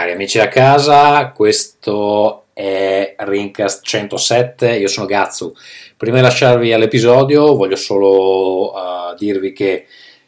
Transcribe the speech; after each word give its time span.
Cari 0.00 0.12
amici 0.12 0.38
da 0.38 0.48
casa, 0.48 1.30
questo 1.30 2.44
è 2.54 3.16
Rincast 3.18 3.84
107, 3.84 4.78
io 4.78 4.88
sono 4.88 5.04
Gazzu. 5.04 5.52
Prima 5.94 6.16
di 6.16 6.22
lasciarvi 6.22 6.72
all'episodio 6.72 7.54
voglio 7.54 7.76
solo 7.76 8.72
uh, 8.72 9.14
dirvi 9.18 9.52
che 9.52 9.84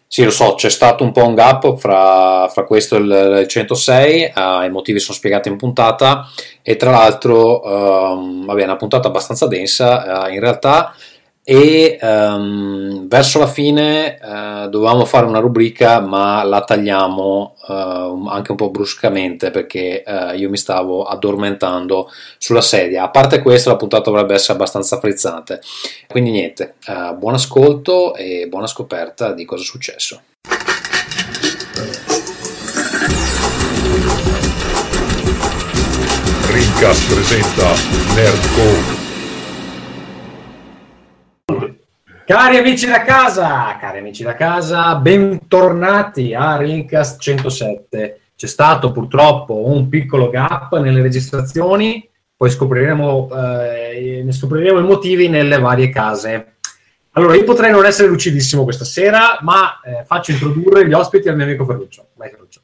sì, 0.06 0.24
lo 0.24 0.30
so, 0.30 0.56
c'è 0.56 0.68
stato 0.68 1.04
un 1.04 1.12
po' 1.12 1.26
un 1.26 1.34
gap 1.34 1.78
fra, 1.78 2.48
fra 2.52 2.64
questo 2.64 2.96
e 2.96 2.98
il, 2.98 3.38
il 3.40 3.48
106, 3.48 4.32
uh, 4.36 4.62
i 4.64 4.70
motivi 4.70 4.98
sono 4.98 5.16
spiegati 5.16 5.48
in 5.48 5.56
puntata 5.56 6.28
e 6.60 6.76
tra 6.76 6.90
l'altro 6.90 7.62
um, 7.62 8.44
vabbè, 8.44 8.60
è 8.60 8.64
una 8.64 8.76
puntata 8.76 9.08
abbastanza 9.08 9.46
densa, 9.46 10.26
uh, 10.26 10.30
in 10.30 10.40
realtà 10.40 10.94
e 11.44 11.98
um, 12.00 13.08
verso 13.08 13.40
la 13.40 13.48
fine 13.48 14.16
uh, 14.22 14.68
dovevamo 14.68 15.04
fare 15.04 15.26
una 15.26 15.40
rubrica 15.40 15.98
ma 16.00 16.44
la 16.44 16.62
tagliamo 16.62 17.56
uh, 17.66 18.28
anche 18.28 18.52
un 18.52 18.56
po' 18.56 18.70
bruscamente 18.70 19.50
perché 19.50 20.04
uh, 20.06 20.36
io 20.36 20.48
mi 20.48 20.56
stavo 20.56 21.02
addormentando 21.02 22.10
sulla 22.38 22.60
sedia. 22.60 23.02
A 23.02 23.10
parte 23.10 23.42
questo 23.42 23.70
la 23.70 23.76
puntata 23.76 24.10
dovrebbe 24.10 24.34
essere 24.34 24.54
abbastanza 24.54 24.98
frizzante. 24.98 25.60
Quindi 26.06 26.30
niente 26.30 26.74
buon 27.16 27.34
ascolto 27.34 28.14
e 28.14 28.46
buona 28.48 28.66
scoperta 28.66 29.32
di 29.32 29.44
cosa 29.44 29.62
è 29.62 29.66
successo. 29.66 30.20
Rincast 36.48 37.14
presenta 37.14 37.72
Nerdcore 38.14 39.01
Cari 42.24 42.56
amici 42.56 42.86
da 42.86 43.02
casa, 43.02 43.76
cari 43.78 43.98
amici 43.98 44.22
da 44.22 44.34
casa, 44.34 44.94
bentornati 44.94 46.34
a 46.34 46.56
Rincast 46.56 47.20
107. 47.20 48.20
C'è 48.36 48.46
stato 48.46 48.92
purtroppo 48.92 49.68
un 49.68 49.88
piccolo 49.88 50.30
gap 50.30 50.78
nelle 50.78 51.02
registrazioni, 51.02 52.08
poi 52.36 52.48
scopriremo, 52.48 53.28
eh, 53.28 54.22
ne 54.24 54.32
scopriremo 54.32 54.78
i 54.78 54.84
motivi 54.84 55.28
nelle 55.28 55.58
varie 55.58 55.90
case. 55.90 56.54
Allora, 57.12 57.34
io 57.34 57.44
potrei 57.44 57.72
non 57.72 57.84
essere 57.84 58.08
lucidissimo 58.08 58.62
questa 58.62 58.84
sera, 58.84 59.38
ma 59.42 59.80
eh, 59.84 60.04
faccio 60.06 60.30
introdurre 60.30 60.86
gli 60.86 60.92
ospiti 60.92 61.28
al 61.28 61.34
mio 61.34 61.44
amico 61.44 61.64
Ferruccio. 61.64 62.06
Vai 62.14 62.30
Ferruccio. 62.30 62.60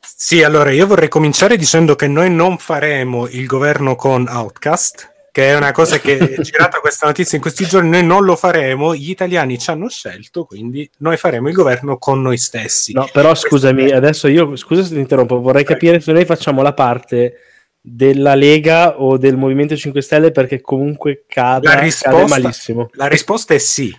Sì, 0.00 0.42
allora 0.42 0.70
io 0.70 0.86
vorrei 0.86 1.08
cominciare 1.08 1.56
dicendo 1.56 1.94
che 1.94 2.08
noi 2.08 2.30
non 2.30 2.58
faremo 2.58 3.28
il 3.28 3.46
governo 3.46 3.94
con 3.94 4.26
Outcast, 4.28 5.13
che 5.34 5.48
è 5.48 5.56
una 5.56 5.72
cosa 5.72 5.98
che 5.98 6.16
è 6.16 6.40
girata 6.42 6.78
questa 6.78 7.06
notizia 7.06 7.36
in 7.36 7.42
questi 7.42 7.66
giorni, 7.66 7.90
noi 7.90 8.04
non 8.04 8.24
lo 8.24 8.36
faremo, 8.36 8.94
gli 8.94 9.10
italiani 9.10 9.58
ci 9.58 9.68
hanno 9.68 9.88
scelto, 9.88 10.44
quindi 10.44 10.88
noi 10.98 11.16
faremo 11.16 11.48
il 11.48 11.54
governo 11.54 11.98
con 11.98 12.22
noi 12.22 12.38
stessi. 12.38 12.92
No, 12.92 13.08
però 13.12 13.34
scusami, 13.34 13.90
adesso 13.90 14.28
io, 14.28 14.54
scusa 14.54 14.84
se 14.84 14.90
ti 14.90 15.00
interrompo, 15.00 15.40
vorrei 15.40 15.64
capire 15.64 15.98
se 15.98 16.12
noi 16.12 16.24
facciamo 16.24 16.62
la 16.62 16.72
parte 16.72 17.32
della 17.80 18.36
Lega 18.36 19.00
o 19.00 19.18
del 19.18 19.36
Movimento 19.36 19.74
5 19.74 20.00
Stelle 20.02 20.30
perché 20.30 20.60
comunque 20.60 21.24
cade, 21.26 21.66
la 21.66 21.80
risposta, 21.80 22.10
cade 22.10 22.28
malissimo. 22.28 22.90
La 22.92 23.08
risposta 23.08 23.54
è 23.54 23.58
sì. 23.58 23.92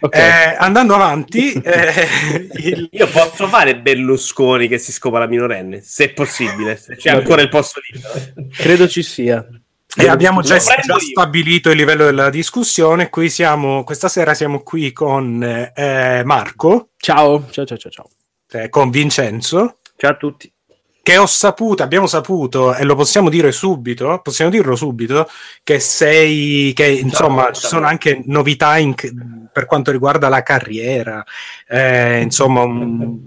Okay. 0.00 0.20
Eh, 0.20 0.56
andando 0.58 0.94
avanti, 0.94 1.52
eh, 1.56 2.06
il... 2.64 2.86
io 2.92 3.06
posso 3.06 3.48
fare 3.48 3.78
Berlusconi 3.78 4.68
che 4.68 4.76
si 4.76 4.92
scopa 4.92 5.20
la 5.20 5.26
minorenne, 5.26 5.80
se 5.80 6.04
è 6.04 6.12
possibile, 6.12 6.76
se 6.76 6.96
c'è 6.96 7.08
ancora 7.08 7.40
il 7.40 7.48
posto 7.48 7.80
libero. 7.88 8.50
Credo 8.50 8.86
ci 8.86 9.02
sia. 9.02 9.42
E 9.98 10.08
abbiamo 10.08 10.42
già, 10.42 10.58
già 10.58 10.98
stabilito 10.98 11.70
il 11.70 11.76
livello 11.76 12.04
della 12.04 12.28
discussione. 12.28 13.08
Qui 13.08 13.30
siamo, 13.30 13.82
questa 13.82 14.08
sera 14.08 14.34
siamo 14.34 14.62
qui 14.62 14.92
con 14.92 15.42
eh, 15.42 16.22
Marco. 16.22 16.90
Ciao, 16.98 17.48
ciao, 17.50 17.64
ciao, 17.64 17.78
ciao. 17.78 17.90
ciao. 17.90 18.10
Eh, 18.50 18.68
con 18.68 18.90
Vincenzo. 18.90 19.78
Ciao 19.96 20.10
a 20.10 20.16
tutti. 20.16 20.52
Che 21.02 21.16
ho 21.16 21.26
saputo, 21.26 21.84
abbiamo 21.84 22.08
saputo, 22.08 22.74
e 22.74 22.82
lo 22.82 22.96
possiamo 22.96 23.30
dire 23.30 23.52
subito, 23.52 24.20
possiamo 24.22 24.50
dirlo 24.50 24.74
subito, 24.74 25.30
che 25.62 25.78
sei, 25.78 26.72
che 26.74 26.88
insomma 26.88 27.44
ciao, 27.44 27.52
ci 27.52 27.60
ciao. 27.60 27.70
sono 27.70 27.86
anche 27.86 28.22
novità 28.26 28.76
in, 28.78 28.92
per 29.52 29.66
quanto 29.66 29.92
riguarda 29.92 30.28
la 30.28 30.42
carriera, 30.42 31.24
eh, 31.68 32.22
insomma, 32.22 32.62
un, 32.62 33.22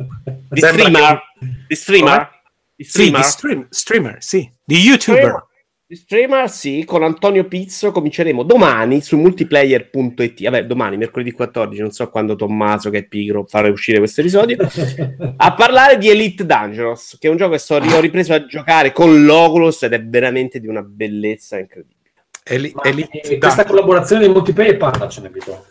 di 0.49 0.59
streamer, 0.59 1.21
di 1.67 1.75
streamer, 1.75 2.29
di 2.75 2.83
streamer, 2.83 3.23
sì, 3.23 3.29
di 3.29 3.31
stream, 3.31 3.67
streamer, 3.69 4.17
sì, 4.19 4.51
di 4.61 4.77
youtuber. 4.79 5.47
Streamer. 5.91 6.47
Streamer, 6.47 6.49
sì, 6.49 6.83
con 6.85 7.01
Antonio 7.01 7.45
Pizzo 7.45 7.91
cominceremo 7.91 8.43
domani 8.43 9.01
su 9.01 9.17
multiplayer.it. 9.17 10.43
Vabbè, 10.43 10.65
domani, 10.65 10.97
mercoledì 10.97 11.31
14, 11.31 11.81
non 11.81 11.91
so 11.91 12.09
quando 12.09 12.35
Tommaso, 12.35 12.91
che 12.91 12.99
è 12.99 13.03
pigro, 13.07 13.45
farà 13.47 13.69
uscire 13.69 13.97
questo 13.97 14.21
episodio. 14.21 14.57
a 15.37 15.53
parlare 15.55 15.97
di 15.97 16.09
Elite 16.09 16.45
Dangerous, 16.45 17.17
che 17.19 17.27
è 17.27 17.31
un 17.31 17.37
gioco 17.37 17.53
che 17.53 17.57
sto, 17.57 17.75
ho 17.75 17.99
ripreso 17.99 18.33
a 18.33 18.45
giocare 18.45 18.91
con 18.91 19.25
l'Oculus 19.25 19.83
ed 19.83 19.93
è 19.93 20.03
veramente 20.03 20.59
di 20.59 20.67
una 20.67 20.83
bellezza 20.83 21.57
incredibile. 21.57 21.97
Eli- 22.43 22.73
Elite 22.83 23.37
questa 23.37 23.65
collaborazione 23.65 24.25
di 24.25 24.31
multiplayer 24.31 24.77
parlacene, 24.77 25.29
Vito. 25.29 25.65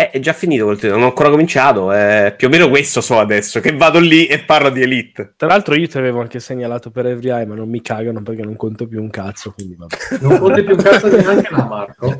Eh, 0.00 0.10
è 0.10 0.20
già 0.20 0.32
finito 0.32 0.64
quel 0.64 0.76
titolo, 0.76 0.94
non 0.94 1.06
ho 1.06 1.08
ancora 1.08 1.28
cominciato. 1.28 1.90
È 1.90 2.32
più 2.36 2.46
o 2.46 2.50
meno 2.50 2.68
questo 2.68 3.00
so 3.00 3.18
adesso, 3.18 3.58
che 3.58 3.74
vado 3.74 3.98
lì 3.98 4.26
e 4.26 4.38
parlo 4.38 4.70
di 4.70 4.80
Elite. 4.80 5.32
Tra 5.36 5.48
l'altro 5.48 5.74
io 5.74 5.88
ti 5.88 5.98
avevo 5.98 6.20
anche 6.20 6.38
segnalato 6.38 6.92
per 6.92 7.06
Every 7.06 7.30
Eye, 7.30 7.46
ma 7.46 7.56
non 7.56 7.68
mi 7.68 7.82
cagano 7.82 8.22
perché 8.22 8.42
non 8.42 8.54
conto 8.54 8.86
più 8.86 9.02
un 9.02 9.10
cazzo, 9.10 9.50
quindi 9.50 9.74
vabbè. 9.76 9.96
Non 10.22 10.38
conti 10.38 10.62
più 10.62 10.76
un 10.76 10.82
cazzo 10.82 11.08
neanche 11.08 11.48
da 11.52 11.64
Marco? 11.64 12.16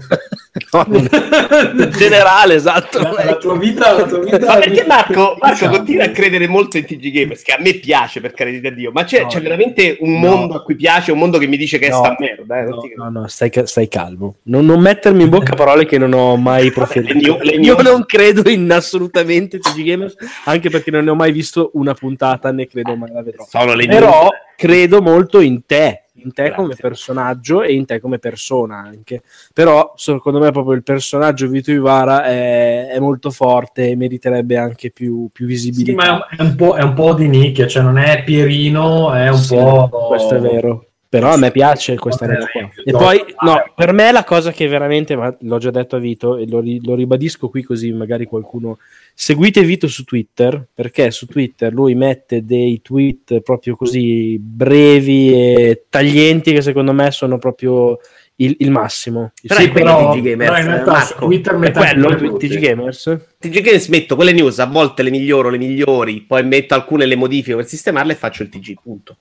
no, 0.73 0.87
in 0.97 1.91
generale, 1.97 2.55
esatto. 2.55 3.01
La, 3.01 3.13
la, 3.13 3.37
tua 3.37 3.57
vita, 3.57 3.93
la 3.93 4.07
tua 4.07 4.19
vita... 4.25 4.39
Ma 4.45 4.57
perché 4.57 4.85
Marco, 4.85 5.37
Marco 5.41 5.69
continua 5.69 6.05
a 6.07 6.11
credere 6.11 6.49
molto 6.49 6.79
in 6.79 6.85
TG 6.85 7.13
Gamers, 7.13 7.43
che 7.43 7.53
a 7.53 7.61
me 7.61 7.75
piace, 7.75 8.21
per 8.21 8.33
carità 8.33 8.71
di 8.71 8.75
Dio, 8.75 8.91
ma 8.91 9.05
c'è, 9.05 9.23
no, 9.23 9.29
c'è 9.29 9.41
veramente 9.41 9.99
un 10.01 10.19
no. 10.19 10.31
mondo 10.31 10.55
a 10.55 10.63
cui 10.65 10.75
piace, 10.75 11.13
un 11.13 11.19
mondo 11.21 11.39
che 11.39 11.47
mi 11.47 11.57
dice 11.57 11.79
che 11.79 11.91
no, 11.91 11.95
è 11.95 11.99
sta 11.99 12.17
merda. 12.19 12.59
Eh, 12.59 12.65
no, 12.65 12.81
no, 12.97 13.21
no, 13.21 13.29
stai, 13.29 13.53
stai 13.67 13.87
calmo. 13.87 14.39
Non, 14.45 14.67
non, 14.67 14.81
mettermi 14.81 15.23
in 15.23 15.29
bocca 15.29 15.55
parole 15.55 15.87
che 15.87 15.97
non 15.97 16.13
ho 16.13 16.37
mai 16.37 16.73
proferito. 16.73 17.39
Io 17.69 17.83
non 17.83 18.05
credo 18.05 18.49
in 18.49 18.71
assolutamente 18.71 19.59
TG 19.59 19.83
Gamers, 19.83 20.15
anche 20.45 20.71
perché 20.71 20.91
non 20.91 21.05
ne 21.05 21.11
ho 21.11 21.15
mai 21.15 21.33
visto 21.33 21.71
una 21.75 21.95
puntata, 21.95 22.51
né 22.53 22.67
credo 22.67 22.97
mai 22.97 23.13
la 23.13 23.23
vedrò. 23.23 23.47
Però 23.51 24.29
credo 24.57 25.01
molto 25.01 25.41
in 25.41 25.65
te, 25.67 26.07
in 26.15 26.33
te 26.33 26.45
Grazie. 26.45 26.57
come 26.57 26.75
personaggio 26.75 27.63
e 27.63 27.75
in 27.75 27.85
te 27.85 28.01
come 28.01 28.19
persona 28.19 28.79
anche. 28.79 29.23
Però 29.53 29.93
secondo 29.97 30.41
me 30.41 30.51
proprio 30.51 30.75
il 30.75 30.83
personaggio 30.83 31.49
Vito 31.49 31.71
Ivara 31.71 32.25
è, 32.25 32.89
è 32.89 32.99
molto 32.99 33.31
forte 33.31 33.91
e 33.91 33.97
meriterebbe 33.97 34.57
anche 34.57 34.91
più, 34.91 35.29
più 35.33 35.47
visibilità. 35.47 36.03
Sì, 36.03 36.09
ma 36.09 36.27
è 36.27 36.43
un, 36.43 36.77
è 36.77 36.83
un, 36.83 36.95
po', 36.95 37.15
di 37.15 37.29
nicchia, 37.29 37.67
cioè 37.67 37.83
non 37.83 37.99
è 37.99 38.25
Pierino, 38.25 39.13
è 39.13 39.29
un 39.29 39.37
sì, 39.37 39.55
po'... 39.55 39.89
Questo 40.09 40.35
è 40.35 40.41
vero. 40.41 40.88
Però 41.11 41.33
a 41.33 41.39
me 41.39 41.51
piace 41.51 41.97
questa 41.97 42.27
roba 42.27 42.47
qua. 42.47 42.71
E 42.85 42.93
poi, 42.93 43.25
no, 43.41 43.73
per 43.75 43.93
me 43.93 44.13
la 44.13 44.25
cosa 44.25 44.53
che 44.53 44.69
veramente, 44.69 45.17
ma 45.17 45.35
l'ho 45.41 45.57
già 45.57 45.71
detto 45.71 45.97
a 45.97 45.99
Vito 45.99 46.37
e 46.37 46.47
lo, 46.47 46.63
lo, 46.83 46.95
ribadisco 46.95 47.49
qui 47.49 47.63
così 47.63 47.93
magari 47.93 48.27
qualcuno... 48.27 48.79
Seguite 49.15 49.63
Vito 49.63 49.89
su 49.89 50.05
Twitter, 50.05 50.69
perché 50.73 51.11
su 51.11 51.27
Twitter 51.27 51.73
lui 51.73 51.95
mette 51.95 52.45
dei 52.45 52.83
tweet 52.83 53.41
proprio 53.41 53.75
così 53.75 54.39
brevi 54.39 55.33
e 55.33 55.85
taglienti 55.89 56.53
che 56.53 56.61
secondo 56.61 56.93
me 56.93 57.11
sono 57.11 57.39
proprio 57.39 57.99
il, 58.37 58.57
il 58.59 58.71
massimo. 58.71 59.33
Però 59.47 59.61
sì, 59.61 59.71
però, 59.71 60.13
TG 60.13 60.21
Gamers, 60.21 60.51
però 60.51 60.59
in 60.59 60.67
realtà 60.67 61.01
su 61.01 61.15
Twitter 61.15 61.57
metto 61.57 61.81
quello, 61.81 62.37
TG 62.37 62.59
Gamers. 62.59 63.19
TG 63.39 63.61
Gamers 63.61 63.89
metto 63.89 64.15
quelle 64.15 64.33
news, 64.33 64.59
a 64.59 64.67
volte 64.67 65.03
le 65.03 65.11
miglioro, 65.11 65.49
le 65.49 65.59
migliori, 65.59 66.21
poi 66.21 66.45
metto 66.45 66.75
alcune 66.75 67.07
le 67.07 67.17
modifiche 67.17 67.57
per 67.57 67.67
sistemarle 67.67 68.13
e 68.13 68.17
faccio 68.17 68.43
il 68.43 68.51
TG, 68.51 68.75
punto. 68.83 69.17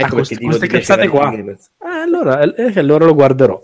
Ecco 0.00 0.14
ah, 0.14 0.18
queste, 0.18 0.38
queste 0.38 0.68
cazzate 0.68 1.08
qua. 1.08 1.32
Eh, 1.32 1.56
allora, 2.04 2.40
eh, 2.40 2.78
allora 2.78 3.04
lo 3.04 3.14
guarderò. 3.14 3.60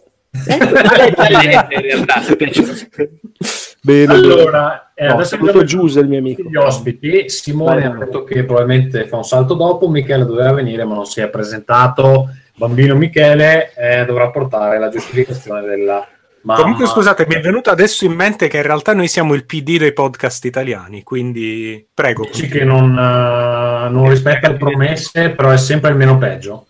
Bene, 3.81 4.13
allora, 4.13 4.91
eh, 4.97 5.07
no, 5.07 5.15
adesso 5.15 5.37
abbiamo 5.37 5.63
Giuse, 5.63 6.01
il 6.01 6.09
mio 6.09 6.19
amico. 6.19 6.43
Gli 6.43 6.57
ospiti, 6.57 7.29
Simone 7.29 7.87
ha 7.87 7.91
detto 7.91 8.25
che 8.25 8.43
probabilmente 8.43 9.07
fa 9.07 9.19
un 9.19 9.25
salto 9.25 9.55
dopo, 9.55 9.89
Michele 9.89 10.25
doveva 10.25 10.53
venire 10.55 10.85
ma 10.85 10.95
non 10.95 11.07
si 11.07 11.21
è 11.21 11.29
presentato. 11.29 12.31
Bambino 12.57 12.97
Michele 12.97 13.73
eh, 13.77 14.05
dovrà 14.05 14.31
portare 14.31 14.81
la 14.81 14.89
giustificazione 14.89 15.63
della 15.63 16.05
Mamma. 16.45 16.61
Comunque, 16.61 16.87
scusate, 16.87 17.25
mi 17.27 17.37
è 17.37 17.41
venuto 17.41 17.71
adesso 17.71 18.05
in 18.05 18.13
mente 18.13 18.49
che 18.49 18.59
in 18.59 18.65
realtà 18.65 18.93
noi 18.93 19.09
siamo 19.09 19.33
il 19.33 19.47
PD 19.47 19.79
dei 19.79 19.95
podcast 19.95 20.45
italiani, 20.45 21.03
quindi 21.03 21.87
prego. 21.93 22.25
Dici 22.25 22.49
che 22.49 22.65
non, 22.65 22.91
uh, 22.91 23.91
non 23.91 24.11
rispetta 24.11 24.49
le 24.49 24.59
promesse, 24.59 25.31
però 25.31 25.49
è 25.51 25.57
sempre 25.57 25.91
il 25.91 25.97
meno 25.97 26.19
peggio. 26.19 26.67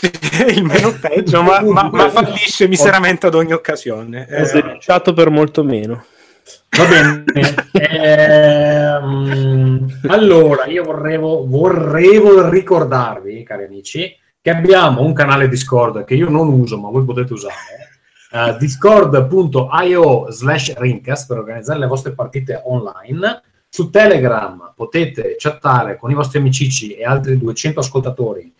il 0.48 0.64
meno 0.64 0.96
peggio, 0.98 1.42
ma, 1.42 1.60
ma, 1.60 1.90
ma, 1.92 2.08
fallisce 2.12 2.66
miseramente 2.66 3.26
ad 3.26 3.34
ogni 3.34 3.52
occasione. 3.52 4.24
È 4.24 4.42
eh, 4.42 5.12
per 5.12 5.28
molto 5.28 5.62
meno. 5.64 6.02
Va 6.78 6.84
bene. 6.86 7.24
ehm, 7.72 9.20
allora, 10.06 10.64
io 10.64 10.82
vorrevo, 10.82 11.46
vorrevo 11.46 12.48
ricordarvi, 12.48 13.42
cari 13.42 13.64
amici, 13.64 14.16
che 14.40 14.48
abbiamo 14.48 15.02
un 15.02 15.12
canale 15.12 15.46
Discord 15.46 16.04
che 16.04 16.14
io 16.14 16.30
non 16.30 16.48
uso, 16.48 16.78
ma 16.78 16.88
voi 16.88 17.04
potete 17.04 17.34
usare 17.34 17.89
uh, 18.30 18.56
discord.io 18.56 20.30
slash 20.30 20.74
rincast 20.76 21.26
per 21.26 21.38
organizzare 21.38 21.78
le 21.78 21.86
vostre 21.86 22.12
partite 22.12 22.60
online. 22.64 23.42
Su 23.68 23.90
Telegram 23.90 24.72
potete 24.74 25.36
chattare 25.38 25.96
con 25.96 26.10
i 26.10 26.14
vostri 26.14 26.38
amicici 26.38 26.94
e 26.94 27.04
altri 27.04 27.38
200 27.38 27.80
ascoltatori 27.80 28.52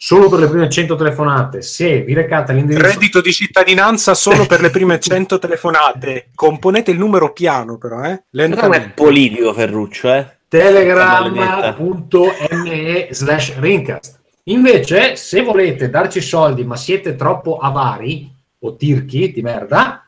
solo 0.00 0.28
per 0.28 0.38
le 0.38 0.48
prime 0.48 0.70
100 0.70 0.96
telefonate. 0.96 1.62
Se 1.62 2.02
vi 2.02 2.14
recate 2.14 2.52
all'indirizzo 2.52 2.86
Reddito 2.86 3.20
di 3.20 3.32
cittadinanza 3.32 4.14
solo 4.14 4.46
per 4.46 4.60
le 4.60 4.70
prime 4.70 5.00
100 5.00 5.38
telefonate. 5.38 6.28
Componete 6.34 6.92
il 6.92 6.98
numero 6.98 7.32
piano, 7.32 7.78
però, 7.78 8.04
eh? 8.04 8.22
Non 8.30 8.74
è 8.74 8.90
politico 8.90 9.52
Ferruccio, 9.52 10.14
eh? 10.14 10.36
telegram.me 10.48 13.08
slash 13.10 13.58
rincast. 13.58 14.20
Invece, 14.44 15.16
se 15.16 15.42
volete 15.42 15.90
darci 15.90 16.22
soldi 16.22 16.64
ma 16.64 16.76
siete 16.76 17.16
troppo 17.16 17.58
avari 17.58 18.36
o 18.60 18.74
tirchi 18.76 19.32
di 19.32 19.42
merda, 19.42 20.02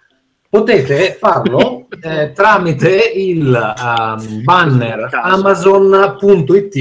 potete 0.49 1.17
farlo 1.19 1.87
eh, 2.03 2.33
tramite 2.33 3.13
il 3.15 3.75
um, 3.79 4.43
banner 4.43 5.09
amazon.it 5.13 6.73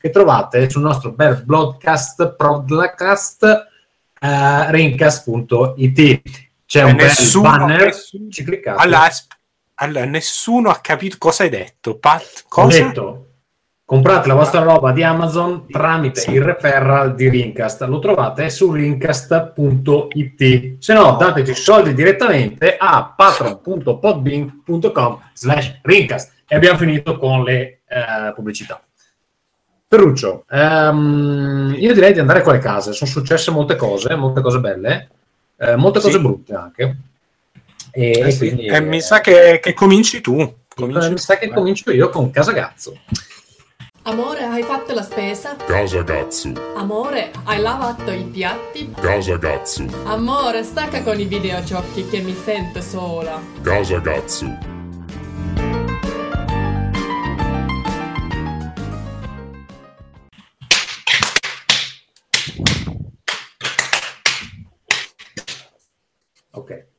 che 0.00 0.10
trovate 0.10 0.70
sul 0.70 0.82
nostro 0.82 1.12
bel 1.12 1.42
broadcast 1.44 2.34
podcast 2.36 3.66
eh, 4.20 4.70
rincast.it. 4.70 6.20
C'è 6.66 6.82
un 6.82 6.90
E 6.90 6.94
bel 6.94 7.04
nessuno- 7.06 7.48
banner, 7.50 7.84
nessuno- 7.86 8.30
ci 8.30 8.44
cliccate. 8.44 8.82
Allora, 8.82 9.08
allora, 9.74 10.04
nessuno 10.04 10.70
ha 10.70 10.78
capito 10.80 11.16
cosa 11.18 11.44
hai 11.44 11.48
detto. 11.50 11.96
Pat, 11.98 12.42
Ho 12.44 12.48
cosa? 12.48 12.82
detto, 12.82 13.27
comprate 13.88 14.28
la 14.28 14.34
vostra 14.34 14.60
roba 14.60 14.92
di 14.92 15.02
Amazon 15.02 15.64
tramite 15.66 16.30
il 16.30 16.42
referral 16.42 17.14
di 17.14 17.30
Rincast. 17.30 17.80
Lo 17.84 18.00
trovate 18.00 18.50
su 18.50 18.70
rincast.it. 18.70 20.74
Se 20.78 20.92
no, 20.92 21.16
dateci 21.18 21.54
soldi 21.54 21.94
direttamente 21.94 22.76
a 22.76 23.14
patron.podbean.com 23.16 25.20
slash 25.32 25.78
rincast. 25.80 26.32
E 26.46 26.54
abbiamo 26.54 26.76
finito 26.76 27.16
con 27.16 27.44
le 27.44 27.80
eh, 27.88 28.32
pubblicità. 28.34 28.78
Ferruccio, 29.88 30.44
ehm, 30.50 31.74
io 31.78 31.94
direi 31.94 32.12
di 32.12 32.18
andare 32.18 32.42
con 32.42 32.52
le 32.52 32.58
case. 32.58 32.92
Sono 32.92 33.10
successe 33.10 33.50
molte 33.50 33.74
cose, 33.74 34.14
molte 34.16 34.42
cose 34.42 34.60
belle, 34.60 35.08
eh, 35.56 35.76
molte 35.76 36.00
cose 36.00 36.18
Sì. 36.18 36.20
brutte 36.20 36.54
anche. 36.54 36.96
E, 37.90 38.10
Eh 38.10 38.30
sì, 38.32 38.38
quindi, 38.38 38.66
eh, 38.66 38.82
mi 38.82 39.00
sa 39.00 39.22
che, 39.22 39.60
che 39.62 39.72
cominci 39.72 40.20
tu. 40.20 40.56
Cominci 40.74 41.06
eh, 41.06 41.10
mi 41.10 41.16
sa 41.16 41.38
che 41.38 41.48
comincio 41.48 41.90
io 41.90 42.10
con 42.10 42.30
Casagazzo. 42.30 42.98
Amore, 44.08 44.42
hai 44.44 44.62
fatto 44.62 44.94
la 44.94 45.02
spesa? 45.02 45.54
Casa 45.56 46.02
Gatsu, 46.02 46.54
Amore, 46.76 47.30
hai 47.44 47.60
lavato 47.60 48.10
i 48.10 48.24
piatti? 48.24 48.90
Casa 48.98 49.36
Gatsu, 49.36 49.86
Amore, 50.04 50.62
stacca 50.64 51.02
con 51.02 51.20
i 51.20 51.26
videogiochi 51.26 52.08
che 52.08 52.20
mi 52.20 52.34
sento 52.34 52.80
sola. 52.80 53.38
Casa 53.60 53.98
Gatsu, 53.98 54.46
Ok. 66.52 66.97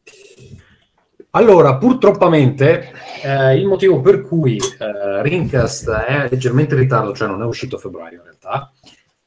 Allora, 1.32 1.78
purtroppamente, 1.78 2.92
eh, 3.24 3.56
il 3.56 3.68
motivo 3.68 4.02
per 4.02 4.22
cui 4.22 4.58
eh, 4.58 5.22
Rincast 5.22 5.88
è 5.92 6.28
leggermente 6.28 6.74
in 6.74 6.82
ritardo, 6.82 7.14
cioè 7.14 7.28
non 7.28 7.44
è 7.44 7.46
uscito 7.46 7.76
a 7.76 7.80
febbraio 7.80 8.18
in 8.18 8.24
realtà, 8.24 8.72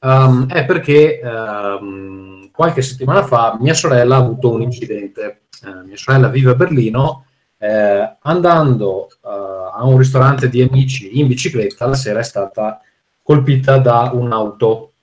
ehm, 0.01 0.49
è 0.49 0.65
perché 0.65 1.21
ehm, 1.21 2.51
qualche 2.51 2.83
settimana 2.83 3.23
fa 3.23 3.57
mia 3.61 3.75
sorella 3.75 4.17
ha 4.17 4.19
avuto 4.19 4.51
un 4.51 4.63
incidente. 4.63 5.43
Eh, 5.65 5.85
mia 5.85 5.97
sorella 5.97 6.27
vive 6.27 6.51
a 6.51 6.55
Berlino, 6.57 7.27
eh, 7.57 8.17
andando 8.23 9.07
eh, 9.09 9.29
a 9.73 9.85
un 9.85 9.97
ristorante 9.97 10.49
di 10.49 10.61
amici 10.61 11.21
in 11.21 11.29
bicicletta, 11.29 11.87
la 11.87 11.95
sera 11.95 12.19
è 12.19 12.25
stata 12.25 12.81
colpita 13.23 13.79
da 13.79 14.11
un'auto. 14.13 14.95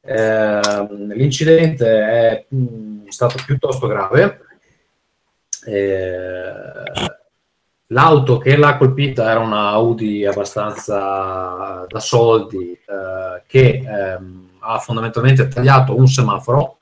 Ehm, 0.00 1.12
l'incidente 1.14 1.86
è 1.86 2.46
mh, 2.48 3.06
stato 3.08 3.36
piuttosto 3.46 3.86
grave. 3.86 4.42
L'auto 7.90 8.38
che 8.38 8.56
l'ha 8.56 8.76
colpita 8.76 9.30
era 9.30 9.40
una 9.40 9.68
Audi 9.68 10.26
abbastanza 10.26 11.86
da 11.88 12.00
soldi 12.00 12.72
eh, 12.72 13.42
che 13.46 13.82
ehm, 13.86 14.50
ha 14.60 14.78
fondamentalmente 14.78 15.48
tagliato 15.48 15.96
un 15.96 16.06
semaforo 16.06 16.76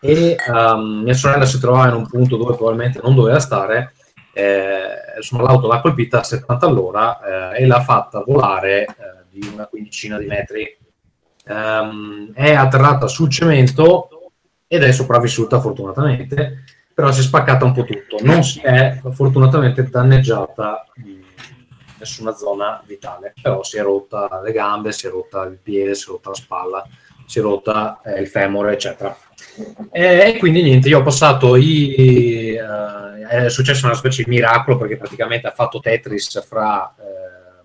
e 0.00 0.34
ehm, 0.34 1.02
mia 1.04 1.14
sorella 1.14 1.46
si 1.46 1.60
trovava 1.60 1.88
in 1.88 1.94
un 1.94 2.08
punto 2.08 2.36
dove 2.36 2.56
probabilmente 2.56 2.98
non 3.00 3.14
doveva 3.14 3.38
stare 3.38 3.92
eh, 4.32 5.16
insomma 5.16 5.42
l'auto 5.42 5.68
l'ha 5.68 5.80
colpita 5.80 6.20
a 6.20 6.24
70 6.24 6.66
all'ora 6.66 7.52
eh, 7.52 7.62
e 7.62 7.66
l'ha 7.66 7.82
fatta 7.82 8.24
volare 8.26 8.84
eh, 8.84 8.94
di 9.30 9.48
una 9.52 9.66
quindicina 9.66 10.18
di 10.18 10.26
metri. 10.26 10.76
Ehm, 11.46 12.32
è 12.34 12.54
atterrata 12.54 13.06
sul 13.06 13.30
cemento 13.30 14.08
ed 14.66 14.82
è 14.82 14.92
sopravvissuta 14.92 15.60
fortunatamente 15.60 16.64
però 16.94 17.10
si 17.12 17.20
è 17.20 17.22
spaccata 17.22 17.64
un 17.64 17.72
po' 17.72 17.84
tutto. 17.84 18.18
Non 18.20 18.42
si 18.42 18.60
è 18.60 19.00
fortunatamente 19.12 19.88
danneggiata 19.88 20.86
nessuna 21.98 22.32
zona 22.34 22.82
vitale, 22.84 23.32
però 23.40 23.62
si 23.62 23.78
è 23.78 23.82
rotta 23.82 24.40
le 24.42 24.52
gambe, 24.52 24.92
si 24.92 25.06
è 25.06 25.10
rotta 25.10 25.44
il 25.44 25.58
piede, 25.62 25.94
si 25.94 26.08
è 26.08 26.12
rotta 26.12 26.30
la 26.30 26.34
spalla, 26.34 26.86
si 27.26 27.38
è 27.38 27.42
rotta 27.42 28.00
eh, 28.04 28.20
il 28.20 28.26
femore, 28.26 28.72
eccetera. 28.72 29.16
E, 29.90 30.18
e 30.26 30.38
quindi 30.38 30.62
niente, 30.62 30.88
io 30.88 30.98
ho 30.98 31.02
passato 31.02 31.56
i... 31.56 32.54
eh, 32.54 32.82
è 33.28 33.48
successo 33.48 33.86
una 33.86 33.94
specie 33.94 34.24
di 34.24 34.30
miracolo 34.30 34.76
perché 34.76 34.96
praticamente 34.96 35.46
ha 35.46 35.52
fatto 35.52 35.80
Tetris 35.80 36.44
fra 36.46 36.94
eh, 36.98 37.64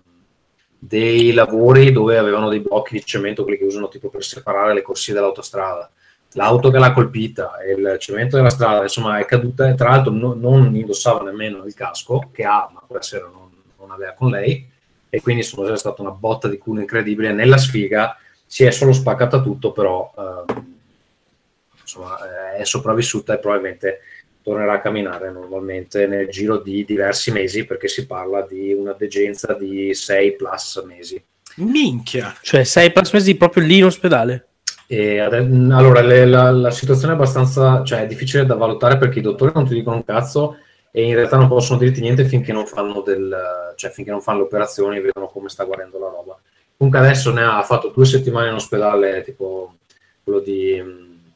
dei 0.78 1.32
lavori 1.32 1.92
dove 1.92 2.16
avevano 2.16 2.48
dei 2.48 2.60
blocchi 2.60 2.94
di 2.94 3.04
cemento, 3.04 3.42
quelli 3.42 3.58
che 3.58 3.64
usano 3.64 3.88
tipo 3.88 4.08
per 4.08 4.24
separare 4.24 4.72
le 4.72 4.82
corsie 4.82 5.12
dell'autostrada 5.12 5.90
l'auto 6.32 6.70
che 6.70 6.78
l'ha 6.78 6.92
colpita 6.92 7.58
e 7.58 7.72
il 7.72 7.96
cemento 7.98 8.36
della 8.36 8.50
strada, 8.50 8.82
insomma, 8.82 9.18
è 9.18 9.24
caduta. 9.24 9.68
e 9.68 9.74
Tra 9.74 9.90
l'altro, 9.90 10.12
no- 10.12 10.34
non 10.34 10.74
indossava 10.74 11.22
nemmeno 11.22 11.64
il 11.64 11.74
casco 11.74 12.30
che 12.32 12.44
ha, 12.44 12.68
ma 12.72 12.82
quella 12.86 13.02
sera 13.02 13.26
non, 13.26 13.50
non 13.78 13.90
aveva 13.90 14.12
con 14.12 14.30
lei. 14.30 14.68
E 15.10 15.20
quindi 15.22 15.42
insomma, 15.42 15.68
c'è 15.68 15.76
stata 15.76 16.02
una 16.02 16.10
botta 16.10 16.48
di 16.48 16.58
culo 16.58 16.80
incredibile. 16.80 17.32
Nella 17.32 17.56
sfiga 17.56 18.16
si 18.44 18.64
è 18.64 18.70
solo 18.70 18.92
spaccata 18.92 19.40
tutto, 19.40 19.72
però 19.72 20.12
ehm, 20.16 20.76
insomma, 21.80 22.18
eh, 22.54 22.58
è 22.58 22.64
sopravvissuta 22.64 23.34
e 23.34 23.38
probabilmente 23.38 24.00
tornerà 24.42 24.74
a 24.74 24.80
camminare 24.80 25.30
normalmente 25.30 26.06
nel 26.06 26.28
giro 26.28 26.58
di 26.58 26.84
diversi 26.84 27.30
mesi, 27.30 27.64
perché 27.64 27.88
si 27.88 28.06
parla 28.06 28.42
di 28.42 28.72
una 28.72 28.92
degenza 28.92 29.54
di 29.54 29.94
6 29.94 30.36
plus 30.36 30.82
mesi. 30.86 31.22
Minchia. 31.56 32.34
Cioè, 32.40 32.64
sei 32.64 32.92
plus 32.92 33.12
mesi 33.12 33.36
proprio 33.36 33.64
lì 33.64 33.78
in 33.78 33.86
ospedale? 33.86 34.47
E 34.90 35.18
allora, 35.20 36.00
le- 36.00 36.24
la, 36.24 36.50
la 36.50 36.70
situazione 36.70 37.12
è 37.12 37.16
abbastanza, 37.16 37.84
cioè 37.84 38.00
è 38.02 38.06
difficile 38.06 38.46
da 38.46 38.54
valutare 38.54 38.96
perché 38.96 39.18
i 39.18 39.22
dottori 39.22 39.52
non 39.54 39.66
ti 39.66 39.74
dicono 39.74 39.96
un 39.96 40.04
cazzo 40.04 40.56
e 40.90 41.02
in 41.06 41.14
realtà 41.14 41.36
non 41.36 41.46
possono 41.46 41.78
dirti 41.78 42.00
niente 42.00 42.24
finché 42.24 42.52
non 42.54 42.64
fanno 42.66 43.02
del, 43.02 43.74
cioè 43.76 43.90
finché 43.90 44.10
non 44.10 44.22
fanno 44.22 44.38
le 44.38 44.44
operazioni 44.44 44.96
e 44.96 45.00
vedono 45.02 45.26
come 45.28 45.50
sta 45.50 45.64
guarendo 45.64 45.98
la 45.98 46.08
roba. 46.08 46.38
Comunque 46.74 47.02
adesso 47.02 47.30
ne 47.32 47.42
ha 47.42 47.62
fatto 47.62 47.92
due 47.94 48.06
settimane 48.06 48.48
in 48.48 48.54
ospedale, 48.54 49.22
tipo 49.22 49.74
quello 50.24 50.38
di 50.40 50.80
mh, 50.80 51.32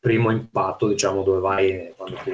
primo 0.00 0.32
impatto, 0.32 0.88
diciamo, 0.88 1.22
dove 1.22 1.38
vai 1.38 1.92
quando 1.96 2.16
ti, 2.24 2.32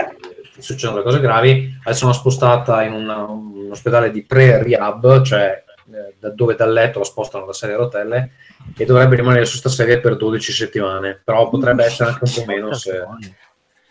ti 0.54 0.62
succedono 0.62 0.98
le 0.98 1.04
cose 1.04 1.20
gravi. 1.20 1.76
Adesso 1.82 2.04
l'hanno 2.06 2.16
spostata 2.16 2.82
in 2.84 2.94
una- 2.94 3.24
un 3.24 3.68
ospedale 3.70 4.10
di 4.10 4.22
pre-rehab, 4.22 5.20
cioè 5.22 5.62
eh, 5.92 6.14
da 6.18 6.30
dove 6.30 6.54
dal 6.54 6.72
letto 6.72 7.00
la 7.00 7.04
spostano 7.04 7.44
da 7.44 7.52
sedia 7.52 7.74
a 7.74 7.78
rotelle 7.80 8.30
e 8.76 8.84
dovrebbe 8.84 9.16
rimanere 9.16 9.44
su 9.44 9.56
sta 9.56 9.68
serie 9.68 10.00
per 10.00 10.16
12 10.16 10.52
settimane, 10.52 11.20
però 11.22 11.48
potrebbe 11.48 11.84
essere 11.84 12.10
anche 12.10 12.24
un 12.24 12.32
po' 12.32 12.44
meno 12.46 12.74
se, 12.74 13.04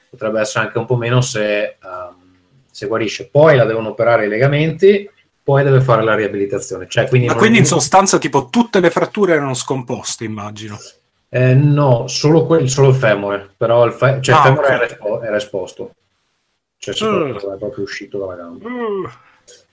potrebbe 0.10 0.40
essere 0.42 0.66
anche 0.66 0.78
un 0.78 0.86
po' 0.86 0.96
meno 0.96 1.22
se, 1.22 1.64
ehm, 1.82 2.16
se 2.70 2.88
guarisce. 2.88 3.30
Poi 3.30 3.56
la 3.56 3.66
devono 3.66 3.90
operare 3.90 4.26
i 4.26 4.30
legamenti, 4.30 5.10
poi 5.42 5.64
deve 5.64 5.82
fare 5.82 6.04
la 6.04 6.16
riabilitazione. 6.16 6.88
Cioè, 6.88 7.08
quindi 7.08 7.28
Ma 7.28 7.36
quindi 7.36 7.60
in 7.60 7.66
sostanza 7.66 8.18
tipo 8.18 8.50
tutte 8.50 8.80
le 8.80 8.90
fratture 8.90 9.34
erano 9.34 9.54
scomposte, 9.54 10.24
immagino. 10.24 10.78
Eh, 11.30 11.54
no, 11.56 12.08
solo, 12.08 12.46
quel, 12.46 12.70
solo 12.70 12.90
il 12.90 12.96
femore, 12.96 13.50
però 13.58 13.86
il, 13.86 13.92
fe- 13.94 14.20
cioè, 14.22 14.36
il 14.36 14.42
Ah, 14.42 14.44
femore 14.44 14.68
ok. 14.68 14.72
era, 14.74 14.86
espo- 14.86 15.22
era 15.24 15.36
esposto, 15.36 15.92
cioè 16.78 16.94
si 16.94 17.06
Mm. 17.06 17.36
è 17.36 17.58
proprio 17.58 17.84
uscito 17.84 18.20
dalla 18.20 18.36
gamba. 18.36 18.70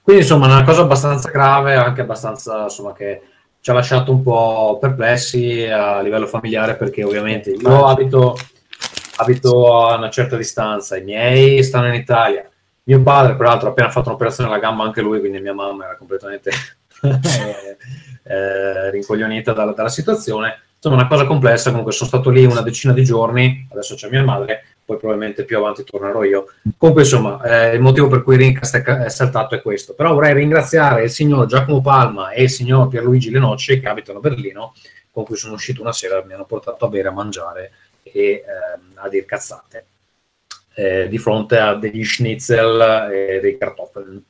Quindi 0.00 0.22
insomma 0.22 0.46
una 0.46 0.64
cosa 0.64 0.80
abbastanza 0.80 1.28
grave, 1.30 1.74
anche 1.74 2.00
abbastanza 2.00 2.62
insomma 2.62 2.94
che 2.94 3.20
ci 3.60 3.70
ha 3.70 3.74
lasciato 3.74 4.12
un 4.12 4.22
po' 4.22 4.78
perplessi 4.80 5.64
a 5.66 6.00
livello 6.00 6.26
familiare 6.26 6.76
perché 6.76 7.04
ovviamente 7.04 7.50
io 7.50 7.86
abito, 7.86 8.36
abito 9.16 9.86
a 9.86 9.96
una 9.96 10.10
certa 10.10 10.36
distanza, 10.36 10.96
i 10.96 11.04
miei 11.04 11.62
stanno 11.62 11.88
in 11.88 11.94
Italia, 11.94 12.48
mio 12.84 13.02
padre 13.02 13.36
peraltro 13.36 13.68
ha 13.68 13.70
appena 13.70 13.90
fatto 13.90 14.08
un'operazione 14.08 14.50
alla 14.50 14.58
gamba 14.58 14.84
anche 14.84 15.02
lui, 15.02 15.20
quindi 15.20 15.40
mia 15.40 15.52
mamma 15.54 15.84
era 15.84 15.96
completamente 15.96 16.50
eh, 17.02 17.76
eh, 18.22 18.90
rincoglionita 18.90 19.52
dalla, 19.52 19.72
dalla 19.72 19.88
situazione. 19.88 20.62
Insomma 20.74 20.96
una 20.96 21.08
cosa 21.08 21.26
complessa, 21.26 21.68
comunque 21.68 21.92
sono 21.92 22.08
stato 22.08 22.30
lì 22.30 22.46
una 22.46 22.62
decina 22.62 22.94
di 22.94 23.04
giorni, 23.04 23.68
adesso 23.70 23.94
c'è 23.94 24.08
mia 24.08 24.24
madre, 24.24 24.69
poi 24.90 24.98
probabilmente 24.98 25.44
più 25.44 25.56
avanti 25.56 25.84
tornerò 25.84 26.24
io. 26.24 26.46
Comunque, 26.76 27.04
insomma, 27.04 27.40
eh, 27.42 27.76
il 27.76 27.80
motivo 27.80 28.08
per 28.08 28.24
cui 28.24 28.36
Rincast 28.36 28.76
è, 28.78 29.08
saltato 29.08 29.54
è 29.54 29.62
questo. 29.62 29.94
Però 29.94 30.12
vorrei 30.14 30.34
ringraziare 30.34 31.04
il 31.04 31.10
signor 31.10 31.46
Giacomo 31.46 31.80
Palma 31.80 32.30
e 32.30 32.42
il 32.42 32.50
signor 32.50 32.88
Pierluigi 32.88 33.30
Lenocci 33.30 33.78
che 33.78 33.88
abitano 33.88 34.18
a 34.18 34.22
Berlino, 34.22 34.74
con 35.12 35.24
cui 35.24 35.36
sono 35.36 35.54
uscito 35.54 35.80
una 35.80 35.92
sera, 35.92 36.24
mi 36.24 36.32
hanno 36.32 36.44
portato 36.44 36.84
a 36.86 36.88
bere, 36.88 37.06
a 37.06 37.12
mangiare 37.12 37.70
e 38.02 38.42
ehm, 38.44 38.92
a 38.94 39.08
dire 39.08 39.24
cazzate. 39.24 39.84
eh, 40.74 41.08
di 41.08 41.18
fronte 41.18 41.58
a 41.58 41.74
degli 41.74 42.04
schnitzel 42.04 43.10
e 43.12 43.40
dei 43.40 43.58
kartoffeln. 43.58 44.24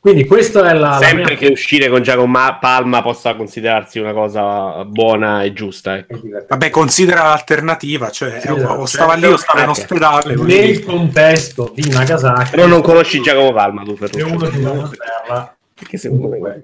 Quindi 0.00 0.26
questa 0.26 0.68
è 0.70 0.74
la... 0.74 0.90
la 0.90 0.98
Sempre 0.98 1.24
mia- 1.24 1.36
che 1.36 1.46
uscire 1.48 1.88
con 1.88 2.02
Giacomo 2.02 2.26
Ma- 2.26 2.56
Palma 2.60 3.02
possa 3.02 3.34
considerarsi 3.34 3.98
una 3.98 4.12
cosa 4.12 4.84
buona 4.84 5.42
e 5.42 5.52
giusta. 5.52 5.96
ecco. 5.96 6.20
Vabbè, 6.48 6.70
considera 6.70 7.24
l'alternativa, 7.24 8.08
cioè 8.10 8.38
Sì, 8.40 8.48
o- 8.48 8.56
esatto. 8.56 8.72
o 8.80 8.86
stava 8.86 9.14
lì 9.14 9.26
o 9.26 9.36
stava 9.36 9.62
in 9.62 9.68
Ok. 9.70 9.76
ospedale. 9.76 10.34
nel 10.36 10.84
contesto 10.84 11.72
di 11.74 11.88
Nagasaki 11.88 12.50
Però 12.50 12.66
non 12.66 12.80
conosci 12.80 13.20
Giacomo 13.20 13.52
Palma 13.52 13.82
tu 13.82 13.94
per 13.94 14.10
è 14.10 14.22
uno 14.22 14.48
di 14.48 14.58
una 14.58 14.88
terra 14.88 15.56
Perché 15.74 15.96
secondo 15.96 16.28
me... 16.28 16.62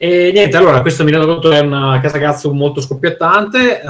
E 0.00 0.30
niente, 0.32 0.56
allora, 0.56 0.80
questo 0.80 1.02
mi 1.02 1.10
rendo 1.10 1.26
conto 1.26 1.50
è 1.50 1.58
una 1.58 1.98
casa 2.00 2.18
cazzo 2.20 2.52
molto 2.54 2.80
scoppiettante. 2.80 3.80
Uh, 3.82 3.88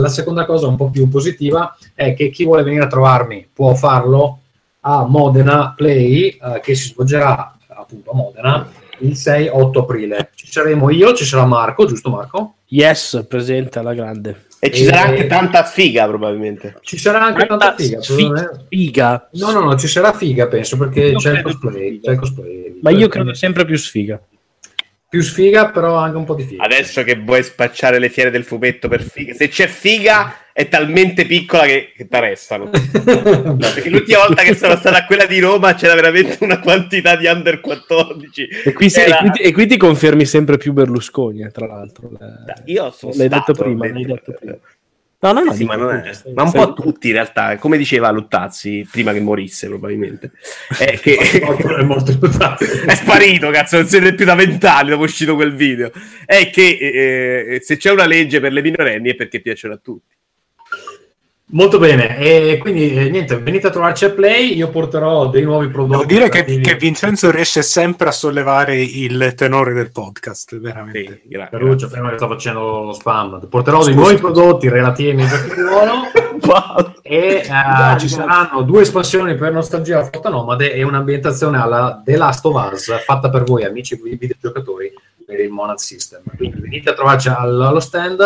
la 0.00 0.08
seconda 0.08 0.44
cosa, 0.46 0.68
un 0.68 0.76
po' 0.76 0.90
più 0.90 1.08
positiva, 1.08 1.76
è 1.92 2.14
che 2.14 2.30
chi 2.30 2.44
vuole 2.44 2.62
venire 2.62 2.84
a 2.84 2.86
trovarmi 2.86 3.46
può 3.52 3.74
farlo 3.74 4.38
a 4.82 5.04
Modena 5.04 5.74
Play, 5.76 6.38
uh, 6.40 6.60
che 6.60 6.76
si 6.76 6.88
svolgerà 6.90 7.53
appunto 7.84 8.10
a 8.10 8.14
Modena 8.14 8.68
il 9.00 9.12
6-8 9.12 9.78
aprile. 9.78 10.30
Ci 10.34 10.50
saremo 10.50 10.90
io, 10.90 11.12
ci 11.14 11.24
sarà 11.24 11.44
Marco, 11.44 11.84
giusto 11.86 12.10
Marco? 12.10 12.54
Yes, 12.68 13.24
presente 13.28 13.78
alla 13.78 13.94
grande. 13.94 14.46
E 14.58 14.70
ci 14.72 14.82
E- 14.82 14.86
sarà 14.86 15.02
anche 15.02 15.26
tanta 15.26 15.64
sfiga 15.64 16.06
probabilmente. 16.06 16.78
Ci 16.80 16.96
sarà 16.98 17.22
anche 17.22 17.46
tanta 17.46 17.74
figa. 17.76 18.00
Sfiga, 18.00 18.22
secondo 18.22 18.40
me. 18.40 18.64
sfiga. 18.66 19.28
No, 19.32 19.50
no, 19.50 19.60
no, 19.60 19.76
ci 19.76 19.86
sarà 19.88 20.12
figa, 20.14 20.46
penso, 20.46 20.78
perché 20.78 21.00
Io 21.06 21.18
c'è 21.18 21.32
il, 21.32 21.42
cosplay, 21.42 22.00
c'è 22.00 22.12
il 22.12 22.18
cosplay. 22.18 22.78
Ma 22.80 22.90
io 22.90 23.08
credo 23.08 23.34
sempre 23.34 23.64
più 23.64 23.76
sfiga. 23.76 24.20
Più 25.14 25.22
sfiga, 25.22 25.70
però 25.70 25.94
anche 25.94 26.16
un 26.16 26.24
po' 26.24 26.34
di 26.34 26.42
figa. 26.42 26.64
Adesso 26.64 27.04
che 27.04 27.14
vuoi 27.14 27.44
spacciare 27.44 28.00
le 28.00 28.08
fiere 28.08 28.30
del 28.32 28.42
fumetto 28.42 28.88
per 28.88 29.00
figa, 29.00 29.32
se 29.32 29.46
c'è 29.46 29.68
figa 29.68 30.38
è 30.52 30.68
talmente 30.68 31.24
piccola 31.24 31.66
che, 31.66 31.92
che 31.96 32.08
ti 32.08 32.16
arrestano. 32.16 32.68
No, 33.44 33.56
perché 33.56 33.90
l'ultima 33.90 34.26
volta 34.26 34.42
che 34.42 34.56
sono 34.56 34.74
stata 34.76 34.98
a 34.98 35.04
quella 35.06 35.26
di 35.26 35.38
Roma 35.38 35.74
c'era 35.74 35.94
veramente 35.94 36.38
una 36.40 36.58
quantità 36.58 37.14
di 37.14 37.26
under 37.26 37.60
14. 37.60 38.48
E 38.64 38.72
qui, 38.72 38.90
Era- 38.92 39.18
e 39.20 39.30
qui- 39.30 39.40
e 39.40 39.52
qui 39.52 39.66
ti 39.68 39.76
confermi 39.76 40.24
sempre 40.24 40.56
più 40.56 40.72
Berlusconi, 40.72 41.42
eh, 41.42 41.50
tra 41.52 41.66
l'altro. 41.66 42.10
Eh, 42.10 42.72
Io 42.72 42.90
sono 42.90 43.12
L'hai 43.14 43.28
stato, 43.28 43.52
detto 43.52 43.62
prima, 43.62 43.86
l'hai 43.88 44.04
detto 44.04 44.32
prima. 44.32 44.56
No, 45.24 45.32
no, 45.32 45.42
no. 45.42 45.52
Sì, 45.54 45.64
ma, 45.64 45.76
non 45.76 45.90
è- 45.94 46.12
ma 46.34 46.42
un 46.42 46.52
po' 46.52 46.74
tutti 46.74 47.06
in 47.06 47.14
realtà, 47.14 47.56
come 47.56 47.78
diceva 47.78 48.10
Luttazzi 48.10 48.86
prima 48.90 49.14
che 49.14 49.20
morisse 49.20 49.68
probabilmente, 49.68 50.32
è 50.78 50.98
che 51.00 51.16
è 51.16 51.82
molto 51.82 52.12
è 52.86 52.94
sparito, 52.94 53.48
cazzo, 53.48 53.78
non 53.78 53.86
siete 53.86 54.14
più 54.14 54.26
da 54.26 54.34
vent'anni 54.34 54.90
dopo 54.90 55.04
uscito 55.04 55.34
quel 55.34 55.54
video. 55.54 55.90
È 56.26 56.50
che 56.50 57.54
eh, 57.54 57.60
se 57.62 57.78
c'è 57.78 57.90
una 57.90 58.04
legge 58.04 58.38
per 58.38 58.52
le 58.52 58.60
minorenni 58.60 59.10
è 59.10 59.14
perché 59.14 59.40
piacciono 59.40 59.72
a 59.72 59.78
tutti. 59.82 60.14
Molto 61.46 61.78
bene, 61.78 62.16
e 62.18 62.58
quindi 62.58 62.94
eh, 62.94 63.10
niente, 63.10 63.36
venite 63.36 63.66
a 63.66 63.70
trovarci 63.70 64.06
a 64.06 64.10
Play, 64.10 64.56
io 64.56 64.70
porterò 64.70 65.28
dei 65.28 65.42
nuovi 65.42 65.68
prodotti. 65.68 66.06
Devo 66.06 66.26
dire 66.26 66.28
che, 66.30 66.58
che 66.58 66.74
Vincenzo 66.76 67.30
riesce 67.30 67.62
sempre 67.62 68.08
a 68.08 68.12
sollevare 68.12 68.80
il 68.80 69.34
tenore 69.36 69.74
del 69.74 69.92
podcast, 69.92 70.58
veramente. 70.58 71.20
Sì, 71.22 71.28
gra- 71.28 71.48
Ferruccio, 71.50 71.88
prima 71.88 72.08
che 72.08 72.16
sto 72.16 72.28
facendo 72.28 72.84
lo 72.84 72.92
spam, 72.92 73.46
porterò 73.46 73.84
dei 73.84 73.92
Scusa, 73.92 73.98
nuovi 74.00 74.16
scusa. 74.16 74.32
prodotti 74.32 74.68
relativi 74.70 75.08
ai 75.10 75.14
miei 75.16 75.28
giochi 75.28 75.54
di 75.54 75.60
ruolo 75.60 75.92
e 77.02 77.18
eh, 77.46 77.98
ci 77.98 78.08
saranno 78.08 78.62
due 78.62 78.80
espansioni 78.82 79.34
per 79.36 79.52
Nostalgia 79.52 80.02
Flotta 80.02 80.30
Nomade 80.30 80.72
e 80.72 80.82
un'ambientazione 80.82 81.60
alla 81.60 82.00
The 82.02 82.16
Last 82.16 82.44
of 82.46 82.72
Us 82.72 83.04
fatta 83.04 83.28
per 83.28 83.44
voi 83.44 83.64
amici 83.64 84.00
videogiocatori 84.02 84.92
per 85.24 85.38
il 85.40 85.50
Monad 85.50 85.76
System. 85.76 86.22
Quindi 86.36 86.58
venite 86.60 86.90
a 86.90 86.94
trovarci 86.94 87.28
al- 87.28 87.60
allo 87.60 87.80
stand, 87.80 88.18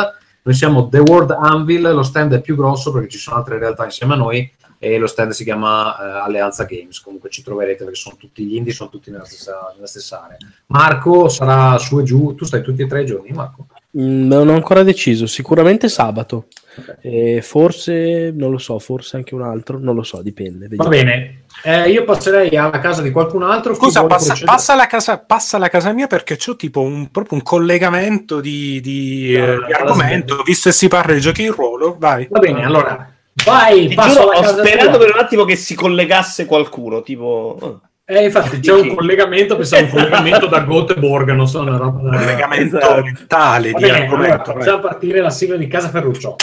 noi 0.42 0.54
siamo 0.54 0.88
The 0.88 0.98
World 0.98 1.30
Anvil, 1.30 1.82
lo 1.82 2.02
stand 2.02 2.34
è 2.34 2.40
più 2.40 2.56
grosso 2.56 2.92
perché 2.92 3.08
ci 3.08 3.18
sono 3.18 3.36
altre 3.36 3.58
realtà 3.58 3.84
insieme 3.84 4.14
a 4.14 4.16
noi 4.16 4.50
e 4.80 4.96
lo 4.96 5.08
stand 5.08 5.32
si 5.32 5.42
chiama 5.42 5.96
eh, 5.98 6.24
Alleanza 6.24 6.64
Games, 6.64 7.00
comunque 7.00 7.30
ci 7.30 7.42
troverete 7.42 7.82
perché 7.82 7.98
sono 7.98 8.16
tutti 8.16 8.44
gli 8.44 8.54
indie, 8.54 8.72
sono 8.72 8.88
tutti 8.88 9.10
nella 9.10 9.24
stessa, 9.24 9.72
nella 9.74 9.88
stessa 9.88 10.24
area. 10.24 10.36
Marco 10.66 11.28
sarà 11.28 11.76
su 11.78 11.98
e 11.98 12.04
giù, 12.04 12.34
tu 12.34 12.44
stai 12.44 12.62
tutti 12.62 12.82
e 12.82 12.86
tre 12.86 13.02
i 13.02 13.06
giorni 13.06 13.30
Marco? 13.32 13.66
Mm, 13.98 14.28
non 14.28 14.48
ho 14.48 14.54
ancora 14.54 14.84
deciso, 14.84 15.26
sicuramente 15.26 15.88
sabato. 15.88 16.46
Ok. 16.76 16.98
E 17.00 17.42
forse, 17.42 18.30
non 18.32 18.52
lo 18.52 18.58
so, 18.58 18.78
forse 18.78 19.16
anche 19.16 19.34
un 19.34 19.42
altro, 19.42 19.78
non 19.78 19.96
lo 19.96 20.04
so, 20.04 20.22
dipende. 20.22 20.68
Va 20.68 20.88
vediamo. 20.88 20.90
bene, 20.90 21.42
Eh, 21.62 21.90
io 21.90 22.04
passerei 22.04 22.56
alla 22.56 22.78
casa 22.78 23.02
di 23.02 23.10
qualcun 23.10 23.42
altro. 23.42 23.74
Scusa, 23.74 24.04
passa, 24.06 24.36
passa 24.44 24.74
alla 24.74 24.86
casa, 24.86 25.18
passa 25.18 25.56
alla 25.56 25.68
casa 25.68 25.92
mia 25.92 26.06
perché 26.06 26.36
c'ho 26.36 26.54
tipo 26.56 26.80
un, 26.80 27.10
proprio 27.10 27.36
un 27.38 27.42
collegamento 27.42 28.40
di, 28.40 28.80
di, 28.80 29.34
eh, 29.34 29.58
di 29.66 29.72
argomento, 29.72 30.42
visto 30.44 30.68
che 30.68 30.74
si 30.74 30.88
parla 30.88 31.14
di 31.14 31.20
giochi 31.20 31.42
in 31.42 31.52
ruolo. 31.52 31.96
Vai. 31.98 32.28
Va 32.30 32.38
bene, 32.38 32.64
allora, 32.64 33.10
vai, 33.44 33.88
Ti 33.88 33.94
passo 33.94 34.20
giuro, 34.20 34.36
ho 34.36 34.42
sperato 34.44 34.90
tua. 34.90 34.98
per 34.98 35.14
un 35.14 35.20
attimo 35.20 35.44
che 35.44 35.56
si 35.56 35.74
collegasse 35.74 36.46
qualcuno, 36.46 37.02
tipo... 37.02 37.56
oh. 37.60 37.80
Eh, 38.10 38.24
infatti 38.24 38.60
c'è 38.60 38.72
un 38.72 38.94
collegamento, 38.94 39.54
pensavo 39.56 39.82
un 39.84 39.90
collegamento 39.90 40.46
da 40.46 40.64
Göteborg, 40.64 41.30
non 41.32 41.46
so, 41.46 41.60
una 41.60 41.76
roba 41.76 42.08
da... 42.08 42.16
collegamento 42.16 42.78
esatto. 42.78 43.02
mentale 43.02 43.70
Va 43.72 43.78
di 43.78 43.84
bene, 43.84 43.96
allora, 44.06 44.12
argomento. 44.14 44.52
vai. 44.52 44.62
facciamo 44.62 44.78
partire 44.80 45.20
la 45.20 45.28
sigla 45.28 45.56
di 45.56 45.66
Casa 45.66 45.90
Ferruccio. 45.90 46.36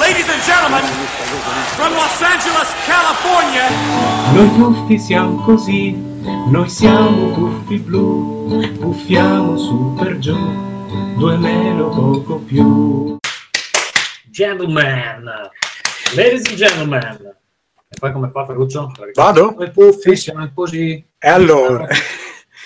Ladies 0.00 0.28
and 0.30 0.42
gentlemen, 0.42 0.82
from 1.76 1.92
Los 1.92 2.22
Angeles, 2.22 2.68
California, 2.86 3.68
Noi 4.32 4.54
tuffi 4.56 4.98
siamo 4.98 5.36
così, 5.42 5.92
noi 6.50 6.68
siamo 6.68 7.32
tuffi 7.32 7.78
blu, 7.78 8.76
puffiamo 8.78 9.56
su 9.56 9.94
per 9.98 10.18
giù, 10.18 10.36
due 11.16 11.36
meno 11.36 11.88
poco 11.88 12.36
più. 12.38 13.18
Gentlemen, 14.30 15.50
ladies 16.14 16.46
and 16.48 16.56
gentlemen. 16.56 17.34
E 17.88 17.98
poi 17.98 18.12
come 18.12 18.30
fa 18.32 18.46
Ferruccio? 18.46 18.90
Vado? 19.14 19.48
Siamo 19.48 19.64
i 19.64 19.70
puffi, 19.70 20.16
siamo 20.16 20.50
così. 20.54 21.04
E 21.18 21.28
allora... 21.28 21.86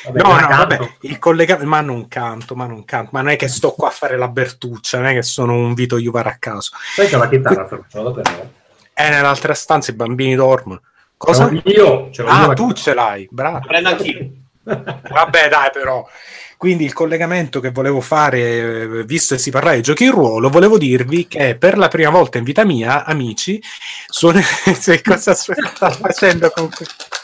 Vabbè, 0.05 0.23
no, 0.23 0.29
no, 0.29 0.37
canto. 0.37 0.57
vabbè, 0.57 0.91
il 1.01 1.19
collegamento, 1.19 1.69
ma 1.69 1.81
non 1.81 2.07
canto, 2.07 2.55
ma 2.55 2.67
non 2.67 2.85
canto, 2.85 3.11
ma 3.13 3.23
non 3.23 3.33
è 3.33 3.37
che 3.37 3.49
sto 3.49 3.73
qua 3.73 3.89
a 3.89 3.91
fare 3.91 4.17
la 4.17 4.29
bertuccia, 4.29 4.99
non 4.99 5.09
è 5.09 5.15
che 5.15 5.23
sono 5.23 5.55
un 5.55 5.75
Vito 5.75 5.99
Juvar 5.99 6.29
a 6.29 6.37
caso. 6.39 6.71
Sai 6.95 7.09
che 7.09 7.17
ho 7.17 7.19
la 7.19 7.29
chitarra 7.29 7.67
Ferruccio, 7.67 8.03
vado 8.03 8.09
a 8.11 8.23
prendere. 8.23 8.65
È 8.99 9.11
nell'altra 9.11 9.53
stanza, 9.53 9.91
i 9.91 9.95
bambini 9.95 10.35
dormono. 10.35 10.81
Cosa? 11.19 11.49
Ce 11.49 11.53
l'ho 11.53 11.61
Io, 11.65 12.11
ce 12.11 12.23
l'ho 12.23 12.29
io 12.29 12.35
Ah, 12.35 12.47
la 12.47 12.55
tu 12.55 12.73
ce 12.73 12.95
l'hai, 12.95 13.29
bravo. 13.31 13.61
Prendo 13.67 13.91
anch'io. 13.91 14.31
Vabbè, 14.63 15.49
dai, 15.51 15.71
però. 15.71 16.09
Quindi 16.57 16.85
il 16.85 16.95
collegamento 16.95 17.61
che 17.61 17.73
volevo 17.73 18.01
fare, 18.01 19.05
visto 19.05 19.35
che 19.35 19.41
si 19.43 19.51
parla 19.51 19.75
di 19.75 19.83
giochi 19.83 20.05
in 20.05 20.13
ruolo, 20.13 20.49
volevo 20.49 20.79
dirvi 20.79 21.27
che 21.27 21.57
per 21.57 21.77
la 21.77 21.89
prima 21.89 22.09
volta 22.09 22.39
in 22.39 22.45
vita 22.45 22.65
mia, 22.65 23.05
amici, 23.05 23.63
suon- 24.09 24.41
se 24.41 25.03
cosa 25.05 25.35
sta 25.35 25.91
facendo 25.91 26.51
con 26.55 26.71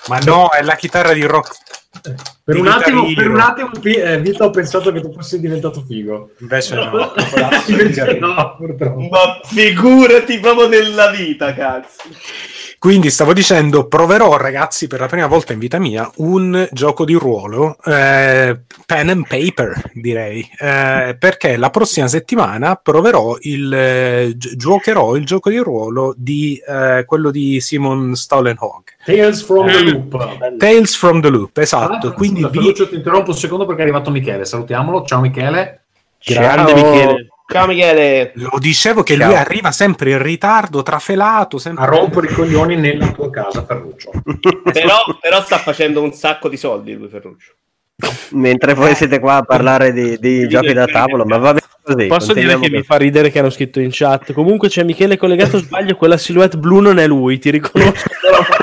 Ma 0.09 0.19
no, 0.19 0.51
è 0.51 0.61
la 0.61 0.77
chitarra 0.77 1.15
di 1.15 1.25
rock. 1.25 1.57
Per 2.45 2.57
un, 2.57 2.67
attimo, 2.67 3.05
per 3.15 3.31
un 3.31 3.39
attimo, 3.39 3.71
eh, 3.83 4.21
Vito, 4.21 4.45
ho 4.45 4.51
pensato 4.51 4.91
che 4.91 5.01
tu 5.01 5.13
fossi 5.13 5.39
diventato 5.39 5.85
figo. 5.87 6.33
Invece 6.41 6.75
no. 6.75 7.13
Invece 7.69 8.19
no, 8.19 8.57
purtroppo. 8.57 9.09
Ma 9.09 9.41
figurati 9.45 10.41
proprio 10.41 10.69
nella 10.69 11.11
vita, 11.11 11.55
cazzo. 11.55 12.03
Quindi 12.83 13.11
stavo 13.11 13.33
dicendo, 13.33 13.87
proverò 13.87 14.37
ragazzi 14.37 14.89
per 14.89 14.99
la 14.99 15.07
prima 15.07 15.29
volta 15.29 15.53
in 15.53 15.61
vita 15.61 15.79
mia 15.79 16.11
un 16.17 16.69
gioco 16.73 17.05
di 17.05 17.15
ruolo, 17.15 17.77
eh, 17.85 18.59
pen 18.85 19.09
and 19.09 19.25
paper 19.29 19.93
direi, 19.95 20.41
eh, 20.59 21.15
perché 21.17 21.57
la 21.57 21.71
prossima 21.71 22.09
settimana 22.09 22.75
proverò 22.75 23.37
il, 23.43 23.73
eh, 23.73 24.33
gi- 24.37 24.57
giocherò 24.57 25.15
il 25.15 25.25
gioco 25.25 25.49
di 25.49 25.59
ruolo 25.59 26.13
di 26.17 26.61
eh, 26.67 27.05
quello 27.07 27.31
di 27.31 27.61
Simon 27.61 28.17
Stollenhog. 28.17 28.83
Tales 29.05 29.45
from 29.45 29.67
the 29.69 29.83
Loop. 29.85 30.57
Tales 30.59 30.97
from 30.97 31.21
the 31.21 31.29
Loop, 31.29 31.57
esatto. 31.59 32.09
Ah, 32.09 32.13
Quindi 32.15 32.41
scusa, 32.41 32.51
vi- 32.51 32.59
Ferruccio, 32.59 32.89
ti 32.89 32.95
interrompo 32.97 33.31
un 33.31 33.37
secondo 33.37 33.65
perché 33.65 33.83
è 33.83 33.85
arrivato 33.85 34.11
Michele. 34.11 34.45
Salutiamolo. 34.45 35.05
Ciao 35.05 35.21
Michele. 35.21 35.85
Grande 36.25 36.75
Michele. 36.75 37.29
Ciao 37.53 37.67
Michele. 37.67 38.33
lo 38.35 38.59
dicevo 38.59 39.03
che 39.03 39.17
Ciao. 39.17 39.29
lui 39.29 39.37
arriva 39.37 39.71
sempre 39.73 40.11
in 40.11 40.23
ritardo, 40.23 40.83
trafelato, 40.83 41.59
sempre 41.59 41.85
A 41.85 41.87
rompere 41.87 42.29
i 42.29 42.33
coglioni 42.33 42.77
nella 42.77 43.13
tua 43.13 43.31
casa, 43.31 43.65
Ferruccio. 43.65 44.11
Però, 44.73 44.97
però 45.21 45.43
sta 45.43 45.59
facendo 45.59 46.03
un 46.03 46.13
sacco 46.13 46.49
di 46.49 46.57
soldi 46.57 46.95
lui 46.95 47.09
Ferruccio. 47.09 47.53
Mentre 48.31 48.75
voi 48.75 48.95
siete 48.95 49.21
qua 49.21 49.37
a 49.37 49.43
parlare 49.43 49.93
di, 49.93 50.19
di 50.19 50.49
giochi 50.49 50.73
da 50.73 50.87
tavolo, 50.87 51.25
ma 51.25 51.37
va 51.37 51.53
bene 51.53 51.67
così. 51.83 52.07
Posso 52.09 52.33
dire 52.33 52.59
che 52.59 52.69
mi 52.69 52.77
così. 52.77 52.83
fa 52.83 52.97
ridere 52.97 53.31
che 53.31 53.39
hanno 53.39 53.51
scritto 53.51 53.79
in 53.81 53.91
chat. 53.93 54.33
Comunque 54.33 54.69
c'è 54.69 54.83
Michele 54.83 55.17
collegato, 55.17 55.59
sbaglio, 55.59 55.95
quella 55.95 56.17
silhouette 56.17 56.57
blu 56.59 56.81
non 56.81 56.99
è 56.99 57.07
lui, 57.07 57.39
ti 57.39 57.51
riconosco. 57.51 58.09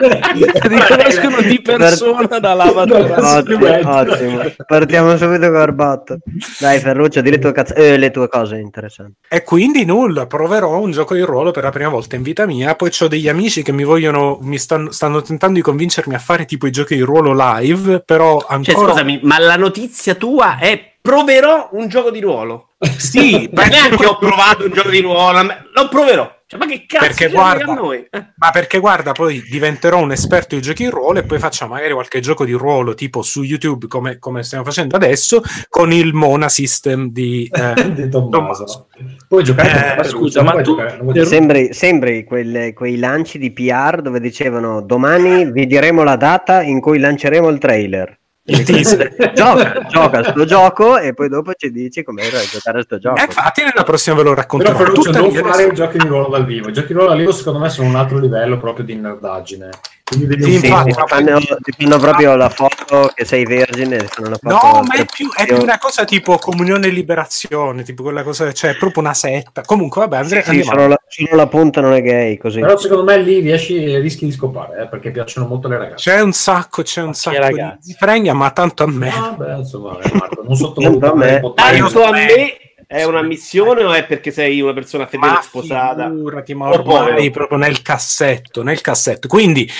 Riconoscono 0.00 1.40
di 1.42 1.60
persona 1.60 2.38
dall'avatar. 2.38 3.38
Ottimo, 3.38 3.66
ottimo. 3.66 4.42
Partiamo 4.66 5.16
subito 5.16 5.50
con 5.50 5.56
Arbotto. 5.56 6.18
Dai, 6.58 6.78
Ferruccio, 6.78 7.20
di 7.20 7.30
le 7.30 7.38
tue, 7.38 7.52
cazz- 7.52 7.76
eh, 7.76 7.96
le 7.96 8.10
tue 8.10 8.28
cose 8.28 8.56
interessanti. 8.56 9.14
E 9.28 9.42
quindi 9.42 9.84
nulla, 9.84 10.26
proverò 10.26 10.78
un 10.78 10.90
gioco 10.90 11.14
di 11.14 11.22
ruolo 11.22 11.50
per 11.50 11.64
la 11.64 11.70
prima 11.70 11.88
volta 11.90 12.16
in 12.16 12.22
vita 12.22 12.46
mia. 12.46 12.74
Poi 12.74 12.90
ho 12.98 13.08
degli 13.08 13.28
amici 13.28 13.62
che 13.62 13.72
mi 13.72 13.84
vogliono, 13.84 14.38
mi 14.42 14.58
stanno, 14.58 14.90
stanno 14.90 15.22
tentando 15.22 15.56
di 15.56 15.62
convincermi 15.62 16.14
a 16.14 16.18
fare 16.18 16.44
tipo 16.44 16.66
i 16.66 16.70
giochi 16.70 16.94
di 16.94 17.02
ruolo 17.02 17.32
live, 17.34 18.00
però 18.00 18.40
Cioè, 18.40 18.52
ancora... 18.54 18.88
scusami, 18.92 19.20
ma 19.22 19.38
la 19.38 19.56
notizia 19.56 20.14
tua 20.14 20.58
è 20.58 20.94
proverò 21.00 21.70
un 21.72 21.88
gioco 21.88 22.10
di 22.10 22.20
ruolo. 22.20 22.70
Sì, 22.96 23.48
Ma 23.52 23.64
neanche 23.66 24.04
ho 24.06 24.18
provato 24.18 24.64
un 24.64 24.72
gioco 24.72 24.90
di 24.90 25.00
ruolo, 25.00 25.42
ma- 25.44 25.64
lo 25.72 25.88
proverò. 25.88 26.38
Cioè, 26.50 26.58
ma 26.58 26.66
che 26.66 26.84
cazzo 26.84 27.06
Perché 27.06 27.28
guarda- 27.28 27.70
a 27.70 27.74
noi? 27.76 27.98
Eh. 28.10 28.24
Ma 28.34 28.50
perché 28.50 28.80
guarda, 28.80 29.12
poi 29.12 29.40
diventerò 29.48 29.98
un 30.02 30.10
esperto 30.10 30.56
di 30.56 30.60
giochi 30.62 30.82
di 30.82 30.90
ruolo 30.90 31.20
e 31.20 31.22
poi 31.22 31.38
facciamo 31.38 31.74
magari 31.74 31.92
qualche 31.92 32.18
gioco 32.18 32.44
di 32.44 32.50
ruolo 32.54 32.94
tipo 32.94 33.22
su 33.22 33.44
YouTube 33.44 33.86
come, 33.86 34.18
come 34.18 34.42
stiamo 34.42 34.64
facendo 34.64 34.96
adesso 34.96 35.42
con 35.68 35.92
il 35.92 36.12
Mona 36.12 36.48
System 36.48 37.10
di, 37.10 37.48
eh, 37.52 37.74
di 37.94 38.08
Tommaso. 38.08 38.30
Tommaso. 38.64 38.88
Puoi 39.28 39.44
giocare 39.44 39.92
Eh, 39.92 39.96
ma 39.98 40.02
scusa, 40.02 40.42
ma 40.42 40.50
tu- 40.60 40.74
giocare- 40.76 41.24
Sembri, 41.24 41.72
sembri 41.72 42.24
quelle- 42.24 42.72
quei 42.72 42.96
lanci 42.98 43.38
di 43.38 43.52
PR 43.52 44.02
dove 44.02 44.18
dicevano 44.18 44.80
domani 44.82 45.52
vi 45.52 45.66
diremo 45.66 46.02
la 46.02 46.16
data 46.16 46.62
in 46.62 46.80
cui 46.80 46.98
lanceremo 46.98 47.48
il 47.48 47.58
trailer. 47.58 48.18
Il 48.50 48.62
teaser. 48.64 49.32
Gioca, 49.34 49.80
gioca 49.88 50.24
sto 50.30 50.44
gioco 50.44 50.98
e 50.98 51.14
poi 51.14 51.28
dopo 51.28 51.52
ci 51.54 51.70
dici 51.70 52.02
come 52.02 52.22
era 52.22 52.38
giocare 52.40 52.80
a 52.80 52.82
sto 52.82 52.98
gioco. 52.98 53.20
E 53.20 53.24
infatti 53.24 53.62
nella 53.62 53.84
prossima 53.84 54.16
ve 54.16 54.22
lo 54.22 54.28
Però 54.30 54.40
racconterò. 54.42 54.76
Ferruccio 54.76 55.10
non 55.12 55.30
fare 55.32 55.48
adesso- 55.48 55.68
i 55.68 55.74
giochi 55.74 55.98
di 55.98 56.06
ruolo 56.06 56.28
dal 56.28 56.44
vivo. 56.44 56.68
I 56.68 56.72
giochi 56.72 56.88
di 56.88 56.92
ruolo 56.94 57.08
dal 57.10 57.18
vivo 57.18 57.32
secondo 57.32 57.58
me 57.58 57.68
sono 57.68 57.88
un 57.88 57.96
altro 57.96 58.18
livello 58.18 58.58
proprio 58.58 58.84
di 58.84 58.94
nerdaggine. 58.94 59.68
Sì, 60.10 60.26
Sì, 60.40 60.54
infatti, 60.54 60.92
ti, 60.92 61.02
fanno, 61.06 61.38
ti 61.38 61.72
fanno 61.78 61.98
proprio 61.98 62.34
la 62.34 62.48
foto 62.48 63.12
che 63.14 63.24
sei 63.24 63.44
vergine 63.44 63.96
e 63.96 64.06
fanno 64.08 64.26
una 64.26 64.38
foto 64.38 64.54
No, 64.54 64.82
ma 64.82 64.94
è 64.94 65.04
più, 65.04 65.30
è 65.32 65.46
più 65.46 65.62
una 65.62 65.78
cosa 65.78 66.04
tipo 66.04 66.36
comunione 66.36 66.88
e 66.88 66.90
liberazione, 66.90 67.84
tipo 67.84 68.02
quella 68.02 68.24
cosa, 68.24 68.52
cioè 68.52 68.70
è 68.70 68.76
proprio 68.76 69.04
una 69.04 69.14
setta. 69.14 69.62
Comunque, 69.62 70.00
vabbè, 70.00 70.16
Andrea, 70.16 70.42
Sì, 70.42 70.48
andiamo 70.50 70.70
solo, 70.72 70.86
la, 70.88 71.00
solo 71.06 71.36
la 71.36 71.46
punta 71.46 71.80
non 71.80 71.92
è 71.92 72.02
gay 72.02 72.36
così. 72.38 72.58
Però 72.58 72.76
secondo 72.76 73.04
me 73.04 73.18
lì 73.18 73.38
riesci, 73.38 73.98
rischi 73.98 74.24
di 74.24 74.32
scopare, 74.32 74.82
eh, 74.82 74.88
perché 74.88 75.12
piacciono 75.12 75.46
molto 75.46 75.68
le 75.68 75.78
ragazze. 75.78 76.10
C'è 76.10 76.20
un 76.20 76.32
sacco, 76.32 76.82
c'è 76.82 77.02
un 77.02 77.14
sacco 77.14 77.38
ragazzi? 77.38 77.90
di 77.90 77.96
fregna, 77.96 78.32
ma 78.32 78.50
tanto 78.50 78.82
a 78.82 78.88
me. 78.88 79.10
Ah, 79.10 79.34
beh, 79.38 79.54
insomma, 79.58 79.96
Marco, 80.12 80.42
non 80.42 80.56
sottovalutare 80.56 81.40
Tanto 81.40 81.54
a 81.54 81.70
me. 81.70 81.80
Tanto 81.80 82.02
a 82.02 82.10
me 82.10 82.69
è 82.92 83.04
una 83.04 83.22
missione 83.22 83.84
o 83.84 83.92
è 83.92 84.04
perché 84.04 84.32
sei 84.32 84.60
una 84.60 84.72
persona 84.72 85.06
fedele 85.06 85.34
Ma 85.34 85.40
sposata? 85.42 86.08
figurati, 86.10 86.54
ma 86.54 86.70
ormai 86.70 86.84
povero? 87.14 87.30
proprio 87.30 87.58
nel 87.58 87.82
cassetto, 87.82 88.64
nel 88.64 88.80
cassetto. 88.80 89.28
Quindi, 89.28 89.70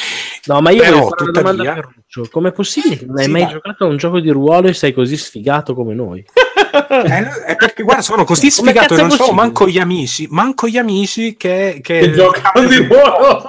No, 0.44 0.60
ma 0.60 0.70
io 0.70 0.80
Però, 0.82 1.08
fare 1.08 1.22
una 1.24 1.30
domanda 1.32 1.62
tuttavia- 1.64 1.74
Ferruccio. 1.82 2.28
Com'è 2.30 2.52
possibile 2.52 2.96
che 2.96 3.06
non 3.06 3.18
hai 3.18 3.24
Sì, 3.24 3.30
mai 3.30 3.42
vai. 3.42 3.50
giocato 3.50 3.84
a 3.84 3.88
un 3.88 3.96
gioco 3.96 4.20
di 4.20 4.30
ruolo 4.30 4.68
e 4.68 4.74
sei 4.74 4.92
così 4.92 5.16
sfigato 5.16 5.74
come 5.74 5.92
noi? 5.94 6.24
eh, 6.24 7.44
è 7.46 7.56
perché 7.56 7.82
guarda, 7.82 8.02
sono 8.02 8.22
così 8.22 8.48
Come 8.54 8.68
sfigato 8.70 8.94
che 8.94 9.00
è 9.00 9.02
non 9.02 9.10
sono 9.10 9.22
possibile? 9.24 9.42
manco 9.44 9.68
gli 9.68 9.78
amici, 9.80 10.26
manco 10.30 10.68
gli 10.68 10.78
amici 10.78 11.36
che, 11.36 11.80
che... 11.82 11.98
Che 11.98 12.12
giocano 12.12 12.68
di 12.68 12.76
ruolo. 12.76 13.42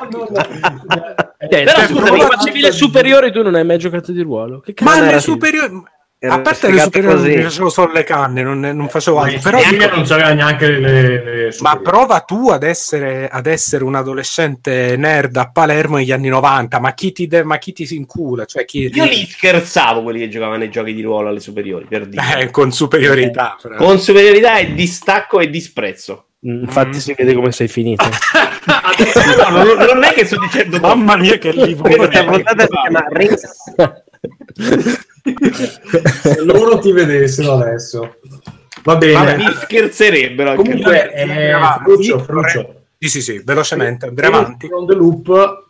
Cioè, 1.49 1.63
Però 1.63 1.79
scusami, 1.87 2.17
prova- 2.19 2.27
facevi 2.37 2.61
le 2.61 2.71
superiori 2.71 3.31
tu 3.31 3.41
non 3.43 3.53
hai 3.55 3.63
mai 3.65 3.77
giocato 3.77 4.11
di 4.11 4.21
ruolo? 4.21 4.59
Che 4.59 4.73
Ma 4.81 5.19
superiori... 5.19 5.65
Era 5.67 5.81
A 6.23 6.39
parte 6.41 6.69
le 6.71 6.79
superiori 6.81 7.15
così. 7.15 7.35
mi 7.35 7.41
facevo 7.41 7.69
solo 7.69 7.93
le 7.93 8.03
canne, 8.03 8.43
non, 8.43 8.59
non 8.59 8.87
facevo 8.89 9.17
altro. 9.19 9.39
Però 9.41 9.59
Però 9.59 9.95
non 9.95 10.05
c'aveva 10.05 10.33
neanche 10.33 10.67
le, 10.67 11.23
le 11.23 11.55
Ma 11.61 11.77
prova 11.77 12.19
tu 12.19 12.49
ad 12.49 12.61
essere, 12.61 13.27
ad 13.27 13.47
essere 13.47 13.83
un 13.83 13.95
adolescente 13.95 14.95
nerd 14.97 15.35
a 15.37 15.49
Palermo 15.49 15.97
negli 15.97 16.11
anni 16.11 16.27
90, 16.27 16.79
ma 16.79 16.93
chi 16.93 17.11
ti, 17.11 17.25
de- 17.25 17.43
ma 17.43 17.57
chi 17.57 17.73
ti 17.73 17.87
si 17.87 17.95
incula? 17.95 18.45
Cioè, 18.45 18.65
chi, 18.65 18.91
Io 18.93 19.05
li 19.05 19.25
scherzavo 19.25 20.03
quelli 20.03 20.19
che 20.19 20.29
giocavano 20.29 20.57
nei 20.59 20.69
giochi 20.69 20.93
di 20.93 21.01
ruolo 21.01 21.29
alle 21.29 21.39
superiori, 21.39 21.85
per 21.89 22.05
dire. 22.05 22.39
Eh, 22.41 22.51
con 22.51 22.71
superiorità. 22.71 23.57
fra- 23.59 23.77
Con 23.77 23.97
superiorità 23.99 24.57
e 24.57 24.75
distacco 24.75 25.39
e 25.39 25.49
disprezzo. 25.49 26.25
Mm, 26.47 26.61
Infatti 26.63 26.99
si 26.99 27.15
vede 27.17 27.33
come 27.33 27.51
sei 27.51 27.67
finito. 27.67 28.05
no, 28.67 29.63
non, 29.63 29.85
non 29.87 30.03
è 30.03 30.13
che 30.13 30.25
sto 30.25 30.37
dicendo 30.39 30.79
Mamma 30.79 31.15
mia, 31.15 31.39
che 31.39 31.49
livore! 31.53 31.95
Questa 31.95 32.23
puntata 32.25 32.61
si 32.61 32.67
chiama 32.79 33.05
Rings. 33.09 33.41
Se 35.23 36.43
loro 36.43 36.79
ti 36.79 36.91
vedessero 36.91 37.53
adesso. 37.53 38.15
Va 38.83 38.95
bene. 38.97 39.13
Vabbè, 39.13 39.37
mi 39.37 39.51
scherzerebbero 39.61 40.55
Comunque, 40.55 41.13
eh, 41.13 41.51
avanti. 41.51 41.83
Ferruccio, 41.83 42.19
Ferruccio. 42.19 42.75
Sì, 42.97 43.09
sì, 43.09 43.21
sì, 43.21 43.41
velocemente, 43.43 44.07
andremo 44.07 44.37
avanti. 44.37 44.67
On 44.71 44.85
the 44.87 44.93
Loop, 44.95 45.63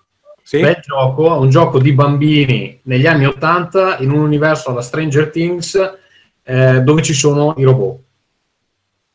Sì? 0.43 0.59
bel 0.61 0.79
gioco, 0.81 1.39
un 1.39 1.49
gioco 1.49 1.79
di 1.79 1.93
bambini 1.93 2.79
negli 2.83 3.07
anni 3.07 3.25
80 3.25 3.97
in 3.99 4.11
un 4.11 4.19
universo 4.19 4.69
alla 4.69 4.81
Stranger 4.81 5.29
Things 5.29 5.97
eh, 6.43 6.81
dove 6.81 7.01
ci 7.01 7.13
sono 7.13 7.53
i 7.57 7.63
robot. 7.63 7.99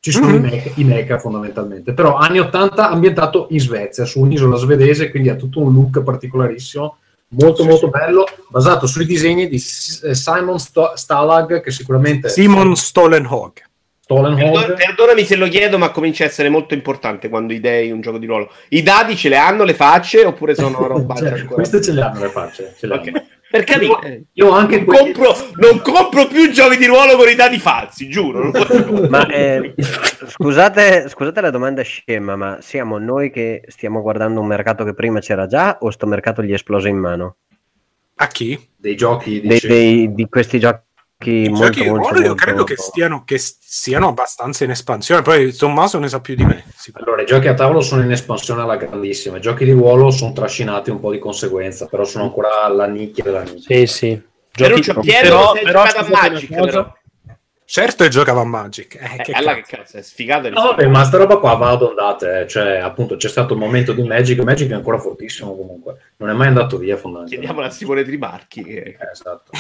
Ci 0.01 0.12
sono 0.12 0.29
Mhm. 0.29 0.35
i, 0.35 0.38
mecha, 0.40 0.70
i 0.77 0.85
mecha 0.85 1.18
fondamentalmente, 1.18 1.92
però 1.92 2.16
anni 2.16 2.38
80 2.38 2.88
ambientato 2.90 3.49
in 3.51 3.61
Svezia, 3.61 4.05
su 4.05 4.20
un'isola 4.20 4.57
svedese, 4.57 5.11
quindi 5.11 5.31
ha 5.31 5.35
tutto 5.35 5.61
un 5.61 5.72
look 5.75 6.01
particolarissimo, 6.03 6.99
molto 7.29 7.65
molto 7.65 7.89
bello, 7.89 8.25
basato 8.49 8.87
sui 8.87 9.05
disegni 9.05 9.49
di 9.49 9.57
eh, 9.57 10.15
Simon 10.15 10.59
Sto- 10.59 10.93
Stalag, 10.95 11.61
che 11.61 11.71
sicuramente 11.71 12.29
Simon 12.29 12.77
Stolenhog. 12.77 13.62
Stolen 14.01 14.37
Perdon- 14.37 14.62
Hog. 14.71 14.75
perdonami 14.77 15.25
se 15.25 15.35
lo 15.35 15.49
chiedo, 15.49 15.79
ma 15.79 15.91
comincia 15.91 16.23
a 16.23 16.29
essere 16.29 16.49
molto 16.49 16.75
importante 16.75 17.29
quando 17.29 17.53
idei 17.53 17.91
un 17.91 18.01
gioco 18.01 18.19
di 18.19 18.27
ruolo. 18.27 18.49
I 18.69 18.83
dadi 18.85 19.17
ce 19.17 19.29
le 19.29 19.37
hanno 19.37 19.65
le 19.65 19.75
facce 19.75 20.25
oppure 20.25 20.55
sono 20.55 20.79
roba 20.87 21.17
Cioè, 21.17 21.31
ancora? 21.31 21.55
queste 21.55 21.83
ce 21.83 21.91
le 21.91 22.03
hanno 22.03 22.21
le 22.21 22.29
facce. 22.29 22.75
ce 22.79 22.87
le 22.87 22.95
Ok. 22.95 23.07
hanno. 23.09 23.27
Per 23.48 23.62
capire. 23.64 24.24
Io 24.32 24.48
ho 24.48 24.50
anche 24.52 24.76
Non 24.76 24.85
quelli- 24.87 25.12
compro, 25.12 25.35
non 25.56 25.80
compro 25.80 26.26
più 26.26 26.50
giochi 26.50 26.76
di 26.76 26.87
ruolo 26.87 27.16
con 27.16 27.28
i 27.28 27.35
dadi 27.35 27.59
falsi, 27.59 28.09
giuro. 28.09 28.50
Ma 29.09 29.26
eh, 29.28 29.74
scusate, 30.26 31.09
scusate 31.09 31.40
la 31.40 31.50
domanda 31.50 31.82
scema, 31.82 32.37
ma 32.37 32.59
siamo 32.61 32.98
noi 32.98 33.30
che 33.30 33.62
stiamo 33.68 34.02
guardando 34.02 34.40
un 34.40 34.46
mercato 34.46 34.85
che 34.85 34.94
prima 34.94 35.20
c'era 35.20 35.46
già 35.46 35.78
o 35.80 35.90
sto 35.90 36.06
mercato 36.06 36.42
gli 36.42 36.50
è 36.50 36.54
esploso 36.54 36.88
in 36.88 36.96
mano? 36.98 37.37
A 38.16 38.26
chi? 38.28 38.59
dei 38.76 38.94
giochi 38.96 39.40
Dei- 39.40 39.61
dei- 39.61 40.14
di 40.14 40.28
questi 40.28 40.59
giochi 40.61 40.80
I 41.24 41.48
molto, 41.48 41.64
giochi 41.64 41.81
di 41.83 41.88
molto, 41.88 42.02
ruolo 42.09 42.20
io 42.20 42.26
molto- 42.29 42.44
credo 42.44 42.64
che 42.64 42.76
stiano, 42.76 43.24
che 43.24 43.38
siano 43.38 44.09
abbastanza 44.09 44.64
in 44.64 44.70
espansione. 44.70 45.22
Poi 45.22 45.52
Tommaso 45.55 45.98
ne 45.98 46.09
sa 46.09 46.20
più 46.20 46.35
di 46.35 46.44
me. 46.44 46.64
Allora, 46.92 47.22
i 47.22 47.26
giochi 47.26 47.48
a 47.48 47.55
tavolo 47.55 47.81
sono 47.81 48.02
in 48.02 48.11
espansione 48.12 48.61
alla 48.62 48.76
grandissima, 48.76 49.38
i 49.38 49.40
giochi 49.40 49.64
di 49.64 49.72
ruolo 49.72 50.11
sono 50.11 50.33
trascinati 50.33 50.90
un 50.90 51.00
po' 51.00 51.11
di 51.11 51.18
conseguenza, 51.18 51.87
però 51.87 52.05
sono 52.05 52.24
ancora 52.24 52.62
alla 52.64 52.87
nicchia 52.87 53.24
della 53.24 53.42
nicchia. 53.42 53.76
Sì, 53.79 53.87
sì. 53.87 54.22
Giochi- 54.52 54.92
però, 55.05 55.52
però 55.52 55.83
a 55.83 55.88
scusate 55.88 56.11
Magic, 56.11 56.55
però. 56.55 56.94
Certo, 57.68 58.05
e 58.05 58.09
giocava 58.09 58.42
a 58.42 58.44
Magic. 58.44 58.94
Eh, 58.94 59.16
Eh, 59.18 59.22
che 59.24 59.33
allora 59.33 59.55
cazzo. 59.57 59.66
che 59.70 59.76
cazzo, 59.76 59.96
è 59.96 60.02
sfigato. 60.02 60.48
No, 60.50 60.62
vabbè, 60.62 60.87
ma 60.87 61.02
sta 61.02 61.16
roba 61.16 61.38
qua 61.38 61.55
va 61.55 61.70
ad 61.70 61.83
ondate, 61.83 62.40
eh. 62.42 62.46
cioè 62.46 62.76
appunto 62.76 63.16
c'è 63.16 63.29
stato 63.29 63.55
il 63.55 63.59
momento 63.59 63.92
di 63.92 64.02
Magic, 64.05 64.38
Magic 64.40 64.70
è 64.70 64.74
ancora 64.74 64.98
fortissimo 64.98 65.57
comunque, 65.57 65.96
non 66.18 66.31
è 66.31 66.33
mai 66.33 66.46
andato 66.48 66.79
via 66.79 66.96
fondamentalmente. 66.96 67.35
Chiediamolo 67.37 67.66
a 67.66 67.70
Simone 67.70 68.05
Trimarchi. 68.05 68.64
Che... 68.64 68.96
Eh, 68.98 69.11
esatto. 69.12 69.50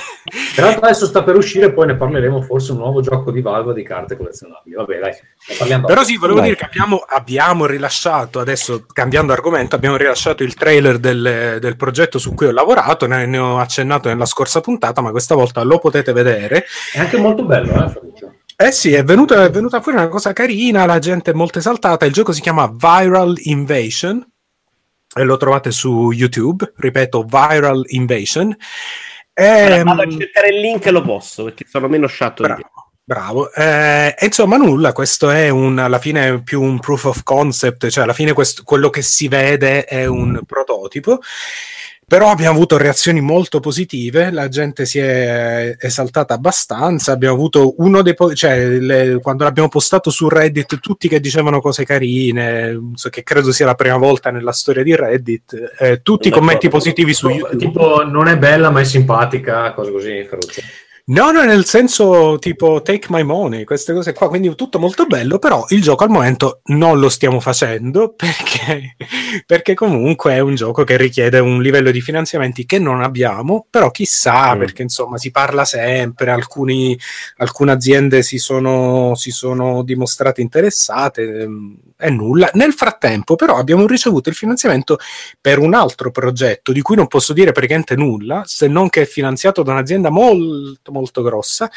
Peraltro 0.54 0.84
adesso 0.84 1.04
sta 1.04 1.22
per 1.22 1.36
uscire, 1.36 1.72
poi 1.72 1.86
ne 1.86 1.96
parleremo 1.96 2.40
forse 2.40 2.72
un 2.72 2.78
nuovo 2.78 3.02
gioco 3.02 3.30
di 3.30 3.42
Valve 3.42 3.74
di 3.74 3.82
carte 3.82 4.16
collezionabili. 4.16 4.74
Vabbè, 4.74 4.98
dai, 4.98 5.12
parliamo 5.58 5.86
Però 5.86 6.02
sì, 6.02 6.16
volevo 6.16 6.38
Dai. 6.38 6.48
dire 6.48 6.60
che 6.60 6.64
abbiamo, 6.64 7.04
abbiamo 7.06 7.66
rilasciato, 7.66 8.40
adesso 8.40 8.86
cambiando 8.90 9.32
argomento, 9.32 9.76
abbiamo 9.76 9.96
rilasciato 9.96 10.42
il 10.42 10.54
trailer 10.54 10.98
del, 10.98 11.58
del 11.60 11.76
progetto 11.76 12.18
su 12.18 12.32
cui 12.32 12.46
ho 12.46 12.52
lavorato, 12.52 13.06
ne, 13.06 13.26
ne 13.26 13.38
ho 13.38 13.58
accennato 13.58 14.08
nella 14.08 14.24
scorsa 14.24 14.60
puntata, 14.62 15.02
ma 15.02 15.10
questa 15.10 15.34
volta 15.34 15.62
lo 15.62 15.78
potete 15.78 16.12
vedere. 16.12 16.64
È 16.92 16.98
anche 16.98 17.18
molto 17.18 17.44
bello, 17.44 17.84
eh, 17.84 17.88
Ferruccio? 17.90 18.32
Eh 18.56 18.72
sì, 18.72 18.94
è 18.94 19.04
venuta, 19.04 19.44
è 19.44 19.50
venuta 19.50 19.82
fuori 19.82 19.98
una 19.98 20.08
cosa 20.08 20.32
carina, 20.32 20.86
la 20.86 20.98
gente 20.98 21.32
è 21.32 21.34
molto 21.34 21.58
esaltata, 21.58 22.06
il 22.06 22.14
gioco 22.14 22.32
si 22.32 22.40
chiama 22.40 22.66
Viral 22.74 23.34
Invasion 23.42 24.26
lo 25.24 25.36
trovate 25.36 25.70
su 25.70 26.10
YouTube, 26.12 26.72
ripeto, 26.76 27.22
Viral 27.24 27.84
Invasion. 27.88 28.56
Allora, 29.34 29.76
Ehm, 29.76 29.84
vado 29.84 30.02
a 30.02 30.10
cercare 30.10 30.48
il 30.48 30.60
link 30.60 30.86
e 30.86 30.90
lo 30.90 31.02
posso 31.02 31.44
perché 31.44 31.66
sono 31.68 31.88
meno 31.88 32.06
sciatto 32.06 32.42
di 32.42 32.48
te. 32.54 32.54
Bravo, 33.04 33.48
bravo. 33.48 33.52
Eh, 33.52 34.14
e 34.18 34.24
insomma 34.26 34.56
nulla, 34.56 34.92
questo 34.92 35.28
è 35.30 35.50
un, 35.50 35.78
alla 35.78 35.98
fine 35.98 36.42
più 36.42 36.62
un 36.62 36.78
proof 36.80 37.04
of 37.04 37.22
concept, 37.22 37.88
cioè 37.88 38.04
alla 38.04 38.14
fine 38.14 38.32
questo- 38.32 38.62
quello 38.64 38.88
che 38.88 39.02
si 39.02 39.28
vede 39.28 39.84
è 39.84 40.06
un 40.06 40.40
prototipo, 40.46 41.20
però 42.08 42.30
abbiamo 42.30 42.54
avuto 42.54 42.76
reazioni 42.76 43.20
molto 43.20 43.58
positive, 43.58 44.30
la 44.30 44.48
gente 44.48 44.86
si 44.86 45.00
è 45.00 45.74
esaltata 45.76 46.34
abbastanza, 46.34 47.10
abbiamo 47.10 47.34
avuto 47.34 47.74
uno 47.78 48.00
dei 48.02 48.14
po- 48.14 48.32
cioè 48.32 48.78
le- 48.78 49.18
quando 49.20 49.42
l'abbiamo 49.42 49.68
postato 49.68 50.10
su 50.10 50.28
Reddit 50.28 50.78
tutti 50.78 51.08
che 51.08 51.18
dicevano 51.18 51.60
cose 51.60 51.84
carine, 51.84 52.92
so 52.94 53.08
che 53.08 53.24
credo 53.24 53.50
sia 53.50 53.66
la 53.66 53.74
prima 53.74 53.96
volta 53.96 54.30
nella 54.30 54.52
storia 54.52 54.84
di 54.84 54.94
Reddit, 54.94 55.72
eh, 55.80 56.00
tutti 56.00 56.28
i 56.28 56.30
commenti 56.30 56.68
positivi 56.68 57.12
su 57.12 57.28
YouTube. 57.28 57.56
Tipo, 57.56 58.04
non 58.04 58.28
è 58.28 58.38
bella 58.38 58.70
ma 58.70 58.80
è 58.80 58.84
simpatica, 58.84 59.72
cose 59.72 59.90
così, 59.90 60.24
Ferruccio. 60.28 60.62
No, 61.08 61.30
no, 61.30 61.44
nel 61.44 61.64
senso 61.66 62.36
tipo 62.40 62.82
take 62.82 63.06
my 63.10 63.22
money, 63.22 63.62
queste 63.62 63.92
cose 63.92 64.12
qua, 64.12 64.26
quindi 64.28 64.52
tutto 64.56 64.80
molto 64.80 65.06
bello, 65.06 65.38
però 65.38 65.64
il 65.68 65.80
gioco 65.80 66.02
al 66.02 66.10
momento 66.10 66.62
non 66.64 66.98
lo 66.98 67.08
stiamo 67.08 67.38
facendo 67.38 68.12
perché, 68.16 68.96
perché 69.46 69.74
comunque 69.74 70.32
è 70.34 70.40
un 70.40 70.56
gioco 70.56 70.82
che 70.82 70.96
richiede 70.96 71.38
un 71.38 71.62
livello 71.62 71.92
di 71.92 72.00
finanziamenti 72.00 72.66
che 72.66 72.80
non 72.80 73.02
abbiamo, 73.02 73.66
però 73.70 73.92
chissà, 73.92 74.56
Mm. 74.56 74.58
perché 74.58 74.82
insomma 74.82 75.16
si 75.16 75.30
parla 75.30 75.64
sempre, 75.64 76.32
alcuni, 76.32 76.98
alcune 77.36 77.70
aziende 77.70 78.22
si 78.24 78.38
sono, 78.38 79.14
si 79.14 79.30
sono 79.30 79.84
dimostrate 79.84 80.40
interessate, 80.40 81.22
ehm, 81.42 81.76
è 81.96 82.10
nulla. 82.10 82.50
Nel 82.54 82.72
frattempo 82.72 83.36
però 83.36 83.56
abbiamo 83.56 83.86
ricevuto 83.86 84.28
il 84.28 84.34
finanziamento 84.34 84.98
per 85.40 85.58
un 85.60 85.72
altro 85.72 86.10
progetto 86.10 86.72
di 86.72 86.82
cui 86.82 86.96
non 86.96 87.06
posso 87.06 87.32
dire 87.32 87.52
praticamente 87.52 87.94
nulla, 87.94 88.42
se 88.44 88.66
non 88.66 88.88
che 88.88 89.02
è 89.02 89.06
finanziato 89.06 89.62
da 89.62 89.70
un'azienda 89.72 90.10
molto 90.10 90.92
molto 90.96 91.22
grossa. 91.22 91.70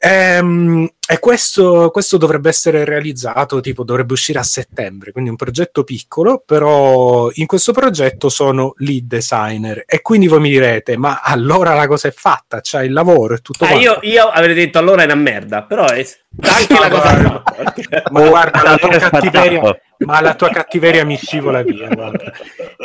Ehm, 0.00 0.86
e 1.06 1.18
questo, 1.18 1.90
questo 1.90 2.16
dovrebbe 2.18 2.48
essere 2.48 2.84
realizzato, 2.84 3.60
tipo 3.60 3.84
dovrebbe 3.84 4.12
uscire 4.14 4.38
a 4.38 4.42
settembre, 4.42 5.12
quindi 5.12 5.30
un 5.30 5.36
progetto 5.36 5.82
piccolo, 5.84 6.42
però 6.44 7.30
in 7.34 7.46
questo 7.46 7.72
progetto 7.72 8.28
sono 8.28 8.74
lead 8.78 9.04
designer 9.04 9.84
e 9.86 10.00
quindi 10.02 10.26
voi 10.28 10.40
mi 10.40 10.50
direte, 10.50 10.96
ma 10.98 11.20
allora 11.22 11.74
la 11.74 11.86
cosa 11.86 12.08
è 12.08 12.10
fatta, 12.10 12.60
c'è 12.60 12.82
il 12.82 12.92
lavoro 12.92 13.34
e 13.34 13.38
tutto 13.38 13.64
Ah, 13.64 13.68
quanto. 13.68 13.84
io, 13.84 13.98
io 14.02 14.24
avrei 14.28 14.54
detto 14.54 14.78
allora 14.78 15.02
è 15.02 15.04
una 15.06 15.14
merda, 15.14 15.62
però 15.62 15.86
è 15.86 16.06
anche 16.40 16.72
la 16.78 16.88
cosa 16.90 17.14
guarda, 17.14 17.42
fatta. 17.44 18.02
Ma 18.10 18.28
guarda, 18.28 18.62
la 18.62 18.76
tua 18.76 18.88
cattiveria, 18.98 19.80
ma 19.98 20.20
la 20.20 20.34
tua 20.34 20.48
cattiveria 20.50 21.04
mi 21.04 21.16
scivola 21.16 21.62
via. 21.62 21.88
guarda. 21.88 22.32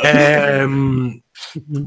Ehm, 0.02 1.20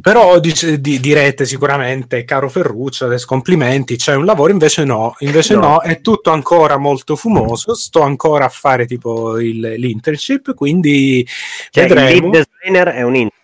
però 0.02 0.40
dice- 0.40 0.80
di- 0.82 1.00
direte 1.00 1.46
sicuramente, 1.46 2.24
caro 2.26 2.50
Ferruccio, 2.50 3.06
adesso 3.06 3.26
complimenti, 3.28 3.96
c'è 3.96 4.16
un 4.16 4.26
lavoro, 4.26 4.52
invece 4.52 4.84
no, 4.84 5.16
invece 5.20 5.54
no. 5.56 5.62
No. 5.62 5.82
è 5.82 6.02
tutto 6.02 6.32
ancora 6.32 6.78
molto 6.78 7.16
fumoso, 7.16 7.74
sto 7.76 8.02
ancora 8.02 8.46
a 8.46 8.50
fare 8.50 8.86
tipo 8.86 9.40
il- 9.40 9.60
l'internship, 9.78 10.54
quindi 10.54 11.26
Cioè, 11.70 11.84
il 11.84 11.90
vedremo. 11.94 12.30
lead 12.32 12.48
designer 12.62 12.88
è 12.90 13.02
un 13.04 13.16
inter. 13.16 13.42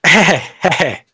Eh, 0.00 0.40
eh, 0.84 1.04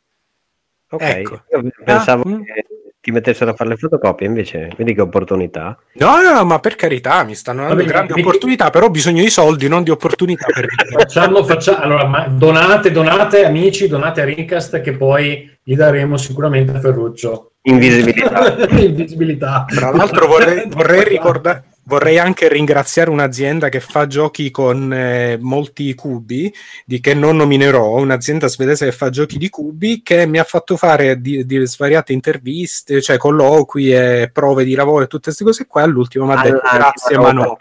Ok, 0.90 1.02
Ecco. 1.02 1.42
io 1.50 1.70
pensavo 1.84 2.22
Ah, 2.22 2.28
mm. 2.28 2.42
che 2.44 2.64
ti 3.04 3.10
mettessero 3.10 3.50
a 3.50 3.54
fare 3.54 3.68
le 3.68 3.76
fotocopie, 3.76 4.26
invece 4.26 4.70
vedi 4.78 4.94
che 4.94 5.02
opportunità. 5.02 5.76
No, 5.92 6.22
no, 6.22 6.32
no, 6.32 6.44
ma 6.46 6.58
per 6.58 6.74
carità, 6.74 7.22
mi 7.22 7.34
stanno 7.34 7.60
dando 7.60 7.74
Vabbè, 7.76 7.86
grandi 7.86 8.12
quindi- 8.12 8.28
opportunità, 8.30 8.70
però 8.70 8.86
ho 8.86 8.90
bisogno 8.90 9.20
di 9.22 9.28
soldi, 9.28 9.68
non 9.68 9.82
di 9.82 9.90
opportunità. 9.90 10.46
Per 10.46 10.66
Facciamo, 10.96 11.44
faccia- 11.44 11.80
allora, 11.80 12.06
ma 12.06 12.26
donate, 12.28 12.90
donate, 12.90 13.44
amici, 13.44 13.88
donate 13.88 14.22
a 14.22 14.24
Rincast 14.24 14.80
che 14.80 14.92
poi 14.96 15.54
gli 15.62 15.74
daremo 15.76 16.16
sicuramente 16.16 16.72
a 16.72 16.80
Ferruccio. 16.80 17.50
Invisibilità. 17.66 18.56
Invisibilità. 18.80 19.66
Tra 19.68 19.90
l'altro 19.90 20.26
vorrei, 20.26 20.64
vorrei 20.68 21.04
ricordare, 21.04 21.64
vorrei 21.84 22.18
anche 22.18 22.48
ringraziare 22.48 23.10
un'azienda 23.10 23.68
che 23.68 23.80
fa 23.80 24.06
giochi 24.06 24.50
con 24.50 24.92
eh, 24.92 25.38
molti 25.40 25.94
cubi, 25.94 26.52
di 26.84 27.00
che 27.00 27.14
non 27.14 27.36
nominerò, 27.36 27.96
un'azienda 27.96 28.48
svedese 28.48 28.86
che 28.86 28.92
fa 28.92 29.10
giochi 29.10 29.38
di 29.38 29.48
cubi, 29.48 30.02
che 30.02 30.26
mi 30.26 30.38
ha 30.38 30.44
fatto 30.44 30.76
fare 30.76 31.20
di, 31.20 31.44
di 31.44 31.64
svariate 31.66 32.12
interviste, 32.12 33.00
cioè 33.00 33.16
colloqui 33.16 33.92
e 33.92 34.30
prove 34.32 34.64
di 34.64 34.74
lavoro 34.74 35.04
e 35.04 35.06
tutte 35.06 35.24
queste 35.24 35.44
cose 35.44 35.66
qua. 35.66 35.82
All'ultimo 35.82 36.26
mi 36.26 36.32
ha 36.32 36.42
detto 36.42 36.60
All'anima 36.62 36.78
grazie, 36.78 37.18
ma 37.18 37.32
no. 37.32 37.58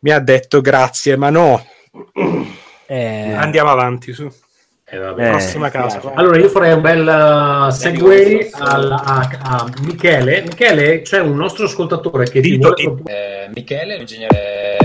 Mi 0.00 0.10
ha 0.10 0.18
detto 0.20 0.60
grazie, 0.60 1.16
ma 1.16 1.30
no. 1.30 1.66
Eh, 2.86 3.32
Andiamo 3.32 3.70
avanti 3.70 4.12
su. 4.12 4.32
Eh, 4.90 4.96
vabbè. 4.98 5.26
Eh, 5.26 5.30
Prossima 5.30 5.68
casa. 5.70 6.00
Allora 6.14 6.38
io 6.38 6.48
farei 6.48 6.72
un 6.72 6.80
bel 6.80 7.06
uh, 7.06 7.70
segue 7.70 8.48
al- 8.52 8.90
a, 8.90 9.28
a 9.42 9.70
Michele. 9.82 10.42
Michele, 10.42 11.02
c'è 11.02 11.20
un 11.20 11.36
nostro 11.36 11.66
ascoltatore 11.66 12.24
che 12.30 12.40
ti 12.40 12.56
vuole 12.56 12.74
proporre- 12.82 13.44
Eh, 13.44 13.50
Michele, 13.54 13.96
l'ingegnere. 13.98 14.76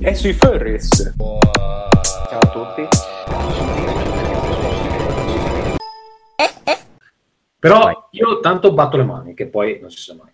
È 0.00 0.14
sui 0.14 0.32
furries. 0.32 1.14
Però 7.60 7.78
Vai. 7.78 7.94
io 8.12 8.40
tanto 8.40 8.72
batto 8.72 8.96
le 8.96 9.04
mani, 9.04 9.34
che 9.34 9.46
poi 9.46 9.78
non 9.80 9.90
si 9.90 9.98
sa 9.98 10.14
mai. 10.14 10.32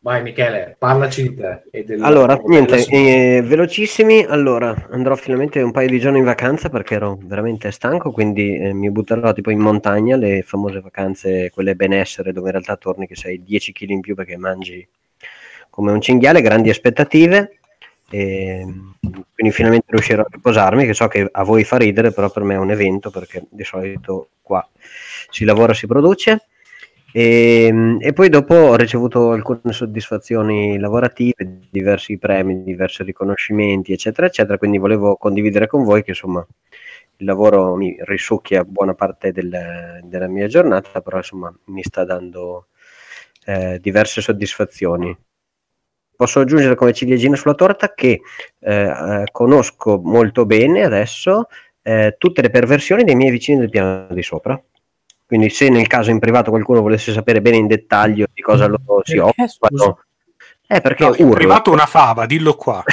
Vai 0.00 0.20
Michele, 0.20 0.74
parlaci 0.78 1.22
di 1.22 1.34
te. 1.36 1.62
e 1.70 1.84
del- 1.84 2.02
Allora, 2.02 2.38
niente, 2.44 2.84
eh, 2.88 3.40
velocissimi. 3.40 4.24
Allora, 4.24 4.88
andrò 4.90 5.14
finalmente 5.14 5.62
un 5.62 5.70
paio 5.70 5.88
di 5.88 6.00
giorni 6.00 6.18
in 6.18 6.24
vacanza 6.24 6.68
perché 6.68 6.94
ero 6.96 7.16
veramente 7.22 7.70
stanco, 7.70 8.10
quindi 8.10 8.56
eh, 8.58 8.72
mi 8.72 8.90
butterò 8.90 9.32
tipo 9.32 9.50
in 9.50 9.60
montagna, 9.60 10.16
le 10.16 10.42
famose 10.42 10.80
vacanze, 10.80 11.50
quelle 11.50 11.76
benessere, 11.76 12.32
dove 12.32 12.46
in 12.48 12.52
realtà 12.54 12.76
torni 12.76 13.06
che 13.06 13.14
sei 13.14 13.44
10 13.44 13.72
kg 13.72 13.90
in 13.90 14.00
più 14.00 14.16
perché 14.16 14.36
mangi 14.36 14.86
come 15.70 15.92
un 15.92 16.00
cinghiale, 16.00 16.42
grandi 16.42 16.68
aspettative. 16.68 17.58
E, 18.10 18.66
quindi 19.34 19.54
finalmente 19.54 19.86
riuscirò 19.88 20.22
a 20.22 20.28
riposarmi, 20.28 20.84
che 20.84 20.94
so 20.94 21.06
che 21.06 21.28
a 21.30 21.44
voi 21.44 21.62
fa 21.62 21.76
ridere, 21.78 22.10
però 22.10 22.28
per 22.28 22.42
me 22.42 22.54
è 22.54 22.58
un 22.58 22.72
evento 22.72 23.10
perché 23.10 23.44
di 23.48 23.62
solito 23.64 24.30
qua 24.42 24.68
si 25.32 25.44
lavora, 25.44 25.74
si 25.74 25.86
produce. 25.86 26.46
E, 27.14 27.98
e 28.00 28.12
poi 28.12 28.28
dopo 28.28 28.54
ho 28.54 28.76
ricevuto 28.76 29.32
alcune 29.32 29.72
soddisfazioni 29.72 30.78
lavorative, 30.78 31.58
diversi 31.70 32.16
premi, 32.18 32.62
diversi 32.62 33.02
riconoscimenti, 33.02 33.92
eccetera, 33.92 34.26
eccetera. 34.28 34.58
Quindi 34.58 34.78
volevo 34.78 35.16
condividere 35.16 35.66
con 35.66 35.84
voi 35.84 36.02
che 36.02 36.10
insomma 36.10 36.46
il 37.16 37.26
lavoro 37.26 37.74
mi 37.76 37.96
risucchia 38.00 38.64
buona 38.64 38.94
parte 38.94 39.32
del- 39.32 40.00
della 40.04 40.28
mia 40.28 40.46
giornata, 40.46 41.00
però 41.00 41.18
insomma 41.18 41.54
mi 41.66 41.82
sta 41.82 42.04
dando 42.04 42.68
eh, 43.46 43.78
diverse 43.80 44.20
soddisfazioni. 44.20 45.16
Posso 46.16 46.40
aggiungere 46.40 46.74
come 46.76 46.92
ciliegina 46.92 47.36
sulla 47.36 47.54
torta 47.54 47.94
che 47.94 48.20
eh, 48.60 48.84
eh, 48.84 49.24
conosco 49.32 50.00
molto 50.02 50.46
bene 50.46 50.84
adesso 50.84 51.48
eh, 51.82 52.14
tutte 52.16 52.42
le 52.42 52.50
perversioni 52.50 53.02
dei 53.04 53.16
miei 53.16 53.30
vicini 53.30 53.58
del 53.58 53.70
piano 53.70 54.06
di 54.14 54.22
sopra. 54.22 54.62
Quindi 55.32 55.48
se 55.48 55.70
nel 55.70 55.86
caso 55.86 56.10
in 56.10 56.18
privato 56.18 56.50
qualcuno 56.50 56.82
volesse 56.82 57.10
sapere 57.10 57.40
bene 57.40 57.56
in 57.56 57.66
dettaglio 57.66 58.26
di 58.30 58.42
cosa 58.42 58.66
loro 58.66 59.00
si 59.02 59.14
Perché, 59.14 59.32
occupano, 59.42 60.00
è 60.66 60.82
perché 60.82 61.04
No, 61.04 61.14
in 61.14 61.24
urlo. 61.24 61.34
privato 61.36 61.72
una 61.72 61.86
fava, 61.86 62.26
dillo 62.26 62.54
qua. 62.54 62.82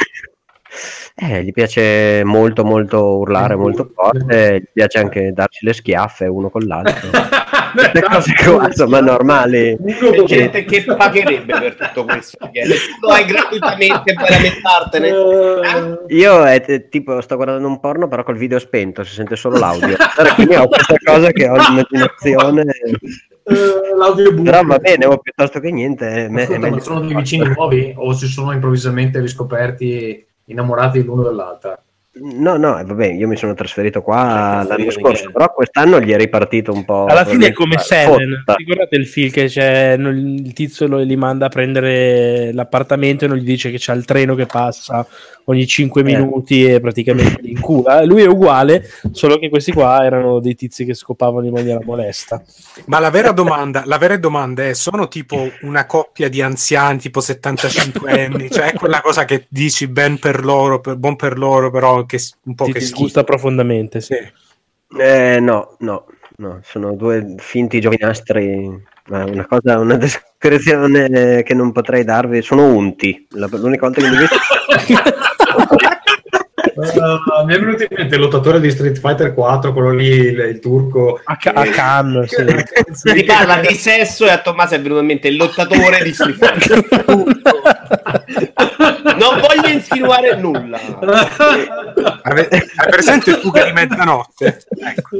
Eh, 1.22 1.44
gli 1.44 1.52
piace 1.52 2.24
molto 2.24 2.64
molto 2.64 3.18
urlare 3.18 3.56
molto 3.56 3.92
forte, 3.94 4.60
gli 4.62 4.68
piace 4.72 5.00
anche 5.00 5.34
darci 5.34 5.66
le 5.66 5.74
schiaffe 5.74 6.28
uno 6.28 6.50
con 6.50 6.62
l'altro. 6.62 7.10
Queste 7.74 8.02
cose 8.02 8.34
qua, 8.44 8.66
insomma, 8.68 9.00
normali. 9.00 9.78
C'è 9.86 10.24
gente 10.24 10.66
che 10.66 10.84
pagherebbe 10.84 11.60
per 11.60 11.76
tutto 11.76 12.06
questo. 12.06 12.38
Lo 13.02 13.10
hai 13.12 13.26
gratuitamente 13.26 14.14
per 14.14 14.30
lamentartene. 14.30 15.08
Eh, 15.08 16.16
Io 16.16 16.44
è 16.46 16.62
t- 16.62 16.90
tipo 16.90 17.20
sto 17.22 17.36
guardando 17.36 17.68
un 17.68 17.80
porno 17.80 18.08
però 18.08 18.24
col 18.24 18.38
video 18.38 18.60
spento, 18.60 19.04
si 19.04 19.14
sente 19.14 19.36
solo 19.36 19.58
l'audio. 19.58 19.96
Allora, 20.16 20.36
quindi 20.36 20.56
ho 20.56 20.68
questa 20.68 20.96
cosa 21.04 21.32
che 21.32 21.48
ho 21.48 21.56
l'immaginazione. 21.56 22.64
eh, 23.44 23.96
l'audiobook. 23.98 24.44
Però 24.44 24.62
va 24.64 24.78
bene, 24.78 25.06
o 25.06 25.18
piuttosto 25.18 25.60
che 25.60 25.72
niente, 25.72 26.28
me- 26.30 26.42
è 26.42 26.44
Ascolta, 26.46 26.70
ma 26.70 26.80
sono 26.80 27.00
dei 27.02 27.16
vicini 27.16 27.48
nuovi 27.48 27.94
o 27.96 28.14
si 28.14 28.28
sono 28.28 28.52
improvvisamente 28.52 29.20
riscoperti 29.20 30.26
innamorati 30.46 31.04
l'uno 31.04 31.24
dell'altra? 31.24 31.82
No, 32.22 32.58
no, 32.58 32.78
eh, 32.80 32.84
vabbè, 32.84 33.08
io 33.08 33.28
mi 33.28 33.38
sono 33.38 33.54
trasferito 33.54 34.02
qua 34.02 34.64
Cioè, 34.68 34.78
l'anno 34.78 34.92
scorso, 34.92 35.32
però 35.32 35.52
quest'anno 35.54 36.00
gli 36.02 36.12
è 36.12 36.18
ripartito 36.18 36.72
un 36.74 36.84
po'. 36.86 37.06
alla 37.06 37.26
fine 37.26 37.48
è 37.48 37.54
come 37.54 37.78
Seven. 37.78 38.44
Ricordate 38.46 38.96
il 38.96 39.08
film 39.08 39.32
che 39.32 39.46
c'è 39.46 39.96
non- 39.98 40.16
il 40.18 40.54
tizio 40.54 40.88
lo, 40.88 40.98
li 40.98 41.16
manda 41.16 41.46
a 41.46 41.50
prendere 41.50 42.52
l'appartamento 42.54 43.26
e 43.26 43.28
non 43.28 43.38
gli 43.38 43.44
dice 43.44 43.72
che 43.72 43.78
c'è 43.78 43.94
il 43.94 44.06
treno 44.06 44.36
che 44.36 44.46
passa 44.46 45.06
ogni 45.46 45.66
5 45.66 46.02
Eh. 46.02 46.04
minuti 46.04 46.64
e 46.66 46.80
praticamente 46.80 47.42
li 47.42 47.52
incula. 47.52 48.04
Lui 48.06 48.22
è 48.22 48.28
uguale, 48.28 48.88
solo 49.12 49.40
che 49.40 49.50
questi 49.50 49.72
qua 49.72 50.04
erano 50.04 50.40
dei 50.40 50.56
tizi 50.56 50.86
che 50.86 50.94
scopavano 50.94 51.46
in 51.48 51.54
maniera 51.54 51.80
molesta. 51.84 52.42
Ma 52.86 53.00
la 53.00 53.10
vera 53.10 53.32
domanda, 53.32 53.84
la 53.86 53.98
vera 53.98 54.16
domanda 54.18 54.64
è: 54.68 54.74
sono 54.74 55.08
tipo 55.08 55.50
una 55.62 55.86
coppia 55.86 56.30
di 56.30 56.42
anziani, 56.42 57.00
tipo 57.00 57.20
75 57.20 58.12
anni, 58.26 58.50
cioè 58.52 58.72
è 58.72 58.78
quella 58.78 59.02
cosa 59.02 59.26
che 59.26 59.46
dici 59.50 59.88
ben 59.88 60.20
per 60.20 60.44
loro, 60.44 60.80
per- 60.82 60.96
buon 60.98 61.16
per 61.16 61.38
loro, 61.38 61.72
però 61.72 62.06
che 62.18 62.20
un 62.44 62.56
po' 62.56 62.66
Ti 62.66 62.72
che 62.74 62.80
schifo. 62.82 63.24
profondamente, 63.24 64.02
sì. 64.02 64.16
Eh, 65.00 65.40
no, 65.40 65.76
no, 65.80 66.06
no, 66.38 66.60
sono 66.64 66.96
due 66.96 67.36
finti 67.38 67.80
giovinastri. 67.80 68.68
ma 69.08 69.24
Una 69.26 69.46
cosa, 69.46 69.78
una 69.80 69.96
descrizione 69.98 71.44
che 71.44 71.54
non 71.54 71.72
potrei 71.72 72.04
darvi, 72.04 72.42
sono 72.42 72.66
unti. 72.74 73.28
La- 73.32 73.48
l'unica 73.52 73.88
volta 73.88 74.02
che 74.02 74.10
li 74.10 74.16
ho 74.16 74.20
visti. 74.20 74.38
Uh, 76.80 77.46
mi 77.46 77.54
è 77.54 77.60
venuto 77.60 77.84
in 77.84 77.90
mente 77.92 78.16
il 78.16 78.22
lottatore 78.22 78.60
di 78.60 78.72
Street 78.72 79.00
Fighter 79.00 79.34
4, 79.34 79.74
quello 79.74 79.92
lì, 79.92 80.08
il, 80.08 80.40
il 80.40 80.60
turco. 80.60 81.20
A, 81.24 81.36
ca- 81.38 81.52
a 81.52 81.66
Cannes, 81.66 82.34
sì. 82.94 83.12
Si 83.12 83.24
parla 83.26 83.58
di 83.58 83.76
sesso 83.76 84.26
e 84.26 84.32
a 84.32 84.40
Tommaso 84.40 84.76
è 84.76 84.82
venuto 84.82 85.02
in 85.02 85.08
mente 85.08 85.28
il 85.28 85.38
lottatore 85.38 86.04
di 86.04 86.14
Street 86.14 86.38
Fighter. 86.38 87.06
non 89.18 89.40
voglio 89.40 89.68
insinuare 89.68 90.36
nulla. 90.36 90.80
Hai 92.24 92.90
presente 92.90 93.34
fuga 93.34 93.64
di 93.64 93.72
mezzanotte? 93.72 94.62
Ecco. 94.70 95.18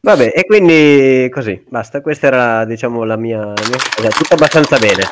Vabbè, 0.00 0.32
e 0.34 0.44
quindi 0.46 1.28
così, 1.30 1.62
basta. 1.68 2.00
Questa 2.00 2.28
era, 2.28 2.64
diciamo, 2.64 3.04
la 3.04 3.16
mia... 3.16 3.38
La 3.38 3.52
mia... 4.00 4.10
Tutto 4.10 4.34
abbastanza 4.34 4.78
bene. 4.78 5.02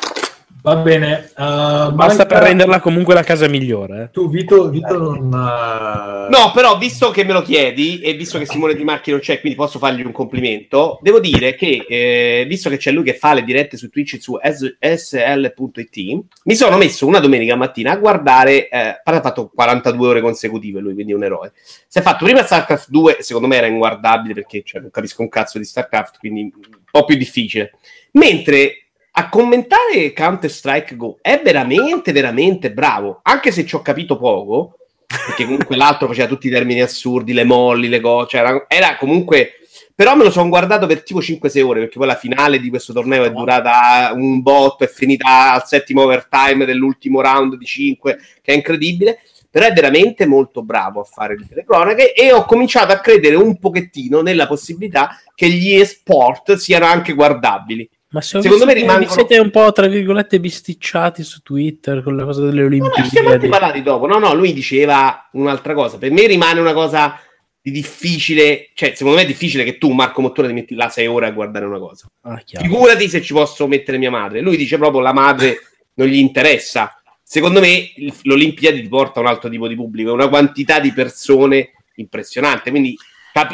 Va 0.62 0.74
bene. 0.76 1.30
Uh, 1.36 1.92
Basta 1.92 1.92
manca- 1.94 2.26
per 2.26 2.42
renderla 2.42 2.80
comunque 2.80 3.14
la 3.14 3.22
casa 3.22 3.46
migliore. 3.46 4.02
eh. 4.02 4.10
Tu, 4.10 4.28
Vito, 4.28 4.68
Vito 4.68 4.98
non... 4.98 5.26
uh, 5.26 6.28
No, 6.28 6.50
però 6.52 6.76
visto 6.76 7.10
che 7.10 7.22
me 7.24 7.32
lo 7.32 7.42
chiedi 7.42 8.00
e 8.00 8.14
visto 8.14 8.36
che 8.38 8.46
Simone 8.46 8.74
Di 8.74 8.82
Marchi 8.82 9.12
non 9.12 9.20
c'è, 9.20 9.38
quindi 9.38 9.56
posso 9.56 9.78
fargli 9.78 10.02
un 10.04 10.10
complimento, 10.10 10.98
devo 11.02 11.20
dire 11.20 11.54
che 11.54 11.84
eh, 11.88 12.44
visto 12.48 12.68
che 12.68 12.78
c'è 12.78 12.90
lui 12.90 13.04
che 13.04 13.14
fa 13.14 13.32
le 13.34 13.44
dirette 13.44 13.76
su 13.76 13.88
Twitch 13.90 14.20
su 14.20 14.36
sl.it, 14.42 16.24
mi 16.44 16.54
sono 16.56 16.76
messo 16.76 17.06
una 17.06 17.20
domenica 17.20 17.54
mattina 17.54 17.92
a 17.92 17.96
guardare, 17.96 18.68
eh, 18.68 19.00
ha 19.04 19.20
fatto 19.20 19.48
42 19.54 20.08
ore 20.08 20.20
consecutive 20.20 20.80
lui, 20.80 20.94
quindi 20.94 21.12
è 21.12 21.14
un 21.14 21.22
eroe. 21.24 21.52
Si 21.86 21.98
è 21.98 22.02
fatto 22.02 22.24
prima 22.24 22.42
StarCraft 22.42 22.88
2, 22.90 23.18
secondo 23.20 23.46
me 23.46 23.56
era 23.56 23.66
inguardabile 23.66 24.34
perché 24.34 24.62
cioè, 24.64 24.80
non 24.80 24.90
capisco 24.90 25.22
un 25.22 25.28
cazzo 25.28 25.58
di 25.58 25.64
StarCraft, 25.64 26.18
quindi 26.18 26.40
un 26.42 26.50
po' 26.90 27.04
più 27.04 27.16
difficile. 27.16 27.72
Mentre 28.12 28.85
a 29.18 29.30
commentare 29.30 30.12
Counter 30.12 30.50
Strike 30.50 30.94
Go 30.94 31.18
è 31.22 31.40
veramente, 31.42 32.12
veramente 32.12 32.70
bravo, 32.70 33.20
anche 33.22 33.50
se 33.50 33.64
ci 33.64 33.74
ho 33.74 33.80
capito 33.80 34.18
poco, 34.18 34.76
perché 35.06 35.44
comunque 35.44 35.74
l'altro 35.76 36.06
faceva 36.06 36.28
tutti 36.28 36.48
i 36.48 36.50
termini 36.50 36.82
assurdi, 36.82 37.32
le 37.32 37.44
molli, 37.44 37.88
le 37.88 38.00
cose, 38.00 38.28
cioè 38.30 38.40
era, 38.40 38.64
era 38.68 38.96
comunque... 38.96 39.52
Però 39.94 40.14
me 40.14 40.24
lo 40.24 40.30
sono 40.30 40.50
guardato 40.50 40.86
per 40.86 41.02
tipo 41.02 41.20
5-6 41.20 41.62
ore, 41.62 41.80
perché 41.80 41.96
poi 41.96 42.06
la 42.06 42.16
finale 42.16 42.60
di 42.60 42.68
questo 42.68 42.92
torneo 42.92 43.24
è 43.24 43.32
durata 43.32 44.12
un 44.12 44.42
botto, 44.42 44.84
è 44.84 44.88
finita 44.88 45.54
al 45.54 45.64
settimo 45.64 46.02
overtime 46.02 46.66
dell'ultimo 46.66 47.22
round 47.22 47.56
di 47.56 47.64
5, 47.64 48.18
che 48.42 48.52
è 48.52 48.54
incredibile, 48.54 49.20
però 49.50 49.64
è 49.64 49.72
veramente 49.72 50.26
molto 50.26 50.62
bravo 50.62 51.00
a 51.00 51.04
fare 51.04 51.38
le 51.38 51.46
telecronache 51.48 52.12
e 52.12 52.30
ho 52.30 52.44
cominciato 52.44 52.92
a 52.92 53.00
credere 53.00 53.36
un 53.36 53.58
pochettino 53.58 54.20
nella 54.20 54.46
possibilità 54.46 55.18
che 55.34 55.48
gli 55.48 55.72
esport 55.72 56.56
siano 56.56 56.84
anche 56.84 57.14
guardabili. 57.14 57.88
Ma 58.16 58.22
se 58.22 58.40
Secondo 58.40 58.64
visto 58.64 58.66
me 58.66 58.72
rimangono- 58.72 59.10
siete 59.10 59.38
un 59.38 59.50
po' 59.50 59.70
tra 59.72 59.86
virgolette 59.88 60.40
bisticciati 60.40 61.22
su 61.22 61.42
Twitter 61.42 62.02
con 62.02 62.16
la 62.16 62.24
cosa 62.24 62.40
delle 62.40 62.62
No, 62.62 62.68
no, 62.68 62.74
siamo 62.74 62.96
Olimpiadi. 62.96 63.26
andati 63.26 63.48
parlati 63.48 63.82
dopo. 63.82 64.06
No, 64.06 64.18
no, 64.18 64.32
lui 64.34 64.54
diceva 64.54 65.28
un'altra 65.32 65.74
cosa. 65.74 65.98
Per 65.98 66.10
me 66.10 66.26
rimane 66.26 66.58
una 66.58 66.72
cosa 66.72 67.20
di 67.60 67.70
difficile. 67.70 68.70
Cioè, 68.72 68.94
secondo 68.94 69.18
me 69.18 69.24
è 69.24 69.26
difficile 69.26 69.64
che 69.64 69.76
tu, 69.76 69.90
Marco 69.90 70.22
Mottore, 70.22 70.48
ti 70.48 70.54
metti 70.54 70.74
là 70.74 70.88
sei 70.88 71.06
ore 71.06 71.26
a 71.26 71.30
guardare 71.30 71.66
una 71.66 71.78
cosa. 71.78 72.06
Ah. 72.22 72.40
Figurati 72.42 73.06
se 73.06 73.20
ci 73.20 73.34
posso 73.34 73.66
mettere 73.66 73.98
mia 73.98 74.10
madre. 74.10 74.40
Lui 74.40 74.56
dice 74.56 74.78
proprio 74.78 75.02
la 75.02 75.12
madre 75.12 75.58
non 75.94 76.06
gli 76.06 76.16
interessa. 76.16 76.98
Secondo 77.22 77.60
me 77.60 77.90
l'Olimpiadi 78.22 78.80
ti 78.80 78.88
porta 78.88 79.18
a 79.18 79.22
un 79.24 79.28
altro 79.28 79.50
tipo 79.50 79.68
di 79.68 79.74
pubblico, 79.74 80.12
una 80.14 80.28
quantità 80.28 80.80
di 80.80 80.92
persone 80.92 81.72
impressionante. 81.96 82.70
Quindi 82.70 82.96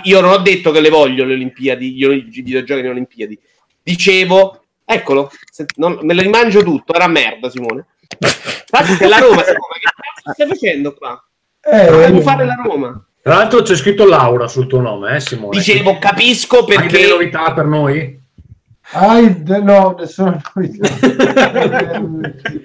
io 0.04 0.20
non 0.20 0.30
ho 0.30 0.38
detto 0.38 0.70
che 0.70 0.80
le 0.80 0.88
voglio 0.88 1.24
le 1.24 1.34
Olimpiadi, 1.34 1.96
i 1.98 2.42
videogiochi 2.42 2.80
nelle 2.82 2.90
Olimpiadi. 2.92 3.36
Dicevo, 3.82 4.62
eccolo, 4.84 5.30
se- 5.50 5.66
non- 5.76 5.98
me 6.02 6.14
lo 6.14 6.22
rimangio 6.22 6.62
tutto, 6.62 6.94
era 6.94 7.06
merda 7.08 7.50
Simone. 7.50 7.86
Infatti 8.18 9.06
la 9.08 9.18
Roma, 9.18 9.42
Simone, 9.42 9.78
che 9.80 9.90
cazzo 9.94 10.32
stai 10.32 10.46
facendo 10.48 10.94
qua? 10.94 11.22
Devo 11.60 12.20
fare 12.20 12.44
la 12.44 12.60
Roma. 12.64 13.04
Tra 13.22 13.36
l'altro 13.36 13.62
c'è 13.62 13.76
scritto 13.76 14.04
Laura 14.06 14.48
sul 14.48 14.66
tuo 14.66 14.80
nome, 14.80 15.14
eh, 15.16 15.20
Simone? 15.20 15.56
Dicevo, 15.56 15.98
capisco 15.98 16.58
Hai 16.60 16.66
delle 16.76 16.80
perché... 16.88 17.06
novità 17.08 17.52
per 17.52 17.64
noi? 17.66 18.20
De- 19.38 19.60
no, 19.60 19.94
nessuna 19.98 20.40
novità. 20.54 20.88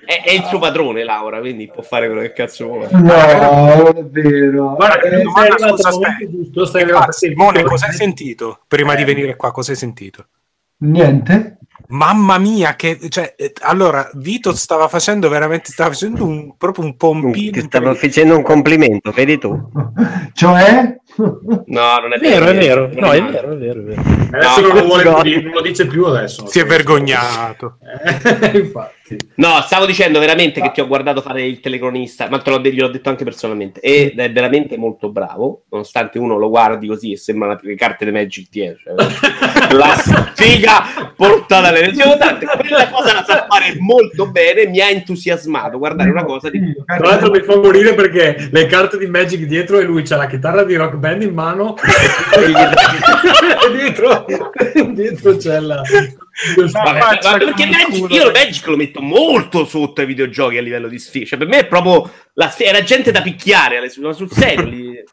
È, 0.03 0.23
è 0.23 0.31
il 0.31 0.43
suo 0.45 0.57
padrone, 0.59 1.03
Laura, 1.03 1.39
quindi 1.39 1.69
può 1.71 1.81
fare 1.83 2.07
quello 2.07 2.21
che 2.21 2.33
cazzo 2.33 2.65
vuole. 2.65 2.87
No, 2.91 2.99
non 3.01 3.93
è 3.97 4.03
vero. 4.05 4.73
Guarda, 4.75 4.97
che 4.97 5.07
Eh, 5.19 5.21
domanda, 5.21 5.67
scusa, 5.69 5.89
aspetta, 5.89 6.29
giusto, 6.29 6.65
stai 6.65 6.81
arrivando- 6.83 7.11
Simone, 7.11 7.63
cosa 7.63 7.85
hai 7.87 7.93
sentito 7.93 8.59
prima 8.67 8.95
di 8.95 9.03
venire 9.03 9.35
qua? 9.35 9.51
Cosa 9.51 9.71
hai 9.71 9.77
sentito? 9.77 10.27
Niente. 10.79 11.57
Mamma 11.89 12.37
mia, 12.37 12.75
che 12.75 12.99
cioè, 13.07 13.33
eh, 13.37 13.53
allora 13.61 14.09
Vito 14.15 14.53
stava 14.53 14.89
facendo 14.89 15.29
veramente, 15.29 15.71
stava 15.71 15.91
facendo 15.91 16.25
un, 16.25 16.57
proprio 16.57 16.83
un 16.83 16.97
pompino. 16.97 17.51
Ti 17.51 17.61
stavo 17.61 17.93
facendo 17.95 18.35
un 18.35 18.43
complimento, 18.43 19.11
vedi 19.11 19.37
tu? 19.37 19.71
Cioè? 20.33 20.99
No, 21.17 21.97
non 21.99 22.13
è 22.13 22.19
vero, 22.19 22.45
è 22.45 22.55
vero. 22.55 22.89
No, 22.93 23.11
è 23.11 23.23
vero, 23.23 23.51
è 23.51 23.57
vero, 23.57 23.79
è 23.79 23.83
vero. 23.83 24.01
Adesso 24.31 24.61
No, 24.61 24.67
non, 24.67 24.77
lo 24.77 24.83
vuole 24.85 25.03
no. 25.03 25.21
non 25.41 25.51
lo 25.53 25.61
dice 25.61 25.87
più 25.87 26.05
adesso. 26.05 26.47
Si 26.47 26.59
è 26.59 26.65
vergognato. 26.65 27.77
Eh, 28.39 28.57
infatti. 28.59 28.95
No, 29.35 29.61
stavo 29.61 29.85
dicendo 29.85 30.19
veramente 30.19 30.61
che 30.61 30.71
ti 30.71 30.81
ho 30.81 30.87
guardato 30.87 31.21
fare 31.21 31.45
il 31.45 31.59
telecronista, 31.61 32.27
ma 32.29 32.39
te 32.39 32.49
l'ho, 32.49 32.57
de- 32.57 32.73
gliel'ho 32.73 32.89
detto 32.89 33.09
anche 33.09 33.23
personalmente. 33.23 33.79
Ed 33.79 34.19
è 34.19 34.31
veramente 34.31 34.77
molto 34.77 35.09
bravo, 35.09 35.63
nonostante 35.69 36.19
uno 36.19 36.37
lo 36.37 36.49
guardi 36.49 36.87
così 36.87 37.13
e 37.13 37.17
sembra 37.17 37.57
le 37.61 37.75
carte 37.75 38.05
di 38.05 38.11
Magic 38.11 38.47
dietro. 38.49 38.95
Cioè, 38.97 39.71
la 39.73 39.95
sfiga 39.95 41.13
portata 41.15 41.69
alle 41.69 41.87
lesioni. 41.87 42.17
Quella 42.17 42.89
cosa 42.89 43.13
la 43.13 43.23
sa 43.25 43.45
fare 43.49 43.75
molto 43.79 44.29
bene, 44.29 44.67
mi 44.67 44.81
ha 44.81 44.89
entusiasmato 44.89 45.77
guardare 45.77 46.09
una 46.09 46.25
cosa 46.25 46.49
di... 46.49 46.59
Tra 46.85 46.99
l'altro 46.99 47.31
mi 47.31 47.41
fa 47.41 47.57
morire 47.57 47.93
perché 47.93 48.49
le 48.51 48.65
carte 48.65 48.97
di 48.97 49.07
Magic 49.07 49.41
dietro 49.41 49.79
e 49.79 49.83
lui 49.83 50.03
c'ha 50.03 50.17
la 50.17 50.27
chitarra 50.27 50.63
di 50.63 50.75
Rock 50.75 50.95
Band 50.95 51.06
in 51.11 51.33
mano 51.33 51.75
e 52.35 53.71
dietro, 53.75 54.25
dietro 54.91 55.37
c'è 55.37 55.59
la... 55.59 55.81
Vabbè, 56.55 56.99
faccia 56.99 57.31
ma 57.31 57.37
perché 57.37 57.65
Magic, 57.65 58.11
io. 58.11 58.31
Magic 58.31 58.65
lo 58.67 58.75
metto 58.75 59.01
molto 59.01 59.65
sotto 59.65 60.01
ai 60.01 60.07
videogiochi 60.07 60.57
a 60.57 60.61
livello 60.61 60.87
di 60.87 60.99
sfiga. 60.99 61.25
Cioè, 61.25 61.39
per 61.39 61.47
me 61.47 61.59
è 61.59 61.65
proprio 61.65 62.11
la 62.33 62.53
era 62.57 62.83
gente 62.83 63.11
da 63.11 63.21
picchiare, 63.21 63.89
sul 63.89 64.31
serio. 64.31 65.03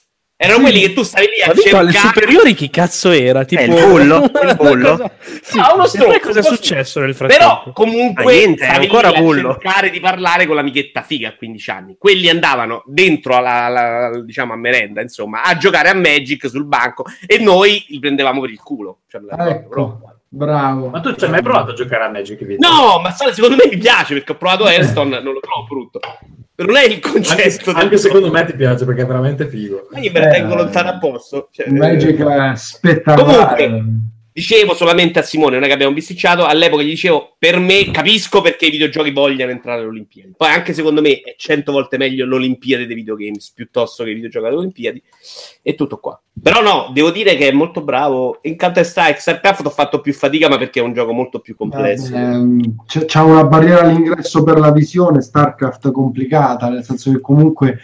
Erano 0.44 0.60
quelli 0.62 0.80
che 0.80 0.92
tu 0.92 1.02
stavi 1.02 1.26
lì 1.26 1.32
Ma 1.44 1.46
a 1.46 1.78
alle 1.78 1.92
cercare. 1.92 2.14
superiori 2.14 2.54
chi 2.54 2.70
cazzo 2.70 3.10
era? 3.10 3.44
Tipo... 3.44 3.62
il 3.62 3.68
bullo, 3.70 4.24
il 4.42 4.56
bullo. 4.56 4.90
Cosa- 4.96 5.10
Sì, 5.42 5.58
Ah, 5.58 5.74
uno 5.74 5.86
stronzo, 5.86 6.18
cosa 6.20 6.38
è 6.40 6.42
successo 6.42 7.00
nel 7.00 7.14
frattempo? 7.14 7.42
Però 7.62 7.72
comunque 7.72 8.24
Ah, 8.24 8.36
niente, 8.36 8.64
stavi 8.64 8.84
ancora 8.84 9.08
lì 9.08 9.16
a 9.16 9.20
bullo. 9.20 9.58
cercare 9.60 9.90
di 9.90 10.00
parlare 10.00 10.46
con 10.46 10.56
l'amichetta 10.56 11.02
figa 11.02 11.28
a 11.28 11.34
15 11.34 11.70
anni. 11.70 11.96
Quelli 11.98 12.28
andavano 12.28 12.82
dentro 12.86 13.36
alla, 13.36 13.64
alla- 13.64 14.20
diciamo 14.22 14.52
a 14.52 14.56
merenda, 14.56 15.00
insomma, 15.00 15.42
a 15.42 15.56
giocare 15.56 15.88
a 15.88 15.94
Magic 15.94 16.48
sul 16.48 16.64
banco 16.66 17.04
e 17.26 17.38
noi 17.38 17.84
li 17.88 17.98
prendevamo 17.98 18.40
per 18.40 18.50
il 18.50 18.60
culo. 18.60 18.98
Cioè, 19.08 19.20
proprio. 19.22 19.48
Ecco, 19.50 20.13
bravo. 20.36 20.88
Ma 20.88 21.00
tu 21.00 21.14
ci 21.14 21.24
hai 21.24 21.30
mai 21.30 21.42
provato 21.42 21.70
a 21.70 21.74
giocare 21.74 22.04
a 22.04 22.10
Magic 22.10 22.44
Vito? 22.44 22.66
No, 22.68 23.00
ma 23.00 23.10
sai, 23.12 23.32
secondo 23.32 23.56
me 23.56 23.68
mi 23.70 23.76
piace 23.78 24.14
perché 24.14 24.32
ho 24.32 24.36
provato 24.36 24.66
Hearthstone, 24.68 25.20
non 25.20 25.32
lo 25.34 25.40
trovo 25.40 25.64
brutto. 25.68 26.00
Non 26.56 26.76
è 26.76 26.84
il 26.84 26.92
Anche, 26.94 27.10
concetto. 27.10 27.72
del 27.72 27.82
anche 27.82 27.96
secondo 27.98 28.30
me 28.30 28.44
ti 28.44 28.54
piace 28.54 28.84
perché 28.84 29.02
è 29.02 29.06
veramente 29.06 29.48
figo. 29.48 29.88
Ma 29.90 29.98
io 29.98 30.12
me 30.12 30.20
la 30.20 30.28
tengo 30.28 30.52
Eh, 30.52 30.56
lontano 30.56 30.88
a 30.90 30.98
posto. 30.98 31.48
Cioè, 31.50 31.68
Magic 31.70 32.18
eh, 32.20 32.50
è 32.52 32.56
spettacolare. 32.56 33.66
Comunque, 33.66 34.12
Dicevo 34.36 34.74
solamente 34.74 35.20
a 35.20 35.22
Simone, 35.22 35.54
non 35.54 35.62
è 35.62 35.66
che 35.68 35.74
abbiamo 35.74 35.94
bisticciato, 35.94 36.44
all'epoca 36.44 36.82
gli 36.82 36.88
dicevo, 36.88 37.36
per 37.38 37.60
me 37.60 37.92
capisco 37.92 38.40
perché 38.40 38.66
i 38.66 38.70
videogiochi 38.70 39.12
vogliano 39.12 39.52
entrare 39.52 39.78
alle 39.78 39.90
Olimpiadi. 39.90 40.32
Poi 40.36 40.48
anche 40.48 40.72
secondo 40.72 41.00
me 41.00 41.20
è 41.20 41.36
cento 41.38 41.70
volte 41.70 41.98
meglio 41.98 42.26
l'Olimpiade 42.26 42.84
dei 42.84 42.96
videogames 42.96 43.52
piuttosto 43.52 44.02
che 44.02 44.10
i 44.10 44.14
videogiochi 44.14 44.46
alle 44.46 44.56
Olimpiadi. 44.56 45.00
E 45.62 45.76
tutto 45.76 45.98
qua. 45.98 46.20
Però 46.42 46.60
no, 46.62 46.90
devo 46.92 47.12
dire 47.12 47.36
che 47.36 47.46
è 47.46 47.52
molto 47.52 47.80
bravo. 47.82 48.40
In 48.42 48.56
Counter 48.56 48.84
Strike, 48.84 49.20
StarCraft 49.20 49.66
ho 49.66 49.70
fatto 49.70 50.00
più 50.00 50.12
fatica, 50.12 50.48
ma 50.48 50.58
perché 50.58 50.80
è 50.80 50.82
un 50.82 50.94
gioco 50.94 51.12
molto 51.12 51.38
più 51.38 51.54
complesso. 51.54 52.12
Ehm, 52.12 52.74
c'è, 52.86 53.20
una 53.20 53.44
barriera 53.44 53.82
all'ingresso 53.82 54.42
per 54.42 54.58
la 54.58 54.72
visione, 54.72 55.20
StarCraft 55.20 55.92
complicata, 55.92 56.68
nel 56.68 56.82
senso 56.82 57.12
che 57.12 57.20
comunque 57.20 57.78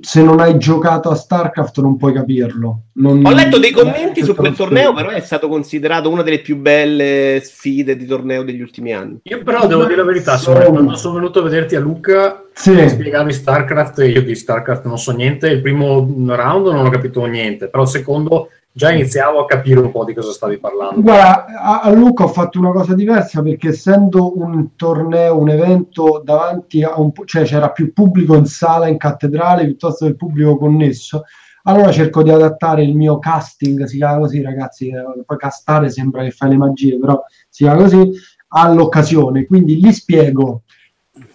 se 0.00 0.22
non 0.22 0.40
hai 0.40 0.58
giocato 0.58 1.08
a 1.08 1.14
StarCraft 1.14 1.80
non 1.80 1.96
puoi 1.96 2.12
capirlo. 2.12 2.82
Non- 2.96 3.24
Ho 3.24 3.32
letto 3.32 3.58
dei 3.58 3.70
è 3.70 3.72
commenti 3.72 4.22
su 4.22 4.34
quel 4.34 4.54
torneo, 4.54 4.92
però 4.92 5.08
è 5.08 5.20
stato 5.20 5.48
considerato 5.48 6.10
una 6.10 6.22
delle 6.22 6.40
più 6.40 6.58
belle 6.58 7.40
sfide 7.42 7.96
di 7.96 8.04
torneo 8.04 8.42
degli 8.44 8.60
ultimi 8.60 8.92
anni. 8.92 9.20
Io 9.22 9.42
però 9.42 9.66
devo 9.66 9.84
dire 9.84 9.96
la 9.96 10.04
verità, 10.04 10.36
Simone, 10.36 10.66
quando 10.66 10.96
sono 10.96 11.14
venuto 11.14 11.38
a 11.38 11.42
vederti 11.44 11.76
a 11.76 11.80
Lucca 11.80 12.44
Sì. 12.52 12.78
e 12.78 12.88
spiegavi 12.90 13.32
StarCraft, 13.32 14.04
io 14.06 14.22
di 14.22 14.34
StarCraft 14.34 14.84
non 14.84 14.98
so 14.98 15.12
niente, 15.12 15.48
il 15.48 15.62
primo 15.62 16.06
round 16.28 16.66
non 16.66 16.84
ho 16.84 16.90
capito 16.90 17.24
niente, 17.24 17.68
però 17.68 17.84
il 17.84 17.88
secondo 17.88 18.50
già 18.76 18.90
iniziavo 18.90 19.38
a 19.38 19.46
capire 19.46 19.78
un 19.78 19.92
po' 19.92 20.04
di 20.04 20.14
cosa 20.14 20.32
stavi 20.32 20.58
parlando. 20.58 21.00
Guarda, 21.00 21.46
a, 21.46 21.80
a 21.82 21.90
Luca 21.92 22.24
ho 22.24 22.28
fatto 22.28 22.58
una 22.58 22.72
cosa 22.72 22.92
diversa 22.92 23.40
perché 23.40 23.68
essendo 23.68 24.36
un 24.36 24.74
torneo, 24.74 25.38
un 25.38 25.48
evento 25.48 26.20
davanti 26.24 26.82
a 26.82 26.98
un 26.98 27.12
cioè 27.24 27.44
c'era 27.44 27.70
più 27.70 27.92
pubblico 27.92 28.34
in 28.34 28.46
sala, 28.46 28.88
in 28.88 28.96
cattedrale, 28.96 29.64
piuttosto 29.64 30.06
che 30.06 30.16
pubblico 30.16 30.56
connesso, 30.56 31.22
allora 31.62 31.92
cerco 31.92 32.24
di 32.24 32.30
adattare 32.30 32.82
il 32.82 32.96
mio 32.96 33.20
casting, 33.20 33.84
si 33.84 33.98
chiama 33.98 34.18
così 34.18 34.42
ragazzi, 34.42 34.88
eh, 34.88 35.22
poi 35.24 35.36
castare 35.36 35.88
sembra 35.88 36.24
che 36.24 36.32
fai 36.32 36.50
le 36.50 36.56
magie, 36.56 36.98
però 36.98 37.22
si 37.48 37.62
chiama 37.62 37.80
così, 37.80 38.10
all'occasione. 38.48 39.46
Quindi 39.46 39.76
gli 39.76 39.92
spiego 39.92 40.62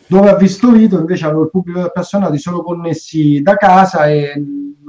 dove 0.07 0.29
ha 0.29 0.35
visto 0.35 0.71
Vito 0.71 0.99
invece 0.99 1.25
avevo 1.25 1.43
il 1.43 1.51
pubblico 1.51 1.79
appassionati 1.79 2.37
solo 2.37 2.63
connessi 2.63 3.41
da 3.41 3.55
casa 3.55 4.07
e 4.07 4.33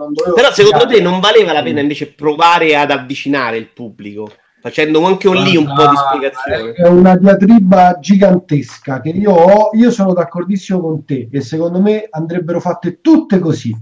non 0.04 0.12
dovevo 0.12 0.34
Però 0.34 0.52
secondo 0.52 0.86
te 0.86 1.00
non 1.00 1.20
valeva 1.20 1.52
la 1.52 1.62
pena 1.62 1.80
invece 1.80 2.12
provare 2.12 2.76
ad 2.76 2.90
avvicinare 2.90 3.58
il 3.58 3.68
pubblico, 3.68 4.32
facendo 4.60 5.04
anche 5.04 5.28
un 5.28 5.36
lì 5.36 5.56
un 5.56 5.66
po' 5.66 5.86
di 5.88 5.96
spiegazione? 5.96 6.72
è 6.72 6.88
una 6.88 7.16
diatriba 7.16 7.98
gigantesca 8.00 9.00
che 9.00 9.10
io 9.10 9.32
ho, 9.32 9.70
io 9.74 9.90
sono 9.90 10.12
d'accordissimo 10.12 10.80
con 10.80 11.04
te 11.04 11.28
e 11.30 11.40
secondo 11.40 11.80
me 11.80 12.06
andrebbero 12.10 12.60
fatte 12.60 13.00
tutte 13.00 13.38
così. 13.38 13.76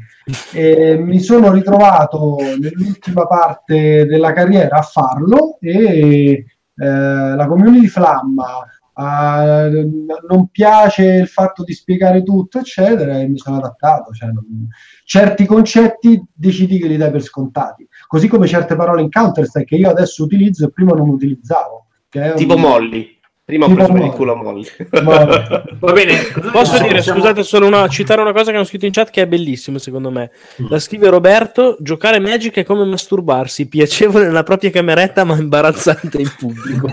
E 0.52 0.96
mi 0.98 1.20
sono 1.20 1.50
ritrovato 1.50 2.37
nell'ultima 2.59 3.26
parte 3.26 4.04
della 4.04 4.33
carriera 4.33 4.76
a 4.76 4.83
farlo 4.83 5.59
e 5.61 6.44
eh, 6.81 7.35
la 7.35 7.46
community 7.46 7.87
flamma. 7.87 8.66
Ah, 9.01 9.69
non 10.29 10.49
piace 10.51 11.05
il 11.05 11.29
fatto 11.29 11.63
di 11.63 11.73
spiegare 11.73 12.23
tutto, 12.23 12.59
eccetera, 12.59 13.19
e 13.21 13.29
mi 13.29 13.39
sono 13.39 13.57
adattato. 13.59 14.13
Cioè, 14.13 14.31
non- 14.31 14.67
certi 15.05 15.47
concetti 15.47 16.23
decidi 16.33 16.79
che 16.79 16.87
li 16.89 16.97
dai 16.97 17.11
per 17.11 17.23
scontati, 17.23 17.87
così 18.07 18.29
come 18.29 18.47
certe 18.47 18.77
parole 18.77 19.03
in 19.03 19.11
Counter-Strike 19.11 19.67
che 19.67 19.77
io 19.81 19.89
adesso 19.91 20.25
utilizzo 20.25 20.67
e 20.67 20.71
prima 20.73 20.93
non 20.93 21.09
utilizzavo. 21.09 21.87
Un- 22.31 22.35
Tipo 22.37 22.57
Molly. 22.57 23.17
Prima 23.49 23.65
ho 23.65 23.73
preso 23.73 23.93
per 23.95 24.03
il 24.03 24.11
culo 24.11 24.37
Molly. 24.37 24.63
Va 25.81 25.93
bene. 25.95 26.17
Posso 26.53 26.77
No, 26.79 26.87
dire, 26.87 27.01
siamo- 27.01 27.19
scusate, 27.21 27.43
solo 27.43 27.67
una, 27.67 27.89
citare 27.89 28.21
una 28.21 28.33
cosa 28.33 28.51
che 28.51 28.57
hanno 28.57 28.67
scritto 28.67 28.85
in 28.85 28.93
chat 28.93 29.09
che 29.09 29.23
è 29.23 29.27
bellissima 29.27 29.79
secondo 29.79 30.11
me. 30.11 30.31
La 30.69 30.79
scrive 30.79 31.09
Roberto, 31.09 31.79
giocare 31.81 32.19
Magic 32.19 32.57
è 32.57 32.65
come 32.65 32.85
masturbarsi, 32.85 33.67
piacevole 33.67 34.27
nella 34.27 34.43
propria 34.43 34.71
cameretta 34.71 35.25
ma 35.25 35.35
imbarazzante 35.35 36.21
in 36.21 36.31
pubblico. 36.39 36.89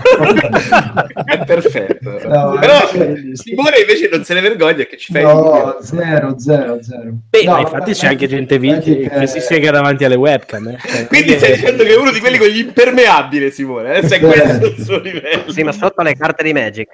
è 1.26 1.44
perfetto. 1.44 2.10
No, 2.26 2.56
Però 2.58 2.90
eh, 2.94 3.30
Simone 3.34 3.78
invece 3.80 4.08
non 4.10 4.24
se 4.24 4.32
ne 4.32 4.40
vergogna 4.40 4.84
che 4.84 4.96
ci 4.96 5.12
fai 5.12 5.24
No, 5.24 5.76
zero, 5.82 6.38
zero, 6.38 6.82
zero. 6.82 7.10
Beh, 7.28 7.44
No, 7.44 7.52
ma 7.52 7.60
infatti 7.60 7.92
c'è 7.92 8.06
anche 8.08 8.26
gente 8.28 8.58
vi- 8.58 8.70
Magic 8.70 9.00
che 9.10 9.14
è- 9.14 9.26
si 9.26 9.40
spiega 9.40 9.70
davanti 9.72 10.06
alle 10.06 10.14
webcam. 10.14 10.68
eh. 10.68 10.78
Cioè, 10.82 11.06
Quindi 11.06 11.36
stai 11.36 11.52
dicendo 11.52 11.82
che 11.84 11.90
è 11.92 11.96
uno 11.98 12.12
di 12.12 12.20
quelli 12.20 12.38
con 12.38 12.46
gli 12.48 12.60
impermeabili, 12.60 13.50
Simone. 13.50 13.98
Adesso 13.98 14.14
è 14.14 14.20
questo 14.20 14.66
il 14.68 14.82
suo 14.82 14.98
livello. 15.00 15.52
Sì, 15.52 15.62
ma 15.62 15.72
sotto 15.72 16.00
le 16.02 16.14
carte 16.16 16.44
di 16.46 16.52
Magic. 16.52 16.88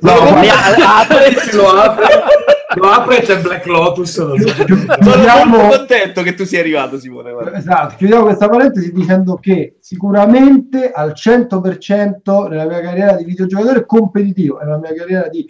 No, 0.00 0.08
Sono 0.16 0.30
ma- 0.30 0.36
molto- 0.36 1.56
lo 1.56 1.68
apre, 1.68 2.06
lo 2.76 2.88
apre 2.90 3.18
e 3.18 3.22
c'è 3.22 3.40
Black 3.40 3.66
Lotus. 3.66 4.18
non 4.18 4.38
so. 4.38 4.48
Sono 4.48 4.64
Chiudiamo- 4.98 5.56
molto 5.56 5.76
contento 5.76 6.22
che 6.22 6.34
tu 6.34 6.44
sia 6.44 6.60
arrivato, 6.60 6.98
Simone. 6.98 7.32
guarda. 7.32 7.56
Esatto, 7.58 7.94
chiudiamo 7.96 8.24
questa 8.24 8.48
parentesi 8.48 8.92
dicendo 8.92 9.36
che 9.36 9.76
sicuramente 9.80 10.90
al 10.90 11.12
100% 11.14 12.48
nella 12.48 12.66
mia 12.66 12.80
carriera 12.80 13.12
di 13.16 13.24
videogiocatore 13.24 13.84
competitivo 13.86 14.60
e 14.60 14.64
nella 14.64 14.78
mia 14.78 14.94
carriera 14.94 15.28
di 15.28 15.46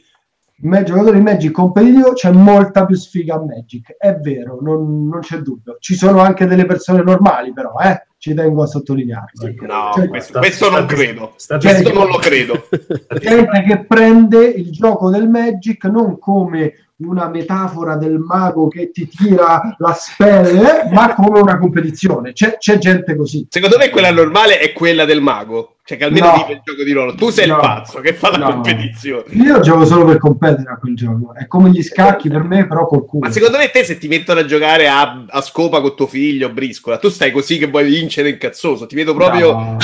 me- 0.56 0.82
giocatore 0.82 1.16
di 1.18 1.22
Magic 1.22 1.50
competitivo 1.52 2.12
c'è 2.12 2.30
molta 2.30 2.84
più 2.86 2.96
sfiga 2.96 3.34
a 3.34 3.42
Magic, 3.44 3.94
è 3.98 4.14
vero, 4.16 4.58
non, 4.60 5.08
non 5.08 5.20
c'è 5.20 5.38
dubbio. 5.38 5.76
Ci 5.78 5.94
sono 5.94 6.20
anche 6.20 6.46
delle 6.46 6.64
persone 6.66 7.02
normali 7.02 7.52
però, 7.52 7.72
eh? 7.82 8.06
Ci 8.24 8.32
tengo 8.32 8.62
a 8.62 8.66
sottolinearlo. 8.66 9.46
ecco. 9.46 9.66
No, 9.66 9.90
Cioè, 9.94 10.08
questo, 10.08 10.38
questo 10.38 10.70
non 10.70 10.86
credo. 10.86 11.34
State- 11.36 11.68
Questo 11.68 11.92
non 11.92 12.06
lo 12.06 12.16
credo. 12.16 12.66
gente 13.20 13.62
che 13.66 13.84
prende 13.84 14.46
il 14.46 14.70
gioco 14.70 15.10
del 15.10 15.28
Magic 15.28 15.84
non 15.84 16.18
come 16.18 16.83
una 16.96 17.28
metafora 17.28 17.96
del 17.96 18.18
mago 18.18 18.68
che 18.68 18.90
ti 18.92 19.08
tira 19.08 19.74
la 19.78 19.92
spell, 19.94 20.46
eh, 20.64 20.88
ma 20.92 21.12
come 21.14 21.40
una 21.40 21.58
competizione. 21.58 22.32
C'è, 22.32 22.56
c'è 22.58 22.78
gente 22.78 23.16
così. 23.16 23.46
Secondo 23.50 23.76
me 23.78 23.90
quella 23.90 24.12
normale 24.12 24.58
è 24.58 24.72
quella 24.72 25.04
del 25.04 25.20
mago. 25.20 25.70
Cioè 25.84 25.98
che 25.98 26.04
almeno 26.04 26.26
No. 26.28 26.46
il 26.48 26.62
gioco 26.64 26.82
di 26.82 26.92
ruolo. 26.92 27.14
Tu 27.14 27.28
sei 27.30 27.46
No. 27.46 27.56
il 27.56 27.60
pazzo 27.60 28.00
che 28.00 28.14
fa 28.14 28.30
la 28.30 28.38
No. 28.38 28.52
competizione. 28.52 29.24
Io 29.32 29.60
gioco 29.60 29.84
solo 29.84 30.04
per 30.06 30.18
competere 30.18 30.70
a 30.70 30.76
quel 30.78 30.94
gioco. 30.94 31.34
È 31.34 31.46
come 31.46 31.70
gli 31.70 31.82
scacchi 31.82 32.30
per 32.30 32.42
me, 32.44 32.66
però 32.66 32.86
col 32.86 33.04
culo. 33.04 33.26
Ma 33.26 33.32
secondo 33.32 33.58
me 33.58 33.68
te 33.70 33.84
se 33.84 33.98
ti 33.98 34.08
mettono 34.08 34.40
a 34.40 34.44
giocare 34.46 34.88
a, 34.88 35.24
a 35.28 35.40
scopa 35.42 35.80
con 35.82 35.94
tuo 35.94 36.06
figlio, 36.06 36.50
briscola, 36.50 36.96
tu 36.98 37.08
stai 37.10 37.32
così 37.32 37.58
che 37.58 37.66
vuoi 37.66 37.84
vincere 37.84 38.30
incazzoso. 38.30 38.86
Ti 38.86 38.94
vedo 38.94 39.14
proprio... 39.14 39.52
No. 39.52 39.76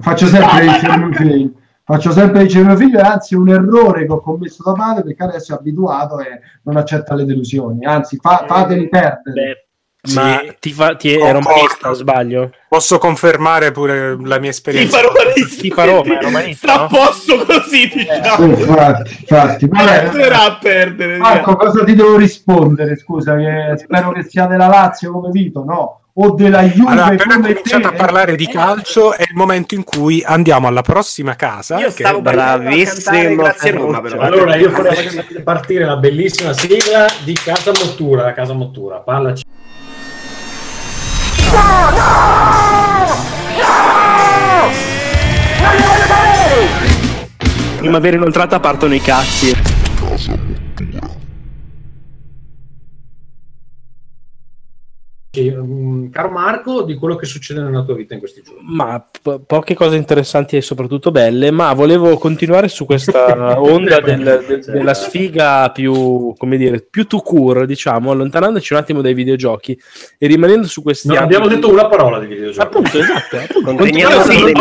Faccio 0.00 0.26
sempre 0.26 0.96
mio 0.98 1.12
figlio. 1.16 1.50
Faccio 1.90 2.12
sempre 2.12 2.40
vincere 2.40 2.64
mio 2.64 2.76
figlio, 2.76 2.98
e 2.98 3.02
anzi, 3.02 3.34
è 3.34 3.36
un 3.36 3.48
errore 3.48 4.06
che 4.06 4.12
ho 4.12 4.20
commesso 4.20 4.62
da 4.62 4.72
padre 4.72 5.02
perché 5.02 5.22
adesso 5.24 5.54
è 5.54 5.56
abituato 5.58 6.20
e 6.20 6.40
non 6.62 6.76
accetta 6.76 7.14
le 7.14 7.24
delusioni. 7.24 7.84
Anzi, 7.84 8.16
fa- 8.20 8.44
fateli 8.46 8.88
perdere. 8.88 9.66
Ma 10.14 10.40
ti, 10.58 10.70
fa, 10.72 10.94
ti 10.94 11.12
è 11.12 11.32
romanista, 11.32 11.92
sbaglio? 11.92 12.52
Posso 12.68 12.96
confermare 12.98 13.70
pure 13.72 14.10
la 14.12 14.38
mia 14.38 14.38
Ti 14.38 14.46
esperienza. 14.48 14.96
fa 14.98 15.02
romanista. 15.08 15.60
Ti 15.60 15.70
fa 15.70 15.84
Roma, 15.84 16.18
è 16.18 16.22
romanista, 16.22 16.68
Sta 16.68 16.78
a 16.78 16.82
no? 16.82 16.88
posto 16.88 17.44
così, 17.44 17.90
Sì, 17.90 17.98
diciamo. 17.98 18.46
infatti, 18.46 19.16
infatti. 19.20 19.68
Vabbè, 19.68 20.04
Andrà 20.06 20.44
a 20.44 20.58
perdere. 20.58 21.16
Marco, 21.18 21.56
cosa 21.56 21.84
ti 21.84 21.94
devo 21.94 22.16
rispondere? 22.16 22.96
Scusa, 22.96 23.34
che 23.36 23.74
spero 23.76 24.12
che 24.12 24.22
sia 24.22 24.46
della 24.46 24.68
Lazio 24.68 25.12
come 25.12 25.28
Vito, 25.30 25.64
no? 25.64 25.99
O 26.22 26.32
della 26.32 26.62
Juve 26.64 26.90
Allora, 26.90 27.06
appena 27.06 27.34
come 27.36 27.48
cominciato 27.48 27.88
te. 27.88 27.94
a 27.94 27.96
parlare 27.96 28.36
di 28.36 28.46
calcio 28.46 29.14
è 29.14 29.22
il 29.22 29.34
momento 29.34 29.74
in 29.74 29.84
cui 29.84 30.22
andiamo 30.22 30.66
alla 30.68 30.82
prossima 30.82 31.34
casa. 31.34 31.78
Io 31.78 31.86
che- 31.86 32.04
stavo 32.04 32.20
Bravissimo. 32.20 33.36
Grazie 33.36 33.70
Roma, 33.70 34.02
però. 34.02 34.20
Allora 34.20 34.54
io 34.56 34.70
farei 34.70 35.42
partire 35.42 35.86
la 35.86 35.96
bellissima 35.96 36.52
sigla 36.52 37.06
di 37.24 37.32
Casa 37.32 37.72
Mottura, 37.72 38.24
la 38.24 38.34
Casa 38.34 38.52
Mottura. 38.52 38.96
Parlaci. 38.98 39.44
Primavera 47.78 48.16
inoltrata 48.16 48.60
partono 48.60 48.94
i 48.94 49.00
cazzi. 49.00 49.56
Caro 55.32 56.28
Marco, 56.28 56.82
di 56.82 56.96
quello 56.96 57.14
che 57.14 57.24
succede 57.24 57.60
nella 57.62 57.84
tua 57.84 57.94
vita 57.94 58.14
in 58.14 58.18
questi 58.18 58.42
giorni. 58.42 58.62
Ma 58.64 59.00
po- 59.22 59.38
poche 59.46 59.74
cose 59.74 59.94
interessanti 59.94 60.56
e 60.56 60.60
soprattutto 60.60 61.12
belle, 61.12 61.52
ma 61.52 61.72
volevo 61.72 62.18
continuare 62.18 62.66
su 62.66 62.84
questa 62.84 63.60
onda 63.62 64.00
del- 64.00 64.44
del- 64.44 64.64
della 64.64 64.92
sfiga 64.92 65.70
più, 65.70 66.34
come 66.36 66.56
dire, 66.56 66.80
più 66.80 67.06
to 67.06 67.18
cure, 67.18 67.64
diciamo, 67.64 68.10
allontanandoci 68.10 68.72
un 68.72 68.80
attimo 68.80 69.02
dai 69.02 69.14
videogiochi 69.14 69.80
e 70.18 70.26
rimanendo 70.26 70.66
su 70.66 70.82
questi 70.82 71.06
Non 71.06 71.18
ambiti- 71.18 71.36
abbiamo 71.36 71.54
detto 71.54 71.70
una 71.72 71.86
parola 71.86 72.18
di 72.18 72.26
videogiochi. 72.26 72.66
Appunto, 72.66 72.98
esatto. 72.98 73.36
appunto. 73.38 73.74
Continuiamo 73.76 74.22
sì, 74.24 74.44
di 74.46 74.52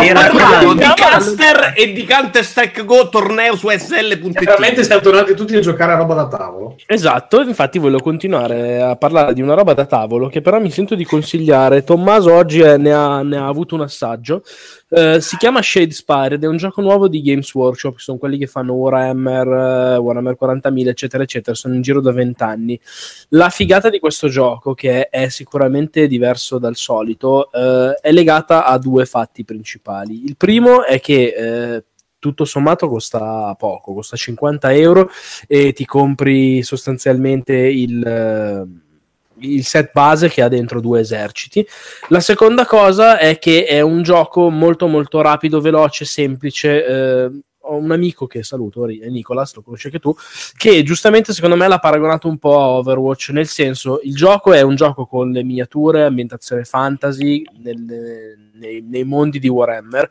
Caster 0.96 1.74
e 1.76 1.94
di 1.94 2.06
Counter 2.06 2.44
Strike 2.46 2.86
Go 2.86 3.10
torneo 3.10 3.56
su 3.56 3.70
SL.it. 3.70 4.44
Veramente 4.44 4.84
siamo 4.84 5.02
tornati 5.02 5.34
tutti 5.34 5.56
a 5.56 5.62
giocare 5.62 5.94
a 5.94 5.98
roba 5.98 6.14
da 6.14 6.28
tavolo. 6.28 6.76
Esatto, 6.86 7.42
infatti 7.42 7.80
voglio 7.80 8.00
continuare 8.02 8.80
a 8.82 8.96
parlare 8.98 9.34
di 9.34 9.42
una 9.42 9.56
roba 9.56 9.74
da 9.74 9.86
tavolo 9.88 10.28
che 10.28 10.42
però 10.42 10.58
mi 10.60 10.72
sento 10.72 10.96
di 10.96 11.06
consigliare. 11.06 11.84
Tommaso 11.84 12.34
oggi 12.34 12.60
eh, 12.60 12.78
ne, 12.78 12.92
ha, 12.92 13.22
ne 13.22 13.38
ha 13.38 13.48
avuto 13.48 13.76
un 13.76 13.82
assaggio. 13.82 14.44
Eh, 14.90 15.22
si 15.22 15.38
chiama 15.38 15.62
Shadespire 15.62 16.36
ed 16.36 16.44
è 16.44 16.48
un 16.48 16.58
gioco 16.58 16.82
nuovo 16.82 17.08
di 17.08 17.22
Games 17.22 17.54
Workshop, 17.54 17.98
sono 17.98 18.18
quelli 18.18 18.38
che 18.38 18.48
fanno 18.48 18.74
Warhammer, 18.74 19.48
eh, 19.48 19.98
Warhammer 19.98 20.38
40.000, 20.40 20.88
eccetera, 20.88 21.24
eccetera. 21.24 21.56
Sono 21.56 21.76
in 21.76 21.82
giro 21.82 22.02
da 22.02 22.12
vent'anni. 22.12 22.80
La 23.30 23.50
figata 23.50 23.90
di 23.90 24.00
questo 24.00 24.28
gioco, 24.28 24.74
che 24.74 25.10
è 25.10 25.30
sicuramente 25.30 26.08
diverso 26.08 26.60
dal 26.60 26.76
solito, 26.76 27.52
eh, 27.52 27.98
è 28.02 28.12
legata 28.12 28.66
a 28.66 28.78
due 28.78 29.06
fatti 29.06 29.44
principali. 29.44 30.26
Il 30.26 30.38
primo 30.38 30.86
è 30.86 31.00
che 31.00 31.34
eh, 31.76 31.84
tutto 32.20 32.46
sommato 32.46 32.88
costa 32.88 33.56
poco, 33.58 33.94
costa 33.94 34.16
50 34.18 34.74
euro 34.74 35.10
e 35.48 35.72
ti 35.74 35.86
compri 35.86 36.62
sostanzialmente 36.62 37.56
il, 37.56 38.06
eh, 38.06 38.89
il 39.40 39.66
set 39.66 39.92
base 39.94 40.30
che 40.30 40.42
ha 40.42 40.48
dentro 40.48 40.80
due 40.80 41.00
eserciti. 41.02 41.66
La 42.10 42.20
seconda 42.20 42.66
cosa 42.66 43.18
è 43.18 43.40
che 43.40 43.66
è 43.66 43.82
un 43.82 44.02
gioco 44.02 44.50
molto 44.50 44.88
molto 44.88 45.22
rapido, 45.22 45.62
veloce, 45.62 46.06
semplice. 46.06 46.86
eh, 46.86 47.30
ho 47.70 47.76
un 47.76 47.92
amico 47.92 48.28
che 48.28 48.44
saluto, 48.44 48.86
Nicolas, 48.86 49.54
lo 49.56 49.62
conosci 49.62 49.88
anche 49.88 50.00
tu, 50.00 50.14
che 50.58 50.84
giustamente 50.84 51.34
secondo 51.34 51.56
me 51.56 51.68
l'ha 51.68 51.80
paragonato 51.80 52.28
un 52.28 52.38
po' 52.38 52.60
a 52.60 52.68
Overwatch, 52.70 53.30
nel 53.30 53.48
senso 53.48 54.00
il 54.04 54.16
gioco 54.16 54.54
è 54.54 54.62
un 54.62 54.76
gioco 54.76 55.06
con 55.06 55.32
le 55.32 55.44
miniature, 55.44 56.04
ambientazione 56.04 56.64
fantasy 56.64 57.44
nel- 57.62 58.38
nei, 58.54 58.82
nei 58.82 59.04
mondi 59.04 59.40
di 59.40 59.48
Warhammer. 59.48 60.10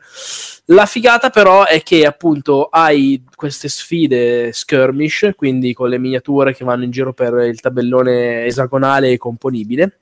La 0.65 0.85
figata 0.85 1.29
però 1.29 1.65
è 1.65 1.81
che 1.83 2.05
appunto 2.05 2.65
hai 2.65 3.23
queste 3.35 3.69
sfide 3.69 4.51
skirmish, 4.51 5.31
quindi 5.35 5.73
con 5.73 5.89
le 5.89 5.97
miniature 5.97 6.53
che 6.53 6.63
vanno 6.63 6.83
in 6.83 6.91
giro 6.91 7.13
per 7.13 7.33
il 7.47 7.59
tabellone 7.59 8.45
esagonale 8.45 9.11
e 9.11 9.17
componibile 9.17 9.99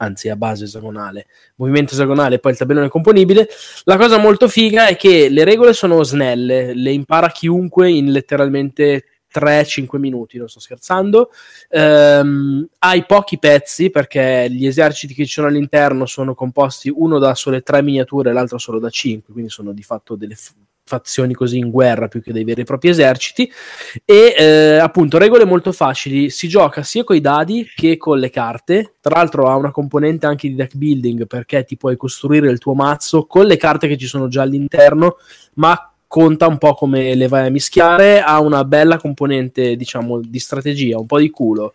anzi 0.00 0.28
a 0.28 0.36
base 0.36 0.64
esagonale, 0.64 1.26
movimento 1.56 1.92
esagonale 1.92 2.36
e 2.36 2.38
poi 2.38 2.52
il 2.52 2.58
tabellone 2.58 2.88
componibile. 2.88 3.48
La 3.84 3.96
cosa 3.96 4.18
molto 4.18 4.48
figa 4.48 4.86
è 4.86 4.96
che 4.96 5.28
le 5.28 5.44
regole 5.44 5.72
sono 5.72 6.02
snelle, 6.02 6.74
le 6.74 6.90
impara 6.90 7.30
chiunque 7.30 7.90
in 7.90 8.10
letteralmente 8.10 9.04
3-5 9.32 9.98
minuti, 9.98 10.38
non 10.38 10.48
sto 10.48 10.60
scherzando. 10.60 11.30
Ehm, 11.68 12.66
hai 12.78 13.04
pochi 13.06 13.38
pezzi 13.38 13.90
perché 13.90 14.48
gli 14.50 14.66
eserciti 14.66 15.14
che 15.14 15.24
ci 15.24 15.32
sono 15.32 15.46
all'interno 15.46 16.06
sono 16.06 16.34
composti 16.34 16.92
uno 16.94 17.18
da 17.18 17.34
sole 17.34 17.62
3 17.62 17.82
miniature 17.82 18.30
e 18.30 18.32
l'altro 18.32 18.58
solo 18.58 18.78
da 18.78 18.90
5, 18.90 19.32
quindi 19.32 19.50
sono 19.50 19.72
di 19.72 19.82
fatto 19.82 20.16
delle 20.16 20.34
f- 20.34 20.54
fazioni 20.90 21.34
così 21.34 21.58
in 21.58 21.70
guerra 21.70 22.08
più 22.08 22.20
che 22.20 22.32
dei 22.32 22.42
veri 22.42 22.62
e 22.62 22.64
propri 22.64 22.88
eserciti. 22.88 23.50
E 24.04 24.34
eh, 24.36 24.78
appunto 24.78 25.18
regole 25.18 25.44
molto 25.44 25.70
facili. 25.70 26.30
Si 26.30 26.48
gioca 26.48 26.82
sia 26.82 27.04
con 27.04 27.14
i 27.14 27.20
dadi 27.20 27.64
che 27.74 27.96
con 27.96 28.18
le 28.18 28.30
carte. 28.30 28.94
Tra 29.00 29.14
l'altro 29.14 29.46
ha 29.46 29.54
una 29.54 29.70
componente 29.70 30.26
anche 30.26 30.48
di 30.48 30.56
deck 30.56 30.74
building 30.74 31.26
perché 31.28 31.64
ti 31.64 31.76
puoi 31.76 31.96
costruire 31.96 32.50
il 32.50 32.58
tuo 32.58 32.74
mazzo 32.74 33.26
con 33.26 33.46
le 33.46 33.56
carte 33.56 33.86
che 33.86 33.96
ci 33.96 34.06
sono 34.06 34.26
già 34.26 34.42
all'interno 34.42 35.16
ma 35.54 35.90
conta 36.10 36.48
un 36.48 36.58
po' 36.58 36.74
come 36.74 37.14
le 37.14 37.28
vai 37.28 37.46
a 37.46 37.50
mischiare 37.50 38.20
ha 38.20 38.40
una 38.40 38.64
bella 38.64 38.98
componente 38.98 39.76
diciamo 39.76 40.18
di 40.18 40.40
strategia 40.40 40.98
un 40.98 41.06
po' 41.06 41.20
di 41.20 41.30
culo 41.30 41.70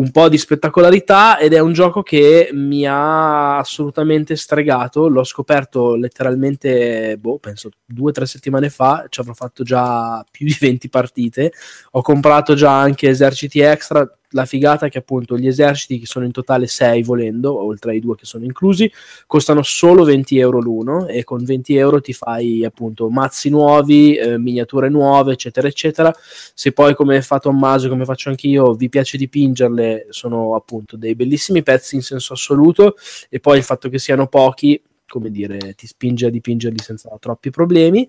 un 0.00 0.10
po' 0.10 0.28
di 0.28 0.38
spettacolarità 0.38 1.38
ed 1.38 1.52
è 1.52 1.60
un 1.60 1.72
gioco 1.72 2.02
che 2.02 2.48
mi 2.52 2.86
ha 2.86 3.58
assolutamente 3.58 4.34
stregato. 4.34 5.08
L'ho 5.08 5.24
scoperto 5.24 5.94
letteralmente, 5.94 7.18
boh, 7.18 7.38
penso 7.38 7.68
due 7.84 8.08
o 8.08 8.12
tre 8.12 8.24
settimane 8.24 8.70
fa. 8.70 9.04
Ci 9.10 9.20
avrò 9.20 9.34
fatto 9.34 9.62
già 9.62 10.24
più 10.30 10.46
di 10.46 10.56
20 10.58 10.88
partite. 10.88 11.52
Ho 11.92 12.02
comprato 12.02 12.54
già 12.54 12.80
anche 12.80 13.10
eserciti 13.10 13.60
extra 13.60 14.10
la 14.30 14.44
figata 14.44 14.86
è 14.86 14.90
che 14.90 14.98
appunto 14.98 15.36
gli 15.36 15.46
eserciti, 15.46 15.98
che 15.98 16.06
sono 16.06 16.24
in 16.24 16.32
totale 16.32 16.66
6 16.66 17.02
volendo, 17.02 17.56
oltre 17.62 17.92
ai 17.92 18.00
due 18.00 18.14
che 18.16 18.26
sono 18.26 18.44
inclusi, 18.44 18.90
costano 19.26 19.62
solo 19.62 20.04
20 20.04 20.38
euro 20.38 20.60
l'uno 20.60 21.06
e 21.06 21.24
con 21.24 21.44
20 21.44 21.76
euro 21.76 22.00
ti 22.00 22.12
fai 22.12 22.64
appunto 22.64 23.08
mazzi 23.08 23.48
nuovi, 23.48 24.14
eh, 24.14 24.38
miniature 24.38 24.88
nuove, 24.88 25.32
eccetera, 25.32 25.66
eccetera. 25.66 26.14
Se 26.54 26.72
poi 26.72 26.94
come 26.94 27.22
fa 27.22 27.38
Tommaso, 27.38 27.88
come 27.88 28.04
faccio 28.04 28.28
anch'io, 28.28 28.74
vi 28.74 28.88
piace 28.88 29.16
dipingerle, 29.16 30.06
sono 30.10 30.54
appunto 30.54 30.96
dei 30.96 31.14
bellissimi 31.14 31.62
pezzi 31.62 31.96
in 31.96 32.02
senso 32.02 32.34
assoluto 32.34 32.96
e 33.28 33.40
poi 33.40 33.58
il 33.58 33.64
fatto 33.64 33.88
che 33.88 33.98
siano 33.98 34.28
pochi, 34.28 34.80
come 35.06 35.30
dire, 35.30 35.74
ti 35.74 35.86
spinge 35.86 36.26
a 36.26 36.30
dipingerli 36.30 36.78
senza 36.78 37.10
troppi 37.18 37.50
problemi. 37.50 38.08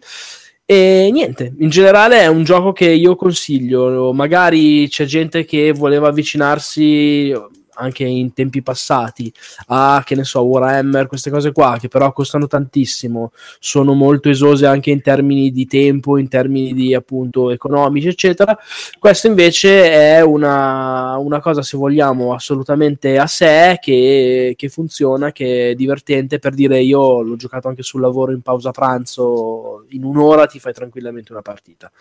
E 0.72 1.10
niente, 1.12 1.54
in 1.60 1.68
generale 1.68 2.22
è 2.22 2.28
un 2.28 2.46
gioco 2.46 2.72
che 2.72 2.90
io 2.90 3.18
consiglio. 3.18 4.14
Magari 4.14 4.88
c'è 4.88 5.04
gente 5.04 5.44
che 5.44 5.74
voleva 5.74 6.08
avvicinarsi 6.08 7.34
anche 7.76 8.04
in 8.04 8.34
tempi 8.34 8.62
passati 8.62 9.32
a 9.68 10.02
che 10.06 10.16
ne 10.16 10.24
so 10.24 10.42
Warhammer 10.42 11.08
queste 11.08 11.30
cose 11.30 11.52
qua 11.52 11.78
che 11.80 11.88
però 11.88 12.12
costano 12.12 12.48
tantissimo 12.48 13.32
sono 13.60 13.94
molto 13.94 14.30
esose 14.30 14.66
anche 14.66 14.92
in 14.92 15.02
termini 15.02 15.52
di 15.52 15.66
tempo 15.66 16.18
in 16.18 16.28
termini 16.28 16.74
di 16.74 16.94
appunto 16.94 17.52
economici 17.52 18.08
eccetera 18.08 18.58
questo 19.00 19.28
invece 19.28 19.92
è 19.92 20.22
una, 20.22 21.18
una 21.18 21.40
cosa 21.40 21.62
se 21.62 21.78
vogliamo 21.78 22.34
assolutamente 22.34 23.18
a 23.18 23.28
sé 23.28 23.78
che, 23.82 24.54
che 24.58 24.70
funziona 24.70 25.32
che 25.32 25.72
è 25.72 25.76
divertente 25.76 26.40
per 26.40 26.54
dire 26.54 26.82
io 26.82 27.22
l'ho 27.22 27.36
giocato 27.36 27.68
anche 27.68 27.84
sul 27.84 28.02
lavoro 28.02 28.32
in 28.32 28.42
pausa 28.42 28.72
pranzo 28.72 29.86
in 29.90 30.04
un'ora 30.04 30.46
ti 30.46 30.60
fai 30.60 30.74
tranquillamente 30.74 31.32
una 31.32 31.42
partita 31.42 31.92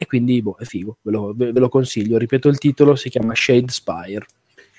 e 0.00 0.06
quindi 0.06 0.40
boh, 0.40 0.54
è 0.56 0.64
figo, 0.64 0.98
ve 1.02 1.10
lo, 1.10 1.32
ve 1.34 1.50
lo 1.50 1.68
consiglio. 1.68 2.18
Ripeto 2.18 2.48
il 2.48 2.58
titolo, 2.58 2.94
si 2.94 3.10
chiama 3.10 3.34
Shade 3.34 3.72
Spire. 3.72 4.24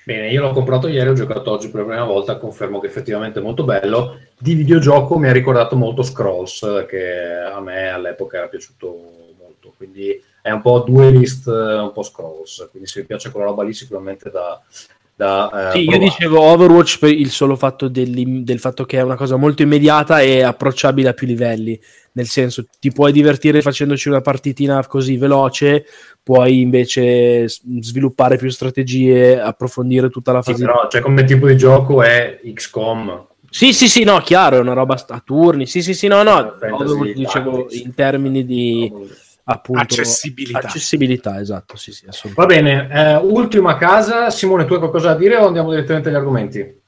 Bene, 0.02 0.30
io 0.30 0.40
l'ho 0.40 0.52
comprato 0.52 0.88
ieri, 0.88 1.10
ho 1.10 1.14
giocato 1.14 1.50
oggi 1.50 1.68
per 1.68 1.80
la 1.80 1.86
prima 1.86 2.04
volta, 2.04 2.38
confermo 2.38 2.80
che 2.80 2.86
effettivamente 2.86 3.38
è 3.38 3.42
molto 3.42 3.64
bello. 3.64 4.18
Di 4.38 4.54
videogioco 4.54 5.18
mi 5.18 5.28
ha 5.28 5.32
ricordato 5.32 5.76
molto 5.76 6.02
Scrolls, 6.02 6.86
che 6.88 7.20
a 7.20 7.60
me 7.60 7.88
all'epoca 7.90 8.38
era 8.38 8.48
piaciuto 8.48 8.86
molto, 9.38 9.74
quindi 9.76 10.18
è 10.40 10.50
un 10.50 10.62
po' 10.62 10.80
duelist, 10.80 11.46
un 11.46 11.90
po' 11.92 12.02
Scrolls, 12.02 12.68
quindi 12.70 12.88
se 12.88 13.00
vi 13.00 13.06
piace 13.06 13.30
quella 13.30 13.46
roba 13.46 13.62
lì 13.62 13.74
sicuramente 13.74 14.30
da... 14.30 14.60
da 15.20 15.68
eh, 15.68 15.72
sì, 15.72 15.88
io 15.90 15.98
dicevo 15.98 16.40
Overwatch 16.40 16.98
per 16.98 17.10
il 17.12 17.28
solo 17.30 17.54
fatto 17.54 17.88
del 17.88 18.58
fatto 18.58 18.86
che 18.86 18.96
è 18.96 19.02
una 19.02 19.16
cosa 19.16 19.36
molto 19.36 19.60
immediata 19.60 20.20
e 20.22 20.42
approcciabile 20.42 21.10
a 21.10 21.12
più 21.12 21.26
livelli, 21.26 21.78
nel 22.12 22.26
senso 22.26 22.66
ti 22.80 22.90
puoi 22.90 23.12
divertire 23.12 23.60
facendoci 23.60 24.08
una 24.08 24.22
partitina 24.22 24.84
così 24.86 25.18
veloce, 25.18 25.84
puoi 26.22 26.62
invece 26.62 27.46
sviluppare 27.48 28.38
più 28.38 28.48
strategie, 28.48 29.38
approfondire 29.38 30.08
tutta 30.08 30.32
la 30.32 30.40
Sì, 30.40 30.52
fase. 30.52 30.64
però, 30.64 30.88
cioè, 30.88 31.02
come 31.02 31.24
tipo 31.24 31.46
di 31.46 31.56
gioco 31.58 32.02
è 32.02 32.40
XCOM. 32.54 33.26
Sì, 33.50 33.74
sì, 33.74 33.88
sì, 33.88 34.04
no, 34.04 34.20
chiaro, 34.20 34.56
è 34.56 34.60
una 34.60 34.72
roba 34.72 35.04
a 35.06 35.22
turni. 35.22 35.66
Sì, 35.66 35.82
sì, 35.82 35.92
sì, 35.92 36.06
no, 36.06 36.22
no, 36.22 36.56
Fantasy 36.58 37.12
dicevo 37.12 37.66
in 37.70 37.92
termini 37.94 38.44
di 38.46 38.90
appunto 39.50 39.82
Accessibilità. 39.82 40.58
accessibilità, 40.58 41.40
esatto, 41.40 41.76
sì, 41.76 41.92
sì, 41.92 42.06
Va 42.34 42.46
bene, 42.46 42.88
eh, 42.90 43.16
ultima 43.16 43.76
casa. 43.76 44.30
Simone, 44.30 44.64
tu 44.64 44.74
hai 44.74 44.78
qualcosa 44.78 45.12
da 45.12 45.18
dire 45.18 45.36
o 45.36 45.46
andiamo 45.46 45.70
direttamente 45.70 46.08
agli 46.08 46.14
argomenti? 46.14 46.78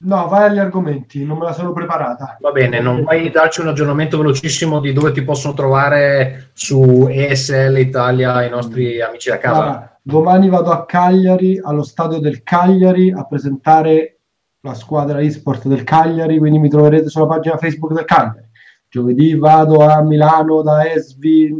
No, 0.00 0.28
vai 0.28 0.48
agli 0.48 0.58
argomenti, 0.58 1.24
non 1.24 1.38
me 1.38 1.44
la 1.44 1.52
sono 1.52 1.72
preparata. 1.72 2.36
Va 2.40 2.52
bene, 2.52 2.80
non 2.80 3.02
vuoi 3.02 3.30
darci 3.30 3.60
un 3.60 3.68
aggiornamento 3.68 4.16
velocissimo 4.16 4.78
di 4.78 4.92
dove 4.92 5.10
ti 5.10 5.22
possono 5.22 5.54
trovare 5.54 6.50
su 6.52 7.08
ESL 7.10 7.76
Italia 7.78 8.44
i 8.44 8.50
nostri 8.50 9.00
amici 9.00 9.28
da 9.28 9.38
casa? 9.38 9.58
Guarda, 9.58 9.98
domani 10.02 10.48
vado 10.48 10.70
a 10.70 10.84
Cagliari, 10.84 11.60
allo 11.62 11.82
stadio 11.82 12.18
del 12.20 12.44
Cagliari, 12.44 13.10
a 13.10 13.24
presentare 13.24 14.18
la 14.60 14.74
squadra 14.74 15.18
e-sport 15.20 15.66
del 15.66 15.82
Cagliari, 15.82 16.38
quindi 16.38 16.58
mi 16.58 16.68
troverete 16.68 17.08
sulla 17.08 17.26
pagina 17.26 17.56
Facebook 17.56 17.92
del 17.92 18.04
Cagliari. 18.04 18.47
Giovedì 18.90 19.36
vado 19.36 19.84
a 19.84 20.02
Milano 20.02 20.62
da 20.62 20.90
Esvi, 20.90 21.54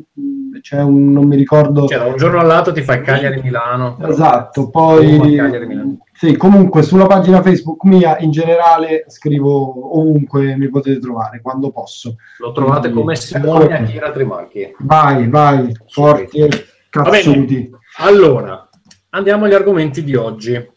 c'è 0.62 0.80
un, 0.80 1.12
non 1.12 1.26
mi 1.26 1.36
ricordo. 1.36 1.86
Cioè, 1.86 1.98
da 1.98 2.06
un 2.06 2.16
giorno 2.16 2.40
all'altro 2.40 2.72
ti 2.72 2.80
fai 2.80 3.02
Cagliari-Milano. 3.02 3.98
Esatto, 4.06 4.70
poi 4.70 5.36
Cagliari, 5.36 5.66
Milano. 5.66 5.98
sì, 6.14 6.36
comunque 6.38 6.82
sulla 6.82 7.06
pagina 7.06 7.42
Facebook 7.42 7.84
mia 7.84 8.16
in 8.18 8.30
generale 8.30 9.04
scrivo 9.08 9.98
ovunque 9.98 10.56
mi 10.56 10.70
potete 10.70 10.98
trovare 10.98 11.42
quando 11.42 11.70
posso. 11.70 12.16
Lo 12.38 12.52
trovate 12.52 12.90
come 12.90 13.14
Simone 13.14 13.76
Akira 13.76 14.06
altri 14.06 14.24
marchi. 14.24 14.74
Vai, 14.78 15.28
vai, 15.28 15.76
forti 15.86 16.38
e 16.38 16.48
cazzuti. 16.88 17.70
Allora, 17.98 18.68
andiamo 19.10 19.44
agli 19.44 19.54
argomenti 19.54 20.02
di 20.02 20.14
oggi. 20.14 20.76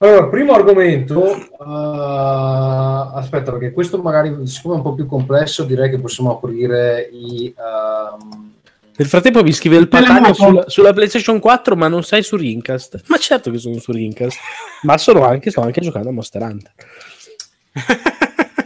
Allora, 0.00 0.28
primo 0.28 0.52
argomento, 0.52 1.34
eh, 1.34 3.18
aspetta 3.18 3.50
perché 3.50 3.72
questo 3.72 4.00
magari, 4.00 4.46
siccome 4.46 4.74
è 4.74 4.76
un 4.76 4.84
po' 4.84 4.94
più 4.94 5.06
complesso, 5.06 5.64
direi 5.64 5.90
che 5.90 5.98
possiamo 5.98 6.30
aprire 6.30 7.08
i... 7.12 7.52
ehm, 7.52 8.52
Nel 8.96 9.08
frattempo 9.08 9.42
mi 9.42 9.52
scrive 9.52 9.74
il. 9.76 9.88
Patagno 9.88 10.32
sulla, 10.34 10.68
sulla 10.68 10.92
PlayStation 10.92 11.40
4, 11.40 11.74
ma 11.74 11.88
non 11.88 12.04
sei 12.04 12.22
su 12.22 12.36
Rincast. 12.36 13.02
Ma 13.06 13.16
certo 13.16 13.50
che 13.50 13.58
sono 13.58 13.78
su 13.80 13.90
Rincast, 13.90 14.38
ma 14.82 14.96
sono 14.98 15.24
anche, 15.24 15.50
sto 15.50 15.62
anche 15.62 15.80
giocando 15.80 16.10
a 16.10 16.12
Monster 16.12 16.42
Hunter. 16.42 16.72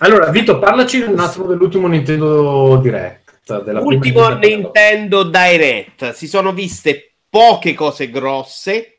Allora, 0.02 0.30
Vito, 0.30 0.58
parlaci 0.58 1.00
un 1.00 1.16
attimo 1.20 1.46
dell'ultimo 1.46 1.86
Nintendo 1.86 2.76
Direct. 2.82 3.62
Della 3.62 3.80
prima 3.80 3.82
Ultimo 3.82 4.28
Nintendo 4.30 4.48
Nintendo 4.56 5.22
Direct. 5.22 6.10
Si 6.10 6.26
sono 6.26 6.52
viste 6.52 7.14
poche 7.30 7.72
cose 7.74 8.10
grosse, 8.10 8.91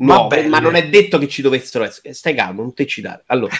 nuove, 0.00 0.36
belle. 0.36 0.48
ma 0.48 0.58
non 0.58 0.74
è 0.74 0.88
detto 0.88 1.18
che 1.18 1.28
ci 1.28 1.42
dovessero 1.42 1.84
essere. 1.84 2.12
Stai 2.12 2.34
calmo, 2.34 2.62
non 2.62 2.74
te 2.74 2.86
ci 2.86 3.00
dare. 3.00 3.22
Allora, 3.26 3.54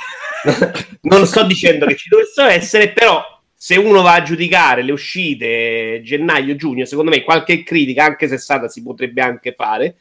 non 1.02 1.26
sto 1.26 1.44
dicendo 1.44 1.86
che 1.86 1.96
ci 1.96 2.08
dovessero 2.08 2.48
essere, 2.48 2.90
però 2.90 3.22
se 3.54 3.76
uno 3.76 4.02
va 4.02 4.14
a 4.14 4.22
giudicare 4.22 4.82
le 4.82 4.92
uscite 4.92 6.00
gennaio-giugno, 6.02 6.84
secondo 6.84 7.10
me 7.10 7.22
qualche 7.22 7.62
critica, 7.62 8.04
anche 8.04 8.28
se 8.28 8.38
stata, 8.38 8.68
si 8.68 8.82
potrebbe 8.82 9.22
anche 9.22 9.52
fare, 9.52 9.96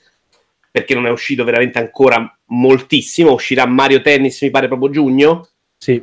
perché 0.71 0.93
non 0.93 1.05
è 1.05 1.09
uscito 1.09 1.43
veramente 1.43 1.79
ancora 1.79 2.37
moltissimo. 2.47 3.33
Uscirà 3.33 3.65
Mario 3.65 4.01
Tennis, 4.01 4.41
mi 4.41 4.49
pare 4.49 4.67
proprio 4.67 4.89
giugno. 4.89 5.49
Sì. 5.77 6.01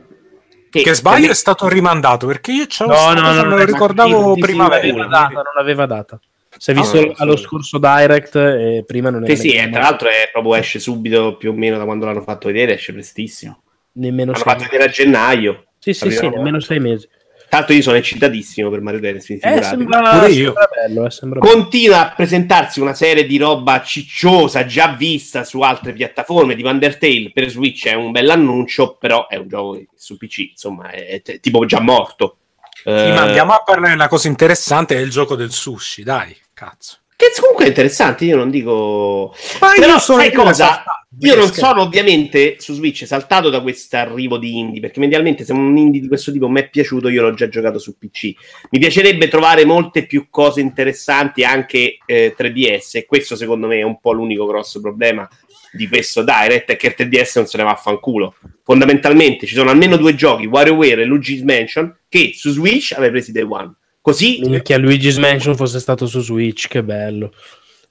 Che 0.68 0.94
sbaglio 0.94 1.30
è 1.30 1.34
stato 1.34 1.68
rimandato 1.68 2.26
perché 2.26 2.52
io 2.52 2.66
c'ho 2.66 2.84
No, 2.84 3.14
no, 3.14 3.20
no, 3.20 3.42
me 3.42 3.42
no, 3.42 3.56
lo 3.56 3.64
ricordavo 3.64 4.34
sì, 4.34 4.40
sì, 4.40 4.46
prima. 4.46 4.64
sì, 4.80 4.90
Non 4.90 5.00
aveva 5.00 5.06
data, 5.06 5.34
non 5.34 5.56
aveva 5.56 5.86
data. 5.86 6.20
Si 6.58 6.70
è 6.70 6.74
visto 6.74 7.00
no, 7.04 7.12
allo 7.16 7.36
scorso 7.36 7.78
Direct 7.78 8.34
e 8.36 8.84
prima 8.86 9.10
non 9.10 9.24
era 9.24 9.34
Sì, 9.34 9.50
sì, 9.50 9.54
e 9.56 9.68
tra 9.70 9.80
l'altro 9.82 10.08
è 10.08 10.28
proprio 10.32 10.54
esce 10.54 10.78
subito 10.78 11.36
più 11.36 11.50
o 11.50 11.54
meno 11.54 11.76
da 11.78 11.84
quando 11.84 12.04
l'hanno 12.06 12.22
fatto 12.22 12.46
vedere, 12.48 12.74
esce 12.74 12.92
prestissimo. 12.92 13.62
nemmeno 13.92 14.32
L'hanno 14.32 14.44
sei 14.44 14.52
fatto 14.52 14.64
vedere 14.70 14.84
a 14.84 14.92
gennaio. 14.92 15.66
Sì, 15.78 15.92
sì, 15.92 16.10
sì, 16.10 16.28
nemmeno 16.28 16.60
sei 16.60 16.80
mesi. 16.80 17.08
L'altro 17.48 17.74
io 17.74 17.82
sono 17.82 17.96
eccitatissimo 17.96 18.68
per 18.70 18.80
Mario 18.80 18.98
Tennis, 19.00 19.30
Eh, 19.30 19.36
figuratevi. 19.38 19.64
sembra, 19.64 20.00
Pure 20.18 20.32
io. 20.32 20.44
sembra 20.52 20.68
bello, 20.74 21.06
eh, 21.06 21.10
sembra 21.10 21.40
bello. 21.40 21.52
Continua 21.54 22.10
a 22.10 22.14
presentarsi 22.14 22.80
una 22.80 22.92
serie 22.94 23.24
di 23.24 23.36
roba 23.38 23.82
cicciosa 23.82 24.66
già 24.66 24.88
vista 24.98 25.44
su 25.44 25.60
altre 25.60 25.92
piattaforme, 25.92 26.56
tipo 26.56 26.68
Undertale 26.68 27.30
per 27.32 27.48
Switch 27.48 27.86
è 27.86 27.94
un 27.94 28.10
bell'annuncio, 28.10 28.96
però 28.98 29.28
è 29.28 29.36
un 29.36 29.46
gioco 29.48 29.80
su 29.94 30.16
PC, 30.16 30.38
insomma, 30.50 30.90
è, 30.90 31.22
è 31.22 31.38
tipo 31.40 31.64
già 31.66 31.80
morto. 31.80 32.38
Sì, 32.82 32.90
ma 32.90 33.02
Eh, 33.02 33.10
andiamo 33.28 33.52
a 33.52 33.62
parlare 33.64 33.90
di 33.90 33.94
una 33.94 34.08
cosa 34.08 34.26
interessante, 34.26 34.96
è 34.96 35.00
il 35.00 35.10
gioco 35.10 35.36
del 35.36 35.52
sushi, 35.52 36.02
dai, 36.02 36.36
cazzo. 36.56 37.00
Che 37.16 37.32
comunque 37.40 37.64
è 37.64 37.68
interessante, 37.68 38.24
io 38.24 38.36
non 38.36 38.50
dico... 38.50 39.34
Ma 39.60 39.72
Però 39.74 39.92
io 39.92 39.98
sono 39.98 40.20
sai 40.20 40.32
cosa? 40.32 40.84
Io 41.20 41.34
non 41.34 41.50
sono 41.50 41.80
ovviamente 41.80 42.56
su 42.58 42.74
Switch 42.74 43.06
saltato 43.06 43.48
da 43.48 43.62
questo 43.62 43.96
arrivo 43.96 44.36
di 44.36 44.58
indie, 44.58 44.80
perché 44.80 45.00
medialmente 45.00 45.44
se 45.44 45.52
un 45.52 45.74
indie 45.76 46.02
di 46.02 46.08
questo 46.08 46.30
tipo 46.30 46.46
mi 46.48 46.60
è 46.60 46.68
piaciuto, 46.68 47.08
io 47.08 47.22
l'ho 47.22 47.32
già 47.32 47.48
giocato 47.48 47.78
su 47.78 47.96
PC. 47.96 48.34
Mi 48.70 48.78
piacerebbe 48.78 49.28
trovare 49.28 49.64
molte 49.64 50.04
più 50.04 50.26
cose 50.28 50.60
interessanti 50.60 51.42
anche 51.42 51.96
eh, 52.04 52.34
3DS 52.36 52.98
e 52.98 53.06
questo 53.06 53.34
secondo 53.34 53.66
me 53.66 53.78
è 53.78 53.82
un 53.82 53.98
po' 53.98 54.12
l'unico 54.12 54.44
grosso 54.44 54.80
problema 54.80 55.26
di 55.72 55.88
questo 55.88 56.22
Direct 56.22 56.70
è 56.70 56.76
che 56.76 56.88
il 56.88 56.94
3DS 56.98 57.32
non 57.36 57.46
se 57.46 57.56
ne 57.56 57.64
va 57.64 57.72
a 57.72 57.76
fanculo. 57.76 58.34
Fondamentalmente 58.62 59.46
ci 59.46 59.54
sono 59.54 59.70
almeno 59.70 59.96
due 59.96 60.14
giochi, 60.14 60.44
WarioWare 60.44 61.02
e 61.02 61.04
Luigi's 61.06 61.42
Mansion, 61.42 61.96
che 62.08 62.32
su 62.34 62.50
Switch 62.50 62.92
avevi 62.92 63.12
presi 63.12 63.32
Day 63.32 63.46
One. 63.48 63.74
Così... 64.06 64.60
Che 64.62 64.78
Luigi's 64.78 65.16
Mansion 65.16 65.56
fosse 65.56 65.80
stato 65.80 66.06
su 66.06 66.20
Switch, 66.20 66.68
che 66.68 66.84
bello. 66.84 67.32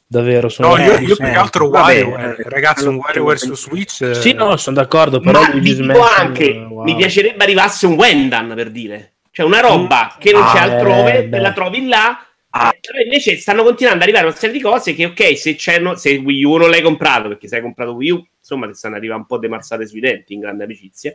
Davvero, 0.08 0.48
sono 0.48 0.70
No, 0.70 0.82
io, 0.82 0.94
io 1.00 1.16
più 1.18 1.18
che 1.18 1.24
altro 1.32 1.66
WarioWare, 1.68 2.38
ragazzi, 2.48 2.88
un 2.88 2.96
WarioWare 2.96 3.38
su 3.38 3.54
Switch. 3.54 4.00
eh, 4.02 4.14
Sì, 4.16 4.32
no, 4.32 4.56
sono 4.56 4.78
d'accordo, 4.78 5.20
però 5.20 5.42
Ma 5.42 5.52
Luigi's 5.52 5.76
dico 5.82 5.88
Mansion, 5.92 6.26
anche, 6.26 6.52
wow. 6.70 6.84
mi 6.86 6.96
piacerebbe 6.96 7.44
arrivasse 7.44 7.86
un 7.86 7.96
Wendan 7.96 8.54
per 8.56 8.70
dire. 8.72 9.16
Cioè 9.30 9.46
una 9.46 9.60
roba 9.60 10.16
che 10.18 10.32
non 10.32 10.44
Ah, 10.44 10.54
c'è 10.54 10.60
altrove, 10.60 11.18
eh, 11.18 11.22
te 11.24 11.28
beh. 11.28 11.40
la 11.40 11.52
trovi 11.52 11.86
là. 11.86 12.18
eh, 12.18 12.80
però 12.80 13.00
invece 13.04 13.36
stanno 13.36 13.64
continuando 13.64 13.98
ad 13.98 14.04
arrivare 14.08 14.28
una 14.28 14.36
serie 14.38 14.56
di 14.56 14.62
cose 14.62 14.94
che, 14.96 15.04
ok, 15.08 15.38
se, 15.38 15.56
c'è, 15.56 15.80
no- 15.80 15.96
se 15.96 16.16
Wii 16.16 16.46
U 16.46 16.56
non 16.56 16.70
l'hai 16.70 16.82
comprato, 16.82 17.28
perché 17.28 17.50
se 17.50 17.58
hai 17.58 17.62
comprato 17.62 17.92
Wii 17.96 18.12
U, 18.12 18.26
insomma, 18.40 18.68
ti 18.68 18.74
stanno 18.76 18.96
arrivando 18.96 19.24
un 19.24 19.28
po' 19.28 19.38
demarzate 19.38 19.86
sui 19.86 20.00
denti, 20.00 20.34
in 20.34 20.40
grande 20.40 20.64
amicizia. 20.64 21.12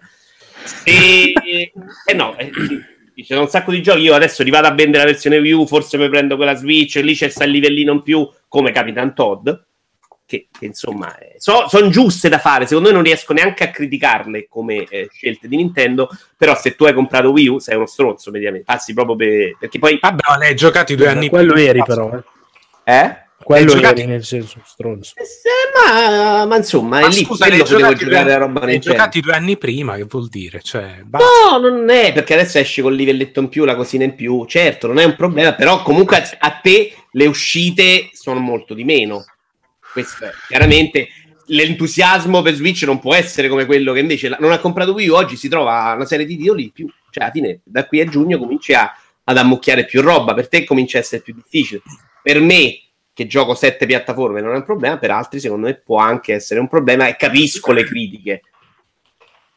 E, 0.84 1.32
eh 2.04 2.12
no, 2.14 2.36
eh, 2.36 2.50
sono 3.22 3.42
un 3.42 3.48
sacco 3.48 3.70
di 3.70 3.82
giochi. 3.82 4.00
Io 4.00 4.14
adesso 4.14 4.42
rivado 4.42 4.66
a 4.66 4.72
vendere 4.72 5.04
la 5.04 5.10
versione 5.10 5.38
Wii 5.38 5.52
U, 5.52 5.66
forse 5.66 5.98
mi 5.98 6.08
prendo 6.08 6.36
quella 6.36 6.54
Switch, 6.54 6.96
lì 6.96 7.14
c'è 7.14 7.28
sta 7.28 7.44
il 7.44 7.50
livellino 7.50 7.92
in 7.92 8.02
più, 8.02 8.28
come 8.48 8.72
Capitan 8.72 9.14
Todd. 9.14 9.48
Che, 10.26 10.46
che, 10.56 10.64
insomma 10.64 11.12
sono 11.38 11.88
giuste 11.88 12.28
da 12.28 12.38
fare. 12.38 12.66
Secondo 12.66 12.88
me 12.88 12.94
non 12.94 13.02
riesco 13.02 13.32
neanche 13.32 13.64
a 13.64 13.70
criticarle 13.70 14.46
come 14.48 14.84
eh, 14.88 15.08
scelte 15.12 15.48
di 15.48 15.56
Nintendo. 15.56 16.08
Però, 16.36 16.54
se 16.54 16.76
tu 16.76 16.84
hai 16.84 16.92
comprato 16.94 17.30
Wii 17.30 17.48
U, 17.48 17.58
sei 17.58 17.76
uno 17.76 17.86
stronzo, 17.86 18.30
mediamente. 18.30 18.64
Passi 18.64 18.94
proprio 18.94 19.16
per. 19.16 19.56
Perché 19.58 19.78
poi. 19.78 19.98
Vabbè, 20.00 20.22
ma 20.28 20.38
l'hai 20.38 20.54
giocato 20.54 20.92
i 20.92 20.96
due 20.96 21.08
anni 21.08 21.28
Quello 21.28 21.52
prima. 21.52 21.68
eri 21.68 21.82
però, 21.82 22.22
eh. 22.84 23.29
Quello 23.56 23.74
eri 23.88 24.06
nel 24.06 24.24
senso 24.24 24.60
stronzo. 24.64 25.14
Eh, 25.16 25.24
ma, 25.92 26.44
ma 26.46 26.56
insomma, 26.56 27.00
Ma 27.00 27.06
è 27.06 27.08
lì 27.08 27.24
scusa, 27.24 27.46
quello 27.46 27.64
che 27.64 27.68
devo 27.68 27.78
giocati 27.80 28.04
giocare 28.04 28.22
due- 28.22 28.32
la 28.32 28.38
roba 28.38 28.60
nel 28.60 28.78
genere. 28.78 28.80
giocati 28.98 29.20
due 29.20 29.32
anni 29.32 29.56
prima, 29.58 29.96
che 29.96 30.04
vuol 30.04 30.28
dire? 30.28 30.60
Cioè, 30.62 31.02
basta. 31.04 31.26
No, 31.50 31.58
non 31.68 31.90
è 31.90 32.12
perché 32.12 32.34
adesso 32.34 32.58
esce 32.58 32.80
col 32.82 32.94
livelletto 32.94 33.40
in 33.40 33.48
più, 33.48 33.64
la 33.64 33.74
cosina 33.74 34.04
in 34.04 34.14
più. 34.14 34.44
Certo, 34.46 34.86
non 34.86 34.98
è 34.98 35.04
un 35.04 35.16
problema, 35.16 35.54
però 35.54 35.82
comunque 35.82 36.16
a, 36.18 36.28
a 36.38 36.50
te 36.62 36.94
le 37.10 37.26
uscite 37.26 38.10
sono 38.12 38.38
molto 38.38 38.72
di 38.74 38.84
meno. 38.84 39.24
Questo 39.92 40.24
è 40.26 40.30
chiaramente 40.46 41.08
l'entusiasmo 41.46 42.42
per 42.42 42.54
Switch 42.54 42.82
non 42.82 43.00
può 43.00 43.12
essere 43.14 43.48
come 43.48 43.64
quello 43.66 43.92
che 43.92 43.98
invece 43.98 44.28
la- 44.28 44.36
non 44.38 44.52
ha 44.52 44.58
comprato 44.58 44.92
Wii 44.92 45.08
U. 45.08 45.14
Oggi 45.14 45.34
si 45.36 45.48
trova 45.48 45.92
una 45.96 46.04
serie 46.06 46.24
di 46.24 46.36
titoli 46.36 46.62
in 46.64 46.70
più. 46.72 46.88
Cioè, 47.10 47.24
alla 47.24 47.32
fine, 47.32 47.60
da 47.64 47.86
qui 47.86 48.00
a 48.00 48.04
giugno 48.06 48.38
cominci 48.38 48.72
a- 48.74 48.92
ad 49.24 49.36
ammucchiare 49.36 49.84
più 49.86 50.00
roba. 50.02 50.34
Per 50.34 50.48
te 50.48 50.62
comincia 50.64 50.98
a 50.98 51.00
essere 51.00 51.22
più 51.22 51.34
difficile. 51.34 51.82
Per 52.22 52.40
me, 52.40 52.78
che 53.20 53.26
gioco 53.26 53.54
sette 53.54 53.84
piattaforme, 53.84 54.40
non 54.40 54.54
è 54.54 54.56
un 54.56 54.64
problema. 54.64 54.96
Per 54.96 55.10
altri, 55.10 55.40
secondo 55.40 55.66
me, 55.66 55.74
può 55.74 55.98
anche 55.98 56.32
essere 56.32 56.58
un 56.58 56.68
problema. 56.68 57.06
E 57.06 57.16
capisco 57.16 57.70
le 57.72 57.84
critiche. 57.84 58.42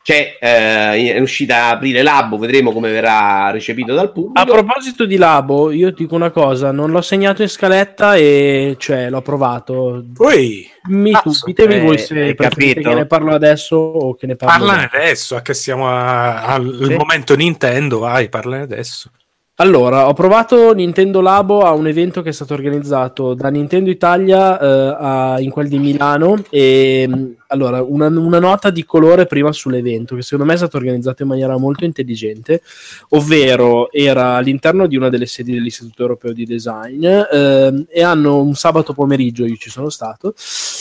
C'è 0.04 0.38
eh, 0.38 1.14
è 1.14 1.20
uscita 1.22 1.64
a 1.64 1.70
aprire 1.70 2.02
Labo, 2.02 2.38
vedremo 2.38 2.74
come 2.74 2.92
verrà 2.92 3.52
recepito 3.52 3.94
dal 3.94 4.12
pubblico. 4.12 4.38
A 4.38 4.44
proposito 4.44 5.06
di 5.06 5.16
Labo, 5.16 5.72
io 5.72 5.92
dico 5.92 6.14
una 6.16 6.30
cosa, 6.30 6.74
non 6.74 6.92
l'ho 6.92 7.00
segnato 7.00 7.42
in 7.42 7.48
scaletta 7.48 8.18
e 8.18 8.76
cioè 8.80 9.10
l'ho 9.10 9.22
provato. 9.22 10.04
Poi, 10.14 10.70
Mi 10.90 11.14
ditemi 11.46 11.76
eh, 11.76 11.80
voi 11.80 11.98
se 12.00 12.34
preferite 12.36 12.74
capito? 12.74 12.90
che 12.90 12.96
ne 12.96 13.06
parlo 13.06 13.34
adesso 13.34 13.78
o 13.78 14.14
che 14.16 14.28
ne 14.28 14.36
parlo 14.36 14.66
parlane 14.66 14.90
adesso, 14.92 15.38
a 15.38 15.42
che 15.42 15.54
siamo 15.54 15.88
a- 15.88 16.44
al 16.48 16.80
Sì. 16.84 16.96
momento 16.96 17.36
Nintendo, 17.38 18.00
vai, 18.00 18.28
parlane 18.28 18.64
adesso. 18.64 19.10
Allora, 19.58 20.08
ho 20.08 20.14
provato 20.14 20.74
Nintendo 20.74 21.22
Labo 21.22 21.60
a 21.62 21.74
un 21.74 21.86
evento 21.86 22.24
che 22.24 22.30
è 22.30 22.32
stato 22.32 22.56
organizzato 22.56 23.36
da 23.36 23.50
Nintendo 23.50 23.92
Italia 23.92 24.60
eh, 24.60 24.98
a- 25.00 25.40
in 25.40 25.52
quel 25.52 25.68
di 25.68 25.78
Milano 25.78 26.44
e 26.50 27.06
mh, 27.08 27.36
allora 27.50 27.84
una, 27.84 28.08
una 28.08 28.40
nota 28.40 28.72
di 28.72 28.84
colore 28.84 29.28
prima 29.28 29.52
sull'evento 29.52 30.16
che 30.16 30.24
secondo 30.24 30.46
me 30.46 30.54
è 30.54 30.58
stato 30.58 30.78
organizzato 30.78 31.22
in 31.22 31.28
maniera 31.28 31.56
molto 31.60 31.86
intelligente, 31.86 32.64
ovvero 33.10 33.92
era 33.92 34.38
all'interno 34.38 34.88
di 34.88 34.98
una 34.98 35.10
delle 35.10 35.28
sedi 35.28 35.54
dell'Istituto 35.54 36.02
Europeo 36.02 36.34
di 36.34 36.46
Design 36.46 37.06
ehm, 37.06 37.86
e 37.90 38.02
hanno 38.02 38.42
un 38.42 38.56
sabato 38.56 38.94
pomeriggio, 38.94 39.46
io 39.46 39.56
ci 39.58 39.70
sono 39.70 39.90
stato, 39.90 40.34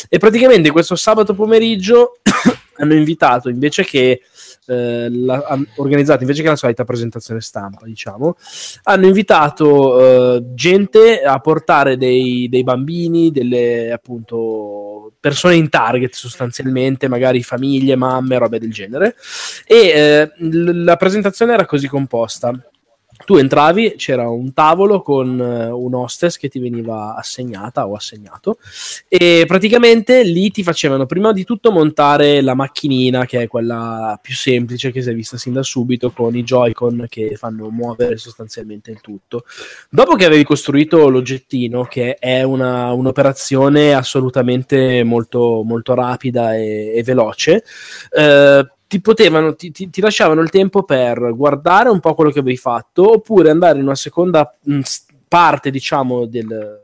e 0.08 0.16
praticamente 0.16 0.70
questo 0.70 0.96
sabato 0.96 1.34
pomeriggio 1.34 2.20
hanno 2.80 2.94
invitato 2.94 3.50
invece 3.50 3.84
che 3.84 4.22
eh, 4.66 5.08
la- 5.10 5.44
han 5.46 5.66
organizzato 5.76 6.22
invece 6.22 6.42
che 6.42 6.48
la 6.48 6.56
solita 6.56 6.84
presentazione 6.84 7.40
stampa, 7.40 7.84
diciamo, 7.84 8.36
hanno 8.84 9.06
invitato 9.06 10.36
eh, 10.36 10.42
gente 10.54 11.22
a 11.22 11.38
portare 11.40 11.96
dei, 11.96 12.48
dei 12.48 12.62
bambini, 12.62 13.30
delle 13.30 13.90
appunto 13.92 15.12
persone 15.18 15.54
in 15.54 15.68
target 15.68 16.14
sostanzialmente, 16.14 17.08
magari 17.08 17.42
famiglie, 17.42 17.96
mamme, 17.96 18.38
robe 18.38 18.58
del 18.58 18.72
genere. 18.72 19.14
E 19.66 19.76
eh, 19.76 20.32
la 20.38 20.96
presentazione 20.96 21.54
era 21.54 21.66
così 21.66 21.86
composta. 21.88 22.52
Tu 23.24 23.36
entravi, 23.36 23.94
c'era 23.96 24.28
un 24.28 24.52
tavolo 24.52 25.00
con 25.00 25.40
eh, 25.40 25.70
un 25.70 25.94
hostess 25.94 26.36
che 26.36 26.48
ti 26.48 26.58
veniva 26.58 27.14
assegnata 27.14 27.86
o 27.86 27.94
assegnato 27.94 28.58
e 29.08 29.44
praticamente 29.46 30.22
lì 30.22 30.50
ti 30.50 30.62
facevano 30.62 31.06
prima 31.06 31.32
di 31.32 31.44
tutto 31.44 31.70
montare 31.70 32.40
la 32.40 32.54
macchinina 32.54 33.24
che 33.24 33.42
è 33.42 33.46
quella 33.46 34.18
più 34.20 34.34
semplice 34.34 34.90
che 34.90 35.02
si 35.02 35.10
è 35.10 35.14
vista 35.14 35.36
sin 35.36 35.52
da 35.52 35.62
subito 35.62 36.10
con 36.10 36.34
i 36.36 36.42
Joy-Con 36.42 37.06
che 37.08 37.36
fanno 37.36 37.70
muovere 37.70 38.16
sostanzialmente 38.16 38.90
il 38.90 39.00
tutto. 39.00 39.44
Dopo 39.88 40.14
che 40.14 40.24
avevi 40.24 40.44
costruito 40.44 41.08
l'oggettino, 41.08 41.84
che 41.84 42.14
è 42.14 42.42
una- 42.42 42.92
un'operazione 42.92 43.92
assolutamente 43.94 45.02
molto, 45.04 45.62
molto 45.64 45.94
rapida 45.94 46.54
e, 46.56 46.92
e 46.94 47.02
veloce, 47.02 47.64
eh, 48.10 48.66
ti 48.92 49.00
potevano, 49.00 49.54
ti, 49.56 49.70
ti- 49.70 49.88
ti 49.88 50.02
lasciavano 50.02 50.42
il 50.42 50.50
tempo 50.50 50.82
per 50.82 51.32
guardare 51.34 51.88
un 51.88 51.98
po' 51.98 52.12
quello 52.14 52.30
che 52.30 52.40
avevi 52.40 52.58
fatto, 52.58 53.10
oppure 53.12 53.48
andare 53.48 53.78
in 53.78 53.84
una 53.84 53.94
seconda 53.94 54.54
s- 54.82 55.06
parte, 55.26 55.70
diciamo, 55.70 56.26
del, 56.26 56.78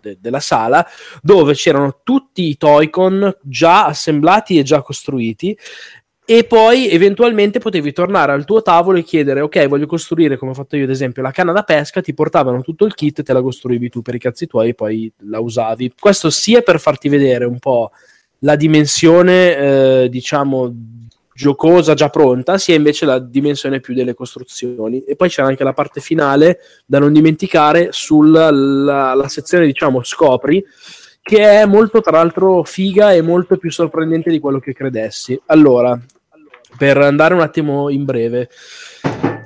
de- 0.00 0.18
della 0.20 0.38
sala 0.38 0.86
dove 1.20 1.54
c'erano 1.54 1.98
tutti 2.04 2.44
i 2.44 2.56
Toy-Con 2.56 3.38
già 3.40 3.86
assemblati 3.86 4.56
e 4.56 4.62
già 4.62 4.82
costruiti 4.82 5.58
e 6.24 6.44
poi 6.44 6.88
eventualmente 6.88 7.58
potevi 7.58 7.92
tornare 7.92 8.30
al 8.30 8.44
tuo 8.44 8.62
tavolo 8.62 8.98
e 8.98 9.02
chiedere 9.02 9.40
ok 9.40 9.66
voglio 9.66 9.86
costruire 9.86 10.36
come 10.36 10.52
ho 10.52 10.54
fatto 10.54 10.76
io 10.76 10.84
ad 10.84 10.90
esempio 10.90 11.22
la 11.22 11.32
canna 11.32 11.50
da 11.50 11.64
pesca 11.64 12.00
ti 12.00 12.14
portavano 12.14 12.60
tutto 12.62 12.84
il 12.84 12.94
kit 12.94 13.24
te 13.24 13.32
la 13.32 13.42
costruivi 13.42 13.88
tu 13.88 14.00
per 14.00 14.14
i 14.14 14.20
cazzi 14.20 14.46
tuoi 14.46 14.68
e 14.68 14.74
poi 14.74 15.12
la 15.28 15.40
usavi. 15.40 15.94
Questo 15.98 16.30
sia 16.30 16.62
per 16.62 16.78
farti 16.78 17.08
vedere 17.08 17.44
un 17.44 17.58
po' 17.58 17.90
la 18.44 18.54
dimensione 18.54 19.56
eh, 20.04 20.08
diciamo 20.08 20.72
giocosa 21.34 21.94
già 21.94 22.08
pronta 22.08 22.58
sia 22.58 22.74
invece 22.74 23.06
la 23.06 23.18
dimensione 23.18 23.80
più 23.80 23.94
delle 23.94 24.14
costruzioni. 24.14 25.02
E 25.02 25.16
poi 25.16 25.28
c'era 25.28 25.48
anche 25.48 25.64
la 25.64 25.72
parte 25.72 26.00
finale 26.00 26.58
da 26.86 26.98
non 26.98 27.12
dimenticare 27.12 27.88
sulla 27.90 28.50
la, 28.50 29.14
la 29.14 29.28
sezione 29.28 29.66
diciamo 29.66 30.02
scopri 30.02 30.64
che 31.22 31.60
è 31.60 31.64
molto 31.66 32.00
tra 32.00 32.16
l'altro 32.16 32.64
figa 32.64 33.12
e 33.12 33.22
molto 33.22 33.56
più 33.56 33.70
sorprendente 33.70 34.30
di 34.30 34.40
quello 34.40 34.58
che 34.58 34.72
credessi. 34.72 35.40
Allora 35.46 35.98
per 36.76 36.96
andare 36.98 37.34
un 37.34 37.40
attimo 37.40 37.90
in 37.90 38.04
breve 38.04 38.48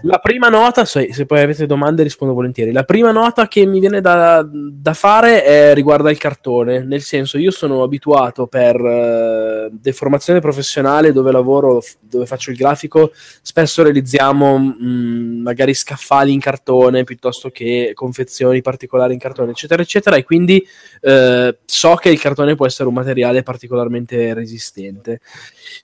la 0.06 0.18
prima 0.18 0.48
nota, 0.48 0.84
se, 0.84 1.12
se 1.12 1.26
poi 1.26 1.40
avete 1.40 1.66
domande 1.66 2.02
rispondo 2.02 2.32
volentieri. 2.32 2.70
La 2.70 2.84
prima 2.84 3.10
nota 3.10 3.48
che 3.48 3.66
mi 3.66 3.80
viene 3.80 4.00
da, 4.00 4.46
da 4.48 4.94
fare 4.94 5.42
è, 5.42 5.74
riguarda 5.74 6.10
il 6.10 6.18
cartone, 6.18 6.84
nel 6.84 7.02
senso 7.02 7.38
io 7.38 7.50
sono 7.50 7.82
abituato 7.82 8.46
per 8.46 8.76
eh, 8.76 9.68
deformazione 9.72 10.40
professionale 10.40 11.12
dove 11.12 11.32
lavoro, 11.32 11.80
f- 11.80 11.96
dove 12.00 12.26
faccio 12.26 12.50
il 12.50 12.56
grafico, 12.56 13.12
spesso 13.42 13.82
realizziamo 13.82 14.58
mh, 14.58 15.40
magari 15.42 15.74
scaffali 15.74 16.32
in 16.32 16.40
cartone 16.40 17.04
piuttosto 17.04 17.50
che 17.50 17.90
confezioni 17.94 18.62
particolari 18.62 19.12
in 19.12 19.18
cartone, 19.18 19.50
eccetera, 19.50 19.82
eccetera, 19.82 20.16
e 20.16 20.24
quindi 20.24 20.64
eh, 21.00 21.58
so 21.64 21.94
che 21.96 22.10
il 22.10 22.20
cartone 22.20 22.54
può 22.54 22.66
essere 22.66 22.88
un 22.88 22.94
materiale 22.94 23.42
particolarmente 23.42 24.34
resistente. 24.34 25.20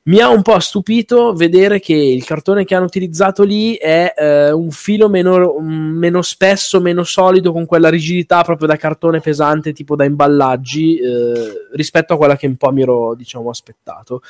Mi 0.05 0.20
ha 0.20 0.29
un 0.29 0.43
po' 0.43 0.59
stupito 0.61 1.33
vedere 1.33 1.81
che 1.81 1.95
il 1.95 2.25
cartone 2.25 2.64
che 2.64 2.75
hanno 2.75 2.85
utilizzato 2.85 3.43
lì 3.43 3.61
è 3.74 4.14
eh, 4.16 4.52
un 4.52 4.70
filo 4.70 5.08
meno, 5.08 5.58
meno 5.60 6.22
spesso, 6.22 6.80
meno 6.80 7.04
solido, 7.04 7.52
con 7.52 7.66
quella 7.66 7.88
rigidità 7.88 8.42
proprio 8.42 8.66
da 8.66 8.76
cartone 8.76 9.20
pesante, 9.20 9.72
tipo 9.72 9.96
da 9.96 10.04
imballaggi, 10.04 10.96
eh, 10.96 11.68
rispetto 11.72 12.14
a 12.14 12.16
quella 12.16 12.36
che 12.36 12.46
un 12.46 12.56
po' 12.56 12.72
mi 12.72 12.82
ero, 12.82 13.14
diciamo, 13.14 13.50
aspettato. 13.50 14.22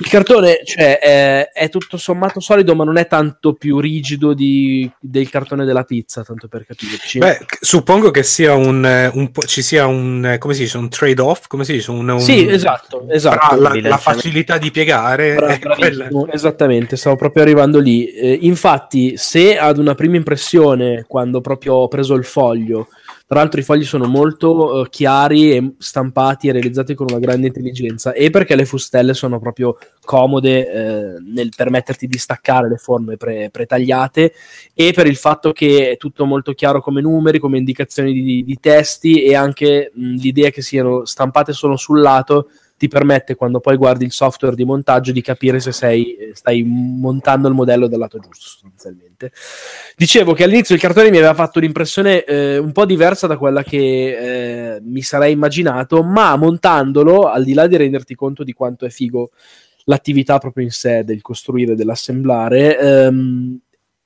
Il 0.00 0.08
cartone 0.08 0.62
cioè, 0.64 0.98
è, 0.98 1.50
è 1.52 1.68
tutto 1.68 1.98
sommato 1.98 2.40
solido, 2.40 2.74
ma 2.74 2.84
non 2.84 2.96
è 2.96 3.06
tanto 3.06 3.52
più 3.52 3.80
rigido 3.80 4.32
di- 4.32 4.90
del 4.98 5.28
cartone 5.28 5.66
della 5.66 5.84
pizza, 5.84 6.22
tanto 6.24 6.48
per 6.48 6.64
capirci. 6.64 7.18
Beh, 7.18 7.44
suppongo 7.60 8.10
che 8.10 8.22
sia 8.22 8.54
un, 8.54 8.84
eh, 8.84 9.10
un 9.12 9.30
po', 9.30 9.42
ci 9.42 9.60
sia 9.60 9.86
un, 9.86 10.24
eh, 10.24 10.38
come 10.38 10.54
si 10.54 10.62
dice, 10.62 10.78
un 10.78 10.88
trade-off, 10.88 11.46
come 11.48 11.64
si 11.64 11.72
dice? 11.72 11.90
Un, 11.90 12.08
un- 12.08 12.20
sì, 12.20 12.48
esatto, 12.48 13.04
esatto. 13.10 13.48
tra 13.48 13.56
la, 13.56 13.78
la 13.78 13.98
facilità 13.98 14.56
di 14.56 14.70
piegare 14.70 15.34
e 15.36 15.60
Esattamente, 16.32 16.96
stavo 16.96 17.16
proprio 17.16 17.42
arrivando 17.42 17.78
lì. 17.78 18.06
Eh, 18.06 18.38
infatti, 18.40 19.18
se 19.18 19.58
ad 19.58 19.76
una 19.76 19.94
prima 19.94 20.16
impressione, 20.16 21.04
quando 21.06 21.42
proprio 21.42 21.74
ho 21.74 21.88
preso 21.88 22.14
il 22.14 22.24
foglio, 22.24 22.88
tra 23.30 23.38
l'altro 23.38 23.60
i 23.60 23.62
fogli 23.62 23.84
sono 23.84 24.08
molto 24.08 24.82
eh, 24.82 24.88
chiari 24.88 25.52
e 25.52 25.74
stampati 25.78 26.48
e 26.48 26.52
realizzati 26.52 26.94
con 26.94 27.06
una 27.08 27.20
grande 27.20 27.46
intelligenza, 27.46 28.12
e 28.12 28.28
perché 28.28 28.56
le 28.56 28.64
fustelle 28.64 29.14
sono 29.14 29.38
proprio 29.38 29.78
comode 30.04 30.68
eh, 30.68 31.20
nel 31.32 31.50
permetterti 31.54 32.08
di 32.08 32.18
staccare 32.18 32.68
le 32.68 32.76
forme 32.76 33.16
pre- 33.16 33.48
pretagliate, 33.48 34.32
e 34.74 34.92
per 34.92 35.06
il 35.06 35.14
fatto 35.14 35.52
che 35.52 35.92
è 35.92 35.96
tutto 35.96 36.24
molto 36.24 36.54
chiaro 36.54 36.82
come 36.82 37.00
numeri, 37.00 37.38
come 37.38 37.58
indicazioni 37.58 38.12
di, 38.12 38.42
di 38.42 38.58
testi, 38.58 39.22
e 39.22 39.36
anche 39.36 39.92
mh, 39.94 40.14
l'idea 40.16 40.50
che 40.50 40.62
siano 40.62 41.04
stampate 41.04 41.52
solo 41.52 41.76
sul 41.76 42.00
lato 42.00 42.48
ti 42.80 42.88
permette 42.88 43.34
quando 43.34 43.60
poi 43.60 43.76
guardi 43.76 44.06
il 44.06 44.10
software 44.10 44.56
di 44.56 44.64
montaggio 44.64 45.12
di 45.12 45.20
capire 45.20 45.60
se 45.60 45.70
sei, 45.70 46.14
eh, 46.14 46.30
stai 46.32 46.62
montando 46.62 47.46
il 47.46 47.52
modello 47.52 47.86
dal 47.88 47.98
lato 47.98 48.18
giusto 48.18 48.46
sostanzialmente. 48.48 49.32
Dicevo 49.94 50.32
che 50.32 50.44
all'inizio 50.44 50.74
il 50.74 50.80
cartone 50.80 51.10
mi 51.10 51.18
aveva 51.18 51.34
fatto 51.34 51.58
un'impressione 51.58 52.24
eh, 52.24 52.56
un 52.56 52.72
po' 52.72 52.86
diversa 52.86 53.26
da 53.26 53.36
quella 53.36 53.62
che 53.62 54.76
eh, 54.76 54.80
mi 54.80 55.02
sarei 55.02 55.34
immaginato, 55.34 56.02
ma 56.02 56.34
montandolo, 56.36 57.24
al 57.24 57.44
di 57.44 57.52
là 57.52 57.66
di 57.66 57.76
renderti 57.76 58.14
conto 58.14 58.44
di 58.44 58.54
quanto 58.54 58.86
è 58.86 58.88
figo 58.88 59.28
l'attività 59.84 60.38
proprio 60.38 60.64
in 60.64 60.70
sé 60.70 61.04
del 61.04 61.20
costruire, 61.20 61.74
dell'assemblare, 61.74 62.78
ehm, 62.78 63.58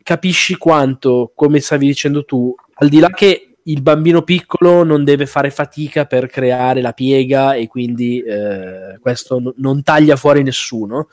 capisci 0.02 0.56
quanto, 0.56 1.30
come 1.32 1.60
stavi 1.60 1.86
dicendo 1.86 2.24
tu, 2.24 2.52
al 2.74 2.88
di 2.88 2.98
là 2.98 3.10
che 3.10 3.53
il 3.64 3.82
bambino 3.82 4.22
piccolo 4.22 4.82
non 4.82 5.04
deve 5.04 5.26
fare 5.26 5.50
fatica 5.50 6.04
per 6.04 6.26
creare 6.26 6.80
la 6.80 6.92
piega 6.92 7.54
e 7.54 7.66
quindi 7.66 8.20
eh, 8.20 8.98
questo 9.00 9.38
no- 9.38 9.54
non 9.56 9.82
taglia 9.82 10.16
fuori 10.16 10.42
nessuno, 10.42 11.08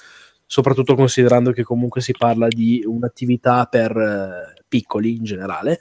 soprattutto 0.46 0.96
considerando 0.96 1.52
che 1.52 1.64
comunque 1.64 2.02
si 2.02 2.14
parla 2.18 2.48
di 2.48 2.84
un'attività 2.86 3.66
per 3.66 3.96
eh, 3.96 4.62
piccoli 4.68 5.16
in 5.16 5.24
generale. 5.24 5.80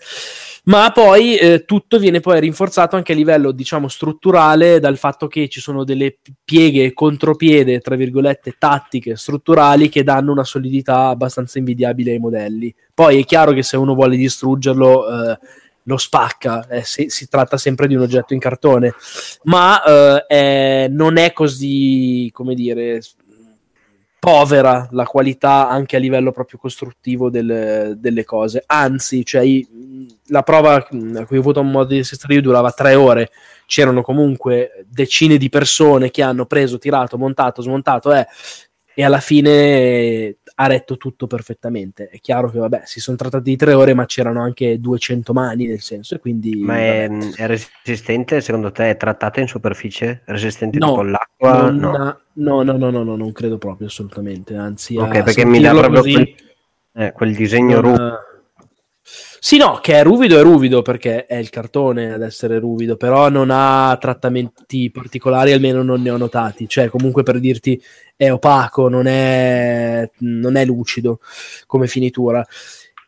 Ma 0.65 0.91
poi 0.93 1.37
eh, 1.37 1.65
tutto 1.65 1.99
viene 1.99 2.21
poi 2.21 2.39
rinforzato 2.39 2.95
anche 2.95 3.13
a 3.13 3.15
livello, 3.15 3.51
diciamo, 3.51 3.89
strutturale 3.89 4.79
dal 4.79 4.99
fatto 4.99 5.27
che 5.27 5.49
ci 5.49 5.61
sono 5.61 5.85
delle 5.85 6.19
pieghe 6.45 6.85
e 6.85 6.93
contropiede, 6.93 7.81
tra 7.81 7.97
virgolette, 7.97 8.57
tattiche, 8.59 9.17
strutturali 9.17 9.89
che 9.89 10.05
danno 10.05 10.33
una 10.33 10.45
solidità 10.45 11.09
abbastanza 11.09 11.59
invidiabile 11.59 12.13
ai 12.13 12.19
modelli. 12.19 12.75
Poi 12.93 13.21
è 13.21 13.25
chiaro 13.25 13.53
che 13.53 13.63
se 13.63 13.77
uno 13.77 13.95
vuole 13.95 14.17
distruggerlo, 14.17 15.31
eh, 15.31 15.39
lo 15.85 15.97
spacca, 15.97 16.67
eh, 16.69 16.83
si, 16.83 17.09
si 17.09 17.29
tratta 17.29 17.57
sempre 17.57 17.87
di 17.87 17.95
un 17.95 18.03
oggetto 18.03 18.35
in 18.35 18.41
cartone, 18.41 18.95
ma 19.45 20.27
eh, 20.27 20.89
non 20.91 21.17
è 21.17 21.33
così, 21.33 22.31
come 22.33 22.55
dire, 22.55 23.01
povera 24.21 24.87
la 24.91 25.05
qualità 25.05 25.69
anche 25.69 25.97
a 25.97 25.99
livello 25.99 26.31
proprio 26.31 26.59
costruttivo 26.59 27.31
del- 27.31 27.95
delle 27.97 28.25
cose. 28.25 28.63
Anzi, 28.67 29.25
cioè, 29.25 29.45
la 30.27 30.43
prova 30.43 30.87
mh, 30.91 31.17
a 31.17 31.27
cui 31.27 31.39
ho 31.39 31.41
avuto 31.41 31.61
un 31.61 31.71
modo 31.71 31.95
di 31.95 32.01
assistere 32.01 32.35
io 32.35 32.43
durava 32.43 32.71
tre 32.71 32.95
ore. 32.95 33.31
C'erano 33.67 34.03
comunque 34.03 34.85
decine 34.89 35.39
di 35.39 35.49
persone 35.49 36.11
che 36.11 36.23
hanno 36.23 36.45
preso, 36.45 36.79
tirato, 36.79 37.17
montato, 37.17 37.63
smontato 37.63 38.13
eh, 38.13 38.27
e 38.95 39.05
alla 39.05 39.21
fine 39.21 40.37
ha 40.61 40.67
retto 40.67 40.99
tutto 40.99 41.27
perfettamente. 41.27 42.09
È 42.09 42.21
chiaro 42.21 42.51
che, 42.51 42.59
vabbè, 42.59 42.83
si 42.85 43.01
sono 43.01 43.17
trattati 43.17 43.49
di 43.49 43.57
tre 43.57 43.73
ore, 43.73 43.95
ma 43.95 44.05
c'erano 44.05 44.43
anche 44.43 44.79
200 44.79 45.33
mani 45.33 45.67
nel 45.67 45.81
senso, 45.81 46.15
e 46.15 46.19
quindi 46.19 46.55
Ma 46.63 46.77
è, 46.79 47.09
vabbè. 47.09 47.31
è 47.35 47.47
resistente, 47.47 48.43
secondo 48.43 48.71
te? 48.71 48.91
È 48.91 48.97
trattata 48.99 49.41
in 49.41 49.49
superficie? 49.49 50.21
Resistente 50.27 50.77
No, 50.79 50.89
tipo 50.89 51.03
l'acqua? 51.03 51.71
No. 51.71 52.19
no, 52.35 52.63
no, 52.63 52.77
no, 52.77 52.91
no, 52.91 53.03
no, 53.03 53.17
non 53.17 53.33
credo 53.33 53.57
proprio 53.57 53.87
assolutamente. 53.87 54.55
Anzi, 54.55 54.99
Ok, 54.99 55.23
perché 55.23 55.47
mi 55.47 55.61
dà 55.61 55.73
proprio 55.73 56.03
quel, 56.03 56.35
eh, 56.93 57.13
quel 57.13 57.35
disegno 57.35 57.81
non- 57.81 57.97
ruvido. 57.97 58.19
Sì, 59.43 59.57
no, 59.57 59.79
che 59.81 59.95
è 59.95 60.03
ruvido 60.03 60.39
è 60.39 60.43
ruvido 60.43 60.83
perché 60.83 61.25
è 61.25 61.37
il 61.37 61.49
cartone 61.49 62.13
ad 62.13 62.21
essere 62.21 62.59
ruvido, 62.59 62.97
però 62.99 63.31
non 63.31 63.49
ha 63.51 63.97
trattamenti 63.99 64.91
particolari, 64.91 65.53
almeno 65.53 65.83
non 65.83 66.03
ne 66.03 66.11
ho 66.11 66.19
notati. 66.19 66.69
Cioè, 66.69 66.89
comunque 66.91 67.23
per 67.23 67.41
dirti 67.41 67.83
è 68.17 68.31
opaco, 68.31 68.89
non 68.91 69.07
è, 69.07 70.09
non 70.19 70.57
è 70.57 70.65
lucido 70.67 71.21
come 71.67 71.87
finitura. 71.87 72.47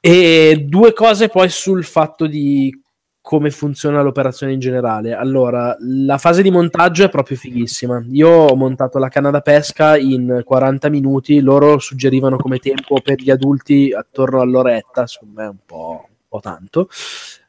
E 0.00 0.64
due 0.66 0.94
cose 0.94 1.28
poi 1.28 1.50
sul 1.50 1.84
fatto 1.84 2.26
di 2.26 2.74
come 3.20 3.50
funziona 3.50 4.00
l'operazione 4.02 4.54
in 4.54 4.58
generale. 4.58 5.12
Allora, 5.12 5.76
la 5.80 6.16
fase 6.18 6.42
di 6.42 6.50
montaggio 6.50 7.04
è 7.04 7.08
proprio 7.10 7.36
fighissima. 7.36 8.04
Io 8.10 8.28
ho 8.28 8.56
montato 8.56 8.98
la 8.98 9.08
canna 9.08 9.30
da 9.30 9.42
pesca 9.42 9.98
in 9.98 10.40
40 10.44 10.88
minuti, 10.88 11.40
loro 11.40 11.78
suggerivano 11.78 12.36
come 12.36 12.58
tempo 12.58 13.00
per 13.02 13.20
gli 13.20 13.30
adulti 13.30 13.92
attorno 13.92 14.40
all'oretta, 14.40 15.06
secondo 15.06 15.40
me 15.40 15.44
è 15.46 15.48
un 15.50 15.58
po', 15.64 16.06
po' 16.32 16.40
tanto. 16.40 16.88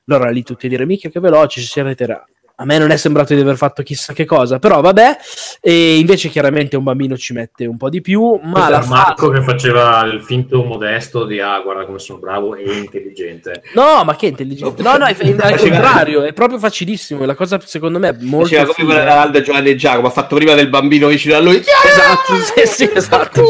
Allora 0.07 0.29
lì 0.29 0.43
tutti 0.43 0.65
a 0.65 0.69
dire, 0.69 0.85
mica 0.85 1.07
che 1.07 1.21
veloci, 1.21 1.61
ci 1.61 1.67
si 1.67 1.79
arreterà. 1.79 2.25
A 2.57 2.65
me 2.65 2.77
non 2.77 2.91
è 2.91 2.97
sembrato 2.97 3.33
di 3.33 3.41
aver 3.41 3.57
fatto 3.57 3.81
chissà 3.81 4.13
che 4.13 4.25
cosa, 4.25 4.59
però 4.59 4.79
vabbè, 4.79 5.17
e 5.59 5.97
invece 5.97 6.29
chiaramente 6.29 6.75
un 6.75 6.83
bambino 6.83 7.17
ci 7.17 7.33
mette 7.33 7.65
un 7.65 7.77
po' 7.77 7.89
di 7.89 7.99
più, 7.99 8.39
ma 8.43 8.69
la 8.69 8.85
Marco 8.85 9.31
fase... 9.31 9.39
che 9.39 9.45
faceva 9.45 10.03
il 10.03 10.21
finto 10.21 10.63
modesto 10.63 11.25
di 11.25 11.39
ah, 11.39 11.59
guarda 11.61 11.85
come 11.85 11.97
sono 11.97 12.19
bravo 12.19 12.55
e 12.55 12.77
intelligente. 12.77 13.63
No, 13.73 14.03
ma 14.03 14.15
che 14.15 14.27
intelligente. 14.27 14.83
No, 14.83 14.97
no, 14.97 15.05
è, 15.05 15.15
è 15.15 15.35
al 15.39 15.57
contrario, 15.57 16.21
è 16.21 16.33
proprio 16.33 16.59
facilissimo. 16.59 17.25
La 17.25 17.33
cosa 17.33 17.59
secondo 17.59 17.97
me 17.97 18.09
è 18.09 18.15
molto 18.19 18.49
Faceva 18.49 18.71
come 18.71 18.93
da 18.93 19.21
Aldo 19.21 19.41
Giovanni 19.41 19.69
e 19.71 19.75
Giacomo, 19.75 20.07
ha 20.07 20.11
fatto 20.11 20.35
prima 20.35 20.53
del 20.53 20.69
bambino 20.69 21.07
vicino 21.07 21.35
a 21.35 21.39
lui. 21.39 21.57
Esatto, 21.57 22.35
sì, 22.35 22.67
sì, 22.67 22.89
esatto. 22.93 23.41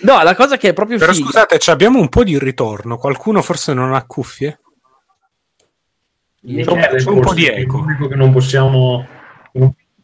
No, 0.00 0.22
la 0.22 0.34
cosa 0.36 0.56
che 0.56 0.68
è 0.68 0.72
proprio 0.72 0.98
Però 0.98 1.12
figa. 1.12 1.24
scusate, 1.26 1.58
ci 1.58 1.70
abbiamo 1.70 1.98
un 1.98 2.08
po' 2.08 2.22
di 2.24 2.38
ritorno. 2.38 2.98
Qualcuno 2.98 3.42
forse 3.42 3.74
non 3.74 3.92
ha 3.94 4.04
cuffie? 4.06 4.60
Michele, 6.42 6.96
c'è 6.96 7.08
un 7.10 7.20
po' 7.20 7.34
di 7.34 7.46
eco. 7.46 7.84
che 8.08 8.14
non 8.14 8.32
possiamo... 8.32 9.06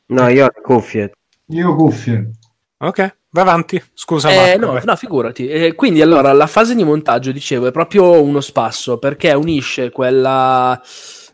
No, 0.06 0.28
io 0.28 0.44
ho 0.46 0.50
le 0.54 0.60
cuffie. 0.62 1.12
Io 1.48 1.74
cuffie. 1.74 2.30
Ok, 2.78 3.16
va 3.30 3.40
avanti. 3.42 3.82
Scusa, 3.94 4.30
Eh, 4.30 4.36
Marco. 4.58 4.66
no, 4.66 4.72
vai. 4.72 4.82
no, 4.84 4.96
figurati. 4.96 5.48
Eh, 5.48 5.74
quindi 5.74 6.02
allora 6.02 6.32
la 6.32 6.46
fase 6.46 6.74
di 6.74 6.84
montaggio, 6.84 7.30
dicevo, 7.32 7.66
è 7.68 7.70
proprio 7.70 8.20
uno 8.20 8.40
spasso 8.40 8.98
perché 8.98 9.32
unisce 9.32 9.90
quella, 9.90 10.78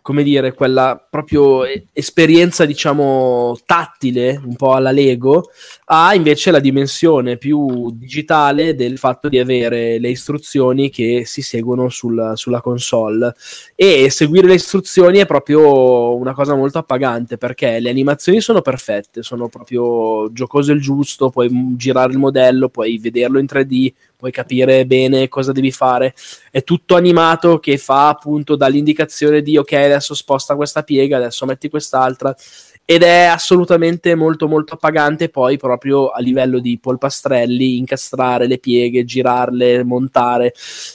come 0.02 0.22
dire, 0.22 0.54
quella 0.54 1.04
proprio 1.08 1.64
eh, 1.64 1.86
esperienza, 1.92 2.64
diciamo, 2.64 3.58
tattile, 3.64 4.40
un 4.44 4.56
po' 4.56 4.74
alla 4.74 4.90
Lego, 4.90 5.50
a 5.86 6.14
invece 6.14 6.50
la 6.50 6.60
dimensione 6.60 7.36
più 7.36 7.90
digitale 7.92 8.74
del 8.74 8.98
fatto 8.98 9.28
di 9.28 9.38
avere 9.38 9.98
le 9.98 10.08
istruzioni 10.08 10.90
che 10.90 11.22
si 11.24 11.42
seguono 11.42 11.88
sul- 11.88 12.32
sulla 12.34 12.60
console. 12.60 13.34
E 13.74 14.10
seguire 14.10 14.46
le 14.46 14.54
istruzioni 14.54 15.18
è 15.18 15.26
proprio 15.26 16.14
una 16.16 16.34
cosa 16.34 16.54
molto 16.54 16.78
appagante 16.78 17.36
perché 17.36 17.80
le 17.80 17.90
animazioni 17.90 18.40
sono 18.40 18.60
perfette, 18.62 19.22
sono 19.22 19.48
proprio 19.48 20.32
giocose 20.32 20.72
il 20.72 20.80
giusto, 20.80 21.30
puoi 21.30 21.48
girare 21.76 22.12
il 22.12 22.18
modello, 22.18 22.68
puoi 22.68 22.98
vederlo 22.98 23.38
in 23.38 23.46
3D, 23.46 23.92
puoi 24.20 24.30
capire 24.30 24.84
bene 24.84 25.28
cosa 25.28 25.50
devi 25.50 25.72
fare. 25.72 26.14
È 26.50 26.62
tutto 26.62 26.94
animato 26.94 27.58
che 27.58 27.78
fa 27.78 28.08
appunto 28.08 28.54
dall'indicazione 28.54 29.40
di 29.40 29.56
ok, 29.56 29.72
adesso 29.72 30.14
sposta 30.14 30.54
questa 30.54 30.82
piega, 30.82 31.16
adesso 31.16 31.46
metti 31.46 31.70
quest'altra. 31.70 32.36
Ed 32.84 33.04
è 33.04 33.22
assolutamente 33.22 34.16
molto 34.16 34.48
molto 34.48 34.74
appagante 34.74 35.28
poi 35.28 35.56
proprio 35.56 36.08
a 36.08 36.18
livello 36.18 36.58
di 36.58 36.76
polpastrelli, 36.80 37.78
incastrare 37.78 38.48
le 38.48 38.58
pieghe, 38.58 39.04
girarle, 39.04 39.84
montare. 39.84 40.52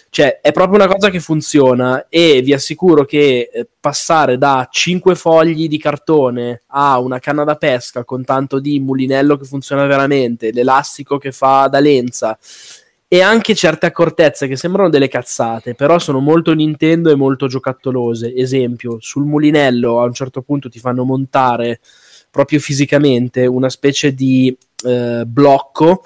Cioè, 0.09 0.41
è 0.41 0.51
proprio 0.51 0.75
una 0.75 0.91
cosa 0.91 1.09
che 1.09 1.21
funziona 1.21 2.07
e 2.09 2.41
vi 2.41 2.51
assicuro 2.51 3.05
che 3.05 3.49
eh, 3.49 3.67
passare 3.79 4.37
da 4.37 4.67
5 4.69 5.15
fogli 5.15 5.69
di 5.69 5.77
cartone 5.77 6.63
a 6.67 6.99
una 6.99 7.19
canna 7.19 7.45
da 7.45 7.55
pesca 7.55 8.03
con 8.03 8.25
tanto 8.25 8.59
di 8.59 8.77
mulinello 8.81 9.37
che 9.37 9.45
funziona 9.45 9.85
veramente, 9.85 10.51
l'elastico 10.51 11.17
che 11.17 11.31
fa 11.31 11.67
da 11.69 11.79
lenza 11.79 12.37
e 13.07 13.21
anche 13.21 13.53
certe 13.53 13.85
accortezze 13.85 14.47
che 14.47 14.55
sembrano 14.55 14.89
delle 14.89 15.07
cazzate, 15.07 15.75
però 15.75 15.99
sono 15.99 16.19
molto 16.19 16.53
Nintendo 16.53 17.11
e 17.11 17.15
molto 17.15 17.47
giocattolose. 17.47 18.33
Esempio, 18.35 18.97
sul 18.99 19.25
mulinello 19.25 20.01
a 20.01 20.05
un 20.05 20.13
certo 20.13 20.41
punto 20.41 20.69
ti 20.69 20.79
fanno 20.79 21.03
montare 21.03 21.79
proprio 22.31 22.59
fisicamente 22.59 23.45
una 23.45 23.69
specie 23.69 24.13
di 24.13 24.55
eh, 24.83 25.23
blocco 25.25 26.03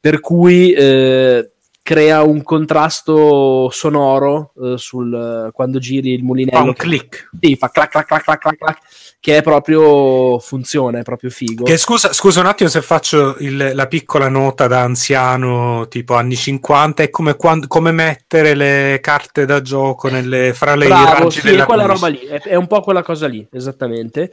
per 0.00 0.20
cui 0.20 0.72
eh, 0.72 1.50
crea 1.84 2.22
un 2.22 2.42
contrasto 2.42 3.68
sonoro 3.70 4.54
eh, 4.58 4.78
sul, 4.78 5.50
quando 5.52 5.78
giri 5.78 6.14
il 6.14 6.24
mulinello. 6.24 6.56
Fa 6.56 6.64
un 6.64 6.72
che- 6.72 6.82
click. 6.82 7.28
Sì, 7.38 7.56
fa 7.56 7.68
clac 7.68 7.90
clac 7.90 8.06
clac 8.06 8.24
clac 8.24 8.56
clac 8.56 8.78
che 9.20 9.36
è 9.36 9.42
proprio 9.42 10.38
funziona, 10.38 10.98
è 10.98 11.02
proprio 11.02 11.28
figo. 11.28 11.64
Che 11.64 11.76
scusa, 11.76 12.12
scusa 12.14 12.40
un 12.40 12.46
attimo 12.46 12.70
se 12.70 12.80
faccio 12.80 13.36
il- 13.38 13.72
la 13.74 13.86
piccola 13.86 14.28
nota 14.28 14.66
da 14.66 14.80
anziano, 14.80 15.86
tipo 15.88 16.14
anni 16.14 16.36
50, 16.36 17.02
è 17.02 17.10
come, 17.10 17.36
quan- 17.36 17.66
come 17.66 17.92
mettere 17.92 18.54
le 18.54 18.98
carte 19.02 19.44
da 19.44 19.60
gioco 19.60 20.08
nelle, 20.08 20.54
fra 20.54 20.74
le 20.76 20.86
Bravo, 20.86 21.28
sì, 21.28 21.40
è 21.48 21.64
quella 21.64 21.84
roba 21.84 22.08
lì, 22.08 22.18
è, 22.20 22.40
è 22.40 22.54
un 22.54 22.66
po' 22.66 22.80
quella 22.80 23.02
cosa 23.02 23.26
lì, 23.26 23.46
esattamente. 23.52 24.32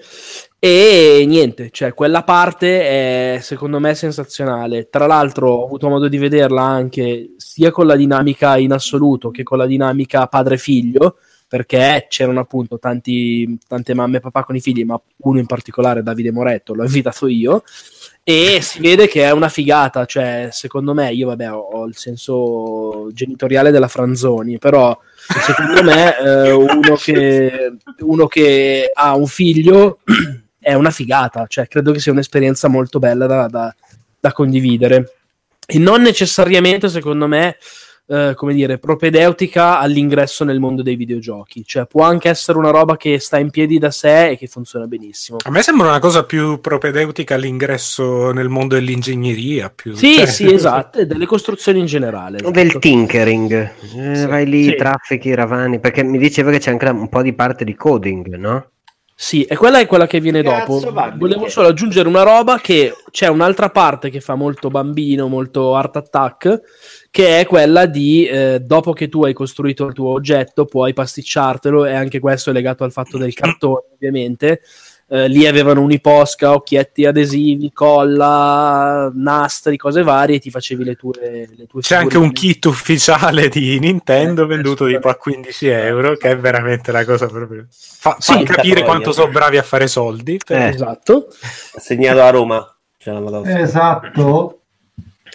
E 0.64 1.26
niente, 1.28 1.72
cioè 1.72 1.92
quella 1.92 2.22
parte 2.22 3.36
è 3.36 3.40
secondo 3.42 3.80
me 3.80 3.96
sensazionale. 3.96 4.90
Tra 4.90 5.08
l'altro 5.08 5.50
ho 5.50 5.66
avuto 5.66 5.90
modo 5.90 6.08
di 6.08 6.20
vederla 6.20 6.62
anche 6.62 7.34
sia 7.38 7.72
con 7.72 7.88
la 7.88 7.96
dinamica 7.96 8.58
in 8.58 8.72
assoluto 8.72 9.32
che 9.32 9.42
con 9.42 9.58
la 9.58 9.66
dinamica 9.66 10.28
padre-figlio, 10.28 11.18
perché 11.48 12.06
c'erano 12.08 12.42
appunto 12.42 12.78
tanti, 12.78 13.58
tante 13.68 13.96
mamme 13.96 14.18
e 14.18 14.20
papà 14.20 14.44
con 14.44 14.56
i 14.56 14.62
figli, 14.62 14.86
ma 14.86 15.02
uno 15.24 15.40
in 15.40 15.48
particolare, 15.48 16.04
Davide 16.04 16.32
Moretto, 16.32 16.76
l'ho 16.76 16.86
invitato 16.86 17.26
io. 17.26 17.64
E 18.24 18.60
si 18.62 18.80
vede 18.82 19.08
che 19.08 19.24
è 19.24 19.32
una 19.32 19.50
figata, 19.50 20.06
cioè 20.06 20.50
secondo 20.52 20.94
me, 20.94 21.12
io 21.12 21.26
vabbè 21.30 21.52
ho, 21.52 21.86
il 21.88 21.98
senso 21.98 23.10
genitoriale 23.14 23.72
della 23.72 23.88
Franzoni, 23.88 24.60
però 24.60 24.96
secondo 25.44 25.82
me 25.82 26.20
eh, 26.20 26.52
uno, 26.52 26.96
che, 26.98 27.78
uno 28.02 28.28
che 28.28 28.92
ha 28.94 29.16
un 29.16 29.26
figlio 29.26 29.98
è 30.62 30.74
una 30.76 30.92
figata, 30.92 31.46
cioè 31.48 31.68
credo 31.68 31.92
che 31.92 32.00
sia 32.00 32.12
un'esperienza 32.12 32.68
molto 32.68 33.00
bella 33.00 33.26
da, 33.26 33.48
da- 33.48 33.76
da 34.20 34.32
condividere 34.32 35.14
e 35.66 35.80
non 35.80 36.02
necessariamente 36.04 36.88
secondo 36.90 37.28
me 37.28 37.58
eh, 38.08 38.34
come 38.36 38.54
dire 38.54 38.78
propedeutica 38.78 39.80
all'ingresso 39.80 40.44
nel 40.44 40.60
mondo 40.60 40.82
dei 40.84 40.96
videogiochi, 40.98 41.64
cioè 41.66 41.86
può 41.86 42.04
anche 42.04 42.28
essere 42.28 42.58
una 42.58 42.70
roba 42.70 42.98
che 42.98 43.20
sta 43.20 43.38
in 43.40 43.50
piedi 43.52 43.80
da 43.80 43.90
sé 43.90 44.32
e 44.32 44.38
che 44.38 44.48
funziona 44.48 44.86
benissimo. 44.86 45.38
A 45.46 45.50
me 45.50 45.62
sembra 45.62 45.88
una 45.88 46.00
cosa 46.00 46.26
più 46.26 46.60
propedeutica 46.60 47.36
all'ingresso 47.36 48.32
nel 48.32 48.50
mondo 48.50 48.76
dell'ingegneria. 48.76 49.72
Più, 49.74 49.94
Sì, 49.96 50.16
cioè- 50.16 50.26
sì, 50.26 50.54
esatto, 50.54 51.00
e 51.00 51.06
delle 51.06 51.26
costruzioni 51.26 51.80
in 51.80 51.86
generale. 51.86 52.38
esatto. 52.38 52.52
Del 52.52 52.78
tinkering, 52.80 53.72
Eh, 53.96 54.26
vai 54.28 54.46
lì, 54.46 54.64
Sì. 54.66 54.76
traffichi, 54.76 55.34
ravani, 55.34 55.80
perché 55.80 56.04
mi 56.04 56.18
diceva 56.18 56.52
che 56.52 56.60
c'è 56.60 56.72
anche 56.72 56.86
un 56.90 57.08
po' 57.08 57.22
di 57.22 57.32
parte 57.34 57.64
di 57.64 57.76
coding, 57.76 58.36
no? 58.36 58.66
Sì, 59.24 59.44
e 59.44 59.56
quella 59.56 59.78
è 59.78 59.86
quella 59.86 60.08
che 60.08 60.20
viene 60.20 60.42
Cazzo, 60.42 60.80
dopo. 60.80 60.94
va, 60.94 61.14
Volevo 61.16 61.48
solo 61.48 61.68
aggiungere 61.68 62.10
una 62.10 62.24
roba 62.24 62.58
che 62.58 62.92
c'è 63.12 63.28
un'altra 63.28 63.70
parte 63.70 64.10
che 64.10 64.20
fa 64.20 64.34
molto 64.34 64.70
bambino, 64.70 65.28
molto 65.28 65.76
art 65.76 65.96
attack, 65.98 66.62
che 67.12 67.40
è 67.40 67.46
quella 67.46 67.86
di 67.86 68.26
eh, 68.26 68.62
dopo 68.62 68.94
che 68.94 69.10
tu 69.10 69.24
hai 69.24 69.34
costruito 69.34 69.86
il 69.86 69.94
tuo 69.94 70.10
oggetto, 70.10 70.66
puoi 70.66 70.94
pasticciartelo 70.94 71.86
e 71.86 71.94
anche 71.94 72.18
questo 72.18 72.50
è 72.50 72.54
legato 72.54 72.84
al 72.84 72.92
fatto 72.92 73.20
del 73.20 73.36
cartone, 73.36 73.84
ovviamente. 73.94 74.62
Eh, 75.14 75.28
lì 75.28 75.46
avevano 75.46 75.82
un'iposca, 75.82 76.54
occhietti 76.54 77.06
adesivi, 77.06 77.74
colla, 77.74 79.12
nastri, 79.14 79.76
cose 79.76 80.04
varie, 80.04 80.38
e 80.38 80.40
ti 80.40 80.50
facevi 80.50 80.86
le 80.86 80.96
tue, 80.96 81.50
le 81.54 81.68
tue 81.68 81.82
C'è 81.82 81.96
anche 81.96 82.18
un 82.18 82.32
kit 82.32 82.64
ufficiale 82.64 83.50
di 83.50 83.78
Nintendo 83.80 84.44
Eh, 84.44 84.48
venduto 84.48 84.88
tipo 84.88 85.10
a 85.10 85.16
15 85.16 85.68
euro, 85.68 86.16
che 86.16 86.30
è 86.30 86.38
veramente 86.38 86.94
la 86.94 87.04
cosa 87.04 87.28
proprio. 87.28 87.66
Fa, 87.70 88.16
Sì, 88.20 88.32
fa 88.36 88.44
capire 88.44 88.76
voglia. 88.76 88.86
quanto 88.86 89.12
sono 89.12 89.30
bravi 89.32 89.58
a 89.58 89.64
fare 89.64 89.88
soldi. 89.88 90.38
perché- 90.38 90.64
Eh. 90.66 90.70
Esatto. 90.70 91.28
Assegnato 91.76 92.22
a 92.22 92.30
Roma. 92.30 92.76
Esatto. 93.44 94.61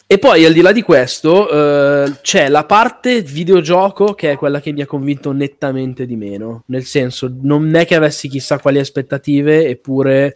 E 0.08 0.18
poi 0.18 0.44
al 0.44 0.52
di 0.52 0.60
là 0.60 0.70
di 0.70 0.82
questo 0.82 1.50
eh, 1.50 2.18
c'è 2.22 2.48
la 2.48 2.64
parte 2.64 3.22
videogioco 3.22 4.14
che 4.14 4.30
è 4.30 4.36
quella 4.36 4.60
che 4.60 4.72
mi 4.72 4.80
ha 4.80 4.86
convinto 4.86 5.32
nettamente 5.32 6.06
di 6.06 6.14
meno. 6.14 6.62
Nel 6.66 6.84
senso, 6.84 7.34
non 7.40 7.74
è 7.74 7.84
che 7.84 7.96
avessi 7.96 8.28
chissà 8.28 8.60
quali 8.60 8.78
aspettative, 8.78 9.66
eppure 9.66 10.32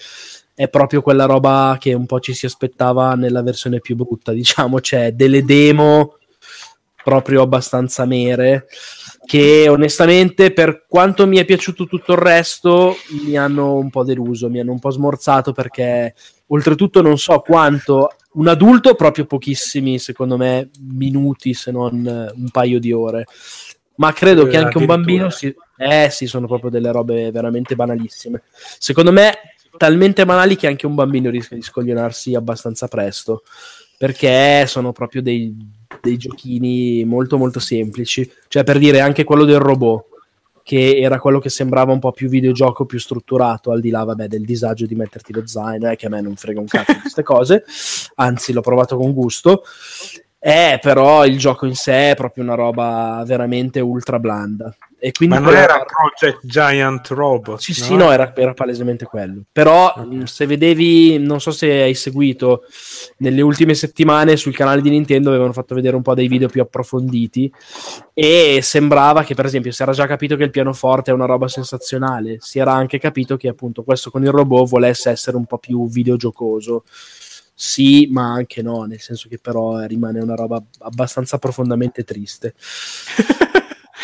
è 0.54 0.68
proprio 0.68 1.02
quella 1.02 1.24
roba 1.24 1.76
che 1.78 1.92
un 1.92 2.04
po' 2.04 2.18
ci 2.18 2.34
si 2.34 2.46
aspettava 2.46 3.14
nella 3.14 3.42
versione 3.42 3.78
più 3.78 3.94
brutta. 3.94 4.32
Diciamo, 4.32 4.80
c'è 4.80 5.12
delle 5.12 5.44
demo 5.44 6.16
proprio 7.04 7.42
abbastanza 7.42 8.04
mere 8.04 8.66
che 9.24 9.68
onestamente 9.68 10.52
per 10.52 10.86
quanto 10.88 11.26
mi 11.26 11.38
è 11.38 11.44
piaciuto 11.44 11.86
tutto 11.86 12.12
il 12.12 12.18
resto 12.18 12.96
mi 13.24 13.36
hanno 13.36 13.74
un 13.74 13.88
po' 13.88 14.02
deluso, 14.04 14.50
mi 14.50 14.58
hanno 14.60 14.72
un 14.72 14.80
po' 14.80 14.90
smorzato 14.90 15.52
perché 15.52 16.14
oltretutto 16.48 17.00
non 17.00 17.16
so 17.16 17.38
quanto 17.40 18.10
un 18.32 18.48
adulto 18.48 18.94
proprio 18.94 19.26
pochissimi 19.26 19.98
secondo 19.98 20.36
me 20.36 20.70
minuti 20.80 21.52
se 21.54 21.72
non 21.72 22.06
eh, 22.06 22.32
un 22.34 22.48
paio 22.50 22.78
di 22.78 22.92
ore. 22.92 23.26
Ma 23.96 24.12
credo 24.12 24.46
che 24.46 24.56
anche 24.56 24.78
un 24.78 24.86
bambino 24.86 25.28
si... 25.28 25.54
eh 25.76 26.08
sì 26.10 26.26
sono 26.26 26.46
proprio 26.46 26.70
delle 26.70 26.90
robe 26.90 27.30
veramente 27.30 27.74
banalissime. 27.74 28.42
Secondo 28.78 29.12
me 29.12 29.32
talmente 29.76 30.24
banali 30.24 30.56
che 30.56 30.66
anche 30.66 30.86
un 30.86 30.94
bambino 30.94 31.28
rischia 31.28 31.56
di 31.56 31.62
scoglionarsi 31.62 32.34
abbastanza 32.34 32.88
presto 32.88 33.42
perché 33.98 34.66
sono 34.66 34.92
proprio 34.92 35.20
dei, 35.20 35.54
dei 36.00 36.16
giochini 36.16 37.04
molto 37.04 37.36
molto 37.36 37.60
semplici. 37.60 38.30
Cioè 38.48 38.64
per 38.64 38.78
dire 38.78 39.00
anche 39.00 39.24
quello 39.24 39.44
del 39.44 39.58
robot 39.58 40.09
che 40.62 40.98
era 40.98 41.18
quello 41.18 41.38
che 41.38 41.48
sembrava 41.48 41.92
un 41.92 41.98
po' 41.98 42.12
più 42.12 42.28
videogioco, 42.28 42.86
più 42.86 42.98
strutturato, 42.98 43.70
al 43.70 43.80
di 43.80 43.90
là 43.90 44.04
vabbè, 44.04 44.26
del 44.26 44.44
disagio 44.44 44.86
di 44.86 44.94
metterti 44.94 45.32
lo 45.32 45.46
zaino, 45.46 45.90
eh, 45.90 45.96
che 45.96 46.06
a 46.06 46.08
me 46.10 46.20
non 46.20 46.36
frega 46.36 46.60
un 46.60 46.66
cazzo 46.66 46.92
di 46.92 47.00
queste 47.00 47.22
cose, 47.22 47.64
anzi 48.16 48.52
l'ho 48.52 48.60
provato 48.60 48.96
con 48.96 49.12
gusto, 49.12 49.62
eh, 50.38 50.78
però 50.80 51.26
il 51.26 51.38
gioco 51.38 51.66
in 51.66 51.74
sé 51.74 52.10
è 52.10 52.16
proprio 52.16 52.44
una 52.44 52.54
roba 52.54 53.22
veramente 53.26 53.80
ultra 53.80 54.18
blanda. 54.18 54.74
E 55.02 55.12
quindi 55.12 55.34
Ma 55.34 55.40
non 55.40 55.56
era 55.56 55.78
parte- 55.78 55.94
Project 55.94 56.46
Giant 56.46 57.08
Robot? 57.08 57.58
sì, 57.58 57.72
sì, 57.72 57.96
no, 57.96 58.12
era, 58.12 58.34
era 58.36 58.52
palesemente 58.52 59.06
quello. 59.06 59.44
Però 59.50 59.94
mh, 59.96 60.24
se 60.24 60.44
vedevi, 60.44 61.18
non 61.18 61.40
so 61.40 61.50
se 61.52 61.70
hai 61.70 61.94
seguito, 61.94 62.64
nelle 63.18 63.40
ultime 63.40 63.74
settimane 63.74 64.36
sul 64.36 64.54
canale 64.54 64.82
di 64.82 64.90
Nintendo 64.90 65.30
avevano 65.30 65.54
fatto 65.54 65.74
vedere 65.74 65.96
un 65.96 66.02
po' 66.02 66.12
dei 66.12 66.28
video 66.28 66.48
più 66.48 66.60
approfonditi 66.60 67.50
e 68.12 68.60
sembrava 68.62 69.24
che 69.24 69.34
per 69.34 69.46
esempio 69.46 69.72
si 69.72 69.82
era 69.82 69.92
già 69.92 70.06
capito 70.06 70.36
che 70.36 70.44
il 70.44 70.50
pianoforte 70.50 71.10
è 71.10 71.14
una 71.14 71.24
roba 71.24 71.48
sensazionale, 71.48 72.36
si 72.40 72.58
era 72.58 72.72
anche 72.74 72.98
capito 72.98 73.38
che 73.38 73.48
appunto 73.48 73.82
questo 73.82 74.10
con 74.10 74.22
il 74.22 74.30
robot 74.30 74.68
volesse 74.68 75.08
essere 75.08 75.36
un 75.38 75.46
po' 75.46 75.56
più 75.56 75.88
videogiocoso. 75.88 76.84
Sì, 77.54 78.08
ma 78.10 78.32
anche 78.32 78.62
no, 78.62 78.84
nel 78.84 79.00
senso 79.00 79.28
che 79.28 79.38
però 79.38 79.84
rimane 79.84 80.18
una 80.20 80.34
roba 80.34 80.62
abbastanza 80.78 81.36
profondamente 81.38 82.04
triste. 82.04 82.54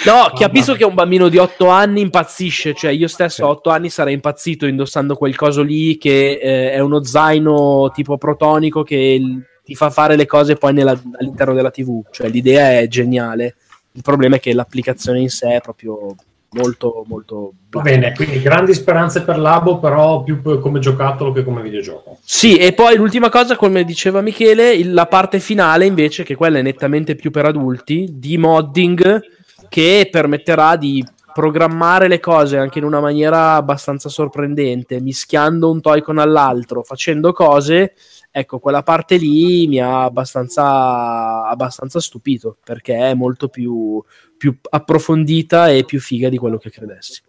No, 0.06 0.30
capisco 0.34 0.74
che 0.74 0.84
un 0.84 0.94
bambino 0.94 1.28
di 1.28 1.36
8 1.36 1.68
anni 1.68 2.00
impazzisce, 2.00 2.74
cioè 2.74 2.92
io 2.92 3.08
stesso 3.08 3.44
a 3.44 3.48
8 3.48 3.70
anni 3.70 3.90
sarei 3.90 4.14
impazzito 4.14 4.66
indossando 4.66 5.16
quel 5.16 5.34
coso 5.34 5.62
lì 5.62 5.98
che 5.98 6.38
eh, 6.40 6.70
è 6.70 6.78
uno 6.78 7.02
zaino 7.02 7.90
tipo 7.92 8.16
protonico 8.16 8.84
che 8.84 9.20
ti 9.64 9.74
fa 9.74 9.90
fare 9.90 10.14
le 10.14 10.26
cose 10.26 10.54
poi 10.54 10.72
nella- 10.72 11.00
all'interno 11.18 11.54
della 11.54 11.70
TV, 11.72 12.02
cioè 12.12 12.28
l'idea 12.28 12.78
è 12.78 12.86
geniale. 12.86 13.56
Il 13.92 14.02
problema 14.02 14.36
è 14.36 14.40
che 14.40 14.52
l'applicazione 14.54 15.18
in 15.20 15.28
sé 15.28 15.56
è 15.56 15.60
proprio 15.60 16.14
molto 16.50 17.04
molto 17.08 17.52
Va 17.70 17.80
bene, 17.82 18.12
quindi 18.14 18.40
grandi 18.40 18.72
speranze 18.72 19.22
per 19.22 19.38
Labo, 19.38 19.78
però 19.78 20.22
più 20.22 20.40
come 20.60 20.78
giocattolo 20.78 21.32
che 21.32 21.42
come 21.42 21.60
videogioco. 21.62 22.18
Sì, 22.22 22.56
e 22.56 22.72
poi 22.72 22.96
l'ultima 22.96 23.28
cosa, 23.28 23.56
come 23.56 23.84
diceva 23.84 24.20
Michele, 24.20 24.72
il- 24.72 24.94
la 24.94 25.06
parte 25.06 25.40
finale 25.40 25.84
invece, 25.84 26.22
che 26.22 26.36
quella 26.36 26.58
è 26.58 26.62
nettamente 26.62 27.16
più 27.16 27.30
per 27.30 27.46
adulti, 27.46 28.06
di 28.12 28.38
modding 28.38 29.20
che 29.68 30.08
permetterà 30.10 30.76
di 30.76 31.04
programmare 31.32 32.08
le 32.08 32.18
cose 32.18 32.56
anche 32.56 32.78
in 32.78 32.84
una 32.84 33.00
maniera 33.00 33.56
abbastanza 33.56 34.08
sorprendente, 34.08 35.00
mischiando 35.00 35.70
un 35.70 35.82
toy 35.82 36.00
con 36.00 36.16
all'altro, 36.16 36.82
facendo 36.82 37.32
cose. 37.32 37.94
Ecco, 38.30 38.58
quella 38.58 38.82
parte 38.82 39.16
lì 39.16 39.66
mi 39.66 39.78
ha 39.78 40.04
abbastanza, 40.04 41.46
abbastanza 41.46 42.00
stupito 42.00 42.56
perché 42.64 42.96
è 42.96 43.14
molto 43.14 43.48
più, 43.48 44.02
più 44.36 44.58
approfondita 44.70 45.68
e 45.68 45.84
più 45.84 46.00
figa 46.00 46.28
di 46.30 46.38
quello 46.38 46.56
che 46.56 46.70
credessi. 46.70 47.22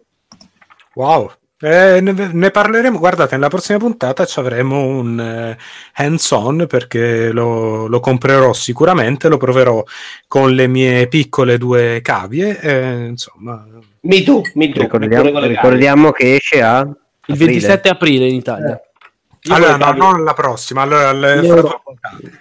Wow. 0.94 1.30
Eh, 1.60 2.00
ne, 2.00 2.12
ne 2.32 2.50
parleremo, 2.52 2.98
guardate, 3.00 3.34
nella 3.34 3.48
prossima 3.48 3.78
puntata 3.78 4.24
ci 4.24 4.38
avremo 4.38 4.78
un 4.86 5.18
eh, 5.18 5.58
hands-on 5.94 6.66
perché 6.68 7.32
lo, 7.32 7.88
lo 7.88 7.98
comprerò 7.98 8.52
sicuramente, 8.52 9.28
lo 9.28 9.38
proverò 9.38 9.82
con 10.28 10.52
le 10.52 10.68
mie 10.68 11.08
piccole 11.08 11.58
due 11.58 11.98
cavie, 12.00 12.60
eh, 12.60 13.06
insomma, 13.06 13.66
Mi 14.02 14.22
tu, 14.22 14.40
mi 14.54 14.72
tu. 14.72 14.82
Ricordiamo, 14.82 15.40
ricordiamo 15.40 16.12
che 16.12 16.36
esce 16.36 16.62
a 16.62 16.86
Il 17.26 17.36
27 17.36 17.88
aprile 17.88 18.28
in 18.28 18.36
Italia. 18.36 18.80
Io 19.42 19.54
allora, 19.54 19.76
no, 19.76 19.92
non 19.92 20.22
la 20.22 20.34
prossima, 20.34 20.82
allora 20.82 21.10
le- 21.12 21.34
In 21.34 21.44
fra 21.44 21.56
Europa. 21.56 21.68
due 21.68 21.80
puntate. 21.84 22.40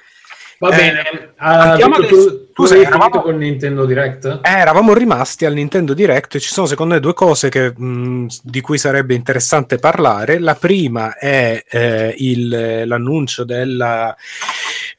Va 0.59 0.69
Eh, 0.69 0.75
bene, 0.75 1.33
andiamo 1.37 1.95
tu, 1.95 2.01
adesso- 2.03 2.37
tu, 2.37 2.46
tu 2.57 2.65
sei- 2.65 2.81
eravamo- 2.83 3.21
con 3.21 3.37
Nintendo 3.37 3.85
Direct? 3.85 4.39
Eh, 4.41 4.49
eravamo 4.49 4.93
rimasti 4.93 5.45
al 5.45 5.53
Nintendo 5.53 5.93
Direct 5.93 6.35
e 6.35 6.39
ci 6.39 6.49
sono 6.49 6.65
secondo 6.65 6.95
me 6.95 6.99
due 6.99 7.13
cose 7.13 7.49
che, 7.49 7.71
mh, 7.75 8.27
di 8.41 8.61
cui 8.61 8.77
sarebbe 8.79 9.13
interessante 9.13 9.77
parlare. 9.77 10.39
La 10.39 10.55
prima 10.55 11.15
è 11.15 11.63
eh, 11.69 12.15
il- 12.17 12.83
l'annuncio 12.85 13.43
della 13.43 14.15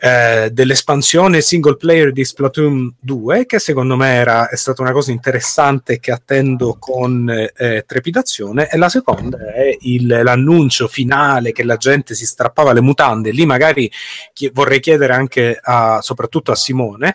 eh, 0.01 0.51
dell'espansione 0.53 1.41
single 1.41 1.75
player 1.77 2.13
di 2.13 2.25
Splatoon 2.25 2.95
2, 3.01 3.47
che 3.47 3.59
secondo 3.59 3.97
me 3.97 4.13
era, 4.15 4.49
è 4.49 4.55
stata 4.55 4.81
una 4.81 4.93
cosa 4.93 5.11
interessante 5.11 5.99
che 5.99 6.13
attendo 6.13 6.77
con 6.79 7.29
eh, 7.29 7.83
trepidazione, 7.85 8.69
e 8.71 8.79
la 8.79 8.89
seconda 8.89 9.53
è 9.53 9.77
il, 9.81 10.07
l'annuncio 10.07 10.87
finale 10.87 11.51
che 11.51 11.65
la 11.65 11.77
gente 11.77 12.15
si 12.15 12.27
strappava 12.27 12.73
le 12.73 12.81
mutande. 12.81 13.33
Lì 13.33 13.45
magari 13.45 13.91
chi- 14.33 14.51
vorrei 14.55 14.79
chiedere 14.79 15.15
anche 15.15 15.59
a, 15.61 16.01
soprattutto 16.01 16.53
a 16.53 16.57
Simone, 16.57 17.15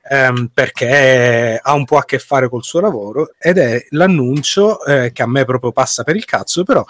ehm, 0.11 0.49
perché 0.53 1.59
ha 1.63 1.73
un 1.73 1.85
po' 1.85 1.97
a 1.97 2.03
che 2.03 2.19
fare 2.19 2.49
col 2.49 2.63
suo 2.63 2.81
lavoro, 2.81 3.31
ed 3.39 3.57
è 3.57 3.85
l'annuncio 3.91 4.83
eh, 4.85 5.11
che 5.13 5.21
a 5.21 5.27
me 5.27 5.45
proprio 5.45 5.71
passa 5.71 6.03
per 6.03 6.17
il 6.17 6.25
cazzo, 6.25 6.63
però 6.63 6.83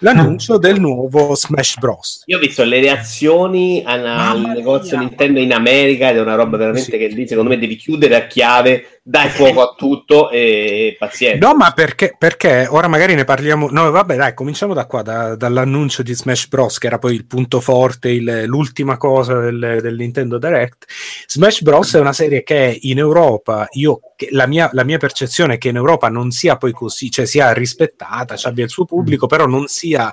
l'annuncio 0.00 0.58
del 0.58 0.78
nuovo 0.78 1.34
Smash 1.34 1.78
Bros. 1.78 2.22
Io 2.26 2.36
ho 2.36 2.40
visto 2.40 2.62
le 2.64 2.80
reazioni 2.80 3.82
al, 3.84 4.04
al 4.04 4.40
negozio 4.54 4.98
Nintendo 4.98 5.40
in 5.40 5.52
America 5.52 6.10
ed 6.10 6.16
è 6.16 6.20
una 6.20 6.34
roba 6.34 6.56
veramente 6.58 6.90
Sì. 6.90 6.98
che 6.98 7.06
lì 7.08 7.26
secondo 7.26 7.50
me 7.50 7.58
devi 7.58 7.76
chiudere 7.76 8.14
a 8.16 8.26
chiave, 8.26 9.00
dai 9.02 9.30
fuoco 9.30 9.62
a 9.62 9.74
tutto 9.74 10.28
e 10.30 10.94
pazienza. 10.98 11.46
No, 11.46 11.54
ma 11.54 11.72
perché, 11.72 12.14
perché 12.18 12.66
ora 12.68 12.88
magari 12.88 13.14
ne 13.14 13.24
parliamo. 13.24 13.68
No, 13.70 13.90
vabbè, 13.90 14.16
dai, 14.16 14.34
cominciamo 14.34 14.74
da 14.74 14.84
qua, 14.84 15.00
da- 15.00 15.34
dall'annuncio 15.34 16.02
di 16.02 16.12
Smash 16.14 16.48
Bros., 16.48 16.76
che 16.78 16.88
era 16.88 16.98
poi 16.98 17.14
il 17.14 17.24
punto 17.24 17.60
forte, 17.60 18.10
il- 18.10 18.44
l'ultima 18.44 18.98
cosa 18.98 19.38
del, 19.40 19.78
del 19.80 19.96
Nintendo 19.96 20.36
Direct. 20.38 20.84
Smash 21.26 21.62
Bros. 21.62 21.94
è 21.94 22.00
una 22.00 22.12
serie 22.12 22.42
che 22.42 22.57
in 22.66 22.98
Europa, 22.98 23.66
io, 23.72 24.00
la, 24.30 24.46
mia, 24.46 24.70
la 24.72 24.84
mia 24.84 24.98
percezione 24.98 25.54
è 25.54 25.58
che 25.58 25.68
in 25.68 25.76
Europa 25.76 26.08
non 26.08 26.30
sia 26.30 26.56
poi 26.56 26.72
così, 26.72 27.10
cioè 27.10 27.26
sia 27.26 27.52
rispettata, 27.52 28.36
cioè 28.36 28.50
abbia 28.50 28.64
il 28.64 28.70
suo 28.70 28.84
pubblico, 28.84 29.26
però 29.26 29.46
non 29.46 29.66
sia 29.66 30.10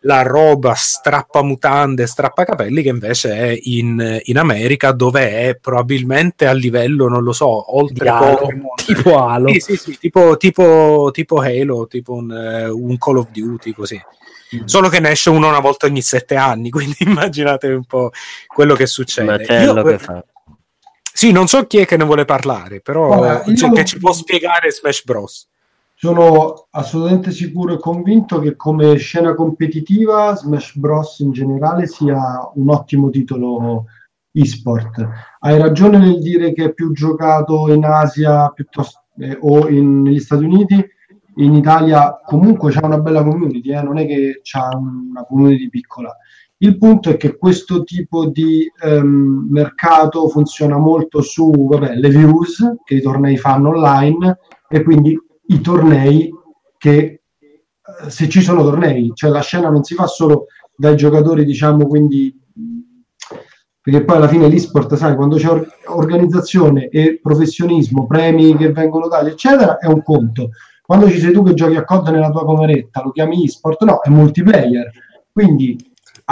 la 0.00 0.22
roba 0.22 0.74
strappamutande, 0.74 2.06
strappacapelli 2.06 2.82
che 2.82 2.88
invece 2.88 3.32
è 3.32 3.58
in, 3.62 4.20
in 4.24 4.38
America, 4.38 4.92
dove 4.92 5.30
è 5.30 5.56
probabilmente 5.56 6.46
a 6.46 6.52
livello, 6.52 7.08
non 7.08 7.22
lo 7.22 7.32
so, 7.32 7.76
oltre 7.76 8.08
Halo, 8.08 8.36
Pokémon. 8.36 8.74
tipo 8.84 9.18
Halo. 9.18 9.48
Sì, 9.52 9.60
sì, 9.60 9.76
sì, 9.76 9.98
tipo, 9.98 10.36
tipo, 10.36 11.10
tipo 11.12 11.40
Halo, 11.40 11.86
tipo 11.86 12.14
un, 12.14 12.32
eh, 12.32 12.68
un 12.68 12.96
Call 12.98 13.18
of 13.18 13.30
Duty, 13.30 13.72
così. 13.72 14.00
Solo 14.66 14.88
che 14.88 15.00
ne 15.00 15.10
esce 15.10 15.30
uno 15.30 15.48
una 15.48 15.60
volta 15.60 15.86
ogni 15.86 16.02
sette 16.02 16.36
anni, 16.36 16.68
quindi 16.70 16.96
immaginate 17.00 17.68
un 17.68 17.84
po' 17.84 18.10
quello 18.46 18.74
che 18.74 18.86
succede. 18.86 19.44
Io- 19.62 19.82
che 19.82 19.98
fa. 19.98 20.24
Sì, 21.22 21.30
non 21.30 21.46
so 21.46 21.68
chi 21.68 21.78
è 21.78 21.86
che 21.86 21.96
ne 21.96 22.02
vuole 22.02 22.24
parlare, 22.24 22.80
però 22.80 23.06
Guarda, 23.06 23.44
io- 23.44 23.54
cioè, 23.54 23.70
che 23.70 23.84
ci 23.84 23.96
può 23.96 24.10
spiegare 24.10 24.72
Smash 24.72 25.04
Bros. 25.04 25.48
Sono 25.94 26.66
assolutamente 26.70 27.30
sicuro 27.30 27.74
e 27.74 27.78
convinto 27.78 28.40
che 28.40 28.56
come 28.56 28.96
scena 28.96 29.32
competitiva 29.36 30.34
Smash 30.34 30.74
Bros 30.74 31.20
in 31.20 31.30
generale 31.30 31.86
sia 31.86 32.18
un 32.54 32.68
ottimo 32.70 33.08
titolo 33.10 33.84
e-sport. 34.32 35.08
Hai 35.38 35.58
ragione 35.58 35.98
nel 35.98 36.18
dire 36.18 36.52
che 36.52 36.64
è 36.64 36.72
più 36.72 36.90
giocato 36.90 37.72
in 37.72 37.84
Asia 37.84 38.48
piuttosto, 38.48 39.02
eh, 39.20 39.38
o 39.42 39.68
in- 39.68 40.02
negli 40.02 40.18
Stati 40.18 40.42
Uniti. 40.42 40.84
In 41.36 41.54
Italia 41.54 42.20
comunque 42.26 42.72
c'è 42.72 42.80
una 42.82 42.98
bella 42.98 43.22
community, 43.22 43.72
eh, 43.72 43.80
non 43.80 43.96
è 43.96 44.06
che 44.08 44.40
c'è 44.42 44.58
una 44.74 45.22
community 45.24 45.68
piccola. 45.68 46.16
Il 46.62 46.78
punto 46.78 47.10
è 47.10 47.16
che 47.16 47.36
questo 47.36 47.82
tipo 47.82 48.26
di 48.26 48.70
ehm, 48.80 49.48
mercato 49.50 50.28
funziona 50.28 50.78
molto 50.78 51.20
su 51.20 51.50
vabbè, 51.50 51.96
le 51.96 52.08
views 52.08 52.76
che 52.84 52.94
i 52.94 53.00
tornei 53.02 53.36
fanno 53.36 53.70
online 53.70 54.38
e 54.68 54.84
quindi 54.84 55.18
i 55.46 55.60
tornei 55.60 56.32
che 56.78 56.94
eh, 56.94 58.10
se 58.10 58.28
ci 58.28 58.40
sono 58.40 58.62
tornei, 58.62 59.10
cioè 59.12 59.30
la 59.30 59.40
scena 59.40 59.70
non 59.70 59.82
si 59.82 59.94
fa 59.94 60.06
solo 60.06 60.46
dai 60.76 60.94
giocatori, 60.94 61.44
diciamo, 61.44 61.88
quindi 61.88 62.40
perché 63.80 64.04
poi 64.04 64.16
alla 64.16 64.28
fine 64.28 64.46
l'esport, 64.46 64.94
sai, 64.94 65.16
quando 65.16 65.38
c'è 65.38 65.48
or- 65.48 65.66
organizzazione 65.86 66.86
e 66.90 67.18
professionismo, 67.20 68.06
premi 68.06 68.56
che 68.56 68.70
vengono 68.70 69.08
dati, 69.08 69.30
eccetera, 69.30 69.78
è 69.78 69.86
un 69.86 70.04
conto. 70.04 70.50
Quando 70.80 71.10
ci 71.10 71.18
sei 71.18 71.32
tu 71.32 71.42
che 71.42 71.54
giochi 71.54 71.74
a 71.74 71.84
COD 71.84 72.10
nella 72.10 72.30
tua 72.30 72.46
cameretta, 72.46 73.02
lo 73.02 73.10
chiami 73.10 73.42
esport, 73.42 73.82
no, 73.82 74.00
è 74.00 74.08
multiplayer. 74.08 74.88
Quindi, 75.32 75.76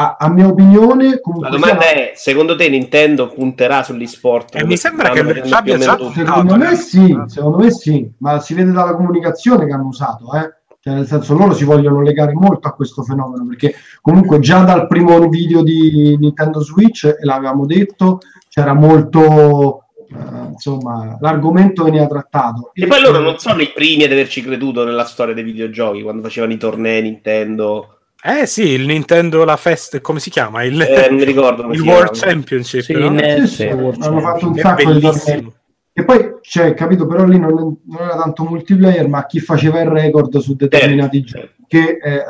a, 0.01 0.17
a 0.19 0.31
mia 0.31 0.47
opinione, 0.47 1.11
La 1.11 1.21
comunque 1.21 1.51
domanda 1.51 1.83
sia- 1.83 1.93
è, 1.93 2.13
secondo 2.15 2.57
te 2.57 2.69
Nintendo 2.69 3.29
punterà 3.29 3.83
sull'esport? 3.83 4.55
E 4.57 4.65
mi 4.65 4.77
sembra 4.77 5.11
che 5.11 5.21
abbia 5.21 5.77
già. 5.77 5.99
Secondo 6.13 6.57
me 6.57 6.75
sì, 6.75 7.19
secondo 7.27 7.59
me 7.59 7.71
sì, 7.71 8.11
ma 8.19 8.41
si 8.41 8.55
vede 8.55 8.73
dalla 8.73 8.95
comunicazione 8.95 9.67
che 9.67 9.73
hanno 9.73 9.89
usato, 9.89 10.33
eh? 10.35 10.55
Cioè, 10.83 10.95
nel 10.95 11.07
senso 11.07 11.37
loro 11.37 11.53
si 11.53 11.65
vogliono 11.65 12.01
legare 12.01 12.33
molto 12.33 12.67
a 12.67 12.73
questo 12.73 13.03
fenomeno, 13.03 13.47
perché 13.47 13.75
comunque 14.01 14.39
già 14.39 14.63
dal 14.65 14.87
primo 14.87 15.29
video 15.29 15.63
di 15.63 16.17
Nintendo 16.19 16.63
Switch, 16.63 17.05
e 17.05 17.19
l'avevamo 17.21 17.67
detto, 17.67 18.21
c'era 18.49 18.73
molto, 18.73 19.89
eh, 20.09 20.49
insomma, 20.53 21.19
l'argomento 21.21 21.85
veniva 21.85 22.07
trattato. 22.07 22.71
E 22.73 22.87
poi 22.87 23.03
loro 23.03 23.19
non 23.19 23.37
sono 23.37 23.61
i 23.61 23.71
primi 23.75 24.05
ad 24.05 24.13
averci 24.13 24.41
creduto 24.41 24.83
nella 24.85 25.05
storia 25.05 25.35
dei 25.35 25.45
videogiochi, 25.45 26.01
quando 26.03 26.23
facevano 26.23 26.55
i 26.55 26.57
tornei 26.57 27.03
Nintendo. 27.03 27.97
Eh 28.23 28.47
sì, 28.47 28.69
il 28.69 28.85
Nintendo, 28.85 29.45
la 29.45 29.57
fest, 29.57 30.01
come 30.01 30.21
si 30.21 30.29
chiama? 30.29 30.63
Il, 30.63 30.81
Eh, 30.81 31.09
non 31.09 31.17
mi 31.19 31.25
ricordo 31.25 31.63
il 31.73 31.81
World 31.81 32.11
chiama. 32.13 32.33
Championship. 32.33 32.83
Sì, 32.83 32.93
no? 32.93 33.19
Sì, 33.19 33.47
sì, 33.47 33.65
World 33.65 34.03
hanno 34.03 34.21
fatto 34.21 34.47
un 34.49 34.57
sacco 34.57 34.93
di 34.93 35.01
tornei. 35.01 35.53
E 35.93 36.05
poi, 36.05 36.35
cioè, 36.43 36.75
capito, 36.75 37.07
però 37.07 37.25
lì 37.25 37.39
non, 37.39 37.53
non 37.53 38.03
era 38.03 38.17
tanto 38.17 38.45
multiplayer, 38.45 39.09
ma 39.09 39.27
chi 39.27 39.41
faceva 39.41 39.81
il 39.81 39.89
record 39.89 40.37
su 40.39 40.55
determinati 40.55 41.25
Certo, 41.25 41.47
giochi, 41.47 41.65
che 41.67 41.97
è 41.97 42.15
eh, 42.15 42.25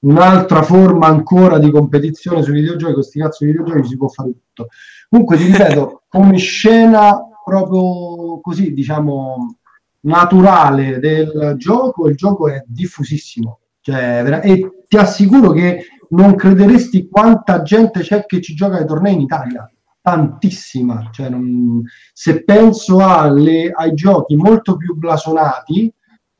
un'altra 0.00 0.62
forma 0.62 1.06
ancora 1.06 1.58
di 1.58 1.70
competizione 1.70 2.42
sui 2.42 2.54
videogiochi, 2.54 2.94
questi 2.94 3.20
cazzo 3.20 3.44
di 3.44 3.52
videogiochi 3.52 3.88
si 3.88 3.96
può 3.96 4.08
fare 4.08 4.30
tutto. 4.30 4.68
Comunque, 5.08 5.36
ti 5.36 5.44
ripeto, 5.44 6.02
come 6.08 6.36
scena 6.38 7.18
proprio 7.44 8.40
così, 8.40 8.72
diciamo, 8.72 9.56
naturale 10.00 10.98
del 10.98 11.54
gioco, 11.58 12.08
il 12.08 12.16
gioco 12.16 12.48
è 12.48 12.62
diffusissimo. 12.66 13.58
Cioè, 13.80 14.22
vera- 14.22 14.40
e 14.40 14.81
ti 14.92 14.98
assicuro 14.98 15.52
che 15.52 15.86
non 16.10 16.34
crederesti 16.34 17.08
quanta 17.08 17.62
gente 17.62 18.00
c'è 18.00 18.26
che 18.26 18.42
ci 18.42 18.54
gioca 18.54 18.76
ai 18.76 18.84
tornei 18.84 19.14
in 19.14 19.22
Italia. 19.22 19.66
Tantissima. 20.02 21.08
Cioè, 21.10 21.30
non- 21.30 21.82
se 22.12 22.44
penso 22.44 22.98
alle- 22.98 23.70
ai 23.74 23.94
giochi 23.94 24.36
molto 24.36 24.76
più 24.76 24.94
blasonati, 24.94 25.90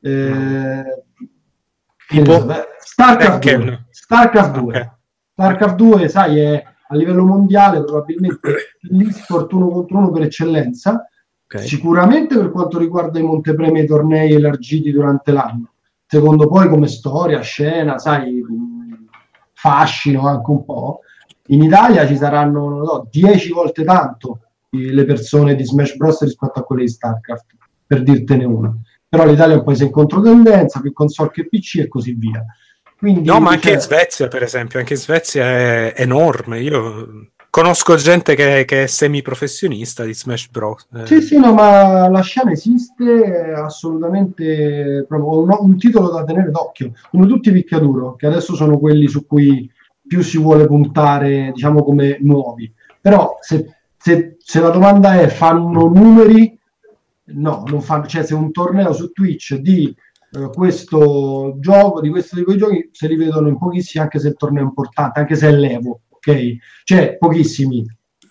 eh, 0.01 0.83
Tipo? 2.07 2.45
StarCraft 2.77 3.39
Tekken. 3.41 3.59
2. 3.65 3.85
StarCraft 3.89 4.59
2. 4.59 4.77
Ok. 4.79 4.89
StarCraft 5.31 5.75
2, 5.75 6.07
sai, 6.09 6.39
è 6.39 6.63
a 6.89 6.95
livello 6.95 7.25
mondiale 7.25 7.83
probabilmente 7.83 8.39
l'esport 8.81 9.51
uno 9.53 9.69
contro 9.69 9.97
uno 9.97 10.11
per 10.11 10.21
eccellenza. 10.23 11.07
Ok. 11.45 11.59
Sicuramente 11.61 12.35
per 12.37 12.51
quanto 12.51 12.77
riguarda 12.77 13.17
i 13.17 13.23
montepremi, 13.23 13.79
i 13.81 13.87
tornei 13.87 14.31
elargiti 14.33 14.91
durante 14.91 15.31
l'anno. 15.31 15.72
Secondo 16.13 16.47
poi 16.47 16.69
come 16.69 16.87
storia, 16.87 17.41
scena, 17.41 17.97
sai, 17.97 18.45
fascino 19.51 20.27
anche 20.27 20.51
un 20.51 20.63
po'. 20.63 20.99
In 21.47 21.63
Italia 21.63 22.05
ci 22.05 22.15
saranno, 22.15 22.69
non 22.69 22.85
so, 22.85 23.07
10 23.09 23.51
volte 23.51 23.83
tanto 23.83 24.41
le 24.69 25.05
persone 25.05 25.55
di 25.55 25.65
Smash 25.65 25.95
Bros. 25.95 26.21
rispetto 26.21 26.59
a 26.59 26.63
quelle 26.63 26.83
di 26.83 26.89
StarCraft, 26.89 27.45
per 27.87 28.03
dirtene 28.03 28.45
una. 28.45 28.71
Però 29.09 29.25
l'Italia 29.25 29.55
è 29.55 29.57
un 29.57 29.63
paese 29.63 29.85
in 29.85 29.89
controtendenza, 29.89 30.81
più 30.81 30.93
console 30.93 31.31
che 31.31 31.47
PC 31.47 31.77
e 31.77 31.87
così 31.87 32.13
via. 32.13 32.45
Quindi, 32.95 33.27
No, 33.27 33.39
ma 33.39 33.49
anche 33.49 33.69
cioè, 33.69 33.73
in 33.73 33.79
Svezia, 33.79 34.27
per 34.27 34.43
esempio, 34.43 34.77
anche 34.77 34.93
in 34.93 34.99
Svezia 34.99 35.45
è 35.45 35.93
enorme. 35.97 36.61
Io 36.61 37.31
conosco 37.53 37.93
gente 37.97 38.33
che, 38.33 38.65
che 38.65 38.83
è 38.83 38.87
semiprofessionista 38.87 40.03
di 40.03 40.15
Smash 40.15 40.49
Bros. 40.49 40.87
Eh, 40.91 41.05
Sì, 41.05 41.21
sì, 41.21 41.37
no, 41.37 41.53
ma 41.53 42.09
la 42.09 42.21
scena 42.21 42.51
esiste, 42.51 43.23
è 43.25 43.51
assolutamente 43.51 45.05
proprio 45.07 45.41
un, 45.41 45.55
un 45.59 45.77
titolo 45.77 46.09
da 46.09 46.23
tenere 46.23 46.49
d'occhio, 46.49 46.93
come 47.11 47.27
tutti 47.27 47.49
i 47.49 47.51
picchiaduro, 47.51 48.15
che 48.15 48.25
adesso 48.25 48.55
sono 48.55 48.79
quelli 48.79 49.07
su 49.07 49.27
cui 49.27 49.69
più 50.07 50.23
si 50.23 50.39
vuole 50.39 50.65
puntare, 50.65 51.51
diciamo, 51.53 51.83
come 51.83 52.17
nuovi. 52.21 52.73
Però 52.99 53.37
se, 53.39 53.75
se- 53.97 54.37
se 54.39 54.59
la 54.59 54.69
domanda 54.69 55.21
è 55.21 55.27
fanno 55.27 55.85
numeri, 55.89 56.57
no, 57.25 57.65
non 57.67 57.81
fanno, 57.81 58.07
cioè 58.07 58.23
se 58.23 58.33
un 58.33 58.51
torneo 58.51 58.93
su 58.93 59.11
Twitch 59.11 59.57
di 59.57 59.95
eh, 60.31 60.49
questo 60.51 61.57
gioco, 61.59 62.01
di 62.01 62.09
questo 62.09 62.35
tipo 62.35 62.51
di 62.51 62.57
giochi, 62.57 62.89
se 62.91 63.07
li 63.07 63.15
vedono 63.15 63.47
in 63.47 63.59
pochissimi, 63.59 64.03
anche 64.03 64.17
se 64.17 64.29
il 64.29 64.37
torneo 64.37 64.63
è 64.63 64.65
importante, 64.65 65.19
anche 65.19 65.35
se 65.35 65.49
è 65.49 65.51
l'Evo, 65.51 65.99
ok? 66.25 66.55
Cioè, 66.83 67.17
pochissimi, 67.17 67.85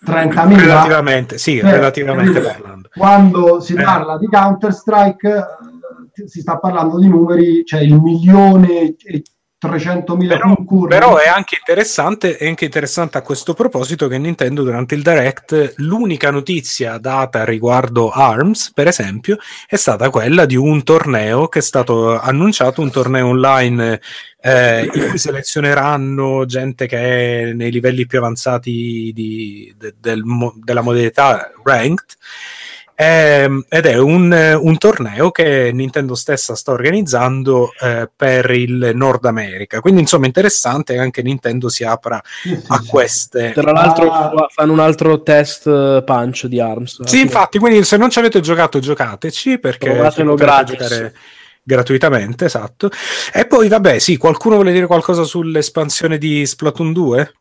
30.000 0.05 0.55
Relativamente, 0.57 1.37
sì, 1.37 1.57
eh, 1.57 1.61
relativamente 1.71 2.39
parlando. 2.41 2.89
quando 2.95 3.61
si 3.61 3.73
Eh. 3.73 3.81
parla 3.81 4.17
di 4.17 4.27
Counter 4.27 4.73
Strike 4.73 5.29
eh, 5.29 6.27
si 6.27 6.41
sta 6.41 6.57
parlando 6.57 6.99
di 6.99 7.07
numeri, 7.07 7.63
cioè 7.65 7.81
il 7.81 7.99
milione 8.01 8.95
e 9.03 9.23
300.000 9.63 10.27
Però, 10.27 10.55
concorrenti. 10.55 10.87
però 10.87 11.17
è 11.17 11.27
anche 11.27 11.55
interessante, 11.59 12.37
è 12.37 12.47
anche 12.47 12.65
interessante 12.65 13.17
a 13.17 13.21
questo 13.21 13.53
proposito 13.53 14.07
che 14.07 14.17
Nintendo 14.17 14.63
durante 14.63 14.95
il 14.95 15.01
Direct 15.01 15.73
l'unica 15.77 16.31
notizia 16.31 16.97
data 16.97 17.43
riguardo 17.45 18.09
ARMS, 18.09 18.71
per 18.73 18.87
esempio, 18.87 19.37
è 19.67 19.75
stata 19.75 20.09
quella 20.09 20.45
di 20.45 20.55
un 20.55 20.83
torneo 20.83 21.47
che 21.47 21.59
è 21.59 21.61
stato 21.61 22.19
annunciato, 22.19 22.81
un 22.81 22.91
torneo 22.91 23.27
online 23.27 24.01
eh, 24.41 24.89
in 24.93 25.09
cui 25.09 25.17
selezioneranno 25.17 26.45
gente 26.45 26.85
che 26.85 26.97
è 27.49 27.53
nei 27.53 27.71
livelli 27.71 28.05
più 28.05 28.17
avanzati 28.17 29.11
di- 29.13 29.73
de- 29.77 29.95
del 29.99 30.21
della 30.55 30.81
modalità 30.81 31.51
ranked. 31.63 32.05
Ehm, 32.95 33.65
ed 33.69 33.85
è 33.85 33.97
un, 33.97 34.57
un 34.61 34.77
torneo 34.77 35.31
che 35.31 35.71
Nintendo 35.73 36.13
stessa 36.15 36.55
sta 36.55 36.71
organizzando 36.71 37.71
eh, 37.79 38.09
per 38.15 38.51
il 38.51 38.91
Nord 38.93 39.25
America. 39.25 39.79
Quindi, 39.79 40.01
insomma, 40.01 40.25
interessante 40.27 40.93
che 40.93 40.99
anche 40.99 41.21
Nintendo 41.21 41.69
si 41.69 41.83
apra 41.83 42.21
a 42.67 42.81
queste. 42.87 43.51
Tra 43.53 43.71
l'altro 43.71 44.11
Ah. 44.11 44.47
fanno 44.49 44.73
un 44.73 44.79
altro 44.79 45.21
test 45.23 45.65
eh, 45.67 46.03
punch 46.05 46.45
di 46.45 46.59
ARMS. 46.59 47.03
Sì, 47.03 47.21
infatti, 47.21 47.57
quindi 47.57 47.83
se 47.83 47.97
non 47.97 48.09
ci 48.09 48.19
avete 48.19 48.39
giocato, 48.41 48.79
giocateci 48.79 49.59
perché 49.59 49.89
Provatelo 49.91 50.35
gratis. 50.35 50.77
giocare 50.77 51.13
gratuitamente, 51.63 52.45
esatto. 52.45 52.91
E 53.33 53.47
poi, 53.47 53.67
vabbè, 53.69 53.97
sì, 53.99 54.17
qualcuno 54.17 54.55
vuole 54.55 54.71
dire 54.71 54.85
qualcosa 54.85 55.23
sull'espansione 55.23 56.17
di 56.17 56.45
Splatoon 56.45 56.91
2? 56.93 57.33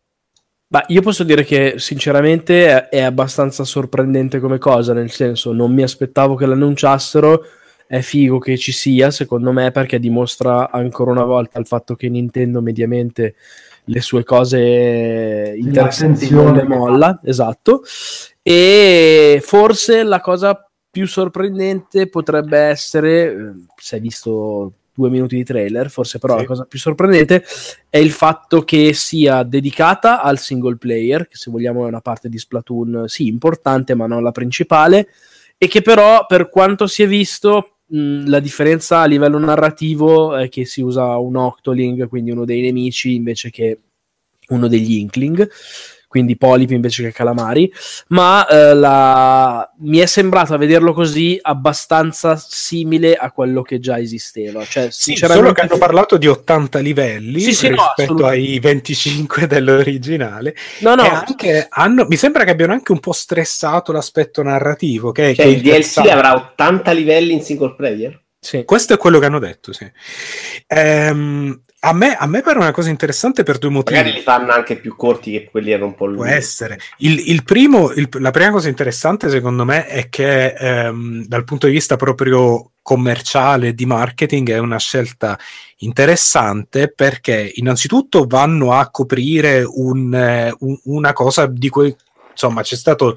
Ma 0.73 0.83
io 0.87 1.03
posso 1.03 1.23
dire 1.23 1.45
che 1.45 1.75
sinceramente 1.77 2.67
è, 2.67 2.89
è 2.89 3.01
abbastanza 3.03 3.63
sorprendente 3.63 4.41
come 4.41 4.57
cosa, 4.57 4.95
nel 4.95 5.11
senso 5.11 5.53
non 5.53 5.71
mi 5.71 5.83
aspettavo 5.83 6.35
che 6.35 6.47
l'annunciassero, 6.47 7.45
è 7.87 8.01
figo 8.01 8.39
che 8.39 8.57
ci 8.57 8.73
sia 8.73 9.11
secondo 9.11 9.53
me 9.53 9.71
perché 9.71 9.99
dimostra 9.99 10.71
ancora 10.71 11.11
una 11.11 11.25
volta 11.25 11.59
il 11.59 11.67
fatto 11.67 11.95
che 11.95 12.09
Nintendo 12.09 12.63
mediamente 12.63 13.35
le 13.85 14.01
sue 14.01 14.25
cose 14.25 15.55
interessanti 15.59 16.31
non 16.31 16.55
le 16.55 16.63
molla, 16.63 17.21
esatto, 17.23 17.83
e 18.41 19.43
forse 19.45 20.03
la 20.05 20.21
cosa 20.23 20.67
più 20.91 21.07
sorprendente 21.07 22.09
potrebbe 22.09 22.59
essere, 22.59 23.25
eh, 23.25 23.53
se 23.77 23.97
hai 23.97 24.01
visto 24.01 24.73
due 24.95 25.09
minuti 25.11 25.37
di 25.37 25.45
trailer, 25.45 25.91
forse 25.91 26.19
però 26.19 26.35
Sì. 26.35 26.41
la 26.43 26.47
cosa 26.47 26.65
più 26.65 26.79
sorprendente 26.79 27.45
è 27.89 27.99
il 27.99 28.11
fatto 28.11 28.63
che 28.63 28.93
sia 28.93 29.43
dedicata 29.43 30.21
al 30.23 30.39
single 30.39 30.77
player, 30.77 31.27
che 31.27 31.37
se 31.37 31.51
vogliamo 31.51 31.85
è 31.85 31.89
una 31.89 32.01
parte 32.01 32.29
di 32.29 32.39
Splatoon, 32.39 33.05
sì, 33.07 33.27
importante, 33.27 33.95
ma 33.95 34.07
non 34.07 34.23
la 34.23 34.33
principale, 34.33 35.09
e 35.57 35.67
che 35.69 35.81
però, 35.83 36.27
per 36.27 36.49
quanto 36.49 36.87
si 36.87 37.03
è 37.03 37.07
visto, 37.09 37.77
mh, 37.87 38.29
la 38.29 38.41
differenza 38.41 39.01
a 39.01 39.05
livello 39.07 39.39
narrativo 39.39 40.35
è 40.37 40.49
che 40.49 40.65
si 40.65 40.81
usa 40.83 41.17
un 41.19 41.37
Octoling, 41.37 42.09
quindi 42.09 42.31
uno 42.31 42.45
dei 42.45 42.61
nemici, 42.61 43.15
invece 43.15 43.51
che 43.51 43.79
uno 44.49 44.69
degli 44.69 44.97
Inkling, 44.99 45.49
quindi 46.13 46.37
polipi 46.37 46.75
invece 46.75 47.05
che 47.05 47.11
calamari, 47.13 47.73
ma 48.09 48.47
eh, 48.47 48.75
la- 48.75 49.73
mi 49.79 49.97
è 49.97 50.05
sembrato 50.05 50.53
a 50.53 50.59
vederlo 50.59 50.93
così 50.93 51.39
abbastanza 51.41 52.37
simile 52.37 53.15
a 53.17 53.31
quello 53.33 53.63
che 53.63 53.79
già 53.79 53.99
esisteva. 53.99 54.63
Cioè, 54.67 54.91
Sì, 54.91 55.05
sinceramente, 55.15 55.43
solo 55.49 55.55
che 55.55 55.61
hanno 55.63 55.79
parlato 55.79 56.19
di 56.19 56.27
80 56.29 56.81
livelli 56.81 57.41
Sì, 57.41 57.55
sì, 57.55 57.69
no, 57.69 57.77
rispetto 57.77 58.03
assolutamente. 58.03 58.51
ai 58.51 58.59
25 58.61 59.47
dell'originale. 59.47 60.55
No, 60.81 60.95
no, 60.95 61.03
anche 61.05 61.67
hanno, 61.71 62.05
mi 62.07 62.17
sembra 62.17 62.45
che 62.45 62.51
abbiano 62.51 62.75
anche 62.75 62.93
un 62.93 63.01
po' 63.01 63.13
stressato 63.13 63.91
l'aspetto 63.91 64.43
narrativo. 64.43 65.13
Che, 65.13 65.35
Cioè, 65.35 65.47
che 65.47 65.51
il 65.51 65.63
DLC 65.63 65.97
avrà 66.11 66.35
80 66.35 66.93
livelli 66.93 67.33
in 67.33 67.43
single 67.43 67.75
player? 67.75 68.21
sì. 68.39 68.65
Questo 68.65 68.93
è 68.93 68.99
quello 68.99 69.19
che 69.19 69.25
hanno 69.27 69.39
detto, 69.39 69.73
sì. 69.73 69.91
Ehm, 70.67 71.63
a, 71.85 71.93
me, 71.93 72.15
a 72.15 72.27
me 72.27 72.43
pare 72.43 72.59
una 72.59 72.71
cosa 72.71 72.91
interessante 72.91 73.43
per 73.43 73.59
due 73.59 73.71
motivi. 73.71 73.99
Magari 73.99 74.17
li 74.17 74.23
fanno 74.23 74.53
anche 74.53 74.77
più 74.77 74.95
corti 74.95 75.33
che 75.33 75.49
quelli 75.51 75.71
erano 75.73 75.87
un 75.87 75.95
po' 75.95 76.05
Può 76.05 76.15
lunghi. 76.15 76.31
essere. 76.31 76.79
Il, 76.99 77.31
il 77.31 77.43
primo, 77.43 77.91
il- 77.91 78.09
la 78.21 78.31
prima 78.31 78.51
cosa 78.53 78.69
interessante 78.69 79.29
secondo 79.29 79.65
me 79.65 79.87
è 79.87 80.09
che 80.09 80.55
ehm, 80.55 81.25
dal 81.27 81.43
punto 81.43 81.67
di 81.67 81.73
vista 81.73 81.97
proprio 81.97 82.71
commerciale 82.83 83.75
di 83.75 83.85
marketing 83.87 84.51
è 84.51 84.59
una 84.59 84.79
scelta 84.79 85.37
interessante 85.79 86.89
perché 86.89 87.51
innanzitutto 87.57 88.27
vanno 88.27 88.73
a 88.73 88.89
coprire 88.91 89.63
un, 89.67 90.15
eh, 90.15 90.55
un- 90.61 90.79
una 90.85 91.13
cosa 91.13 91.47
di 91.47 91.69
cui 91.69 91.95
insomma 92.33 92.63
c'è 92.63 92.77
stato 92.77 93.17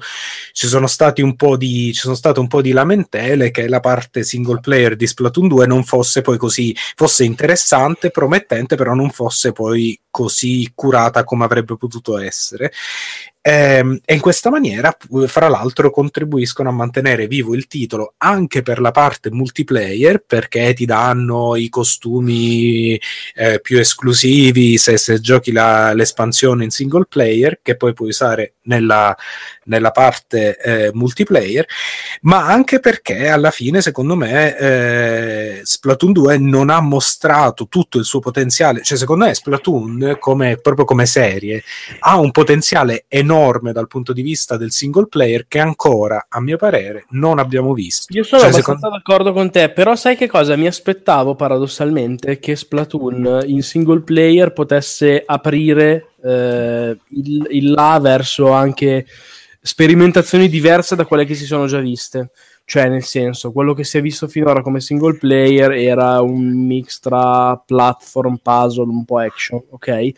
ci 0.52 0.66
sono 0.66 0.86
stati 0.86 1.22
un 1.22 1.34
po' 1.36 1.56
di 1.56 1.92
ci 1.92 2.00
sono 2.00 2.14
state 2.14 2.40
un 2.40 2.46
po' 2.46 2.62
di 2.62 2.72
lamentele 2.72 3.50
che 3.50 3.68
la 3.68 3.80
parte 3.80 4.22
single 4.22 4.60
player 4.60 4.96
di 4.96 5.06
Splatoon 5.06 5.48
2 5.48 5.66
non 5.66 5.84
fosse 5.84 6.22
poi 6.22 6.38
così 6.38 6.74
fosse 6.94 7.24
interessante 7.24 8.10
promettente 8.10 8.76
però 8.76 8.94
non 8.94 9.10
fosse 9.10 9.52
poi 9.52 9.98
così 10.10 10.70
curata 10.74 11.24
come 11.24 11.44
avrebbe 11.44 11.76
potuto 11.76 12.18
essere 12.18 12.72
e 13.48 14.00
in 14.06 14.18
questa 14.20 14.50
maniera 14.50 14.96
fra 15.28 15.46
l'altro 15.46 15.92
contribuiscono 15.92 16.68
a 16.68 16.72
mantenere 16.72 17.28
vivo 17.28 17.54
il 17.54 17.68
titolo 17.68 18.14
anche 18.16 18.62
per 18.62 18.80
la 18.80 18.90
parte 18.90 19.30
multiplayer 19.30 20.24
perché 20.26 20.74
ti 20.74 20.84
danno 20.84 21.54
i 21.54 21.68
costumi 21.68 23.00
eh, 23.36 23.60
più 23.60 23.78
esclusivi 23.78 24.78
se, 24.78 24.96
se 24.96 25.20
giochi 25.20 25.52
la- 25.52 25.92
l'espansione 25.92 26.64
in 26.64 26.70
single 26.70 27.06
player 27.08 27.60
che 27.62 27.76
poi 27.76 27.92
puoi 27.92 28.08
usare 28.08 28.54
nella, 28.62 29.16
nella 29.66 29.92
parte 29.92 30.58
eh, 30.58 30.90
multiplayer. 30.92 31.66
Ma 32.22 32.46
anche 32.46 32.80
perché 32.80 33.28
alla 33.28 33.52
fine 33.52 33.80
secondo 33.80 34.16
me 34.16 34.56
eh, 34.56 35.60
Splatoon 35.62 36.12
2 36.12 36.38
non 36.38 36.70
ha 36.70 36.80
mostrato 36.80 37.68
tutto 37.68 37.98
il 37.98 38.04
suo 38.04 38.18
potenziale. 38.18 38.82
Cioè 38.82 38.98
secondo 38.98 39.24
me 39.24 39.34
Splatoon 39.34 40.16
come, 40.18 40.56
proprio 40.56 40.84
come 40.84 41.06
serie 41.06 41.62
ha 42.00 42.18
un 42.18 42.32
potenziale 42.32 43.04
enorme 43.06 43.34
dal 43.72 43.86
punto 43.86 44.12
di 44.12 44.22
vista 44.22 44.56
del 44.56 44.72
single 44.72 45.06
player 45.06 45.46
che 45.46 45.58
ancora 45.58 46.26
a 46.28 46.40
mio 46.40 46.56
parere 46.56 47.06
non 47.10 47.38
abbiamo 47.38 47.72
visto 47.74 48.12
Io 48.12 48.22
sono 48.22 48.40
Cioè, 48.40 48.50
abbastanza 48.50 48.78
secondo- 48.80 48.96
d'accordo 48.96 49.32
con 49.32 49.50
te, 49.50 49.70
però 49.70 49.94
sai 49.94 50.16
che 50.16 50.26
cosa? 50.28 50.56
Mi 50.56 50.66
aspettavo 50.66 51.34
paradossalmente 51.34 52.38
che 52.38 52.56
Splatoon 52.56 53.42
in 53.46 53.62
single 53.62 54.00
player 54.00 54.52
potesse 54.52 55.22
aprire 55.24 56.12
eh, 56.22 56.96
il, 57.08 57.46
il 57.50 57.70
là 57.70 57.98
verso 58.00 58.50
anche 58.50 59.06
sperimentazioni 59.60 60.48
diverse 60.48 60.94
da 60.96 61.04
quelle 61.04 61.24
che 61.24 61.34
si 61.34 61.44
sono 61.44 61.66
già 61.66 61.80
viste. 61.80 62.30
Cioè, 62.68 62.88
nel 62.88 63.04
senso, 63.04 63.52
quello 63.52 63.74
che 63.74 63.84
si 63.84 63.96
è 63.96 64.00
visto 64.00 64.26
finora 64.26 64.60
come 64.60 64.80
single 64.80 65.18
player 65.18 65.70
era 65.70 66.20
un 66.20 66.66
mix 66.66 66.98
tra 66.98 67.56
platform, 67.64 68.38
puzzle, 68.42 68.88
un 68.88 69.04
po' 69.04 69.18
action, 69.18 69.62
ok? 69.70 70.10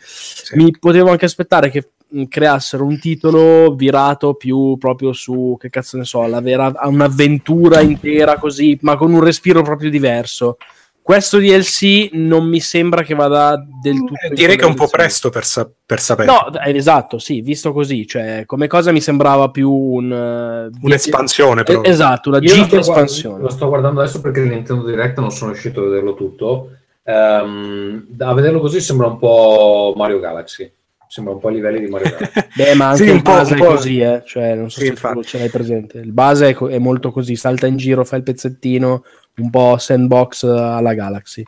Mi 0.55 0.71
potevo 0.79 1.11
anche 1.11 1.25
aspettare 1.25 1.69
che 1.69 1.91
creassero 2.27 2.85
un 2.85 2.99
titolo 2.99 3.73
virato 3.75 4.33
più 4.33 4.77
proprio 4.77 5.13
su, 5.13 5.55
che 5.59 5.69
cazzo 5.69 5.97
ne 5.97 6.05
so, 6.05 6.25
la 6.27 6.41
vera, 6.41 6.71
un'avventura 6.83 7.81
intera 7.81 8.37
così, 8.37 8.77
ma 8.81 8.95
con 8.97 9.13
un 9.13 9.23
respiro 9.23 9.61
proprio 9.61 9.89
diverso. 9.89 10.57
Questo 11.01 11.39
DLC 11.39 12.09
non 12.13 12.45
mi 12.47 12.59
sembra 12.59 13.01
che 13.01 13.15
vada 13.15 13.59
del 13.81 13.97
tutto. 13.97 14.13
Eh, 14.29 14.33
direi 14.35 14.55
che 14.57 14.63
è 14.63 14.67
un 14.67 14.75
po' 14.75 14.87
presto 14.87 15.29
per, 15.31 15.43
sa- 15.43 15.67
per 15.83 15.99
sapere 15.99 16.29
No, 16.31 16.53
eh, 16.59 16.75
esatto, 16.75 17.17
sì, 17.17 17.41
visto 17.41 17.73
così, 17.73 18.05
cioè, 18.05 18.43
come 18.45 18.67
cosa 18.67 18.91
mi 18.91 19.01
sembrava 19.01 19.49
più 19.49 19.71
un... 19.71 20.11
eh, 20.11 20.77
un'espansione 20.83 21.63
però 21.63 21.81
Eh, 21.81 21.89
Esatto, 21.89 22.29
una 22.29 22.37
Io 22.37 22.55
lo 22.55 22.63
giga 22.63 22.65
sto, 22.83 22.91
guard- 22.91 23.07
espansione. 23.07 23.41
lo 23.41 23.49
sto 23.49 23.67
guardando 23.69 24.01
adesso 24.01 24.21
perché 24.21 24.41
il 24.41 24.49
Nintendo 24.49 24.83
Direct 24.85 25.17
non 25.19 25.31
sono 25.31 25.49
riuscito 25.51 25.79
a 25.81 25.85
vederlo 25.85 26.13
tutto. 26.13 26.69
Ehm, 27.03 28.07
a 28.19 28.33
vederlo 28.35 28.59
così 28.59 28.79
sembra 28.79 29.07
un 29.07 29.17
po' 29.17 29.93
Mario 29.97 30.19
Galaxy. 30.19 30.71
Sembra 31.11 31.33
un 31.33 31.39
po' 31.39 31.47
a 31.47 31.51
livelli 31.51 31.79
di 31.79 31.87
Mario. 31.87 32.15
Beh, 32.55 32.75
ma 32.75 32.89
anche 32.89 33.03
Sì, 33.03 33.09
un 33.09 33.15
il 33.15 33.21
po', 33.23 33.31
base 33.31 33.55
è 33.55 33.57
così, 33.57 33.99
eh. 33.99 34.21
cioè, 34.23 34.53
non 34.53 34.69
so 34.69 34.79
Sì, 34.79 34.85
se 34.85 34.91
infatti. 34.91 35.23
ce 35.23 35.37
l'hai 35.39 35.49
presente. 35.49 35.97
Il 35.97 36.11
base 36.11 36.49
è, 36.49 36.53
co- 36.53 36.69
è 36.69 36.77
molto 36.77 37.11
così, 37.11 37.35
salta 37.35 37.65
in 37.65 37.77
giro, 37.77 38.05
fa 38.05 38.15
il 38.15 38.21
pezzettino, 38.21 39.03
un 39.37 39.49
po' 39.49 39.75
sandbox 39.79 40.43
alla 40.43 40.93
Galaxy. 40.93 41.43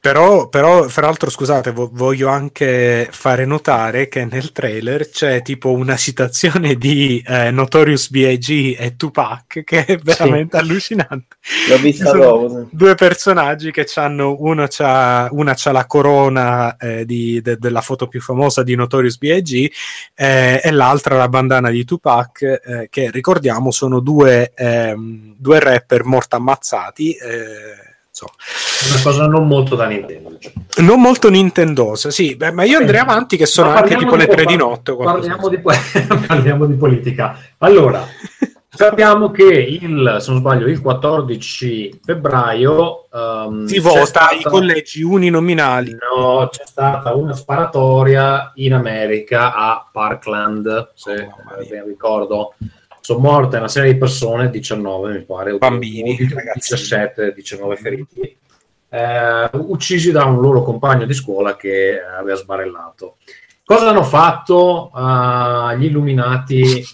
Però, 0.00 0.48
però, 0.48 0.88
fra 0.88 1.06
l'altro, 1.06 1.28
scusate, 1.28 1.72
vo- 1.72 1.90
voglio 1.92 2.28
anche 2.28 3.08
fare 3.10 3.44
notare 3.44 4.08
che 4.08 4.24
nel 4.24 4.52
trailer 4.52 5.10
c'è 5.10 5.42
tipo 5.42 5.70
una 5.72 5.96
citazione 5.96 6.76
di 6.76 7.22
eh, 7.26 7.50
Notorious 7.50 8.08
B.I.G. 8.08 8.76
e 8.78 8.96
Tupac 8.96 9.62
che 9.62 9.84
è 9.84 9.98
veramente 9.98 10.56
allucinante. 10.56 11.36
L'ho 11.68 11.76
vista 11.76 12.12
dopo. 12.12 12.68
Due 12.70 12.94
personaggi 12.94 13.70
che 13.70 13.86
hanno 13.96 14.36
uno 14.38 14.66
c'ha, 14.68 15.28
una 15.32 15.54
c'ha 15.54 15.72
la 15.72 15.86
corona 15.86 16.76
eh, 16.76 17.04
di- 17.04 17.40
de- 17.42 17.58
della 17.58 17.82
foto 17.82 18.08
più 18.08 18.20
famosa 18.22 18.62
di 18.62 18.74
Notorious 18.74 19.18
B.I.G. 19.18 19.70
eh, 20.14 20.60
e 20.62 20.70
l'altra 20.70 21.16
la 21.16 21.28
bandana 21.28 21.68
di 21.70 21.84
Tupac, 21.84 22.42
eh, 22.42 22.88
che 22.88 23.10
ricordiamo 23.10 23.70
sono 23.70 24.00
due, 24.00 24.52
ehm, 24.54 25.34
due 25.36 25.60
rapper 25.60 26.04
morti 26.04 26.36
ammazzati. 26.36 27.12
eh, 27.12 27.88
insomma. 28.10 28.32
Una 28.92 29.02
cosa 29.02 29.26
non 29.26 29.46
molto 29.46 29.76
da 29.76 29.86
Nintendo. 29.86 30.30
diciamo. 30.30 30.64
Non 30.78 31.00
molto 31.00 31.30
nintendosa, 31.30 32.10
sì, 32.10 32.36
beh, 32.36 32.50
ma 32.52 32.64
io 32.64 32.78
andrei 32.78 33.00
avanti 33.00 33.36
che 33.36 33.46
sono 33.46 33.70
anche 33.70 33.96
tipo 33.96 34.16
le 34.16 34.26
di- 34.26 34.32
3 34.34 34.44
di 34.44 34.56
notte. 34.56 34.94
Parliamo 34.96 35.48
di, 35.48 35.58
parliamo 36.26 36.66
di 36.66 36.74
politica. 36.74 37.38
Allora, 37.58 38.04
sappiamo 38.68 39.30
che 39.30 39.44
il, 39.44 40.16
se 40.20 40.30
non 40.30 40.40
sbaglio, 40.40 40.66
il 40.66 40.80
14 40.80 42.00
febbraio 42.02 43.08
ehm, 43.12 43.66
Si 43.66 43.78
vota 43.78 44.04
stata- 44.06 44.34
i 44.34 44.42
collegi 44.42 45.02
uninominali. 45.02 45.94
No, 46.16 46.48
c'è 46.50 46.64
stata 46.66 47.14
una 47.14 47.34
sparatoria 47.34 48.52
in 48.56 48.72
America 48.74 49.54
a 49.54 49.86
Parkland, 49.92 50.92
se 50.94 51.14
eh, 51.14 51.28
ben 51.68 51.84
ricordo. 51.86 52.54
Sono 53.10 53.22
morte 53.22 53.56
una 53.56 53.66
serie 53.66 53.92
di 53.92 53.98
persone, 53.98 54.50
19 54.50 55.12
mi 55.12 55.24
pare, 55.24 55.58
Bambini, 55.58 56.12
o 56.12 56.52
17, 56.54 57.32
19 57.34 57.74
feriti, 57.74 58.36
eh, 58.88 59.50
uccisi 59.52 60.12
da 60.12 60.26
un 60.26 60.40
loro 60.40 60.62
compagno 60.62 61.06
di 61.06 61.12
scuola 61.12 61.56
che 61.56 62.00
aveva 62.00 62.36
sbarellato. 62.36 63.16
Cosa 63.64 63.88
hanno 63.88 64.04
fatto 64.04 64.92
eh, 64.96 65.78
gli 65.78 65.86
illuminati 65.86 66.84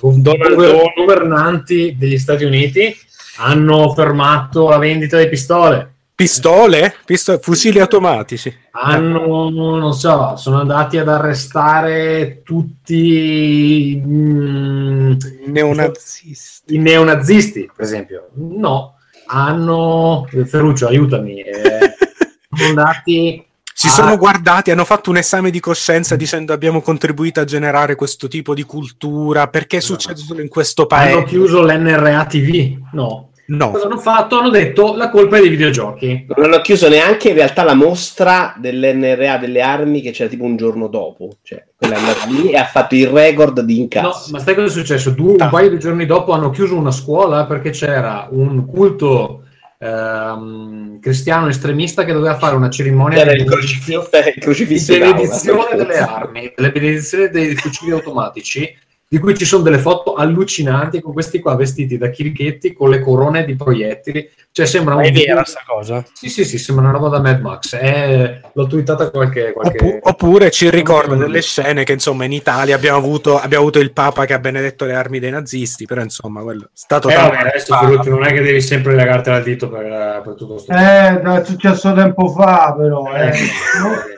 gover- 0.00 0.94
governanti 0.94 1.96
degli 1.98 2.16
Stati 2.16 2.44
Uniti? 2.44 2.96
Hanno 3.38 3.92
fermato 3.92 4.68
la 4.68 4.78
vendita 4.78 5.18
di 5.18 5.28
pistole 5.28 5.94
Pistole? 6.24 6.94
Pisto- 7.06 7.38
fucili 7.38 7.80
automatici. 7.80 8.54
hanno, 8.72 9.48
non 9.48 9.94
so, 9.94 10.36
sono 10.36 10.60
andati 10.60 10.98
ad 10.98 11.08
arrestare 11.08 12.42
tutti 12.44 14.02
mm, 14.04 15.12
Neonazisti. 15.46 16.74
i 16.74 16.78
neonazisti, 16.78 17.70
per 17.74 17.84
esempio. 17.84 18.28
No, 18.34 18.96
hanno... 19.26 20.28
Ferruccio, 20.44 20.88
aiutami. 20.88 21.40
eh, 21.40 21.94
sono 22.54 22.68
andati... 22.68 23.44
Si 23.72 23.86
a- 23.86 23.90
sono 23.90 24.18
guardati, 24.18 24.70
hanno 24.70 24.84
fatto 24.84 25.08
un 25.08 25.16
esame 25.16 25.48
di 25.50 25.58
coscienza 25.58 26.14
dicendo 26.16 26.52
abbiamo 26.52 26.82
contribuito 26.82 27.40
a 27.40 27.44
generare 27.44 27.94
questo 27.94 28.28
tipo 28.28 28.52
di 28.52 28.64
cultura, 28.64 29.48
perché 29.48 29.80
succede 29.80 30.20
solo 30.20 30.42
in 30.42 30.48
questo 30.48 30.84
paese? 30.84 31.16
Hanno 31.16 31.24
chiuso 31.24 31.62
l'NRA 31.62 32.26
TV? 32.26 32.76
No. 32.92 33.29
No. 33.50 33.70
Cosa 33.72 33.86
hanno 33.86 33.98
fatto? 33.98 34.38
Hanno 34.38 34.48
detto 34.50 34.94
la 34.94 35.10
colpa 35.10 35.38
è 35.38 35.40
dei 35.40 35.48
videogiochi. 35.48 36.26
Non 36.36 36.44
hanno 36.46 36.60
chiuso 36.60 36.88
neanche 36.88 37.30
in 37.30 37.34
realtà 37.34 37.64
la 37.64 37.74
mostra 37.74 38.54
dell'NRA 38.56 39.38
delle 39.38 39.60
armi 39.60 40.00
che 40.00 40.12
c'era 40.12 40.28
tipo 40.28 40.44
un 40.44 40.56
giorno 40.56 40.86
dopo. 40.86 41.30
Cioè, 41.42 41.64
quella 41.74 41.96
è 41.96 41.98
andata 41.98 42.26
lì 42.26 42.50
e 42.50 42.56
ha 42.56 42.64
fatto 42.64 42.94
il 42.94 43.08
record 43.08 43.60
di 43.62 43.76
No, 43.76 43.80
incassi. 43.82 44.30
ma 44.30 44.38
sai 44.38 44.54
cosa 44.54 44.66
è 44.68 44.70
successo? 44.70 45.10
Due, 45.10 45.36
un 45.42 45.48
paio 45.50 45.68
di 45.68 45.78
giorni 45.80 46.06
dopo 46.06 46.32
hanno 46.32 46.50
chiuso 46.50 46.76
una 46.76 46.92
scuola 46.92 47.44
perché 47.46 47.70
c'era 47.70 48.28
un 48.30 48.66
culto 48.66 49.42
ehm, 49.78 51.00
cristiano 51.00 51.48
estremista 51.48 52.04
che 52.04 52.12
doveva 52.12 52.36
fare 52.36 52.54
una 52.54 52.70
cerimonia 52.70 53.18
C'era 53.18 53.32
di 53.32 53.40
il 53.40 53.46
crocifisso, 53.46 54.08
il 54.34 54.40
crocifisso 54.40 54.92
di 54.92 54.98
benedizione 55.00 55.76
delle 55.76 55.98
armi, 55.98 56.52
delle 56.54 56.70
benedizioni 56.70 57.28
dei 57.30 57.56
fucili 57.56 57.90
automatici, 57.90 58.72
di 59.12 59.18
cui 59.18 59.36
ci 59.36 59.44
sono 59.44 59.64
delle 59.64 59.78
foto 59.78 60.14
allucinanti 60.14 61.00
con 61.00 61.12
questi 61.12 61.40
qua 61.40 61.56
vestiti 61.56 61.98
da 61.98 62.10
chirichetti 62.10 62.72
con 62.72 62.90
le 62.90 63.00
corone 63.00 63.44
di 63.44 63.56
proiettili. 63.56 64.30
Cioè 64.52 64.66
sembra 64.66 64.94
un 64.94 65.02
è 65.02 65.10
vera 65.10 65.42
sta 65.44 65.62
cosa? 65.66 66.04
Sì, 66.12 66.28
sì, 66.28 66.44
sì, 66.44 66.58
sembra 66.58 66.84
una 66.84 66.96
roba 66.96 67.08
da 67.08 67.20
Mad 67.20 67.40
Max. 67.40 67.74
È... 67.74 68.40
L'ho 68.52 68.66
twittata 68.68 69.10
qualche... 69.10 69.52
qualche... 69.52 69.84
Oppu- 69.84 69.98
oppure 70.00 70.52
ci 70.52 70.70
ricorda 70.70 71.16
delle 71.16 71.42
scene 71.42 71.82
che 71.82 71.94
insomma 71.94 72.24
in 72.24 72.30
Italia 72.30 72.76
abbiamo 72.76 72.98
avuto, 72.98 73.36
abbiamo 73.36 73.64
avuto 73.64 73.80
il 73.80 73.92
Papa 73.92 74.26
che 74.26 74.34
ha 74.34 74.38
benedetto 74.38 74.84
le 74.84 74.94
armi 74.94 75.18
dei 75.18 75.32
nazisti, 75.32 75.86
però 75.86 76.02
insomma 76.02 76.42
quello 76.42 76.66
è 76.66 76.68
stato 76.72 77.08
Eh, 77.08 77.14
vabbè, 77.16 77.36
adesso 77.36 77.76
Ferruccio, 77.76 78.10
non 78.10 78.24
è 78.24 78.32
che 78.32 78.42
devi 78.42 78.60
sempre 78.60 78.94
legartela 78.94 79.38
al 79.38 79.42
dito 79.42 79.68
per, 79.68 80.22
per 80.24 80.34
tutto 80.36 80.58
sto 80.58 80.72
Eh, 80.72 81.20
è 81.20 81.44
successo 81.44 81.92
tempo 81.94 82.28
fa, 82.28 82.76
però. 82.78 83.12
Eh. 83.12 83.32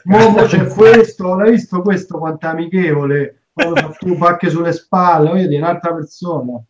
Mo, 0.05 0.19
mo- 0.19 0.29
mo 0.29 0.45
c'è 0.45 0.67
questo, 0.67 1.35
l'hai 1.35 1.53
visto 1.53 1.81
questo 1.81 2.19
quanto 2.19 2.47
amichevole? 2.47 3.37
Quando 3.53 3.77
fa 3.77 3.95
tu 3.99 4.17
pacche 4.17 4.51
sulle 4.51 4.73
spalle, 4.73 5.29
voglio 5.31 5.47
dire, 5.47 5.61
un'altra 5.61 5.93
persona. 5.95 6.63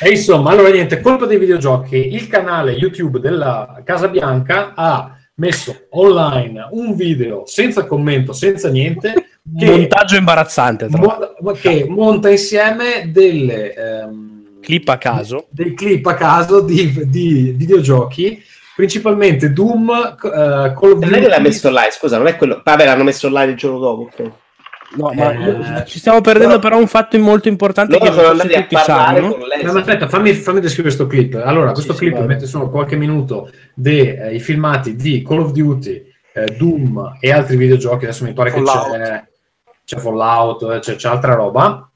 E 0.00 0.10
insomma, 0.10 0.50
allora 0.50 0.70
niente, 0.70 1.00
colpa 1.00 1.26
dei 1.26 1.38
videogiochi. 1.38 2.14
Il 2.14 2.28
canale 2.28 2.72
YouTube 2.72 3.18
della 3.20 3.80
Casa 3.84 4.08
Bianca 4.08 4.72
ha 4.74 5.16
messo 5.34 5.86
online 5.90 6.68
un 6.70 6.94
video 6.94 7.42
senza 7.46 7.84
commento, 7.86 8.32
senza 8.32 8.68
niente, 8.70 9.12
che, 9.56 9.70
Montaggio 9.70 10.16
imbarazzante, 10.16 10.88
mo- 10.90 11.52
che 11.60 11.86
monta 11.88 12.28
insieme 12.30 13.10
delle, 13.12 13.74
ehm, 13.74 14.36
Clip 14.60 14.88
a 14.88 14.98
caso. 14.98 15.46
dei 15.50 15.72
clip 15.74 16.04
a 16.06 16.14
caso 16.14 16.60
di, 16.60 17.08
di 17.08 17.54
videogiochi, 17.56 18.42
principalmente 18.76 19.52
Doom, 19.52 19.90
eh, 19.90 20.18
Call 20.18 20.92
of 20.92 20.98
Non 21.00 21.14
è 21.14 21.20
che 21.20 21.28
l'ha 21.28 21.36
Duty. 21.36 21.42
messo 21.48 21.68
online, 21.68 21.90
scusa, 21.90 22.18
non 22.18 22.26
è 22.26 22.36
quello. 22.36 22.60
Vabbè, 22.64 22.84
l'hanno 22.84 23.04
messo 23.04 23.26
online 23.28 23.52
il 23.52 23.56
giorno 23.56 23.78
dopo. 23.78 24.02
ok. 24.02 24.30
No, 24.96 25.12
ma 25.12 25.80
Eh, 25.82 25.84
ci 25.86 25.98
stiamo 25.98 26.20
perdendo 26.22 26.58
però 26.58 26.78
un 26.78 26.86
fatto 26.86 27.18
molto 27.18 27.48
importante 27.48 27.92
Loro 27.98 28.04
che 28.06 28.10
sono 28.10 28.22
non 28.22 28.30
andati 28.40 28.54
a 28.54 28.60
tutti 28.62 28.74
parlare 28.74 29.20
sanno. 29.20 29.34
con 29.34 29.46
lei. 29.46 29.62
No, 29.62 29.72
ma 29.74 29.78
aspetta, 29.80 30.08
fammi, 30.08 30.32
fammi 30.32 30.60
descrivere 30.60 30.94
questo 30.94 31.06
clip. 31.06 31.34
Allora, 31.44 31.72
questo 31.72 31.92
sì, 31.92 31.98
clip 31.98 32.14
vai. 32.14 32.26
mette 32.26 32.46
solo 32.46 32.70
qualche 32.70 32.96
minuto 32.96 33.50
dei 33.74 34.40
filmati 34.40 34.96
di 34.96 35.22
Call 35.22 35.40
of 35.40 35.52
Duty, 35.52 36.04
eh, 36.32 36.56
Doom 36.56 37.16
e 37.20 37.30
altri 37.32 37.56
videogiochi. 37.56 38.04
Adesso 38.04 38.24
mi 38.24 38.32
pare 38.32 38.50
Fallout. 38.50 38.90
che 38.92 38.98
c'è, 39.02 39.24
c'è 39.84 39.96
Fallout, 39.98 40.62
eh, 40.62 40.78
c'è, 40.78 40.96
c'è 40.96 41.08
altra 41.08 41.34
roba, 41.34 41.90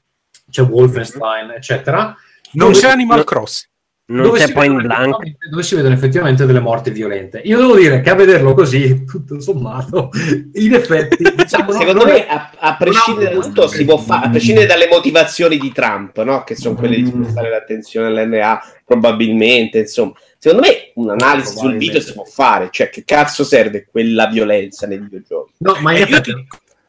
c'è 0.51 0.61
Wolfenstein, 0.61 1.49
eccetera. 1.55 2.15
Non 2.53 2.67
Dove- 2.71 2.79
c'è 2.79 2.89
Animal 2.91 3.23
Crossing. 3.23 3.71
Non 4.05 4.23
dove 4.23 4.39
c'è 4.39 4.47
vedono 4.47 4.81
Blank. 4.81 4.99
effettivamente- 4.99 5.49
Dove 5.49 5.63
si 5.63 5.75
vedono 5.75 5.93
effettivamente 5.93 6.45
delle 6.45 6.59
morti 6.59 6.89
violente. 6.91 7.41
Io 7.45 7.57
devo 7.57 7.75
dire 7.75 8.01
che 8.01 8.09
a 8.09 8.15
vederlo 8.15 8.53
così, 8.53 9.05
tutto 9.05 9.39
sommato, 9.39 10.09
in 10.53 10.73
effetti, 10.73 11.23
diciamo, 11.35 11.71
Secondo 11.71 12.05
me, 12.05 12.27
a, 12.27 12.51
a 12.57 12.75
prescindere 12.75 13.33
da 13.33 13.41
tutto, 13.41 13.67
si 13.67 13.85
può 13.85 13.97
fare, 13.97 14.25
a 14.25 14.29
prescindere 14.29 14.65
dalle 14.65 14.89
motivazioni 14.89 15.57
di 15.57 15.71
Trump, 15.71 16.21
no? 16.21 16.43
che 16.43 16.55
sono 16.55 16.75
quelle 16.75 16.97
di 16.97 17.05
spostare 17.05 17.49
l'attenzione 17.49 18.07
all'NA, 18.07 18.61
probabilmente, 18.85 19.79
insomma. 19.79 20.13
Secondo 20.37 20.67
me 20.67 20.91
un'analisi 20.95 21.55
sul 21.55 21.77
video 21.77 22.01
si 22.01 22.11
può 22.11 22.25
fare, 22.25 22.67
cioè 22.69 22.89
che 22.89 23.05
cazzo 23.05 23.45
serve 23.45 23.87
quella 23.89 24.27
violenza 24.27 24.85
nei 24.85 24.97
videogiochi? 24.99 25.53
No, 25.59 25.77
ma 25.79 25.95
in 25.95 26.01
effetti... 26.01 26.31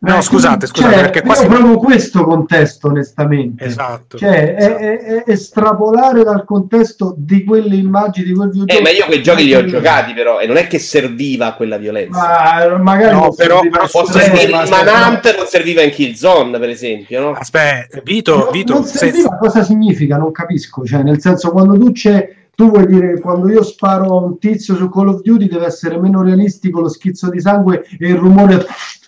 No, 0.04 0.20
scusate, 0.20 0.66
scusate, 0.66 0.92
Cioè, 0.92 1.00
perché 1.02 1.22
qua 1.22 1.34
si... 1.34 1.46
proprio 1.46 1.76
questo 1.78 2.24
contesto, 2.24 2.88
onestamente. 2.88 3.64
Esatto. 3.64 4.18
Cioè, 4.18 4.54
è- 4.54 4.76
è- 4.76 4.98
è 5.24 5.30
estrapolare 5.30 6.22
dal 6.24 6.44
contesto 6.44 7.14
di 7.16 7.44
quelle 7.44 7.76
immagini, 7.76 8.26
di 8.26 8.34
quel 8.34 8.50
videogioco. 8.50 8.78
Eh, 8.78 8.82
ma 8.82 8.90
io 8.90 9.06
quei 9.06 9.22
giochi 9.22 9.44
li 9.44 9.54
ho 9.54 9.64
giocati, 9.64 10.12
però, 10.12 10.40
e 10.40 10.46
non 10.46 10.56
è 10.56 10.66
che 10.66 10.78
serviva 10.78 11.52
quella 11.54 11.76
violenza. 11.78 12.18
Ma 12.18 12.78
magari 12.78 13.12
No, 13.14 13.20
non 13.20 13.34
però- 13.34 13.56
serviva 13.60 13.76
però 13.78 13.88
Può 13.90 14.00
Aspetta, 14.02 14.24
servire 14.24 14.50
ma 14.52 14.60
aspetta, 14.62 14.92
Manhunt, 14.92 15.36
non 15.36 15.46
serviva 15.46 15.82
in 15.82 15.90
Killzone, 15.90 16.58
per 16.58 16.68
esempio, 16.68 17.20
no? 17.20 17.30
Aspetta, 17.32 18.00
Vito, 18.04 18.48
Vito, 18.52 18.72
non 18.74 18.84
se- 18.84 18.98
serviva, 18.98 19.36
cosa 19.36 19.62
significa? 19.62 20.16
Non 20.16 20.32
capisco. 20.32 20.84
Cioè, 20.84 21.02
nel 21.02 21.20
senso, 21.20 21.50
quando 21.50 21.78
tu 21.78 21.92
c'è. 21.92 22.28
Tu 22.54 22.68
vuoi 22.70 22.86
dire 22.86 23.14
che 23.14 23.20
quando 23.20 23.48
io 23.50 23.62
sparo 23.62 24.06
a 24.18 24.24
un 24.24 24.38
tizio 24.38 24.76
su 24.76 24.88
Call 24.88 25.08
of 25.08 25.22
Duty 25.22 25.48
deve 25.48 25.66
essere 25.66 25.98
meno 25.98 26.22
realistico 26.22 26.80
lo 26.80 26.88
schizzo 26.88 27.28
di 27.28 27.40
sangue 27.40 27.84
e 27.98 28.08
il 28.08 28.14
rumore 28.16 28.64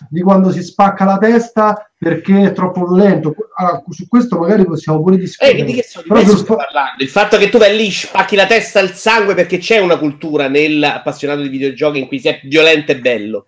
di 0.09 0.21
quando 0.21 0.51
si 0.51 0.61
spacca 0.61 1.05
la 1.05 1.17
testa 1.17 1.89
perché 1.97 2.43
è 2.47 2.51
troppo 2.51 2.85
violento. 2.85 3.33
Allora, 3.55 3.83
su 3.89 4.07
questo 4.07 4.37
magari 4.37 4.65
possiamo 4.65 5.01
pure 5.01 5.15
Eh, 5.15 5.19
discutere. 5.19 5.63
di 5.63 5.73
che 5.73 5.83
so- 5.83 6.01
di 6.05 6.25
sul 6.25 6.37
sto 6.37 6.55
parlando? 6.55 7.01
Il 7.01 7.09
fatto 7.09 7.37
che 7.37 7.49
tu 7.49 7.57
vai 7.57 7.75
lì, 7.75 7.89
spacchi 7.89 8.35
la 8.35 8.45
testa 8.45 8.79
al 8.79 8.91
sangue 8.91 9.33
perché 9.33 9.57
c'è 9.57 9.79
una 9.79 9.97
cultura 9.97 10.47
nell'appassionato 10.47 11.41
di 11.41 11.47
videogiochi 11.49 11.99
in 11.99 12.07
cui 12.07 12.19
se 12.19 12.29
è 12.29 12.47
violento 12.47 12.91
e 12.91 12.99
bello. 12.99 13.45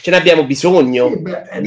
Ce 0.00 0.10
ne 0.10 0.16
abbiamo 0.16 0.44
bisogno. 0.44 1.08
Sì, 1.08 1.22
beh, 1.22 1.42
eh, 1.50 1.60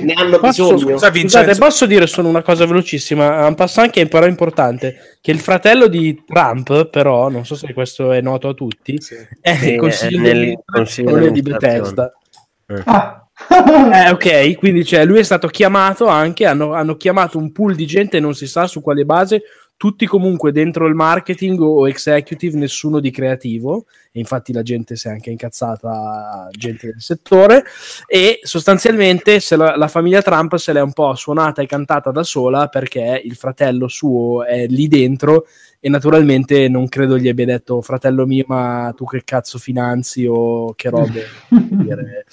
ne 0.00 0.12
hanno 0.14 0.38
Posso, 0.38 0.72
bisogno. 0.74 0.98
scusa, 0.98 1.12
Scusate, 1.12 1.54
posso 1.56 1.86
dire 1.86 2.06
solo 2.06 2.28
una 2.28 2.42
cosa 2.42 2.66
velocissima? 2.66 3.46
Un 3.46 3.54
passant 3.54 3.90
che 3.90 4.02
è 4.02 4.08
però 4.08 4.26
importante: 4.26 5.18
che 5.20 5.30
il 5.30 5.40
fratello 5.40 5.86
di 5.86 6.22
Trump, 6.26 6.88
però, 6.88 7.28
non 7.28 7.44
so 7.44 7.54
se 7.54 7.72
questo 7.72 8.12
è 8.12 8.20
noto 8.20 8.48
a 8.48 8.54
tutti, 8.54 8.98
è 9.40 9.54
Sì, 9.54 9.72
è 9.72 9.76
consiglio 9.76 10.20
nel 10.20 10.40
di 10.40 10.58
consiglio 10.64 11.16
amministrazione 11.16 11.30
di. 11.32 11.42
Bethesda. 11.42 12.12
Ah. 12.84 13.18
Eh, 13.92 14.10
ok, 14.10 14.56
quindi 14.58 14.84
cioè, 14.84 15.04
lui 15.04 15.18
è 15.18 15.22
stato 15.24 15.48
chiamato 15.48 16.06
anche, 16.06 16.46
hanno, 16.46 16.72
hanno 16.72 16.96
chiamato 16.96 17.36
un 17.36 17.50
pool 17.50 17.74
di 17.74 17.84
gente, 17.84 18.20
non 18.20 18.34
si 18.34 18.46
sa 18.46 18.68
su 18.68 18.80
quale 18.80 19.04
base, 19.04 19.42
tutti 19.84 20.06
comunque 20.06 20.50
dentro 20.50 20.86
il 20.86 20.94
marketing 20.94 21.60
o 21.60 21.86
executive, 21.86 22.56
nessuno 22.56 23.00
di 23.00 23.10
creativo, 23.10 23.84
e 24.12 24.18
infatti 24.18 24.50
la 24.54 24.62
gente 24.62 24.96
si 24.96 25.08
è 25.08 25.10
anche 25.10 25.28
incazzata, 25.28 26.48
gente 26.52 26.86
del 26.86 27.02
settore, 27.02 27.64
e 28.06 28.40
sostanzialmente 28.44 29.40
se 29.40 29.56
la, 29.56 29.76
la 29.76 29.88
famiglia 29.88 30.22
Trump 30.22 30.54
se 30.56 30.72
l'è 30.72 30.80
un 30.80 30.94
po' 30.94 31.14
suonata 31.14 31.60
e 31.60 31.66
cantata 31.66 32.10
da 32.10 32.22
sola 32.22 32.68
perché 32.68 33.20
il 33.22 33.34
fratello 33.34 33.86
suo 33.86 34.46
è 34.46 34.66
lì 34.68 34.88
dentro 34.88 35.44
e 35.78 35.90
naturalmente 35.90 36.66
non 36.70 36.88
credo 36.88 37.18
gli 37.18 37.28
abbia 37.28 37.44
detto 37.44 37.82
fratello 37.82 38.24
mio 38.24 38.44
ma 38.46 38.90
tu 38.96 39.04
che 39.04 39.20
cazzo 39.22 39.58
finanzi 39.58 40.24
o 40.26 40.72
che 40.72 40.88
robe. 40.88 41.26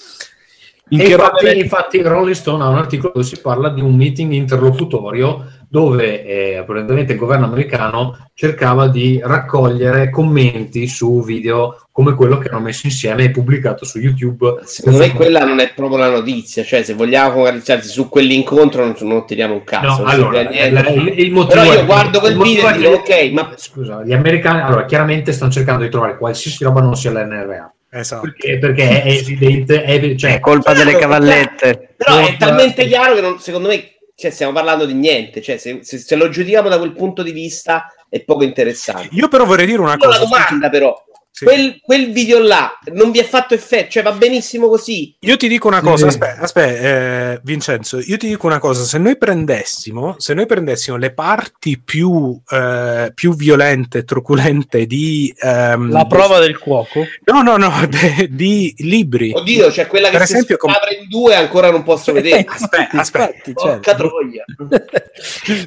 In 0.88 1.00
E 1.00 1.04
che 1.04 1.12
infatti, 1.12 1.44
roba- 1.46 1.58
infatti 1.58 2.02
Rolling 2.02 2.34
Stone 2.34 2.62
ha 2.62 2.68
un 2.68 2.76
articolo 2.76 3.12
dove 3.14 3.24
si 3.24 3.40
parla 3.40 3.70
di 3.70 3.80
un 3.80 3.94
meeting 3.94 4.32
interlocutorio 4.32 5.61
dove 5.72 6.22
eh, 6.22 6.56
apparentemente 6.58 7.14
il 7.14 7.18
governo 7.18 7.46
americano 7.46 8.28
cercava 8.34 8.88
di 8.88 9.18
raccogliere 9.24 10.10
commenti 10.10 10.86
su 10.86 11.24
video 11.24 11.86
come 11.90 12.14
quello 12.14 12.36
che 12.36 12.50
hanno 12.50 12.60
messo 12.60 12.84
insieme 12.84 13.24
e 13.24 13.30
pubblicato 13.30 13.86
su 13.86 13.98
YouTube. 13.98 14.60
Secondo 14.64 14.98
me 14.98 15.12
quella 15.14 15.46
non 15.46 15.60
è 15.60 15.72
proprio 15.74 15.96
la 15.96 16.10
notizia, 16.10 16.62
cioè 16.62 16.82
se 16.82 16.92
vogliamo 16.92 17.36
focalizzarci 17.36 17.88
su 17.88 18.10
quell'incontro 18.10 18.84
non, 18.84 18.94
non 19.00 19.24
tiriamo 19.24 19.54
un 19.54 19.64
cazzo. 19.64 20.02
No, 20.02 20.08
allora, 20.10 20.40
il, 20.40 21.14
il 21.16 21.32
motivo 21.32 21.62
Però 21.62 21.72
io 21.72 21.86
guardo 21.86 22.20
quel 22.20 22.36
video 22.36 22.68
e 22.68 22.76
dico 22.76 22.90
ok, 22.90 23.30
ma 23.32 23.54
Scusa, 23.56 24.02
gli 24.04 24.12
americani 24.12 24.60
allora 24.60 24.84
chiaramente 24.84 25.32
stanno 25.32 25.52
cercando 25.52 25.84
di 25.84 25.88
trovare 25.88 26.18
qualsiasi 26.18 26.62
roba 26.64 26.82
non 26.82 26.96
sia 26.96 27.12
l'NRA. 27.12 27.72
Esatto. 27.94 28.22
Perché, 28.22 28.58
perché 28.58 29.02
è 29.02 29.08
evidente, 29.10 29.84
è, 29.84 30.14
cioè, 30.16 30.34
È 30.34 30.40
colpa 30.40 30.74
delle 30.74 30.96
cavallette. 30.96 31.94
Però 31.96 32.18
è 32.18 32.36
talmente 32.38 32.86
chiaro 32.86 33.14
che 33.14 33.20
non- 33.22 33.38
secondo 33.38 33.68
me 33.68 33.91
cioè, 34.22 34.30
stiamo 34.30 34.52
parlando 34.52 34.86
di 34.86 34.94
niente, 34.94 35.42
cioè 35.42 35.56
se, 35.56 35.80
se- 35.82 35.98
se 35.98 36.14
lo 36.14 36.28
giudichiamo 36.28 36.68
da 36.68 36.78
quel 36.78 36.92
punto 36.92 37.24
di 37.24 37.32
vista 37.32 37.92
è 38.08 38.20
poco 38.22 38.44
interessante. 38.44 39.08
Io 39.10 39.26
però 39.26 39.44
vorrei 39.44 39.66
dire 39.66 39.80
una 39.80 39.96
Io 40.00 40.08
la 40.08 40.16
cosa. 40.16 40.18
domanda 40.20 40.70
però, 40.70 40.94
Sì. 41.34 41.46
quel, 41.46 41.80
quel 41.80 42.12
video 42.12 42.40
là 42.40 42.78
non 42.92 43.10
vi 43.10 43.18
ha 43.18 43.24
fatto 43.24 43.54
effetto, 43.54 43.92
cioè 43.92 44.02
va 44.02 44.12
benissimo 44.12 44.68
così. 44.68 45.16
Io 45.20 45.38
ti 45.38 45.48
dico 45.48 45.66
una 45.66 45.80
cosa, 45.80 46.06
aspetta, 46.08 46.42
aspetta, 46.42 47.32
eh, 47.32 47.40
Vincenzo, 47.42 47.98
io 48.00 48.18
ti 48.18 48.28
dico 48.28 48.46
una 48.46 48.58
cosa, 48.58 48.84
se 48.84 48.98
noi 48.98 49.16
prendessimo, 49.16 50.16
se 50.18 50.34
noi 50.34 50.44
prendessimo 50.44 50.98
le 50.98 51.14
parti 51.14 51.80
più, 51.82 52.38
eh, 52.50 53.12
più 53.14 53.34
violente 53.34 53.98
e 53.98 54.04
truculente 54.04 54.84
di... 54.84 55.34
ehm, 55.38 55.90
La 55.90 56.04
prova 56.04 56.38
del 56.38 56.58
cuoco. 56.58 57.06
No, 57.24 57.40
no, 57.40 57.56
no, 57.56 57.70
de- 57.88 58.28
di 58.30 58.74
libri. 58.80 59.32
Oddio, 59.34 59.70
c'è 59.70 59.86
quella 59.86 60.10
che 60.10 60.18
Per 60.18 60.26
si 60.26 60.32
esempio, 60.34 60.58
com- 60.58 60.70
apre 60.70 60.96
in 60.96 61.08
due 61.08 61.34
ancora 61.34 61.70
non 61.70 61.82
posso 61.82 62.12
vedere. 62.12 62.44
Aspetta, 62.46 62.98
aspetta. 63.00 63.52
Porca 63.52 63.80
certo. 63.80 63.96
troia. 64.06 64.44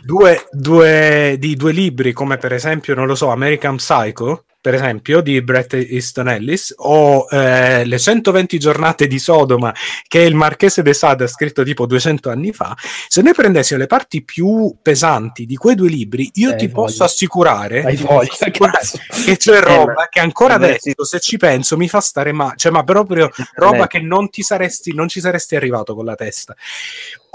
due, 0.03 0.45
due- 0.51 1.35
di 1.39 1.55
due 1.55 1.71
libri 1.71 2.13
come 2.13 2.37
per 2.37 2.53
esempio, 2.53 2.93
non 2.95 3.07
lo 3.07 3.15
so, 3.15 3.29
American 3.29 3.77
Psycho, 3.77 4.43
per 4.65 4.73
esempio, 4.73 5.21
di 5.21 5.43
Bret 5.43 5.73
Easton 5.75 6.27
Ellis, 6.27 6.73
o 6.77 7.27
eh, 7.29 7.85
Le 7.85 7.99
120 7.99 8.57
giornate 8.57 9.05
di 9.05 9.19
Sodoma, 9.19 9.71
che 10.07 10.21
il 10.21 10.33
Marchese 10.33 10.81
de 10.81 10.91
Sade 10.95 11.25
ha 11.25 11.27
scritto 11.27 11.61
tipo 11.61 11.85
200 11.85 12.31
anni 12.31 12.51
fa, 12.51 12.75
se 13.07 13.21
noi 13.21 13.35
prendessimo 13.35 13.77
le 13.79 13.85
parti 13.85 14.23
più 14.23 14.75
pesanti 14.81 15.45
di 15.45 15.55
quei 15.55 15.75
due 15.75 15.89
libri, 15.89 16.31
io 16.33 16.53
Eh, 16.53 16.55
ti 16.55 16.67
posso 16.69 16.93
voglia. 16.93 17.05
assicurare, 17.05 17.81
voglia, 17.81 18.01
posso 18.07 18.43
assicurare 18.43 18.77
cazzo. 18.79 18.97
che 19.23 19.37
c'è 19.37 19.59
roba 19.59 19.93
ma- 19.93 20.07
che 20.09 20.19
ancora 20.19 20.53
eh, 20.53 20.55
adesso, 20.55 20.79
sì. 20.79 20.93
se 21.03 21.19
ci 21.19 21.37
penso, 21.37 21.77
mi 21.77 21.87
fa 21.87 21.99
stare 21.99 22.31
male, 22.31 22.55
cioè, 22.57 22.71
ma 22.71 22.83
proprio 22.83 23.29
roba 23.57 23.83
Eh. 23.83 23.87
che 23.87 23.99
non 23.99 24.31
ti 24.31 24.41
saresti, 24.41 24.95
non 24.95 25.07
ci 25.07 25.19
saresti 25.19 25.55
arrivato 25.55 25.93
con 25.93 26.05
la 26.05 26.15
testa. 26.15 26.55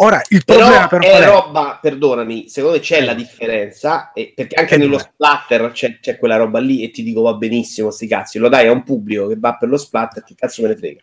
Ora, 0.02 0.22
il 0.30 0.44
problema 0.46 0.86
però 0.88 1.02
è 1.02 1.10
qual 1.10 1.22
è? 1.22 1.26
roba, 1.26 1.78
perdonami, 1.80 2.48
secondo 2.48 2.76
me 2.76 2.82
c'è 2.82 3.02
la 3.02 3.12
differenza, 3.12 4.10
perché 4.14 4.54
anche 4.54 4.76
Eh, 4.76 4.78
nello 4.78 4.98
splatter 4.98 5.72
c'è, 5.72 5.98
c'è 6.00 6.16
quella 6.16 6.36
roba 6.36 6.58
lì 6.58 6.82
e 6.82 6.90
ti 6.90 7.02
dico 7.02 7.19
va 7.22 7.34
benissimo, 7.34 7.90
sti 7.90 8.06
cazzi, 8.06 8.38
lo 8.38 8.48
dai 8.48 8.66
a 8.66 8.72
un 8.72 8.82
pubblico 8.82 9.26
che 9.26 9.36
va 9.38 9.56
per 9.56 9.68
lo 9.68 9.76
splatter, 9.76 10.22
che 10.24 10.34
cazzo 10.36 10.62
me 10.62 10.68
ne 10.68 10.76
frega. 10.76 11.00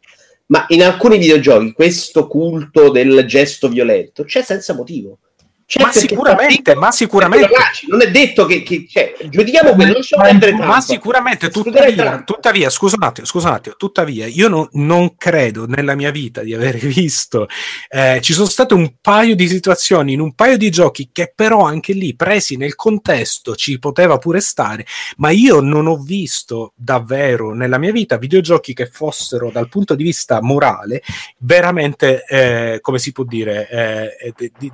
Ma 0.47 0.65
in 0.69 0.83
alcuni 0.83 1.17
videogiochi 1.17 1.73
questo 1.73 2.27
culto 2.27 2.89
del 2.89 3.25
gesto 3.25 3.67
violento 3.67 4.23
c'è 4.23 4.41
senza 4.41 4.73
motivo. 4.73 5.19
C'è 5.67 5.83
Ma 5.83 5.91
sicuramente, 5.91 6.75
ma 6.75 6.93
sicuramente. 6.93 7.49
Non 7.89 8.01
è 8.01 8.09
detto 8.09 8.45
che, 8.45 8.63
che 8.63 8.87
cioè, 8.89 9.13
giudichiamo 9.27 9.73
quello, 9.73 9.99
non 9.99 10.01
Ma- 10.15 10.23
perdere 10.23 10.53
Ma 10.53 10.79
sicuramente, 10.79 11.49
tuttavia, 11.49 12.23
tuttavia, 12.23 12.69
scusa 12.69 12.95
un 12.95 13.03
attimo, 13.03 13.27
scusa 13.27 13.49
un 13.49 13.55
attimo, 13.55 13.75
tuttavia, 13.75 14.27
io 14.27 14.47
non, 14.47 14.65
non 14.71 15.17
credo 15.17 15.65
nella 15.67 15.93
mia 15.95 16.09
vita 16.09 16.41
di 16.41 16.53
aver 16.53 16.77
visto, 16.87 17.49
eh, 17.89 18.19
ci 18.21 18.31
sono 18.31 18.47
state 18.47 18.75
un 18.75 18.93
paio 19.01 19.35
di 19.35 19.45
situazioni 19.49 20.13
in 20.13 20.21
un 20.21 20.35
paio 20.35 20.55
di 20.55 20.69
giochi 20.69 21.09
che 21.11 21.33
però 21.35 21.65
anche 21.65 21.91
lì, 21.91 22.15
presi 22.15 22.55
nel 22.55 22.75
contesto, 22.75 23.53
ci 23.53 23.77
poteva 23.77 24.17
pure 24.19 24.39
stare, 24.39 24.85
ma 25.17 25.31
io 25.31 25.59
non 25.59 25.87
ho 25.87 25.97
visto 25.97 26.71
davvero 26.77 27.53
nella 27.53 27.77
mia 27.77 27.91
vita 27.91 28.15
videogiochi 28.17 28.73
che 28.73 28.85
fossero 28.85 29.51
dal 29.51 29.67
punto 29.67 29.95
di 29.95 30.03
vista 30.03 30.41
morale 30.41 31.03
veramente, 31.39 32.23
eh, 32.25 32.79
come 32.79 32.99
si 32.99 33.11
può 33.11 33.25
dire, 33.25 33.67
eh, 33.69 34.33
eh, 34.33 34.51
di- 34.57 34.71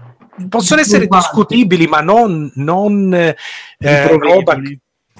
possono 0.49 0.81
essere 0.83 1.07
discutibili, 1.07 1.87
ma 1.87 2.01
non, 2.01 2.51
non 2.55 3.13
eh, 3.13 4.07
roba 4.17 4.55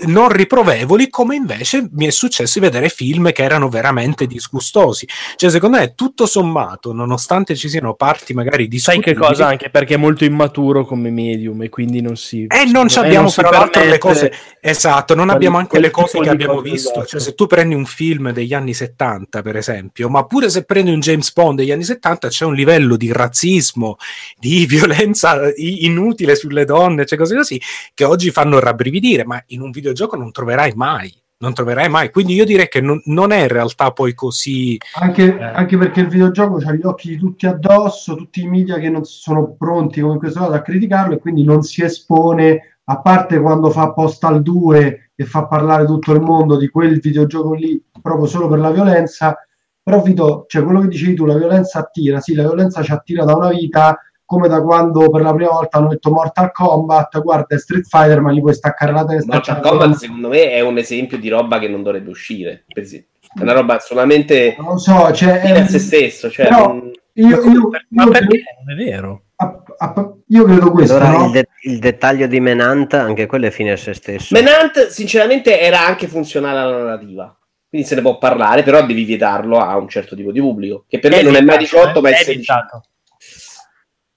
non 0.06 0.30
riprovevoli, 0.30 1.10
come 1.10 1.36
invece 1.36 1.88
mi 1.92 2.08
è 2.08 2.10
successo 2.10 2.60
di 2.60 2.66
vedere 2.66 2.90
film 2.90 3.32
che 3.32 3.44
erano 3.44 3.70
veramente 3.70 4.26
disgustosi. 4.26 5.08
Cioè, 5.36 5.50
secondo 5.50 5.78
me, 5.78 5.94
tutto 5.94 6.26
sommato, 6.26 6.94
nonostante 6.94 7.56
ci 7.56 7.70
siano 7.70 7.94
parti 7.94 8.34
magari 8.34 8.64
Sai 8.80 8.98
discutibili, 8.98 9.14
che 9.14 9.20
cosa? 9.20 9.48
Anche 9.48 9.70
perché 9.70 9.94
è 9.94 9.98
molto 9.98 10.26
immaturo 10.26 10.86
come 10.86 11.12
medium 11.12 11.62
e 11.62 11.70
quindi 11.70 12.02
non 12.02 12.16
si... 12.16 12.48
e 12.48 12.66
non 12.66 12.88
ci 12.88 12.98
e 12.98 13.02
abbiamo 13.02 13.22
non 13.24 13.32
tra 13.32 13.50
l'altro 13.50 13.84
le 13.84 13.98
cose 13.98 14.34
esatto, 14.60 15.14
non 15.14 15.26
quali- 15.26 15.38
abbiamo 15.38 15.58
anche 15.58 15.80
le 15.80 15.92
cose 15.92 16.20
che 16.20 16.30
abbiamo 16.30 16.62
visto. 16.62 16.90
esatto. 16.90 17.06
Cioè, 17.06 17.20
se 17.20 17.36
tu 17.36 17.46
prendi 17.46 17.76
un 17.76 17.86
film 17.86 18.32
degli 18.32 18.54
anni 18.54 18.74
70, 18.74 19.42
per 19.42 19.58
esempio, 19.58 20.10
ma 20.10 20.26
pure 20.26 20.50
se 20.50 20.64
prendi 20.64 20.92
un 20.92 21.00
James 21.00 21.32
Bond 21.34 21.60
degli 21.60 21.72
anni 21.72 21.84
70, 21.84 22.30
c'è 22.30 22.46
un 22.46 22.56
livello 22.56 22.96
di 22.96 23.12
razzismo, 23.12 23.98
di 24.38 24.66
violenza 24.68 25.40
inutile 25.56 26.36
sulle 26.36 26.66
donne, 26.66 27.06
cioè 27.06 27.18
cose 27.18 27.36
così, 27.36 27.62
che 27.94 28.04
oggi 28.04 28.32
fanno 28.32 28.60
rabbrividire, 28.60 29.26
ma 29.26 29.42
in 29.48 29.62
un 29.62 29.72
videogioco 29.94 30.16
non 30.18 30.32
troverai 30.32 30.74
mai. 30.76 31.14
Non 31.44 31.54
troverai 31.54 31.90
mai, 31.90 32.10
quindi 32.10 32.36
io 32.36 32.46
direi 32.46 32.70
che 32.70 32.80
non, 32.80 33.02
non 33.06 33.32
è 33.34 33.42
in 33.42 33.48
realtà 33.50 33.92
poi 33.92 34.14
così. 34.14 34.78
Anche, 34.94 35.38
Eh. 35.38 35.44
anche 35.44 35.78
perché 35.78 36.00
il 36.00 36.08
videogioco 36.08 36.56
ha 36.56 36.72
gli 36.74 36.86
occhi 36.86 37.10
di 37.10 37.18
tutti 37.18 37.46
addosso, 37.46 38.16
tutti 38.16 38.42
i 38.44 38.48
media 38.48 38.78
che 38.78 38.90
non 38.90 39.04
sono 39.04 39.54
pronti 39.58 40.00
come 40.00 40.14
in 40.14 40.20
questo 40.20 40.40
caso 40.40 40.54
a 40.54 40.62
criticarlo 40.62 41.16
e 41.16 41.20
quindi 41.20 41.44
non 41.44 41.62
si 41.64 41.84
espone, 41.84 42.78
a 42.86 43.02
parte 43.02 43.42
quando 43.42 43.72
fa 43.72 43.92
Postal 43.92 44.42
2 44.42 45.12
e 45.16 45.26
fa 45.26 45.46
parlare 45.46 45.86
tutto 45.86 46.14
il 46.14 46.22
mondo 46.22 46.56
di 46.58 46.70
quel 46.70 47.00
videogioco 47.00 47.54
lì 47.54 47.82
proprio 48.02 48.26
solo 48.26 48.48
per 48.48 48.60
la 48.60 48.72
violenza. 48.72 49.36
Però 49.84 50.02
Vito, 50.02 50.46
cioè 50.48 50.64
quello 50.64 50.80
che 50.80 50.88
dicevi 50.88 51.14
tu, 51.14 51.26
la 51.26 51.38
violenza 51.38 51.80
attira, 51.80 52.22
sì, 52.22 52.36
la 52.36 52.44
violenza 52.44 52.82
ci 52.82 52.94
attira 52.94 53.26
da 53.26 53.36
una 53.36 53.50
vita, 53.50 54.00
come 54.34 54.48
da 54.48 54.62
quando 54.62 55.10
per 55.10 55.22
la 55.22 55.34
prima 55.34 55.52
volta 55.52 55.78
hanno 55.78 55.90
detto 55.90 56.12
Mortal 56.12 56.52
Kombat, 56.52 57.22
guarda 57.22 57.56
è 57.56 57.60
Street 57.60 57.86
Fighter 57.88 58.20
ma 58.22 58.32
gli 58.32 58.40
puoi 58.42 58.54
staccare 58.54 58.92
la 58.92 59.06
testa. 59.06 59.34
Mortal 59.34 59.60
Kombat 59.62 59.94
secondo 59.96 60.28
me 60.30 60.52
è 60.52 60.60
un 60.62 60.78
esempio 60.78 61.18
di 61.18 61.30
roba 61.30 61.60
che 61.60 61.68
non 61.68 61.84
dovrebbe 61.84 62.10
uscire. 62.10 62.64
Per 62.68 62.84
esempio. 62.84 63.10
È 63.36 63.42
una 63.42 63.54
roba 63.54 63.80
solamente 63.80 64.56
non 64.60 64.78
so, 64.78 65.12
cioè, 65.14 65.40
fine 65.40 65.60
a 65.60 65.64
è- 65.64 65.68
se 65.68 65.80
stesso. 65.80 66.30
Cioè, 66.30 66.48
però 66.48 66.68
non- 66.68 66.92
io, 67.14 67.28
io, 67.44 67.70
Ma 67.90 68.04
io- 68.04 68.12
perché? 68.12 68.44
Non 68.66 68.80
è 68.80 68.84
vero. 68.84 69.22
a- 69.36 69.64
a- 69.78 70.14
io 70.28 70.44
credo 70.46 70.72
questo, 70.72 70.96
Allora 70.98 71.12
no? 71.18 71.26
il, 71.26 71.32
de- 71.32 71.48
il 71.64 71.80
dettaglio 71.80 72.28
di 72.28 72.40
Menant, 72.40 72.94
anche 72.96 73.26
quello 73.28 73.46
è 73.48 73.52
fine 73.52 73.72
a 73.72 73.78
se 73.78 73.94
stesso. 73.94 74.34
Menant, 74.36 74.88
sinceramente, 74.88 75.60
era 75.60 75.86
anche 75.86 76.08
funzionale 76.08 76.60
alla 76.60 76.78
narrativa. 76.84 77.36
Quindi 77.70 77.88
se 77.88 77.96
ne 77.96 78.02
può 78.02 78.20
parlare, 78.20 78.62
però 78.62 78.86
devi 78.86 79.04
vietarlo 79.04 79.58
a 79.58 79.76
un 79.78 79.88
certo 79.90 80.16
tipo 80.16 80.32
di 80.32 80.40
pubblico. 80.40 80.86
Che 80.88 81.00
per 81.00 81.10
me 81.10 81.24
non 81.24 81.36
è 81.36 81.42
mai 81.42 81.58
18, 81.58 82.02
ma 82.02 82.10
è 82.10 82.14
16. 82.16 82.52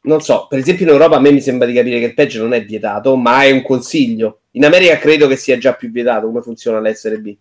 Non 0.06 0.20
so, 0.20 0.46
per 0.48 0.58
esempio 0.60 0.84
in 0.86 0.92
Europa 0.92 1.16
a 1.16 1.20
me 1.20 1.32
mi 1.32 1.40
sembra 1.40 1.66
di 1.66 1.72
capire 1.74 1.98
che 1.98 2.04
il 2.06 2.14
peggio 2.14 2.40
non 2.42 2.52
è 2.54 2.64
vietato, 2.64 3.16
ma 3.16 3.42
è 3.42 3.50
un 3.50 3.62
consiglio. 3.62 4.40
In 4.52 4.64
America 4.64 4.98
credo 4.98 5.26
che 5.26 5.36
sia 5.36 5.58
già 5.58 5.74
più 5.74 5.90
vietato 5.90 6.26
come 6.26 6.42
funziona 6.42 6.78
l'SRB. 6.80 7.26
In 7.26 7.36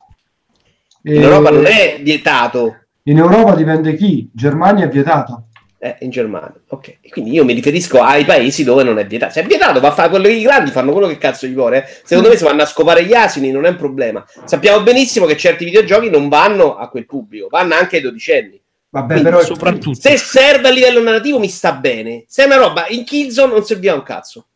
Eh, 1.04 1.22
Europa 1.22 1.52
non 1.52 1.66
è 1.68 2.00
vietato, 2.02 2.76
In 3.04 3.18
Europa 3.20 3.54
dipende 3.56 3.96
chi, 3.96 4.28
Germania 4.34 4.86
è 4.86 4.90
vietata. 4.90 5.44
è 5.78 5.98
in 6.00 6.10
Germania. 6.10 6.56
Ok, 6.70 6.98
E 7.02 7.10
quindi 7.10 7.30
io 7.34 7.46
mi 7.46 7.54
riferisco 7.54 8.02
ai 8.02 8.26
paesi 8.26 8.64
dove 8.64 8.82
non 8.82 8.98
è 8.98 9.06
vietato. 9.06 9.34
Se 9.34 9.42
è 9.42 9.46
vietato, 9.46 9.80
va 9.80 9.90
a 9.90 9.94
fare 9.94 10.10
quello 10.10 10.26
che 10.26 10.32
i 10.34 10.42
grandi 10.42 10.72
fanno 10.72 10.92
quello 10.92 11.06
che 11.06 11.20
cazzo 11.20 11.46
gli 11.46 11.54
vuole. 11.54 11.84
eh. 11.84 12.00
Secondo 12.04 12.30
me 12.30 12.36
se 12.38 12.46
vanno 12.46 12.64
a 12.64 12.66
scopare 12.66 13.06
gli 13.06 13.14
asini 13.14 13.52
non 13.52 13.66
è 13.66 13.70
un 13.70 13.76
problema. 13.76 14.26
Sappiamo 14.46 14.82
benissimo 14.82 15.28
che 15.28 15.38
certi 15.38 15.66
videogiochi 15.66 16.10
non 16.10 16.28
vanno 16.30 16.76
a 16.78 16.90
quel 16.90 17.06
pubblico, 17.06 17.48
vanno 17.52 17.76
anche 17.76 17.98
ai 17.98 18.02
dodicenni. 18.02 18.60
Vabbè, 18.96 19.14
Quindi, 19.14 19.30
però 19.30 19.42
Soprattutto. 19.44 20.00
Se 20.00 20.16
serve 20.18 20.70
a 20.70 20.72
livello 20.72 21.02
narrativo 21.02 21.38
mi 21.38 21.50
sta 21.50 21.74
bene. 21.74 22.24
Se 22.28 22.44
è 22.44 22.46
una 22.46 22.56
roba 22.56 22.88
in 22.88 23.04
Killzone 23.04 23.52
non 23.52 23.64
serviva 23.66 23.94
un 23.94 24.04
cazzo. 24.04 24.48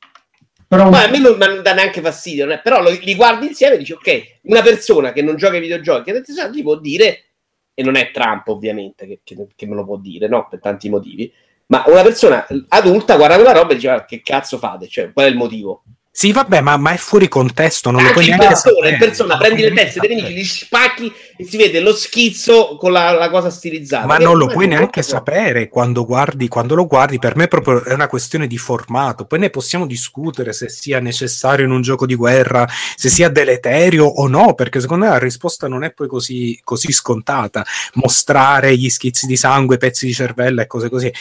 però- 0.65 0.89
Ma 0.89 1.03
a 1.03 1.09
me 1.09 1.17
non 1.17 1.35
non 1.37 1.61
dà 1.63 1.73
neanche 1.73 1.99
fastidio, 1.99 2.45
non 2.45 2.53
è- 2.53 2.61
però 2.61 2.79
lo- 2.81 2.91
li 2.91 3.15
guardi 3.15 3.47
insieme 3.47 3.73
e 3.75 3.77
dici 3.79 3.91
ok, 3.91 4.37
una 4.43 4.61
persona 4.61 5.11
che 5.11 5.21
non 5.23 5.35
gioca 5.35 5.55
ai 5.55 5.61
videogiochi 5.61 6.13
ti 6.51 6.61
può 6.61 6.77
dire, 6.77 7.23
e 7.73 7.81
non 7.83 7.95
è 7.95 8.11
Trump 8.11 8.47
ovviamente 8.49 9.07
che, 9.07 9.19
che- 9.23 9.47
che 9.55 9.65
me 9.65 9.73
lo 9.75 9.83
può 9.83 9.97
dire, 9.97 10.27
no? 10.27 10.47
Per 10.47 10.59
tanti 10.59 10.87
motivi, 10.89 11.33
ma 11.67 11.83
una 11.87 12.03
persona 12.03 12.45
adulta 12.67 13.15
guarda 13.17 13.35
quella 13.35 13.51
roba 13.51 13.71
e 13.71 13.75
dice 13.75 13.89
"Ah, 13.89 14.05
che 14.05 14.21
cazzo 14.21 14.57
fate, 14.59 14.87
cioè 14.87 15.11
qual 15.11 15.25
è 15.25 15.29
il 15.29 15.35
motivo? 15.37 15.83
Sì, 16.11 16.31
vabbè, 16.33 16.59
ma, 16.61 16.75
ma 16.75 16.91
è 16.91 16.97
fuori 16.97 17.27
contesto, 17.27 17.91
non 17.91 18.01
lo 18.01 18.09
Anche 18.09 18.21
puoi 18.21 18.31
in 18.31 18.37
persona, 18.37 18.89
in 18.89 18.97
persona, 18.97 19.37
prendi 19.37 19.61
le 19.61 19.71
pezze 19.71 19.99
dei 19.99 20.15
nemici, 20.15 20.33
li 20.33 20.43
spacchi 20.43 21.13
e 21.37 21.45
si 21.45 21.55
vede 21.55 21.79
lo 21.79 21.93
schizzo 21.93 22.75
con 22.77 22.91
la, 22.91 23.11
la 23.11 23.29
cosa 23.29 23.49
stilizzata. 23.49 24.05
Ma 24.05 24.17
non 24.17 24.37
lo 24.37 24.49
è 24.49 24.51
puoi 24.51 24.67
neanche 24.67 25.01
sapere 25.01 25.69
quando 25.69 26.05
guardi, 26.05 26.49
quando 26.49 26.75
lo 26.75 26.87
guardi, 26.87 27.19
per 27.19 27.37
me 27.37 27.47
proprio 27.47 27.85
è 27.85 27.93
una 27.93 28.07
questione 28.07 28.47
di 28.47 28.57
formato. 28.57 29.25
Poi 29.25 29.39
ne 29.39 29.49
possiamo 29.49 29.85
discutere 29.85 30.51
se 30.51 30.67
sia 30.67 30.99
necessario 30.99 31.63
in 31.63 31.71
un 31.71 31.81
gioco 31.81 32.05
di 32.05 32.15
guerra, 32.15 32.67
se 32.97 33.07
sia 33.07 33.29
deleterio 33.29 34.05
o 34.05 34.27
no, 34.27 34.55
perché 34.55 34.81
secondo 34.81 35.05
me 35.05 35.11
la 35.11 35.19
risposta 35.19 35.69
non 35.69 35.85
è 35.85 35.93
poi 35.93 36.09
così, 36.09 36.59
così 36.65 36.91
scontata. 36.91 37.65
Mostrare 37.93 38.75
gli 38.75 38.89
schizzi 38.89 39.25
di 39.25 39.37
sangue, 39.37 39.77
pezzi 39.77 40.07
di 40.07 40.13
cervella 40.13 40.63
e 40.63 40.67
cose 40.67 40.89
così. 40.89 41.13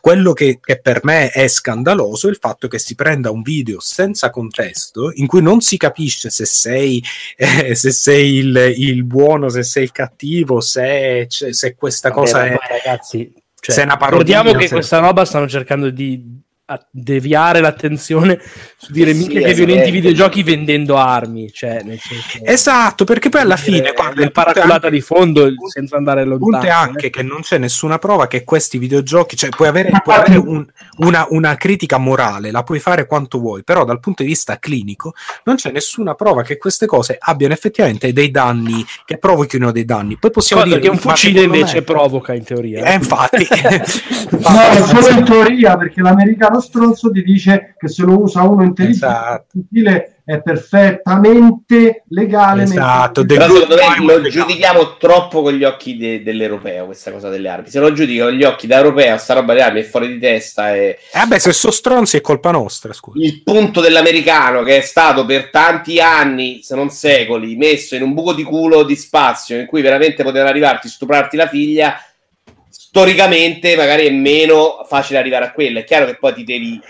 Quello 0.00 0.32
che, 0.34 0.60
che 0.62 0.78
per 0.78 1.00
me 1.02 1.30
è 1.30 1.48
scandaloso 1.48 2.28
è 2.28 2.30
il 2.30 2.38
fatto 2.38 2.68
che 2.68 2.78
si 2.78 2.94
prenda 2.94 3.32
un 3.32 3.42
video 3.42 3.80
senza 3.80 4.25
contesto, 4.30 5.10
in 5.14 5.26
cui 5.26 5.42
non 5.42 5.60
si 5.60 5.76
capisce 5.76 6.30
se 6.30 6.44
sei, 6.44 7.02
eh, 7.36 7.74
se 7.74 7.90
sei 7.90 8.34
il, 8.36 8.74
il 8.76 9.04
buono, 9.04 9.48
se 9.48 9.62
sei 9.62 9.84
il 9.84 9.92
cattivo, 9.92 10.60
se, 10.60 11.26
se 11.28 11.74
questa 11.74 12.08
Vabbè, 12.08 12.20
cosa 12.20 12.46
è... 12.46 12.56
ragazzi, 12.68 13.32
cioè, 13.58 13.74
se 13.74 13.80
è 13.82 13.84
una 13.84 13.96
parodia, 13.96 14.38
ricordiamo 14.38 14.58
che 14.58 14.68
se- 14.68 14.74
questa 14.74 14.98
roba 14.98 15.24
stanno 15.24 15.48
cercando 15.48 15.90
di 15.90 16.44
a- 16.66 16.86
deviare 16.90 17.60
l'attenzione 17.60 18.40
su 18.76 18.92
dire 18.92 19.12
Sì, 19.14 19.18
mica 19.18 19.38
sì, 19.40 19.44
che 19.44 19.54
violenti 19.54 19.88
eh, 19.88 19.92
videogiochi 19.92 20.42
vendendo 20.42 20.96
armi, 20.96 21.50
cioè 21.52 21.82
nel 21.82 21.98
senso 21.98 22.38
Esatto, 22.42 23.04
perché 23.04 23.28
poi 23.28 23.40
alla 23.42 23.56
fine, 23.56 23.92
guarda, 23.92 24.14
punto 24.14 24.22
è 24.22 24.30
paraculata 24.30 24.88
di 24.90 25.00
fondo 25.00 25.48
senza 25.68 25.96
andare 25.96 26.22
Il 26.22 26.28
punto 26.38 26.56
è 26.58 26.60
lontano. 26.60 26.80
anche 26.90 27.06
eh. 27.06 27.10
che 27.10 27.22
non 27.22 27.40
c'è 27.42 27.58
nessuna 27.58 27.98
prova 27.98 28.26
che 28.26 28.44
questi 28.44 28.78
videogiochi, 28.78 29.36
cioè 29.36 29.50
puoi 29.50 29.68
avere, 29.68 29.90
puoi 30.02 30.16
avere 30.16 30.36
un- 30.36 30.66
una, 30.98 31.26
una 31.30 31.54
critica 31.56 31.98
morale, 31.98 32.50
la 32.50 32.62
puoi 32.62 32.80
fare 32.80 33.06
quanto 33.06 33.38
vuoi, 33.38 33.62
però 33.62 33.84
dal 33.84 34.00
punto 34.00 34.22
di 34.22 34.28
vista 34.28 34.58
clinico 34.58 35.14
non 35.44 35.56
c'è 35.56 35.70
nessuna 35.70 36.14
prova 36.14 36.42
che 36.42 36.56
queste 36.56 36.86
cose 36.86 37.16
abbiano 37.18 37.54
effettivamente 37.54 38.12
dei 38.12 38.30
danni, 38.30 38.84
che 39.04 39.18
provochino 39.18 39.70
dei 39.72 39.84
danni. 39.84 40.16
Poi 40.18 40.30
possiamo 40.30 40.62
Cosa 40.62 40.74
dire 40.74 40.86
che 40.86 40.92
un 40.92 40.98
fucile 41.00 41.42
invece 41.42 41.82
provoca 41.82 42.34
in 42.34 42.44
teoria. 42.44 42.84
Eh, 42.84 42.94
infatti, 42.94 43.46
No, 44.30 44.86
solo 44.86 45.08
in 45.08 45.24
teoria, 45.24 45.76
perché 45.76 46.00
l'americano 46.00 46.55
stronzo 46.60 47.10
ti 47.10 47.22
dice 47.22 47.74
che 47.78 47.88
se 47.88 48.02
lo 48.04 48.20
usa 48.20 48.42
uno 48.42 48.62
intelligente, 48.62 49.06
Esatto. 49.06 49.58
è 50.24 50.42
perfettamente 50.42 52.04
legale. 52.08 52.62
Esatto, 52.64 53.20
mentre- 53.20 53.36
Però 53.38 53.54
secondo 53.60 54.04
me 54.04 54.16
lo 54.18 54.28
giudichiamo 54.28 54.96
troppo 54.96 55.42
con 55.42 55.52
gli 55.52 55.64
occhi 55.64 55.96
de- 55.96 56.22
dell'europeo 56.22 56.86
questa 56.86 57.12
cosa 57.12 57.28
delle 57.28 57.48
armi. 57.48 57.68
Se 57.68 57.78
lo 57.78 57.92
giudico 57.92 58.24
con 58.24 58.32
gli 58.34 58.44
occhi 58.44 58.66
da 58.66 58.76
europeo, 58.78 59.16
sta 59.18 59.34
roba 59.34 59.52
delle 59.52 59.64
armi 59.64 59.80
è 59.80 59.84
fuori 59.84 60.08
di 60.08 60.18
testa. 60.18 60.74
E 60.74 60.98
Eh, 61.12 61.18
vabbè, 61.18 61.38
se 61.38 61.52
sono 61.52 61.72
stronzi 61.72 62.16
è 62.16 62.20
colpa 62.20 62.50
nostra, 62.50 62.92
scusa. 62.92 63.18
il 63.24 63.42
punto 63.42 63.80
dell'americano 63.80 64.62
che 64.62 64.78
è 64.78 64.80
stato 64.82 65.24
per 65.24 65.50
tanti 65.50 66.00
anni, 66.00 66.60
se 66.62 66.74
non 66.74 66.90
secoli, 66.90 67.56
messo 67.56 67.94
in 67.94 68.02
un 68.02 68.12
buco 68.14 68.32
di 68.32 68.42
culo 68.42 68.82
di 68.82 68.96
spazio 68.96 69.58
in 69.58 69.66
cui 69.66 69.82
veramente 69.82 70.22
potevano 70.22 70.50
arrivarti, 70.50 70.88
stuprarti 70.88 71.36
la 71.36 71.46
figlia, 71.46 71.94
storicamente 72.96 73.76
magari 73.76 74.06
è 74.06 74.10
meno 74.10 74.82
facile 74.88 75.18
arrivare 75.18 75.44
a 75.44 75.52
quello. 75.52 75.80
È 75.80 75.84
chiaro 75.84 76.06
che 76.06 76.16
poi 76.16 76.32
ti 76.32 76.44
devi 76.44 76.80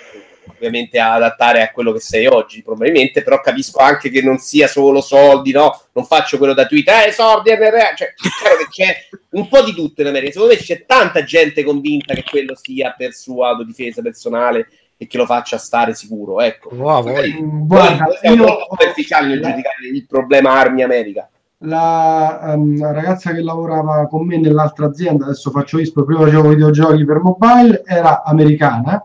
ovviamente 0.48 1.00
adattare 1.00 1.62
a 1.62 1.72
quello 1.72 1.92
che 1.92 1.98
sei 1.98 2.26
oggi, 2.26 2.62
probabilmente, 2.62 3.22
però 3.22 3.40
capisco 3.40 3.80
anche 3.80 4.08
che 4.08 4.22
non 4.22 4.38
sia 4.38 4.68
solo 4.68 5.00
soldi, 5.00 5.50
no? 5.50 5.82
Non 5.92 6.06
faccio 6.06 6.38
quello 6.38 6.54
da 6.54 6.66
Twitter, 6.66 7.08
eh, 7.08 7.12
soldi, 7.12 7.50
NRA. 7.50 7.94
Cioè, 7.96 8.14
è 8.14 8.38
chiaro 8.40 8.56
che 8.56 8.66
c'è 8.70 8.96
un 9.30 9.48
po' 9.48 9.62
di 9.62 9.74
tutto 9.74 10.00
in 10.02 10.06
America. 10.06 10.30
Secondo 10.30 10.54
me 10.54 10.60
c'è 10.60 10.86
tanta 10.86 11.24
gente 11.24 11.64
convinta 11.64 12.14
che 12.14 12.22
quello 12.22 12.54
sia 12.54 12.94
per 12.96 13.12
sua 13.12 13.48
autodifesa 13.48 14.00
personale 14.00 14.68
e 14.96 15.08
che 15.08 15.18
lo 15.18 15.26
faccia 15.26 15.58
stare 15.58 15.92
sicuro, 15.94 16.40
ecco. 16.40 16.72
Wow, 16.72 17.04
Magari- 17.04 17.34
Mm, 17.42 17.66
Guarda, 17.66 18.04
noi 18.04 18.16
siamo 18.20 18.36
io 18.36 18.42
molto 18.46 18.66
superficiali 18.70 19.28
nel 19.28 19.42
giudicare 19.42 19.88
il 19.92 20.06
problema 20.06 20.52
armi 20.52 20.82
America. 20.84 21.28
La 21.60 22.52
ehm, 22.52 22.92
ragazza 22.92 23.32
che 23.32 23.40
lavorava 23.40 24.06
con 24.08 24.26
me 24.26 24.38
nell'altra 24.38 24.86
azienda, 24.86 25.24
adesso 25.24 25.50
faccio 25.50 25.78
ISPO, 25.78 26.04
prima 26.04 26.22
facevo 26.22 26.48
videogiochi 26.50 27.04
per 27.04 27.20
mobile, 27.20 27.82
era 27.84 28.22
americana, 28.22 29.02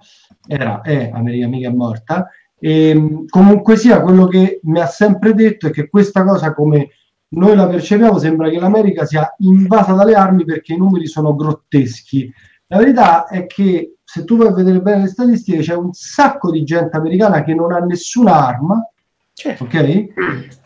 era, 0.47 0.81
è 0.81 1.11
americana, 1.13 1.49
mica 1.55 1.69
è 1.69 1.73
morta, 1.73 2.27
e 2.59 2.93
mh, 2.93 3.27
comunque 3.27 3.77
sia, 3.77 4.01
quello 4.01 4.27
che 4.27 4.59
mi 4.63 4.79
ha 4.79 4.85
sempre 4.85 5.33
detto 5.33 5.67
è 5.67 5.71
che 5.71 5.89
questa 5.89 6.23
cosa 6.23 6.53
come 6.53 6.89
noi 7.29 7.55
la 7.55 7.67
percepiamo 7.67 8.19
sembra 8.19 8.49
che 8.49 8.59
l'America 8.59 9.05
sia 9.05 9.33
invasa 9.39 9.93
dalle 9.93 10.15
armi 10.15 10.43
perché 10.43 10.73
i 10.73 10.77
numeri 10.77 11.07
sono 11.07 11.33
grotteschi. 11.33 12.31
La 12.67 12.77
verità 12.77 13.25
è 13.27 13.45
che 13.45 13.95
se 14.03 14.25
tu 14.25 14.35
vai 14.35 14.47
a 14.47 14.53
vedere 14.53 14.81
bene 14.81 15.03
le 15.03 15.07
statistiche 15.07 15.59
c'è 15.59 15.73
un 15.73 15.93
sacco 15.93 16.51
di 16.51 16.63
gente 16.63 16.97
americana 16.97 17.43
che 17.43 17.53
non 17.53 17.71
ha 17.71 17.79
nessuna 17.79 18.47
arma, 18.47 18.85
Certo. 19.33 19.63
ok? 19.63 19.73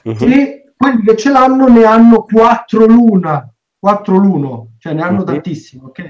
E 0.04 0.65
quelli 0.78 1.02
che 1.04 1.16
ce 1.16 1.32
l'hanno 1.32 1.68
ne 1.68 1.84
hanno 1.86 2.24
4 2.24 2.86
l'una, 2.86 3.50
4 3.80 4.18
l'uno, 4.18 4.72
cioè 4.80 4.94
ne 4.94 5.02
hanno 5.02 5.20
Mhm. 5.20 5.26
tantissimo, 5.26 5.88
ok? 5.88 6.04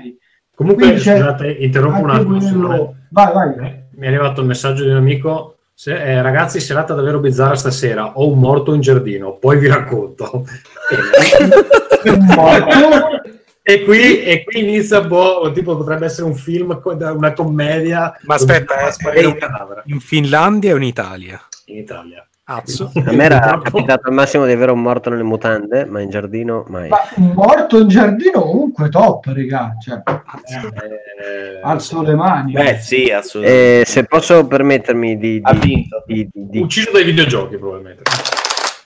Comunque, 0.55 0.97
scusate, 0.97 1.49
interrompo 1.59 1.99
un 2.01 2.09
attimo. 2.09 2.37
quello-. 2.37 2.95
Vai, 3.09 3.33
vai. 3.33 3.49
Eh, 3.65 3.83
Mi 3.97 4.05
è 4.05 4.07
arrivato 4.07 4.41
il 4.41 4.47
messaggio 4.47 4.83
di 4.83 4.89
un 4.89 4.97
amico. 4.97 5.51
se- 5.77 6.01
eh, 6.01 6.21
ragazzi, 6.21 6.61
serata 6.61 6.93
davvero 6.93 7.19
bizzarra 7.19 7.55
stasera. 7.55 8.17
Ho 8.17 8.31
un 8.31 8.39
morto 8.39 8.73
in 8.73 8.79
giardino, 8.79 9.33
poi 9.37 9.57
vi 9.59 9.67
racconto. 9.67 10.45
Un 12.05 12.25
morto. 12.33 13.21
e, 13.61 13.83
qui, 13.83 14.21
e 14.23 14.43
qui 14.45 14.59
inizia 14.61 15.01
boh, 15.01 15.51
tipo 15.53 15.75
potrebbe 15.75 16.05
essere 16.05 16.27
un 16.27 16.35
film, 16.35 16.79
una 16.83 17.33
commedia. 17.33 18.17
Ma 18.21 18.35
aspetta, 18.35 18.75
eh, 18.87 19.19
eh, 19.19 19.25
un 19.25 19.35
cadavere 19.37 19.81
in 19.87 19.99
Finlandia 19.99 20.73
o 20.73 20.77
in 20.77 20.83
Italia? 20.83 21.41
in 21.67 21.77
Italia. 21.77 22.25
Azzo. 22.47 22.91
A 23.05 23.11
me 23.11 23.23
era 23.23 23.59
capitato 23.63 24.07
al 24.07 24.13
massimo 24.13 24.45
di 24.45 24.51
avere 24.51 24.71
un 24.71 24.79
morto 24.81 25.09
nelle 25.09 25.23
mutande, 25.23 25.85
ma 25.85 25.99
in 26.01 26.09
giardino 26.11 26.63
mai. 26.69 26.89
Ma 26.89 26.97
un 27.15 27.31
morto 27.33 27.79
in 27.79 27.87
giardino 27.87 28.41
comunque 28.41 28.89
top, 28.89 29.25
regà. 29.33 29.75
Cioè, 29.81 30.01
Eh, 30.03 31.59
alzo 31.63 32.03
le 32.03 32.13
mani. 32.13 32.51
Beh, 32.53 32.77
sì, 32.77 33.09
assolutamente. 33.09 33.81
Eh, 33.81 33.85
se 33.85 34.03
posso 34.05 34.45
permettermi 34.45 35.17
di, 35.17 35.41
di, 35.41 35.59
di- 35.59 35.89
di- 36.05 36.29
di- 36.31 36.59
Ucciso 36.59 36.91
dai 36.91 37.03
videogiochi, 37.03 37.57
probabilmente. 37.57 38.03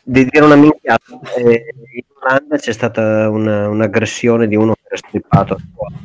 di 0.03 0.26
dire 0.26 0.45
una 0.45 0.56
minchiata, 0.56 1.03
eh, 1.36 1.65
in 1.95 2.03
Olanda 2.23 2.56
c'è 2.57 2.72
stata 2.72 3.30
una- 3.30 3.68
un'aggressione 3.68 4.48
di 4.48 4.56
uno 4.56 4.73
che 4.73 4.81
era 4.88 4.98
strippato 4.98 5.53
a 5.56 5.57
scuola. 5.60 5.95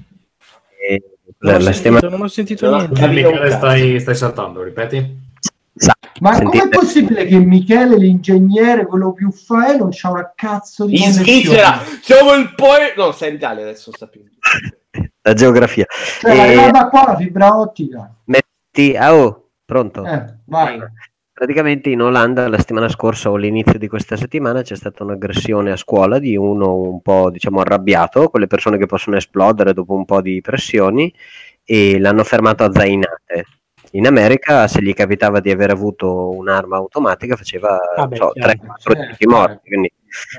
E 0.89 1.03
Non 1.39 1.53
la, 1.53 1.59
ho 1.59 1.61
sentito, 1.61 1.99
stima- 1.99 2.11
non 2.11 2.23
ho 2.23 2.29
sentito 2.29 2.77
niente. 2.77 3.51
Stai, 3.53 4.01
stai 4.01 4.15
saltando, 4.17 4.63
ripeti? 4.63 5.23
Sa- 5.75 5.95
Ma 6.21 6.35
sentite? 6.35 6.59
com'è 6.59 6.69
possibile 6.71 7.25
che 7.27 7.39
Michele, 7.39 7.97
l'ingegnere, 7.97 8.87
quello 8.87 9.13
più 9.13 9.31
fa, 9.33 9.73
eh, 9.75 9.77
non 9.79 9.89
c'ha 9.91 10.11
una 10.11 10.33
cazzo 10.35 10.87
di 10.87 11.03
In? 11.03 11.13
Svizzera 11.13 11.81
siamo 12.01 12.35
il 12.35 12.55
poi. 12.55 12.93
No, 12.97 13.11
sta 13.13 13.27
in 13.27 13.35
Italia 13.35 13.63
adesso. 13.65 13.91
Sta 13.93 14.07
più. 14.07 14.23
la 15.23 15.33
geografia. 15.35 15.87
Cioè, 16.21 16.31
Eh, 16.33 16.39
arrivata 16.41 16.89
qua 16.89 17.05
la 17.09 17.17
fibra 17.17 17.59
ottica. 17.59 18.15
metti, 18.27 18.95
ah, 18.97 19.15
oh, 19.15 19.49
pronto? 19.65 20.05
Eh, 20.05 20.25
vai. 20.47 20.79
Praticamente 21.33 21.91
in 21.91 22.01
Olanda 22.01 22.47
la 22.47 22.59
settimana 22.59 22.89
scorsa 22.89 23.29
o 23.29 23.35
all'inizio 23.35 23.77
di 23.77 23.89
questa 23.89 24.17
settimana 24.17 24.63
c'è 24.63 24.77
stata 24.77 25.03
un'aggressione 25.03 25.73
a 25.73 25.77
scuola 25.77 26.21
di 26.21 26.37
uno 26.37 26.75
un 26.77 27.01
po' 27.03 27.29
diciamo 27.31 27.59
arrabbiato, 27.59 28.29
quelle 28.29 28.47
persone 28.47 28.79
che 28.79 28.87
possono 28.87 29.17
esplodere 29.17 29.73
dopo 29.73 29.95
un 29.95 30.05
po' 30.05 30.21
di 30.21 30.41
pressioni 30.41 31.13
e 31.65 31.99
l'hanno 31.99 32.23
fermato 32.23 32.63
a 32.63 32.71
zainate. 32.73 33.47
In 33.95 34.07
America 34.07 34.67
se 34.69 34.83
gli 34.83 34.93
capitava 34.93 35.41
di 35.41 35.51
aver 35.51 35.71
avuto 35.71 36.31
un'arma 36.31 36.77
automatica 36.77 37.37
faceva 37.37 37.79
Ah, 37.97 38.07
beh, 38.07 38.17
so, 38.17 38.31
chiaro. 38.31 38.53
3-4 38.53 38.95
Certo, 38.95 39.07
tipi 39.11 39.27
morti, 39.27 39.69
quindi 39.69 39.93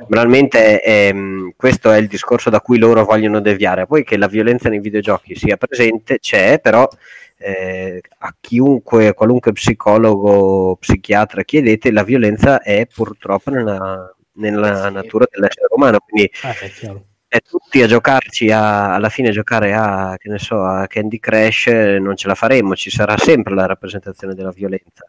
Banalmente 0.08 0.82
ehm, 0.82 1.52
questo 1.56 1.92
è 1.92 1.98
il 1.98 2.08
discorso 2.08 2.50
da 2.50 2.62
cui 2.62 2.78
loro 2.78 3.04
vogliono 3.04 3.42
deviare. 3.42 3.86
Poi 3.86 4.04
che 4.04 4.18
la 4.18 4.28
violenza 4.28 4.70
nei 4.70 4.80
videogiochi 4.80 5.36
sia 5.36 5.58
presente, 5.58 6.20
c'è, 6.20 6.60
però 6.60 6.88
eh, 7.38 8.02
a 8.20 8.36
chiunque, 8.40 9.14
qualunque 9.14 9.52
psicologo, 9.52 10.78
psichiatra 10.80 11.44
chiedete, 11.44 11.92
la 11.92 12.04
violenza 12.04 12.62
è 12.62 12.88
purtroppo 12.88 13.50
nella, 13.50 14.16
nella 14.34 14.90
natura 14.90 15.26
dell'essere 15.30 15.68
umano. 15.70 16.00
Quindi 16.08 16.32
Eh, 17.36 17.42
tutti 17.42 17.82
a 17.82 17.88
giocarci 17.88 18.50
a, 18.50 18.94
alla 18.94 19.10
fine 19.10 19.32
giocare 19.32 19.74
a, 19.74 20.16
che 20.18 20.30
ne 20.30 20.40
so, 20.40 20.64
a 20.64 20.88
Candy 20.88 21.20
Crush 21.20 21.68
eh, 21.68 22.00
non 22.00 22.16
ce 22.16 22.30
la 22.30 22.36
faremo, 22.36 22.78
ci 22.78 22.90
sarà 22.90 23.18
sempre 23.18 23.54
la 23.54 23.66
rappresentazione 23.66 24.34
della 24.34 24.52
violenza. 24.52 25.06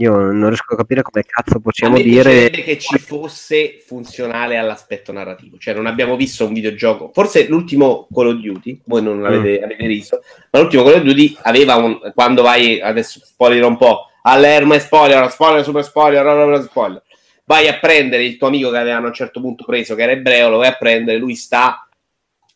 Io 0.00 0.16
non 0.16 0.48
riesco 0.48 0.74
a 0.74 0.76
capire 0.76 1.02
come 1.02 1.22
cazzo 1.24 1.58
A 1.58 1.60
possiamo 1.60 1.94
me 1.94 2.02
dire 2.02 2.50
che 2.50 2.78
ci 2.78 2.98
fosse 2.98 3.78
funzionale 3.84 4.56
all'aspetto 4.56 5.12
narrativo, 5.12 5.56
cioè 5.58 5.74
non 5.74 5.86
abbiamo 5.86 6.16
visto 6.16 6.46
un 6.46 6.52
videogioco, 6.52 7.12
forse 7.14 7.46
l'ultimo 7.46 8.08
Call 8.12 8.28
of 8.28 8.40
Duty, 8.40 8.82
voi 8.86 9.02
non 9.02 9.22
l'avete 9.22 9.62
avete 9.62 9.86
visto, 9.86 10.22
ma 10.50 10.58
l'ultimo 10.58 10.82
Call 10.82 10.94
of 10.94 11.02
Duty 11.02 11.36
aveva 11.42 11.76
un, 11.76 12.12
quando 12.12 12.42
vai, 12.42 12.80
adesso 12.80 13.20
spoiler 13.22 13.62
un 13.62 13.76
po', 13.76 14.06
all'erma 14.22 14.74
e 14.74 14.80
spoiler, 14.80 15.30
spoiler, 15.30 15.62
super 15.62 15.84
spoiler, 15.84 16.24
roba, 16.24 16.60
spoiler, 16.60 17.02
vai 17.48 17.66
a 17.66 17.78
prendere 17.78 18.24
il 18.24 18.36
tuo 18.36 18.48
amico 18.48 18.70
che 18.70 18.76
avevano 18.76 19.06
a 19.06 19.08
un 19.08 19.14
certo 19.14 19.40
punto 19.40 19.64
preso, 19.64 19.94
che 19.94 20.02
era 20.02 20.12
ebreo, 20.12 20.50
lo 20.50 20.58
vai 20.58 20.68
a 20.68 20.76
prendere, 20.76 21.16
lui 21.16 21.34
sta 21.34 21.88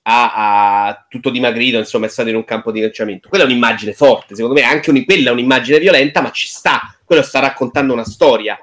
a, 0.02 0.86
a 0.86 1.06
tutto 1.08 1.30
dimagrito, 1.30 1.78
insomma 1.78 2.04
è 2.04 2.10
stato 2.10 2.28
in 2.28 2.36
un 2.36 2.44
campo 2.44 2.70
di 2.70 2.82
calciamento. 2.82 3.30
Quella 3.30 3.44
è 3.44 3.46
un'immagine 3.46 3.94
forte, 3.94 4.34
secondo 4.34 4.60
me, 4.60 4.66
anche 4.66 4.90
un- 4.90 5.02
quella 5.06 5.30
è 5.30 5.32
un'immagine 5.32 5.78
violenta, 5.78 6.20
ma 6.20 6.30
ci 6.30 6.46
sta. 6.46 6.94
quello 7.06 7.22
sta 7.22 7.40
raccontando 7.40 7.94
una 7.94 8.04
storia. 8.04 8.58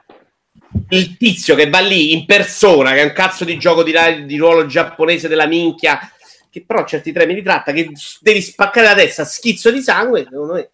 Il 0.89 1.17
tizio 1.17 1.55
che 1.55 1.67
va 1.67 1.79
lì 1.79 2.13
in 2.13 2.25
persona, 2.25 2.93
che 2.93 3.01
è 3.01 3.05
un 3.05 3.13
cazzo 3.13 3.43
di 3.43 3.57
gioco 3.57 3.83
di, 3.83 3.93
di 4.25 4.37
ruolo 4.37 4.67
giapponese 4.67 5.27
della 5.27 5.47
minchia, 5.47 5.99
che 6.51 6.63
però 6.63 6.85
certi 6.85 7.11
tremi 7.11 7.33
li 7.33 7.41
tratta, 7.41 7.71
che 7.71 7.91
devi 8.21 8.41
spaccare 8.41 8.85
la 8.87 8.95
testa 8.95 9.23
schizzo 9.23 9.71
di 9.71 9.81
sangue, 9.81 10.27
secondo 10.29 10.53
me 10.53 10.69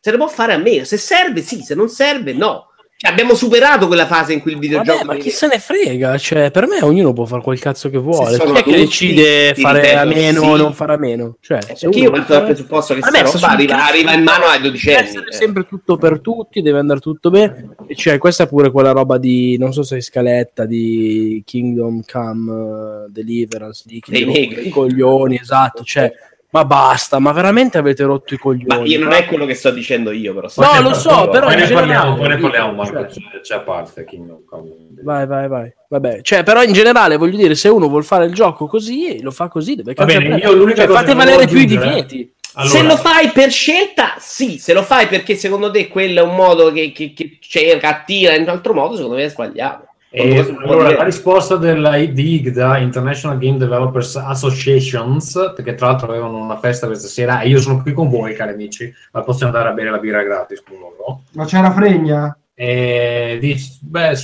se 0.00 0.10
ne 0.10 0.16
può 0.16 0.26
fare 0.26 0.52
a 0.52 0.58
meno. 0.58 0.84
Se 0.84 0.96
serve, 0.96 1.42
sì, 1.42 1.62
se 1.62 1.76
non 1.76 1.88
serve, 1.88 2.32
no. 2.32 2.71
Cioè, 3.02 3.10
abbiamo 3.10 3.34
superato 3.34 3.88
quella 3.88 4.06
fase 4.06 4.32
in 4.32 4.40
cui 4.40 4.52
il 4.52 4.60
videogioco. 4.60 4.98
Vabbè, 4.98 5.16
ma 5.16 5.20
chi 5.20 5.30
se 5.30 5.48
ne 5.48 5.58
frega? 5.58 6.16
Cioè, 6.18 6.52
per 6.52 6.68
me 6.68 6.84
ognuno 6.84 7.12
può 7.12 7.24
fare 7.24 7.42
quel 7.42 7.58
cazzo 7.58 7.90
che 7.90 7.98
vuole. 7.98 8.38
Chi 8.38 8.52
è 8.52 8.62
che 8.62 8.76
decide 8.76 9.54
fare 9.56 9.80
ripeto, 9.80 9.98
a 9.98 10.04
meno 10.04 10.40
sì. 10.42 10.46
o 10.46 10.56
non 10.56 10.72
fare 10.72 10.94
a 10.94 10.98
meno? 10.98 11.36
Cioè, 11.40 11.62
se 11.62 11.66
Perché 11.66 11.86
uno 11.86 11.96
io 11.96 12.10
parto 12.12 12.32
dal 12.34 12.44
presupposto 12.44 12.94
che 12.94 13.00
Vabbè, 13.00 13.18
sta 13.26 13.38
sta 13.38 13.38
roba 13.40 13.52
arriva, 13.54 13.86
arriva 13.88 14.12
in 14.12 14.22
mano 14.22 14.44
ai 14.44 14.58
Deve 14.58 14.68
dodicenni. 14.68 14.96
essere 15.08 15.32
sempre 15.32 15.66
tutto 15.66 15.96
per 15.96 16.20
tutti, 16.20 16.62
deve 16.62 16.78
andare 16.78 17.00
tutto 17.00 17.30
bene. 17.30 17.74
Cioè, 17.92 18.18
questa 18.18 18.44
è 18.44 18.46
pure 18.46 18.70
quella 18.70 18.92
roba 18.92 19.18
di 19.18 19.58
non 19.58 19.72
so 19.72 19.82
se 19.82 19.96
è 19.96 20.00
scaletta 20.00 20.64
di 20.64 21.42
Kingdom 21.44 22.02
Come 22.08 22.52
eh, 22.52 23.10
Deliverance 23.10 23.82
di 23.84 24.00
Dei 24.06 24.24
negri. 24.24 24.68
i 24.68 24.70
coglioni, 24.70 25.40
esatto. 25.40 25.82
Cioè, 25.82 26.12
ma 26.52 26.66
basta, 26.66 27.18
ma 27.18 27.32
veramente 27.32 27.78
avete 27.78 28.02
rotto 28.04 28.34
i 28.34 28.36
coglioni. 28.36 28.66
Ma 28.66 28.86
io 28.86 28.98
non 28.98 29.12
è 29.12 29.24
quello 29.24 29.46
che 29.46 29.54
sto 29.54 29.70
dicendo 29.70 30.10
io, 30.10 30.34
però. 30.34 30.48
No, 30.56 30.82
lo 30.82 30.92
so, 30.92 31.30
però 31.30 31.46
poi 31.46 31.56
ne 31.56 31.66
parliamo, 31.66 32.16
poi 32.16 32.28
ne 32.28 32.36
parliamo 32.36 32.72
Marco, 32.74 33.08
cioè- 33.08 33.40
c'è, 33.40 33.54
a 33.54 33.60
parte 33.60 34.04
Kingdom 34.04 34.44
Come. 34.44 34.70
Vai, 35.02 35.26
vai, 35.26 35.48
vai. 35.48 35.72
Vabbè, 35.88 36.20
cioè, 36.20 36.42
però 36.42 36.62
in 36.62 36.74
generale 36.74 37.16
voglio 37.16 37.38
dire, 37.38 37.54
se 37.54 37.70
uno 37.70 37.88
vuol 37.88 38.04
fare 38.04 38.26
il 38.26 38.34
gioco 38.34 38.66
così, 38.66 39.22
lo 39.22 39.30
fa 39.30 39.48
così, 39.48 39.76
deve 39.76 39.94
Va 39.94 40.04
bene, 40.04 40.36
io 40.36 40.52
l'unica 40.52 40.82
Cioè, 40.82 40.86
cosa 40.88 40.98
fate 40.98 41.14
valere 41.14 41.46
più 41.46 41.58
i 41.58 41.64
divieti. 41.64 42.34
Allora, 42.54 42.70
Se 42.70 42.82
lo 42.82 42.96
fai 42.98 43.30
per 43.30 43.50
scelta, 43.50 44.16
sì. 44.18 44.58
Se 44.58 44.74
lo 44.74 44.82
fai 44.82 45.06
perché 45.06 45.36
secondo 45.36 45.70
te 45.70 45.88
quello 45.88 46.20
è 46.20 46.22
un 46.22 46.34
modo 46.34 46.70
che, 46.70 46.92
che, 46.92 47.14
che 47.14 47.38
cerca, 47.40 47.88
attira 47.88 48.34
in 48.34 48.42
un 48.42 48.50
altro 48.50 48.74
modo, 48.74 48.94
secondo 48.96 49.16
me 49.16 49.24
è 49.24 49.30
sbagliato. 49.30 49.86
E 50.14 50.38
allora, 50.62 50.92
la 50.92 51.04
risposta 51.04 51.56
della 51.56 51.96
di 51.96 52.34
IGDA, 52.34 52.76
International 52.76 53.38
Game 53.38 53.56
Developers 53.56 54.16
Associations, 54.16 55.54
che 55.56 55.74
tra 55.74 55.86
l'altro 55.86 56.08
avevano 56.08 56.36
una 56.36 56.58
festa 56.58 56.86
questa 56.86 57.08
sera, 57.08 57.40
e 57.40 57.48
io 57.48 57.58
sono 57.58 57.80
qui 57.80 57.94
con 57.94 58.10
voi, 58.10 58.34
cari 58.34 58.52
amici, 58.52 58.92
ma 59.12 59.22
possiamo 59.22 59.50
andare 59.52 59.70
a 59.70 59.74
bere 59.74 59.90
la 59.90 59.96
birra 59.96 60.22
gratis 60.22 60.62
con 60.62 60.78
loro. 60.78 61.22
Ma 61.32 61.46
c'era 61.46 61.72
fregna? 61.72 62.36
E 62.52 63.38
dici, 63.40 63.78
beh, 63.80 64.14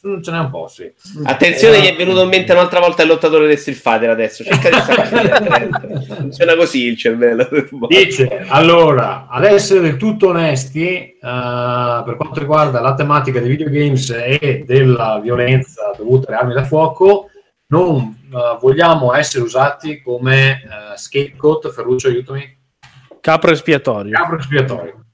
s- 0.00 0.18
ce 0.22 0.30
n'è 0.30 0.38
un 0.38 0.50
po', 0.50 0.68
sì. 0.68 0.90
Attenzione, 1.24 1.76
Eh, 1.76 1.80
gli 1.80 1.86
è 1.86 1.96
venuto 1.96 2.22
in 2.22 2.28
mente 2.28 2.52
un'altra 2.52 2.80
volta 2.80 3.02
il 3.02 3.08
lottatore 3.08 3.46
del 3.46 3.58
Street 3.58 3.78
Fighter 3.78 4.10
adesso. 4.10 4.44
Cerca 4.44 4.68
di 4.70 4.76
stare 4.80 5.68
Funziona 6.16 6.54
così 6.56 6.84
il 6.86 6.96
cervello. 6.96 7.48
Dice, 7.88 8.44
allora, 8.48 9.26
ad 9.28 9.44
essere 9.44 9.80
del 9.80 9.96
tutto 9.96 10.28
onesti, 10.28 10.86
eh, 10.88 11.16
per 11.20 12.14
quanto 12.16 12.38
riguarda 12.40 12.80
la 12.80 12.94
tematica 12.94 13.40
dei 13.40 13.48
videogames 13.48 14.10
e 14.10 14.64
della 14.66 15.18
violenza 15.22 15.92
dovuta 15.96 16.28
alle 16.28 16.36
armi 16.36 16.54
da 16.54 16.64
fuoco, 16.64 17.30
non 17.70 18.16
eh, 18.32 18.58
vogliamo 18.60 19.12
essere 19.14 19.42
usati 19.44 20.00
come 20.00 20.62
eh, 20.62 20.96
scapegoat, 20.96 21.70
Ferruccio, 21.70 22.08
aiutami, 22.08 22.56
Capro 23.20 23.50
espiatorio. 23.50 24.12
capro 24.12 24.38
espiatorio. 24.38 25.04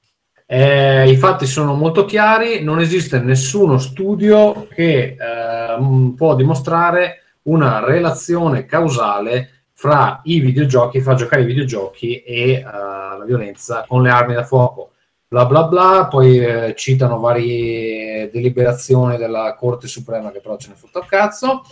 Eh, 0.47 1.11
I 1.11 1.16
fatti 1.16 1.47
sono 1.47 1.75
molto 1.75 2.05
chiari, 2.05 2.62
non 2.62 2.79
esiste 2.79 3.19
nessuno 3.19 3.79
studio 3.79 4.66
che 4.69 5.16
eh, 5.19 6.15
può 6.15 6.35
dimostrare 6.35 7.23
una 7.45 7.83
relazione 7.85 8.66
causale 8.66 9.69
fra 9.73 10.21
i 10.25 10.41
videogiochi, 10.41 11.01
fra 11.01 11.15
giocare 11.15 11.43
ai 11.43 11.47
videogiochi 11.47 12.23
e 12.23 12.53
eh, 12.53 12.62
la 12.62 13.25
violenza 13.27 13.85
con 13.89 14.03
le 14.03 14.11
armi 14.11 14.35
da 14.35 14.45
fuoco. 14.45 14.91
Bla 15.27 15.47
bla 15.47 15.65
bla, 15.65 16.07
poi 16.09 16.39
eh, 16.39 16.75
citano 16.77 17.19
varie 17.19 18.31
deliberazioni 18.31 19.16
della 19.16 19.55
Corte 19.59 19.89
Suprema 19.89 20.31
che 20.31 20.41
però 20.41 20.57
ce 20.57 20.69
ne 20.69 20.75
fotta 20.75 21.01
il 21.01 21.07
cazzo. 21.07 21.62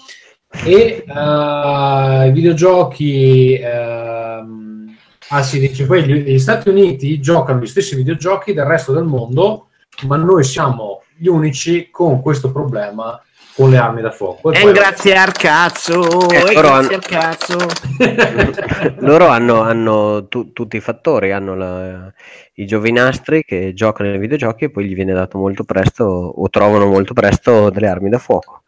E 0.65 1.05
eh, 1.07 2.27
i 2.27 2.33
videogiochi 2.33 3.55
ehm, 3.55 4.82
ah 5.33 5.43
si 5.43 5.59
dice 5.59 5.87
poi 5.87 6.05
gli, 6.05 6.13
gli 6.33 6.39
Stati 6.39 6.69
Uniti 6.69 7.21
giocano 7.21 7.61
gli 7.61 7.67
stessi 7.67 7.95
videogiochi 7.97 8.53
del 8.53 8.65
resto 8.67 8.93
del 8.93 9.05
mondo 9.05 9.69
ma 10.07 10.17
noi 10.17 10.45
siamo 10.45 11.03
gli 11.17 11.27
unici 11.27 11.89
con 11.91 12.21
questo 12.23 12.51
problema 12.53 13.21
con 13.55 13.69
le 13.71 13.77
armi 13.77 14.01
da 14.01 14.11
fuoco 14.11 14.51
E 14.53 14.63
E 14.67 14.73
grazie 14.73 15.15
al 15.15 15.33
cazzo, 15.33 16.29
Eh, 16.31 16.37
e 16.39 16.55
grazie 16.55 16.71
hanno- 16.71 16.89
al 16.95 17.05
cazzo. 17.05 17.59
Loro 19.05 19.27
hanno, 19.27 19.61
hanno 19.61 20.27
tu- 20.29 20.53
tutti 20.55 20.77
i 20.79 20.81
fattori, 20.81 21.33
hanno 21.33 21.55
la- 21.55 22.11
i 22.55 22.65
giovinastri 22.65 23.45
che 23.45 23.73
giocano 23.75 24.11
ai 24.11 24.19
videogiochi 24.19 24.65
e 24.65 24.71
poi 24.71 24.87
gli 24.87 24.95
viene 24.95 25.13
dato 25.13 25.37
molto 25.37 25.65
presto 25.65 26.05
o 26.05 26.49
trovano 26.49 26.87
molto 26.87 27.13
presto 27.13 27.69
delle 27.69 27.89
armi 27.89 28.09
da 28.09 28.19
fuoco. 28.19 28.62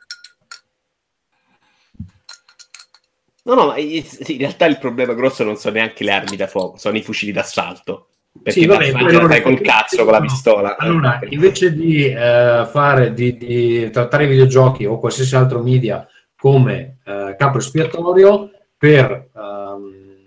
No, 3.47 3.55
no, 3.55 3.67
ma 3.67 3.77
in 3.79 4.03
realtà 4.39 4.67
il 4.67 4.79
problema 4.79 5.13
grosso 5.13 5.45
non 5.45 5.57
sono 5.57 5.75
neanche 5.77 6.03
le 6.05 6.13
armi 6.13 6.37
da 6.37 6.47
fuoco, 6.47 6.79
sono 6.79 6.97
i 6.97 7.03
fucili 7.03 7.31
d'assalto. 7.33 8.09
Perché 8.43 8.61
Sì, 8.61 8.67
vabbè, 8.67 8.91
la 8.91 8.99
poi 8.99 9.09
fai 9.11 9.15
allora- 9.17 9.43
col 9.43 9.61
cazzo 9.61 10.03
con 10.03 10.13
la 10.13 10.21
pistola. 10.21 10.77
Allora, 10.77 11.21
invece 11.29 11.73
di 11.73 12.07
eh, 12.07 12.67
fare 12.71 13.13
di, 13.15 13.37
di 13.37 13.91
trattare 13.91 14.25
i 14.25 14.29
videogiochi 14.29 14.87
o 14.87 14.99
qualsiasi 14.99 15.37
altro 15.37 15.63
media 15.63 16.07
come 16.37 16.99
eh, 17.05 17.37
capo 17.39 17.59
espiatorio, 17.59 18.51
per 18.77 19.29
ehm, 19.35 20.23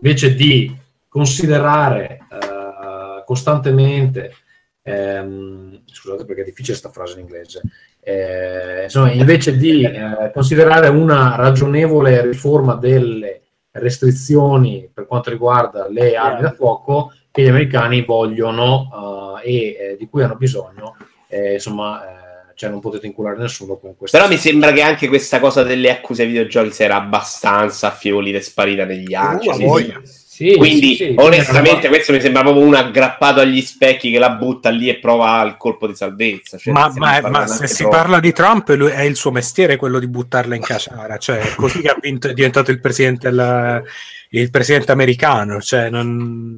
invece 0.00 0.34
di 0.34 0.74
considerare 1.08 2.20
eh, 2.30 3.24
costantemente, 3.26 4.34
ehm, 4.82 5.82
scusate 5.84 6.24
perché 6.24 6.42
è 6.42 6.44
difficile 6.44 6.78
questa 6.78 6.90
frase 6.90 7.14
in 7.14 7.20
inglese, 7.26 7.60
eh, 8.04 8.82
insomma, 8.84 9.12
invece 9.12 9.56
di 9.56 9.84
eh, 9.84 10.30
considerare 10.32 10.88
una 10.88 11.36
ragionevole 11.36 12.22
riforma 12.22 12.74
delle 12.74 13.42
restrizioni 13.70 14.90
per 14.92 15.06
quanto 15.06 15.30
riguarda 15.30 15.88
le 15.88 16.16
armi 16.16 16.42
da 16.42 16.50
fuoco, 16.50 17.12
che 17.30 17.42
gli 17.42 17.48
americani 17.48 18.04
vogliono 18.04 19.38
eh, 19.42 19.48
e 19.48 19.56
eh, 19.56 19.96
di 19.96 20.08
cui 20.08 20.24
hanno 20.24 20.34
bisogno, 20.34 20.96
eh, 21.28 21.54
insomma, 21.54 22.04
eh, 22.04 22.54
cioè 22.56 22.70
non 22.70 22.80
potete 22.80 23.06
inculare 23.06 23.38
nessuno 23.38 23.76
con 23.76 23.96
questo. 23.96 24.16
Però 24.16 24.28
mi 24.28 24.36
sembra 24.36 24.72
che 24.72 24.82
anche 24.82 25.06
questa 25.06 25.38
cosa 25.38 25.62
delle 25.62 25.90
accuse 25.90 26.22
ai 26.22 26.28
videogiochi 26.28 26.72
si 26.72 26.82
era 26.82 26.96
abbastanza 26.96 27.86
affievolita 27.86 28.38
e 28.38 28.42
sparita 28.42 28.84
negli 28.84 29.14
anni. 29.14 29.46
Uh, 29.46 29.58
voglia. 29.58 30.00
sì. 30.02 30.21
Sì, 30.32 30.56
Quindi, 30.56 30.94
sì, 30.94 31.04
sì. 31.04 31.14
onestamente, 31.18 31.88
questo 31.88 32.10
mi 32.10 32.18
sembra 32.18 32.40
proprio 32.40 32.64
uno 32.64 32.78
aggrappato 32.78 33.40
agli 33.40 33.60
specchi 33.60 34.10
che 34.10 34.18
la 34.18 34.30
butta 34.30 34.70
lì 34.70 34.88
e 34.88 34.98
prova 34.98 35.42
il 35.42 35.58
colpo 35.58 35.86
di 35.86 35.94
salvezza. 35.94 36.56
Cioè, 36.56 36.72
ma, 36.72 36.90
ma- 36.96 37.20
ma 37.28 37.46
se 37.46 37.66
si 37.66 37.82
troppo. 37.82 37.96
parla 37.96 38.18
di 38.18 38.32
Trump, 38.32 38.66
lui, 38.70 38.90
è 38.90 39.02
il 39.02 39.14
suo 39.14 39.30
mestiere 39.30 39.76
quello 39.76 39.98
di 39.98 40.08
buttarla 40.08 40.54
in 40.54 40.62
caciara. 40.62 41.18
Cioè, 41.18 41.36
è 41.36 41.54
così 41.54 41.82
che 41.82 41.88
ha 41.88 41.98
vinto, 42.00 42.28
è 42.28 42.32
diventato 42.32 42.70
il 42.70 42.80
presidente, 42.80 43.28
della- 43.28 43.82
il 44.30 44.50
presidente 44.50 44.90
americano. 44.90 45.60
Cioè, 45.60 45.90
non- 45.90 46.56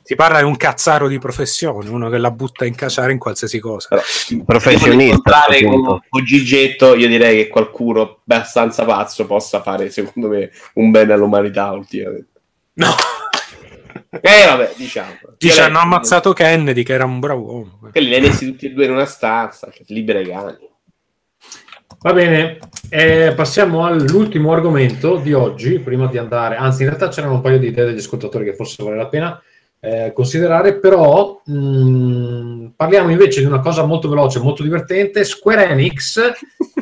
si 0.00 0.14
parla 0.14 0.38
di 0.38 0.44
un 0.44 0.56
cazzaro 0.56 1.08
di 1.08 1.18
professione, 1.18 1.88
uno 1.88 2.08
che 2.08 2.18
la 2.18 2.30
butta 2.30 2.64
in 2.64 2.76
caciara 2.76 3.10
in 3.10 3.18
qualsiasi 3.18 3.58
cosa. 3.58 3.88
Professionista, 4.46 5.18
Parlare 5.20 5.58
appunto. 5.58 5.88
con, 5.88 6.00
con 6.10 6.24
Gigetto, 6.24 6.94
io 6.94 7.08
direi 7.08 7.38
che 7.38 7.48
qualcuno 7.48 8.20
abbastanza 8.22 8.84
pazzo 8.84 9.26
possa 9.26 9.60
fare, 9.62 9.90
secondo 9.90 10.28
me, 10.28 10.50
un 10.74 10.92
bene 10.92 11.12
all'umanità 11.12 11.72
ultimamente. 11.72 12.28
No. 12.74 12.88
Eh, 14.20 14.46
vabbè, 14.46 14.74
diciamo. 14.76 15.10
Dice, 15.36 15.62
hanno 15.62 15.80
ammazzato 15.80 16.32
Kennedy, 16.32 16.84
che 16.84 16.92
era 16.92 17.04
un 17.04 17.18
bravo 17.18 17.42
uomo. 17.42 17.80
Quelli 17.90 18.08
li 18.08 18.14
hai 18.14 18.20
messi 18.20 18.46
tutti 18.46 18.66
e 18.66 18.70
due 18.70 18.84
in 18.84 18.92
una 18.92 19.06
stanza, 19.06 19.68
cioè, 19.72 19.82
libera 19.88 20.20
i 20.20 20.28
cani. 20.28 20.56
Va 22.00 22.12
bene, 22.12 22.58
eh, 22.90 23.32
passiamo 23.34 23.84
all'ultimo 23.84 24.52
argomento 24.52 25.16
di 25.16 25.32
oggi, 25.32 25.80
prima 25.80 26.06
di 26.06 26.18
andare, 26.18 26.54
anzi 26.54 26.82
in 26.82 26.90
realtà 26.90 27.08
c'erano 27.08 27.34
un 27.34 27.40
paio 27.40 27.58
di 27.58 27.66
idee 27.66 27.86
degli 27.86 27.98
ascoltatori 27.98 28.44
che 28.44 28.54
forse 28.54 28.84
vale 28.84 28.96
la 28.96 29.08
pena 29.08 29.42
eh, 29.80 30.12
considerare, 30.14 30.78
però 30.78 31.42
mh, 31.44 32.72
parliamo 32.76 33.10
invece 33.10 33.40
di 33.40 33.46
una 33.46 33.60
cosa 33.60 33.84
molto 33.84 34.08
veloce, 34.08 34.38
molto 34.38 34.62
divertente. 34.62 35.24
Square 35.24 35.68
Enix 35.68 36.20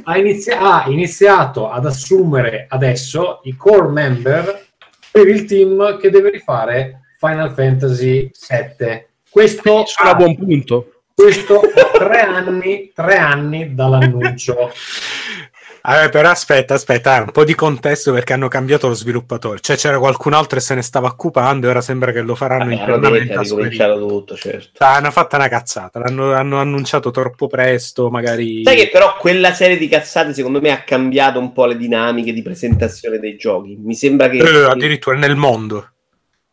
ha, 0.04 0.18
inizia- 0.18 0.60
ha 0.60 0.88
iniziato 0.88 1.70
ad 1.70 1.86
assumere 1.86 2.66
adesso 2.68 3.40
i 3.44 3.56
core 3.56 3.88
member 3.88 4.66
per 5.12 5.28
il 5.28 5.44
team 5.44 5.98
che 5.98 6.10
deve 6.10 6.30
rifare 6.30 7.02
Final 7.18 7.52
Fantasy 7.52 8.30
VII. 8.48 9.06
Questo 9.28 9.84
Sono 9.86 10.10
a 10.10 10.14
buon 10.14 10.36
punto. 10.36 11.02
questo 11.14 11.60
a 11.60 11.98
tre 11.98 12.20
anni, 12.20 12.90
tre 12.94 13.16
anni 13.16 13.74
dall'annuncio. 13.74 14.70
Eh, 15.84 16.08
però 16.10 16.30
aspetta, 16.30 16.74
aspetta, 16.74 17.22
un 17.22 17.32
po' 17.32 17.42
di 17.42 17.56
contesto 17.56 18.12
perché 18.12 18.34
hanno 18.34 18.46
cambiato 18.46 18.86
lo 18.86 18.94
sviluppatore. 18.94 19.58
Cioè 19.60 19.74
c'era 19.76 19.98
qualcun 19.98 20.32
altro 20.32 20.58
e 20.58 20.60
se 20.62 20.76
ne 20.76 20.82
stava 20.82 21.08
occupando 21.08 21.66
e 21.66 21.70
ora 21.70 21.80
sembra 21.80 22.12
che 22.12 22.20
lo 22.20 22.36
faranno 22.36 22.66
Vabbè, 22.66 22.74
hanno 22.74 22.94
internamente. 22.94 23.26
detto, 23.26 23.38
a 23.38 23.40
ha 23.40 23.44
Square 23.44 23.68
ricominciato 23.68 24.06
tutto, 24.06 24.36
certo. 24.36 24.58
Enix. 24.58 24.80
Hanno 24.80 25.10
fatto 25.10 25.34
una 25.36 25.48
cazzata, 25.48 25.98
l'hanno 25.98 26.32
hanno 26.34 26.58
annunciato 26.60 27.10
troppo 27.10 27.48
presto, 27.48 28.10
magari... 28.10 28.62
Sai 28.62 28.76
che 28.76 28.90
però 28.90 29.16
quella 29.16 29.52
serie 29.52 29.76
di 29.76 29.88
cazzate 29.88 30.32
secondo 30.32 30.60
me 30.60 30.70
ha 30.70 30.82
cambiato 30.84 31.40
un 31.40 31.52
po' 31.52 31.66
le 31.66 31.76
dinamiche 31.76 32.32
di 32.32 32.42
presentazione 32.42 33.18
dei 33.18 33.36
giochi. 33.36 33.76
Mi 33.82 33.94
sembra 33.94 34.28
che 34.28 34.36
Eh, 34.38 34.64
addirittura 34.70 35.16
nel 35.16 35.34
mondo. 35.34 35.88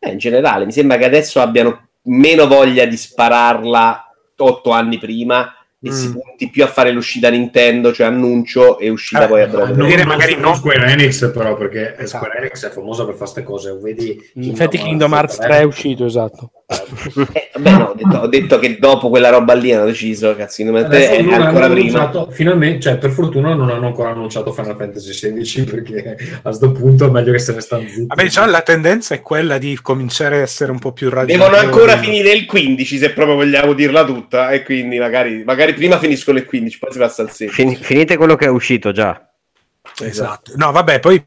eh, 0.00 0.10
in 0.10 0.18
generale, 0.18 0.64
mi 0.64 0.72
sembra 0.72 0.96
che 0.96 1.04
adesso 1.04 1.40
abbiano 1.40 1.88
meno 2.04 2.48
voglia 2.48 2.84
di 2.84 2.96
spararla 2.96 4.12
otto 4.38 4.70
anni 4.70 4.98
prima 4.98 5.54
e 5.82 5.88
Mm. 5.88 5.92
si 5.92 6.12
punti 6.12 6.50
più 6.50 6.62
a 6.62 6.66
fare 6.66 6.90
l'uscita 6.92 7.30
Nintendo, 7.30 7.92
cioè 7.92 8.06
annuncio 8.06 8.78
e 8.78 8.90
uscita 8.90 9.24
Eh, 9.24 9.28
poi 9.28 9.42
a 9.42 9.46
breve. 9.46 9.72
Non, 9.72 9.86
dire 9.86 10.04
non 10.04 10.08
magari 10.08 10.32
su- 10.34 10.40
no. 10.40 10.54
Square 10.54 10.92
Enix, 10.92 11.32
però, 11.32 11.56
perché 11.56 11.96
Esatto. 11.98 12.24
Square 12.24 12.38
Enix 12.38 12.66
è 12.66 12.70
famosa 12.70 13.04
per 13.06 13.14
fare 13.14 13.30
queste 13.30 13.42
cose. 13.42 13.78
Vedi 13.80 14.30
Infatti 14.34 14.76
Kingdom 14.78 15.12
Hearts 15.12 15.36
3 15.38 15.58
è 15.58 15.62
uscito, 15.62 16.04
esatto. 16.04 16.50
Eh, 16.70 17.50
vabbè, 17.54 17.70
no, 17.78 17.84
ho 17.86 17.94
detto, 17.94 18.16
ho 18.18 18.26
detto 18.28 18.58
che 18.60 18.78
dopo 18.78 19.08
quella 19.08 19.28
roba 19.28 19.54
lì 19.54 19.72
hanno 19.72 19.86
deciso, 19.86 20.36
cazzo, 20.36 20.62
3 20.62 20.78
Adesso 20.78 21.10
è 21.10 21.32
ancora 21.34 21.68
prima. 21.68 22.28
finalmente, 22.30 22.80
cioè, 22.80 22.96
per 22.96 23.10
fortuna 23.10 23.54
non 23.54 23.70
hanno 23.70 23.88
ancora 23.88 24.10
annunciato 24.10 24.52
Final 24.52 24.76
Fantasy 24.76 25.10
XVI 25.10 25.64
perché 25.64 26.16
a 26.42 26.52
sto 26.52 26.70
punto 26.70 27.06
è 27.06 27.10
meglio 27.10 27.32
che 27.32 27.40
se 27.40 27.54
ne 27.54 27.60
stanno 27.60 27.88
zitti. 27.88 28.06
Vabbè, 28.06 28.22
diciamo, 28.22 28.50
la 28.50 28.62
tendenza 28.62 29.14
è 29.14 29.20
quella 29.20 29.58
di 29.58 29.76
cominciare 29.82 30.36
a 30.36 30.40
essere 30.42 30.70
un 30.70 30.78
po' 30.78 30.92
più 30.92 31.08
ragionevoli. 31.10 31.50
Devono 31.50 31.68
ancora 31.68 31.98
finire 31.98 32.30
il 32.30 32.46
15 32.46 32.98
se 32.98 33.10
proprio 33.10 33.34
vogliamo 33.34 33.72
dirla 33.72 34.04
tutta 34.04 34.50
e 34.50 34.62
quindi 34.62 34.98
magari, 35.00 35.42
magari 35.44 35.74
prima 35.74 35.98
finiscono 35.98 36.38
il 36.38 36.44
15 36.44 36.78
poi 36.78 36.92
si 36.92 36.98
passa 36.98 37.22
al 37.22 37.32
16 37.32 37.62
Fin- 37.62 37.76
finite 37.76 38.16
quello 38.16 38.36
che 38.36 38.44
è 38.44 38.48
uscito 38.48 38.92
già. 38.92 39.28
Esatto. 40.02 40.52
No, 40.54 40.70
vabbè, 40.70 41.00
poi 41.00 41.20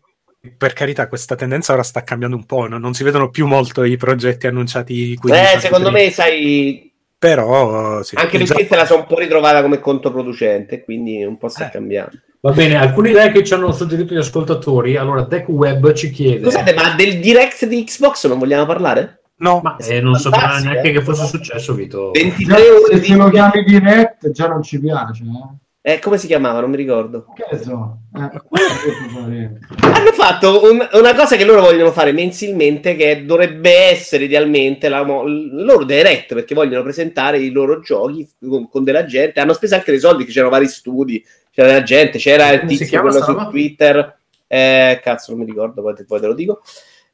per 0.57 0.73
carità, 0.73 1.07
questa 1.07 1.35
tendenza 1.35 1.71
ora 1.73 1.83
sta 1.83 2.03
cambiando 2.03 2.35
un 2.35 2.45
po', 2.45 2.67
no? 2.67 2.77
non 2.77 2.93
si 2.93 3.03
vedono 3.03 3.29
più 3.29 3.47
molto 3.47 3.83
i 3.83 3.95
progetti 3.95 4.47
annunciati 4.47 5.15
15 5.15 5.55
eh 5.55 5.59
secondo 5.59 5.89
me 5.89 6.09
sai 6.11 6.91
Però 7.17 8.03
sì, 8.03 8.15
anche 8.15 8.37
già- 8.43 8.53
perché 8.53 8.67
te 8.69 8.75
la 8.75 8.85
sono 8.85 9.01
un 9.01 9.07
po' 9.07 9.19
ritrovata 9.19 9.61
come 9.61 9.79
controproducente 9.79 10.83
quindi 10.83 11.23
un 11.23 11.37
po' 11.37 11.47
sta 11.47 11.67
Eh. 11.67 11.71
cambiando 11.71 12.17
Va 12.41 12.51
bene, 12.51 12.75
alcune 12.75 13.11
idee 13.11 13.31
che 13.31 13.41
ci 13.41 13.53
hanno 13.53 13.71
suggerito 13.71 14.13
gli 14.13 14.17
ascoltatori. 14.17 14.97
Allora, 14.97 15.21
Deck 15.21 15.47
Web 15.47 15.93
ci 15.93 16.09
chiede: 16.09 16.43
scusate 16.43 16.73
ma 16.73 16.93
del 16.93 17.21
direct 17.21 17.65
di 17.65 17.81
Xbox 17.85 18.27
non 18.27 18.37
vogliamo 18.37 18.65
parlare? 18.65 19.21
No, 19.37 19.61
Ma 19.63 19.77
eh, 19.77 20.01
non 20.01 20.15
sapeva 20.15 20.41
Fantastico, 20.41 20.71
neanche 20.73 20.89
eh. 20.89 20.91
che 20.91 21.01
fosse 21.03 21.25
successo, 21.25 21.73
Vito. 21.73 22.11
23 22.11 22.45
Già, 22.45 22.61
ore 22.61 22.93
se 22.95 22.99
di... 22.99 23.05
ce 23.05 23.15
lo 23.15 23.29
chiami 23.29 23.63
direct 23.63 24.29
già 24.31 24.47
non 24.49 24.61
ci 24.61 24.77
piace. 24.77 25.23
Eh? 25.23 25.55
Eh, 25.85 25.99
come 25.99 26.17
si 26.17 26.27
chiamava? 26.27 26.61
non 26.61 26.69
mi 26.69 26.77
ricordo 26.77 27.25
Che 27.35 27.57
so. 27.57 27.97
Eh. 28.15 29.49
hanno 29.81 30.11
fatto 30.13 30.63
un- 30.71 30.87
una 30.93 31.13
cosa 31.13 31.35
che 31.35 31.43
loro 31.43 31.59
vogliono 31.61 31.91
fare 31.91 32.11
mensilmente 32.13 32.95
che 32.95 33.25
dovrebbe 33.25 33.89
essere 33.89 34.23
idealmente 34.23 34.87
la 34.87 35.03
mo- 35.03 35.23
loro 35.25 35.83
direct 35.83 36.33
perché 36.33 36.55
vogliono 36.55 36.83
presentare 36.83 37.39
i 37.39 37.51
loro 37.51 37.79
giochi 37.81 38.27
con, 38.47 38.69
con 38.69 38.83
della 38.83 39.03
gente 39.05 39.39
hanno 39.39 39.53
speso 39.53 39.75
anche 39.75 39.91
dei 39.91 39.99
soldi 39.99 40.23
che 40.25 40.31
c'erano 40.31 40.51
vari 40.51 40.67
studi 40.67 41.23
c'era 41.51 41.67
della 41.67 41.83
gente 41.83 42.17
c'era 42.17 42.49
il 42.51 42.65
tizio 42.65 42.85
chiama 42.85 43.09
quello 43.09 43.23
su 43.25 43.31
roba? 43.31 43.47
Twitter 43.49 44.17
eh, 44.47 44.99
cazzo 45.03 45.31
non 45.31 45.41
mi 45.41 45.45
ricordo 45.47 45.81
poi 45.81 45.95
te, 45.95 46.05
poi 46.05 46.19
te 46.21 46.27
lo 46.27 46.33
dico 46.33 46.61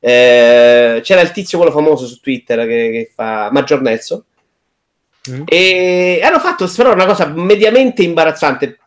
Eh, 0.02 1.00
c'era 1.04 1.22
il 1.22 1.32
tizio 1.32 1.58
quello 1.58 1.74
famoso 1.74 2.06
su 2.06 2.20
Twitter 2.20 2.60
che, 2.68 2.90
che 2.92 3.12
fa 3.14 3.50
Maggior 3.52 3.82
Nelson 3.82 4.24
Mm. 5.30 5.44
e 5.46 6.22
hanno 6.24 6.40
fatto 6.40 6.72
però 6.76 6.94
una 6.94 7.06
cosa 7.06 7.28
mediamente 7.28 8.04
imbarazzante. 8.04 8.80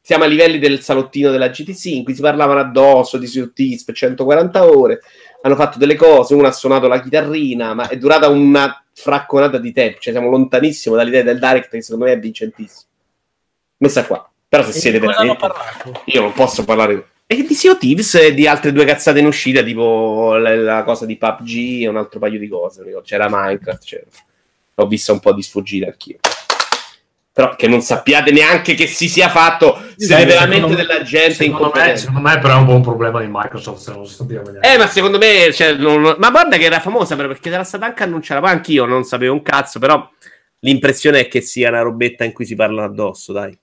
Siamo 0.00 0.24
a 0.24 0.26
livelli 0.26 0.58
del 0.58 0.80
salottino 0.80 1.30
della 1.30 1.48
GTC 1.48 1.84
in 1.86 2.04
cui 2.04 2.14
si 2.14 2.20
parlavano 2.20 2.60
addosso 2.60 3.16
di 3.16 3.26
Sutis 3.26 3.84
per 3.84 3.94
140 3.94 4.66
ore. 4.66 5.00
Hanno 5.42 5.56
fatto 5.56 5.78
delle 5.78 5.94
cose, 5.94 6.34
uno 6.34 6.46
ha 6.46 6.52
suonato 6.52 6.88
la 6.88 7.00
chitarrina, 7.00 7.72
ma 7.74 7.88
è 7.88 7.96
durata 7.96 8.28
una 8.28 8.84
fracconata 8.92 9.58
di 9.58 9.72
tempo. 9.72 10.00
Cioè, 10.00 10.12
siamo 10.12 10.28
lontanissimo 10.28 10.94
dall'idea 10.94 11.22
del 11.22 11.38
direct, 11.38 11.70
che 11.70 11.82
secondo 11.82 12.04
me 12.04 12.12
è 12.12 12.18
vincentissimo. 12.18 12.90
Messa 13.78 14.04
qua. 14.04 14.28
Però 14.46 14.62
se 14.62 14.70
E 14.70 14.80
siete 14.80 14.98
veramente. 14.98 15.52
Io 16.06 16.20
non 16.20 16.32
posso 16.32 16.64
parlare. 16.64 17.08
E 17.26 17.42
di 17.42 17.54
Sea 17.54 17.74
Thieves 17.74 18.14
e 18.14 18.34
di 18.34 18.46
altre 18.46 18.72
due 18.72 18.84
cazzate 18.84 19.18
in 19.18 19.26
uscita, 19.26 19.62
tipo 19.62 20.36
la, 20.36 20.54
la 20.54 20.82
cosa 20.84 21.06
di 21.06 21.16
PUBG 21.16 21.82
e 21.82 21.88
un 21.88 21.96
altro 21.96 22.18
paio 22.18 22.38
di 22.38 22.48
cose. 22.48 22.84
C'era 23.02 23.28
Minecraft, 23.30 23.84
c'era. 23.84 24.04
L'ho 24.74 24.86
vista 24.86 25.12
un 25.12 25.20
po' 25.20 25.32
di 25.32 25.42
sfuggita 25.42 25.86
anch'io. 25.86 26.18
Però 27.32 27.56
che 27.56 27.66
non 27.66 27.80
sappiate 27.80 28.30
neanche 28.30 28.74
che 28.74 28.86
si 28.86 29.08
sia 29.08 29.28
fatto, 29.28 29.76
siete 29.96 30.20
Sì, 30.20 30.24
veramente 30.24 30.68
me- 30.68 30.76
della 30.76 31.02
gente 31.02 31.34
Secondo 31.44 31.72
me, 31.74 31.96
secondo 31.96 32.20
me, 32.20 32.38
però, 32.38 32.54
è 32.54 32.58
un 32.58 32.66
po' 32.66 32.74
un 32.74 32.82
problema 32.82 33.20
di 33.20 33.26
Microsoft. 33.28 33.80
Se 33.82 33.92
non 33.92 34.06
sappiamo 34.06 34.50
neanche. 34.50 34.72
Eh, 34.72 34.78
ma 34.78 34.86
secondo 34.86 35.18
me, 35.18 35.52
cioè, 35.52 35.74
non- 35.74 36.14
ma 36.16 36.30
guarda 36.30 36.56
che 36.56 36.64
era 36.64 36.78
famosa 36.78 37.16
però, 37.16 37.26
perché 37.26 37.48
era 37.50 37.64
stata 37.64 37.86
anche 37.86 38.04
annunciata. 38.04 38.40
Poi 38.40 38.50
anch'io 38.50 38.84
non 38.84 39.02
sapevo 39.02 39.32
un 39.32 39.42
cazzo, 39.42 39.80
però 39.80 40.08
l'impressione 40.60 41.20
è 41.20 41.28
che 41.28 41.40
sia 41.40 41.70
una 41.70 41.80
robetta 41.80 42.22
in 42.22 42.32
cui 42.32 42.46
si 42.46 42.54
parlano 42.54 42.86
addosso, 42.86 43.32
dai. 43.32 43.58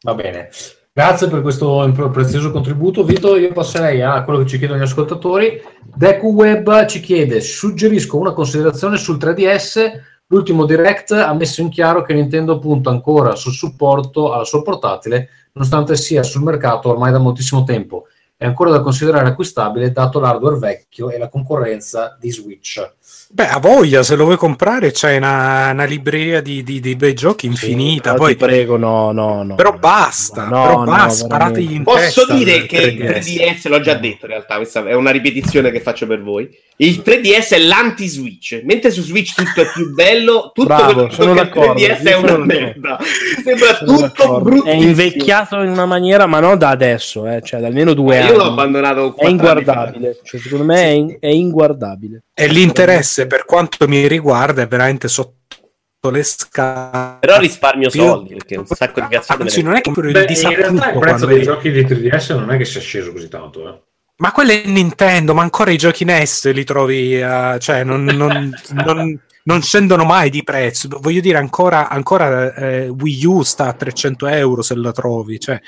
Va 0.00 0.14
bene. 0.14 0.48
Grazie 0.90 1.28
per 1.28 1.42
questo 1.42 1.92
prezioso 2.10 2.50
contributo. 2.50 3.04
Vito, 3.04 3.36
io 3.36 3.52
passerei 3.52 4.00
a 4.00 4.22
quello 4.24 4.38
che 4.38 4.46
ci 4.46 4.56
chiedono 4.56 4.80
gli 4.80 4.84
ascoltatori. 4.84 5.60
Deku 5.82 6.32
Web 6.32 6.86
ci 6.86 7.00
chiede: 7.00 7.42
suggerisco 7.42 8.16
una 8.16 8.32
considerazione 8.32 8.96
sul 8.96 9.18
3DS. 9.18 10.14
L'ultimo 10.28 10.64
direct 10.64 11.12
ha 11.12 11.32
messo 11.34 11.60
in 11.60 11.68
chiaro 11.68 12.02
che 12.02 12.12
Nintendo 12.12 12.58
punta 12.58 12.90
ancora 12.90 13.36
sul 13.36 13.52
supporto 13.52 14.32
alla 14.32 14.42
sua 14.42 14.60
portatile, 14.60 15.28
nonostante 15.52 15.94
sia 15.94 16.24
sul 16.24 16.42
mercato 16.42 16.88
ormai 16.88 17.12
da 17.12 17.18
moltissimo 17.18 17.62
tempo. 17.62 18.06
È 18.36 18.44
ancora 18.44 18.70
da 18.70 18.80
considerare 18.80 19.28
acquistabile 19.28 19.92
dato 19.92 20.18
l'hardware 20.18 20.58
vecchio 20.58 21.10
e 21.10 21.18
la 21.18 21.28
concorrenza 21.28 22.16
di 22.18 22.32
Switch. 22.32 22.94
Beh, 23.36 23.48
a 23.48 23.58
voglia, 23.58 24.02
se 24.02 24.16
lo 24.16 24.24
vuoi 24.24 24.38
comprare 24.38 24.92
c'è 24.92 25.18
una, 25.18 25.68
una 25.70 25.84
libreria 25.84 26.40
di, 26.40 26.62
di- 26.62 26.80
di 26.80 26.96
bei 26.96 27.12
giochi 27.12 27.44
infinita. 27.44 28.12
Però 28.12 28.22
poi, 28.24 28.32
ti 28.34 28.42
prego, 28.42 28.78
no, 28.78 29.12
no, 29.12 29.42
no. 29.42 29.54
però 29.56 29.74
basta, 29.76 30.44
No, 30.44 30.62
però 30.62 30.78
no, 30.78 30.84
basta, 30.86 31.26
sparategli 31.26 31.72
in 31.74 31.82
Posso 31.82 32.24
testa 32.24 32.32
dire 32.34 32.64
che 32.64 32.78
il 32.78 32.96
3DS, 32.98 33.68
l'ho 33.68 33.80
già 33.80 33.92
detto 33.92 34.24
in 34.24 34.30
realtà, 34.30 34.56
questa 34.56 34.86
è 34.86 34.94
una 34.94 35.10
ripetizione 35.10 35.70
che 35.70 35.82
faccio 35.82 36.06
per 36.06 36.22
voi. 36.22 36.48
Il 36.78 37.02
3DS 37.04 37.50
è 37.50 37.58
l'anti-Switch, 37.58 38.62
mentre 38.64 38.90
su 38.90 39.02
Switch 39.02 39.34
tutto 39.34 39.60
è 39.60 39.66
più 39.70 39.92
bello, 39.92 40.52
tutto 40.54 40.68
Bravo, 40.68 40.92
quello 41.14 41.34
che 41.34 41.40
il 41.40 41.46
d'accordo, 41.46 41.72
3DS 41.82 42.02
è 42.02 42.08
io 42.10 42.18
una 42.20 42.38
merda. 42.38 42.98
Sembra 43.44 43.74
Sono 43.74 43.98
tutto 44.12 44.40
brutto. 44.40 44.64
È 44.64 44.72
invecchiato 44.72 45.60
in 45.60 45.68
una 45.68 45.84
maniera, 45.84 46.24
ma 46.24 46.40
non 46.40 46.56
da 46.56 46.70
adesso, 46.70 47.26
eh, 47.28 47.42
cioè 47.42 47.60
da 47.60 47.66
almeno 47.66 47.92
due 47.92 48.18
Io 48.18 48.32
l'ho 48.34 48.40
anni. 48.44 48.48
abbandonato 48.52 49.08
È 49.08 49.12
quattro 49.12 49.26
anni 49.26 49.36
fa. 49.36 49.50
inguardabile, 49.50 50.20
cioè, 50.22 50.40
secondo 50.40 50.64
me 50.64 50.82
è, 50.82 50.86
in- 50.88 51.16
è 51.20 51.28
inguardabile. 51.28 52.22
E 52.38 52.48
l'interesse, 52.48 53.26
per 53.26 53.46
quanto 53.46 53.88
mi 53.88 54.06
riguarda, 54.06 54.60
è 54.60 54.68
veramente 54.68 55.08
sotto 55.08 56.10
le 56.10 56.22
scale. 56.22 57.16
Però 57.20 57.38
risparmio 57.38 57.88
Io- 57.92 58.04
soldi, 58.04 58.34
perché 58.34 58.56
un 58.58 58.66
sacco 58.66 59.00
di 59.00 59.06
cazzo 59.08 59.32
Anzi, 59.32 59.62
non 59.62 59.74
è 59.74 59.80
che 59.80 59.90
Beh, 59.90 60.10
il 60.10 60.42
in 60.42 60.54
realtà 60.54 60.92
il 60.92 60.98
prezzo 60.98 61.24
dei 61.24 61.42
giochi 61.42 61.70
di 61.70 61.82
3DS 61.82 62.36
non 62.36 62.50
è 62.50 62.58
che 62.58 62.66
sia 62.66 62.80
sceso 62.80 63.12
così 63.12 63.28
tanto. 63.28 63.66
Eh. 63.66 63.80
Ma 64.18 64.32
quello 64.32 64.50
è 64.52 64.62
Nintendo, 64.66 65.32
ma 65.32 65.40
ancora 65.40 65.70
i 65.70 65.78
giochi 65.78 66.04
NES 66.04 66.52
li 66.52 66.64
trovi, 66.64 67.18
eh, 67.18 67.56
cioè 67.58 67.84
non, 67.84 68.04
non- 68.04 68.54
non- 68.84 69.20
non 69.44 69.62
scendono 69.62 70.04
mai 70.04 70.28
di 70.28 70.42
prezzo. 70.44 70.88
Voglio 71.00 71.20
dire, 71.22 71.38
ancora, 71.38 71.88
ancora 71.88 72.52
eh, 72.54 72.88
Wii 72.88 73.24
U 73.24 73.42
sta 73.42 73.68
a 73.68 73.72
300 73.72 74.26
euro 74.26 74.60
se 74.60 74.74
la 74.74 74.92
trovi, 74.92 75.40
cioè 75.40 75.58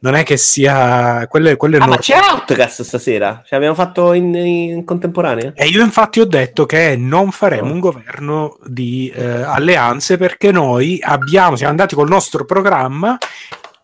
non 0.00 0.14
è 0.14 0.22
che 0.22 0.36
sia... 0.36 1.26
Quello, 1.28 1.54
quello 1.56 1.76
è 1.76 1.80
Ah, 1.80 1.86
ma 1.86 1.96
c'è 1.98 2.16
Outcast 2.16 2.82
stasera? 2.82 3.42
Cioè, 3.44 3.56
abbiamo 3.56 3.74
fatto 3.74 4.12
in, 4.12 4.34
in 4.34 4.84
contemporanea? 4.84 5.52
E 5.54 5.66
io 5.66 5.82
infatti 5.82 6.20
ho 6.20 6.24
detto 6.26 6.66
che 6.66 6.96
non 6.96 7.30
faremo 7.32 7.72
un 7.72 7.80
governo 7.80 8.58
di 8.64 9.12
eh, 9.14 9.24
alleanze 9.24 10.16
perché 10.16 10.52
noi 10.52 10.98
abbiamo, 11.02 11.56
siamo 11.56 11.70
andati 11.72 11.94
col 11.94 12.08
nostro 12.08 12.44
programma, 12.44 13.16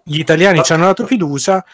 gli 0.02 0.18
italiani 0.18 0.62
ci 0.62 0.72
hanno 0.72 0.84
dato 0.84 1.04
fiducia. 1.06 1.64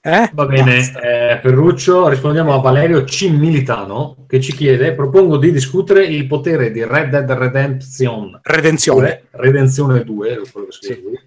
eh? 0.00 0.30
Va 0.32 0.46
bene, 0.46 0.76
eh, 0.76 1.38
Ferruccio, 1.42 2.08
rispondiamo 2.08 2.54
a 2.54 2.60
Valerio 2.60 3.02
C. 3.04 3.28
Militano 3.30 4.24
che 4.28 4.40
ci 4.40 4.52
chiede: 4.52 4.92
propongo 4.92 5.38
di 5.38 5.50
discutere 5.50 6.04
il 6.04 6.26
potere 6.26 6.70
di 6.70 6.84
Red 6.84 7.08
Dead 7.10 7.30
Redemption 7.30 8.38
Redenzione. 8.42 9.22
2, 9.30 9.40
Redenzione 9.42 10.04
2, 10.04 10.30
è 10.30 10.50
quello 10.50 10.66
che 10.66 10.72
scrive 10.72 11.00
lui, 11.02 11.16
che 11.16 11.22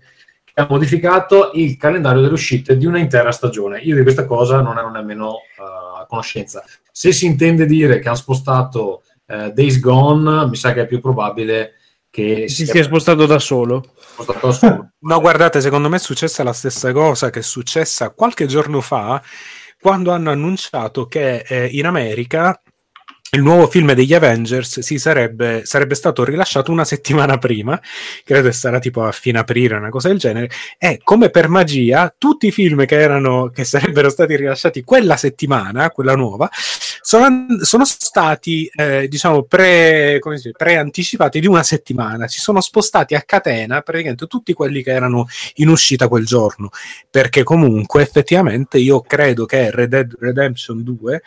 ha 0.61 0.67
modificato 0.69 1.51
il 1.53 1.77
calendario 1.77 2.21
delle 2.21 2.33
uscite 2.33 2.77
di 2.77 2.85
una 2.85 2.99
intera 2.99 3.31
stagione. 3.31 3.79
Io 3.79 3.95
di 3.95 4.03
questa 4.03 4.25
cosa 4.25 4.61
non 4.61 4.77
ero 4.77 4.89
nemmeno 4.89 5.35
eh, 5.35 6.01
a 6.01 6.05
conoscenza. 6.07 6.63
Se 6.91 7.11
si 7.11 7.25
intende 7.25 7.65
dire 7.65 7.99
che 7.99 8.07
hanno 8.07 8.17
spostato 8.17 9.03
eh, 9.25 9.51
Days 9.53 9.79
Gone, 9.79 10.47
mi 10.47 10.55
sa 10.55 10.73
che 10.73 10.81
è 10.81 10.87
più 10.87 10.99
probabile 10.99 11.73
che 12.09 12.49
Si 12.49 12.65
sia 12.65 12.83
spostato 12.83 13.25
da 13.25 13.39
solo. 13.39 13.83
spostato 13.95 14.47
da 14.47 14.53
solo. 14.53 14.89
No, 15.01 15.19
guardate, 15.19 15.61
secondo 15.61 15.89
me 15.89 15.95
è 15.95 15.99
successa 15.99 16.43
la 16.43 16.53
stessa 16.53 16.91
cosa 16.91 17.29
che 17.29 17.39
è 17.39 17.43
successa 17.43 18.11
qualche 18.11 18.45
giorno 18.45 18.81
fa 18.81 19.21
quando 19.79 20.11
hanno 20.11 20.29
annunciato 20.29 21.07
che 21.07 21.37
eh, 21.47 21.65
in 21.65 21.87
America 21.87 22.61
il 23.33 23.43
nuovo 23.43 23.67
film 23.67 23.93
degli 23.93 24.13
Avengers 24.13 24.81
si 24.81 24.99
sarebbe, 24.99 25.61
sarebbe 25.63 25.95
stato 25.95 26.25
rilasciato 26.25 26.69
una 26.69 26.83
settimana 26.83 27.37
prima, 27.37 27.79
credo 28.25 28.49
che 28.49 28.53
sarà 28.53 28.77
tipo 28.79 29.03
a 29.03 29.13
fine 29.13 29.39
aprile, 29.39 29.75
una 29.75 29.87
cosa 29.87 30.09
del 30.09 30.17
genere, 30.17 30.49
e 30.77 30.99
come 31.01 31.29
per 31.29 31.47
magia 31.47 32.13
tutti 32.17 32.47
i 32.47 32.51
film 32.51 32.85
che, 32.85 32.99
erano, 32.99 33.47
che 33.47 33.63
sarebbero 33.63 34.09
stati 34.09 34.35
rilasciati 34.35 34.83
quella 34.83 35.15
settimana, 35.15 35.91
quella 35.91 36.13
nuova, 36.15 36.49
sono, 36.51 37.45
sono 37.61 37.85
stati, 37.85 38.69
eh, 38.75 39.07
diciamo, 39.07 39.43
pre, 39.43 40.19
dice, 40.21 40.51
pre-anticipati 40.51 41.39
di 41.39 41.47
una 41.47 41.63
settimana, 41.63 42.27
si 42.27 42.41
sono 42.41 42.59
spostati 42.59 43.15
a 43.15 43.21
catena 43.21 43.79
praticamente 43.79 44.27
tutti 44.27 44.51
quelli 44.51 44.83
che 44.83 44.91
erano 44.91 45.25
in 45.55 45.69
uscita 45.69 46.09
quel 46.09 46.25
giorno, 46.25 46.69
perché 47.09 47.43
comunque 47.43 48.01
effettivamente 48.01 48.77
io 48.77 48.99
credo 48.99 49.45
che 49.45 49.71
Red 49.71 49.89
Dead 49.89 50.15
Redemption 50.19 50.83
2 50.83 51.21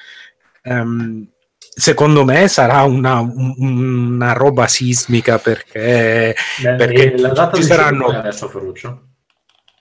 ehm, 0.65 1.29
secondo 1.77 2.25
me 2.25 2.47
sarà 2.49 2.83
una, 2.83 3.19
un- 3.21 3.55
una 3.59 4.33
roba 4.33 4.67
sismica 4.69 5.39
perché, 5.39 6.35
Beh, 6.63 6.75
perché 6.77 7.19
la 7.19 7.29
data 7.29 7.55
ci 7.57 7.61
di 7.63 7.67
saranno 7.67 8.07
adesso, 8.09 8.49
Ferruccio? 8.49 9.03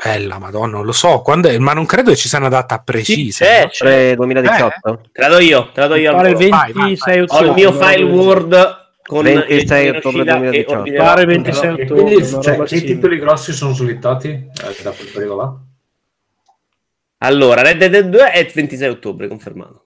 bella 0.03 0.37
madonna 0.37 0.73
non 0.73 0.85
lo 0.85 0.91
so 0.91 1.21
quando 1.21 1.47
è- 1.47 1.57
ma 1.59 1.71
non 1.71 1.85
credo 1.85 2.09
che 2.11 2.17
ci 2.17 2.27
sia 2.27 2.37
una 2.39 2.49
data 2.49 2.79
precisa 2.79 3.45
c'è, 3.45 3.61
no? 3.63 3.69
Pre 3.77 4.15
2018. 4.15 5.01
Te 5.13 5.21
la 5.21 5.27
do 5.29 5.39
io, 5.39 5.71
te 5.71 5.79
la 5.79 5.87
do 5.87 5.95
io. 5.95 6.11
Pare 6.13 6.29
il 6.31 6.35
al 6.51 6.71
volo. 6.73 6.85
26 6.87 7.25
Ho 7.27 7.39
il 7.45 7.51
mio 7.53 7.71
file 7.71 8.03
Word 8.03 8.81
con 9.05 9.23
26 9.23 9.87
il 9.87 9.95
ottobre 9.95 10.21
uscita 10.21 10.33
che 10.33 10.39
2018. 10.39 10.77
ordinerò. 10.79 11.03
Pare 11.03 11.25
26 11.25 11.67
E 11.67 11.83
ottobre. 11.83 12.03
quindi, 12.03 12.41
cioè, 12.43 12.63
che 12.63 12.83
titoli 12.83 13.19
grossi 13.19 13.53
sono 13.53 13.73
slittati 13.73 14.27
eh, 14.29 14.83
da 14.83 14.91
quel 14.91 15.07
periodo 15.13 15.35
là? 15.35 15.53
Allora, 17.19 17.61
Red 17.61 17.85
Dead 17.85 18.05
2 18.09 18.31
è 18.31 18.39
il 18.39 18.51
26 18.53 18.89
ottobre, 18.89 19.27
confermato. 19.29 19.85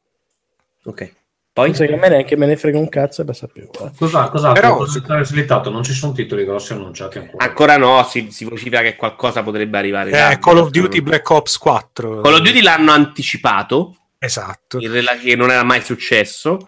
Ok. 0.85 1.13
Poi? 1.57 1.71
A 1.91 1.95
me 1.97 2.09
neanche 2.09 2.35
me 2.37 2.45
ne 2.45 2.55
frega 2.55 2.77
un 2.77 2.87
cazzo 2.87 3.23
e 3.23 3.25
la 3.25 3.33
sapevo. 3.33 3.71
eh. 3.83 3.91
Cosa, 3.97 4.29
Però- 4.51 4.75
cosa 4.75 5.01
è 5.19 5.23
slittato? 5.23 5.71
Non 5.71 5.81
ci 5.81 5.91
sono 5.93 6.11
titoli 6.13 6.45
grossi 6.45 6.73
annunciati 6.73 7.17
ancora. 7.17 7.43
Ancora 7.43 7.77
no, 7.77 8.03
si, 8.03 8.27
si 8.29 8.45
vocifera 8.45 8.83
che 8.83 8.95
qualcosa 8.95 9.41
potrebbe 9.41 9.75
arrivare. 9.79 10.11
Eh. 10.33 10.37
Call 10.39 10.57
of 10.57 10.69
Duty 10.69 11.01
Black 11.01 11.27
Ops 11.29 11.57
4 11.57 12.21
Call 12.21 12.33
of 12.33 12.41
Duty 12.41 12.61
l'hanno 12.61 12.91
anticipato, 12.91 13.95
esatto 14.19 14.77
in 14.79 14.91
rela- 14.91 15.17
che 15.17 15.35
non 15.35 15.49
era 15.49 15.63
mai 15.63 15.81
successo. 15.81 16.59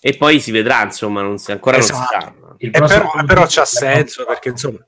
E 0.00 0.16
poi 0.16 0.38
si 0.40 0.50
vedrà, 0.52 0.82
insomma, 0.84 1.22
non 1.22 1.38
si, 1.38 1.50
ancora 1.52 1.78
non 1.78 1.86
si 1.86 1.92
Esatto. 1.92 2.10
sa. 2.12 2.34
Il 2.58 2.68
E 2.68 2.70
prossimo 2.70 3.10
però, 3.12 3.24
però 3.24 3.46
c'ha 3.48 3.64
senso 3.64 4.24
perché 4.24 4.50
4. 4.50 4.68
insomma 4.68 4.86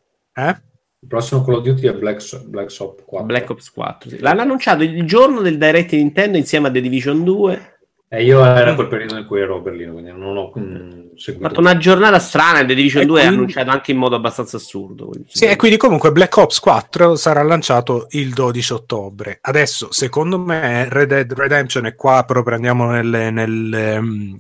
eh? 0.50 0.60
Il 1.00 1.08
prossimo 1.08 1.44
Call 1.44 1.54
of 1.56 1.62
Duty 1.64 1.86
è 1.88 1.92
Black, 1.92 2.44
Black 2.46 2.72
Ops 2.78 3.02
4. 3.04 3.26
Black 3.26 3.50
Ops 3.50 3.70
4. 3.72 4.08
sì. 4.10 4.18
L'hanno 4.20 4.42
annunciato 4.42 4.84
il 4.84 5.04
giorno 5.04 5.40
del 5.40 5.58
Direct 5.58 5.90
di 5.90 5.96
Nintendo 5.98 6.38
insieme 6.38 6.68
a 6.68 6.70
The 6.70 6.80
Division 6.80 7.22
2. 7.24 7.73
E 8.06 8.22
io 8.22 8.44
era 8.44 8.74
quel 8.76 8.86
periodo 8.86 9.16
in 9.16 9.26
cui 9.26 9.40
ero 9.40 9.56
a 9.56 9.60
Berlino, 9.60 9.92
quindi 9.92 10.12
non 10.12 10.36
ho 10.36 10.52
mm, 10.56 10.62
Ha 10.76 10.92
seguito. 11.16 11.48
fatto 11.48 11.58
una 11.60 11.76
giornata 11.78 12.18
strana 12.20 12.60
e 12.60 12.66
The 12.66 12.74
Division 12.74 13.02
E 13.02 13.06
2 13.06 13.18
è 13.18 13.22
quindi- 13.24 13.36
annunciato 13.42 13.70
anche 13.70 13.90
in 13.90 13.96
modo 13.98 14.14
abbastanza 14.14 14.56
assurdo. 14.56 15.06
quindi- 15.06 15.28
Sì, 15.32 15.46
e 15.46 15.56
quindi 15.56 15.76
comunque 15.76 16.12
Black 16.12 16.36
Ops 16.36 16.60
4 16.60 17.16
sarà 17.16 17.42
lanciato 17.42 18.06
il 18.10 18.32
12 18.32 18.72
ottobre. 18.72 19.38
Adesso, 19.40 19.88
secondo 19.90 20.38
me, 20.38 20.86
Red 20.90 21.08
Dead 21.08 21.32
Redemption 21.32 21.86
è 21.86 21.96
qua, 21.96 22.22
proprio 22.24 22.54
andiamo 22.54 22.88
nelle- 22.88 23.30
nel, 23.32 23.72
ehm, 23.74 24.38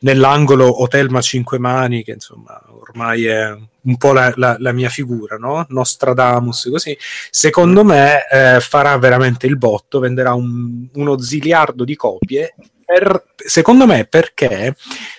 nell'angolo 0.00 0.82
Hotelma 0.82 1.20
5 1.22 1.58
mani, 1.58 2.02
che 2.04 2.12
insomma 2.12 2.60
ormai 2.68 3.24
è 3.24 3.56
un 3.82 3.96
po' 3.96 4.12
la, 4.12 4.30
la- 4.36 4.56
la 4.58 4.72
mia 4.72 4.88
figura, 4.90 5.36
no? 5.36 5.64
Nostradamus, 5.70 6.68
così. 6.70 6.96
Secondo 7.30 7.82
me 7.84 8.26
eh, 8.30 8.60
farà 8.60 8.98
veramente 8.98 9.46
il 9.46 9.56
botto, 9.56 10.00
venderà 10.00 10.34
un- 10.34 10.86
uno 10.92 11.18
ziliardo 11.18 11.84
di 11.84 11.96
copie. 11.96 12.54
Per- 12.92 13.24
secondo 13.36 13.86
me 13.86 14.04
perché 14.04 14.74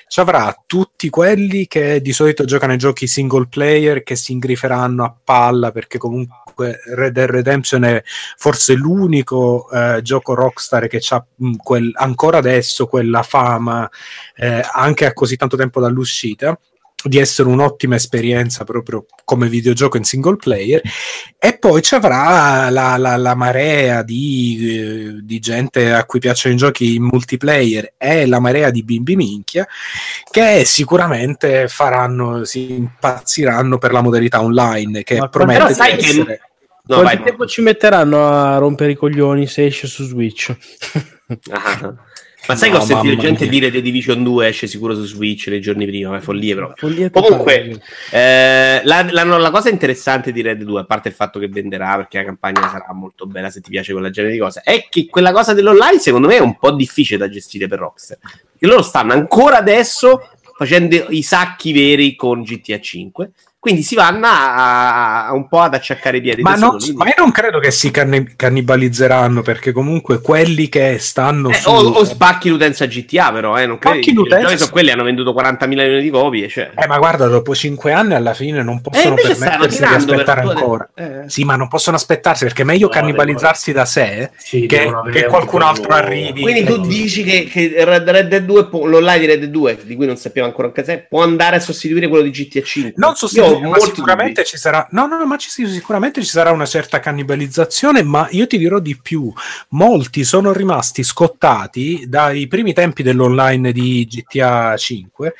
ci 0.10 0.20
avrà 0.20 0.54
tutti 0.66 1.10
quelli 1.10 1.68
che 1.68 2.02
di 2.02 2.12
solito 2.12 2.44
giocano 2.44 2.74
ai 2.74 2.78
giochi 2.78 3.08
single 3.08 3.48
player 3.48 4.04
che 4.04 4.18
si 4.18 4.34
ingriferanno 4.34 5.06
a 5.06 5.16
palla 5.24 5.72
perché 5.72 5.98
comunque 5.98 6.82
Red 6.94 7.14
Dead 7.14 7.30
Redemption 7.30 7.86
è 7.86 8.04
forse 8.36 8.74
l'unico 8.74 9.70
eh, 9.72 10.02
gioco 10.02 10.34
Rockstar 10.34 10.88
che 10.88 11.02
ha 11.12 11.26
ancora 11.94 12.40
adesso 12.40 12.88
quella 12.88 13.24
fama 13.24 13.90
eh, 14.36 14.62
anche 14.74 15.06
a 15.06 15.14
così 15.14 15.38
tanto 15.38 15.56
tempo 15.56 15.80
dall'uscita 15.80 16.60
di 17.04 17.18
essere 17.18 17.50
un'ottima 17.50 17.96
esperienza 17.96 18.64
proprio 18.64 19.06
come 19.24 19.48
videogioco 19.50 19.98
in 19.98 20.04
single 20.04 20.36
player 20.36 20.82
e 21.40 21.58
poi 21.58 21.82
ci 21.82 21.96
avrà 21.96 22.70
la, 22.70 22.98
la- 22.98 23.18
la 23.18 23.36
marea 23.36 24.04
di, 24.04 24.58
eh, 24.70 25.20
di 25.24 25.40
gente 25.40 25.92
a 25.94 26.06
cui 26.06 26.20
piacciono 26.20 26.54
i 26.56 26.58
giochi 26.58 26.96
in 26.96 27.04
multiplayer 27.04 27.94
e 27.98 28.26
la 28.28 28.40
marea 28.40 28.70
di 28.70 28.84
bimbi 28.84 29.16
minchia 29.16 29.68
che 30.30 30.64
sicuramente 30.66 31.68
faranno 31.68 32.44
si 32.44 32.72
impazziranno 32.74 33.78
per 33.78 33.92
la 33.92 34.02
modalità 34.02 34.42
online 34.42 35.04
che 35.04 35.18
Ma 35.18 35.28
promette 35.30 35.58
però 35.60 35.68
di 35.70 35.76
sai 35.76 35.96
che- 35.98 36.06
essere 36.08 36.42
No, 36.84 36.98
Quanto 37.02 37.16
vai. 37.16 37.24
tempo 37.24 37.46
ci 37.46 37.62
metteranno 37.62 38.28
a 38.28 38.58
rompere 38.58 38.92
i 38.92 38.96
coglioni 38.96 39.46
se 39.48 39.66
esce 39.68 39.86
su 39.88 40.04
Switch? 40.04 40.54
Ah. 41.52 41.94
Ma 42.48 42.56
sai 42.56 42.70
No, 42.72 42.78
che 42.78 42.82
ho 42.82 42.86
sentito 42.86 43.16
gente 43.22 43.42
mia. 43.44 43.52
dire 43.52 43.72
The 43.72 43.82
Division 43.82 44.24
2 44.24 44.48
esce 44.48 44.66
sicuro 44.68 44.96
su 44.96 45.04
Switch 45.06 45.48
nei 45.48 45.62
giorni 45.62 45.86
prima, 45.86 46.18
è 46.18 46.20
follia 46.20 46.56
però. 46.56 46.72
Follia. 46.76 47.10
Comunque, 47.12 47.80
eh, 48.12 48.82
la, 48.84 49.06
la- 49.12 49.24
la 49.38 49.52
cosa 49.52 49.70
interessante 49.70 50.32
di 50.32 50.42
Red 50.42 50.64
2, 50.64 50.80
a 50.82 50.86
parte 50.86 51.10
il 51.10 51.14
fatto 51.14 51.38
che 51.40 51.48
venderà, 51.48 51.96
perché 51.98 52.18
la 52.18 52.24
campagna 52.26 52.62
sarà 52.70 52.92
molto 52.94 53.26
bella 53.28 53.50
se 53.52 53.62
ti 53.62 53.70
piace 53.70 53.92
quella 53.94 54.10
genere 54.10 54.34
di 54.34 54.40
cose, 54.40 54.62
è 54.64 54.88
che 54.90 55.06
quella 55.06 55.32
cosa 55.32 55.54
dell'online 55.54 56.00
secondo 56.00 56.28
me 56.28 56.38
è 56.38 56.42
un 56.42 56.58
po' 56.58 56.72
difficile 56.72 57.20
da 57.20 57.30
gestire 57.30 57.68
per 57.68 57.80
Rockstar. 57.80 58.18
Perché 58.20 58.66
loro 58.66 58.82
stanno 58.82 59.14
ancora 59.14 59.58
adesso 59.58 60.28
facendo 60.58 61.06
i 61.10 61.22
sacchi 61.22 61.72
veri 61.74 62.16
con 62.16 62.42
GTA 62.42 62.80
5, 62.80 63.32
quindi 63.62 63.84
si 63.84 63.94
vanno 63.94 64.26
a, 64.26 65.28
a- 65.28 65.34
un 65.34 65.48
po' 65.48 65.60
ad 65.60 65.76
acciaccare 65.76 66.18
i 66.18 66.22
piedi. 66.22 66.42
ma, 66.42 66.56
non- 66.56 66.80
soli. 66.80 66.96
ma 66.98 67.06
io 67.06 67.14
non 67.18 67.30
credo 67.32 67.60
che 67.60 67.70
si 67.70 67.92
canni- 67.92 68.34
cannibalizzeranno 68.36 69.44
perché 69.44 69.72
comunque 69.72 70.20
quelli 70.20 70.68
che 70.68 70.98
stanno 70.98 71.52
Eh, 71.52 71.54
su 71.54 71.70
o, 71.70 71.74
o 71.90 72.04
spacchi 72.04 72.50
l'utenza 72.50 72.88
GTA, 72.88 73.32
però, 73.32 73.60
eh, 73.60 73.68
non 73.68 73.78
credi? 73.78 73.98
Spacchi 73.98 74.10
I 74.10 74.14
l'utenza, 74.16 74.58
sono 74.58 74.72
quelli, 74.72 74.90
hanno 74.90 75.04
venduto 75.04 75.32
40 75.32 75.68
milioni 75.68 76.02
di 76.02 76.10
copie. 76.10 76.48
Cioè. 76.50 76.72
Eh, 76.76 76.88
ma 76.88 76.98
guarda, 76.98 77.28
dopo 77.28 77.54
cinque 77.54 77.92
anni 77.94 78.16
alla 78.16 78.34
fine 78.34 78.64
non 78.64 78.82
possono 78.82 79.10
invece 79.10 79.36
stanno 79.36 79.50
permettersi 79.68 79.78
di 79.88 79.94
aspettare 79.94 80.42
ancora. 80.42 80.90
eh. 80.96 81.10
Sì, 81.28 81.44
ma 81.44 81.56
non 81.56 81.68
possono 81.68 81.96
aspettarsi 81.98 82.46
perché 82.46 82.64
è 82.64 82.66
meglio 82.66 82.88
No, 82.88 82.94
cannibalizzarsi 82.94 83.72
da 83.72 83.86
sé 83.86 84.32
Sì, 84.38 84.66
che, 84.66 84.92
che 85.12 85.24
un 85.26 85.30
qualcun 85.30 85.62
altro 85.62 85.88
nuovo. 85.90 86.04
arrivi. 86.04 86.42
Quindi 86.42 86.64
tu 86.64 86.80
dici 86.82 87.24
che, 87.24 87.44
che 87.46 87.74
Red 87.86 88.10
Red 88.10 88.28
Dead 88.28 88.44
2, 88.44 88.66
può- 88.70 88.86
l'online 88.86 89.20
di 89.20 89.26
Red 89.28 89.40
Dead 89.42 89.52
2, 89.52 89.78
di 89.84 89.96
cui 89.96 90.08
non 90.08 90.18
sappiamo 90.18 90.48
ancora 90.48 90.66
un 90.68 90.74
cazzo, 90.74 91.04
può 91.08 91.22
andare 91.22 91.58
a 91.58 91.60
sostituire 91.60 92.08
quello 92.08 92.24
di 92.24 92.32
GTA 92.32 92.62
5? 92.64 92.94
Non 92.96 93.16
sostituire, 93.16 93.51
ma 93.60 93.68
molti 93.68 93.96
sicuramente 93.96 94.44
ci 94.44 94.58
sarà. 94.58 94.88
No, 94.92 95.08
no, 95.08 95.18
no, 95.18 95.26
ma 95.26 95.38
ci, 95.38 95.50
sicuramente 95.50 96.22
ci 96.22 96.30
sarà 96.30 96.52
una 96.52 96.66
certa 96.66 97.00
cannibalizzazione. 97.00 98.04
Ma 98.04 98.28
io 98.32 98.48
ti 98.48 98.58
dirò 98.58 98.80
di 98.80 98.98
più: 98.98 99.32
molti 99.70 100.24
sono 100.24 100.54
rimasti 100.54 101.04
scottati 101.04 102.06
dai 102.08 102.48
primi 102.48 102.74
tempi 102.74 103.04
dell'online 103.04 103.72
di 103.72 104.06
GTA 104.06 104.76
5. 104.76 105.36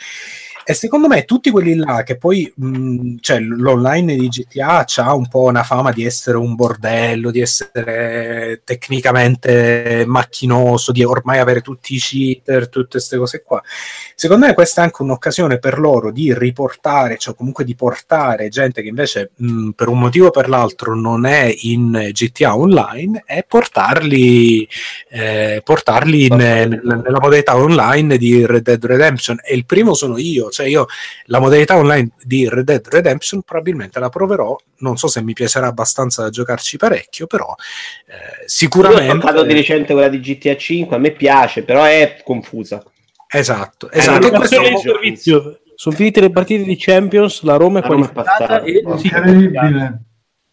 E 0.64 0.74
secondo 0.74 1.08
me 1.08 1.26
tutti 1.26 1.50
quelli 1.50 1.76
là 1.76 2.04
che 2.04 2.18
poi, 2.18 2.52
mh, 2.56 3.16
cioè 3.20 3.40
l'online 3.40 4.16
di 4.16 4.28
GTA 4.28 4.86
ha 4.98 5.14
un 5.14 5.28
po' 5.28 5.44
una 5.44 5.64
fama 5.64 5.92
di 5.92 6.06
essere 6.06 6.38
un 6.38 6.56
bordello, 6.56 7.32
di 7.32 7.42
essere 7.42 8.62
tecnicamente 8.64 10.04
macchinoso, 10.06 10.92
di 10.92 11.04
ormai 11.04 11.40
avere 11.40 11.62
tutti 11.62 11.96
i 11.96 12.00
cheater, 12.00 12.70
tutte 12.70 12.90
queste 12.92 13.18
cose 13.18 13.44
qua. 13.44 13.62
Secondo 14.16 14.46
me 14.46 14.54
questa 14.54 14.82
è 14.82 14.84
anche 14.86 15.02
un'occasione 15.02 15.58
per 15.60 15.80
loro 15.80 16.12
di 16.12 16.34
riportare, 16.34 17.18
cioè 17.18 17.36
comunque 17.36 17.64
di 17.64 17.76
portare 17.76 18.50
gente 18.50 18.82
che 18.82 18.88
invece 18.88 19.32
mh, 19.36 19.70
per 19.72 19.88
un 19.88 20.00
motivo 20.00 20.28
o 20.28 20.32
per 20.32 20.48
l'altro 20.50 20.96
non 20.96 21.26
è 21.26 21.54
in 21.62 22.10
GTA 22.12 22.56
Online 22.56 23.24
e 23.26 23.44
portarli, 23.48 24.68
eh, 25.10 25.62
portarli 25.64 26.26
in- 26.26 26.36
nel- 26.36 26.82
nella 26.84 27.20
modalità 27.20 27.56
online 27.58 28.18
di 28.18 28.46
Red 28.46 28.64
Dead 28.64 28.86
Redemption. 28.86 29.40
E 29.44 29.56
il 29.56 29.66
primo 29.66 29.94
sono 29.94 30.18
io, 30.18 30.51
cioè 30.52 30.68
io 30.68 30.86
la 31.26 31.40
modalità 31.40 31.76
online 31.78 32.12
di 32.22 32.48
Red 32.48 32.66
Dead 32.66 32.88
Redemption 32.88 33.42
probabilmente 33.42 34.00
la 34.00 34.10
proverò, 34.10 34.56
non 34.80 34.98
so 34.98 35.08
se 35.08 35.22
mi 35.24 35.34
piacerà 35.34 35.68
abbastanza 35.68 36.22
da 36.24 36.30
giocarci 36.30 36.78
parecchio, 36.78 37.26
però 37.28 37.54
eh, 38.08 38.14
Io 38.14 38.44
ho 38.44 38.48
sicuramente... 38.48 39.14
giocato 39.14 39.44
di 39.44 39.54
recente 39.54 39.94
quella 39.94 40.08
di 40.10 40.20
GTA 40.20 40.56
5, 40.56 40.96
a 40.96 41.00
me 41.00 41.12
piace, 41.12 41.64
però 41.64 41.84
è 41.84 42.22
confusa. 42.24 42.84
Esatto, 43.28 43.90
Eh, 43.90 43.98
esatto. 44.00 44.20
non 44.28 44.36
E 44.36 44.38
questo- 44.38 44.62
il 44.62 44.78
servizio. 44.78 45.60
Sono 45.74 45.96
finite 45.96 46.20
le 46.22 46.30
partite 46.30 46.64
di 46.64 46.76
Champions, 46.78 47.42
la 47.42 47.56
Roma 47.56 47.80
è 47.80 47.82
è 47.82 47.86
qualificata 47.88 48.24
passata. 48.24 48.62
e 48.62 48.84
Oh, 48.86 49.00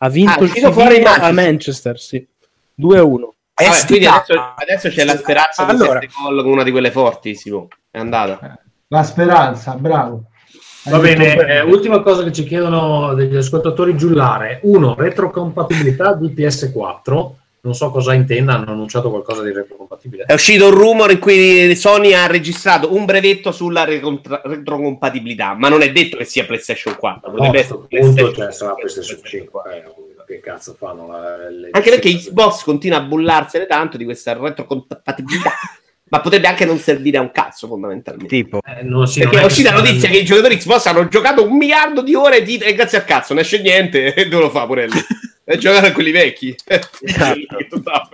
ha 0.01 0.09
vinto 0.09 0.31
Ah, 0.33 0.39
è 0.39 0.43
il 0.67 0.73
fuori 0.73 1.03
a 1.03 1.33
Manchester, 1.33 1.99
sì. 1.99 2.27
2 2.75 2.99
a 2.99 3.03
1. 3.05 3.35
Eh, 3.61 3.65
Vabbè, 3.67 4.07
adesso, 4.07 4.55
adesso 4.57 4.89
c'è 4.89 5.05
la 5.05 5.17
speranza 5.17 5.65
di 5.65 5.71
Allora. 5.73 6.01
sette 6.01 6.13
gol 6.23 6.43
con 6.43 6.53
una 6.53 6.63
di 6.63 6.71
quelle 6.71 6.93
forti, 6.93 7.35
Simo. 7.35 7.67
È 7.91 7.99
andata. 7.99 8.63
La 8.89 9.03
speranza, 9.03 9.75
bravo. 9.75 10.25
Hai 10.85 10.93
Va 10.93 10.99
bene, 10.99 11.35
eh, 11.47 11.61
ultima 11.61 12.01
cosa 12.01 12.23
che 12.25 12.33
ci 12.33 12.45
chiedono 12.45 13.13
degli 13.15 13.37
ascoltatori 13.37 13.97
giullare. 13.97 14.61
Uno, 14.63 14.95
retrocompatibilità 14.97 16.15
di 16.15 16.29
PS4. 16.29 17.31
Non 17.61 17.75
so 17.75 17.91
cosa 17.91 18.15
intenda, 18.15 18.55
hanno 18.55 18.71
annunciato 18.71 19.11
qualcosa 19.11 19.43
di 19.43 19.53
retrocompatibile. 19.53 20.25
È 20.25 20.33
uscito 20.33 20.69
un 20.69 20.75
rumore 20.75 21.15
in 21.15 21.19
cui 21.19 21.75
Sony 21.75 22.15
ha 22.15 22.27
registrato 22.27 22.95
un 22.95 23.05
brevetto 23.05 23.51
sulla 23.53 23.85
recontra- 23.85 24.41
retrocompatibilità, 24.45 25.53
ma 25.55 25.69
non 25.69 25.83
è 25.83 25.91
detto 25.93 26.17
che 26.17 26.25
sia 26.25 26.47
PlayStation 26.47 26.97
4. 26.97 27.31
No, 27.31 27.37
Potrebbe 27.37 27.59
a 27.59 27.61
essere 27.61 27.81
punto 27.89 28.33
cioè, 28.33 28.53
sarà 28.53 28.73
PlayStation 28.75 29.21
5. 29.23 29.63
eh, 29.75 29.85
che 30.27 30.41
cazzo 30.41 30.75
fanno? 30.79 31.09
la- 31.09 31.51
le- 31.51 31.69
Anche 31.73 31.91
perché 31.91 32.15
Xbox 32.15 32.63
continua 32.63 32.99
a 32.99 33.03
bullarsene 33.03 33.67
tanto 33.67 33.97
di 33.99 34.05
questa 34.05 34.33
retrocompatibilità, 34.35 35.51
ma 36.11 36.21
potrebbe 36.21 36.47
anche 36.47 36.65
non 36.65 36.79
servire 36.79 37.19
a 37.19 37.21
un 37.21 37.31
cazzo 37.33 37.67
fondamentalmente. 37.67 38.29
Tipo, 38.35 38.61
Eh, 38.65 38.83
non 38.83 39.07
si- 39.07 39.21
Perché 39.21 39.41
è 39.41 39.45
uscita 39.45 39.73
la 39.73 39.81
notizia 39.81 40.09
che 40.09 40.19
i 40.19 40.25
giocatori 40.25 40.57
Xbox 40.57 40.87
hanno 40.87 41.09
giocato 41.09 41.47
un 41.47 41.57
miliardo 41.57 42.03
di 42.03 42.15
ore 42.15 42.43
di- 42.43 42.59
e 42.59 42.75
grazie 42.75 42.99
al 42.99 43.05
cazzo 43.05 43.35
non 43.35 43.43
esce 43.43 43.61
niente 43.61 44.13
e 44.15 44.29
dove 44.29 44.45
lo 44.45 44.51
fa 44.51 44.67
Porelli? 44.67 44.99
E 45.51 45.57
giocare 45.57 45.87
a 45.87 45.93
quelli 45.93 46.11
vecchi. 46.11 46.55
Esatto. 47.01 47.81
Va 47.83 48.07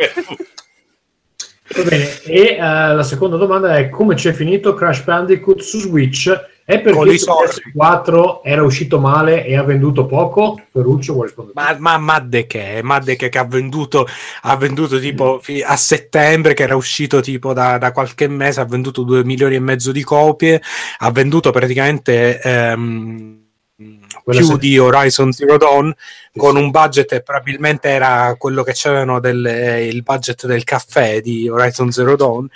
bene, 1.82 2.22
e 2.24 2.40
eh, 2.54 2.58
la 2.60 3.02
seconda 3.02 3.36
domanda 3.36 3.76
è 3.76 3.88
come 3.88 4.16
ci 4.16 4.28
è 4.28 4.32
finito 4.32 4.74
Crash 4.74 5.02
Bandicoot 5.02 5.60
su 5.60 5.80
Switch? 5.80 6.32
È 6.66 6.80
perché 6.80 6.98
Con 6.98 7.08
i 7.08 7.18
su 7.18 7.24
soldi. 7.26 7.72
PS4 7.76 8.40
era 8.42 8.62
uscito 8.62 8.98
male 8.98 9.44
e 9.44 9.54
ha 9.54 9.62
venduto 9.62 10.06
poco? 10.06 10.58
Ferruccio 10.72 11.12
vuole 11.12 11.28
rispondere. 11.28 11.60
Ma, 11.60 11.76
ma, 11.78 11.98
ma 11.98 12.18
de 12.20 12.46
che? 12.46 12.80
Ma 12.82 12.98
de 13.00 13.16
che, 13.16 13.28
che 13.28 13.38
ha 13.38 13.44
venduto, 13.44 14.06
ha 14.42 14.56
venduto 14.56 14.98
tipo 14.98 15.40
fi- 15.42 15.60
a 15.62 15.76
settembre, 15.76 16.54
che 16.54 16.62
era 16.62 16.74
uscito 16.74 17.20
tipo 17.20 17.52
da, 17.52 17.76
da 17.76 17.92
qualche 17.92 18.28
mese, 18.28 18.60
ha 18.60 18.64
venduto 18.64 19.02
2 19.02 19.24
milioni 19.24 19.56
e 19.56 19.60
mezzo 19.60 19.92
di 19.92 20.02
copie, 20.02 20.62
ha 20.98 21.10
venduto 21.10 21.50
praticamente 21.50 22.40
ehm, 22.40 23.42
Quella 24.22 24.40
più 24.40 24.48
se- 24.52 24.58
di 24.58 24.78
Horizon 24.78 25.32
Zero 25.32 25.58
Dawn 25.58 25.92
con 26.34 26.56
un 26.56 26.70
budget 26.70 27.08
che 27.08 27.22
probabilmente 27.22 27.88
era 27.88 28.34
quello 28.38 28.62
che 28.62 28.72
c'erano 28.72 29.20
del, 29.20 29.44
eh, 29.44 29.86
il 29.86 30.02
budget 30.02 30.46
del 30.46 30.64
caffè 30.64 31.20
di 31.20 31.46
Horizon 31.46 31.90
Zero 31.92 32.16
Dawn. 32.16 32.48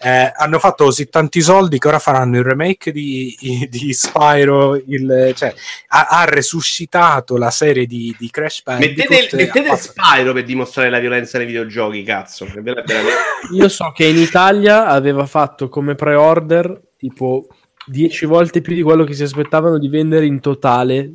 Eh, 0.00 0.32
hanno 0.36 0.58
fatto 0.60 0.84
così 0.84 1.08
tanti 1.08 1.40
soldi 1.40 1.78
che 1.78 1.88
ora 1.88 1.98
faranno 1.98 2.38
il 2.38 2.44
remake 2.44 2.92
di, 2.92 3.36
di 3.68 3.92
Spyro. 3.92 4.76
Il, 4.76 5.32
cioè, 5.34 5.52
ha, 5.88 6.06
ha 6.08 6.24
resuscitato 6.24 7.36
la 7.36 7.50
serie 7.50 7.86
di, 7.86 8.14
di 8.18 8.30
Crash 8.30 8.62
Bandicoot. 8.62 9.08
Mettete, 9.08 9.36
mettete 9.36 9.76
Spyro 9.76 10.32
per 10.32 10.44
dimostrare 10.44 10.90
la 10.90 10.98
violenza 11.00 11.38
nei 11.38 11.46
videogiochi, 11.46 12.02
cazzo. 12.04 12.44
Che 12.44 12.60
bella- 12.60 12.82
veramente- 12.86 13.16
Io 13.52 13.68
so 13.68 13.90
che 13.92 14.06
in 14.06 14.18
Italia 14.18 14.86
aveva 14.86 15.26
fatto 15.26 15.68
come 15.68 15.94
pre-order 15.94 16.80
tipo 16.96 17.46
10 17.88 18.26
volte 18.26 18.60
più 18.60 18.74
di 18.74 18.82
quello 18.82 19.04
che 19.04 19.14
si 19.14 19.22
aspettavano 19.22 19.78
di 19.78 19.88
vendere 19.88 20.26
in 20.26 20.40
totale. 20.40 21.12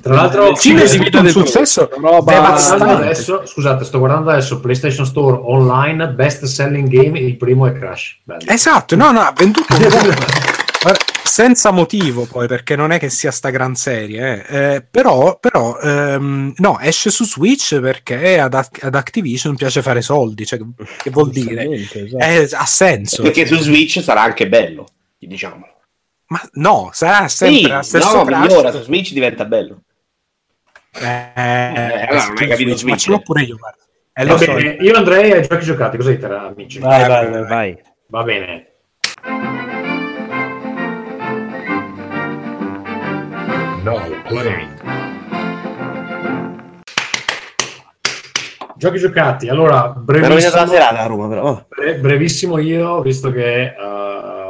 Tra 0.00 0.14
l'altro, 0.14 0.54
cine 0.54 0.86
si 0.86 0.98
vede 0.98 1.20
del 1.20 1.30
successo. 1.30 1.88
roba 2.00 2.54
adesso, 2.96 3.46
scusate, 3.46 3.84
sto 3.84 3.98
guardando 3.98 4.30
adesso 4.30 4.60
PlayStation 4.60 5.06
Store 5.06 5.38
online, 5.42 6.08
best 6.08 6.44
selling 6.44 6.88
game, 6.88 7.18
il 7.18 7.36
primo 7.36 7.66
è 7.66 7.72
Crash. 7.72 8.20
Bandicoot. 8.24 8.54
Esatto, 8.54 8.96
no, 8.96 9.10
no, 9.10 9.20
ha 9.20 9.32
venduto 9.36 9.66
senza 11.24 11.70
motivo 11.70 12.24
poi 12.24 12.46
perché 12.46 12.74
non 12.74 12.90
è 12.90 12.98
che 12.98 13.10
sia 13.10 13.30
sta 13.30 13.50
gran 13.50 13.74
serie 13.74 14.46
eh. 14.46 14.74
Eh, 14.74 14.86
però, 14.88 15.38
però 15.38 15.78
ehm, 15.78 16.54
no 16.56 16.80
esce 16.80 17.10
su 17.10 17.24
Switch 17.24 17.78
perché 17.80 18.38
ad, 18.38 18.54
ad 18.54 18.94
Activision 18.94 19.54
piace 19.54 19.82
fare 19.82 20.00
soldi 20.00 20.46
cioè, 20.46 20.58
che 21.02 21.10
vuol 21.10 21.30
dire 21.30 21.68
esatto. 21.70 22.16
Eh, 22.16 22.48
ha 22.52 22.66
senso 22.66 23.22
Perché 23.22 23.46
su 23.46 23.56
Switch 23.58 24.02
sarà 24.02 24.22
anche 24.22 24.48
bello, 24.48 24.86
diciamo. 25.18 25.66
Ma 26.28 26.40
no 26.54 26.90
sarà 26.92 27.28
sempre 27.28 27.58
Sì, 27.58 27.66
la 27.66 27.82
stessa 27.82 28.12
no, 28.12 28.24
Crash. 28.24 28.40
migliora, 28.40 28.70
su 28.70 28.82
Switch 28.82 29.12
diventa 29.12 29.44
bello. 29.44 29.82
Eh, 31.00 31.32
allora 31.34 32.26
non 32.26 32.36
hai 32.38 32.48
capito 32.48 32.76
Switch, 32.76 32.82
ma 32.84 32.96
ce 32.96 33.10
l'ho 33.10 33.20
pure 33.20 33.42
io 33.42 33.56
guarda. 33.56 33.82
Eh, 34.12 34.26
so. 34.26 34.52
bene, 34.52 34.76
io 34.80 34.96
andrei 34.96 35.32
ai 35.32 35.46
giochi 35.46 35.64
giocati, 35.64 35.96
cosa 35.96 36.10
dite 36.10 36.26
amici? 36.26 36.78
Vai, 36.80 37.06
vai, 37.08 37.30
vai, 37.30 37.46
vai. 37.46 37.82
Va 38.08 38.22
bene. 38.24 38.66
Now 43.84 44.22
play. 44.26 44.68
Giochi 48.76 48.98
giocati, 48.98 49.48
allora, 49.48 49.88
brevissimo, 49.88 50.54
la 50.54 50.66
serata 50.66 51.06
Roma, 51.06 51.28
però. 51.28 51.42
oh. 51.42 51.66
bre- 51.68 51.96
brevissimo 51.98 52.58
io, 52.58 53.00
visto 53.02 53.32
che 53.32 53.62
eh, 53.62 53.74
ho, 53.76 54.07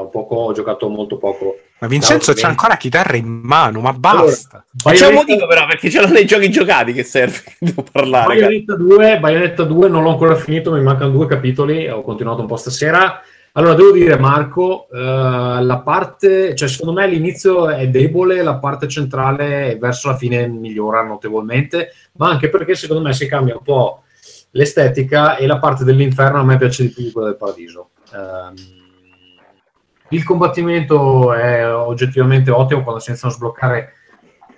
poco, 0.09 0.35
ho 0.37 0.53
giocato 0.53 0.89
molto 0.89 1.17
poco. 1.19 1.57
ma 1.81 1.87
Vincenzo 1.87 2.33
c'ha 2.35 2.49
ancora 2.49 2.77
chitarra 2.77 3.17
in 3.17 3.27
mano 3.27 3.81
ma 3.81 3.93
basta 3.93 4.65
Ma 4.85 4.93
c'è 4.93 5.07
un 5.07 5.15
Bayonetta- 5.15 5.15
motivo 5.15 5.47
però, 5.47 5.67
perché 5.67 5.91
ce 5.91 6.01
l'ho 6.01 6.09
nei 6.09 6.25
giochi 6.27 6.51
giocati 6.51 6.93
che 6.93 7.03
serve. 7.05 7.43
Devo 7.59 7.85
parlare. 7.91 8.27
cazzo. 8.37 8.47
Bayonetta 8.49 8.75
2, 8.77 9.19
Bayonetta 9.21 9.63
2 9.65 9.89
non 9.89 10.03
l'ho 10.03 10.11
ancora 10.11 10.35
finito, 10.35 10.73
mi 10.73 10.83
mancano 10.83 11.11
due 11.11 11.27
capitoli, 11.27 11.89
ho 11.89 12.03
continuato 12.03 12.41
un 12.41 12.47
po' 12.47 12.57
stasera. 12.57 13.21
Allora, 13.53 13.75
devo 13.75 13.91
dire, 13.93 14.17
Marco, 14.19 14.87
eh, 14.93 14.97
la 14.99 15.81
parte, 15.85 16.55
cioè 16.55 16.69
secondo 16.69 17.01
me 17.01 17.09
l'inizio 17.09 17.69
è 17.69 17.89
debole, 17.89 18.43
la 18.43 18.55
parte 18.57 18.87
centrale 18.87 19.77
verso 19.81 20.09
la 20.09 20.17
fine 20.17 20.47
migliora 20.47 21.03
notevolmente, 21.03 21.93
ma 22.19 22.29
anche 22.29 22.51
perché 22.51 22.77
secondo 22.77 23.03
me 23.03 23.13
si 23.13 23.27
cambia 23.27 23.57
un 23.57 23.63
po' 23.65 24.03
l'estetica 24.53 25.37
e 25.37 25.47
la 25.47 25.59
parte 25.59 25.83
dell'inferno 25.85 26.39
a 26.39 26.45
me 26.45 26.57
piace 26.57 26.85
di 26.85 26.91
più 26.91 27.03
di 27.05 27.11
quella 27.11 27.29
del 27.29 27.37
paradiso. 27.37 27.91
Ehm, 28.15 28.55
il 30.11 30.25
combattimento 30.25 31.33
è 31.33 31.71
oggettivamente 31.75 32.51
ottimo 32.51 32.83
quando 32.83 33.01
si 33.01 33.11
iniziano 33.11 33.35
a 33.35 33.37
sbloccare 33.37 33.93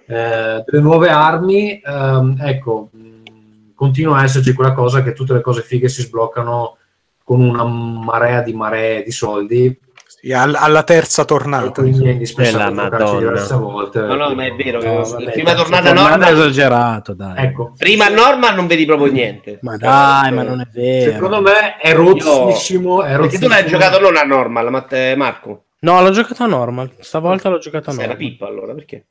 eh, 0.07 0.65
delle 0.65 0.83
nuove 0.83 1.09
armi. 1.09 1.81
Ehm, 1.81 2.37
ecco, 2.41 2.91
mh, 2.93 3.75
continua 3.75 4.19
a 4.19 4.25
esserci 4.25 4.53
quella 4.53 4.73
cosa 4.73 5.03
che 5.03 5.13
tutte 5.13 5.33
le 5.33 5.41
cose 5.41 5.63
fighe 5.63 5.89
si 5.89 6.03
sbloccano 6.03 6.77
con 7.25 7.41
una 7.41 7.65
marea 7.65 8.43
di 8.43 8.53
maree 8.53 9.03
di 9.03 9.13
soldi. 9.13 9.79
Sì, 10.23 10.33
al- 10.33 10.55
alla 10.55 10.83
terza 10.83 11.25
tornata 11.25 11.81
Quindi 11.81 12.07
è 12.07 12.11
indispensabile 12.11 12.83
giocarci 12.83 13.05
Madonna. 13.05 13.19
diverse 13.31 13.55
volte. 13.55 14.01
No, 14.01 14.15
no, 14.17 14.35
ma 14.35 14.45
è 14.45 14.53
vero. 14.55 14.83
No, 14.83 15.03
vabbè, 15.03 15.31
prima 15.31 15.55
tornata 15.55 15.93
Tornata 15.93 16.17
normal, 16.17 16.33
esagerato, 16.35 17.15
dai. 17.15 17.45
Ecco, 17.47 17.73
prima 17.77 18.09
normal 18.09 18.55
non 18.55 18.67
vedi 18.67 18.85
proprio 18.85 19.11
niente. 19.11 19.59
Ma 19.63 19.77
dai, 19.79 20.31
ma 20.33 20.43
non 20.43 20.61
è 20.61 20.67
vero. 20.71 21.13
secondo 21.13 21.41
me 21.41 21.77
è 21.79 21.95
rozzissimo. 21.95 23.03
È 23.03 23.17
Perché 23.19 23.39
tu 23.39 23.49
l'hai 23.49 23.67
giocato 23.67 23.99
non 23.99 24.17
a 24.17 24.23
normal, 24.23 24.71
ma 24.71 24.83
te- 24.83 25.15
Marco. 25.17 25.65
No, 25.81 26.03
l'ho 26.03 26.11
giocato 26.11 26.43
a 26.43 26.47
normal. 26.47 26.91
Stavolta 26.99 27.49
l'ho 27.49 27.59
giocato 27.59 27.89
a 27.89 27.95
normal. 27.95 28.17
pippa 28.17 28.47
allora, 28.47 28.75
perché? 28.75 29.07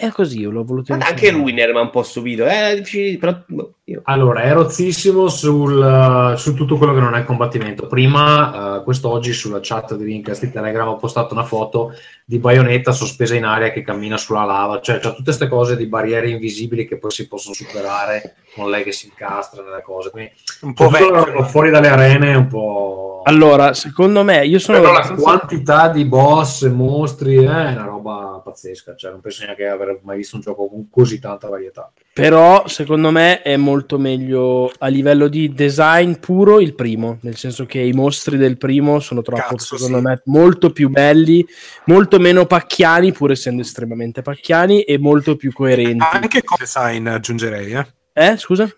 È 0.00 0.08
così, 0.10 0.40
io 0.40 0.50
l'ho 0.50 0.64
voluto 0.64 0.92
insegnare. 0.94 1.10
anche 1.14 1.30
lui 1.30 1.52
ne 1.52 1.60
era 1.60 1.78
un 1.78 1.90
po' 1.90 2.02
stupito. 2.02 2.46
Eh, 2.46 2.82
però 3.20 3.36
boh, 3.46 3.74
io- 3.84 4.00
Allora, 4.04 4.40
è 4.40 4.52
rozzissimo 4.54 5.28
sul, 5.28 6.34
su 6.38 6.54
tutto 6.54 6.78
quello 6.78 6.94
che 6.94 7.00
non 7.00 7.14
è 7.14 7.24
combattimento. 7.24 7.86
Prima, 7.86 8.78
eh, 8.78 8.82
quest'oggi, 8.82 9.34
sulla 9.34 9.58
chat 9.60 9.94
di 9.96 10.04
Rincast 10.04 10.44
di 10.46 10.50
Telegram 10.52 10.88
ho 10.88 10.96
postato 10.96 11.34
una 11.34 11.44
foto 11.44 11.92
di 12.30 12.38
Bayonetta 12.38 12.92
sospesa 12.92 13.34
in 13.34 13.44
aria 13.44 13.72
che 13.72 13.82
cammina 13.82 14.16
sulla 14.16 14.44
lava. 14.44 14.80
Cioè, 14.80 15.00
c'ha 15.00 15.08
tutte 15.08 15.24
queste 15.24 15.48
cose 15.48 15.76
di 15.76 15.86
barriere 15.86 16.30
invisibili 16.30 16.86
che 16.86 16.96
poi 16.96 17.10
si 17.10 17.26
possono 17.26 17.56
superare 17.56 18.36
con 18.54 18.70
lei 18.70 18.84
che 18.84 18.92
si 18.92 19.06
incastra 19.06 19.64
nelle 19.64 19.82
cose. 19.82 20.10
Quindi, 20.10 20.30
un 20.60 20.72
po' 20.72 20.86
tutto 20.86 21.10
vecchio 21.10 21.42
fuori 21.42 21.70
dalle 21.70 21.88
arene 21.88 22.30
è 22.30 22.36
un 22.36 22.46
po'... 22.46 23.22
Allora, 23.24 23.74
secondo 23.74 24.22
me, 24.22 24.46
io 24.46 24.60
sono 24.60 24.78
Però 24.78 24.92
la 24.92 24.98
abbastanza- 24.98 25.22
quantità 25.24 25.88
di 25.88 26.04
boss 26.04 26.62
e 26.62 26.68
mostri 26.68 27.34
è 27.34 27.40
una 27.48 27.84
roba 27.84 28.40
pazzesca. 28.44 28.94
Cioè, 28.94 29.10
non 29.10 29.20
penso 29.20 29.42
neanche 29.42 29.64
di 29.64 29.68
aver 29.68 29.98
mai 30.04 30.18
visto 30.18 30.36
un 30.36 30.42
gioco 30.42 30.68
con 30.68 30.88
così 30.88 31.18
tanta 31.18 31.48
varietà. 31.48 31.90
Però 32.20 32.66
secondo 32.66 33.10
me 33.10 33.42
è 33.42 33.56
molto 33.56 33.98
meglio 33.98 34.70
a 34.78 34.88
livello 34.88 35.28
di 35.28 35.52
design 35.52 36.14
puro 36.14 36.60
il 36.60 36.74
primo, 36.74 37.18
nel 37.22 37.36
senso 37.36 37.66
che 37.66 37.80
i 37.80 37.92
mostri 37.92 38.36
del 38.36 38.58
primo 38.58 39.00
sono 39.00 39.22
troppo, 39.22 39.56
Cazzo, 39.56 39.76
secondo 39.76 39.98
sì. 39.98 40.04
me, 40.04 40.22
molto 40.26 40.70
più 40.70 40.88
belli, 40.88 41.46
molto 41.86 42.18
meno 42.18 42.46
pacchiani, 42.46 43.12
pur 43.12 43.30
essendo 43.30 43.62
estremamente 43.62 44.22
pacchiani, 44.22 44.82
e 44.82 44.98
molto 44.98 45.36
più 45.36 45.52
coerenti. 45.52 46.04
anche 46.10 46.42
come 46.42 46.58
design 46.60 47.06
aggiungerei 47.06 47.72
eh. 47.72 47.86
Eh, 48.12 48.36
scusa? 48.36 48.70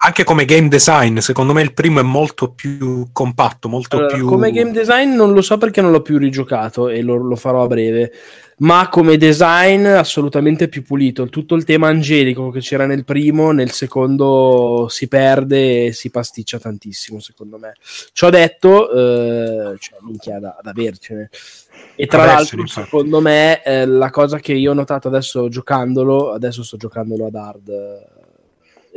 anche 0.00 0.22
come 0.22 0.44
game 0.44 0.68
design 0.68 1.18
secondo 1.18 1.52
me 1.52 1.62
il 1.62 1.74
primo 1.74 1.98
è 1.98 2.04
molto 2.04 2.52
più 2.52 3.08
compatto 3.12 3.68
molto 3.68 3.96
Allora, 3.96 4.14
più 4.14 4.26
Come 4.26 4.52
game 4.52 4.70
design 4.70 5.12
non 5.14 5.32
lo 5.32 5.42
so 5.42 5.58
perché 5.58 5.80
non 5.80 5.90
l'ho 5.90 6.02
più 6.02 6.18
rigiocato 6.18 6.88
e 6.88 7.02
lo, 7.02 7.16
lo 7.16 7.34
farò 7.34 7.64
a 7.64 7.66
breve, 7.66 8.12
ma 8.58 8.88
come 8.88 9.16
design 9.16 9.86
assolutamente 9.86 10.68
più 10.68 10.82
pulito. 10.82 11.28
Tutto 11.28 11.54
il 11.54 11.64
tema 11.64 11.88
angelico 11.88 12.50
che 12.50 12.60
c'era 12.60 12.86
nel 12.86 13.04
primo, 13.04 13.52
nel 13.52 13.70
secondo 13.70 14.86
si 14.88 15.08
perde 15.08 15.86
e 15.86 15.92
si 15.92 16.10
pasticcia 16.10 16.58
tantissimo, 16.58 17.20
secondo 17.20 17.58
me. 17.58 17.74
Ciò 18.12 18.30
detto, 18.30 18.90
eh, 18.90 19.76
cioè, 19.78 19.98
minchia 20.02 20.38
da, 20.38 20.56
da 20.60 20.70
avercene. 20.70 21.30
E 21.94 22.06
tra 22.06 22.22
Adesso, 22.22 22.36
l'altro, 22.36 22.60
infatti. 22.60 22.84
secondo 22.84 23.20
me, 23.20 23.62
eh, 23.62 23.86
la 23.86 24.10
cosa 24.10 24.38
che 24.38 24.52
io 24.52 24.70
ho 24.70 24.74
notato 24.74 25.08
adesso 25.08 25.48
giocandolo, 25.48 26.32
adesso 26.32 26.62
sto 26.62 26.76
giocandolo 26.76 27.26
ad 27.26 27.34
hard. 27.34 28.16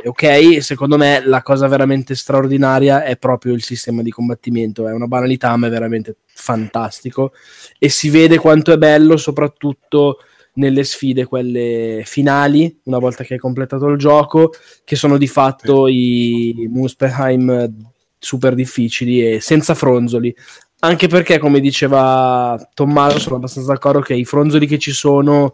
Ok, 0.04 0.62
secondo 0.62 0.96
me 0.96 1.22
la 1.24 1.42
cosa 1.42 1.68
veramente 1.68 2.14
straordinaria 2.14 3.04
è 3.04 3.16
proprio 3.16 3.54
il 3.54 3.62
sistema 3.62 4.02
di 4.02 4.10
combattimento. 4.10 4.88
È 4.88 4.92
una 4.92 5.06
banalità, 5.06 5.56
ma 5.56 5.68
è 5.68 5.70
veramente 5.70 6.16
fantastico. 6.26 7.32
E 7.78 7.88
si 7.88 8.10
vede 8.10 8.38
quanto 8.38 8.72
è 8.72 8.78
bello, 8.78 9.16
soprattutto 9.16 10.18
nelle 10.54 10.84
sfide, 10.84 11.24
quelle 11.24 12.02
finali, 12.04 12.80
una 12.84 12.98
volta 12.98 13.24
che 13.24 13.34
hai 13.34 13.38
completato 13.38 13.86
il 13.88 13.98
gioco, 13.98 14.52
che 14.84 14.96
sono 14.96 15.16
di 15.16 15.28
fatto 15.28 15.86
i 15.86 16.66
Muspelheim 16.68 17.90
super 18.18 18.54
difficili 18.54 19.34
e 19.34 19.40
senza 19.40 19.74
fronzoli. 19.74 20.34
Anche 20.80 21.06
perché, 21.06 21.38
come 21.38 21.60
diceva 21.60 22.58
Tommaso, 22.74 23.20
sono 23.20 23.36
abbastanza 23.36 23.72
d'accordo 23.72 24.00
che 24.00 24.14
i 24.14 24.24
fronzoli 24.24 24.66
che 24.66 24.78
ci 24.78 24.90
sono 24.90 25.52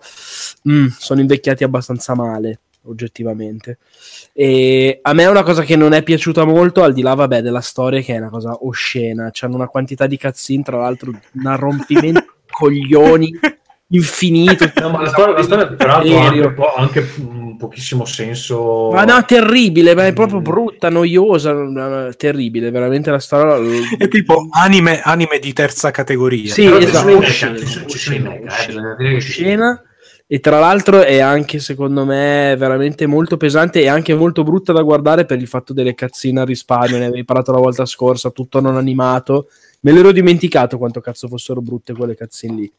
mm, 0.69 0.87
sono 0.99 1.21
invecchiati 1.21 1.65
abbastanza 1.65 2.15
male, 2.15 2.61
oggettivamente. 2.85 3.79
E 4.33 4.99
a 5.03 5.13
me 5.13 5.23
è 5.23 5.29
una 5.29 5.43
cosa 5.43 5.63
che 5.63 5.77
non 5.77 5.93
è 5.93 6.03
piaciuta 6.03 6.45
molto, 6.45 6.83
al 6.83 6.93
di 6.93 7.03
là, 7.03 7.15
vabbè, 7.15 7.43
della 7.43 7.61
storia, 7.61 8.01
che 8.01 8.15
è 8.15 8.19
una 8.19 8.31
cosa 8.31 8.57
oscena. 8.63 9.31
C'hanno 9.33 9.57
una 9.57 9.69
quantità 9.69 10.07
di 10.07 10.19
cutscene, 10.19 10.63
tra 10.63 10.79
l'altro, 10.79 11.11
un 11.11 11.57
rompimento 11.57 12.21
di 12.21 12.27
coglioni 12.51 13.39
infinito. 13.89 14.71
No, 14.81 14.91
ma 14.91 15.03
la 15.03 15.09
storia, 15.09 15.35
la 15.35 15.43
storia 15.43 15.67
peraltro 15.69 16.19
ha 16.19 16.27
anche, 16.27 16.53
po', 16.53 16.75
anche 16.75 17.07
pochissimo 17.59 18.05
senso. 18.05 18.91
Ma 18.93 19.05
no, 19.05 19.25
terribile, 19.25 19.95
ma 19.95 20.07
è 20.07 20.13
proprio 20.13 20.41
brutta, 20.41 20.89
noiosa, 20.89 21.53
no, 21.53 22.09
terribile, 22.17 22.71
veramente 22.71 23.11
la 23.11 23.19
storia. 23.19 23.57
È 23.97 24.09
tipo 24.09 24.49
anime, 24.51 25.01
anime 25.03 25.39
di 25.39 25.53
terza 25.53 25.91
categoria. 25.91 26.53
Sì, 26.53 26.67
esatto. 26.67 27.21
eh, 27.21 29.21
scena 29.21 29.83
e 30.31 30.41
tra 30.41 30.59
l'altro 30.59 31.01
è 31.01 31.21
anche 31.21 31.59
secondo 31.59 32.05
me 32.05 32.55
veramente 32.59 33.07
molto 33.07 33.39
pesante 33.39 33.81
e 33.81 33.89
anche 33.89 34.15
molto 34.15 34.43
brutta 34.43 34.75
da 34.75 34.83
guardare 34.83 35.25
per 35.25 35.41
il 35.41 35.49
fatto 35.49 35.73
delle 35.73 35.95
cazzine 35.95 36.41
a 36.41 36.45
risparmio 36.45 36.99
ne 36.99 37.07
avevi 37.07 37.25
parlato 37.25 37.51
la 37.51 37.59
volta 37.61 37.87
scorsa 37.87 38.29
tutto 38.29 38.61
non 38.61 38.77
animato 38.77 39.49
me 39.81 39.93
l'ero 39.93 40.13
dimenticato 40.13 40.77
quanto 40.77 41.01
cazzo 41.01 41.29
fossero 41.29 41.63
brutte 41.63 41.95
quelle 41.95 42.15
cazzine 42.15 42.55
lì 42.55 42.73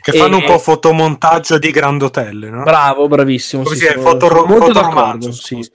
Che 0.00 0.10
E- 0.10 0.18
fanno 0.18 0.38
un 0.38 0.44
po' 0.44 0.58
fotomontaggio 0.58 1.56
di 1.58 1.70
Grand 1.70 2.02
Hotel, 2.02 2.36
no? 2.50 2.62
bravo 2.64 3.06
bravissimo 3.06 3.62
Così 3.62 3.76
sì, 3.76 3.84
è, 3.86 3.92
sono- 3.92 4.02
foto- 4.02 4.44
molto 4.46 4.66
fotoromanzo, 4.66 5.28
d'accordo 5.28 5.32
sì. 5.32 5.70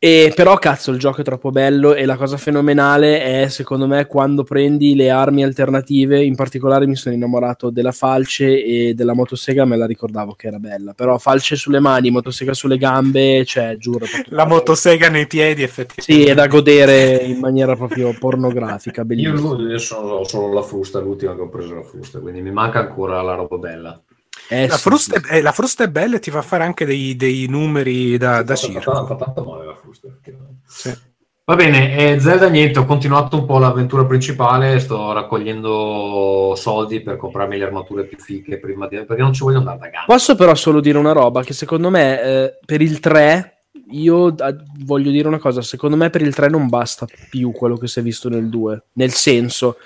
E 0.00 0.32
però 0.32 0.56
cazzo 0.58 0.92
il 0.92 0.98
gioco 1.00 1.22
è 1.22 1.24
troppo 1.24 1.50
bello 1.50 1.92
e 1.92 2.06
la 2.06 2.16
cosa 2.16 2.36
fenomenale 2.36 3.20
è 3.20 3.48
secondo 3.48 3.88
me 3.88 4.06
quando 4.06 4.44
prendi 4.44 4.94
le 4.94 5.10
armi 5.10 5.42
alternative, 5.42 6.22
in 6.22 6.36
particolare 6.36 6.86
mi 6.86 6.94
sono 6.94 7.16
innamorato 7.16 7.70
della 7.70 7.90
falce 7.90 8.62
e 8.62 8.94
della 8.94 9.12
motosega, 9.12 9.64
me 9.64 9.76
la 9.76 9.86
ricordavo 9.86 10.34
che 10.34 10.46
era 10.46 10.60
bella, 10.60 10.92
però 10.92 11.18
falce 11.18 11.56
sulle 11.56 11.80
mani, 11.80 12.12
motosega 12.12 12.54
sulle 12.54 12.78
gambe, 12.78 13.44
cioè 13.44 13.76
giuro. 13.76 14.06
La 14.26 14.46
motosega 14.46 15.08
nei 15.08 15.26
piedi, 15.26 15.64
effettivamente. 15.64 16.02
Sì, 16.02 16.30
è 16.30 16.34
da 16.34 16.46
godere 16.46 17.16
in 17.16 17.40
maniera 17.40 17.74
proprio 17.74 18.14
pornografica, 18.16 19.00
Io, 19.00 19.06
bellissimo. 19.06 19.60
io 19.60 19.78
sono, 19.78 20.10
ho 20.12 20.24
solo 20.24 20.52
la 20.52 20.62
frusta, 20.62 21.00
l'ultima 21.00 21.34
che 21.34 21.40
ho 21.40 21.48
preso 21.48 21.74
la 21.74 21.82
frusta, 21.82 22.20
quindi 22.20 22.40
mi 22.40 22.52
manca 22.52 22.78
ancora 22.78 23.20
la 23.20 23.34
roba 23.34 23.56
bella. 23.56 24.00
Eh, 24.48 24.66
La 24.66 24.76
sì, 24.76 24.82
frusta, 24.82 25.20
è, 25.20 25.36
eh, 25.36 25.40
la 25.42 25.52
frusta 25.52 25.84
è 25.84 25.88
bella 25.88 26.16
e 26.16 26.20
ti 26.20 26.30
fa 26.30 26.42
fare 26.42 26.64
anche 26.64 26.84
dei, 26.84 27.16
dei 27.16 27.46
numeri 27.48 28.16
da, 28.16 28.42
da 28.42 28.56
Fa- 28.56 28.66
circo. 28.66 28.92
Fa, 28.92 29.06
fa 29.06 29.16
tanto 29.16 29.44
male 29.44 29.66
la 29.66 29.74
frusta. 29.74 30.06
effettivamente. 30.08 30.62
Sì. 30.66 31.06
Va 31.48 31.54
bene, 31.54 31.96
eh, 31.96 32.20
Zelda 32.20 32.48
niente, 32.50 32.78
ho 32.78 32.84
continuato 32.84 33.38
un 33.38 33.46
po' 33.46 33.58
l'avventura 33.58 34.04
principale, 34.04 34.78
sto 34.80 35.12
raccogliendo 35.12 36.52
soldi 36.54 37.00
per 37.00 37.16
comprarmi 37.16 37.56
le 37.56 37.64
armature 37.64 38.04
più 38.04 38.18
fighe 38.18 38.58
prima 38.58 38.86
di... 38.86 38.96
perché 39.04 39.22
non 39.22 39.32
ci 39.32 39.42
voglio 39.44 39.56
andare 39.56 39.78
da 39.78 39.88
gamba. 39.88 40.04
Posso 40.12 40.34
però 40.34 40.54
solo 40.54 40.80
dire 40.80 40.98
una 40.98 41.12
roba 41.12 41.42
che 41.42 41.54
secondo 41.54 41.88
me 41.88 42.20
eh, 42.22 42.58
per 42.66 42.82
il 42.82 43.00
3 43.00 43.60
io 43.92 44.36
eh, 44.36 44.56
voglio 44.80 45.10
dire 45.10 45.26
una 45.26 45.38
cosa, 45.38 45.62
secondo 45.62 45.96
me 45.96 46.10
per 46.10 46.20
il 46.20 46.34
3 46.34 46.50
non 46.50 46.68
basta 46.68 47.06
più 47.30 47.50
quello 47.52 47.78
che 47.78 47.86
si 47.88 48.00
è 48.00 48.02
visto 48.02 48.28
nel 48.28 48.50
2, 48.50 48.82
nel 48.94 49.12
senso 49.12 49.76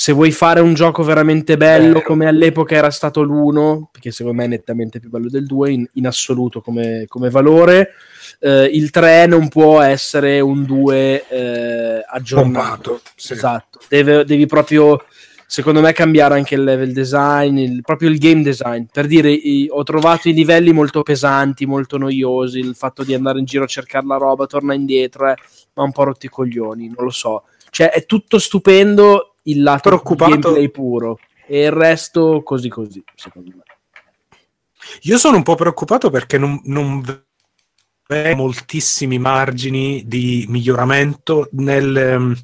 se 0.00 0.12
vuoi 0.12 0.32
fare 0.32 0.60
un 0.60 0.72
gioco 0.72 1.02
veramente 1.02 1.58
bello 1.58 2.00
come 2.00 2.26
all'epoca 2.26 2.74
era 2.74 2.88
stato 2.90 3.20
l'1, 3.20 3.82
perché 3.92 4.10
secondo 4.10 4.38
me 4.38 4.46
è 4.46 4.48
nettamente 4.48 4.98
più 4.98 5.10
bello 5.10 5.28
del 5.28 5.44
2 5.44 5.72
in, 5.72 5.86
in 5.92 6.06
assoluto 6.06 6.62
come, 6.62 7.04
come 7.06 7.28
valore, 7.28 7.90
eh, 8.38 8.64
il 8.72 8.88
3 8.88 9.26
non 9.26 9.48
può 9.48 9.78
essere 9.82 10.40
un 10.40 10.64
2 10.64 11.28
eh, 11.28 12.02
aggiornato. 12.08 12.92
Pompato, 12.92 13.00
sì. 13.14 13.34
Esatto, 13.34 13.78
Deve- 13.90 14.24
devi 14.24 14.46
proprio 14.46 15.04
secondo 15.46 15.82
me 15.82 15.92
cambiare 15.92 16.32
anche 16.34 16.54
il 16.54 16.64
level 16.64 16.92
design, 16.94 17.58
il- 17.58 17.82
proprio 17.82 18.08
il 18.08 18.16
game 18.16 18.40
design. 18.40 18.84
Per 18.90 19.06
dire, 19.06 19.30
i- 19.30 19.68
ho 19.70 19.82
trovato 19.82 20.30
i 20.30 20.32
livelli 20.32 20.72
molto 20.72 21.02
pesanti, 21.02 21.66
molto 21.66 21.98
noiosi, 21.98 22.58
il 22.58 22.74
fatto 22.74 23.04
di 23.04 23.12
andare 23.12 23.38
in 23.38 23.44
giro 23.44 23.64
a 23.64 23.66
cercare 23.66 24.06
la 24.06 24.16
roba, 24.16 24.46
torna 24.46 24.72
indietro, 24.72 25.28
eh, 25.28 25.34
ma 25.74 25.82
un 25.82 25.92
po' 25.92 26.04
rotti 26.04 26.24
i 26.24 26.30
coglioni, 26.30 26.86
non 26.86 27.04
lo 27.04 27.10
so. 27.10 27.42
Cioè, 27.68 27.90
è 27.90 28.04
tutto 28.06 28.38
stupendo 28.40 29.29
il 29.44 29.62
lato 29.62 30.00
gameplay 30.02 30.70
puro 30.70 31.18
e 31.46 31.64
il 31.64 31.72
resto 31.72 32.42
così 32.42 32.68
così, 32.68 33.02
secondo 33.14 33.50
me. 33.56 33.62
Io 35.02 35.18
sono 35.18 35.36
un 35.36 35.42
po' 35.42 35.54
preoccupato 35.54 36.10
perché 36.10 36.38
non, 36.38 36.60
non 36.64 37.00
vedo 37.00 38.36
moltissimi 38.36 39.18
margini 39.18 40.02
di 40.06 40.46
miglioramento 40.48 41.48
nel, 41.52 41.96
ehm, 41.96 42.36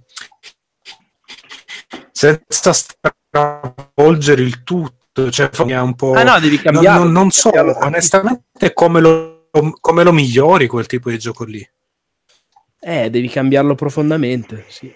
senza 2.12 2.72
stravolgere 2.72 4.42
il 4.42 4.62
tutto. 4.62 5.30
Cioè, 5.30 5.50
un 5.80 5.94
po'... 5.94 6.12
Ah 6.12 6.22
no, 6.22 6.38
devi 6.40 6.56
non, 6.56 6.72
cambiarlo. 6.72 7.04
non- 7.04 7.12
non 7.12 7.30
so 7.30 7.50
onestamente 7.50 8.72
come 8.74 9.00
lo, 9.00 9.48
come 9.80 10.04
lo 10.04 10.12
migliori 10.12 10.66
quel 10.66 10.86
tipo 10.86 11.10
di 11.10 11.18
gioco 11.18 11.44
lì. 11.44 11.66
Eh, 12.78 13.10
devi 13.10 13.28
cambiarlo 13.28 13.74
profondamente, 13.74 14.66
sì. 14.68 14.92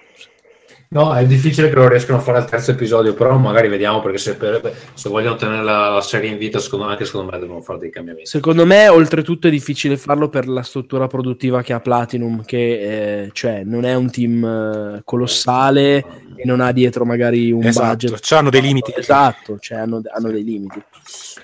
No, 0.93 1.15
è 1.15 1.25
difficile 1.25 1.69
che 1.69 1.77
lo 1.77 1.87
riescano 1.87 2.19
a 2.19 2.21
fare 2.21 2.39
al 2.39 2.51
terzo 2.51 2.73
episodio, 2.73 3.15
però 3.15 3.37
magari 3.39 3.69
vediamo 3.69 4.01
perché 4.01 4.19
se, 4.19 4.35
per- 4.35 4.75
se 4.93 5.09
vogliono 5.09 5.37
tenere 5.37 5.63
la, 5.63 5.89
la 5.89 6.01
serie 6.01 6.31
in 6.31 6.37
vita, 6.37 6.59
secondo 6.59 6.87
me, 6.87 6.91
anche 6.91 7.05
secondo 7.05 7.31
me 7.31 7.39
devono 7.39 7.61
fare 7.61 7.79
dei 7.79 7.91
cambiamenti. 7.91 8.29
Secondo 8.29 8.67
me, 8.67 8.89
oltretutto, 8.89 9.47
è 9.47 9.51
difficile 9.51 9.97
farlo 9.97 10.29
per 10.29 10.49
la 10.49 10.65
struttura 10.65 11.07
produttiva 11.07 11.63
che 11.63 11.73
ha 11.75 11.79
Platinum, 11.79 12.43
che 12.45 13.23
eh, 13.23 13.31
cioè, 13.31 13.63
non 13.63 13.85
è 13.85 13.95
un 13.95 14.11
team 14.11 14.45
eh, 14.45 15.03
colossale 15.05 15.99
e 16.35 16.43
non 16.43 16.59
ha 16.61 16.73
dietro 16.73 17.05
magari 17.05 17.53
un 17.53 17.63
Esatto, 17.63 17.87
budget. 17.87 18.19
c'hanno 18.23 18.51
dei 18.51 18.61
limiti. 18.61 18.93
Esatto, 18.97 19.61
cioè, 19.61 19.79
hanno, 19.79 20.03
hanno 20.13 20.31
dei 20.33 20.43
limiti. 20.43 20.83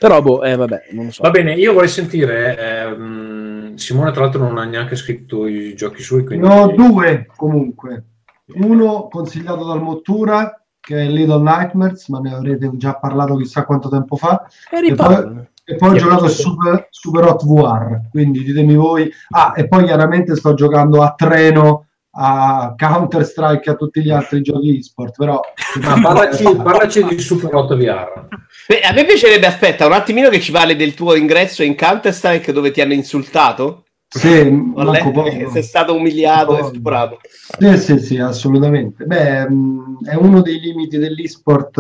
Però, 0.01 0.20
boh, 0.23 0.43
eh, 0.43 0.56
vabbè, 0.56 0.89
non 0.90 1.05
lo 1.05 1.10
so. 1.12 1.23
Va 1.23 1.31
bene, 1.31 1.55
io 1.55 1.73
vorrei 1.73 1.89
sentire. 1.89 2.59
ehm, 2.59 3.77
Simone, 3.77 4.10
tra 4.10 4.23
l'altro, 4.23 4.43
non 4.43 4.59
ha 4.59 4.64
neanche 4.64 4.97
scritto 4.97 5.47
i 5.47 5.77
giochi 5.77 6.02
suoi. 6.02 6.24
Quindi... 6.24 6.48
Ne 6.48 6.52
ho 6.52 6.66
due 6.73 7.28
comunque. 7.36 8.02
Uno 8.55 9.09
consigliato 9.09 9.64
dal 9.64 9.82
Mottura, 9.82 10.62
che 10.78 11.02
è 11.02 11.09
Little 11.09 11.43
Nightmares, 11.43 12.09
ma 12.09 12.20
ne 12.20 12.35
avrete 12.35 12.70
già 12.74 12.94
parlato 12.94 13.36
chissà 13.36 13.64
quanto 13.64 13.89
tempo 13.89 14.16
fa. 14.16 14.47
E 14.70 14.78
E 14.86 14.94
poi, 14.94 15.47
e 15.64 15.77
poi 15.77 15.90
ho 15.90 15.97
giocato? 15.97 16.28
Super, 16.28 16.86
Super 16.90 17.24
Hot 17.24 17.44
VR, 17.44 18.09
quindi 18.10 18.44
ditemi 18.44 18.77
voi. 18.77 19.10
Ah, 19.31 19.52
e 19.56 19.66
poi 19.66 19.85
chiaramente 19.85 20.36
sto 20.36 20.55
giocando 20.55 21.02
a 21.02 21.14
treno 21.16 21.86
a 22.18 22.74
Counter 22.77 23.24
Strike 23.24 23.68
e 23.68 23.73
a 23.73 23.77
tutti 23.77 24.02
gli 24.02 24.10
altri 24.10 24.43
giochi 24.43 24.78
e-sport. 24.78 25.16
Però 25.16 25.40
parlaci, 26.02 26.44
parlaci 26.56 27.05
di 27.05 27.18
Super 27.18 27.55
8 27.55 27.77
VR. 27.77 28.28
Beh, 28.66 28.81
a 28.81 28.93
me 28.93 29.05
piacerebbe, 29.05 29.47
aspetta 29.47 29.86
un 29.86 29.93
attimino 29.93 30.28
che 30.28 30.40
ci 30.40 30.52
parli 30.52 30.77
del 30.77 30.94
tuo 30.94 31.14
ingresso 31.14 31.62
in 31.62 31.77
Counter-Strike 31.77 32.52
dove 32.52 32.70
ti 32.70 32.81
hanno 32.81 32.94
insultato. 32.94 33.86
Sì, 34.17 34.73
poco. 34.75 35.23
che 35.25 35.49
sei 35.53 35.63
stato 35.63 35.95
umiliato 35.95 36.55
e 36.55 36.59
Poco. 36.61 36.69
stuprato. 36.69 37.21
Sì, 37.59 37.77
sì, 37.79 37.99
sì, 37.99 38.19
assolutamente. 38.19 39.05
Beh, 39.05 39.49
mh, 39.49 39.99
è 40.09 40.15
uno 40.15 40.43
dei 40.43 40.59
limiti 40.61 40.99
dell'e-sport, 40.99 41.79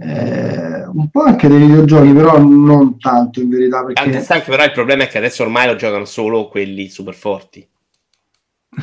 eh, 0.00 0.84
un 0.92 1.08
po' 1.10 1.22
anche 1.22 1.48
dei 1.48 1.58
videogiochi, 1.58 2.12
però 2.12 2.38
non 2.38 2.98
tanto 2.98 3.40
in 3.40 3.48
verità, 3.48 3.84
perché 3.84 4.02
Counter-Strike 4.02 4.50
però 4.50 4.64
il 4.64 4.72
problema 4.72 5.04
è 5.04 5.08
che 5.08 5.18
adesso 5.18 5.42
ormai 5.42 5.66
lo 5.66 5.76
giocano 5.76 6.04
solo 6.04 6.48
quelli 6.48 6.88
super 6.88 7.14
forti. 7.14 7.66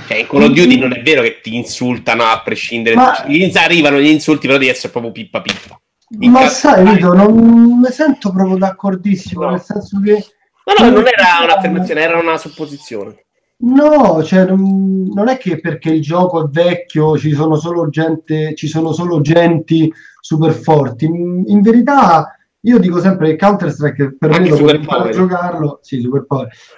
Cioè, 0.08 0.18
in 0.20 0.28
Call 0.28 0.44
of 0.44 0.52
Duty 0.54 0.78
non 0.80 0.94
è 0.94 1.02
vero 1.02 1.22
che 1.22 1.42
ti 1.42 1.54
insultano 1.54 2.24
a 2.24 2.42
prescindere. 2.42 2.96
Ma- 2.96 3.26
Gli 3.28 3.52
arrivano 3.58 4.00
gli 4.00 4.08
insulti, 4.08 4.48
però 4.48 4.58
devi 4.58 4.70
essere 4.72 4.90
proprio 4.90 5.12
pippa 5.12 5.42
pippa. 5.42 5.80
In 6.20 6.32
Ma 6.32 6.48
sai, 6.48 6.94
Vito, 6.94 7.14
non 7.14 7.80
mi 7.80 7.92
sento 7.92 8.32
proprio 8.32 8.58
d'accordissimo, 8.58 9.44
No. 9.44 9.52
nel 9.52 9.62
senso 9.62 10.00
che... 10.02 10.24
No, 10.66 10.86
no, 10.86 10.92
non 10.92 11.06
era 11.08 11.44
un'affermazione, 11.44 12.02
era 12.02 12.18
una 12.18 12.38
supposizione. 12.38 13.26
No, 13.64 14.24
cioè, 14.24 14.46
non, 14.46 15.10
non 15.14 15.28
è 15.28 15.38
che 15.38 15.60
perché 15.60 15.92
il 15.92 16.02
gioco 16.02 16.44
è 16.44 16.48
vecchio 16.50 17.18
ci 17.18 17.32
sono 17.34 17.56
solo 17.58 17.90
gente, 17.90 18.56
ci 18.56 18.68
sono 18.68 18.92
solo 18.92 19.22
genti 19.22 19.92
super 20.20 20.52
forti. 20.52 21.06
In, 21.06 21.44
in 21.46 21.62
verità, 21.62 22.36
io 22.62 22.80
dico 22.80 23.00
sempre 23.00 23.30
che 23.30 23.36
Counter-Strike 23.38 24.16
per 24.18 24.40
me 24.40 24.48
dopo 24.48 24.74
imparare 24.74 25.10
a 25.10 25.14
giocarlo, 25.14 25.80
sì, 25.84 26.08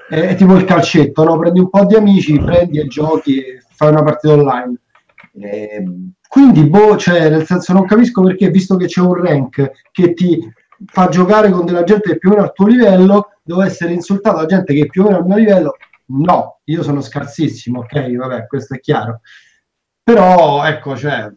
è, 0.10 0.16
è 0.16 0.36
tipo 0.36 0.56
il 0.56 0.66
calcetto, 0.66 1.24
no? 1.24 1.38
Prendi 1.38 1.60
un 1.60 1.70
po' 1.70 1.86
di 1.86 1.96
amici, 1.96 2.38
prendi 2.40 2.80
e 2.80 2.88
giochi 2.88 3.40
e 3.40 3.62
fai 3.70 3.90
una 3.90 4.04
partita 4.04 4.34
online. 4.34 4.78
Ehm, 5.40 6.12
quindi, 6.28 6.68
boh, 6.68 6.98
cioè, 6.98 7.30
nel 7.30 7.46
senso, 7.46 7.74
non 7.74 7.86
capisco 7.86 8.24
perché, 8.24 8.50
visto 8.50 8.76
che 8.76 8.88
c'è 8.88 9.02
un 9.02 9.14
rank 9.14 9.72
che 9.92 10.14
ti 10.14 10.40
fa 10.86 11.10
giocare 11.10 11.50
con 11.50 11.66
della 11.66 11.84
gente 11.84 12.10
che 12.10 12.18
più 12.18 12.30
o 12.30 12.34
meno 12.34 12.46
al 12.46 12.54
tuo 12.54 12.68
livello, 12.68 13.32
devo 13.44 13.62
essere 13.62 13.94
insultato 13.94 14.38
da 14.38 14.46
gente 14.46 14.74
che 14.74 14.88
più 14.88 15.04
o 15.04 15.06
meno 15.06 15.18
al 15.18 15.26
mio 15.26 15.38
livello. 15.38 15.76
No, 16.06 16.60
io 16.66 16.84
sono 16.84 17.02
scarsissimo, 17.02 17.80
ok, 17.80 18.16
vabbè, 18.16 18.48
questo 18.48 18.76
è 18.76 18.80
chiaro. 18.80 19.22
Però, 20.04 20.66
ecco, 20.66 20.98
cioè, 20.98 21.32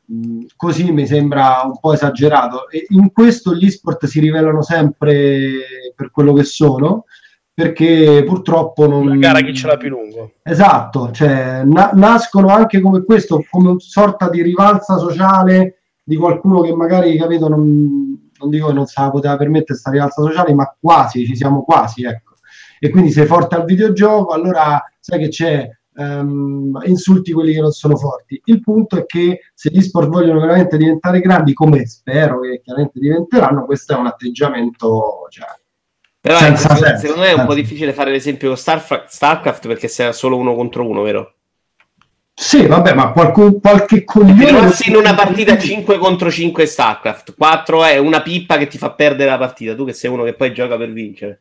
così 0.56 0.90
mi 0.90 1.06
sembra 1.06 1.62
un 1.64 1.78
po' 1.78 1.92
esagerato. 1.92 2.68
E 2.68 2.86
in 2.88 3.12
questo 3.12 3.54
gli 3.54 3.70
sport 3.70 4.06
si 4.06 4.18
rivelano 4.18 4.60
sempre 4.62 5.92
per 5.94 6.10
quello 6.10 6.32
che 6.32 6.42
sono, 6.42 7.04
perché 7.54 8.24
purtroppo 8.26 8.88
non... 8.88 9.08
La 9.08 9.16
gara 9.16 9.40
chi 9.40 9.54
ce 9.54 9.68
l'ha 9.68 9.76
più 9.76 9.90
lungo. 9.90 10.32
Esatto, 10.42 11.12
cioè, 11.12 11.62
na- 11.64 11.92
nascono 11.94 12.48
anche 12.48 12.80
come 12.80 13.04
questo, 13.04 13.44
come 13.48 13.68
una 13.68 13.78
sorta 13.78 14.28
di 14.28 14.42
rivalsa 14.42 14.98
sociale 14.98 15.82
di 16.02 16.16
qualcuno 16.16 16.60
che 16.60 16.74
magari, 16.74 17.16
capito, 17.16 17.48
non, 17.48 18.25
non 18.40 18.50
dico 18.50 18.68
che 18.68 18.72
non 18.72 18.86
se 18.86 19.00
la 19.00 19.10
poteva 19.10 19.36
permettere 19.36 19.66
questa 19.66 19.90
rivalsa 19.90 20.22
sociale, 20.22 20.54
ma 20.54 20.74
quasi, 20.80 21.24
ci 21.24 21.36
siamo 21.36 21.62
quasi, 21.64 22.04
ecco. 22.04 22.34
E 22.78 22.90
quindi 22.90 23.10
sei 23.10 23.26
forte 23.26 23.54
al 23.54 23.64
videogioco, 23.64 24.32
allora 24.32 24.82
sai 25.00 25.18
che 25.20 25.28
c'è, 25.28 25.68
ehm, 25.96 26.80
insulti 26.84 27.32
quelli 27.32 27.52
che 27.54 27.60
non 27.60 27.70
sono 27.70 27.96
forti. 27.96 28.40
Il 28.44 28.60
punto 28.60 28.98
è 28.98 29.06
che 29.06 29.40
se 29.54 29.70
gli 29.70 29.80
sport 29.80 30.08
vogliono 30.08 30.40
veramente 30.40 30.76
diventare 30.76 31.20
grandi, 31.20 31.52
come 31.54 31.86
spero 31.86 32.40
che 32.40 32.60
chiaramente 32.62 32.98
diventeranno, 33.00 33.64
questo 33.64 33.94
è 33.94 33.96
un 33.96 34.06
atteggiamento 34.06 35.26
cioè, 35.30 35.46
Però 36.20 36.38
senza 36.38 36.68
ecco, 36.72 36.84
senso. 36.84 37.00
secondo 37.00 37.22
me 37.22 37.30
è 37.30 37.34
un 37.34 37.46
po' 37.46 37.54
difficile 37.54 37.92
fare 37.92 38.10
l'esempio 38.10 38.48
con 38.48 38.56
Starf- 38.58 39.06
StarCraft 39.06 39.66
perché 39.66 39.88
sei 39.88 40.12
solo 40.12 40.36
uno 40.36 40.54
contro 40.54 40.86
uno, 40.86 41.02
vero? 41.02 41.35
Sì, 42.38 42.66
vabbè, 42.66 42.92
ma 42.92 43.12
qualcun- 43.12 43.58
qualche 43.60 44.04
coglione... 44.04 44.44
trovassi 44.44 44.90
in 44.90 44.96
una 44.96 45.14
partita 45.14 45.56
5 45.56 45.96
contro 45.96 46.30
5 46.30 46.66
StarCraft, 46.66 47.34
4 47.34 47.84
è 47.84 47.96
una 47.96 48.20
pippa 48.20 48.58
che 48.58 48.66
ti 48.66 48.76
fa 48.76 48.90
perdere 48.90 49.30
la 49.30 49.38
partita, 49.38 49.74
tu 49.74 49.86
che 49.86 49.94
sei 49.94 50.10
uno 50.10 50.22
che 50.22 50.34
poi 50.34 50.52
gioca 50.52 50.76
per 50.76 50.92
vincere. 50.92 51.40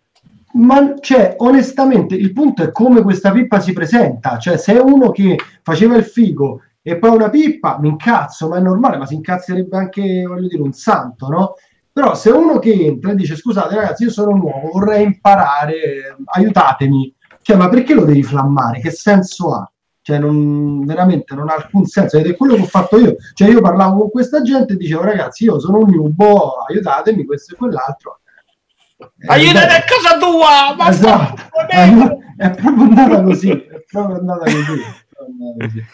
Ma 0.53 0.93
cioè, 1.01 1.35
onestamente, 1.39 2.15
il 2.15 2.31
punto 2.31 2.63
è 2.63 2.71
come 2.71 3.01
questa 3.01 3.31
pippa 3.31 3.59
si 3.59 3.73
presenta. 3.73 4.37
Cioè, 4.37 4.55
se 4.55 4.73
è 4.73 4.79
uno 4.79 5.11
che 5.11 5.37
faceva 5.63 5.97
il 5.97 6.05
figo 6.05 6.61
e 6.81 6.97
poi 6.97 7.09
una 7.09 7.29
pippa, 7.29 7.77
mi 7.77 7.89
incazzo, 7.89 8.47
ma 8.47 8.57
è 8.57 8.61
normale, 8.61 8.95
ma 8.95 9.05
si 9.05 9.15
incazzerebbe 9.15 9.75
anche, 9.75 10.23
voglio 10.25 10.47
dire, 10.47 10.61
un 10.61 10.71
santo, 10.71 11.27
no? 11.27 11.55
Però 11.91 12.15
se 12.15 12.29
è 12.29 12.33
uno 12.33 12.57
che 12.59 12.71
entra 12.71 13.11
e 13.11 13.15
dice, 13.15 13.35
scusate 13.35 13.75
ragazzi, 13.75 14.03
io 14.03 14.11
sono 14.11 14.33
nuovo, 14.33 14.69
vorrei 14.71 15.03
imparare, 15.03 16.15
aiutatemi. 16.23 17.13
Cioè, 17.41 17.57
ma 17.57 17.67
perché 17.67 17.93
lo 17.93 18.05
devi 18.05 18.23
flammare? 18.23 18.79
Che 18.79 18.91
senso 18.91 19.53
ha? 19.53 19.69
Cioè, 20.05 20.19
non, 20.19 20.85
veramente 20.85 21.33
non 21.33 21.49
ha 21.49 21.55
alcun 21.55 21.85
senso. 21.85 22.19
Ed 22.19 22.27
è 22.27 22.35
quello 22.37 22.53
che 22.53 22.61
ho 22.61 22.65
fatto 22.65 22.99
io. 22.99 23.15
Cioè, 23.33 23.49
io 23.49 23.59
parlavo 23.59 24.01
con 24.01 24.11
questa 24.11 24.43
gente 24.43 24.73
e 24.73 24.77
dicevo, 24.77 25.01
ragazzi, 25.01 25.45
io 25.45 25.59
sono 25.59 25.79
un 25.79 25.89
nubo, 25.89 26.57
aiutatemi, 26.59 27.25
questo 27.25 27.55
e 27.55 27.57
quell'altro. 27.57 28.19
Eh, 28.99 29.07
Aiutate 29.25 29.65
beh, 29.65 29.75
a 29.77 29.81
casa 29.81 30.17
tua! 30.19 30.75
Ma 30.77 30.89
Esatto. 30.89 31.41
È 32.37 32.51
proprio 32.51 32.83
andata 32.83 33.23
così. 33.23 33.49
È 33.49 33.83
proprio 33.89 34.17
andata 34.17 34.43
così. 34.43 34.61
è 34.61 35.05
proprio 35.09 35.49
andata 35.49 35.65
così. 35.65 35.85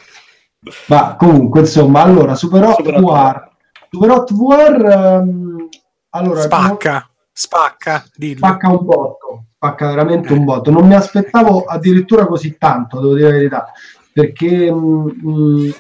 Ma 0.88 1.16
comunque, 1.16 1.60
insomma, 1.62 2.02
allora, 2.02 2.36
Super 2.36 2.64
Hot 2.66 2.76
Super 2.76 2.96
Hot 2.96 3.02
VR. 3.02 3.50
Super 3.90 4.10
Hot 4.10 4.34
VR, 4.34 4.86
ehm, 4.90 5.70
allora, 6.10 6.42
Spacca, 6.42 7.10
spacca, 7.32 8.04
dillo. 8.14 8.38
spacca 8.38 8.70
un 8.70 8.84
botto, 8.84 9.46
spacca 9.56 9.88
veramente 9.88 10.34
un 10.34 10.44
botto. 10.44 10.70
Non 10.70 10.86
mi 10.86 10.96
aspettavo 10.96 11.64
addirittura 11.64 12.28
così 12.28 12.58
tanto, 12.58 13.00
devo 13.00 13.16
dire 13.16 13.28
la 13.30 13.36
verità, 13.36 13.72
perché 14.14 14.72
mh, 14.72 15.74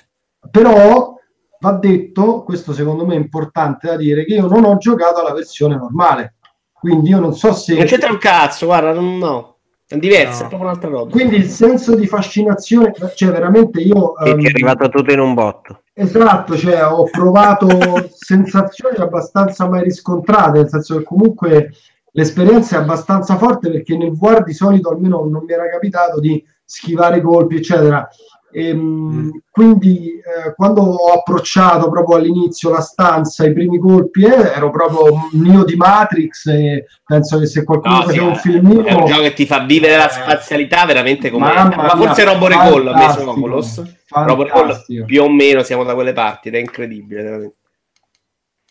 però 0.50 1.16
va 1.60 1.72
detto, 1.74 2.44
questo 2.44 2.74
secondo 2.74 3.06
me 3.06 3.14
è 3.14 3.18
importante 3.18 3.88
da 3.88 3.96
dire, 3.96 4.26
che 4.26 4.34
io 4.34 4.48
non 4.48 4.66
ho 4.66 4.78
giocato 4.78 5.22
alla 5.22 5.34
versione 5.34 5.76
normale. 5.76 6.36
Quindi 6.74 7.10
io 7.10 7.20
non 7.20 7.34
so 7.36 7.54
se 7.54 7.76
Non 7.76 7.86
c'entra 7.86 8.12
un 8.12 8.18
cazzo, 8.18 8.66
guarda, 8.66 8.92
non- 8.94 9.18
no. 9.18 9.50
È 9.88 9.98
diversa, 9.98 10.40
No. 10.42 10.46
è 10.46 10.50
proprio 10.50 10.70
un'altra 10.70 10.90
roba. 10.90 11.12
Quindi 11.12 11.36
il 11.36 11.46
senso 11.48 11.96
di 11.96 12.08
fascinazione, 12.08 12.94
cioè 13.14 13.30
veramente 13.32 13.82
io... 13.82 14.18
Ehm, 14.18 14.40
ti 14.40 14.46
è 14.46 14.50
arrivato 14.50 14.90
tutto 14.90 15.12
in 15.12 15.20
un 15.20 15.34
botto. 15.34 15.82
Esatto, 15.94 16.56
cioè 16.58 16.84
ho 16.86 17.04
provato 17.04 17.68
sensazioni 18.16 18.96
abbastanza 18.98 19.68
mai 19.68 19.84
riscontrate, 19.84 20.60
nel 20.60 20.70
senso 20.70 20.98
che 20.98 21.04
comunque 21.04 21.72
l'esperienza 22.14 22.78
è 22.78 22.80
abbastanza 22.82 23.38
forte 23.38 23.70
perché 23.70 23.96
nel 23.98 24.12
VR 24.14 24.44
di 24.44 24.54
solito 24.54 24.90
almeno 24.90 25.26
non 25.30 25.44
mi 25.46 25.52
era 25.54 25.70
capitato 25.70 26.20
di 26.20 26.42
schivare 26.72 27.18
i 27.18 27.22
colpi, 27.22 27.58
eccetera. 27.58 28.08
Ehm, 28.54 29.30
Quindi 29.50 30.10
eh, 30.16 30.54
quando 30.56 30.82
ho 30.82 31.14
approcciato 31.14 31.90
proprio 31.90 32.18
all'inizio 32.18 32.70
la 32.70 32.82
stanza, 32.82 33.46
i 33.46 33.54
primi 33.54 33.78
colpi, 33.80 34.24
eh, 34.26 34.52
ero 34.56 34.70
proprio 34.72 35.30
mio 35.34 35.64
di 35.64 35.76
Matrix 35.76 36.48
e 36.48 36.86
penso 37.06 37.40
che 37.40 37.46
se 37.46 37.64
qualcuno 37.64 37.96
No, 37.96 38.02
sì, 38.02 38.08
faceva 38.08 38.26
un 38.28 38.34
è- 38.34 38.38
filmino... 38.38 38.84
È 38.84 38.94
un 38.94 39.06
gioco 39.06 39.22
che 39.22 39.34
ti 39.34 39.46
fa 39.46 39.60
vivere 39.60 39.96
la 39.98 40.10
spazialità 40.10 40.86
veramente 40.86 41.30
come... 41.30 41.46
Mamma 41.54 41.76
Ma 41.76 41.90
forse 41.90 42.24
Robo 42.26 42.48
Recall 42.48 42.88
ha 42.88 42.96
messo 42.98 43.30
Oculus. 43.30 43.84
Robo 44.10 44.44
Recall 44.44 45.06
più 45.06 45.24
o 45.24 45.30
meno 45.30 45.64
siamo 45.64 45.84
da 45.86 45.94
quelle 45.94 46.14
parti 46.14 46.50
ed 46.50 46.56
è 46.56 46.60
incredibile. 46.60 47.24
veramente. 47.24 47.56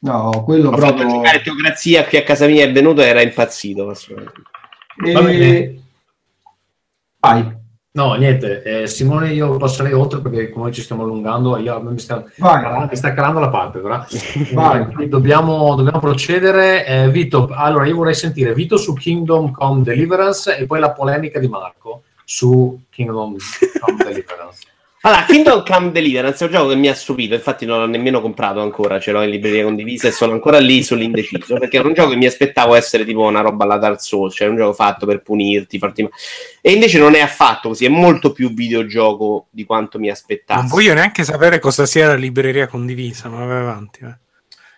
No, 0.03 0.43
quello 0.45 0.69
Ho 0.71 0.77
fatto 0.77 0.95
proprio... 0.95 1.09
giocare 1.17 1.43
Teocrazia 1.43 2.05
qui 2.05 2.19
a 2.19 2.23
casa 2.23 2.47
mia 2.47 2.65
è 2.65 2.73
venuto 2.73 3.01
e 3.03 3.07
era 3.07 3.21
impazzito. 3.23 3.89
assolutamente. 3.89 4.43
Va 5.13 5.23
bene. 5.23 5.47
E... 5.47 5.81
Vai, 7.19 7.59
No, 7.93 8.15
niente, 8.15 8.63
eh, 8.63 8.87
Simone, 8.87 9.33
io 9.33 9.57
passerei 9.57 9.93
oltre 9.93 10.21
perché 10.21 10.51
come 10.51 10.71
ci 10.71 10.81
stiamo 10.81 11.03
allungando, 11.03 11.57
io, 11.57 11.81
mi, 11.81 11.99
sta, 11.99 12.25
vai. 12.37 12.87
mi 12.89 12.95
sta 12.95 13.13
calando 13.13 13.41
la. 13.41 14.07
Quindi 14.95 15.09
dobbiamo, 15.09 15.75
dobbiamo 15.75 15.99
procedere. 15.99 16.87
Eh, 16.87 17.11
Vito, 17.11 17.49
allora 17.53 17.87
io 17.87 17.97
vorrei 17.97 18.15
sentire 18.15 18.55
Vito 18.55 18.77
su 18.77 18.93
Kingdom 18.93 19.51
Come 19.51 19.83
Deliverance 19.83 20.57
e 20.57 20.67
poi 20.67 20.79
la 20.79 20.93
polemica 20.93 21.41
di 21.41 21.49
Marco 21.49 22.03
su 22.25 22.81
Kingdom 22.91 23.37
Come 23.81 23.97
Deliverance. 24.05 24.70
Allora, 25.03 25.25
Kingdom 25.25 25.65
Come 25.65 25.93
Deliverance 25.93 26.45
è 26.45 26.47
un 26.47 26.53
gioco 26.53 26.69
che 26.69 26.75
mi 26.77 26.89
ha 26.89 26.95
stupito, 26.95 27.33
infatti 27.35 27.65
non 27.65 27.79
l'ho 27.79 27.87
nemmeno 27.87 28.21
comprato 28.21 28.61
ancora, 28.61 29.01
ce 29.01 29.13
l'ho 29.13 29.23
in 29.23 29.31
libreria 29.31 29.65
condivisa 29.65 30.09
e 30.09 30.11
sono 30.13 30.33
ancora 30.33 30.59
lì 30.59 30.83
sull'indeciso, 30.83 31.57
perché 31.59 31.79
era 31.79 31.89
un 31.89 31.95
gioco 31.95 32.11
che 32.11 32.17
mi 32.17 32.27
aspettavo 32.27 32.75
essere 32.75 33.07
tipo 33.07 33.23
una 33.23 33.41
roba 33.41 33.65
alla 33.65 33.79
Dark 33.79 34.03
Souls, 34.03 34.35
cioè 34.35 34.49
un 34.49 34.57
gioco 34.57 34.75
fatto 34.75 35.07
per 35.07 35.23
punirti, 35.23 35.79
farti 35.79 36.03
ma- 36.03 36.11
E 36.61 36.73
invece 36.73 36.99
non 36.99 37.15
è 37.15 37.21
affatto 37.21 37.69
così, 37.69 37.87
è 37.87 37.89
molto 37.89 38.33
più 38.33 38.53
videogioco 38.53 39.47
di 39.49 39.65
quanto 39.65 39.99
mi 39.99 40.09
Non 40.09 40.15
aspettassi. 40.17 40.69
voglio 40.69 40.93
neanche 40.93 41.25
sapere 41.25 41.59
cosa 41.61 41.87
sia 41.87 42.09
la 42.09 42.15
libreria 42.15 42.67
condivisa, 42.67 43.31
ma 43.31 43.43
vai 43.47 43.61
avanti. 43.61 44.01
eh. 44.05 44.19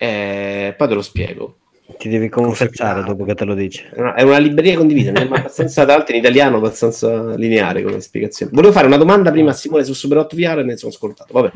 Eh, 0.07 0.75
poi 0.77 0.89
te 0.89 0.95
lo 0.95 1.03
spiego. 1.03 1.57
Ti 1.99 2.09
devi 2.09 2.29
confessare 2.29 3.03
dopo 3.03 3.25
che 3.25 3.35
te 3.35 3.45
lo 3.45 3.55
dice. 3.55 3.91
È 3.93 4.01
una- 4.01 4.15
È 4.15 4.23
una 4.23 4.39
libreria 4.39 4.77
condivisa, 4.77 5.13
ma 5.13 5.21
abbastanza 5.21 5.85
l'altro 5.85 6.15
in 6.15 6.21
italiano, 6.21 6.57
abbastanza 6.57 7.35
lineare 7.35 7.83
come 7.83 8.01
spiegazione. 8.01 8.53
Volevo 8.55 8.73
fare 8.73 8.87
una 8.87 8.97
domanda 8.97 9.31
prima 9.31 9.51
a 9.51 9.55
Simone 9.55 9.85
su 9.85 9.93
Super 9.93 10.19
8 10.19 10.37
VR 10.37 10.61
e 10.61 10.63
ne 10.63 10.77
sono 10.77 10.93
scordato. 10.93 11.33
Vabbè. 11.33 11.51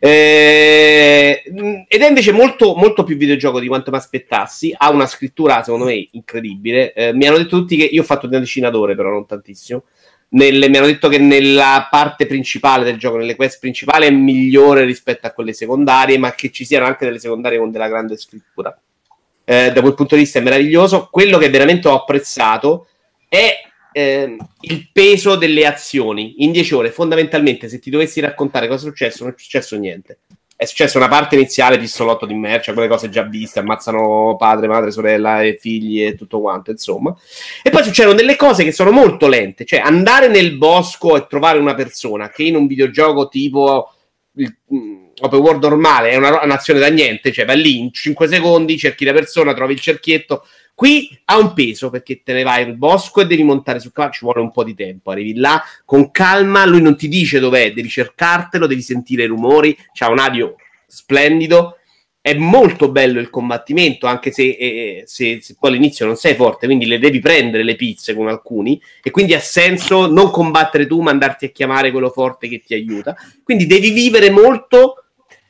Eh, 0.00 1.42
ed 1.88 2.00
è 2.02 2.08
invece 2.08 2.32
molto, 2.32 2.74
molto 2.74 3.04
più 3.04 3.16
videogioco 3.16 3.60
di 3.60 3.68
quanto 3.68 3.90
mi 3.90 3.96
aspettassi. 3.96 4.74
Ha 4.76 4.90
una 4.90 5.06
scrittura, 5.06 5.62
secondo 5.62 5.86
me, 5.86 6.08
incredibile. 6.12 6.92
Eh, 6.92 7.12
mi 7.14 7.26
hanno 7.26 7.38
detto 7.38 7.58
tutti 7.58 7.76
che 7.76 7.84
io 7.84 8.02
ho 8.02 8.04
fatto 8.04 8.26
una 8.26 8.38
decina 8.38 8.70
d'ore, 8.70 8.94
però 8.96 9.10
non 9.10 9.26
tantissimo. 9.26 9.84
Nelle- 10.30 10.68
mi 10.68 10.76
hanno 10.76 10.86
detto 10.86 11.08
che 11.08 11.18
nella 11.18 11.88
parte 11.90 12.26
principale 12.26 12.84
del 12.84 12.98
gioco, 12.98 13.16
nelle 13.16 13.34
quest 13.36 13.58
principali, 13.60 14.06
è 14.06 14.10
migliore 14.10 14.84
rispetto 14.84 15.26
a 15.26 15.30
quelle 15.32 15.52
secondarie, 15.52 16.18
ma 16.18 16.32
che 16.32 16.50
ci 16.50 16.64
siano 16.64 16.86
anche 16.86 17.04
delle 17.06 17.18
secondarie 17.18 17.58
con 17.58 17.70
della 17.70 17.88
grande 17.88 18.16
scrittura 18.16 18.76
eh, 19.50 19.72
da 19.72 19.80
quel 19.80 19.94
punto 19.94 20.14
di 20.14 20.20
vista 20.20 20.38
è 20.38 20.42
meraviglioso. 20.42 21.08
Quello 21.10 21.36
che 21.36 21.50
veramente 21.50 21.88
ho 21.88 21.96
apprezzato 21.96 22.86
è 23.28 23.56
ehm, 23.90 24.36
il 24.60 24.90
peso 24.92 25.34
delle 25.34 25.66
azioni 25.66 26.44
in 26.44 26.52
10 26.52 26.74
ore. 26.74 26.90
Fondamentalmente, 26.92 27.68
se 27.68 27.80
ti 27.80 27.90
dovessi 27.90 28.20
raccontare 28.20 28.68
cosa 28.68 28.86
è 28.86 28.88
successo, 28.88 29.24
non 29.24 29.32
è 29.32 29.40
successo 29.40 29.76
niente. 29.76 30.20
È 30.54 30.64
successa 30.66 30.98
una 30.98 31.08
parte 31.08 31.34
iniziale, 31.34 31.78
pistolotto 31.78 32.26
di 32.26 32.34
merce, 32.34 32.72
quelle 32.74 32.86
cose 32.86 33.08
già 33.08 33.22
viste, 33.22 33.58
ammazzano 33.58 34.36
padre, 34.38 34.68
madre, 34.68 34.92
sorella 34.92 35.42
e 35.42 35.58
figli 35.58 36.04
e 36.04 36.14
tutto 36.14 36.40
quanto, 36.40 36.70
insomma. 36.70 37.12
E 37.64 37.70
poi 37.70 37.82
succedono 37.82 38.14
delle 38.14 38.36
cose 38.36 38.62
che 38.62 38.70
sono 38.70 38.92
molto 38.92 39.26
lente, 39.26 39.64
cioè 39.64 39.80
andare 39.80 40.28
nel 40.28 40.56
bosco 40.58 41.16
e 41.16 41.26
trovare 41.26 41.58
una 41.58 41.74
persona 41.74 42.28
che 42.28 42.44
in 42.44 42.54
un 42.54 42.68
videogioco 42.68 43.26
tipo 43.26 43.92
il, 44.34 44.54
mm, 44.72 44.99
open 45.20 45.38
world 45.38 45.62
normale 45.62 46.10
è 46.10 46.16
una 46.16 46.42
un'azione 46.42 46.80
da 46.80 46.88
niente, 46.88 47.32
cioè 47.32 47.44
vai 47.44 47.60
lì 47.60 47.78
in 47.78 47.92
5 47.92 48.28
secondi, 48.28 48.78
cerchi 48.78 49.04
la 49.04 49.12
persona, 49.12 49.54
trovi 49.54 49.74
il 49.74 49.80
cerchietto. 49.80 50.44
Qui 50.74 51.10
ha 51.26 51.36
un 51.38 51.52
peso 51.52 51.90
perché 51.90 52.22
te 52.22 52.32
ne 52.32 52.42
vai 52.42 52.62
al 52.62 52.74
bosco 52.74 53.20
e 53.20 53.26
devi 53.26 53.42
montare 53.42 53.80
sul 53.80 53.92
cavallo, 53.92 54.14
ci 54.14 54.24
vuole 54.24 54.40
un 54.40 54.50
po' 54.50 54.64
di 54.64 54.74
tempo. 54.74 55.10
Arrivi 55.10 55.34
là 55.34 55.62
con 55.84 56.10
calma, 56.10 56.64
lui 56.64 56.80
non 56.80 56.96
ti 56.96 57.06
dice 57.06 57.38
dov'è, 57.38 57.74
devi 57.74 57.88
cercartelo, 57.88 58.66
devi 58.66 58.80
sentire 58.80 59.24
i 59.24 59.26
rumori. 59.26 59.76
C'ha 59.92 60.08
un 60.08 60.18
audio 60.18 60.56
splendido. 60.86 61.76
È 62.22 62.34
molto 62.34 62.90
bello 62.90 63.20
il 63.20 63.30
combattimento, 63.30 64.06
anche 64.06 64.30
se, 64.30 64.42
eh, 64.42 65.02
se- 65.06 65.40
se 65.42 65.56
poi 65.58 65.70
all'inizio 65.70 66.04
non 66.04 66.16
sei 66.16 66.34
forte, 66.34 66.66
quindi 66.66 66.84
le 66.84 66.98
devi 66.98 67.18
prendere 67.18 67.62
le 67.62 67.76
pizze 67.76 68.14
con 68.14 68.28
alcuni, 68.28 68.80
e 69.02 69.10
quindi 69.10 69.32
ha 69.32 69.40
senso 69.40 70.06
non 70.06 70.30
combattere 70.30 70.86
tu, 70.86 71.00
ma 71.00 71.10
andarti 71.10 71.46
a 71.46 71.48
chiamare 71.48 71.90
quello 71.90 72.10
forte 72.10 72.46
che 72.48 72.60
ti 72.60 72.74
aiuta. 72.74 73.16
Quindi 73.42 73.66
devi 73.66 73.90
vivere 73.90 74.28
molto 74.28 74.99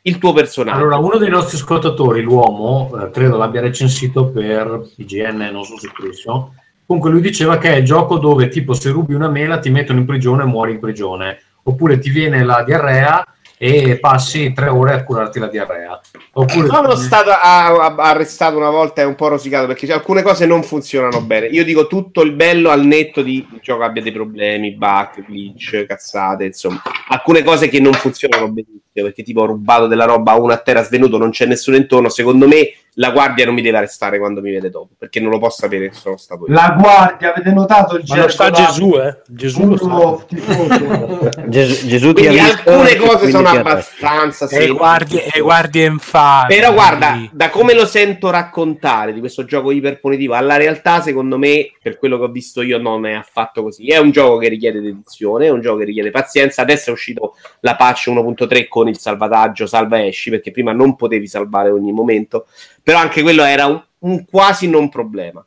il 0.02 0.18
tuo 0.18 0.32
personaggio. 0.32 0.78
Allora, 0.78 0.96
uno 0.96 1.18
dei 1.18 1.28
nostri 1.28 1.56
ascoltatori, 1.56 2.22
l'uomo, 2.22 2.90
eh, 3.00 3.10
credo 3.10 3.36
l'abbia 3.36 3.60
recensito 3.60 4.26
per 4.26 4.90
IGN, 4.96 5.50
non 5.52 5.64
so 5.64 5.78
se 5.78 5.90
preso. 5.94 6.54
Comunque 6.86 7.10
lui 7.10 7.20
diceva 7.20 7.58
che 7.58 7.72
è 7.72 7.76
il 7.76 7.84
gioco 7.84 8.18
dove 8.18 8.48
tipo 8.48 8.72
se 8.72 8.90
rubi 8.90 9.14
una 9.14 9.28
mela 9.28 9.58
ti 9.58 9.70
mettono 9.70 10.00
in 10.00 10.06
prigione 10.06 10.42
e 10.42 10.46
muori 10.46 10.72
in 10.72 10.80
prigione. 10.80 11.40
Oppure 11.64 11.98
ti 11.98 12.10
viene 12.10 12.42
la 12.42 12.62
diarrea 12.64 13.24
e 13.62 13.98
passi 13.98 14.54
tre 14.54 14.68
ore 14.68 14.94
a 14.94 15.04
curarti 15.04 15.38
la 15.38 15.48
diarrea. 15.48 16.00
Oppure 16.32 16.66
Sono 16.66 16.94
stato 16.94 17.30
arrestato 17.30 18.56
una 18.56 18.70
volta 18.70 19.02
e 19.02 19.04
un 19.04 19.14
po' 19.14 19.28
rosicato 19.28 19.66
perché 19.66 19.92
alcune 19.92 20.22
cose 20.22 20.46
non 20.46 20.62
funzionano 20.62 21.20
bene. 21.20 21.44
Io 21.48 21.62
dico 21.62 21.86
tutto 21.86 22.22
il 22.22 22.32
bello 22.32 22.70
al 22.70 22.86
netto 22.86 23.20
di 23.20 23.46
il 23.52 23.58
gioco 23.60 23.82
abbia 23.82 24.00
dei 24.00 24.12
problemi, 24.12 24.72
bug, 24.72 25.26
glitch, 25.26 25.84
cazzate, 25.84 26.46
insomma. 26.46 26.80
Alcune 27.08 27.44
cose 27.44 27.68
che 27.68 27.80
non 27.80 27.92
funzionano 27.92 28.48
benissimo 28.48 28.78
perché 28.92 29.22
tipo 29.22 29.42
ho 29.42 29.46
rubato 29.46 29.86
della 29.86 30.06
roba 30.06 30.32
a 30.32 30.38
uno 30.38 30.54
a 30.54 30.58
terra 30.58 30.82
svenuto, 30.82 31.18
non 31.18 31.28
c'è 31.28 31.44
nessuno 31.44 31.76
intorno. 31.76 32.08
Secondo 32.08 32.48
me 32.48 32.72
la 32.94 33.10
guardia 33.10 33.44
non 33.44 33.54
mi 33.54 33.62
deve 33.62 33.78
arrestare 33.78 34.18
quando 34.18 34.40
mi 34.40 34.50
vede 34.50 34.68
dopo, 34.68 34.94
perché 34.98 35.20
non 35.20 35.30
lo 35.30 35.38
posso 35.38 35.62
sapere 35.62 35.88
che 35.88 35.94
sono 35.94 36.16
stato 36.16 36.46
io. 36.46 36.52
La 36.52 36.76
guardia, 36.78 37.32
avete 37.32 37.52
notato 37.52 37.96
il 37.96 38.04
Ma 38.08 38.16
lo 38.16 38.28
sta? 38.28 38.50
Gesù, 38.50 38.94
eh? 38.96 39.18
Gesù 39.28 39.68
lo 39.68 39.76
sta. 39.76 41.40
Gesù, 41.46 41.86
Gesù 41.86 42.12
ti 42.12 42.26
alcune 42.26 42.96
cose 42.96 43.16
quindi 43.16 43.32
sono 43.32 43.48
abbastanza 43.48 44.48
E 44.48 44.66
guardie, 44.68 45.26
e 45.26 45.40
guardie 45.40 45.86
infami. 45.86 46.54
Però 46.54 46.72
guarda, 46.72 47.28
da 47.32 47.48
come 47.50 47.74
lo 47.74 47.86
sento 47.86 48.30
raccontare 48.30 49.12
di 49.12 49.20
questo 49.20 49.44
gioco 49.44 49.70
iperpunitivo 49.70 50.34
alla 50.34 50.56
realtà, 50.56 51.00
secondo 51.00 51.38
me, 51.38 51.70
per 51.80 51.96
quello 51.98 52.18
che 52.18 52.24
ho 52.24 52.30
visto 52.30 52.60
io, 52.60 52.78
non 52.78 53.06
è 53.06 53.12
affatto 53.12 53.62
così. 53.62 53.86
È 53.86 53.98
un 53.98 54.10
gioco 54.10 54.38
che 54.38 54.48
richiede 54.48 54.80
dedizione, 54.80 55.46
è 55.46 55.50
un 55.50 55.60
gioco 55.60 55.78
che 55.78 55.84
richiede 55.84 56.10
pazienza. 56.10 56.62
Adesso 56.62 56.90
è 56.90 56.92
uscito 56.92 57.36
la 57.60 57.76
patch 57.76 58.08
1.3 58.08 58.66
con 58.68 58.88
il 58.88 58.98
salvataggio 58.98 59.66
salva 59.66 60.04
esci, 60.04 60.30
perché 60.30 60.50
prima 60.50 60.72
non 60.72 60.96
potevi 60.96 61.26
salvare 61.28 61.70
ogni 61.70 61.92
momento. 61.92 62.46
Però 62.82 62.98
anche 62.98 63.22
quello 63.22 63.44
era 63.44 63.66
un, 63.66 63.82
un 64.00 64.24
quasi 64.24 64.68
non 64.68 64.88
problema. 64.88 65.44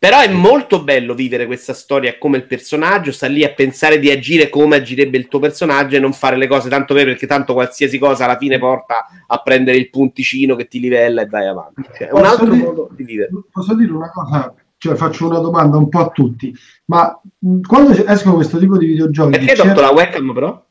Però 0.00 0.18
è 0.18 0.28
molto 0.32 0.82
bello 0.82 1.12
vivere 1.12 1.44
questa 1.44 1.74
storia 1.74 2.16
come 2.16 2.38
il 2.38 2.46
personaggio, 2.46 3.12
sta 3.12 3.26
lì 3.26 3.44
a 3.44 3.52
pensare 3.52 3.98
di 3.98 4.10
agire 4.10 4.48
come 4.48 4.76
agirebbe 4.76 5.18
il 5.18 5.28
tuo 5.28 5.40
personaggio 5.40 5.96
e 5.96 5.98
non 5.98 6.14
fare 6.14 6.38
le 6.38 6.46
cose 6.46 6.70
tanto 6.70 6.94
per 6.94 7.04
perché 7.04 7.26
tanto 7.26 7.52
qualsiasi 7.52 7.98
cosa 7.98 8.24
alla 8.24 8.38
fine 8.38 8.58
porta 8.58 9.06
a 9.26 9.42
prendere 9.42 9.76
il 9.76 9.90
punticino 9.90 10.56
che 10.56 10.68
ti 10.68 10.80
livella 10.80 11.20
e 11.20 11.26
vai 11.26 11.46
avanti. 11.46 11.82
Cioè, 11.98 12.08
è 12.08 12.12
un 12.12 12.20
Posso 12.20 12.32
altro 12.32 12.50
dire- 12.50 12.64
modo 12.64 12.88
di 12.92 13.04
vivere. 13.04 13.28
Posso 13.52 13.74
dire 13.74 13.92
una 13.92 14.10
cosa? 14.10 14.54
Cioè, 14.78 14.94
faccio 14.94 15.26
una 15.26 15.38
domanda 15.38 15.76
un 15.76 15.90
po' 15.90 15.98
a 16.00 16.08
tutti. 16.08 16.56
Ma 16.86 17.20
mh, 17.38 17.60
quando 17.60 17.92
escono 18.06 18.36
questo 18.36 18.58
tipo 18.58 18.78
di 18.78 18.86
videogiochi... 18.86 19.32
Perché 19.32 19.50
hai 19.50 19.56
tolto 19.58 19.82
la 19.82 19.90
webcam 19.90 20.32
però? 20.32 20.64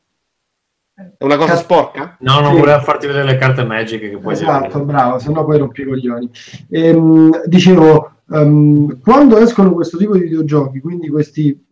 È 1.16 1.24
una 1.24 1.36
cosa 1.36 1.52
Cazzo. 1.52 1.62
sporca? 1.62 2.16
No, 2.20 2.40
non 2.40 2.52
Sì. 2.54 2.58
voleva 2.60 2.80
farti 2.80 3.06
vedere 3.06 3.24
le 3.24 3.36
carte 3.36 3.64
magiche 3.64 4.10
che 4.10 4.18
poi 4.18 4.32
Esatto, 4.34 4.84
bravo, 4.84 5.18
se 5.18 5.30
no 5.32 5.44
poi 5.44 5.58
rompi 5.58 5.80
i 5.82 5.84
coglioni. 5.86 6.30
Ehm, 6.68 7.42
dicevo, 7.46 8.12
ehm, 8.30 9.00
quando 9.00 9.38
escono 9.38 9.72
questo 9.72 9.96
tipo 9.96 10.14
di 10.14 10.20
videogiochi, 10.24 10.80
quindi 10.80 11.08
questi 11.08 11.66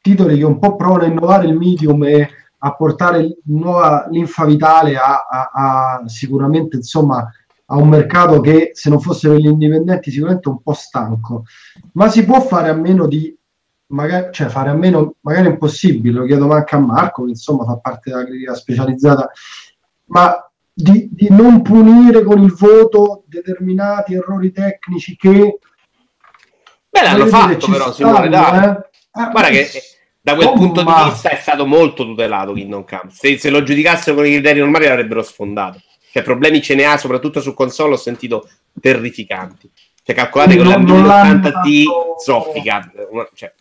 titoli 0.00 0.38
che 0.38 0.44
un 0.44 0.58
po' 0.58 0.76
provano 0.76 1.04
a 1.04 1.06
innovare 1.06 1.46
il 1.46 1.56
medium 1.56 2.04
e 2.04 2.28
a 2.62 2.74
portare 2.74 3.38
nuova 3.44 4.06
linfa 4.10 4.44
vitale 4.44 4.96
a, 4.96 5.26
a- 5.28 5.50
a- 5.52 6.02
sicuramente 6.06 6.76
insomma 6.76 7.26
a 7.72 7.76
un 7.76 7.88
mercato 7.88 8.40
che 8.40 8.70
se 8.74 8.90
non 8.90 9.00
fosse 9.00 9.28
per 9.28 9.38
gli 9.38 9.46
indipendenti 9.46 10.10
sicuramente 10.10 10.48
è 10.48 10.52
un 10.52 10.60
po' 10.60 10.72
stanco, 10.72 11.44
ma 11.92 12.08
si 12.08 12.24
può 12.24 12.40
fare 12.40 12.68
a 12.68 12.74
meno 12.74 13.06
di 13.06 13.34
magari, 13.90 14.32
cioè 14.32 14.48
fare 14.48 14.70
a 14.70 14.74
meno 14.74 15.16
magari 15.20 15.46
è 15.46 15.50
impossibile, 15.50 16.18
lo 16.20 16.26
chiedo 16.26 16.50
anche 16.52 16.74
a 16.74 16.78
Marco 16.78 17.24
che 17.24 17.30
insomma 17.30 17.64
fa 17.64 17.76
parte 17.76 18.10
della 18.10 18.24
critica 18.24 18.54
specializzata, 18.54 19.30
ma 20.06 20.50
di, 20.72 21.08
di 21.12 21.28
non 21.30 21.62
punire 21.62 22.22
con 22.22 22.42
il 22.42 22.52
voto 22.54 23.22
determinati 23.26 24.14
errori 24.14 24.50
tecnici 24.52 25.16
che 25.16 25.58
Beh, 26.88 27.02
l'hanno 27.02 27.24
dire, 27.24 27.28
fatto 27.30 27.58
ci 27.58 27.70
però, 27.70 27.92
Simone, 27.92 28.28
dai. 28.28 28.64
eh. 28.64 28.68
Eh, 29.22 29.30
Guarda 29.30 29.48
che 29.48 29.68
da 30.20 30.34
quel 30.34 30.46
Oh, 30.48 30.52
punto 30.54 30.82
ma- 30.82 31.04
di 31.04 31.10
vista 31.10 31.28
è 31.30 31.36
stato 31.36 31.66
molto 31.66 32.04
tutelato 32.04 32.52
Kingdom 32.52 32.84
Come. 32.84 33.10
Se, 33.10 33.38
se 33.38 33.50
lo 33.50 33.62
giudicassero 33.62 34.16
con 34.16 34.26
i 34.26 34.32
criteri 34.32 34.58
normali 34.60 34.86
l'avrebbero 34.86 35.22
sfondato. 35.22 35.80
Cioè, 36.12 36.22
problemi 36.24 36.60
ce 36.60 36.74
ne 36.74 36.84
ha, 36.84 36.96
soprattutto 36.96 37.40
su 37.40 37.54
console, 37.54 37.94
ho 37.94 37.96
sentito 37.96 38.48
terrificanti. 38.80 39.70
Cioè, 40.02 40.14
calcolate 40.16 40.56
che 40.56 40.62
Non- 40.62 40.72
la 40.72 40.78
non 40.78 41.06
l'hanno 41.06 41.32
1080 41.38 41.60
T 41.60 43.06
una- 43.10 43.28
Cioè, 43.32 43.54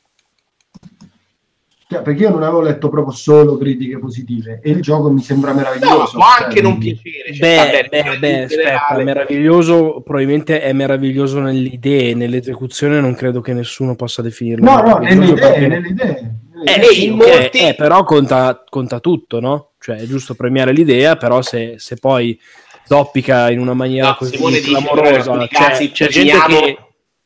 Cioè, 1.91 2.03
perché 2.03 2.21
io 2.21 2.29
non 2.29 2.43
avevo 2.43 2.61
letto 2.61 2.87
proprio 2.87 3.15
solo 3.15 3.57
critiche 3.57 3.97
positive 3.97 4.59
e 4.61 4.69
il 4.69 4.79
gioco 4.79 5.09
mi 5.09 5.21
sembra 5.21 5.53
no, 5.53 5.57
meraviglioso. 5.57 6.17
può 6.17 6.23
anche 6.39 6.57
cioè, 6.57 6.61
non 6.61 6.77
piacere. 6.77 7.33
Cioè, 7.33 7.39
Beh, 7.39 7.89
bene, 7.89 7.89
beh, 7.89 8.17
beh, 8.19 8.43
aspetta, 8.43 8.61
generale- 8.61 9.01
è 9.01 9.03
meraviglioso, 9.03 10.01
probabilmente 10.05 10.61
è 10.61 10.71
meraviglioso 10.71 11.39
nelle 11.39 11.67
idee, 11.67 12.13
nell'esecuzione 12.13 12.99
non 12.99 13.15
credo 13.15 13.41
che 13.41 13.53
nessuno 13.53 13.95
possa 13.95 14.21
definirlo. 14.21 14.65
No, 14.69 14.81
no, 14.81 14.97
nelle 14.99 15.15
meraviglioso 15.15 15.33
idee, 15.33 15.49
perché- 15.49 15.67
nelle 15.67 15.87
idee. 15.87 16.35
Eh, 16.63 16.83
sì, 16.93 17.05
in 17.05 17.15
molti- 17.15 17.57
eh, 17.57 17.73
però 17.75 18.03
conta, 18.03 18.63
conta 18.69 18.99
tutto, 18.99 19.39
no? 19.39 19.71
Cioè 19.79 19.95
è 19.95 20.05
giusto 20.05 20.35
premiare 20.35 20.71
l'idea, 20.73 21.15
però 21.15 21.41
se, 21.41 21.75
se 21.79 21.95
poi 21.95 22.39
zoppica 22.85 23.49
in 23.49 23.59
una 23.59 23.73
maniera 23.73 24.09
No, 24.09 24.15
così 24.15 24.37
dice, 24.37 24.61
clamorosa, 24.61 25.31
alcuni 25.31 25.47
cioè, 25.49 25.67
casi 25.67 25.89
c'è 25.89 26.07
gente 26.07 26.37
che 26.47 26.77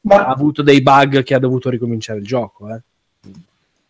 ha 0.08 0.26
avuto 0.28 0.62
dei 0.62 0.82
bug 0.82 1.22
che 1.24 1.34
ha 1.34 1.40
dovuto 1.40 1.70
ricominciare 1.70 2.20
il 2.20 2.26
gioco, 2.26 2.70
eh. 2.74 2.82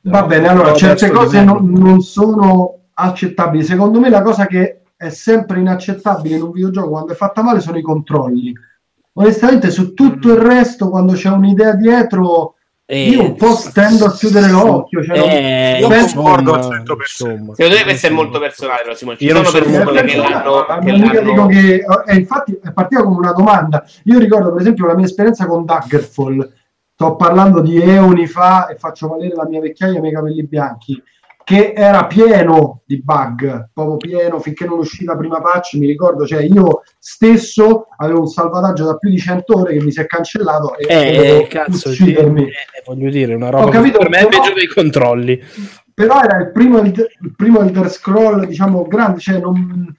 Va 0.05 0.23
bene, 0.23 0.47
allora 0.49 0.73
certe 0.73 1.09
cose 1.09 1.43
non, 1.43 1.69
non 1.71 2.01
sono 2.01 2.79
accettabili. 2.93 3.63
Secondo 3.63 3.99
me 3.99 4.09
la 4.09 4.21
cosa 4.21 4.45
che 4.45 4.81
è 4.97 5.09
sempre 5.09 5.59
inaccettabile 5.59 6.35
in 6.35 6.41
un 6.43 6.51
videogioco 6.51 6.89
quando 6.89 7.13
è 7.13 7.15
fatta 7.15 7.41
male 7.41 7.61
sono 7.61 7.77
i 7.77 7.81
controlli. 7.81 8.53
Onestamente 9.13 9.69
su 9.69 9.93
tutto 9.93 10.31
il 10.33 10.39
resto, 10.39 10.89
quando 10.89 11.13
c'è 11.13 11.29
un'idea 11.29 11.73
dietro, 11.75 12.55
Eh, 12.85 13.07
io 13.09 13.21
un 13.21 13.35
po' 13.35 13.57
tendo 13.71 14.05
a 14.05 14.11
chiudere 14.11 14.49
l'occhio. 14.49 15.01
Cioè 15.03 15.17
non- 15.17 15.29
eh, 15.29 15.77
io 15.79 15.87
penso- 15.87 16.15
concordo 16.15 16.51
al 16.53 16.57
insomma, 16.57 16.75
100%. 16.75 17.29
insomma. 17.29 17.55
Secondo 17.55 17.77
me 17.77 17.83
questo 17.83 18.07
è 18.07 18.09
molto 18.09 18.39
personale, 18.39 18.81
però, 18.83 18.95
Simone. 18.95 19.17
Ci 19.17 19.23
Io 19.25 19.33
non 19.33 19.45
sono 19.45 19.63
persone 19.63 20.01
che 20.03 20.17
l'hanno... 20.17 20.65
Che 20.81 20.91
l'hanno- 20.91 21.21
dico 21.21 21.45
che 21.45 21.85
eh, 22.07 22.15
infatti 22.15 22.59
è 22.61 22.71
partita 22.73 23.03
come 23.03 23.17
una 23.17 23.31
domanda. 23.31 23.85
Io 24.03 24.19
ricordo 24.19 24.51
per 24.51 24.59
esempio 24.61 24.85
la 24.85 24.95
mia 24.95 25.05
esperienza 25.05 25.45
con 25.45 25.63
Daggerfall. 25.63 26.51
Sto 26.95 27.15
parlando 27.15 27.59
di 27.61 27.81
eoni 27.81 28.27
fa 28.27 28.67
e 28.67 28.75
faccio 28.75 29.07
valere 29.07 29.33
la 29.35 29.47
mia 29.47 29.59
vecchiaia 29.59 29.95
e 29.95 29.97
i 29.97 30.01
miei 30.01 30.13
capelli 30.13 30.43
bianchi. 30.45 31.01
Che 31.43 31.73
era 31.75 32.05
pieno 32.05 32.83
di 32.85 33.01
bug, 33.03 33.69
proprio 33.73 33.97
pieno 33.97 34.39
finché 34.39 34.65
non 34.65 34.77
uscì 34.77 35.03
la 35.03 35.17
prima 35.17 35.41
patch. 35.41 35.73
Mi 35.73 35.87
ricordo, 35.87 36.25
cioè 36.25 36.43
io 36.43 36.83
stesso 36.99 37.87
avevo 37.97 38.19
un 38.21 38.27
salvataggio 38.27 38.85
da 38.85 38.95
più 38.97 39.09
di 39.09 39.17
100 39.17 39.57
ore 39.59 39.73
che 39.77 39.83
mi 39.83 39.91
si 39.91 39.99
è 39.99 40.05
cancellato 40.05 40.77
e 40.77 40.85
Eh, 40.87 41.47
cazzo, 41.49 41.89
uccidermi. 41.89 42.43
eh, 42.43 42.83
voglio 42.85 43.09
dire, 43.09 43.33
una 43.33 43.49
roba 43.49 43.65
Ho 43.65 43.69
capito, 43.69 43.97
per 43.97 44.09
me 44.09 44.19
è 44.19 44.27
però- 44.27 44.41
peggio 44.41 44.53
dei 44.53 44.67
controlli. 44.67 45.41
però 45.93 46.21
era 46.21 46.37
il 46.37 46.51
primo, 46.51 46.77
Elder- 46.77 47.11
il 47.21 47.33
primo 47.35 47.59
Elder 47.59 47.89
Scroll 47.89 48.45
diciamo 48.45 48.83
grande 48.87 49.19
cioè 49.19 49.39
non 49.39 49.93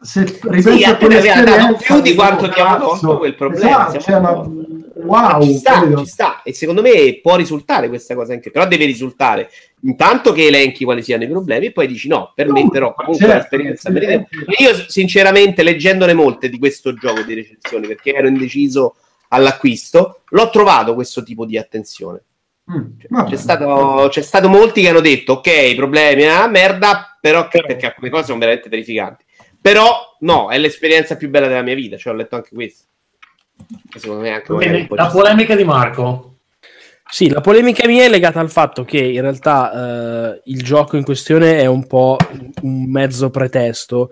se 0.00 0.22
ripensi 0.22 0.78
Sì, 0.78 0.84
a 0.84 0.92
dato 0.92 1.06
quell'esperienza 1.06 1.72
più 1.76 2.00
di 2.00 2.14
quanto 2.14 2.44
ti 2.48 2.54
cazzo, 2.54 2.86
tolto 2.86 3.18
quel 3.18 3.34
problema, 3.34 3.88
esatto, 3.88 4.00
siamo 4.00 4.26
cioè, 4.26 4.36
ma. 4.36 4.50
Wow 4.94 5.42
ci 5.42 5.54
sta, 5.54 5.96
ci 5.96 6.06
sta. 6.06 6.42
E 6.42 6.52
secondo 6.52 6.82
me 6.82 7.18
può 7.20 7.36
risultare 7.36 7.88
questa 7.88 8.14
cosa 8.14 8.32
anche, 8.32 8.50
però 8.50 8.66
deve 8.66 8.84
risultare 8.84 9.50
intanto 9.82 10.32
che 10.32 10.46
elenchi 10.46 10.84
quali 10.84 11.02
siano 11.02 11.24
i 11.24 11.28
problemi 11.28 11.66
e 11.66 11.72
poi 11.72 11.86
dici 11.86 12.08
no, 12.08 12.32
per 12.34 12.50
me 12.50 12.68
però 12.70 12.94
comunque 12.94 13.26
certo, 13.26 13.56
l'esperienza 13.56 13.92
sì. 13.92 14.62
Io 14.62 14.84
sinceramente 14.88 15.62
leggendone 15.62 16.14
molte 16.14 16.48
di 16.48 16.58
questo 16.58 16.94
gioco 16.94 17.22
di 17.22 17.34
recensioni 17.34 17.86
perché 17.86 18.14
ero 18.14 18.28
indeciso 18.28 18.96
all'acquisto, 19.28 20.20
l'ho 20.28 20.50
trovato 20.50 20.94
questo 20.94 21.22
tipo 21.22 21.44
di 21.44 21.58
attenzione. 21.58 22.22
Mm, 22.72 22.84
vabbè. 23.08 23.30
C'è 23.30 23.36
stato, 23.36 24.08
c'è 24.10 24.22
stato 24.22 24.48
molti 24.48 24.80
che 24.80 24.88
hanno 24.88 25.00
detto 25.00 25.34
ok, 25.34 25.74
problemi, 25.74 26.24
ah, 26.26 26.46
merda, 26.46 27.18
però 27.20 27.48
che- 27.48 27.62
perché 27.66 27.86
alcune 27.86 28.10
cose 28.10 28.24
sono 28.26 28.38
veramente 28.38 28.68
terrificanti. 28.68 29.24
Però 29.60 30.16
no, 30.20 30.50
è 30.50 30.58
l'esperienza 30.58 31.16
più 31.16 31.28
bella 31.28 31.48
della 31.48 31.62
mia 31.62 31.74
vita, 31.74 31.96
cioè 31.96 32.12
ho 32.12 32.16
letto 32.16 32.36
anche 32.36 32.54
questo. 32.54 32.84
Secondo 33.96 34.22
me 34.22 34.30
anche 34.30 34.52
un 34.52 34.86
po' 34.86 34.94
la 34.94 35.06
polemica 35.06 35.54
di 35.54 35.64
Marco. 35.64 36.30
Sì, 37.08 37.28
la 37.28 37.40
polemica 37.40 37.86
mia 37.86 38.04
è 38.04 38.08
legata 38.08 38.40
al 38.40 38.50
fatto 38.50 38.84
che 38.84 38.98
in 38.98 39.20
realtà 39.20 40.32
eh, 40.32 40.40
il 40.46 40.62
gioco 40.62 40.96
in 40.96 41.04
questione 41.04 41.60
è 41.60 41.66
un 41.66 41.86
po' 41.86 42.16
un 42.62 42.90
mezzo 42.90 43.30
pretesto, 43.30 44.10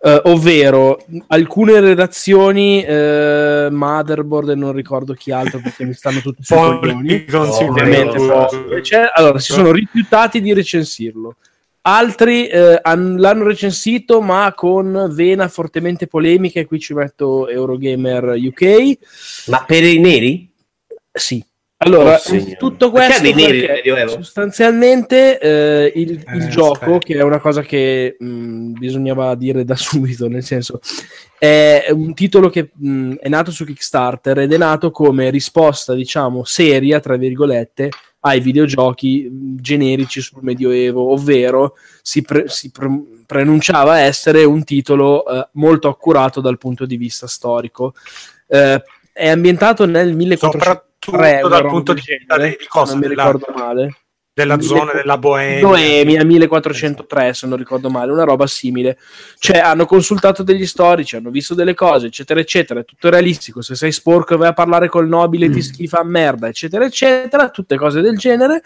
eh, 0.00 0.20
ovvero 0.24 1.04
alcune 1.28 1.78
redazioni, 1.78 2.82
eh, 2.82 3.68
Motherboard 3.70 4.48
e 4.48 4.54
non 4.56 4.72
ricordo 4.72 5.12
chi 5.12 5.30
altro 5.30 5.60
perché 5.62 5.84
mi 5.84 5.92
stanno 5.92 6.20
tutti 6.20 6.42
sui 6.42 6.56
coglioni. 6.56 7.26
Ovviamente 7.32 8.82
cioè, 8.82 9.10
allora 9.14 9.38
si 9.38 9.52
sono 9.52 9.70
rifiutati 9.70 10.40
di 10.40 10.52
recensirlo. 10.52 11.36
Altri 11.82 12.46
eh, 12.46 12.78
han- 12.82 13.16
l'hanno 13.18 13.44
recensito, 13.44 14.20
ma 14.20 14.52
con 14.54 15.08
vena 15.12 15.48
fortemente 15.48 16.06
polemica. 16.06 16.60
E 16.60 16.66
qui 16.66 16.78
ci 16.78 16.92
metto 16.94 17.48
Eurogamer 17.48 18.34
UK. 18.36 18.98
Ma 19.46 19.64
per 19.66 19.82
i 19.84 19.98
neri? 19.98 20.50
Sì. 21.12 21.42
Allora, 21.82 22.16
Oh, 22.16 22.56
tutto 22.58 22.90
Perché 22.90 23.06
questo 23.06 23.22
dei 23.22 23.32
neri 23.32 23.64
perché 23.64 24.08
sostanzialmente 24.08 25.38
eh, 25.38 25.92
il, 25.96 26.10
il 26.10 26.42
Eh, 26.42 26.48
gioco, 26.48 26.72
aspetta. 26.72 26.98
che 26.98 27.14
è 27.14 27.22
una 27.22 27.38
cosa 27.40 27.62
che 27.62 28.16
mh, 28.18 28.72
bisognava 28.72 29.34
dire 29.34 29.64
da 29.64 29.76
subito, 29.80 30.28
nel 30.28 30.42
senso 30.44 30.80
è 31.38 31.86
un 31.90 32.12
titolo 32.12 32.50
che 32.50 32.68
mh, 32.74 33.14
è 33.20 33.28
nato 33.30 33.50
su 33.50 33.64
Kickstarter 33.64 34.40
ed 34.40 34.52
è 34.52 34.58
nato 34.58 34.90
come 34.90 35.30
risposta, 35.30 35.94
diciamo, 35.94 36.44
seria, 36.44 37.00
tra 37.00 37.16
virgolette, 37.16 37.88
ai 38.20 38.40
videogiochi 38.40 39.28
mh, 39.28 39.60
generici 39.60 40.20
sul 40.20 40.42
Medioevo, 40.42 41.12
ovvero 41.12 41.74
si, 42.02 42.22
pre- 42.22 42.48
si 42.48 42.70
pre- 42.70 43.02
preannunciava 43.26 43.98
essere 44.00 44.44
un 44.44 44.64
titolo 44.64 45.26
eh, 45.26 45.48
molto 45.52 45.88
accurato 45.88 46.40
dal 46.40 46.58
punto 46.58 46.86
di 46.86 46.96
vista 46.96 47.26
storico. 47.26 47.94
Eh, 48.46 48.82
è 49.12 49.28
ambientato 49.28 49.86
nel 49.86 50.14
1400 50.14 50.88
Soprattutto 51.00 51.48
dal 51.48 51.66
punto 51.66 51.92
di 51.94 52.02
vista 52.04 52.36
di 52.36 52.56
cosa? 52.68 52.92
non 52.92 53.00
mi 53.00 53.08
ricordo 53.08 53.46
male. 53.54 53.96
Della 54.32 54.60
zona 54.60 54.92
della 54.92 55.18
Boemia. 55.18 55.66
Boemia 55.66 56.24
1403 56.24 57.34
se 57.34 57.46
non 57.46 57.58
ricordo 57.58 57.90
male, 57.90 58.12
una 58.12 58.24
roba 58.24 58.46
simile. 58.46 58.98
Cioè 59.38 59.58
hanno 59.58 59.86
consultato 59.86 60.42
degli 60.42 60.66
storici, 60.66 61.16
hanno 61.16 61.30
visto 61.30 61.54
delle 61.54 61.74
cose, 61.74 62.06
eccetera, 62.06 62.40
eccetera, 62.40 62.80
è 62.80 62.84
tutto 62.84 63.10
realistico. 63.10 63.62
Se 63.62 63.74
sei 63.74 63.92
sporco 63.92 64.34
e 64.34 64.36
vai 64.36 64.48
a 64.48 64.52
parlare 64.52 64.88
col 64.88 65.08
nobile 65.08 65.50
ti 65.50 65.62
schifa 65.62 65.98
a 66.00 66.04
merda, 66.04 66.48
eccetera, 66.48 66.84
eccetera, 66.84 67.50
tutte 67.50 67.76
cose 67.76 68.00
del 68.00 68.16
genere. 68.16 68.62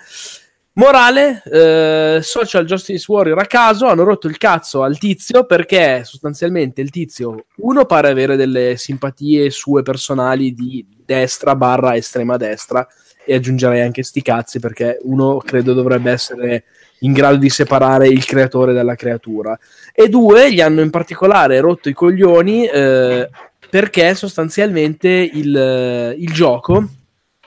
Morale, 0.76 1.40
eh, 1.44 2.18
Social 2.20 2.64
Justice 2.64 3.04
Warrior 3.06 3.38
a 3.38 3.46
caso 3.46 3.86
hanno 3.86 4.02
rotto 4.02 4.26
il 4.26 4.36
cazzo 4.36 4.82
al 4.82 4.98
tizio 4.98 5.44
perché 5.46 6.02
sostanzialmente 6.04 6.80
il 6.80 6.90
tizio, 6.90 7.44
uno, 7.58 7.84
pare 7.84 8.08
avere 8.08 8.34
delle 8.34 8.76
simpatie 8.76 9.50
sue 9.50 9.82
personali 9.82 10.52
di 10.52 10.84
destra 11.04 11.54
barra 11.54 11.94
estrema 11.94 12.36
destra 12.36 12.84
e 13.26 13.34
aggiungerei 13.34 13.80
anche 13.80 14.02
sti 14.02 14.22
cazzi 14.22 14.60
perché 14.60 14.98
uno 15.02 15.38
credo 15.38 15.72
dovrebbe 15.72 16.10
essere 16.10 16.64
in 17.00 17.12
grado 17.12 17.36
di 17.36 17.50
separare 17.50 18.08
il 18.08 18.24
creatore 18.24 18.72
dalla 18.72 18.94
creatura 18.94 19.58
e 19.92 20.08
due 20.08 20.52
gli 20.52 20.60
hanno 20.60 20.80
in 20.80 20.90
particolare 20.90 21.60
rotto 21.60 21.88
i 21.88 21.92
coglioni 21.92 22.66
eh, 22.66 23.28
perché 23.68 24.14
sostanzialmente 24.14 25.08
il, 25.08 26.14
il 26.16 26.32
gioco 26.32 26.88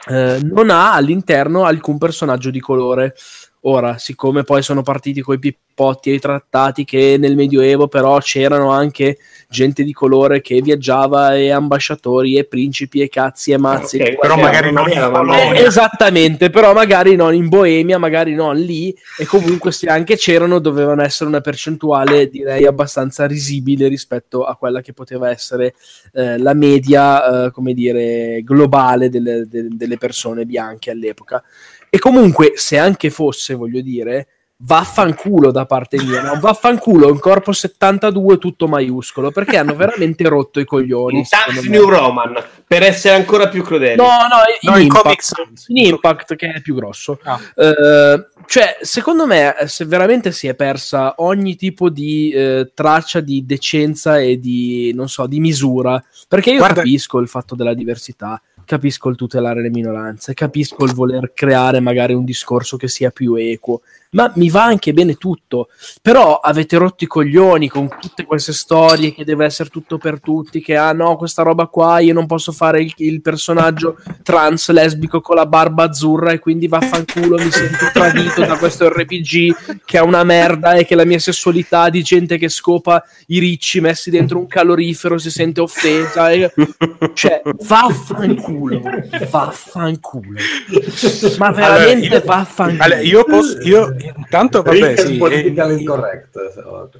eh, 0.09 0.39
non 0.41 0.69
ha 0.69 0.93
all'interno 0.93 1.65
alcun 1.65 1.97
personaggio 1.97 2.49
di 2.49 2.59
colore. 2.59 3.15
Ora, 3.61 3.97
siccome 3.97 4.43
poi 4.43 4.61
sono 4.61 4.81
partiti 4.81 5.21
coi 5.21 5.39
pippotti 5.39 6.09
e 6.09 6.13
i 6.13 6.19
trattati 6.19 6.85
che 6.85 7.17
nel 7.19 7.35
Medioevo 7.35 7.87
però 7.87 8.17
c'erano 8.19 8.71
anche 8.71 9.17
gente 9.49 9.83
di 9.83 9.93
colore 9.93 10.41
che 10.41 10.61
viaggiava 10.61 11.35
e 11.35 11.51
ambasciatori 11.51 12.37
e 12.37 12.43
principi 12.43 13.01
e 13.01 13.07
cazzi 13.07 13.51
e 13.51 13.57
mazzi. 13.57 14.01
Ok, 14.01 14.17
Però 14.19 14.35
magari 14.35 14.71
non 14.71 14.89
in 14.89 15.09
Polonia. 15.11 15.53
Eh, 15.53 15.63
esattamente, 15.63 16.49
però 16.49 16.73
magari 16.73 17.15
non 17.15 17.33
in 17.33 17.47
Boemia, 17.47 17.97
magari 17.97 18.35
non 18.35 18.57
lì, 18.57 18.95
e 19.17 19.25
comunque 19.25 19.71
se 19.71 19.87
anche 19.87 20.17
c'erano 20.17 20.59
dovevano 20.59 21.01
essere 21.01 21.29
una 21.29 21.41
percentuale 21.41 22.29
direi 22.29 22.65
abbastanza 22.65 23.25
risibile 23.25 23.87
rispetto 23.87 24.43
a 24.43 24.55
quella 24.55 24.81
che 24.81 24.93
poteva 24.93 25.29
essere 25.29 25.75
eh, 26.13 26.37
la 26.37 26.53
media, 26.53 27.45
eh, 27.45 27.51
come 27.51 27.73
dire, 27.73 28.41
globale 28.43 29.09
delle, 29.09 29.47
de- 29.47 29.69
delle 29.71 29.97
persone 29.97 30.45
bianche 30.45 30.91
all'epoca. 30.91 31.41
E 31.89 31.99
comunque, 31.99 32.53
se 32.55 32.77
anche 32.77 33.09
fosse, 33.09 33.53
voglio 33.53 33.79
dire, 33.79 34.27
vaffanculo 34.59 35.51
da 35.51 35.65
parte 35.65 36.01
mia, 36.01 36.21
no? 36.21 36.39
vaffanculo, 36.39 37.11
un 37.11 37.19
corpo 37.19 37.51
72 37.51 38.37
tutto 38.39 38.67
maiuscolo, 38.67 39.31
perché 39.31 39.57
hanno 39.57 39.75
veramente 39.75 40.27
rotto 40.27 40.59
i 40.59 40.65
coglioni. 40.65 41.19
In 41.19 41.25
me. 41.61 41.69
New 41.69 41.87
Roman 41.87 42.43
per 42.65 42.83
essere 42.83 43.15
ancora 43.15 43.47
più 43.47 43.63
crudeli. 43.63 43.95
No, 43.95 44.05
no, 44.05 44.71
No, 44.71 44.77
in 44.77 44.85
Impact, 44.85 45.21
Sans. 45.21 45.65
in 45.67 45.77
Impact 45.77 46.35
che 46.35 46.53
è 46.53 46.61
più 46.61 46.75
grosso. 46.75 47.19
Ah. 47.23 47.39
Eh, 47.55 48.25
cioè, 48.47 48.77
secondo 48.81 49.25
me, 49.25 49.55
se 49.67 49.85
veramente 49.85 50.31
si 50.31 50.47
è 50.47 50.55
persa 50.55 51.13
ogni 51.17 51.55
tipo 51.55 51.89
di 51.89 52.31
eh, 52.31 52.71
traccia 52.73 53.19
di 53.19 53.45
decenza 53.45 54.19
e 54.19 54.39
di, 54.39 54.91
non 54.93 55.07
so, 55.07 55.27
di 55.27 55.39
misura, 55.39 56.03
perché 56.27 56.51
io 56.51 56.57
Guarda- 56.57 56.81
capisco 56.81 57.19
il 57.19 57.27
fatto 57.27 57.55
della 57.55 57.73
diversità, 57.73 58.41
capisco 58.65 59.07
il 59.07 59.15
tutelare 59.15 59.61
le 59.61 59.69
minoranze, 59.69 60.33
capisco 60.33 60.83
il 60.83 60.93
voler 60.93 61.31
creare 61.33 61.79
magari 61.79 62.13
un 62.13 62.25
discorso 62.25 62.75
che 62.75 62.89
sia 62.89 63.11
più 63.11 63.35
equo, 63.35 63.81
ma 64.11 64.31
mi 64.35 64.49
va 64.49 64.63
anche 64.63 64.93
bene 64.93 65.15
tutto. 65.15 65.69
Però 66.01 66.39
avete 66.39 66.77
rotto 66.77 67.03
i 67.03 67.07
coglioni 67.07 67.67
con 67.67 67.87
tutte 67.99 68.25
queste 68.25 68.53
storie 68.53 69.13
che 69.13 69.23
deve 69.25 69.45
essere 69.45 69.69
tutto 69.69 69.97
per 69.97 70.19
tutti, 70.19 70.61
che 70.61 70.75
ah 70.77 70.91
no, 70.93 71.15
questa 71.15 71.43
roba 71.43 71.67
qua 71.67 71.99
io 71.99 72.13
non 72.13 72.25
posso 72.25 72.51
fare 72.51 72.81
il, 72.81 72.93
il 72.97 73.21
personaggio 73.21 73.97
trans 74.23 74.69
lesbico 74.71 75.21
con 75.21 75.35
la 75.35 75.45
barba 75.45 75.83
azzurra 75.83 76.31
e 76.31 76.39
quindi 76.39 76.67
vaffanculo 76.67 77.37
mi 77.37 77.51
sento 77.51 77.89
tradito 77.93 78.41
da 78.41 78.57
questo 78.57 78.89
RPG 78.89 79.81
che 79.85 79.97
è 79.97 80.01
una 80.01 80.23
merda 80.23 80.73
e 80.73 80.85
che 80.85 80.95
la 80.95 81.05
mia 81.05 81.19
sessualità 81.19 81.89
di 81.89 82.01
gente 82.01 82.37
che 82.37 82.49
scopa 82.49 83.03
i 83.27 83.39
ricci 83.39 83.79
messi 83.79 84.09
dentro 84.09 84.39
un 84.39 84.47
calorifero 84.47 85.17
si 85.17 85.29
sente 85.31 85.61
offesa. 85.61 86.31
e- 86.31 86.51
Cioè, 87.13 87.41
vaffanculo, 87.65 88.81
vaffanculo. 89.29 90.39
Ma 91.37 91.51
veramente 91.51 92.05
Allora, 92.07 92.19
io- 92.19 92.23
vaffanculo. 92.25 92.83
Allora, 92.83 92.99
io 93.01 93.23
posso, 93.23 93.57
io 93.61 93.95
intanto, 94.15 94.61
vabbè, 94.61 94.95
Rick 94.95 94.99
sì, 95.07 95.17
politically 95.17 95.79
incorrect. 95.79 96.35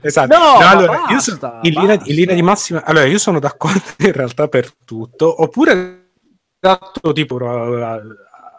Esatto. 0.02 0.38
No, 0.38 0.60
ma 0.60 0.70
allora, 0.70 0.94
basta, 0.98 1.14
io 1.14 1.20
sono 1.20 1.60
in 1.62 1.74
linea, 1.74 2.00
in 2.04 2.16
linea 2.16 2.36
di 2.36 2.42
massima. 2.42 2.84
Allora, 2.84 3.06
io 3.06 3.18
sono 3.18 3.40
d'accordo 3.40 3.82
in 4.00 4.12
realtà 4.12 4.48
per 4.48 4.72
tutto, 4.86 5.42
oppure 5.42 6.10
dato 6.60 7.14
tipo 7.14 7.38
a, 7.38 8.02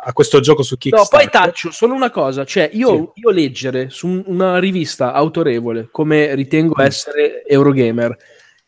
a 0.00 0.12
questo 0.12 0.40
gioco 0.40 0.62
su 0.62 0.74
No, 0.74 0.78
Kickstarter. 0.78 1.18
poi 1.18 1.28
taccio 1.30 1.70
solo 1.70 1.94
una 1.94 2.10
cosa, 2.10 2.44
cioè 2.44 2.70
io, 2.72 3.12
io 3.14 3.30
leggere 3.30 3.90
su 3.90 4.06
un- 4.06 4.22
una 4.26 4.58
rivista 4.58 5.12
autorevole 5.12 5.88
come 5.90 6.34
ritengo 6.34 6.80
essere 6.80 7.44
Eurogamer, 7.44 8.16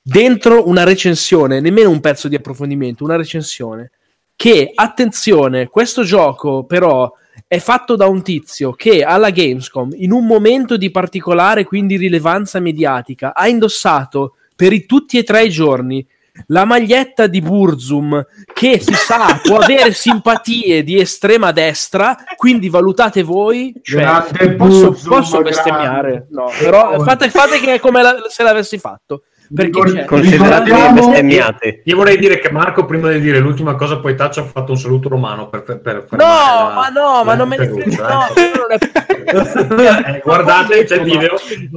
dentro 0.02 0.66
una 0.68 0.82
recensione, 0.82 1.60
nemmeno 1.60 1.90
un 1.90 2.00
pezzo 2.00 2.26
di 2.28 2.34
approfondimento, 2.34 3.04
una 3.04 3.16
recensione, 3.16 3.92
che 4.34 4.72
attenzione, 4.74 5.68
questo 5.68 6.02
gioco 6.02 6.64
però 6.64 7.10
è 7.52 7.58
fatto 7.58 7.96
da 7.96 8.06
un 8.06 8.22
tizio 8.22 8.70
che 8.74 9.02
alla 9.02 9.30
Gamescom, 9.30 9.90
in 9.96 10.12
un 10.12 10.24
momento 10.24 10.76
di 10.76 10.88
particolare 10.92 11.64
quindi 11.64 11.96
rilevanza 11.96 12.60
mediatica, 12.60 13.34
ha 13.34 13.48
indossato 13.48 14.36
per 14.54 14.72
i- 14.72 14.86
tutti 14.86 15.18
e 15.18 15.24
tre 15.24 15.46
i 15.46 15.50
giorni 15.50 16.06
la 16.46 16.64
maglietta 16.64 17.26
di 17.26 17.40
Burzum 17.40 18.24
che 18.54 18.78
si 18.78 18.94
sa 18.94 19.40
può 19.42 19.56
avere 19.58 19.92
simpatie 19.92 20.84
di 20.84 21.00
estrema 21.00 21.50
destra 21.50 22.16
quindi 22.36 22.68
valutate 22.68 23.24
voi. 23.24 23.74
Cioè, 23.82 24.00
Grande 24.00 24.54
posso, 24.54 24.90
Burzum, 24.90 25.08
posso 25.10 25.42
bestemmiare? 25.42 26.28
No, 26.30 26.48
però 26.56 27.00
fate, 27.00 27.30
fate 27.30 27.58
che 27.58 27.74
è 27.74 27.80
come 27.80 28.00
la- 28.00 28.26
se 28.28 28.44
l'avessi 28.44 28.78
fatto 28.78 29.24
perché 29.52 29.80
c'è- 29.82 30.04
Considerate 30.04 30.70
bestemmiate. 30.92 31.82
Io 31.84 31.96
vorrei 31.96 32.18
dire 32.18 32.38
che 32.38 32.50
Marco, 32.50 32.84
prima 32.84 33.10
di 33.10 33.20
dire 33.20 33.38
l'ultima 33.40 33.74
cosa, 33.74 33.98
poi 33.98 34.14
Taccio 34.14 34.40
ha 34.40 34.44
fatto 34.44 34.72
un 34.72 34.78
saluto 34.78 35.08
romano 35.08 35.48
per, 35.48 35.62
per, 35.62 35.80
per 35.80 36.06
no 36.12 36.16
la- 36.18 36.72
ma 36.74 36.88
no 36.88 37.24
ma 37.24 37.32
la 37.32 37.34
non 37.34 37.48
me 37.48 37.56
ne 37.56 37.68
frega 37.68 38.08
no, 38.08 38.22
eh. 38.34 38.78
è- 38.78 40.14
Eh, 40.16 40.20
guardate, 40.24 40.84
c'è 40.84 40.96
il 40.96 41.02
video. 41.04 41.34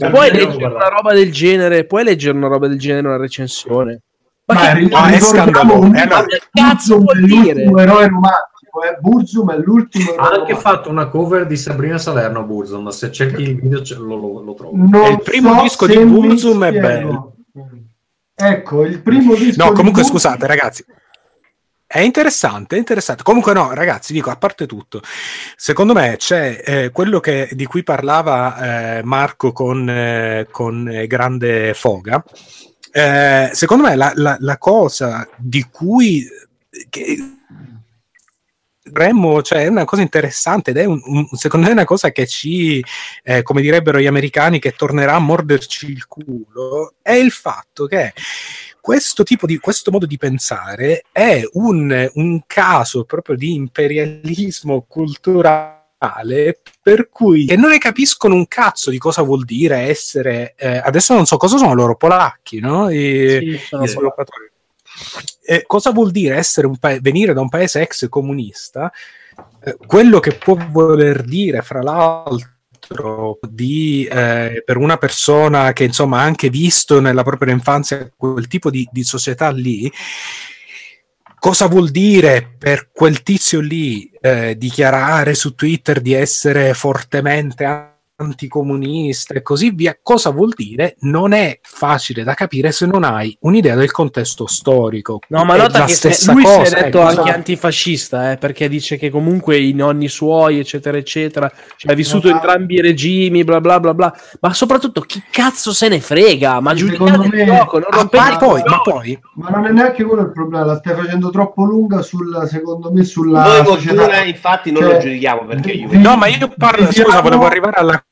puoi 0.09 0.29
Video, 0.31 0.45
leggere 0.45 0.57
guardate. 0.57 0.75
una 0.75 0.87
roba 0.89 1.13
del 1.13 1.31
genere 1.31 1.85
puoi 1.85 2.03
leggere 2.03 2.37
una 2.37 2.47
roba 2.47 2.67
del 2.67 2.79
genere 2.79 3.07
una 3.07 3.17
recensione 3.17 4.01
ma, 4.45 4.53
Ma 4.55 4.73
che 4.73 4.81
no, 4.89 5.05
è 5.05 5.19
scandaloso. 5.19 5.79
un- 5.79 5.95
Eh, 5.95 6.05
no. 6.05 6.15
Ma 6.15 6.25
che 6.25 6.41
cazzo 6.51 6.97
vuol 6.97 7.21
dire? 7.23 7.63
eroe 7.63 8.07
romantico, 8.07 8.83
eh. 8.83 8.97
Burzum 8.99 9.51
è 9.53 9.57
l'ultimo 9.57 10.11
Ha 10.17 10.29
anche 10.31 10.55
fatto 10.55 10.89
una 10.89 11.07
cover 11.07 11.45
di 11.45 11.55
Sabrina 11.55 11.97
Salerno 11.97 12.43
Burzum, 12.43 12.89
se 12.89 13.09
cerchi 13.11 13.41
il 13.43 13.55
video 13.59 13.81
lo, 13.99 14.15
lo, 14.43 14.55
lo 14.79 15.05
E 15.05 15.11
il 15.11 15.21
primo 15.23 15.55
so 15.55 15.61
disco 15.61 15.87
di 15.87 15.97
Burzum 15.97 16.63
è 16.65 16.71
bello. 16.73 17.32
Ecco, 18.35 18.83
il 18.83 19.01
primo 19.01 19.35
disco 19.35 19.63
No, 19.63 19.71
comunque 19.73 20.01
Burzum- 20.01 20.19
scusate, 20.19 20.47
ragazzi. 20.47 20.83
È 21.85 21.99
interessante, 21.99 22.75
è 22.75 22.79
interessante. 22.79 23.21
Comunque 23.21 23.53
no, 23.53 23.71
ragazzi, 23.73 24.13
dico, 24.13 24.31
a 24.31 24.35
parte 24.35 24.65
tutto, 24.65 25.01
secondo 25.55 25.93
me 25.93 26.15
c'è 26.17 26.61
eh, 26.65 26.89
quello 26.91 27.19
che, 27.19 27.49
di 27.51 27.65
cui 27.65 27.83
parlava 27.83 28.97
eh, 28.97 29.03
Marco 29.03 29.51
con, 29.51 29.87
eh, 29.87 30.47
con 30.49 30.87
eh, 30.89 31.05
grande 31.05 31.73
foga. 31.75 32.23
Eh, 32.91 33.49
secondo 33.53 33.83
me 33.87 33.95
la, 33.95 34.11
la- 34.15 34.37
la 34.39 34.57
cosa 34.57 35.27
di 35.37 35.67
cui 35.71 36.27
che, 36.89 37.17
dovremmo, 38.93 39.41
cioè 39.41 39.63
è 39.63 39.67
una 39.67 39.85
cosa 39.85 40.01
interessante 40.03 40.69
ed 40.71 40.77
è 40.77 40.85
un, 40.85 41.01
un- 41.03 41.27
secondo 41.33 41.65
me 41.67 41.71
una 41.73 41.83
cosa 41.85 42.11
che 42.11 42.27
ci, 42.27 42.83
eh, 43.23 43.41
come 43.41 43.61
direbbero 43.61 43.99
gli 43.99 44.05
americani, 44.05 44.59
che 44.59 44.71
tornerà 44.73 45.15
a 45.15 45.19
morderci 45.19 45.89
il 45.89 46.05
culo, 46.07 46.93
è 47.01 47.13
il 47.13 47.31
fatto 47.31 47.85
che 47.87 48.13
questo 48.79 49.23
tipo 49.23 49.45
di 49.45 49.57
questo 49.59 49.91
modo 49.91 50.05
di 50.05 50.17
pensare 50.17 51.03
è 51.11 51.41
un, 51.53 52.09
un 52.15 52.41
caso 52.45 53.05
proprio 53.05 53.35
di 53.35 53.53
imperialismo 53.55 54.85
culturale 54.87 55.81
per 56.81 57.07
cui 57.09 57.45
che 57.45 57.55
non 57.55 57.69
ne 57.69 57.77
capiscono 57.77 58.35
un 58.35 58.45
cazzo 58.49 58.89
di 58.89 58.97
cosa 58.97 59.21
vuol 59.21 59.45
dire 59.45 59.77
essere 59.77 60.53
eh, 60.57 60.75
adesso 60.83 61.13
non 61.13 61.25
so 61.25 61.37
cosa 61.37 61.55
sono 61.57 61.73
loro 61.73 61.95
polacchi 61.95 62.59
no? 62.59 62.89
I- 62.89 63.39
Sì, 63.39 63.57
sono 63.69 63.83
gli 63.83 63.87
sviluppatori 63.87 64.51
Eh, 65.45 65.63
cosa 65.65 65.91
vuol 65.91 66.11
dire 66.11 66.41
pa- 66.79 66.99
venire 66.99 67.33
da 67.33 67.41
un 67.41 67.49
paese 67.49 67.81
ex 67.81 68.07
comunista 68.09 68.91
Eh, 69.65 69.77
quello 69.85 70.19
che 70.19 70.33
può 70.33 70.55
voler 70.69 71.23
dire 71.23 71.61
fra 71.61 71.81
l'altro 71.81 73.39
di, 73.41 74.07
eh, 74.11 74.61
per 74.65 74.77
una 74.77 74.97
persona 74.97 75.73
che 75.73 75.85
insomma 75.85 76.19
ha 76.19 76.23
anche 76.23 76.49
visto 76.49 76.99
nella 76.99 77.23
propria 77.23 77.53
infanzia 77.53 78.11
quel 78.15 78.47
tipo 78.47 78.69
di, 78.69 78.87
di 78.91 79.03
società 79.03 79.49
lì 79.51 79.91
cosa 81.39 81.67
vuol 81.67 81.89
dire 81.89 82.55
per 82.57 82.89
quel 82.91 83.23
tizio 83.23 83.59
lì 83.59 84.09
eh, 84.21 84.55
dichiarare 84.57 85.33
su 85.33 85.55
Twitter 85.55 85.99
di 85.99 86.13
essere 86.13 86.73
fortemente 86.73 87.92
anticomunista 88.23 89.33
e 89.33 89.41
così 89.41 89.71
via, 89.71 89.97
cosa 90.01 90.29
vuol 90.31 90.53
dire? 90.55 90.95
Non 91.01 91.33
è 91.33 91.59
facile 91.61 92.23
da 92.23 92.33
capire 92.33 92.71
se 92.71 92.85
non 92.85 93.03
hai 93.03 93.35
un'idea 93.41 93.75
del 93.75 93.91
contesto 93.91 94.47
storico. 94.47 95.19
No, 95.29 95.43
ma 95.45 95.55
È 95.55 95.57
nota 95.57 95.79
la 95.79 95.85
che 95.85 95.93
stessa 95.93 96.33
lui 96.33 96.43
cosa, 96.43 96.65
si 96.65 96.73
è 96.75 96.83
detto 96.83 96.99
ecco. 96.99 97.07
anche 97.21 97.31
antifascista, 97.31 98.31
eh, 98.31 98.37
perché 98.37 98.67
dice 98.69 98.97
che 98.97 99.09
comunque 99.09 99.57
i 99.59 99.73
nonni 99.73 100.07
suoi, 100.07 100.59
eccetera, 100.59 100.97
eccetera, 100.97 101.51
cioè, 101.77 101.91
ha 101.91 101.95
vissuto 101.95 102.29
Ma- 102.29 102.35
entrambi 102.35 102.75
i 102.75 102.81
regimi, 102.81 103.43
bla 103.43 103.59
bla 103.61 103.79
bla 103.79 103.93
bla. 103.93 104.13
Ma 104.39 104.53
soprattutto 104.53 105.01
chi 105.01 105.21
cazzo 105.29 105.73
se 105.73 105.87
ne 105.87 105.99
frega? 105.99 106.59
Ma 106.59 106.73
giudicate 106.73 107.11
Secondo 107.11 107.35
il 107.35 107.45
me- 107.45 107.45
gioco, 107.45 107.77
non 107.79 107.87
Ah, 107.91 107.95
rompete 107.97 108.23
ma 108.23 108.33
i 108.33 108.37
poi, 108.37 108.63
ma 108.65 108.81
poi 108.81 109.19
Ma 109.35 109.49
non 109.49 109.65
è 109.67 109.71
neanche 109.71 110.03
quello 110.03 110.21
il 110.23 110.31
problema, 110.31 110.65
la 110.65 110.77
stai 110.77 110.95
facendo 110.95 111.29
troppo 111.29 111.63
lunga 111.65 112.01
sul, 112.01 112.45
secondo 112.47 112.91
me, 112.91 113.03
sulla 113.03 113.41
Noi 113.43 113.65
società. 113.65 113.95
Cultura, 113.95 114.23
infatti, 114.23 114.71
non 114.71 114.81
Cioè, 114.83 114.93
lo 114.93 114.99
giudichiamo 114.99 115.45
perché 115.45 115.71
io. 115.71 115.87
No, 115.99 116.15
ma 116.17 116.27
io 116.27 116.51
parlo, 116.57 116.91
scusa, 116.91 117.21
volevo 117.21 117.45
arrivare 117.45 117.75
alla. 117.77 118.05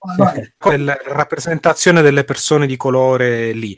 Quella 0.57 0.97
rappresentazione 1.05 2.01
delle 2.01 2.23
persone 2.23 2.65
di 2.65 2.75
colore 2.75 3.51
lì. 3.51 3.77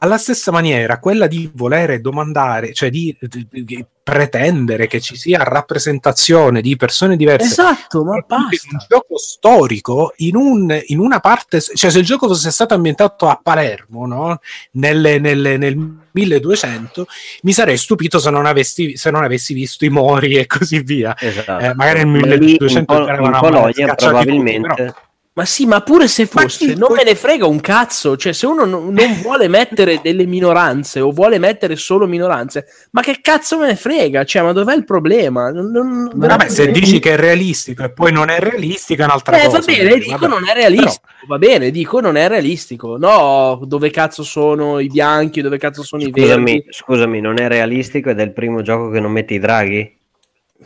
Alla 0.00 0.18
stessa 0.18 0.50
maniera, 0.50 0.98
quella 0.98 1.26
di 1.28 1.48
volere 1.54 2.00
domandare, 2.00 2.72
cioè 2.72 2.90
di, 2.90 3.16
di- 3.20 3.46
di 3.64 3.86
pretendere 4.02 4.88
che 4.88 5.00
ci 5.00 5.14
sia 5.16 5.44
rappresentazione 5.44 6.60
di 6.60 6.74
persone 6.74 7.16
diverse 7.16 7.46
Esatto, 7.46 8.02
ma 8.02 8.16
in 8.16 8.24
basta. 8.26 8.68
un 8.72 8.78
gioco 8.88 9.16
storico 9.18 10.12
in, 10.16 10.34
un- 10.34 10.80
in 10.86 10.98
una 10.98 11.20
parte, 11.20 11.60
cioè 11.60 11.90
se 11.90 11.98
il 12.00 12.04
gioco 12.04 12.26
fosse 12.26 12.50
stato 12.50 12.74
ambientato 12.74 13.28
a 13.28 13.38
Palermo 13.40 14.06
no? 14.06 14.40
Nelle- 14.72 15.20
nelle- 15.20 15.56
nel 15.56 15.76
1200, 16.10 17.06
mi 17.42 17.52
sarei 17.52 17.76
stupito 17.76 18.18
se 18.18 18.30
non 18.30 18.46
avessi, 18.46 18.96
se 18.96 19.10
non 19.12 19.22
avessi 19.22 19.54
visto 19.54 19.84
i 19.84 19.88
Mori 19.90 20.34
e 20.34 20.46
così 20.46 20.80
via. 20.82 21.14
Esatto. 21.16 21.62
Eh, 21.64 21.74
magari 21.74 21.98
nel 22.04 22.20
Ma 22.20 22.34
lì 22.34 22.38
1200 22.38 22.78
in, 22.78 22.84
Pol- 23.06 23.24
in 23.24 23.36
Polonia 23.38 23.94
probabilmente 23.94 24.68
tutti, 24.68 24.74
però- 24.82 24.94
Ma 25.32 25.44
sì, 25.44 25.64
ma 25.64 25.80
pure 25.80 26.08
se 26.08 26.26
fosse, 26.26 26.66
chi- 26.72 26.76
non 26.76 26.92
me 26.92 27.04
ne 27.04 27.14
frega 27.14 27.46
un 27.46 27.60
cazzo. 27.60 28.16
Cioè, 28.16 28.32
se 28.32 28.46
uno 28.46 28.64
non, 28.64 28.92
non 28.92 29.20
vuole 29.22 29.46
mettere 29.46 30.00
delle 30.02 30.26
minoranze 30.26 30.98
o 31.00 31.12
vuole 31.12 31.38
mettere 31.38 31.76
solo 31.76 32.06
minoranze, 32.08 32.66
ma 32.90 33.00
che 33.00 33.20
cazzo 33.22 33.56
me 33.56 33.68
ne 33.68 33.76
frega? 33.76 34.24
Cioè, 34.24 34.42
ma 34.42 34.52
dov'è 34.52 34.74
il 34.74 34.84
problema? 34.84 35.50
Non- 35.50 35.70
non- 35.70 36.10
Vabbè, 36.12 36.48
se 36.48 36.72
dici 36.72 36.98
che 36.98 37.12
è 37.12 37.16
realistico 37.16 37.84
e 37.84 37.92
poi 37.92 38.10
non 38.12 38.28
è 38.28 38.40
realistico 38.40 39.02
è 39.02 39.04
un'altra 39.04 39.38
Eh, 39.40 39.44
cosa. 39.44 39.58
va 39.60 39.64
bene, 39.64 39.88
Vabbè. 39.90 39.98
dico 40.00 40.26
non 40.26 40.48
è 40.48 40.52
realistico. 40.52 41.06
Va 41.28 41.38
bene, 41.38 41.70
dico 41.70 42.00
non 42.00 42.16
è 42.16 42.26
realistico. 42.28 42.96
No, 42.98 43.60
dove 43.64 43.90
cazzo 43.90 44.24
sono 44.24 44.80
i 44.80 44.88
bianchi, 44.88 45.42
dove 45.42 45.58
cazzo 45.58 45.84
sono 45.84 46.02
i 46.02 46.06
Scusami, 46.10 46.44
verdi, 46.54 46.66
scusami, 46.70 47.20
non 47.20 47.38
è 47.40 47.46
realistico 47.46 48.10
ed 48.10 48.18
è 48.18 48.24
il 48.24 48.32
primo 48.32 48.62
gioco 48.62 48.90
che 48.90 48.98
non 48.98 49.12
mette 49.12 49.34
i 49.34 49.38
draghi? 49.38 49.98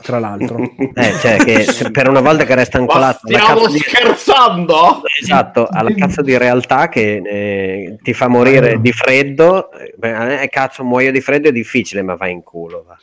Tra 0.02 0.18
l'altro. 0.18 0.62
Eh, 0.96 1.12
cioè 1.18 1.36
che 1.38 1.90
per 1.90 2.08
una 2.08 2.20
volta 2.20 2.44
che 2.44 2.54
resta 2.54 2.78
alla 2.86 3.18
stiamo 3.20 3.62
cazzo 3.62 3.72
di- 3.72 3.78
scherzando? 3.78 5.02
Esatto, 5.20 5.66
alla 5.68 5.92
cazzo 5.92 6.22
di 6.22 6.38
realtà 6.38 6.88
che 6.88 7.20
eh, 7.24 7.98
ti 8.00 8.12
fa 8.12 8.28
morire 8.28 8.80
di 8.80 8.92
freddo. 8.92 9.70
eh, 9.72 10.42
eh, 10.42 10.48
cazzo, 10.48 10.84
muoio 10.84 11.10
di 11.10 11.20
freddo 11.20 11.48
è 11.48 11.52
difficile, 11.52 12.02
ma 12.02 12.14
vai 12.14 12.32
in 12.32 12.42
culo. 12.42 12.84
va. 12.86 12.96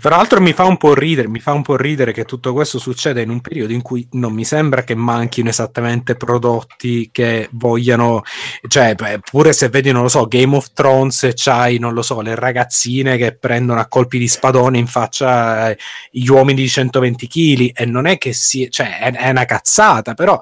Tra 0.00 0.16
l'altro 0.16 0.40
mi 0.40 0.52
fa 0.52 0.64
un 0.64 0.76
po' 0.76 0.94
ridere, 0.94 1.26
mi 1.28 1.40
fa 1.40 1.52
un 1.52 1.62
po' 1.62 1.76
ridere 1.76 2.12
che 2.12 2.24
tutto 2.24 2.52
questo 2.52 2.78
succeda 2.78 3.20
in 3.20 3.30
un 3.30 3.40
periodo 3.40 3.72
in 3.72 3.82
cui 3.82 4.06
non 4.12 4.32
mi 4.32 4.44
sembra 4.44 4.84
che 4.84 4.94
manchino 4.94 5.48
esattamente 5.48 6.14
prodotti 6.14 7.10
che 7.10 7.48
vogliano, 7.52 8.22
cioè 8.68 8.94
beh, 8.94 9.20
pure 9.30 9.52
se 9.52 9.68
vedi, 9.68 9.90
non 9.90 10.02
lo 10.02 10.08
so, 10.08 10.26
Game 10.26 10.54
of 10.54 10.72
Thrones 10.72 11.32
c'hai, 11.34 11.78
non 11.78 11.92
lo 11.92 12.02
so, 12.02 12.20
le 12.20 12.34
ragazzine 12.34 13.16
che 13.16 13.34
prendono 13.34 13.80
a 13.80 13.86
colpi 13.86 14.18
di 14.18 14.28
spadone 14.28 14.78
in 14.78 14.86
faccia 14.86 15.70
eh, 15.70 15.78
gli 16.10 16.28
uomini 16.32 16.62
di 16.62 16.68
120 16.68 17.26
kg 17.28 17.70
e 17.74 17.84
non 17.86 18.06
è 18.06 18.18
che 18.18 18.32
sia, 18.32 18.68
cioè 18.68 18.98
è, 18.98 19.12
è 19.12 19.30
una 19.30 19.44
cazzata, 19.44 20.14
però 20.14 20.40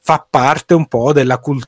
fa 0.00 0.26
parte 0.28 0.74
un 0.74 0.86
po' 0.86 1.12
della 1.12 1.38
cultura. 1.38 1.66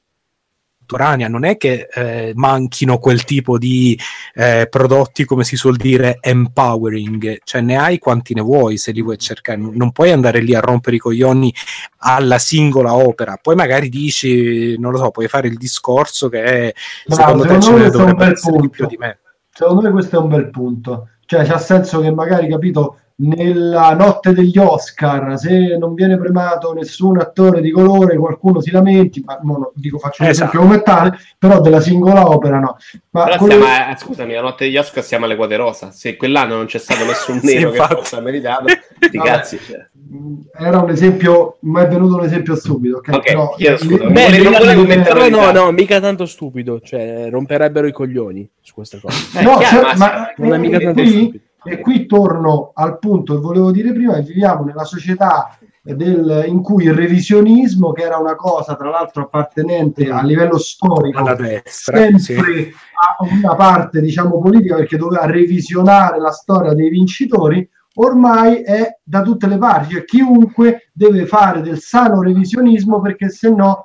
Non 0.92 1.44
è 1.44 1.56
che 1.56 1.86
eh, 1.94 2.32
manchino 2.34 2.98
quel 2.98 3.22
tipo 3.22 3.58
di 3.58 3.96
eh, 4.34 4.66
prodotti, 4.68 5.24
come 5.24 5.44
si 5.44 5.54
suol 5.54 5.76
dire, 5.76 6.18
empowering, 6.20 7.38
cioè 7.44 7.60
ne 7.60 7.76
hai 7.76 7.98
quanti 7.98 8.34
ne 8.34 8.40
vuoi 8.40 8.76
se 8.76 8.90
li 8.90 9.00
vuoi 9.00 9.16
cercare, 9.16 9.56
non 9.56 9.92
puoi 9.92 10.10
andare 10.10 10.40
lì 10.40 10.52
a 10.52 10.58
rompere 10.58 10.96
i 10.96 10.98
coglioni 10.98 11.54
alla 11.98 12.40
singola 12.40 12.96
opera, 12.96 13.38
poi 13.40 13.54
magari 13.54 13.88
dici, 13.88 14.76
non 14.78 14.90
lo 14.90 14.98
so, 14.98 15.12
puoi 15.12 15.28
fare 15.28 15.46
il 15.46 15.56
discorso 15.56 16.28
che 16.28 16.42
è, 16.42 16.74
Bravo, 17.06 17.44
secondo 17.44 17.44
te 17.44 17.54
ce 17.54 17.60
secondo 17.60 17.76
me 17.76 17.84
ne 17.84 17.90
questo 17.90 18.00
è 18.00 18.00
un 18.00 18.06
dovrebbe 18.10 18.24
bel 18.24 18.32
essere 18.32 18.50
di 18.50 18.58
punto. 18.58 18.74
più 18.74 18.86
di 18.86 18.96
me. 18.96 19.18
Secondo 19.52 19.82
me 19.82 19.90
questo 19.90 20.16
è 20.16 20.18
un 20.18 20.28
bel 20.28 20.50
punto. 20.50 21.08
Cioè, 21.26 21.44
c'ha 21.44 21.58
senso 21.58 22.00
che 22.00 22.10
magari, 22.10 22.48
capito, 22.48 22.96
nella 23.22 23.94
notte 23.94 24.32
degli 24.32 24.56
Oscar, 24.58 25.38
se 25.38 25.76
non 25.78 25.94
viene 25.94 26.16
premiato 26.18 26.72
nessun 26.72 27.18
attore 27.18 27.60
di 27.60 27.70
colore, 27.70 28.16
qualcuno 28.16 28.60
si 28.60 28.70
lamenti, 28.70 29.22
ma 29.24 29.38
mo 29.42 29.58
no, 29.58 29.72
dico 29.74 29.98
faccio 29.98 30.22
un 30.22 30.28
Esatto. 30.30 30.50
esempio 30.50 30.68
come 30.68 30.82
tale, 30.82 31.18
però 31.38 31.60
della 31.60 31.80
singola 31.80 32.26
opera 32.28 32.58
no. 32.58 32.76
Ma 33.10 33.24
Però 33.24 33.36
quello- 33.36 33.64
siamo 33.64 33.90
a- 33.92 33.96
scusami, 33.96 34.32
la 34.34 34.40
notte 34.40 34.64
degli 34.64 34.76
Oscar 34.78 35.02
siamo 35.04 35.24
alle 35.26 35.36
quote 35.36 35.56
rosa. 35.56 35.90
Se 35.90 36.16
quell'anno 36.16 36.56
non 36.56 36.66
c'è 36.66 36.78
stato 36.78 37.04
nessun 37.04 37.40
Sì, 37.44 37.54
nero 37.56 37.70
che 37.70 37.76
infatti. 37.76 37.94
fosse 37.96 38.20
meritato, 38.20 38.64
Vabbè. 38.64 39.18
cazzi. 39.18 39.58
Cioè. 39.58 39.88
mh, 39.92 40.34
era 40.56 40.78
un 40.80 40.88
esempio, 40.90 41.56
mi 41.60 41.80
è 41.82 41.88
venuto 41.88 42.16
un 42.16 42.24
esempio 42.24 42.54
stupido, 42.56 42.96
ok? 42.98 43.08
Ok, 43.12 43.22
Però, 43.24 43.54
chiedo 43.56 43.76
scusa, 43.76 44.04
le- 44.04 44.12
Beh, 44.12 44.38
non 44.74 44.86
mettere- 44.86 45.02
Però 45.20 45.28
no, 45.28 45.50
no, 45.52 45.70
mica 45.72 46.00
tanto 46.00 46.24
stupido. 46.26 46.80
Cioè, 46.80 47.28
romperebbero 47.30 47.86
i 47.86 47.92
coglioni 47.92 48.48
su 48.60 48.72
queste 48.74 48.98
cose. 49.00 49.38
Eh, 49.38 49.42
No, 49.42 49.58
chiaro, 49.58 49.86
cioè, 49.88 49.96
ma 49.96 50.06
ma 50.06 50.32
non 50.38 50.54
è 50.54 50.58
mica 50.58 50.78
tanto 50.78 51.04
stupido. 51.04 51.38
E 51.64 51.80
qui 51.80 52.06
torno 52.06 52.70
al 52.74 52.98
punto 52.98 53.34
che 53.34 53.40
volevo 53.40 53.70
dire 53.70 53.92
prima, 53.92 54.14
che 54.14 54.22
viviamo 54.22 54.64
nella 54.64 54.84
società 54.84 55.56
del- 55.82 56.44
in 56.46 56.62
cui 56.62 56.84
il 56.84 56.94
revisionismo, 56.94 57.92
che 57.92 58.02
era 58.02 58.18
una 58.18 58.36
cosa 58.36 58.76
tra 58.76 58.90
l'altro 58.90 59.22
appartenente 59.22 60.10
a 60.10 60.22
livello 60.22 60.58
storico, 60.58 61.18
Alla 61.18 61.34
destra, 61.34 61.96
sempre 61.96 62.18
sì. 62.18 62.72
a 63.18 63.24
una 63.24 63.54
parte 63.54 64.00
diciamo 64.00 64.40
politica 64.40 64.76
perché 64.76 64.96
doveva 64.96 65.26
revisionare 65.26 66.18
la 66.20 66.32
storia 66.32 66.74
dei 66.74 66.90
vincitori, 66.90 67.66
ormai 67.94 68.62
è 68.62 68.98
da 69.02 69.22
tutte 69.22 69.46
le 69.46 69.58
parti, 69.58 69.94
cioè 69.94 70.04
chiunque 70.04 70.90
deve 70.92 71.26
fare 71.26 71.60
del 71.62 71.80
sano 71.80 72.22
revisionismo 72.22 73.00
perché 73.00 73.30
se 73.30 73.50
no 73.50 73.80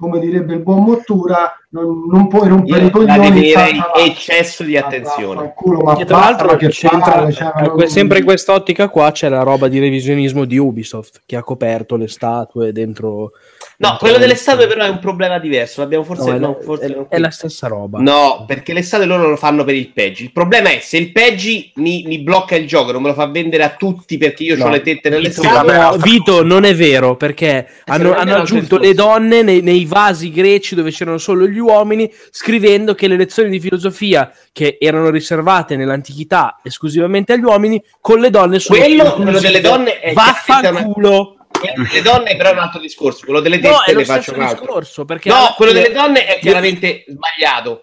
come 0.00 0.18
direbbe 0.18 0.54
il 0.54 0.60
buon 0.60 0.82
Mottura, 0.82 1.52
non, 1.70 2.06
non 2.10 2.26
puoi 2.26 2.48
rompere 2.48 2.80
Io 2.80 2.86
i 2.86 2.90
la 2.90 2.90
coglioni. 2.90 3.30
definirei 3.30 3.74
fa- 3.76 3.90
fa- 3.94 4.00
eccesso 4.00 4.62
di 4.64 4.76
attenzione. 4.76 5.40
fa- 5.42 5.52
culo, 5.52 5.80
ma 5.82 5.96
E 5.98 6.04
tra 6.06 6.18
l'altro 6.18 6.46
ma 6.48 6.56
che 6.56 6.68
c'entra- 6.68 7.30
cioè, 7.30 7.52
ma 7.54 7.68
que- 7.70 7.86
sempre 7.88 8.18
in 8.18 8.24
quest'ottica 8.24 8.88
qua 8.88 9.10
c'è 9.12 9.28
la 9.28 9.42
roba 9.42 9.68
di 9.68 9.78
revisionismo 9.78 10.44
di 10.46 10.56
Ubisoft 10.58 11.20
che 11.26 11.36
ha 11.36 11.42
coperto 11.42 11.96
le 11.96 12.08
statue 12.08 12.72
dentro 12.72 13.32
No, 13.80 13.96
quello 13.98 14.18
delle 14.18 14.34
statue 14.34 14.66
però 14.66 14.84
è 14.84 14.88
un 14.90 14.98
problema 14.98 15.38
diverso. 15.38 15.80
L'abbiamo 15.80 16.04
forse. 16.04 16.28
No, 16.32 16.36
è, 16.36 16.38
no, 16.38 16.48
la- 16.58 16.64
forse 16.64 16.84
è- 16.84 16.88
non- 16.94 17.06
è 17.08 17.18
la 17.18 17.30
stessa 17.30 17.66
roba 17.66 17.98
No, 18.00 18.44
perché 18.46 18.74
le 18.74 18.82
statue 18.82 19.06
loro 19.06 19.26
lo 19.30 19.36
fanno 19.36 19.64
per 19.64 19.74
il 19.74 19.88
peggi. 19.88 20.24
Il 20.24 20.32
problema 20.32 20.68
è 20.68 20.80
se 20.82 20.98
il 20.98 21.12
peggi 21.12 21.72
mi, 21.76 22.02
mi 22.06 22.18
blocca 22.18 22.56
il 22.56 22.66
gioco, 22.66 22.92
non 22.92 23.00
me 23.00 23.08
lo 23.08 23.14
fa 23.14 23.26
vendere 23.28 23.62
a 23.62 23.70
tutti 23.70 24.18
perché 24.18 24.42
io 24.42 24.56
No. 24.58 24.66
ho 24.66 24.68
le 24.68 24.82
tette 24.82 25.08
nelle 25.08 25.30
statue. 25.30 25.72
No, 25.72 25.96
Vito, 25.96 26.42
non 26.44 26.64
è 26.64 26.74
vero 26.74 27.16
perché 27.16 27.66
hanno, 27.86 28.12
è 28.12 28.16
hanno 28.18 28.24
vero, 28.32 28.42
aggiunto 28.42 28.76
le 28.76 28.92
donne 28.92 29.40
nei, 29.40 29.62
nei 29.62 29.86
vasi 29.86 30.30
greci 30.30 30.74
dove 30.74 30.90
c'erano 30.90 31.16
solo 31.16 31.46
gli 31.46 31.58
uomini, 31.58 32.12
scrivendo 32.30 32.94
che 32.94 33.08
le 33.08 33.16
lezioni 33.16 33.48
di 33.48 33.60
filosofia 33.60 34.30
che 34.52 34.76
erano 34.78 35.08
riservate 35.08 35.76
nell'antichità 35.76 36.60
esclusivamente 36.62 37.32
agli 37.32 37.44
uomini, 37.44 37.82
con 37.98 38.20
le 38.20 38.28
donne 38.28 38.58
sono 38.58 38.78
Quello, 38.78 39.14
quello 39.14 39.40
delle 39.40 39.60
donne 39.62 40.00
è 40.00 40.12
Vaffanculo. 40.12 41.36
Quello 41.60 41.88
delle 41.88 42.02
donne 42.02 42.36
però 42.36 42.50
è 42.50 42.52
un 42.52 42.58
altro 42.58 42.80
discorso. 42.80 43.24
Quello 43.24 43.40
delle 43.40 43.56
No, 43.58 43.62
tette 43.78 43.90
è 43.90 43.92
lo 43.92 43.98
ne 44.00 44.04
faccio 44.04 44.34
un 44.34 44.42
altro. 44.42 44.64
discorso 44.64 45.04
perché 45.04 45.28
No, 45.28 45.36
alla 45.36 45.54
quello 45.56 45.72
fine- 45.72 45.82
delle 45.84 45.94
donne 45.94 46.26
è 46.26 46.38
chiaramente 46.40 47.04
sbagliato. 47.06 47.80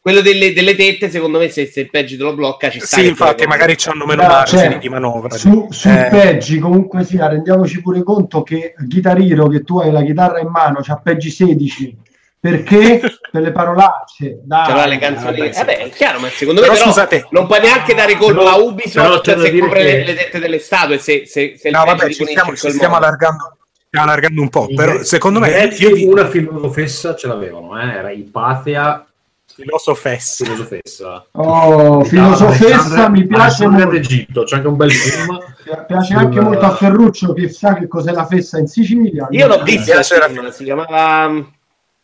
Quello 0.00 0.20
delle, 0.22 0.52
delle 0.54 0.74
tette, 0.74 1.10
secondo 1.10 1.38
me, 1.38 1.48
se, 1.50 1.66
se 1.66 1.80
il 1.80 1.90
peggio 1.90 2.16
te 2.16 2.22
lo 2.22 2.32
blocca, 2.34 2.70
ci 2.70 2.80
sta. 2.80 2.96
Sì, 2.98 3.06
infatti, 3.08 3.46
magari 3.46 3.76
hanno 3.86 4.06
meno 4.06 4.22
No, 4.22 4.28
margini 4.28 4.62
cioè, 4.62 4.78
di 4.78 4.88
manovra. 4.88 5.36
Su, 5.36 5.66
su 5.70 5.88
Eh, 5.88 6.06
peggi 6.10 6.58
comunque 6.58 7.04
sia, 7.04 7.28
rendiamoci 7.28 7.82
pure 7.82 8.02
conto 8.02 8.42
che 8.42 8.74
Guitar 8.78 9.18
Hero, 9.20 9.48
che 9.48 9.62
tu 9.64 9.80
hai 9.80 9.90
la 9.90 10.02
chitarra 10.02 10.40
in 10.40 10.48
mano, 10.48 10.78
c'ha 10.82 10.96
peggi 10.96 11.28
16 11.30 11.96
perché 12.40 13.00
per 13.32 13.42
le 13.42 13.50
parolacce 13.52 14.38
dai, 14.44 14.66
C'era 14.66 14.86
le 14.86 14.98
canzoni. 14.98 15.38
vabbè, 15.38 15.52
sì. 15.52 15.58
Vabbè, 15.58 15.78
è 15.78 15.88
chiaro, 15.90 16.20
ma 16.20 16.28
secondo 16.28 16.60
Però 16.60 16.72
me 16.72 16.78
però 16.78 16.90
scusate- 16.90 17.26
non 17.30 17.46
puoi 17.46 17.60
neanche 17.60 17.94
dare 17.94 18.16
colpa 18.16 18.52
a 18.52 18.56
Ubisoft 18.58 19.34
da 19.34 19.40
se 19.42 19.58
copre 19.58 19.78
che- 19.84 19.92
le, 19.98 20.04
le 20.04 20.14
tette 20.14 20.38
delle 20.38 20.58
statue. 20.58 20.98
Se, 20.98 21.24
se, 21.26 21.54
se 21.58 21.70
No, 21.70 21.84
vabbè, 21.84 22.10
ci 22.12 22.24
stiamo, 22.24 22.54
ci 22.54 22.70
stiamo 22.70 22.96
allargando, 22.96 23.56
stiamo 23.86 24.06
allargando 24.06 24.40
un 24.40 24.48
po', 24.50 24.66
I 24.70 24.74
però 24.74 25.02
secondo 25.02 25.40
me 25.40 25.64
io 25.64 25.92
vi- 25.94 26.04
una 26.04 26.28
filosofessa 26.28 27.16
ce 27.16 27.26
l'avevano, 27.26 27.78
eh? 27.80 27.90
era 27.92 28.10
Ipatia 28.10 29.04
filosofessa. 29.52 30.44
filosofessa. 30.44 31.26
Oh, 31.32 32.04
filosofessa 32.04 33.08
mi 33.08 33.26
piace 33.26 33.66
molto. 33.66 33.90
d'Egitto, 33.90 34.44
c'è 34.44 34.56
anche 34.56 34.68
un 34.68 34.76
bel 34.76 34.90
film. 34.92 35.38
Pi- 35.64 35.70
piace 35.88 36.06
sul- 36.12 36.16
anche 36.16 36.40
molto 36.40 36.64
a 36.66 36.76
Ferruccio 36.76 37.32
che 37.32 37.48
sa 37.48 37.74
che 37.74 37.88
cos'è 37.88 38.12
la 38.12 38.24
fessa 38.26 38.58
in 38.58 38.68
Sicilia. 38.68 39.26
Io 39.30 39.46
l'ho 39.48 39.64
film, 39.64 39.82
si 40.50 40.62
chiamava... 40.64 41.44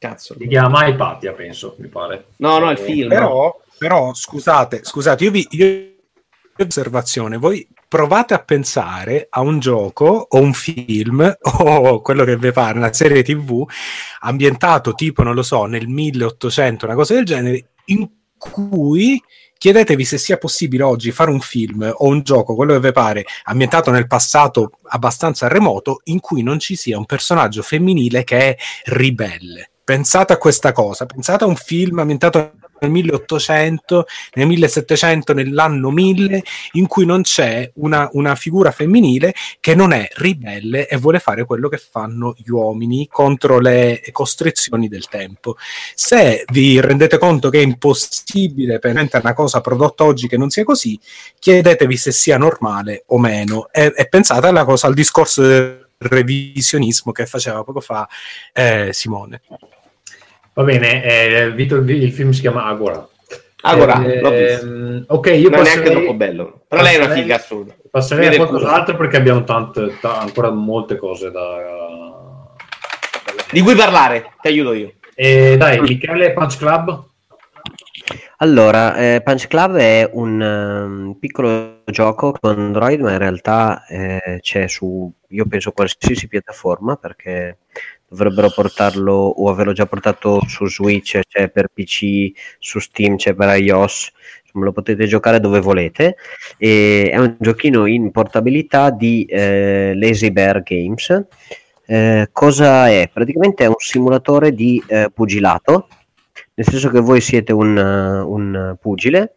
Cazzo. 0.04 0.36
Si 0.38 0.46
chiama 0.46 0.86
Ipatia, 0.86 1.32
penso, 1.32 1.76
mi 1.78 1.88
pare. 1.88 2.26
No, 2.36 2.58
no, 2.58 2.70
il 2.70 2.76
film. 2.76 3.08
Però, 3.08 3.58
però 3.78 4.12
scusate, 4.12 4.80
scusate, 4.84 5.24
io 5.24 5.30
vi 5.30 5.46
io 5.52 5.92
osservazione, 6.58 7.38
voi 7.38 7.66
provate 7.88 8.34
a 8.34 8.38
pensare 8.38 9.28
a 9.30 9.40
un 9.40 9.58
gioco 9.60 10.26
o 10.28 10.38
un 10.40 10.52
film 10.52 11.22
o 11.40 12.00
quello 12.02 12.24
che 12.24 12.36
vi 12.36 12.52
pare, 12.52 12.76
una 12.76 12.92
serie 12.92 13.22
tv 13.22 13.64
ambientato 14.20 14.92
tipo, 14.92 15.22
non 15.22 15.34
lo 15.34 15.42
so, 15.42 15.64
nel 15.64 15.88
1800, 15.88 16.84
una 16.84 16.94
cosa 16.94 17.14
del 17.14 17.24
genere, 17.24 17.70
in 17.86 18.06
cui 18.36 19.20
chiedetevi 19.56 20.04
se 20.04 20.18
sia 20.18 20.36
possibile 20.36 20.82
oggi 20.82 21.12
fare 21.12 21.30
un 21.30 21.40
film 21.40 21.90
o 21.96 22.06
un 22.06 22.20
gioco, 22.20 22.54
quello 22.54 22.74
che 22.74 22.88
vi 22.88 22.92
pare, 22.92 23.24
ambientato 23.44 23.90
nel 23.90 24.06
passato 24.06 24.80
abbastanza 24.88 25.48
remoto, 25.48 26.02
in 26.04 26.20
cui 26.20 26.42
non 26.42 26.58
ci 26.58 26.76
sia 26.76 26.98
un 26.98 27.06
personaggio 27.06 27.62
femminile 27.62 28.22
che 28.22 28.38
è 28.38 28.56
ribelle. 28.84 29.70
Pensate 29.84 30.32
a 30.32 30.38
questa 30.38 30.72
cosa, 30.72 31.04
pensate 31.04 31.44
a 31.44 31.46
un 31.46 31.56
film 31.56 31.98
ambientato 31.98 32.52
nel 32.80 32.90
1800, 32.90 34.06
nel 34.34 34.46
1700, 34.46 35.32
nell'anno 35.34 35.90
1000, 35.90 36.42
in 36.72 36.86
cui 36.86 37.04
non 37.04 37.20
c'è 37.20 37.70
una, 37.74 38.08
una, 38.12 38.34
figura 38.34 38.70
femminile 38.70 39.34
che 39.60 39.74
non 39.74 39.92
è 39.92 40.08
ribelle 40.14 40.88
e 40.88 40.96
vuole 40.96 41.18
fare 41.18 41.44
quello 41.44 41.68
che 41.68 41.76
fanno 41.76 42.34
gli 42.36 42.48
uomini 42.48 43.08
contro 43.10 43.58
le 43.58 44.02
costrizioni 44.12 44.88
del 44.88 45.08
tempo. 45.08 45.56
Se 45.94 46.44
vi 46.50 46.80
rendete 46.80 47.18
conto 47.18 47.50
che 47.50 47.58
è 47.58 47.62
impossibile 47.62 48.78
per 48.78 48.92
una 48.94 49.34
cosa 49.34 49.60
prodotta 49.60 50.04
oggi 50.04 50.28
che 50.28 50.36
non 50.36 50.50
sia 50.50 50.64
così, 50.64 50.98
chiedetevi 51.38 51.96
se 51.96 52.10
sia 52.10 52.38
normale 52.38 53.04
o 53.08 53.18
meno 53.18 53.68
e, 53.70 53.92
e 53.94 54.08
pensate 54.08 54.46
alla 54.46 54.64
cosa, 54.64 54.86
al 54.86 54.94
discorso 54.94 55.42
del 55.42 55.88
revisionismo 55.98 57.12
che 57.12 57.26
faceva 57.26 57.62
poco 57.64 57.80
fa 57.80 58.08
eh, 58.52 58.90
Simone. 58.92 59.42
Va 60.54 60.62
bene, 60.62 61.04
eh, 61.04 61.50
Vito, 61.52 61.76
il 61.76 62.12
film 62.12 62.30
si 62.30 62.40
chiama 62.40 62.64
Agora. 62.66 63.06
Agora, 63.62 64.04
eh, 64.04 65.04
ok, 65.06 65.26
io 65.26 65.48
non 65.48 65.58
passerei, 65.58 65.58
è 65.58 65.62
neanche 65.62 65.90
troppo 65.90 66.14
bello. 66.14 66.60
Però 66.68 66.82
lei 66.82 66.94
è 66.96 67.04
una 67.04 67.14
figa 67.14 67.36
assurda. 67.36 67.74
Passerei 67.90 68.26
a 68.28 68.36
qualcos'altro 68.36 68.96
perché 68.96 69.16
abbiamo 69.16 69.42
tante, 69.42 69.98
ta- 70.00 70.18
ancora 70.18 70.50
molte 70.50 70.96
cose 70.96 71.30
da... 71.30 72.52
Di 73.50 73.60
cui 73.62 73.74
parlare, 73.74 74.32
ti 74.40 74.48
aiuto 74.48 74.74
io. 74.74 74.92
E 75.14 75.56
dai, 75.56 75.80
Michele, 75.80 76.32
Punch 76.32 76.58
Club? 76.58 77.04
Allora, 78.38 78.96
eh, 78.96 79.22
Punch 79.24 79.46
Club 79.46 79.76
è 79.76 80.10
un 80.12 80.40
um, 80.40 81.16
piccolo 81.18 81.82
gioco 81.86 82.32
con 82.38 82.58
Android, 82.58 83.00
ma 83.00 83.12
in 83.12 83.18
realtà 83.18 83.86
eh, 83.86 84.38
c'è 84.40 84.68
su, 84.68 85.10
io 85.28 85.46
penso, 85.46 85.72
qualsiasi 85.72 86.28
piattaforma 86.28 86.96
perché 86.96 87.58
dovrebbero 88.14 88.48
portarlo 88.50 89.12
o 89.12 89.50
averlo 89.50 89.72
già 89.72 89.86
portato 89.86 90.40
su 90.46 90.66
Switch, 90.66 91.20
c'è 91.26 91.50
per 91.50 91.68
PC, 91.68 92.30
su 92.58 92.78
Steam, 92.78 93.16
c'è 93.16 93.34
per 93.34 93.58
iOS, 93.58 94.12
insomma, 94.44 94.64
lo 94.64 94.72
potete 94.72 95.06
giocare 95.06 95.40
dove 95.40 95.60
volete. 95.60 96.16
E 96.56 97.10
è 97.10 97.18
un 97.18 97.36
giochino 97.38 97.86
in 97.86 98.12
portabilità 98.12 98.90
di 98.90 99.24
eh, 99.24 99.92
Lazy 99.96 100.30
Bear 100.30 100.62
Games. 100.62 101.26
Eh, 101.86 102.28
cosa 102.32 102.88
è? 102.88 103.10
Praticamente 103.12 103.64
è 103.64 103.66
un 103.66 103.74
simulatore 103.76 104.54
di 104.54 104.82
eh, 104.86 105.10
pugilato, 105.12 105.88
nel 106.54 106.66
senso 106.66 106.88
che 106.88 107.00
voi 107.00 107.20
siete 107.20 107.52
un, 107.52 107.76
un 107.76 108.76
pugile 108.80 109.34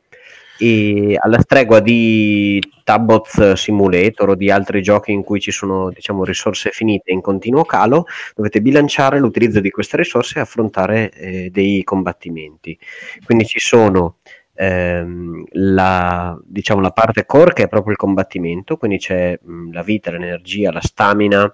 e 0.58 1.18
alla 1.20 1.40
stregua 1.40 1.80
di 1.80 2.62
Tabot 2.84 3.54
Simulator 3.54 4.30
o 4.30 4.36
di 4.36 4.50
altri 4.50 4.82
giochi 4.82 5.12
in 5.12 5.24
cui 5.24 5.40
ci 5.40 5.52
sono 5.52 5.90
diciamo, 5.90 6.24
risorse 6.24 6.70
finite 6.72 7.12
in 7.12 7.22
continuo 7.22 7.64
calo, 7.64 8.06
dovete 8.36 8.62
bilanciare 8.62 9.20
l'utilizzo 9.20 9.60
di 9.60 9.70
queste 9.70 9.98
risorse 9.98 10.40
e 10.40 10.42
affrontare 10.42 11.12
eh, 11.12 11.50
dei 11.52 11.84
combattimenti. 11.84 12.78
Quindi 13.26 13.46
ci 13.46 13.60
sono 13.60 14.18
ehm, 14.58 15.44
la, 15.52 16.38
diciamo, 16.44 16.82
la 16.82 16.92
parte 16.92 17.26
core 17.26 17.54
che 17.54 17.64
è 17.64 17.68
proprio 17.68 17.92
il 17.92 17.98
combattimento, 17.98 18.78
quindi 18.78 18.98
c'è 18.98 19.40
mh, 19.42 19.72
la 19.72 19.84
vita, 19.84 20.12
l'energia, 20.12 20.72
la 20.72 20.82
stamina 20.82 21.54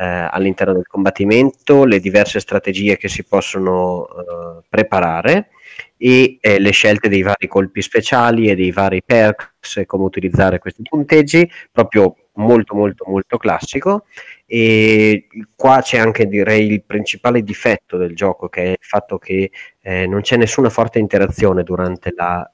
eh, 0.00 0.28
all'interno 0.30 0.72
del 0.72 0.86
combattimento, 0.86 1.84
le 1.84 2.00
diverse 2.00 2.40
strategie 2.40 2.96
che 2.96 3.08
si 3.08 3.22
possono 3.24 4.06
eh, 4.08 4.62
preparare 4.66 5.50
e 5.98 6.38
eh, 6.40 6.58
le 6.58 6.70
scelte 6.70 7.10
dei 7.10 7.20
vari 7.20 7.46
colpi 7.46 7.82
speciali 7.82 8.48
e 8.48 8.54
dei 8.54 8.72
vari 8.72 9.02
perks 9.04 9.76
e 9.76 9.84
come 9.86 10.04
utilizzare 10.04 10.58
questi 10.58 10.82
punteggi, 10.88 11.48
proprio 11.70 12.16
molto 12.34 12.74
molto 12.74 13.04
molto 13.06 13.36
classico. 13.36 14.06
E 14.46 15.26
qua 15.54 15.82
c'è 15.82 15.98
anche 15.98 16.26
direi 16.26 16.72
il 16.72 16.82
principale 16.84 17.42
difetto 17.42 17.98
del 17.98 18.16
gioco 18.16 18.48
che 18.48 18.62
è 18.62 18.68
il 18.70 18.76
fatto 18.80 19.18
che 19.18 19.50
eh, 19.82 20.06
non 20.06 20.22
c'è 20.22 20.36
nessuna 20.38 20.70
forte 20.70 20.98
interazione 20.98 21.62
durante 21.62 22.12
la, 22.16 22.50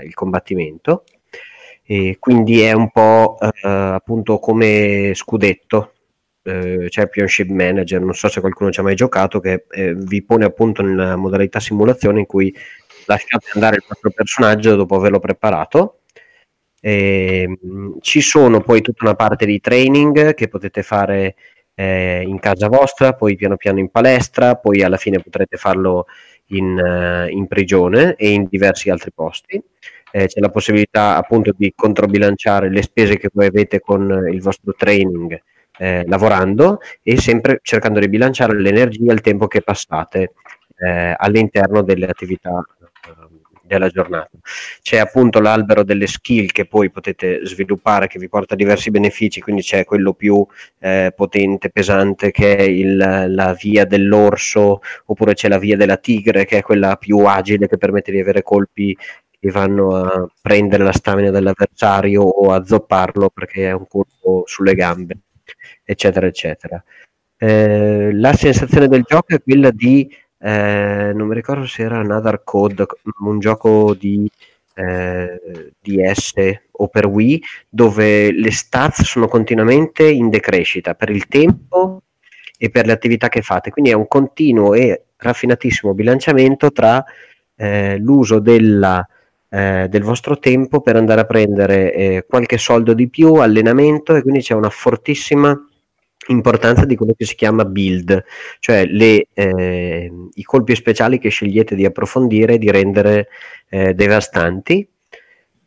eh, 0.00 0.04
il 0.04 0.14
combattimento. 0.14 1.04
E 1.84 2.16
quindi 2.18 2.60
è 2.62 2.72
un 2.72 2.90
po' 2.90 3.36
eh, 3.40 3.68
appunto 3.68 4.38
come 4.38 5.12
scudetto 5.14 5.91
eh, 6.42 6.86
Championship 6.88 7.48
Manager, 7.48 8.00
non 8.00 8.14
so 8.14 8.28
se 8.28 8.40
qualcuno 8.40 8.70
ci 8.70 8.80
ha 8.80 8.82
mai 8.82 8.94
giocato, 8.94 9.40
che 9.40 9.64
eh, 9.70 9.94
vi 9.94 10.22
pone 10.22 10.44
appunto 10.44 10.82
nella 10.82 11.16
modalità 11.16 11.60
simulazione 11.60 12.20
in 12.20 12.26
cui 12.26 12.54
lasciate 13.06 13.46
andare 13.54 13.76
il 13.76 13.84
vostro 13.86 14.10
personaggio 14.10 14.76
dopo 14.76 14.96
averlo 14.96 15.18
preparato. 15.18 16.00
E, 16.80 17.42
ehm, 17.62 17.98
ci 18.00 18.20
sono 18.20 18.60
poi 18.60 18.80
tutta 18.80 19.04
una 19.04 19.14
parte 19.14 19.46
di 19.46 19.60
training 19.60 20.34
che 20.34 20.48
potete 20.48 20.82
fare 20.82 21.36
eh, 21.74 22.22
in 22.26 22.38
casa 22.38 22.68
vostra, 22.68 23.14
poi 23.14 23.36
piano 23.36 23.56
piano 23.56 23.78
in 23.78 23.90
palestra, 23.90 24.56
poi 24.56 24.82
alla 24.82 24.96
fine 24.96 25.20
potrete 25.20 25.56
farlo 25.56 26.06
in, 26.48 26.76
uh, 26.78 27.28
in 27.30 27.46
prigione 27.46 28.14
e 28.16 28.30
in 28.30 28.46
diversi 28.48 28.90
altri 28.90 29.12
posti. 29.12 29.62
Eh, 30.14 30.26
c'è 30.26 30.40
la 30.40 30.50
possibilità 30.50 31.16
appunto 31.16 31.52
di 31.56 31.72
controbilanciare 31.74 32.70
le 32.70 32.82
spese 32.82 33.16
che 33.16 33.30
voi 33.32 33.46
avete 33.46 33.80
con 33.80 34.28
il 34.30 34.42
vostro 34.42 34.74
training 34.76 35.40
eh, 35.78 36.04
lavorando 36.06 36.80
e 37.02 37.18
sempre 37.18 37.60
cercando 37.62 37.98
di 37.98 38.08
bilanciare 38.08 38.58
l'energia 38.58 39.10
e 39.10 39.14
il 39.14 39.20
tempo 39.20 39.46
che 39.46 39.62
passate 39.62 40.32
eh, 40.76 41.14
all'interno 41.16 41.82
delle 41.82 42.06
attività 42.06 42.64
eh, 43.06 43.40
della 43.62 43.88
giornata. 43.88 44.30
C'è 44.82 44.98
appunto 44.98 45.40
l'albero 45.40 45.82
delle 45.82 46.06
skill 46.06 46.46
che 46.46 46.66
poi 46.66 46.90
potete 46.90 47.40
sviluppare 47.44 48.06
che 48.06 48.18
vi 48.18 48.28
porta 48.28 48.54
diversi 48.54 48.90
benefici, 48.90 49.40
quindi 49.40 49.62
c'è 49.62 49.84
quello 49.84 50.12
più 50.12 50.44
eh, 50.78 51.12
potente, 51.16 51.70
pesante 51.70 52.30
che 52.30 52.56
è 52.56 52.62
il, 52.62 52.96
la 52.96 53.56
via 53.58 53.84
dell'orso, 53.86 54.80
oppure 55.06 55.34
c'è 55.34 55.48
la 55.48 55.58
via 55.58 55.76
della 55.76 55.96
tigre 55.96 56.44
che 56.44 56.58
è 56.58 56.62
quella 56.62 56.96
più 56.96 57.18
agile 57.20 57.68
che 57.68 57.78
permette 57.78 58.12
di 58.12 58.20
avere 58.20 58.42
colpi 58.42 58.96
che 59.40 59.50
vanno 59.50 59.96
a 59.96 60.28
prendere 60.40 60.84
la 60.84 60.92
stamina 60.92 61.30
dell'avversario 61.30 62.22
o 62.22 62.52
a 62.52 62.64
zopparlo 62.64 63.30
perché 63.30 63.68
è 63.68 63.72
un 63.72 63.86
colpo 63.88 64.44
sulle 64.46 64.74
gambe 64.74 65.16
eccetera, 65.84 66.26
eccetera. 66.26 66.82
Eh, 67.36 68.10
la 68.12 68.32
sensazione 68.34 68.88
del 68.88 69.02
gioco 69.02 69.34
è 69.34 69.42
quella 69.42 69.70
di, 69.70 70.08
eh, 70.38 71.12
non 71.14 71.26
mi 71.28 71.34
ricordo 71.34 71.66
se 71.66 71.82
era 71.82 71.98
Another 71.98 72.42
Code, 72.44 72.86
un 73.20 73.38
gioco 73.40 73.94
di 73.94 74.30
eh, 74.74 75.72
DS 75.80 76.34
o 76.70 76.88
per 76.88 77.06
Wii, 77.06 77.42
dove 77.68 78.32
le 78.32 78.50
stats 78.50 79.02
sono 79.02 79.28
continuamente 79.28 80.08
in 80.08 80.28
decrescita 80.28 80.94
per 80.94 81.10
il 81.10 81.26
tempo 81.26 82.02
e 82.56 82.70
per 82.70 82.86
le 82.86 82.92
attività 82.92 83.28
che 83.28 83.42
fate. 83.42 83.70
Quindi 83.70 83.90
è 83.90 83.94
un 83.94 84.06
continuo 84.08 84.74
e 84.74 85.06
raffinatissimo 85.16 85.94
bilanciamento 85.94 86.72
tra 86.72 87.04
eh, 87.56 87.96
l'uso 87.98 88.38
della 88.38 89.06
eh, 89.54 89.86
del 89.90 90.02
vostro 90.02 90.38
tempo 90.38 90.80
per 90.80 90.96
andare 90.96 91.20
a 91.20 91.24
prendere 91.24 91.92
eh, 91.92 92.24
qualche 92.26 92.56
soldo 92.56 92.94
di 92.94 93.10
più, 93.10 93.34
allenamento 93.34 94.14
e 94.14 94.22
quindi 94.22 94.40
c'è 94.40 94.54
una 94.54 94.70
fortissima 94.70 95.54
importanza 96.28 96.86
di 96.86 96.96
quello 96.96 97.12
che 97.14 97.26
si 97.26 97.34
chiama 97.34 97.66
build, 97.66 98.24
cioè 98.60 98.86
le, 98.86 99.26
eh, 99.34 100.10
i 100.32 100.42
colpi 100.42 100.74
speciali 100.74 101.18
che 101.18 101.28
scegliete 101.28 101.74
di 101.74 101.84
approfondire 101.84 102.54
e 102.54 102.58
di 102.58 102.70
rendere 102.70 103.28
eh, 103.68 103.92
devastanti. 103.92 104.88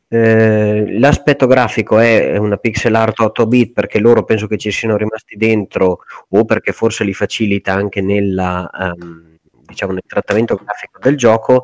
Eh, 0.08 0.98
l'aspetto 0.98 1.46
grafico 1.46 2.00
è 2.00 2.38
una 2.38 2.58
pixel 2.58 2.96
art 2.96 3.20
8 3.20 3.46
bit 3.48 3.74
perché 3.74 4.00
loro 4.00 4.24
penso 4.24 4.48
che 4.48 4.58
ci 4.58 4.72
siano 4.72 4.98
rimasti 4.98 5.36
dentro 5.36 6.00
o 6.30 6.46
perché 6.46 6.72
forse 6.72 7.04
li 7.04 7.14
facilita 7.14 7.74
anche 7.74 8.02
nella, 8.02 8.68
um, 8.72 9.38
diciamo, 9.68 9.92
nel 9.92 10.04
trattamento 10.08 10.56
grafico 10.56 11.00
del 11.02 11.18
gioco, 11.18 11.64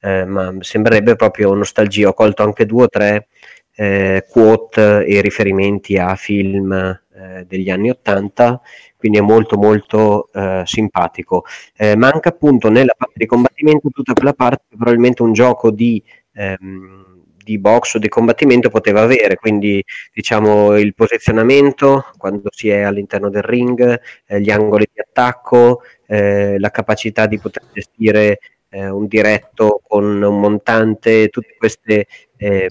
eh, 0.00 0.24
ma 0.24 0.54
sembrerebbe 0.60 1.16
proprio 1.16 1.54
nostalgia. 1.54 2.08
Ho 2.08 2.14
colto 2.14 2.42
anche 2.42 2.66
due 2.66 2.84
o 2.84 2.88
tre 2.88 3.28
eh, 3.74 4.26
quote 4.28 5.04
e 5.04 5.20
riferimenti 5.20 5.96
a 5.96 6.14
film 6.14 6.72
eh, 6.72 7.44
degli 7.46 7.70
anni 7.70 7.90
Ottanta, 7.90 8.60
quindi 8.96 9.18
è 9.18 9.22
molto 9.22 9.56
molto 9.56 10.30
eh, 10.32 10.62
simpatico. 10.64 11.44
Eh, 11.76 11.96
manca 11.96 12.30
appunto 12.30 12.68
nella 12.68 12.94
parte 12.96 13.14
di 13.16 13.26
combattimento 13.26 13.88
tutta 13.90 14.12
quella 14.12 14.32
parte 14.32 14.64
che 14.68 14.76
probabilmente 14.76 15.22
un 15.22 15.32
gioco 15.32 15.70
di... 15.70 16.02
Ehm, 16.34 17.08
di 17.42 17.58
box 17.58 17.94
o 17.94 17.98
di 17.98 18.08
combattimento 18.08 18.68
poteva 18.68 19.00
avere, 19.00 19.36
quindi 19.36 19.82
diciamo 20.12 20.76
il 20.76 20.94
posizionamento 20.94 22.04
quando 22.16 22.48
si 22.52 22.68
è 22.68 22.82
all'interno 22.82 23.30
del 23.30 23.42
ring, 23.42 24.00
eh, 24.26 24.40
gli 24.40 24.50
angoli 24.50 24.88
di 24.92 25.00
attacco, 25.00 25.80
eh, 26.06 26.58
la 26.58 26.70
capacità 26.70 27.26
di 27.26 27.38
poter 27.38 27.64
gestire 27.72 28.38
eh, 28.70 28.88
un 28.88 29.06
diretto 29.06 29.80
con 29.86 30.04
un 30.22 30.40
montante, 30.40 31.28
tutte 31.28 31.54
queste 31.58 32.06
eh, 32.36 32.68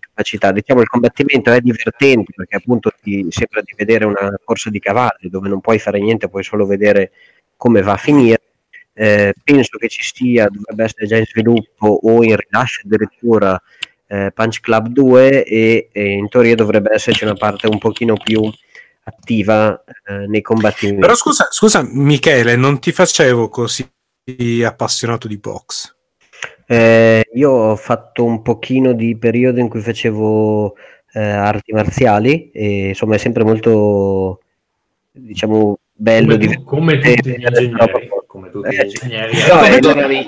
capacità. 0.00 0.52
Diciamo 0.52 0.80
il 0.80 0.88
combattimento 0.88 1.50
è 1.50 1.60
divertente 1.60 2.32
perché 2.34 2.56
appunto 2.56 2.90
ti 3.02 3.26
sembra 3.30 3.60
di 3.62 3.74
vedere 3.76 4.04
una 4.04 4.34
corsa 4.42 4.70
di 4.70 4.78
cavalli 4.78 5.28
dove 5.28 5.48
non 5.48 5.60
puoi 5.60 5.78
fare 5.78 6.00
niente, 6.00 6.28
puoi 6.28 6.44
solo 6.44 6.66
vedere 6.66 7.12
come 7.56 7.82
va 7.82 7.92
a 7.92 7.98
finire. 7.98 8.40
Eh, 8.96 9.34
penso 9.42 9.76
che 9.76 9.88
ci 9.88 10.02
sia, 10.02 10.48
dovrebbe 10.48 10.84
essere 10.84 11.06
già 11.06 11.16
in 11.16 11.26
sviluppo 11.26 11.86
o 11.86 12.22
in 12.22 12.36
rilascio 12.36 12.82
addirittura 12.84 13.60
eh, 14.06 14.30
Punch 14.32 14.60
Club 14.60 14.88
2 14.88 15.44
e, 15.44 15.88
e 15.90 16.12
in 16.12 16.28
teoria 16.28 16.54
dovrebbe 16.54 16.94
esserci 16.94 17.24
una 17.24 17.34
parte 17.34 17.66
un 17.66 17.78
pochino 17.78 18.14
più 18.16 18.40
attiva 19.04 19.82
eh, 20.06 20.26
nei 20.28 20.42
combattimenti. 20.42 21.00
Però 21.00 21.14
scusa, 21.14 21.48
scusa 21.50 21.82
Michele, 21.82 22.54
non 22.54 22.78
ti 22.78 22.92
facevo 22.92 23.48
così 23.48 23.84
appassionato 24.64 25.28
di 25.28 25.38
box. 25.38 25.94
Eh, 26.66 27.28
io 27.34 27.50
ho 27.50 27.76
fatto 27.76 28.24
un 28.24 28.40
pochino 28.42 28.92
di 28.92 29.16
periodo 29.18 29.60
in 29.60 29.68
cui 29.68 29.80
facevo 29.80 30.74
eh, 31.12 31.20
arti 31.20 31.72
marziali 31.72 32.50
e 32.50 32.88
insomma 32.88 33.16
è 33.16 33.18
sempre 33.18 33.44
molto 33.44 34.40
diciamo 35.10 35.78
bello 35.92 36.36
Come, 36.36 36.54
tu- 36.54 36.64
come 36.64 36.98
tutti 36.98 37.30
gli 37.30 37.42
ingegneri, 37.42 38.08
come 38.26 38.50
tutti 38.50 38.74
gli 38.74 38.80
ingegneri, 38.80 39.36
Però, 39.36 39.64
eh, 39.64 39.68
perdonami, 39.68 40.24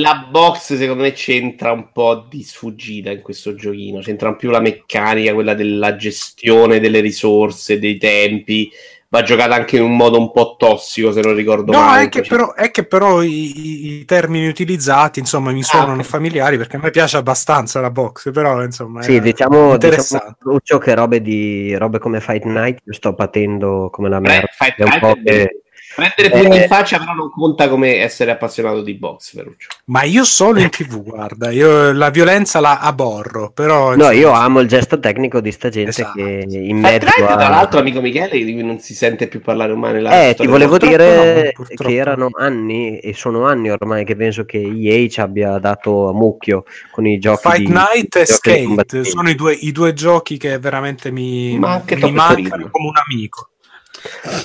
la 0.00 0.26
box 0.28 0.74
secondo 0.74 1.02
me 1.02 1.12
c'entra 1.12 1.70
un 1.70 1.92
po' 1.92 2.26
di 2.28 2.42
sfuggita 2.42 3.10
in 3.10 3.20
questo 3.20 3.54
giochino, 3.54 4.00
c'entra 4.00 4.34
più 4.34 4.50
la 4.50 4.60
meccanica, 4.60 5.34
quella 5.34 5.54
della 5.54 5.94
gestione 5.96 6.80
delle 6.80 7.00
risorse, 7.00 7.78
dei 7.78 7.96
tempi, 7.96 8.70
va 9.14 9.22
giocata 9.22 9.54
anche 9.54 9.76
in 9.76 9.82
un 9.82 9.94
modo 9.96 10.18
un 10.18 10.32
po' 10.32 10.56
tossico 10.58 11.12
se 11.12 11.20
non 11.20 11.34
ricordo 11.34 11.70
No, 11.72 11.78
male. 11.80 12.04
è 12.04 12.08
che, 12.08 12.22
però, 12.22 12.52
è 12.52 12.70
che 12.72 12.84
però 12.84 13.22
i, 13.22 13.98
i- 14.00 14.04
termini 14.04 14.48
utilizzati, 14.48 15.20
insomma, 15.20 15.52
mi 15.52 15.62
suonano 15.62 16.02
familiari 16.02 16.56
perché 16.56 16.76
a 16.76 16.80
me 16.80 16.90
piace 16.90 17.16
abbastanza 17.16 17.80
la 17.80 17.90
box, 17.90 18.32
però, 18.32 18.62
insomma, 18.64 19.02
Sì, 19.02 19.16
è 19.16 19.20
diciamo, 19.20 19.72
interessante. 19.72 20.34
diciamo 20.36 20.52
Lucio, 20.52 20.78
che 20.78 20.94
robe, 20.94 21.22
di, 21.22 21.74
robe 21.76 21.98
come 22.00 22.20
Fight 22.20 22.44
Night 22.44 22.80
io 22.84 22.92
sto 22.92 23.14
patendo 23.14 23.88
come 23.92 24.08
la 24.08 24.18
merda. 24.18 24.48
Fight 24.50 24.74
È 24.76 24.82
un 24.82 24.88
Night 24.88 25.00
po' 25.00 25.16
è 25.22 25.48
Prendere 25.94 26.32
Eh, 26.34 26.42
pugni 26.42 26.62
in 26.62 26.66
faccia 26.66 26.98
però 26.98 27.12
non 27.12 27.30
conta 27.30 27.68
come 27.68 27.96
essere 27.96 28.30
appassionato 28.30 28.82
di 28.82 28.94
box, 28.94 29.32
Ferruccio. 29.34 29.68
Ma 29.86 30.02
io 30.02 30.24
solo 30.24 30.60
in 30.60 30.70
tv, 30.70 31.02
guarda, 31.02 31.50
io 31.50 31.92
la 31.92 32.10
violenza 32.10 32.60
la 32.60 32.80
aborro, 32.80 33.50
però... 33.52 33.88
No, 33.88 33.94
insomma, 33.94 34.12
io 34.12 34.30
amo 34.30 34.60
il 34.60 34.68
gesto 34.68 34.98
tecnico 34.98 35.40
di 35.40 35.52
sta 35.52 35.68
gente 35.68 35.90
Esatto. 35.90 36.12
che 36.14 36.46
in 36.48 36.78
mezzo 36.78 37.04
Night, 37.04 37.26
tra 37.26 37.36
a... 37.36 37.48
l'altro, 37.48 37.80
amico 37.80 38.00
Michele, 38.00 38.42
di 38.42 38.52
cui 38.52 38.62
non 38.64 38.78
si 38.80 38.94
sente 38.94 39.28
più 39.28 39.40
parlare 39.40 39.74
nella 39.74 40.28
Eh, 40.28 40.34
ti 40.34 40.46
volevo 40.46 40.78
dire 40.78 41.44
no, 41.44 41.50
purtroppo. 41.52 41.84
che 41.84 41.94
erano 41.94 42.30
anni 42.32 42.98
e 42.98 43.14
sono 43.14 43.46
anni 43.46 43.70
ormai 43.70 44.04
che 44.04 44.16
penso 44.16 44.44
che 44.44 44.58
EA 44.58 45.08
ci 45.08 45.20
abbia 45.20 45.58
dato 45.58 46.08
a 46.08 46.12
mucchio 46.12 46.64
con 46.90 47.06
i 47.06 47.18
giochi 47.18 47.48
Fight 47.48 47.58
di, 47.58 47.72
Night 47.72 48.16
e 48.16 48.26
Skate 48.26 49.04
sono 49.04 49.28
i 49.28 49.34
due, 49.34 49.52
i 49.52 49.72
due 49.72 49.92
giochi 49.92 50.36
che 50.36 50.58
veramente 50.58 51.10
mi, 51.10 51.58
Ma 51.58 51.82
mi 51.86 52.12
mancano 52.12 52.68
come 52.70 52.88
un 52.88 52.96
amico. 53.08 53.48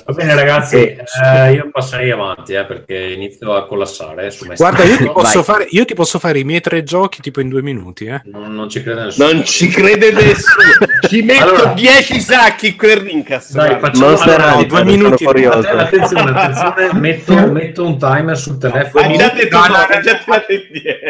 Va 0.05 0.13
bene 0.13 0.35
ragazzi, 0.35 0.75
Eh, 0.77 1.03
eh, 1.23 1.53
io 1.53 1.69
passerei 1.71 2.11
avanti 2.11 2.53
eh, 2.53 2.65
perché 2.65 2.95
inizio 2.95 3.55
a 3.55 3.65
collassare 3.67 4.31
su 4.31 4.45
me 4.45 4.55
Guarda, 4.55 4.83
io 4.83 4.97
ti, 4.97 5.43
fare, 5.43 5.67
io 5.69 5.85
ti 5.85 5.93
posso 5.93 6.19
fare 6.19 6.39
i 6.39 6.43
miei 6.43 6.61
tre 6.61 6.83
giochi 6.83 7.21
tipo 7.21 7.41
in 7.41 7.49
due 7.49 7.61
minuti, 7.61 8.05
eh. 8.05 8.21
Non, 8.25 8.53
non 8.53 8.69
ci 8.69 8.81
crede 8.81 9.03
nessuno. 9.03 9.31
Non 9.31 9.43
ci 9.45 9.67
crede 9.67 10.11
nessuno. 10.11 10.87
Ci 11.07 11.21
metto 11.21 11.43
Allora- 11.43 11.73
10 11.73 12.19
sacchi 12.19 12.67
in 12.67 12.77
quel 12.77 12.97
rincast. 12.97 13.53
Dai, 13.53 13.79
facciamo 13.79 14.07
allora, 14.07 14.53
Hunter, 14.53 14.65
due 14.67 14.83
minuti. 14.83 15.25
Attenzione, 15.25 16.31
attenzione, 16.31 16.93
metto, 16.93 17.51
metto 17.51 17.85
un 17.85 17.97
timer 17.97 18.37
sul 18.37 18.57
telefono. 18.57 19.05
Hai 19.07 19.17
già 19.17 19.29
detto 19.29 19.57
No, 19.57 19.65
no, 19.65 19.87
no, 19.89 20.01
già. 20.01 20.19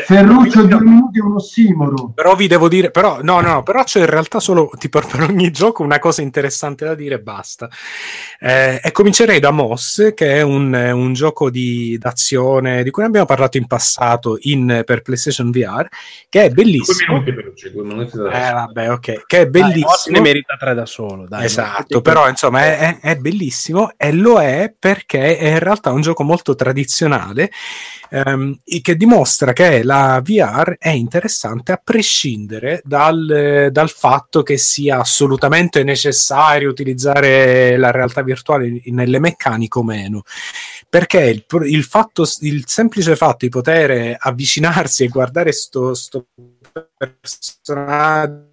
Ferruccio 0.06 0.64
due 0.64 0.82
minuti 0.82 1.20
è 1.20 1.22
un 1.22 1.36
ossimoro. 1.36 2.12
Però 2.16 2.36
vi 2.36 2.48
devo 2.48 2.68
dire, 2.68 2.92
però, 2.92 3.20
no, 3.22 3.42
no, 3.42 3.64
però 3.64 3.84
c'è 3.84 4.00
in 4.00 4.06
realtà 4.06 4.40
solo 4.40 4.70
tipo 4.78 5.02
per 5.02 5.22
ogni 5.22 5.52
gioco 5.52 5.84
una 5.84 6.00
cosa 6.00 6.22
interessante 6.22 6.86
da 6.86 6.96
dire 6.96 7.16
e 7.16 7.20
basta. 7.20 7.70
Eh, 8.42 8.80
e 8.82 8.92
comincerei 8.92 9.40
da 9.40 9.52
Moss, 9.52 10.14
che 10.14 10.36
è 10.36 10.42
un, 10.42 10.74
un 10.74 11.12
gioco 11.14 11.50
di 11.50 11.98
d'azione 12.00 12.84
di 12.84 12.90
cui 12.90 13.04
abbiamo 13.04 13.26
parlato 13.26 13.58
in 13.58 13.68
passato 13.68 14.38
in, 14.42 14.84
per 14.86 15.02
PlayStation 15.02 15.52
VR, 15.52 15.86
che 16.30 16.44
è 16.44 16.50
Due 16.50 16.64
bellissimo. 16.64 17.14
minuti 17.18 17.32
veloci, 17.32 17.72
due 17.72 17.84
minuti 17.84 18.18
da 18.18 18.50
Eh, 18.50 18.54
vabbè, 18.54 18.92
ok, 18.92 19.24
che 19.26 19.40
è 19.42 19.48
Dai, 19.48 19.62
bellissimo. 19.62 19.88
Moss 19.90 20.08
ne 20.08 20.22
merita 20.22 20.56
tre 20.58 20.74
da 20.74 20.86
solo. 20.86 21.26
Dai, 21.28 21.44
Esatto, 21.46 22.00
però 22.02 22.30
insomma 22.30 22.64
è, 22.64 22.78
è- 22.78 23.00
è 23.10 23.16
bellissimo 23.18 23.92
e 23.98 24.14
lo 24.14 24.40
è 24.40 24.74
perché 24.78 25.38
è 25.38 25.50
in 25.50 25.60
realtà 25.60 25.92
un 25.92 26.00
gioco 26.02 26.24
molto 26.24 26.56
tradizionale 26.56 27.52
ehm, 28.10 28.60
e 28.64 28.80
che 28.82 28.96
dimostra 28.96 29.52
che 29.52 29.84
la 29.84 30.22
VR 30.24 30.76
è 30.78 30.90
interessante 30.90 31.72
a 31.74 31.82
prescindere 31.84 32.82
dal, 32.86 33.68
dal 33.72 33.90
fatto 33.90 34.44
che 34.44 34.58
sia 34.58 35.00
assolutamente 35.00 35.84
necessario 35.84 36.70
utilizzare 36.70 37.76
la 37.78 37.92
realtà 37.92 38.22
virtuale 38.22 38.28
nelle 38.86 39.20
meccaniche 39.20 39.80
o 39.80 39.84
meno. 39.84 40.24
Perché 40.88 41.22
il, 41.22 41.46
il 41.66 41.84
fatto, 41.84 42.26
il 42.42 42.64
semplice 42.68 43.16
fatto 43.16 43.46
di 43.46 43.50
poter 43.50 44.16
avvicinarsi 44.20 45.04
e 45.04 45.08
guardare 45.08 45.52
sto, 45.52 45.94
sto 45.94 46.28
personaggio 46.98 48.50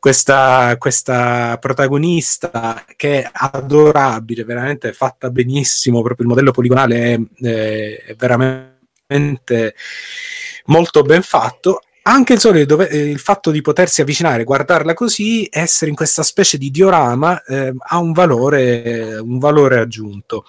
questa, 0.00 0.76
questa 0.78 1.56
protagonista 1.60 2.84
che 2.96 3.22
è 3.22 3.30
adorabile, 3.32 4.44
veramente 4.44 4.92
fatta 4.92 5.30
benissimo, 5.30 6.02
proprio 6.02 6.26
il 6.26 6.32
modello 6.32 6.50
poligonale 6.50 7.14
è, 7.14 8.06
è 8.06 8.14
veramente 8.16 9.74
molto 10.66 11.02
ben 11.02 11.22
fatto. 11.22 11.80
Anche 12.06 12.34
il, 12.34 12.66
dove, 12.66 12.88
eh, 12.90 13.08
il 13.08 13.18
fatto 13.18 13.50
di 13.50 13.62
potersi 13.62 14.02
avvicinare, 14.02 14.44
guardarla 14.44 14.92
così, 14.92 15.48
essere 15.50 15.90
in 15.90 15.96
questa 15.96 16.22
specie 16.22 16.58
di 16.58 16.70
diorama 16.70 17.42
eh, 17.44 17.72
ha 17.78 17.98
un 17.98 18.12
valore, 18.12 19.16
un 19.16 19.38
valore 19.38 19.78
aggiunto. 19.78 20.44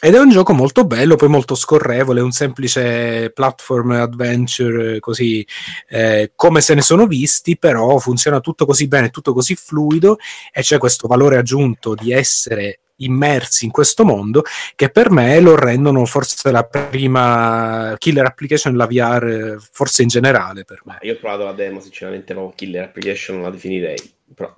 Ed 0.00 0.14
è 0.14 0.20
un 0.20 0.30
gioco 0.30 0.52
molto 0.52 0.84
bello, 0.84 1.16
poi 1.16 1.28
molto 1.28 1.56
scorrevole, 1.56 2.20
un 2.20 2.30
semplice 2.30 3.32
platform 3.32 3.92
adventure 3.92 5.00
così 5.00 5.44
eh, 5.88 6.32
come 6.36 6.60
se 6.60 6.74
ne 6.74 6.82
sono 6.82 7.06
visti, 7.06 7.56
però 7.56 7.98
funziona 7.98 8.38
tutto 8.38 8.64
così 8.64 8.86
bene, 8.86 9.10
tutto 9.10 9.32
così 9.32 9.56
fluido 9.56 10.18
e 10.52 10.60
c'è 10.60 10.78
questo 10.78 11.08
valore 11.08 11.38
aggiunto 11.38 11.94
di 11.94 12.12
essere 12.12 12.80
immersi 12.96 13.64
in 13.64 13.70
questo 13.70 14.04
mondo 14.04 14.42
che 14.76 14.88
per 14.88 15.10
me 15.10 15.40
lo 15.40 15.56
rendono 15.56 16.04
forse 16.04 16.50
la 16.50 16.64
prima 16.64 17.94
killer 17.98 18.24
application 18.24 18.76
la 18.76 18.86
VR 18.86 19.56
forse 19.72 20.02
in 20.02 20.08
generale 20.08 20.64
per 20.64 20.82
me 20.84 20.98
Io 21.02 21.14
ho 21.14 21.16
provato 21.16 21.44
la 21.44 21.52
demo, 21.52 21.80
sinceramente, 21.80 22.32
proprio 22.32 22.54
killer 22.54 22.84
application 22.84 23.36
non 23.36 23.44
la 23.46 23.50
definirei. 23.50 24.14
Però... 24.34 24.54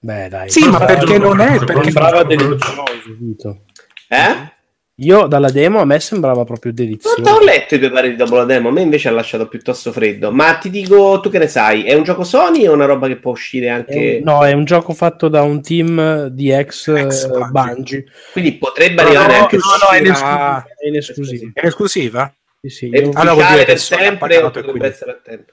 Beh, 0.00 0.28
dai. 0.28 0.50
sì 0.50 0.68
ma 0.68 0.84
perché 0.84 1.18
non 1.18 1.40
è 1.40 1.58
perché 1.64 1.90
delizioso, 2.26 2.84
Vito. 3.18 3.62
Eh? 4.08 4.56
Io 5.00 5.28
dalla 5.28 5.50
demo 5.50 5.80
a 5.80 5.84
me 5.84 6.00
sembrava 6.00 6.42
proprio 6.44 6.72
Non 6.74 6.84
delizioso. 6.84 7.22
ho 7.22 7.40
letto 7.40 7.76
i 7.76 7.78
tuoi 7.78 7.90
pareri 7.92 8.16
dopo 8.16 8.34
la 8.34 8.44
demo, 8.44 8.68
a 8.68 8.72
me 8.72 8.80
invece 8.80 9.06
ha 9.06 9.12
lasciato 9.12 9.46
piuttosto 9.46 9.92
freddo. 9.92 10.32
Ma 10.32 10.54
ti 10.56 10.70
dico, 10.70 11.20
tu 11.20 11.30
che 11.30 11.38
ne 11.38 11.46
sai? 11.46 11.84
È 11.84 11.94
un 11.94 12.02
gioco 12.02 12.24
Sony 12.24 12.66
o 12.66 12.72
una 12.72 12.84
roba 12.84 13.06
che 13.06 13.14
può 13.16 13.30
uscire 13.30 13.66
È 13.66 13.70
anche... 13.70 14.16
un- 14.24 14.32
no, 14.32 14.44
è 14.44 14.52
un 14.52 14.64
gioco 14.64 14.92
fatto 14.94 15.28
da 15.28 15.42
un 15.42 15.62
team 15.62 16.26
di 16.26 16.50
ex, 16.50 16.88
Ex 16.88 17.24
eh, 17.24 17.28
Bungie. 17.28 17.50
Bungie. 17.52 18.04
Quindi 18.32 18.52
potrebbe 18.54 19.02
No, 19.02 19.08
arrivare 19.08 19.32
no, 19.36 19.40
anche 19.42 19.56
no, 19.56 19.62
no, 19.62 19.96
è 19.96 20.00
in 20.00 20.10
uscirà- 20.10 20.64
È 20.76 20.86
in 20.88 20.96
esclusiva. 20.96 21.50
è 21.54 21.66
esclusiva? 21.66 22.34
Sì, 22.60 22.68
sì, 22.68 22.90
È 22.90 23.08
Allora 23.12 23.46
dire 23.50 23.58
che 23.60 23.64
per 23.66 23.78
sempre 23.78 24.36
o 24.38 24.50
potrebbe 24.50 24.86
essere 24.88 25.10
a 25.12 25.18
tempo. 25.22 25.52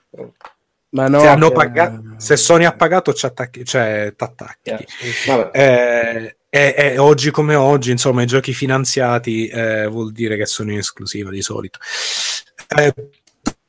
Ma 0.89 1.07
no, 1.07 1.19
se, 1.19 1.27
hanno 1.27 1.49
che- 1.49 1.53
pagato- 1.53 2.01
se 2.17 2.35
Sony 2.35 2.65
ha 2.65 2.71
pagato 2.73 3.13
ci 3.13 3.25
attacchi, 3.27 3.63
cioè 3.63 4.11
t'attacchi. 4.15 4.71
Vabbè. 5.27 5.49
Eh, 5.53 6.35
e, 6.55 6.73
e 6.77 6.97
oggi 6.97 7.31
come 7.31 7.53
oggi, 7.55 7.91
insomma, 7.91 8.21
i 8.21 8.25
giochi 8.25 8.53
finanziati 8.53 9.47
eh, 9.47 9.87
vuol 9.87 10.13
dire 10.13 10.37
che 10.37 10.45
sono 10.45 10.71
in 10.71 10.77
esclusiva 10.77 11.29
di 11.29 11.41
solito. 11.41 11.79
Eh, 12.77 12.93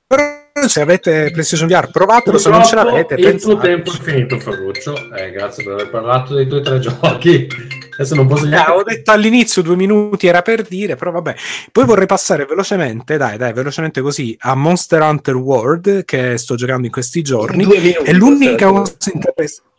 però 0.06 0.68
se 0.68 0.80
avete 0.82 1.32
PlayStation 1.32 1.66
VR, 1.66 1.90
provatelo, 1.90 2.38
se 2.38 2.48
non 2.48 2.64
ce 2.64 2.76
l'avete, 2.76 3.14
il 3.14 3.40
tuo 3.40 3.58
tempo 3.58 3.90
è 3.90 3.96
finito, 3.96 4.38
Ferruccio. 4.38 5.12
Eh, 5.12 5.32
grazie 5.32 5.64
per 5.64 5.72
aver 5.72 5.90
parlato 5.90 6.34
dei 6.34 6.46
tuoi 6.46 6.62
tre 6.62 6.78
giochi. 6.80 7.48
Adesso 7.94 8.14
non 8.14 8.28
posso 8.28 8.44
Eh, 8.44 8.50
neanche... 8.50 8.70
ho 8.70 8.82
detto 8.84 9.10
all'inizio 9.10 9.62
due 9.62 9.74
minuti 9.74 10.28
era 10.28 10.42
per 10.42 10.62
dire, 10.62 10.94
però 10.94 11.10
vabbè. 11.10 11.34
Poi 11.72 11.84
vorrei 11.84 12.06
passare 12.06 12.44
velocemente, 12.44 13.16
dai, 13.16 13.36
dai, 13.36 13.52
velocemente 13.52 14.00
così 14.00 14.36
a 14.42 14.54
Monster 14.54 15.02
Hunter 15.02 15.34
World 15.34 16.04
che 16.04 16.38
sto 16.38 16.54
giocando 16.54 16.86
in 16.86 16.92
questi 16.92 17.22
giorni. 17.22 17.64
E 17.64 18.12
l'unica 18.12 18.68
cosa 18.68 18.94
interessante. 19.12 19.74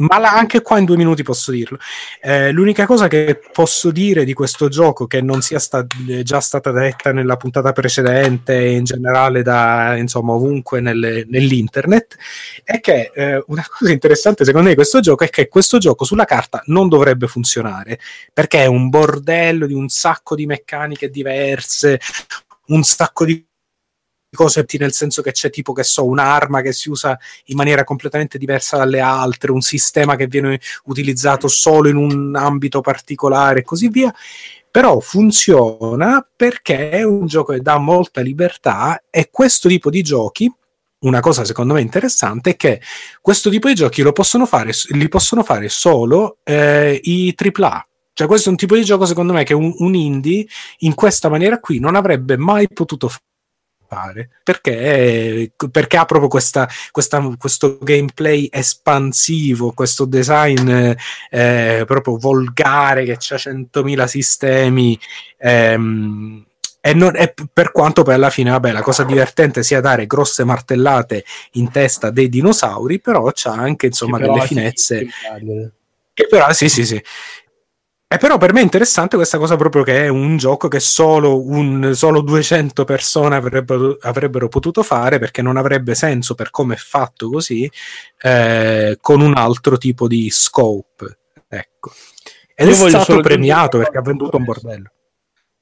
Ma 0.00 0.18
la- 0.18 0.32
anche 0.32 0.62
qua 0.62 0.78
in 0.78 0.86
due 0.86 0.96
minuti 0.96 1.22
posso 1.22 1.50
dirlo. 1.50 1.78
Eh, 2.22 2.52
l'unica 2.52 2.86
cosa 2.86 3.06
che 3.06 3.38
posso 3.52 3.90
dire 3.90 4.24
di 4.24 4.32
questo 4.32 4.68
gioco, 4.68 5.06
che 5.06 5.20
non 5.20 5.42
sia 5.42 5.58
sta- 5.58 5.86
eh, 6.08 6.22
già 6.22 6.40
stata 6.40 6.70
detta 6.70 7.12
nella 7.12 7.36
puntata 7.36 7.72
precedente 7.72 8.56
e 8.58 8.72
in 8.72 8.84
generale 8.84 9.42
da 9.42 9.96
insomma 9.96 10.32
ovunque 10.32 10.80
nelle- 10.80 11.26
nell'internet, 11.28 12.16
è 12.64 12.80
che 12.80 13.10
eh, 13.14 13.42
una 13.48 13.64
cosa 13.68 13.92
interessante 13.92 14.44
secondo 14.44 14.68
me 14.68 14.74
di 14.74 14.80
questo 14.80 15.00
gioco 15.00 15.24
è 15.24 15.28
che 15.28 15.48
questo 15.48 15.76
gioco 15.78 16.04
sulla 16.04 16.24
carta 16.24 16.62
non 16.66 16.88
dovrebbe 16.88 17.26
funzionare 17.26 17.98
perché 18.32 18.62
è 18.62 18.66
un 18.66 18.88
bordello 18.88 19.66
di 19.66 19.74
un 19.74 19.88
sacco 19.88 20.34
di 20.34 20.46
meccaniche 20.46 21.10
diverse, 21.10 22.00
un 22.68 22.82
sacco 22.84 23.24
di 23.26 23.44
cose 24.32 24.64
nel 24.78 24.92
senso 24.92 25.22
che 25.22 25.32
c'è 25.32 25.50
tipo 25.50 25.72
che 25.72 25.82
so 25.82 26.04
un'arma 26.06 26.60
che 26.60 26.72
si 26.72 26.88
usa 26.88 27.18
in 27.46 27.56
maniera 27.56 27.84
completamente 27.84 28.38
diversa 28.38 28.76
dalle 28.76 29.00
altre, 29.00 29.50
un 29.50 29.60
sistema 29.60 30.16
che 30.16 30.26
viene 30.26 30.60
utilizzato 30.84 31.48
solo 31.48 31.88
in 31.88 31.96
un 31.96 32.36
ambito 32.36 32.80
particolare 32.80 33.60
e 33.60 33.64
così 33.64 33.88
via. 33.88 34.12
Però 34.70 35.00
funziona 35.00 36.24
perché 36.36 36.90
è 36.90 37.02
un 37.02 37.26
gioco 37.26 37.52
che 37.52 37.60
dà 37.60 37.78
molta 37.78 38.20
libertà 38.20 39.02
e 39.10 39.28
questo 39.30 39.68
tipo 39.68 39.90
di 39.90 40.02
giochi 40.02 40.52
una 41.00 41.20
cosa 41.20 41.46
secondo 41.46 41.72
me 41.72 41.80
interessante 41.80 42.50
è 42.50 42.56
che 42.56 42.80
questo 43.22 43.48
tipo 43.48 43.68
di 43.68 43.74
giochi 43.74 44.02
lo 44.02 44.12
possono 44.12 44.44
fare, 44.44 44.72
li 44.90 45.08
possono 45.08 45.42
fare 45.42 45.68
solo 45.68 46.38
eh, 46.44 47.00
i 47.02 47.34
AAA. 47.34 47.86
Cioè, 48.12 48.28
questo 48.28 48.48
è 48.48 48.50
un 48.50 48.58
tipo 48.58 48.74
di 48.74 48.84
gioco, 48.84 49.06
secondo 49.06 49.32
me, 49.32 49.44
che 49.44 49.54
un, 49.54 49.72
un 49.78 49.94
indie 49.94 50.46
in 50.80 50.94
questa 50.94 51.30
maniera 51.30 51.58
qui 51.58 51.78
non 51.78 51.94
avrebbe 51.94 52.36
mai 52.36 52.68
potuto 52.68 53.10
fare 53.90 54.30
perché, 54.44 55.52
perché 55.70 55.96
ha 55.96 56.04
proprio 56.04 56.28
questa, 56.28 56.68
questa, 56.92 57.34
questo 57.36 57.78
gameplay 57.80 58.48
espansivo, 58.50 59.72
questo 59.72 60.04
design 60.04 60.94
eh, 61.28 61.82
proprio 61.84 62.16
volgare 62.16 63.04
che 63.04 63.12
ha 63.12 63.16
100.000 63.16 64.04
sistemi. 64.04 64.98
Ehm, 65.38 66.44
e, 66.80 66.94
non, 66.94 67.14
e, 67.16 67.34
per 67.52 67.72
quanto 67.72 68.02
poi 68.02 68.14
alla 68.14 68.30
fine, 68.30 68.50
vabbè, 68.50 68.72
la 68.72 68.82
cosa 68.82 69.02
divertente 69.04 69.62
sia 69.62 69.80
dare 69.80 70.06
grosse 70.06 70.44
martellate 70.44 71.24
in 71.52 71.70
testa 71.70 72.10
dei 72.10 72.28
dinosauri, 72.28 73.00
però 73.00 73.30
c'ha 73.34 73.52
anche 73.52 73.86
insomma 73.86 74.18
delle 74.18 74.40
finezze. 74.42 75.06
Che 76.12 76.26
però, 76.26 76.52
sì, 76.52 76.68
sì, 76.68 76.84
sì. 76.84 77.02
E 78.12 78.18
però 78.18 78.38
per 78.38 78.52
me 78.52 78.58
è 78.58 78.64
interessante 78.64 79.14
questa 79.14 79.38
cosa 79.38 79.54
proprio 79.54 79.84
che 79.84 80.06
è 80.06 80.08
un 80.08 80.36
gioco 80.36 80.66
che 80.66 80.80
solo, 80.80 81.46
un, 81.46 81.94
solo 81.94 82.22
200 82.22 82.84
persone 82.84 83.36
avrebbero, 83.36 83.96
avrebbero, 84.00 84.48
potuto 84.48 84.82
fare 84.82 85.20
perché 85.20 85.42
non 85.42 85.56
avrebbe 85.56 85.94
senso 85.94 86.34
per 86.34 86.50
come 86.50 86.74
è 86.74 86.76
fatto 86.76 87.30
così 87.30 87.70
eh, 88.22 88.98
con 89.00 89.20
un 89.20 89.36
altro 89.36 89.78
tipo 89.78 90.08
di 90.08 90.28
scope. 90.28 91.18
Ecco. 91.46 91.92
Ed 92.52 92.66
Io 92.66 92.86
è 92.86 92.88
stato 92.88 93.20
premiato 93.20 93.78
perché 93.78 93.98
ha 93.98 94.02
venduto 94.02 94.38
un 94.38 94.42
bordello. 94.42 94.90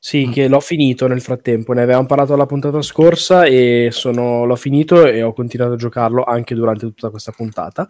Sì, 0.01 0.31
che 0.33 0.47
l'ho 0.47 0.61
finito 0.61 1.09
nel 1.09 1.21
frattempo, 1.21 1.73
ne 1.73 1.83
avevamo 1.83 2.07
parlato 2.07 2.37
la 2.37 2.47
puntata 2.47 2.81
scorsa 2.83 3.45
e 3.45 3.89
sono, 3.91 4.45
l'ho 4.45 4.55
finito 4.55 5.05
e 5.05 5.23
ho 5.25 5.33
continuato 5.33 5.73
a 5.73 5.77
giocarlo 5.77 6.23
anche 6.23 6.55
durante 6.55 6.87
tutta 6.87 7.11
questa 7.11 7.33
puntata. 7.33 7.89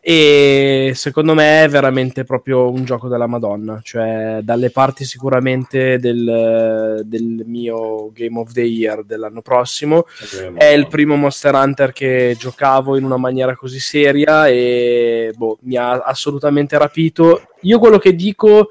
E 0.00 0.90
secondo 0.96 1.32
me 1.32 1.62
è 1.62 1.68
veramente 1.68 2.24
proprio 2.24 2.68
un 2.68 2.84
gioco 2.84 3.06
della 3.06 3.28
Madonna, 3.28 3.78
cioè 3.84 4.40
dalle 4.42 4.70
parti 4.70 5.04
sicuramente 5.04 5.98
del, 5.98 7.02
del 7.04 7.44
mio 7.46 8.10
Game 8.12 8.40
of 8.40 8.52
the 8.52 8.62
Year 8.62 9.04
dell'anno 9.04 9.40
prossimo, 9.40 10.06
è 10.54 10.66
il 10.66 10.88
primo 10.88 11.14
Monster 11.14 11.54
Hunter 11.54 11.92
che 11.92 12.34
giocavo 12.36 12.96
in 12.96 13.04
una 13.04 13.16
maniera 13.16 13.54
così 13.54 13.78
seria 13.78 14.48
e 14.48 15.32
boh, 15.36 15.58
mi 15.62 15.76
ha 15.76 16.00
assolutamente 16.00 16.76
rapito. 16.76 17.42
Io 17.60 17.78
quello 17.78 17.98
che 17.98 18.14
dico 18.16 18.70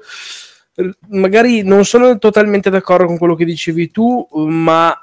magari 1.08 1.62
non 1.62 1.84
sono 1.84 2.18
totalmente 2.18 2.70
d'accordo 2.70 3.06
con 3.06 3.18
quello 3.18 3.34
che 3.34 3.44
dicevi 3.44 3.90
tu, 3.90 4.26
ma 4.32 4.96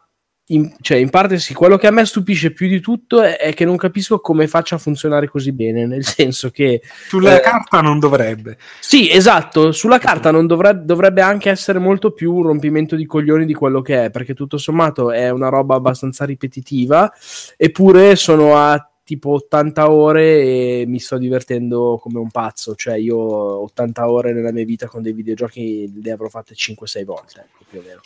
in, 0.51 0.73
cioè, 0.81 0.97
in 0.97 1.09
parte 1.09 1.39
sì. 1.39 1.53
Quello 1.53 1.77
che 1.77 1.87
a 1.87 1.91
me 1.91 2.05
stupisce 2.05 2.51
più 2.51 2.67
di 2.67 2.79
tutto 2.79 3.21
è, 3.21 3.37
è, 3.37 3.53
che 3.53 3.65
non 3.65 3.77
capisco 3.77 4.19
come 4.19 4.47
faccia 4.47 4.75
a 4.75 4.79
funzionare 4.79 5.27
così 5.27 5.51
bene. 5.51 5.85
Nel 5.85 6.03
senso 6.03 6.49
che 6.49 6.81
sulla 7.07 7.37
eh, 7.37 7.41
carta 7.41 7.81
non 7.81 7.99
dovrebbe. 7.99 8.57
Sì, 8.79 9.09
esatto. 9.09 9.71
Sulla 9.71 9.97
carta 9.97 10.31
non 10.31 10.47
dovrebbe, 10.47 10.85
dovrebbe 10.85 11.21
anche 11.21 11.49
essere 11.49 11.79
molto 11.79 12.11
più 12.11 12.33
un 12.33 12.43
rompimento 12.43 12.95
di 12.95 13.05
coglioni 13.05 13.45
di 13.45 13.53
quello 13.53 13.81
che 13.81 14.05
è, 14.05 14.09
perché 14.09 14.33
tutto 14.33 14.57
sommato 14.57 15.11
è 15.11 15.29
una 15.29 15.49
roba 15.49 15.75
abbastanza 15.75 16.25
ripetitiva. 16.25 17.11
Eppure 17.55 18.15
sono 18.15 18.57
a 18.57 18.90
tipo 19.03 19.31
80 19.31 19.91
ore 19.91 20.41
e 20.41 20.85
mi 20.87 20.99
sto 20.99 21.17
divertendo 21.17 21.99
come 22.01 22.19
un 22.19 22.29
pazzo. 22.29 22.75
Cioè, 22.75 22.95
io 22.95 23.17
80 23.17 24.09
ore 24.09 24.33
nella 24.33 24.51
mia 24.51 24.65
vita 24.65 24.87
con 24.87 25.01
dei 25.01 25.13
videogiochi 25.13 26.01
le 26.01 26.11
avrò 26.11 26.27
fatte 26.29 26.53
5-6 26.55 27.03
volte, 27.03 27.39
ecco, 27.39 27.63
più 27.69 27.79
o 27.79 27.83
meno. 27.85 28.01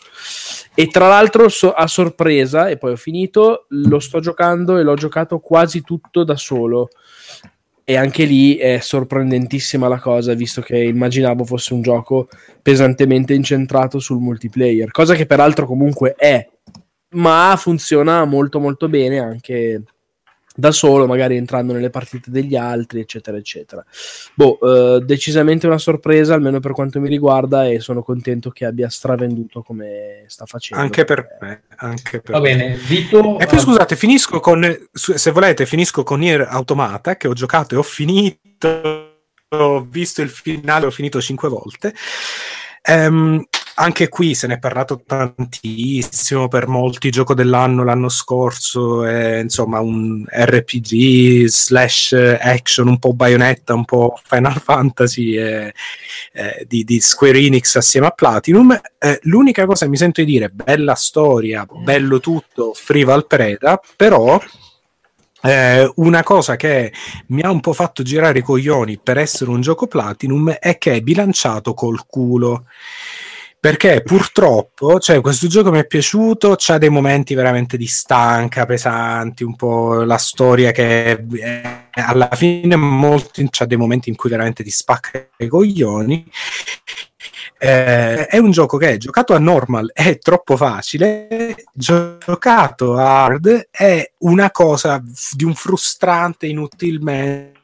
E 0.74 0.88
tra 0.88 1.08
l'altro, 1.08 1.48
so- 1.50 1.74
a 1.74 1.88
sorpresa, 1.88 2.70
e 2.70 2.78
poi 2.78 2.92
ho 2.92 2.98
finito, 2.98 3.66
lo 3.70 4.00
sto 4.00 4.20
giocando 4.20 4.78
e 4.78 4.84
l'ho 4.84 4.96
giocato 4.96 5.40
quasi 5.40 5.82
tutto 5.82 6.24
da 6.24 6.36
solo. 6.36 6.90
E 7.88 7.96
anche 7.98 8.24
lì 8.24 8.56
è 8.56 8.80
sorprendentissima 8.80 9.88
la 9.88 10.00
cosa, 10.00 10.34
visto 10.34 10.62
che 10.62 10.78
immaginavo 10.78 11.46
fosse 11.46 11.76
un 11.76 11.84
gioco 11.84 12.28
pesantemente 12.62 13.36
incentrato 13.36 14.00
sul 14.00 14.20
multiplayer, 14.20 14.90
cosa 14.90 15.14
che 15.14 15.28
peraltro 15.28 15.68
comunque 15.68 16.16
è, 16.16 16.50
ma 17.10 17.54
funziona 17.58 18.26
molto 18.26 18.60
molto 18.60 18.90
bene 18.90 19.20
anche 19.20 19.84
da 20.56 20.72
solo, 20.72 21.06
magari 21.06 21.36
entrando 21.36 21.74
nelle 21.74 21.90
partite 21.90 22.32
degli 22.32 22.56
altri, 22.56 23.02
eccetera, 23.02 23.36
eccetera. 23.38 23.86
Boh, 24.34 24.58
eh, 24.62 25.02
decisamente 25.02 25.68
una 25.68 25.78
sorpresa, 25.78 26.34
almeno 26.34 26.60
per 26.62 26.72
quanto 26.72 27.00
mi 27.02 27.10
riguarda, 27.10 27.68
e 27.68 27.82
sono 27.82 28.02
contento 28.02 28.50
che 28.52 28.66
abbia 28.66 28.90
stravenduto 28.90 29.62
come 29.62 30.24
sta 30.28 30.46
facendo. 30.46 30.82
Anche 30.82 31.04
per 31.04 31.38
me. 31.42 31.64
Anche 31.76 32.22
per 32.22 32.36
Va 32.36 32.40
me. 32.40 32.56
bene, 32.56 32.76
Vito... 32.76 33.38
E 33.38 33.46
poi 33.46 33.60
scusate, 33.60 33.96
finisco 33.96 34.40
con, 34.40 34.88
se 34.94 35.32
volete, 35.32 35.66
finisco 35.66 36.04
con 36.04 36.20
Nier 36.20 36.48
Automata, 36.50 37.18
che 37.18 37.28
ho 37.28 37.34
giocato 37.34 37.76
e 37.76 37.78
ho 37.78 37.84
finito, 37.84 39.20
ho 39.50 39.82
visto 39.82 40.22
il 40.22 40.30
finale, 40.30 40.86
ho 40.86 40.92
finito 40.92 41.20
cinque 41.20 41.50
volte. 41.50 41.94
Um, 42.88 43.44
anche 43.76 44.08
qui 44.08 44.36
se 44.36 44.48
ne 44.48 44.56
è 44.56 44.60
parlato 44.60 45.02
tantissimo 45.06 46.48
per 46.48 46.68
molti 46.68 47.10
gioco 47.10 47.34
dell'anno 47.34 47.84
l'anno 47.84 48.08
scorso 48.08 49.04
è 49.04 49.40
insomma 49.40 49.80
un 49.80 50.24
RPG 50.30 51.46
slash 51.46 52.14
action 52.40 52.88
un 52.88 53.00
po' 53.00 53.14
Bayonetta 53.14 53.74
un 53.74 53.84
po' 53.84 54.18
Final 54.24 54.62
Fantasy 54.62 55.38
eh, 55.38 55.74
eh, 56.32 56.66
di, 56.68 56.84
di, 56.86 57.02
Square 57.02 57.38
Enix 57.38 57.76
assieme 57.76 58.08
a 58.08 58.12
Platinum. 58.12 58.80
Eh, 58.98 59.20
l'unica 59.24 59.66
cosa 59.66 59.86
che 59.86 59.92
mi 59.92 59.98
sento 59.98 60.22
di 60.22 60.32
dire 60.32 60.50
bella 60.50 60.96
storia 60.96 61.66
bello 61.70 62.20
tutto 62.20 62.74
Frival 62.74 63.28
Preda 63.28 63.80
però 63.96 64.42
eh, 65.42 65.92
una 65.96 66.24
cosa 66.24 66.56
che 66.56 66.94
mi 67.28 67.42
ha 67.42 67.52
un 67.52 67.60
po' 67.60 67.74
fatto 67.74 68.04
girare 68.04 68.40
i 68.40 68.42
coglioni 68.42 68.98
per 68.98 69.18
essere 69.18 69.52
un 69.52 69.62
gioco 69.62 69.88
Platinum 69.88 70.52
è 70.52 70.78
che 70.78 70.94
è 70.94 71.02
bilanciato 71.02 71.74
col 71.74 72.06
culo 72.08 72.66
perché 73.66 74.04
purtroppo 74.04 75.00
cioè, 75.00 75.22
questo 75.22 75.48
gioco 75.48 75.72
mi 75.72 75.80
è 75.80 75.88
piaciuto, 75.88 76.54
c'ha 76.56 76.78
dei 76.78 76.90
momenti 76.90 77.34
veramente 77.34 77.78
di 77.78 77.88
stanca, 77.88 78.68
pesanti, 78.68 79.44
un 79.44 79.56
po' 79.56 80.04
la 80.04 80.20
storia 80.20 80.70
che 80.70 81.16
è, 81.16 81.88
alla 81.94 82.30
fine 82.34 82.76
molti, 82.76 83.48
c'ha 83.50 83.66
dei 83.66 83.78
momenti 83.78 84.10
in 84.10 84.16
cui 84.16 84.30
veramente 84.30 84.64
ti 84.64 84.70
spacca 84.70 85.30
i 85.38 85.48
coglioni. 85.48 86.32
Eh, 87.58 88.28
è 88.28 88.38
un 88.38 88.52
gioco 88.52 88.78
che 88.78 88.98
giocato 88.98 89.34
a 89.34 89.40
normal 89.40 89.90
è 89.96 90.20
troppo 90.20 90.58
facile, 90.58 91.56
giocato 91.74 92.98
a 92.98 93.24
hard 93.24 93.70
è 93.72 94.12
una 94.20 94.52
cosa 94.52 95.02
di 95.32 95.44
un 95.44 95.56
frustrante 95.56 96.46
inutilmente 96.46 97.55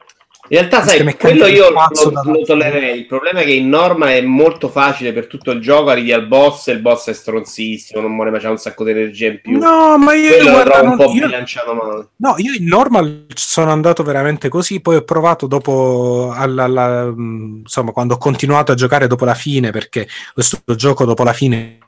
in 0.52 0.58
realtà, 0.58 0.82
sai, 0.82 1.16
quello 1.16 1.46
io 1.46 1.70
lo, 1.70 1.80
lo 2.24 2.42
tollererei. 2.42 2.98
Il 2.98 3.06
problema 3.06 3.40
è 3.40 3.44
che 3.44 3.54
in 3.54 3.70
norma 3.70 4.12
è 4.12 4.20
molto 4.20 4.68
facile 4.68 5.14
per 5.14 5.26
tutto 5.26 5.50
il 5.50 5.62
gioco. 5.62 5.88
Arrivi 5.88 6.12
al 6.12 6.26
boss 6.26 6.68
e 6.68 6.72
il 6.72 6.80
boss 6.80 7.08
è 7.08 7.14
stronzissimo, 7.14 8.02
non 8.02 8.14
muore 8.14 8.30
ma 8.30 8.38
c'ha 8.38 8.50
un 8.50 8.58
sacco 8.58 8.84
di 8.84 8.90
energia 8.90 9.28
in 9.28 9.40
più. 9.40 9.58
No, 9.58 9.96
ma 9.96 10.12
io 10.12 10.36
quello 10.36 10.50
guarda, 10.50 10.82
un 10.82 10.96
po' 10.96 11.10
io, 11.10 11.24
bilanciato 11.24 11.72
male. 11.72 12.08
No, 12.16 12.34
io 12.36 12.52
in 12.52 12.66
normal 12.66 13.28
sono 13.32 13.70
andato 13.70 14.02
veramente 14.02 14.50
così. 14.50 14.82
Poi 14.82 14.96
ho 14.96 15.04
provato 15.04 15.46
dopo, 15.46 16.30
alla, 16.34 16.64
alla, 16.64 17.04
insomma, 17.04 17.92
quando 17.92 18.14
ho 18.14 18.18
continuato 18.18 18.72
a 18.72 18.74
giocare 18.74 19.06
dopo 19.06 19.24
la 19.24 19.34
fine, 19.34 19.70
perché 19.70 20.06
questo 20.34 20.58
gioco 20.76 21.06
dopo 21.06 21.24
la 21.24 21.32
fine 21.32 21.78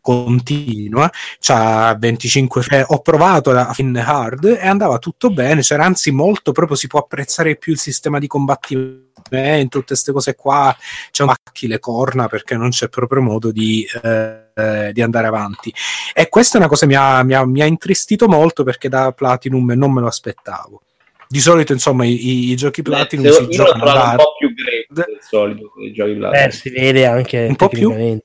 continua, 0.00 1.10
c'ha 1.38 1.94
25 1.98 2.64
eh, 2.70 2.84
ho 2.88 3.00
provato 3.00 3.52
la 3.52 3.72
fin 3.74 3.94
hard 3.96 4.44
e 4.44 4.66
andava 4.66 4.98
tutto 4.98 5.30
bene, 5.30 5.60
c'era 5.60 5.84
anzi 5.84 6.10
molto 6.10 6.52
proprio 6.52 6.76
si 6.76 6.86
può 6.86 7.00
apprezzare 7.00 7.56
più 7.56 7.72
il 7.72 7.78
sistema 7.78 8.18
di 8.18 8.26
combattimento, 8.26 9.78
tutte 9.78 9.86
queste 9.86 10.12
cose 10.12 10.34
qua, 10.34 10.74
c'è 11.10 11.22
un 11.22 11.28
macchi 11.44 11.66
le 11.66 11.78
corna 11.78 12.28
perché 12.28 12.56
non 12.56 12.70
c'è 12.70 12.88
proprio 12.88 13.22
modo 13.22 13.52
di, 13.52 13.86
eh, 14.02 14.90
di 14.92 15.02
andare 15.02 15.26
avanti. 15.26 15.72
E 16.14 16.28
questa 16.28 16.56
è 16.56 16.60
una 16.60 16.68
cosa 16.68 16.86
che 16.86 16.92
mi 16.92 16.98
ha, 16.98 17.22
mi, 17.22 17.34
ha, 17.34 17.44
mi 17.44 17.60
ha 17.60 17.66
intristito 17.66 18.26
molto 18.26 18.64
perché 18.64 18.88
da 18.88 19.12
Platinum 19.12 19.72
non 19.72 19.92
me 19.92 20.00
lo 20.00 20.06
aspettavo 20.06 20.82
di 21.28 21.38
solito 21.38 21.72
insomma 21.72 22.04
i, 22.04 22.50
i 22.50 22.56
giochi 22.56 22.82
Platinum 22.82 23.26
Beh, 23.26 23.32
si 23.32 23.46
giocano 23.50 23.84
un 23.84 24.16
po' 24.16 24.34
più 24.36 24.52
grezzo 24.52 25.08
del 25.08 25.18
solito 25.20 25.72
i 25.78 25.92
giochi 25.92 26.14
Platinum. 26.14 26.48
Eh, 26.48 26.50
si 26.50 26.70
vede 26.70 27.06
anche 27.06 27.46
un 27.48 27.54
po' 27.54 27.68
più 27.68 28.20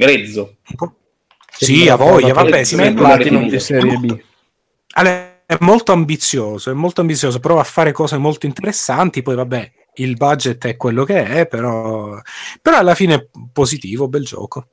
grezzo. 0.00 0.56
Sì, 1.52 1.88
a 1.88 1.96
voglia, 1.96 2.32
vabbè, 2.32 2.64
si 2.64 2.74
mette 2.76 2.94
Platinum 2.94 3.48
di 3.48 3.60
serie 3.60 3.96
B. 3.96 4.18
Allora, 4.94 5.42
è 5.44 5.56
molto 5.60 5.92
ambizioso, 5.92 6.70
è 6.70 6.74
molto 6.74 7.02
ambizioso, 7.02 7.38
prova 7.38 7.60
a 7.60 7.64
fare 7.64 7.92
cose 7.92 8.16
molto 8.16 8.46
interessanti, 8.46 9.20
poi 9.20 9.34
vabbè, 9.34 9.72
il 9.96 10.16
budget 10.16 10.64
è 10.66 10.76
quello 10.76 11.04
che 11.04 11.22
è, 11.24 11.46
però, 11.46 12.18
però 12.62 12.78
alla 12.78 12.94
fine 12.94 13.14
è 13.14 13.26
positivo, 13.52 14.08
bel 14.08 14.24
gioco. 14.24 14.68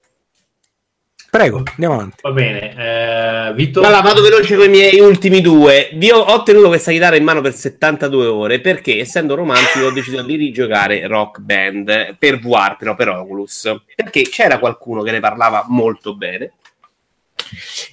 Prego, 1.29 1.63
andiamo 1.65 1.95
avanti. 1.95 2.17
Va 2.21 2.31
bene, 2.31 3.49
eh, 3.49 3.53
Vito. 3.53 3.81
Allora, 3.81 4.01
vado 4.01 4.21
veloce 4.21 4.55
con 4.55 4.65
i 4.65 4.69
miei 4.69 4.99
ultimi 4.99 5.41
due. 5.41 5.89
Vi 5.93 6.09
ho, 6.09 6.19
ho 6.19 6.43
tenuto 6.43 6.67
questa 6.67 6.91
chitarra 6.91 7.17
in 7.17 7.23
mano 7.23 7.41
per 7.41 7.53
72 7.53 8.25
ore 8.25 8.59
perché, 8.61 8.99
essendo 8.99 9.35
romantico, 9.35 9.85
ho 9.85 9.91
deciso 9.91 10.21
di 10.21 10.35
rigiocare 10.35 11.05
Rock 11.05 11.39
Band 11.39 12.15
per 12.17 12.39
VR, 12.39 12.77
però 12.77 12.95
per 12.95 13.09
Oculus. 13.09 13.81
Perché 13.93 14.23
c'era 14.23 14.57
qualcuno 14.57 15.03
che 15.03 15.11
ne 15.11 15.19
parlava 15.19 15.65
molto 15.67 16.15
bene. 16.15 16.53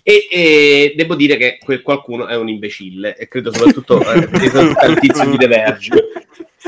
E, 0.03 0.29
e 0.31 0.95
devo 0.97 1.15
dire 1.15 1.37
che 1.37 1.59
quel 1.63 1.83
qualcuno 1.83 2.27
è 2.27 2.37
un 2.37 2.49
imbecille, 2.49 3.17
e 3.17 3.29
credo 3.29 3.53
soprattutto 3.53 4.01
eh, 4.01 4.29
al 4.77 4.99
tizio 4.99 5.29
di 5.31 5.37
The 5.37 5.47
Verge. 5.47 5.91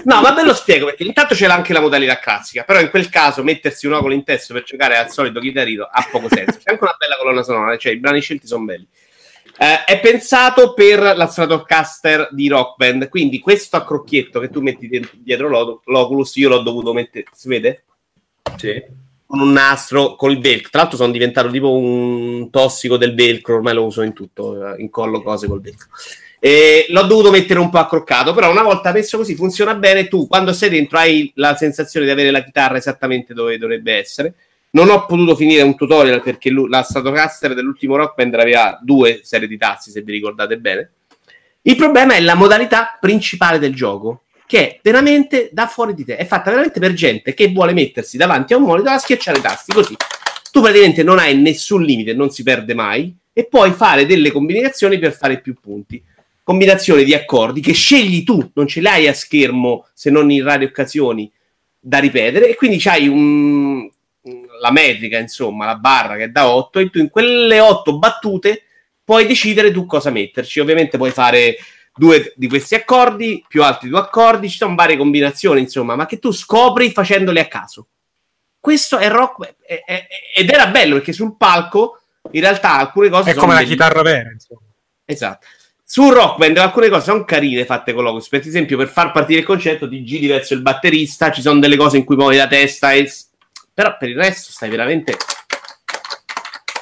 No, 0.06 0.20
ma 0.20 0.32
ve 0.32 0.44
lo 0.44 0.54
spiego 0.54 0.86
perché 0.86 1.02
intanto 1.02 1.34
c'era 1.34 1.54
anche 1.54 1.72
la 1.72 1.80
modalità 1.80 2.20
classica, 2.20 2.62
però 2.62 2.78
in 2.80 2.90
quel 2.90 3.08
caso 3.08 3.42
mettersi 3.42 3.88
un 3.88 3.94
ocolo 3.94 4.14
in 4.14 4.22
testa 4.22 4.54
per 4.54 4.62
giocare 4.62 4.96
al 4.96 5.10
solito 5.10 5.40
chitarrino 5.40 5.88
ha 5.90 6.08
poco 6.08 6.28
senso. 6.28 6.58
C'è 6.62 6.70
anche 6.70 6.84
una 6.84 6.94
bella 6.96 7.16
colonna 7.16 7.42
sonora, 7.42 7.76
cioè 7.76 7.92
i 7.92 7.98
brani 7.98 8.20
scelti 8.20 8.46
sono 8.46 8.64
belli. 8.64 8.86
Eh, 9.58 9.84
è 9.84 9.98
pensato 9.98 10.74
per 10.74 11.00
la 11.00 11.26
Stratocaster 11.26 12.28
di 12.30 12.46
Rock 12.46 12.76
Band, 12.76 13.08
quindi 13.08 13.40
questo 13.40 13.76
a 13.76 13.84
crocchietto 13.84 14.38
che 14.38 14.48
tu 14.48 14.60
metti 14.60 14.86
dentro- 14.86 15.16
dietro 15.16 15.48
l'O- 15.48 15.82
l'Oculus, 15.86 16.36
io 16.36 16.50
l'ho 16.50 16.60
dovuto 16.60 16.92
mettere, 16.92 17.24
si 17.32 17.48
vede? 17.48 17.82
Sì. 18.56 18.80
Con 19.26 19.40
un 19.40 19.50
nastro, 19.50 20.14
col 20.14 20.38
velcro. 20.38 20.68
Tra 20.70 20.80
l'altro 20.82 20.98
sono 20.98 21.10
diventato 21.10 21.50
tipo 21.50 21.72
un 21.72 22.48
tossico 22.50 22.96
del 22.96 23.14
velcro, 23.16 23.56
ormai 23.56 23.74
lo 23.74 23.86
uso 23.86 24.02
in 24.02 24.12
tutto, 24.12 24.74
eh, 24.74 24.80
incollo 24.80 25.20
cose 25.20 25.48
col 25.48 25.60
velcro. 25.60 25.88
E 26.38 26.86
l'ho 26.90 27.02
dovuto 27.02 27.30
mettere 27.30 27.58
un 27.58 27.70
po' 27.70 27.78
accroccato, 27.78 28.34
però 28.34 28.50
una 28.50 28.62
volta 28.62 28.92
messo 28.92 29.16
così 29.16 29.34
funziona 29.34 29.74
bene. 29.74 30.08
Tu 30.08 30.26
quando 30.26 30.52
sei 30.52 30.68
dentro 30.68 30.98
hai 30.98 31.32
la 31.36 31.56
sensazione 31.56 32.06
di 32.06 32.12
avere 32.12 32.30
la 32.30 32.44
chitarra 32.44 32.76
esattamente 32.76 33.34
dove 33.34 33.58
dovrebbe 33.58 33.94
essere. 33.94 34.34
Non 34.70 34.90
ho 34.90 35.06
potuto 35.06 35.34
finire 35.36 35.62
un 35.62 35.74
tutorial 35.74 36.22
perché 36.22 36.50
la 36.52 36.82
Stratocaster 36.82 37.54
dell'ultimo 37.54 37.96
Rock 37.96 38.14
Band 38.14 38.34
aveva 38.34 38.78
due 38.82 39.20
serie 39.22 39.48
di 39.48 39.56
tasti, 39.56 39.90
se 39.90 40.02
vi 40.02 40.12
ricordate 40.12 40.58
bene. 40.58 40.90
Il 41.62 41.76
problema 41.76 42.14
è 42.14 42.20
la 42.20 42.34
modalità 42.34 42.98
principale 43.00 43.58
del 43.58 43.74
gioco, 43.74 44.24
che 44.46 44.68
è 44.68 44.80
veramente 44.82 45.48
da 45.52 45.66
fuori 45.66 45.94
di 45.94 46.04
te. 46.04 46.16
È 46.16 46.26
fatta 46.26 46.50
veramente 46.50 46.78
per 46.78 46.92
gente 46.92 47.32
che 47.32 47.48
vuole 47.48 47.72
mettersi 47.72 48.16
davanti 48.16 48.52
a 48.52 48.58
un 48.58 48.64
monitor 48.64 48.92
a 48.92 48.98
schiacciare 48.98 49.38
i 49.38 49.40
tasti 49.40 49.72
così. 49.72 49.96
Tu 50.52 50.60
praticamente 50.60 51.02
non 51.02 51.18
hai 51.18 51.36
nessun 51.36 51.82
limite, 51.82 52.12
non 52.12 52.30
si 52.30 52.42
perde 52.42 52.74
mai, 52.74 53.16
e 53.32 53.46
puoi 53.46 53.72
fare 53.72 54.06
delle 54.06 54.30
combinazioni 54.30 54.98
per 54.98 55.12
fare 55.12 55.40
più 55.40 55.54
punti. 55.60 56.02
Combinazioni 56.46 57.02
di 57.02 57.12
accordi 57.12 57.60
che 57.60 57.72
scegli 57.72 58.22
tu, 58.22 58.52
non 58.54 58.68
ce 58.68 58.80
l'hai 58.80 59.08
a 59.08 59.12
schermo 59.12 59.88
se 59.92 60.10
non 60.10 60.30
in 60.30 60.44
rare 60.44 60.64
occasioni 60.64 61.28
da 61.76 61.98
ripetere, 61.98 62.48
e 62.50 62.54
quindi 62.54 62.78
c'hai 62.78 63.08
un, 63.08 63.90
la 64.60 64.70
metrica, 64.70 65.18
insomma, 65.18 65.66
la 65.66 65.74
barra 65.74 66.14
che 66.14 66.22
è 66.24 66.28
da 66.28 66.48
8, 66.48 66.78
e 66.78 66.88
tu 66.90 66.98
in 67.00 67.10
quelle 67.10 67.58
8 67.58 67.98
battute 67.98 68.62
puoi 69.02 69.26
decidere 69.26 69.72
tu 69.72 69.86
cosa 69.86 70.10
metterci. 70.10 70.60
Ovviamente 70.60 70.96
puoi 70.98 71.10
fare 71.10 71.56
due 71.92 72.32
di 72.36 72.46
questi 72.46 72.76
accordi, 72.76 73.44
più 73.48 73.64
altri 73.64 73.88
due 73.88 73.98
accordi, 73.98 74.48
ci 74.48 74.58
sono 74.58 74.76
varie 74.76 74.96
combinazioni, 74.96 75.60
insomma, 75.62 75.96
ma 75.96 76.06
che 76.06 76.20
tu 76.20 76.30
scopri 76.30 76.92
facendole 76.92 77.40
a 77.40 77.46
caso. 77.48 77.88
Questo 78.60 78.98
è 78.98 79.08
rock 79.08 79.54
è- 79.66 79.82
è- 79.84 80.06
ed 80.36 80.48
era 80.48 80.68
bello 80.68 80.94
perché 80.94 81.12
sul 81.12 81.36
palco 81.36 82.02
in 82.30 82.40
realtà 82.40 82.78
alcune 82.78 83.08
cose 83.08 83.32
È 83.32 83.34
come 83.34 83.54
la 83.54 83.58
bellissime. 83.58 83.76
chitarra 83.84 84.02
vera, 84.02 84.30
insomma. 84.30 84.60
Esatto. 85.04 85.46
Su 85.88 86.10
Rock 86.10 86.38
Band 86.38 86.58
alcune 86.58 86.88
cose 86.88 87.04
sono 87.04 87.24
carine 87.24 87.64
fatte 87.64 87.92
con 87.92 88.02
Locus. 88.02 88.26
Per 88.26 88.44
esempio, 88.44 88.76
per 88.76 88.88
far 88.88 89.12
partire 89.12 89.38
il 89.38 89.46
concetto, 89.46 89.88
ti 89.88 90.02
giri 90.02 90.26
verso 90.26 90.52
il 90.52 90.60
batterista, 90.60 91.30
ci 91.30 91.40
sono 91.40 91.60
delle 91.60 91.76
cose 91.76 91.96
in 91.96 92.04
cui 92.04 92.16
muovi 92.16 92.34
la 92.34 92.48
testa, 92.48 92.90
e... 92.90 93.08
però 93.72 93.96
per 93.96 94.08
il 94.08 94.16
resto 94.16 94.50
stai 94.50 94.68
veramente. 94.68 95.16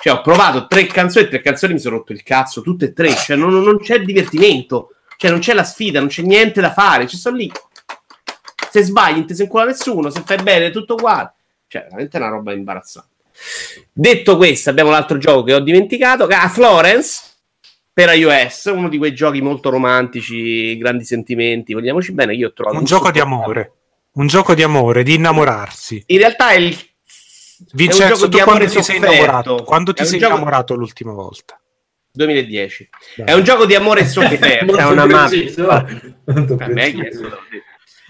Cioè, 0.01 0.15
ho 0.15 0.23
provato 0.23 0.67
tre 0.67 0.87
canzoni, 0.87 1.29
tre 1.29 1.43
canzoni 1.43 1.75
mi 1.75 1.81
sono 1.81 1.99
rotto 1.99 2.13
il 2.13 2.23
cazzo, 2.23 2.63
tutte 2.63 2.87
e 2.87 2.93
tre. 2.95 3.15
Cioè, 3.15 3.37
non, 3.37 3.53
non 3.63 3.79
c'è 3.79 4.01
divertimento, 4.01 4.95
cioè, 5.19 5.31
non 5.31 5.41
c'è 5.41 5.53
la 5.53 5.65
sfida, 5.65 5.99
non 6.01 6.09
c'è 6.09 6.23
niente 6.23 6.63
da 6.63 6.73
fare. 6.73 7.07
Ci 7.07 7.19
sono 7.19 7.37
lì. 7.37 7.53
Se 8.71 8.83
sbagli, 8.83 9.17
non 9.17 9.27
ti 9.27 9.35
si 9.35 9.43
incula 9.43 9.67
nessuno, 9.67 10.09
se 10.09 10.23
fai 10.25 10.43
bene, 10.43 10.69
è 10.69 10.71
tutto 10.71 10.95
uguale. 10.95 11.35
Cioè, 11.69 11.83
veramente 11.83 12.17
è 12.17 12.21
una 12.23 12.31
roba 12.31 12.55
imbarazzante. 12.55 13.09
Detto 13.93 14.39
questo, 14.39 14.71
abbiamo 14.71 14.89
l'altro 14.89 15.19
gioco 15.19 15.43
che 15.43 15.53
ho 15.53 15.61
dimenticato, 15.61 16.27
è 16.27 16.49
Florence 16.49 17.33
per 17.95 18.13
iOS, 18.13 18.65
uno 18.65 18.89
di 18.89 18.99
quei 18.99 19.15
giochi 19.15 19.41
molto 19.41 19.71
romantici, 19.71 20.77
grandi 20.77 21.05
sentimenti, 21.05 21.73
vogliamoci 21.73 22.13
bene, 22.13 22.35
io 22.35 22.49
ho 22.49 22.53
trovato 22.53 22.77
Un 22.77 22.85
gioco 22.85 23.11
di 23.13 23.21
amore. 23.21 23.73
Un 24.15 24.27
gioco 24.27 24.55
di 24.55 24.63
amore, 24.65 25.05
di 25.05 25.15
innamorarsi. 25.15 26.03
In 26.07 26.19
realtà 26.19 26.51
è 26.51 26.57
il 26.57 26.77
Vincenzo, 27.73 28.03
è 28.03 28.11
un 28.11 28.15
gioco 28.15 28.29
tu 28.29 28.39
quando 28.43 28.65
ti 28.67 28.71
sei 28.71 28.83
sofferto. 28.83 29.07
innamorato? 29.07 29.63
Quando 29.65 29.93
ti 29.93 30.03
un 30.03 30.09
sei 30.09 30.19
gioco- 30.19 30.33
innamorato 30.33 30.75
l'ultima 30.75 31.13
volta? 31.13 31.61
2010. 32.13 32.89
È 33.25 33.33
un 33.33 33.43
gioco 33.45 33.65
di 33.65 33.75
amore 33.75 34.05
sofferto. 34.07 34.77
È 34.77 34.85
una 34.85 35.07
mappa. 35.07 35.87
A 36.65 36.69
me 36.69 36.83
hai 36.83 36.93
chiesto. 36.93 37.39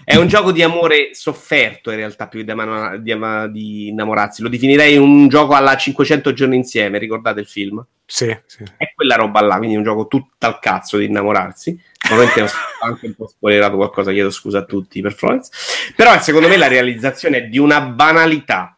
È 0.05 0.15
un 0.15 0.27
gioco 0.27 0.51
di 0.51 0.61
amore 0.61 1.09
sofferto 1.13 1.89
in 1.89 1.97
realtà 1.97 2.27
più 2.27 2.43
di, 2.43 2.51
ama- 2.51 2.95
di 2.97 3.11
ama- 3.11 3.47
di 3.47 3.87
innamorarsi. 3.87 4.43
Lo 4.43 4.49
definirei 4.49 4.97
un 4.97 5.27
gioco 5.27 5.55
alla 5.55 5.75
500 5.75 6.31
giorni 6.31 6.55
insieme, 6.55 6.99
ricordate 6.99 7.39
il 7.39 7.47
film? 7.47 7.83
Sì, 8.05 8.37
sì. 8.45 8.63
È 8.77 8.93
quella 8.93 9.15
roba 9.15 9.41
là, 9.41 9.57
quindi 9.57 9.73
è 9.73 9.77
un 9.79 9.83
gioco 9.83 10.05
tutto 10.05 10.45
al 10.45 10.59
cazzo 10.59 10.97
di 10.97 11.05
innamorarsi. 11.05 11.77
Ovviamente 12.11 12.41
ho 12.41 12.47
anche 12.85 13.07
un 13.07 13.15
po' 13.15 13.27
spoilerato 13.27 13.77
qualcosa, 13.77 14.11
chiedo 14.11 14.29
scusa 14.29 14.59
a 14.59 14.63
tutti 14.65 15.01
per 15.01 15.13
Florence. 15.13 15.49
Però 15.95 16.19
secondo 16.21 16.47
me 16.47 16.57
la 16.57 16.67
realizzazione 16.67 17.37
è 17.37 17.43
di 17.47 17.57
una 17.57 17.81
banalità. 17.81 18.74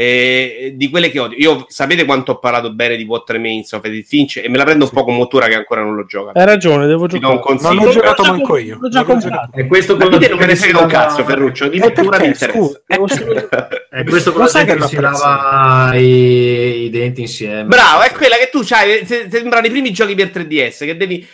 Eh, 0.00 0.72
di 0.76 0.88
quelle 0.90 1.10
che 1.10 1.18
odio. 1.18 1.36
Io 1.38 1.64
sapete 1.68 2.04
quanto 2.04 2.30
ho 2.32 2.38
parlato 2.38 2.72
bene 2.72 2.94
di 2.96 3.02
What 3.02 3.28
Remains 3.30 3.72
of 3.72 3.84
Edith 3.84 4.06
Finch 4.06 4.36
e 4.36 4.48
me 4.48 4.56
la 4.56 4.62
prendo 4.62 4.84
un 4.84 4.90
po' 4.90 5.02
con 5.02 5.16
Motura 5.16 5.48
che 5.48 5.56
ancora 5.56 5.82
non 5.82 5.96
lo 5.96 6.04
gioca. 6.04 6.38
Hai 6.38 6.46
ragione, 6.46 6.86
devo 6.86 7.08
Ti 7.08 7.18
do 7.18 7.30
un 7.30 7.36
giocare. 7.36 7.74
Non 7.74 7.84
l'ho 7.84 7.90
giocato 7.90 8.22
manco 8.22 8.56
io. 8.58 8.78
L'ho 8.80 8.88
già 8.88 9.02
comprato. 9.02 9.56
E 9.58 9.66
questo 9.66 9.96
Ma 9.96 10.04
quello 10.04 10.18
te 10.18 10.28
non 10.28 10.38
me 10.38 10.46
ne 10.46 10.54
frega 10.56 10.78
un 10.80 10.86
cazzo, 10.88 11.24
Ferruccio. 11.24 11.66
Di 11.68 11.78
Eh, 11.78 11.80
Ventura 11.80 12.18
mi 12.20 12.26
interessa. 12.26 12.52
Solo- 12.52 12.80
È 12.86 14.04
questo 14.06 14.30
Lo 14.30 14.34
quello 14.34 14.48
sai 14.48 14.64
che, 14.66 14.80
si 14.82 15.00
lava 15.00 15.94
i, 15.96 16.84
i 16.84 16.90
denti 16.90 17.22
insieme. 17.22 17.64
Bravo, 17.64 18.02
è 18.02 18.12
quella 18.12 18.36
che 18.36 18.50
tu 18.52 18.60
c'hai. 18.62 19.04
se- 19.04 19.26
Sembrano 19.28 19.66
i 19.66 19.70
primi 19.70 19.90
giochi 19.90 20.14
per 20.14 20.28
3DS 20.32 20.84
che 20.84 20.96
devi 20.96 21.26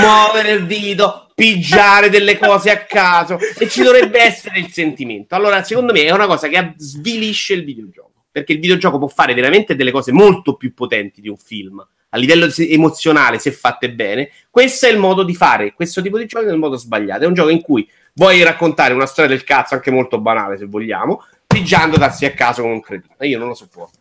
muovere 0.00 0.52
il 0.52 0.66
dito, 0.66 1.30
pigiare 1.34 2.08
delle 2.08 2.38
cose 2.38 2.70
a 2.70 2.84
caso 2.84 3.38
e 3.58 3.68
ci 3.68 3.82
dovrebbe 3.82 4.20
essere 4.20 4.58
il 4.58 4.70
sentimento. 4.70 5.34
Allora, 5.34 5.62
secondo 5.62 5.92
me 5.92 6.04
è 6.04 6.12
una 6.12 6.26
cosa 6.26 6.48
che 6.48 6.74
svilisce 6.76 7.54
il 7.54 7.64
videogioco 7.64 8.12
perché 8.34 8.52
il 8.54 8.58
videogioco 8.58 8.98
può 8.98 9.06
fare 9.06 9.32
veramente 9.32 9.76
delle 9.76 9.92
cose 9.92 10.10
molto 10.10 10.56
più 10.56 10.74
potenti 10.74 11.20
di 11.20 11.28
un 11.28 11.36
film 11.36 11.86
a 12.14 12.16
livello 12.16 12.48
emozionale 12.56 13.38
se 13.38 13.52
fatte 13.52 13.92
bene. 13.92 14.30
Questo 14.50 14.86
è 14.86 14.90
il 14.90 14.98
modo 14.98 15.24
di 15.24 15.34
fare 15.34 15.72
questo 15.72 16.00
tipo 16.00 16.18
di 16.18 16.26
gioco 16.26 16.46
nel 16.46 16.58
modo 16.58 16.76
sbagliato. 16.76 17.24
È 17.24 17.26
un 17.26 17.34
gioco 17.34 17.50
in 17.50 17.60
cui 17.60 17.88
vuoi 18.14 18.42
raccontare 18.42 18.94
una 18.94 19.06
storia 19.06 19.30
del 19.30 19.44
cazzo, 19.44 19.74
anche 19.74 19.90
molto 19.90 20.20
banale 20.20 20.56
se 20.56 20.66
vogliamo, 20.66 21.24
pigiando 21.46 21.96
darsi 21.96 22.24
a 22.24 22.32
caso 22.32 22.62
come 22.62 22.74
un 22.74 22.80
cretino. 22.80 23.14
Io 23.20 23.38
non 23.38 23.48
lo 23.48 23.54
sopporto. 23.54 23.98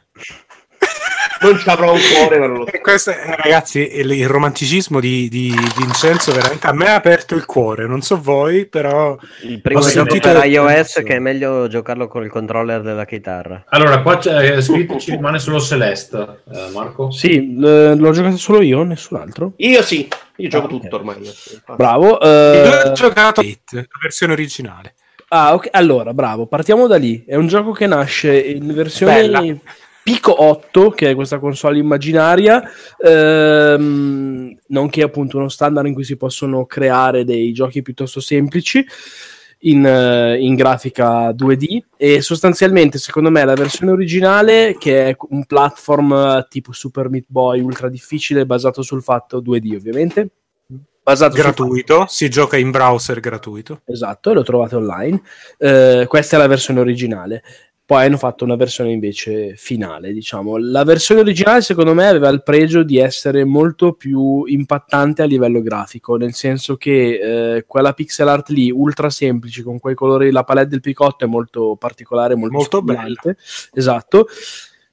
Non 1.42 1.58
ci 1.58 1.68
avrò 1.70 1.94
un 1.94 2.00
cuore, 2.16 2.40
ma 2.40 2.48
non 2.48 2.58
lo 2.60 2.66
so. 2.66 2.72
E 2.72 2.80
questo, 2.82 3.12
eh, 3.12 3.36
ragazzi, 3.36 3.80
il, 4.00 4.12
il 4.12 4.28
romanticismo 4.28 5.00
di, 5.00 5.28
di 5.30 5.54
Vincenzo 5.78 6.32
veramente 6.32 6.68
a 6.68 6.74
me 6.74 6.88
ha 6.88 6.96
aperto 6.96 7.36
il 7.36 7.46
cuore. 7.46 7.86
Non 7.88 8.02
so 8.02 8.20
voi, 8.22 8.66
però 8.66 9.18
Il 9.42 9.62
primo 9.62 9.80
Ho 9.80 9.84
sentito- 9.84 10.32
per 10.32 10.46
iOS 10.46 11.02
che 11.06 11.16
è 11.16 11.20
meglio 11.20 11.68
giocarlo 11.68 12.08
con 12.08 12.24
il 12.24 12.30
controller 12.30 12.82
della 12.82 13.06
chitarra. 13.06 13.64
Allora, 13.70 14.02
qua 14.02 14.18
c'è 14.18 14.62
scritto 14.62 14.98
ci 15.00 15.12
rimane 15.12 15.40
solo 15.40 15.60
Celeste, 15.60 16.44
eh, 16.52 16.70
Marco. 16.74 17.12
Sì, 17.12 17.58
l- 17.58 17.96
l'ho 17.98 18.12
giocato 18.12 18.38
solo 18.38 18.62
io, 18.62 18.84
nessun 18.84 19.18
altro. 19.18 19.54
Io 19.58 19.82
sì, 19.82 20.08
io 20.38 20.50
gioco 20.50 20.68
Ah, 20.68 20.74
ok. 20.76 20.82
tutto 20.82 20.96
ormai. 20.96 21.16
Bravo. 21.76 22.08
io 22.12 22.20
eh, 22.22 22.90
ho 22.90 22.92
giocato 22.94 23.42
la 23.42 23.84
versione 24.02 24.34
originale. 24.34 24.94
Ah, 25.30 25.54
ok. 25.56 25.70
Allora, 25.72 26.14
bravo, 26.14 26.46
partiamo 26.46 26.86
da 26.88 26.98
lì. 26.98 27.24
È 27.26 27.36
un 27.36 27.48
gioco 27.48 27.72
che 27.72 27.88
nasce 27.88 28.38
in 28.40 28.72
versione 28.74 29.14
Bella. 29.14 29.40
Pico 30.04 30.44
8, 30.44 30.90
che 30.90 31.12
è 31.12 31.16
questa 31.16 31.40
console 31.40 31.80
immaginaria, 31.80 32.62
ehm, 32.98 34.54
nonché 34.68 35.02
appunto 35.02 35.38
uno 35.38 35.48
standard 35.48 35.88
in 35.88 35.94
cui 35.94 36.04
si 36.04 36.18
possono 36.18 36.66
creare 36.66 37.24
dei 37.24 37.54
giochi 37.54 37.82
piuttosto 37.82 38.20
semplici 38.20 38.86
in, 39.60 39.86
eh, 39.86 40.38
in 40.40 40.56
grafica 40.56 41.32
2D 41.32 41.80
e 41.96 42.22
sostanzialmente 42.22 42.98
secondo 42.98 43.30
me 43.30 43.46
la 43.46 43.54
versione 43.54 43.94
originale 43.94 44.76
che 44.78 45.10
è 45.10 45.16
un 45.30 45.46
platform 45.46 46.48
tipo 46.50 46.74
Super 46.74 47.10
Meat 47.10 47.26
Boy 47.28 47.62
ultra 47.62 47.88
difficile 47.88 48.46
basato 48.46 48.82
sul 48.82 49.02
fatto 49.02 49.42
2D 49.42 49.76
ovviamente 49.76 50.30
basato 51.04 51.36
Gratuito, 51.36 52.06
si 52.08 52.30
gioca 52.30 52.58
in 52.58 52.72
browser 52.72 53.20
gratuito. 53.20 53.82
Esatto, 53.86 54.32
e 54.32 54.34
lo 54.34 54.44
trovate 54.44 54.78
online. 54.78 55.22
Eh, 55.58 56.06
questa 56.08 56.38
è 56.38 56.40
la 56.40 56.48
versione 56.48 56.80
originale. 56.80 57.44
Poi 57.94 58.06
hanno 58.08 58.18
fatto 58.18 58.44
una 58.44 58.56
versione 58.56 58.90
invece 58.90 59.56
finale, 59.56 60.14
diciamo. 60.14 60.58
La 60.58 60.84
versione 60.84 61.22
originale, 61.22 61.62
secondo 61.62 61.94
me, 61.94 62.08
aveva 62.08 62.28
il 62.30 62.42
pregio 62.42 62.82
di 62.82 62.98
essere 62.98 63.44
molto 63.44 63.94
più 63.94 64.46
impattante 64.46 65.22
a 65.22 65.26
livello 65.26 65.62
grafico, 65.62 66.16
nel 66.16 66.34
senso 66.34 66.76
che 66.76 67.58
eh, 67.58 67.66
quella 67.68 67.94
pixel 67.94 68.28
art 68.28 68.50
lì, 68.50 68.72
ultra 68.72 69.12
semplice, 69.12 69.62
con 69.62 69.78
quei 69.78 69.94
colori, 69.94 70.32
la 70.32 70.44
palette 70.44 70.70
del 70.70 70.80
picotto 70.80 71.26
è 71.26 71.28
molto 71.28 71.76
particolare, 71.78 72.34
molto, 72.34 72.56
Molto 72.56 72.78
stimolante. 72.78 73.38
Esatto. 73.74 74.26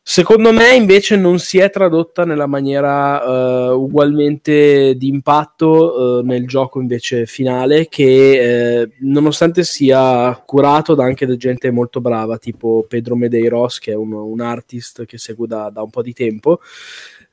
Secondo 0.03 0.51
me 0.53 0.75
invece 0.75 1.15
non 1.15 1.39
si 1.39 1.59
è 1.59 1.71
tradotta 1.71 2.25
nella 2.25 2.47
maniera 2.47 3.23
eh, 3.23 3.71
ugualmente 3.71 4.97
di 4.97 5.09
impatto 5.09 6.21
eh, 6.21 6.23
nel 6.25 6.49
gioco 6.49 6.81
invece 6.81 7.27
finale 7.27 7.87
che 7.89 8.81
eh, 8.81 8.91
nonostante 9.01 9.63
sia 9.63 10.35
curato 10.45 10.95
da 10.95 11.05
anche 11.05 11.27
da 11.27 11.37
gente 11.37 11.71
molto 11.71 12.01
brava 12.01 12.39
tipo 12.39 12.85
Pedro 12.89 13.15
Medeiros 13.15 13.79
che 13.79 13.93
è 13.93 13.95
un, 13.95 14.13
un 14.13 14.41
artist 14.41 15.05
che 15.05 15.19
seguo 15.19 15.47
da, 15.47 15.71
da 15.71 15.83
un 15.83 15.91
po' 15.91 16.03
di 16.03 16.15
tempo 16.15 16.61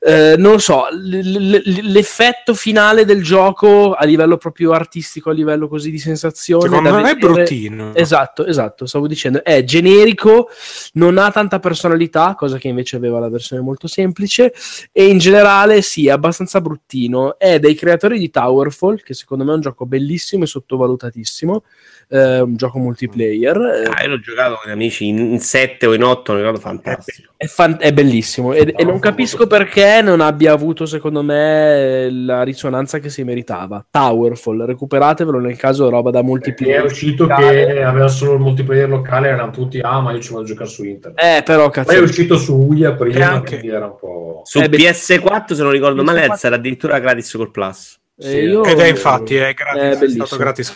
eh, 0.00 0.36
non 0.38 0.60
so, 0.60 0.86
l- 0.90 1.18
l- 1.18 1.90
l'effetto 1.90 2.54
finale 2.54 3.04
del 3.04 3.22
gioco 3.22 3.94
a 3.94 4.04
livello 4.04 4.36
proprio 4.36 4.72
artistico, 4.72 5.30
a 5.30 5.32
livello 5.32 5.66
così 5.66 5.90
di 5.90 5.98
sensazione. 5.98 6.62
Secondo 6.68 6.90
me 6.94 7.10
è 7.10 7.14
vedere- 7.14 7.32
bruttino. 7.32 7.94
Esatto, 7.94 8.46
esatto, 8.46 8.86
stavo 8.86 9.06
dicendo, 9.06 9.42
è 9.42 9.64
generico, 9.64 10.48
non 10.94 11.18
ha 11.18 11.30
tanta 11.30 11.58
personalità, 11.58 12.34
cosa 12.36 12.58
che 12.58 12.68
invece 12.68 12.96
aveva 12.96 13.18
la 13.18 13.28
versione 13.28 13.62
molto 13.62 13.86
semplice, 13.88 14.52
e 14.92 15.06
in 15.06 15.18
generale 15.18 15.82
sì, 15.82 16.06
è 16.06 16.10
abbastanza 16.10 16.60
bruttino. 16.60 17.38
È 17.38 17.58
dei 17.58 17.74
creatori 17.74 18.18
di 18.18 18.30
Towerfall, 18.30 19.02
che 19.02 19.14
secondo 19.14 19.44
me 19.44 19.52
è 19.52 19.54
un 19.54 19.60
gioco 19.60 19.84
bellissimo 19.86 20.44
e 20.44 20.46
sottovalutatissimo, 20.46 21.64
eh, 22.10 22.40
un 22.40 22.56
gioco 22.56 22.78
multiplayer. 22.78 23.56
eh, 23.56 23.90
Ah, 23.92 24.02
io 24.02 24.08
l'ho 24.08 24.20
giocato 24.20 24.58
con 24.62 24.70
gli 24.70 24.74
amici 24.74 25.06
in 25.06 25.38
7 25.40 25.86
o 25.86 25.94
in 25.94 26.02
8, 26.02 26.32
l'ho 26.32 26.38
giocato 26.40 26.58
fantastico. 26.60 27.32
È, 27.36 27.46
fan- 27.46 27.76
è 27.78 27.92
bellissimo 27.92 28.52
e, 28.52 28.72
e 28.76 28.84
non 28.84 28.98
capisco 28.98 29.46
perché 29.46 30.00
non 30.02 30.20
abbia 30.20 30.52
avuto, 30.52 30.86
secondo 30.86 31.22
me, 31.22 32.08
la 32.10 32.42
risonanza 32.42 32.98
che 32.98 33.10
si 33.10 33.22
meritava. 33.22 33.84
Towerfall, 33.88 34.64
recuperatevelo 34.64 35.38
nel 35.38 35.56
caso 35.56 35.88
roba 35.88 36.10
da 36.10 36.22
multiplayer. 36.22 36.80
è 36.80 36.84
uscito 36.84 37.26
che 37.26 37.82
aveva 37.82 38.08
solo 38.08 38.32
il 38.34 38.40
multiplayer 38.40 38.88
locale, 38.88 39.28
erano 39.28 39.52
tutti, 39.52 39.78
ah, 39.80 40.00
ma 40.00 40.12
io 40.12 40.20
ci 40.20 40.30
vado 40.32 40.42
a 40.42 40.46
giocare 40.46 40.68
su 40.68 40.84
internet. 40.84 41.22
Eh, 41.22 41.42
però 41.44 41.70
cazzo. 41.70 41.88
Poi 41.92 41.96
è 41.96 42.02
uscito 42.02 42.36
su 42.36 42.54
Uia 42.56 42.92
prima, 42.94 43.30
anche- 43.30 43.58
quindi 43.58 43.76
era 43.76 43.86
un 43.86 43.96
po'... 43.96 44.42
Su 44.44 44.58
Eh, 44.60 44.68
beh, 44.68 44.76
PS4, 44.78 45.52
se 45.52 45.62
non 45.62 45.70
ricordo 45.70 46.02
male, 46.02 46.26
PS4. 46.26 46.46
era 46.46 46.56
addirittura 46.56 46.98
gratis 46.98 47.32
col 47.34 47.50
Plus. 47.50 48.00
Eh, 48.20 48.44
io- 48.46 48.64
Ed 48.64 48.78
è 48.80 48.86
infatti 48.88 49.36
è, 49.36 49.54
gratis, 49.54 49.80
È 49.80 49.90
è 49.90 49.96
bellissimo. 49.98 50.24
stato 50.24 50.42
gratis. 50.42 50.74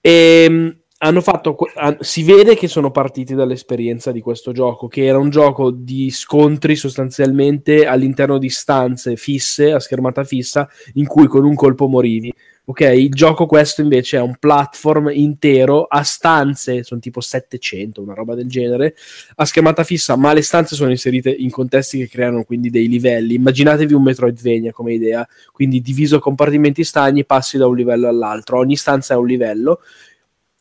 E, 0.00 0.48
mh, 0.48 0.78
hanno 1.02 1.20
fatto, 1.22 1.56
si 2.00 2.22
vede 2.22 2.54
che 2.56 2.68
sono 2.68 2.90
partiti 2.90 3.34
dall'esperienza 3.34 4.12
di 4.12 4.20
questo 4.20 4.52
gioco, 4.52 4.86
che 4.86 5.06
era 5.06 5.16
un 5.16 5.30
gioco 5.30 5.70
di 5.70 6.10
scontri 6.10 6.76
sostanzialmente 6.76 7.86
all'interno 7.86 8.36
di 8.36 8.50
stanze 8.50 9.16
fisse, 9.16 9.72
a 9.72 9.80
schermata 9.80 10.24
fissa, 10.24 10.68
in 10.94 11.06
cui 11.06 11.26
con 11.26 11.44
un 11.44 11.54
colpo 11.54 11.88
morivi. 11.88 12.32
Ok, 12.70 12.82
il 12.82 13.10
gioco 13.10 13.46
questo 13.46 13.80
invece 13.80 14.18
è 14.18 14.20
un 14.20 14.36
platform 14.38 15.10
intero 15.12 15.86
a 15.86 16.04
stanze, 16.04 16.84
sono 16.84 17.00
tipo 17.00 17.20
700, 17.20 18.00
una 18.00 18.14
roba 18.14 18.36
del 18.36 18.46
genere, 18.46 18.94
a 19.34 19.44
schermata 19.44 19.82
fissa, 19.82 20.14
ma 20.14 20.32
le 20.32 20.42
stanze 20.42 20.76
sono 20.76 20.90
inserite 20.90 21.30
in 21.30 21.50
contesti 21.50 21.98
che 21.98 22.08
creano 22.08 22.44
quindi 22.44 22.70
dei 22.70 22.86
livelli. 22.86 23.34
Immaginatevi 23.34 23.92
un 23.92 24.04
Metroidvania 24.04 24.70
come 24.70 24.92
idea, 24.92 25.26
quindi 25.50 25.80
diviso 25.80 26.20
compartimenti 26.20 26.84
stagni, 26.84 27.24
passi 27.24 27.58
da 27.58 27.66
un 27.66 27.74
livello 27.74 28.06
all'altro, 28.06 28.58
ogni 28.58 28.76
stanza 28.76 29.14
è 29.14 29.16
un 29.16 29.26
livello. 29.26 29.80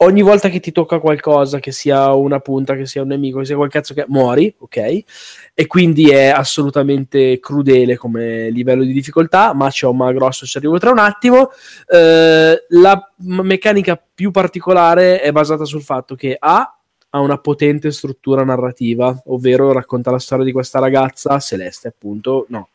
Ogni 0.02 0.22
volta 0.22 0.48
che 0.48 0.62
ti 0.62 0.72
tocca 0.72 1.00
qualcosa, 1.00 1.60
che 1.60 1.74
sia 1.74 2.14
una 2.14 2.40
punta, 2.40 2.74
che 2.76 2.86
sia 2.86 3.02
un 3.02 3.10
nemico, 3.10 3.40
che 3.40 3.46
sia 3.46 3.58
quel 3.58 3.70
cazzo 3.70 3.94
che 3.94 4.06
muori, 4.08 4.54
ok? 4.58 5.00
E 5.54 5.68
quindi 5.68 6.10
è 6.10 6.28
assolutamente 6.28 7.38
crudele 7.42 7.98
come 7.98 8.50
livello 8.50 8.84
di 8.84 8.94
difficoltà, 8.94 9.54
ma 9.54 9.70
c'è 9.70 9.88
un 9.88 9.98
ma 9.98 10.14
grosso, 10.14 10.46
ci 10.46 10.58
arrivo 10.58 10.78
tra 10.78 10.92
un 10.92 11.00
attimo. 11.00 11.50
Eh, 11.86 12.66
la 12.70 13.12
meccanica 13.18 14.02
più 14.14 14.32
particolare 14.32 15.20
è 15.20 15.34
basata 15.34 15.66
sul 15.66 15.82
fatto 15.82 16.16
che 16.16 16.38
A 16.40 16.78
ha 17.10 17.20
una 17.20 17.38
potente 17.38 17.92
struttura 17.92 18.46
narrativa, 18.46 19.22
ovvero 19.26 19.74
racconta 19.74 20.12
la 20.12 20.20
storia 20.20 20.46
di 20.46 20.54
questa 20.54 20.80
ragazza, 20.80 21.40
Celeste 21.40 21.90
appunto, 21.90 22.46
no, 22.48 22.70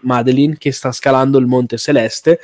Madeline, 0.00 0.56
che 0.58 0.72
sta 0.72 0.92
scalando 0.92 1.38
il 1.38 1.46
Monte 1.46 1.78
Celeste, 1.78 2.38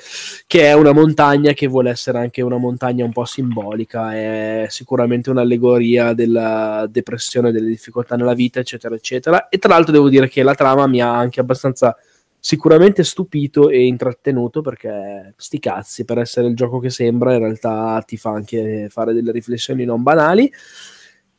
che 0.47 0.63
è 0.63 0.73
una 0.73 0.93
montagna 0.93 1.53
che 1.53 1.67
vuole 1.67 1.91
essere 1.91 2.19
anche 2.19 2.41
una 2.41 2.57
montagna 2.57 3.05
un 3.05 3.13
po' 3.13 3.27
simbolica, 3.27 4.15
è 4.15 4.67
sicuramente 4.69 5.31
un'allegoria 5.31 6.15
della 6.15 6.87
depressione, 6.91 7.53
delle 7.53 7.69
difficoltà 7.69 8.17
nella 8.17 8.35
vita, 8.35 8.61
eccetera, 8.61 8.95
eccetera. 8.95 9.49
E 9.49 9.59
tra 9.59 9.75
l'altro 9.75 9.93
devo 9.93 10.09
dire 10.09 10.29
che 10.29 10.43
la 10.43 10.55
trama 10.55 10.87
mi 10.87 11.01
ha 11.03 11.15
anche 11.15 11.41
abbastanza 11.41 11.97
sicuramente 12.39 13.05
stupito 13.05 13.71
e 13.71 13.87
intrattenuto 13.87 14.61
perché 14.61 15.33
sti 15.35 15.59
cazzi 15.59 16.05
per 16.05 16.19
essere 16.19 16.47
il 16.47 16.55
gioco 16.55 16.79
che 16.79 16.91
sembra 16.91 17.33
in 17.33 17.39
realtà 17.39 18.03
ti 18.07 18.19
fa 18.19 18.33
anche 18.33 18.89
fare 18.91 19.15
delle 19.15 19.33
riflessioni 19.33 19.87
non 19.87 20.03
banali 20.03 20.53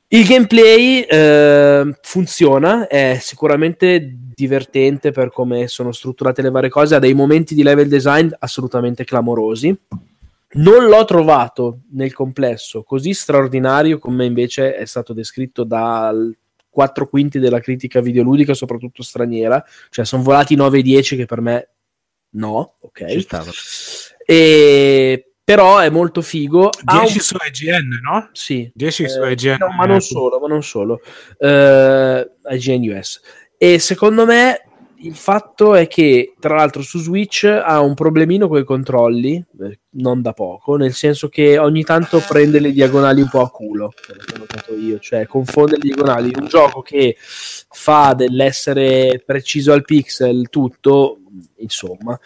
il 0.08 0.26
gameplay 0.26 1.02
eh, 1.02 1.96
funziona 2.02 2.88
è 2.88 3.20
sicuramente 3.22 4.18
divertente 4.36 5.12
per 5.12 5.32
come 5.32 5.68
sono 5.68 5.92
strutturate 5.92 6.42
le 6.42 6.50
varie 6.52 6.70
cose 6.70 6.96
ha 6.96 7.00
dei 7.00 7.14
momenti 7.14 7.56
di 7.56 7.64
level 7.64 7.88
design 7.88 8.30
assolutamente 8.40 9.04
clamorosi 9.06 9.76
non 10.58 10.86
l'ho 10.88 11.04
trovato 11.06 11.80
nel 11.92 12.14
complesso 12.14 12.84
così 12.84 13.14
straordinario 13.14 13.98
come 14.00 14.26
invece 14.26 14.76
è 14.76 14.86
stato 14.86 15.14
descritto 15.14 15.64
dal 15.64 16.36
4 16.70 17.08
quinti 17.08 17.40
della 17.40 17.62
critica 17.62 18.02
videoludica, 18.02 18.54
soprattutto 18.54 19.02
straniera, 19.02 19.64
cioè 19.90 20.04
sono 20.04 20.24
volati 20.24 20.56
9 20.56 20.80
e 20.80 20.82
10 20.82 21.16
che 21.16 21.26
per 21.26 21.40
me 21.40 21.70
no, 22.32 22.74
ok. 22.82 23.26
E 24.26 25.30
però 25.42 25.78
è 25.78 25.90
molto 25.90 26.22
figo. 26.22 26.70
Ha 26.84 27.00
10 27.00 27.18
un- 27.18 27.24
su 27.24 27.38
IGN, 27.48 28.00
no? 28.04 28.30
Sì. 28.34 28.70
10 28.74 29.08
su 29.08 29.22
Eh, 29.24 29.32
IGN. 29.32 29.58
no, 29.60 29.70
ma 29.70 29.86
non 29.86 30.02
solo, 30.02 30.40
ma 30.40 30.48
non 30.48 30.64
solo. 30.64 31.00
Eh, 31.38 32.32
IGN 32.50 32.90
US. 32.98 33.22
E 33.58 33.80
secondo 33.80 34.26
me 34.26 34.62
il 34.98 35.16
fatto 35.16 35.76
è 35.76 35.88
che, 35.88 36.34
tra 36.40 36.56
l'altro, 36.56 36.82
su 36.82 37.00
Switch 37.00 37.44
ha 37.44 37.80
un 37.82 37.94
problemino 37.94 38.48
con 38.48 38.60
i 38.60 38.64
controlli, 38.64 39.44
eh, 39.62 39.80
non 39.98 40.22
da 40.22 40.34
poco, 40.34 40.76
nel 40.76 40.94
senso 40.94 41.30
che 41.30 41.58
ogni 41.58 41.84
tanto 41.84 42.22
prende 42.28 42.60
le 42.60 42.72
diagonali 42.72 43.22
un 43.22 43.30
po' 43.30 43.42
a 43.42 43.50
culo, 43.50 43.94
quello 44.06 44.24
che 44.24 44.34
ho 44.34 44.38
notato 44.40 44.76
io, 44.76 45.00
cioè 45.00 45.26
confonde 45.26 45.74
le 45.74 45.82
diagonali. 45.84 46.34
Un 46.38 46.48
gioco 46.48 46.82
che 46.82 47.16
fa 47.20 48.14
dell'essere 48.14 49.22
preciso 49.26 49.74
al 49.74 49.84
pixel 49.84 50.50
tutto, 50.50 51.20
insomma. 51.58 52.18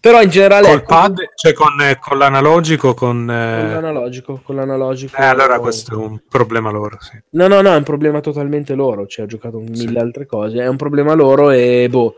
Però 0.00 0.20
in 0.20 0.28
generale... 0.30 0.68
Col 0.68 0.84
pad, 0.84 1.16
cioè 1.34 1.52
con, 1.52 1.80
eh, 1.80 1.98
con 2.00 2.18
l'analogico, 2.18 2.94
con... 2.94 3.30
eh, 3.30 3.60
Con 3.60 3.70
l'analogico, 3.70 4.40
con 4.42 4.56
l'analogico. 4.56 5.16
eh, 5.16 5.24
allora 5.24 5.58
questo 5.60 5.92
è 5.92 5.96
un 5.96 6.20
problema 6.28 6.70
loro, 6.70 6.98
sì. 7.00 7.16
No, 7.30 7.46
no, 7.46 7.60
no, 7.60 7.72
è 7.72 7.76
un 7.76 7.82
problema 7.84 8.20
totalmente 8.20 8.74
loro. 8.74 9.06
Cioè, 9.06 9.24
ho 9.24 9.28
giocato 9.28 9.58
mille 9.58 10.00
altre 10.00 10.26
cose. 10.26 10.58
È 10.58 10.66
un 10.66 10.76
problema 10.76 11.14
loro 11.14 11.50
e 11.50 11.86
boh. 11.88 12.16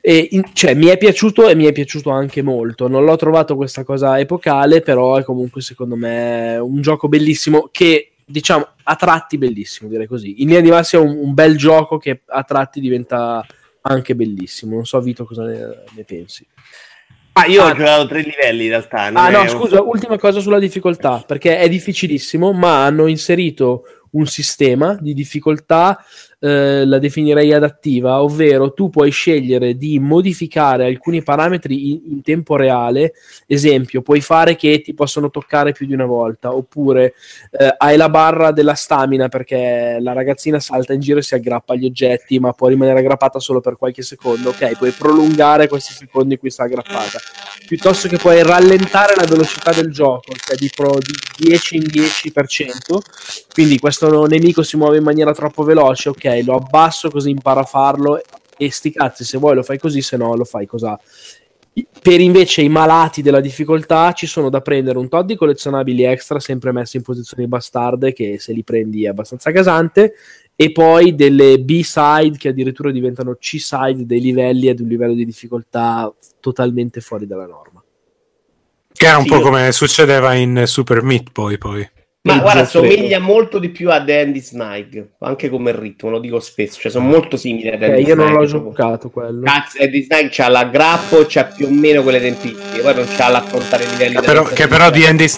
E 0.00 0.28
in- 0.32 0.50
cioè, 0.52 0.74
mi 0.74 0.86
è 0.86 0.98
piaciuto 0.98 1.48
e 1.48 1.54
mi 1.54 1.64
è 1.66 1.72
piaciuto 1.72 2.10
anche 2.10 2.42
molto. 2.42 2.88
Non 2.88 3.04
l'ho 3.04 3.16
trovato 3.16 3.54
questa 3.54 3.84
cosa 3.84 4.18
epocale, 4.36 4.82
però 4.82 5.16
è 5.16 5.24
comunque, 5.24 5.60
secondo 5.60 5.96
me, 5.96 6.56
un 6.58 6.80
gioco 6.80 7.08
bellissimo 7.08 7.68
che, 7.72 8.12
diciamo, 8.24 8.66
a 8.82 8.94
tratti 8.94 9.38
bellissimo, 9.38 9.88
direi 9.88 10.06
così. 10.06 10.42
In 10.42 10.48
linea 10.48 10.62
di 10.62 10.70
massima 10.70 11.02
è 11.02 11.06
un, 11.06 11.16
un 11.16 11.34
bel 11.34 11.56
gioco 11.56 11.98
che 11.98 12.22
a 12.26 12.42
tratti 12.42 12.80
diventa 12.80 13.44
anche 13.82 14.14
bellissimo. 14.14 14.74
Non 14.74 14.86
so, 14.86 15.00
Vito, 15.00 15.24
cosa 15.24 15.44
ne, 15.44 15.84
ne 15.94 16.04
pensi. 16.04 16.46
Ah, 17.32 17.46
io 17.46 17.64
ho 17.64 17.74
giocato 17.74 18.06
tre 18.06 18.22
livelli 18.22 18.64
in 18.64 18.70
realtà. 18.70 19.10
Ah 19.12 19.28
no, 19.28 19.42
un- 19.42 19.48
scusa, 19.48 19.82
ultima 19.82 20.16
cosa 20.18 20.40
sulla 20.40 20.58
difficoltà, 20.58 21.22
perché 21.26 21.58
è 21.58 21.68
difficilissimo, 21.68 22.52
ma 22.52 22.84
hanno 22.84 23.06
inserito 23.06 23.82
un 24.12 24.26
sistema 24.26 24.96
di 24.98 25.12
difficoltà, 25.12 26.02
eh, 26.38 26.84
la 26.84 26.98
definirei 26.98 27.52
adattiva, 27.52 28.22
ovvero 28.22 28.74
tu 28.74 28.90
puoi 28.90 29.10
scegliere 29.10 29.74
di 29.76 29.98
modificare 29.98 30.84
alcuni 30.84 31.22
parametri 31.22 31.92
in, 31.92 32.00
in 32.10 32.22
tempo 32.22 32.56
reale, 32.56 33.14
esempio, 33.46 34.02
puoi 34.02 34.20
fare 34.20 34.54
che 34.54 34.82
ti 34.82 34.92
possono 34.92 35.30
toccare 35.30 35.72
più 35.72 35.86
di 35.86 35.94
una 35.94 36.04
volta, 36.04 36.54
oppure 36.54 37.14
eh, 37.50 37.74
hai 37.78 37.96
la 37.96 38.10
barra 38.10 38.52
della 38.52 38.74
stamina 38.74 39.28
perché 39.28 39.96
la 40.00 40.12
ragazzina 40.12 40.60
salta 40.60 40.92
in 40.92 41.00
giro 41.00 41.20
e 41.20 41.22
si 41.22 41.34
aggrappa 41.34 41.72
agli 41.72 41.86
oggetti, 41.86 42.38
ma 42.38 42.52
può 42.52 42.68
rimanere 42.68 42.98
aggrappata 42.98 43.38
solo 43.38 43.60
per 43.60 43.78
qualche 43.78 44.02
secondo, 44.02 44.50
ok, 44.50 44.76
puoi 44.76 44.90
prolungare 44.90 45.68
questi 45.68 45.94
secondi 45.94 46.34
in 46.34 46.40
cui 46.40 46.50
sta 46.50 46.64
aggrappata. 46.64 47.18
Piuttosto 47.66 48.08
che 48.08 48.18
puoi 48.18 48.42
rallentare 48.42 49.14
la 49.16 49.24
velocità 49.24 49.72
del 49.72 49.90
gioco, 49.90 50.32
cioè 50.36 50.56
di, 50.56 50.70
pro, 50.74 50.98
di 50.98 51.48
10 51.48 51.76
in 51.76 51.82
10%, 51.82 52.98
quindi 53.52 53.78
questo 53.78 54.26
nemico 54.26 54.62
si 54.62 54.76
muove 54.76 54.98
in 54.98 55.02
maniera 55.02 55.32
troppo 55.32 55.64
veloce, 55.64 56.10
ok, 56.10 56.25
lo 56.44 56.56
abbasso 56.56 57.10
così 57.10 57.30
impara 57.30 57.60
a 57.60 57.64
farlo 57.64 58.20
e 58.56 58.70
sti 58.70 58.90
cazzi, 58.92 59.24
se 59.24 59.38
vuoi 59.38 59.54
lo 59.54 59.62
fai 59.62 59.78
così, 59.78 60.00
se 60.00 60.16
no 60.16 60.34
lo 60.34 60.44
fai 60.44 60.66
cos'ha. 60.66 60.98
Per 62.00 62.20
invece 62.20 62.62
i 62.62 62.70
malati 62.70 63.20
della 63.20 63.40
difficoltà 63.40 64.12
ci 64.12 64.26
sono 64.26 64.48
da 64.48 64.62
prendere 64.62 64.96
un 64.98 65.08
tot 65.08 65.26
di 65.26 65.36
collezionabili 65.36 66.04
extra, 66.04 66.40
sempre 66.40 66.72
messi 66.72 66.96
in 66.96 67.02
posizioni 67.02 67.46
bastarde, 67.46 68.14
che 68.14 68.38
se 68.38 68.54
li 68.54 68.64
prendi 68.64 69.04
è 69.04 69.08
abbastanza 69.08 69.50
gasante, 69.50 70.14
e 70.54 70.72
poi 70.72 71.14
delle 71.14 71.58
B-side 71.58 72.38
che 72.38 72.48
addirittura 72.48 72.90
diventano 72.90 73.34
C-side 73.34 74.06
dei 74.06 74.20
livelli 74.20 74.70
ad 74.70 74.80
un 74.80 74.88
livello 74.88 75.12
di 75.12 75.26
difficoltà 75.26 76.10
totalmente 76.40 77.02
fuori 77.02 77.26
dalla 77.26 77.46
norma. 77.46 77.84
Che 78.90 79.06
era 79.06 79.18
un 79.18 79.24
Sì, 79.24 79.28
po' 79.28 79.40
come 79.40 79.70
succedeva 79.72 80.32
in 80.32 80.62
Super 80.64 81.02
Meat 81.02 81.30
Boy 81.30 81.58
poi. 81.58 81.86
Ma 82.26 82.38
guarda, 82.40 82.66
credo. 82.66 82.86
somiglia 82.86 83.18
molto 83.18 83.58
di 83.58 83.68
più 83.70 83.90
ad 83.90 84.08
Andy 84.10 84.40
Snag, 84.40 85.08
anche 85.20 85.48
come 85.48 85.78
ritmo, 85.78 86.10
lo 86.10 86.18
dico 86.18 86.40
spesso, 86.40 86.80
cioè 86.80 86.90
sono 86.90 87.06
molto 87.06 87.36
simili 87.36 87.68
ad 87.68 87.82
Eh, 87.82 87.86
Andy 87.86 88.02
io 88.06 88.14
non 88.14 88.26
Snag, 88.28 88.40
l'ho 88.40 88.48
proprio. 88.48 88.70
giocato 88.70 89.10
quello. 89.10 89.42
Cazzo, 89.42 89.82
Andy 89.82 90.02
Snag 90.02 90.28
c'ha 90.30 90.48
l'aggrappo, 90.48 91.24
c'ha 91.28 91.44
più 91.44 91.66
o 91.66 91.70
meno 91.70 92.02
quelle 92.02 92.20
tempistiche, 92.20 92.80
poi 92.80 92.94
non 92.94 93.06
c'ha 93.16 93.28
l'affrontare 93.28 93.84
i 93.84 93.88
livelli 93.88 94.14
Però- 94.14 94.42
della- 94.42 94.54
che 94.54 94.66
però 94.66 94.90
di 94.90 95.04
Andy 95.04 95.28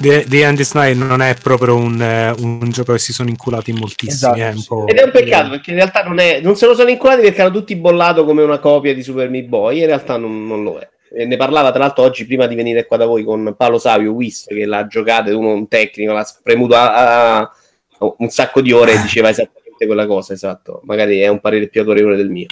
di, 0.00 0.24
di 0.26 0.42
Andy 0.42 0.64
Sny 0.64 0.94
non 0.94 1.20
è 1.20 1.34
proprio 1.40 1.76
un, 1.76 2.00
eh, 2.00 2.30
un 2.38 2.70
gioco 2.70 2.92
che 2.92 2.98
si 2.98 3.12
sono 3.12 3.28
inculati 3.28 3.70
moltissimi. 3.72 4.14
Esatto, 4.14 4.38
è 4.38 4.48
un 4.48 4.64
po'... 4.64 4.86
Ed 4.86 4.96
è 4.96 5.02
un 5.04 5.10
peccato 5.10 5.50
perché 5.50 5.70
in 5.70 5.76
realtà 5.76 6.02
non, 6.04 6.18
è, 6.18 6.40
non 6.40 6.56
se 6.56 6.64
lo 6.66 6.74
sono 6.74 6.88
inculati 6.88 7.20
perché 7.20 7.42
hanno 7.42 7.52
tutti 7.52 7.76
bollato 7.76 8.24
come 8.24 8.42
una 8.42 8.58
copia 8.58 8.94
di 8.94 9.02
Super 9.02 9.28
Meat 9.28 9.44
Boy, 9.44 9.80
in 9.80 9.86
realtà 9.86 10.16
non, 10.16 10.46
non 10.46 10.62
lo 10.62 10.78
è. 10.78 10.88
E 11.12 11.24
ne 11.24 11.36
parlava 11.36 11.70
tra 11.70 11.80
l'altro 11.80 12.04
oggi 12.04 12.24
prima 12.24 12.46
di 12.46 12.54
venire 12.54 12.86
qua 12.86 12.96
da 12.96 13.06
voi 13.06 13.24
con 13.24 13.54
Paolo 13.56 13.78
Savio 13.78 14.12
Wiss 14.12 14.46
che 14.46 14.64
l'ha 14.64 14.86
giocata, 14.86 15.36
uno 15.36 15.52
un 15.52 15.68
tecnico, 15.68 16.12
l'ha 16.12 16.24
spremuto 16.24 16.74
a, 16.74 16.94
a- 16.94 17.38
a 17.38 18.14
un 18.18 18.28
sacco 18.28 18.60
di 18.60 18.72
ore 18.72 18.92
e 18.92 19.00
diceva 19.02 19.28
esattamente 19.30 19.86
quella 19.86 20.06
cosa, 20.06 20.32
esatto. 20.32 20.80
Magari 20.84 21.18
è 21.20 21.28
un 21.28 21.40
parere 21.40 21.68
più 21.68 21.80
autorevole 21.80 22.16
del 22.16 22.30
mio. 22.30 22.46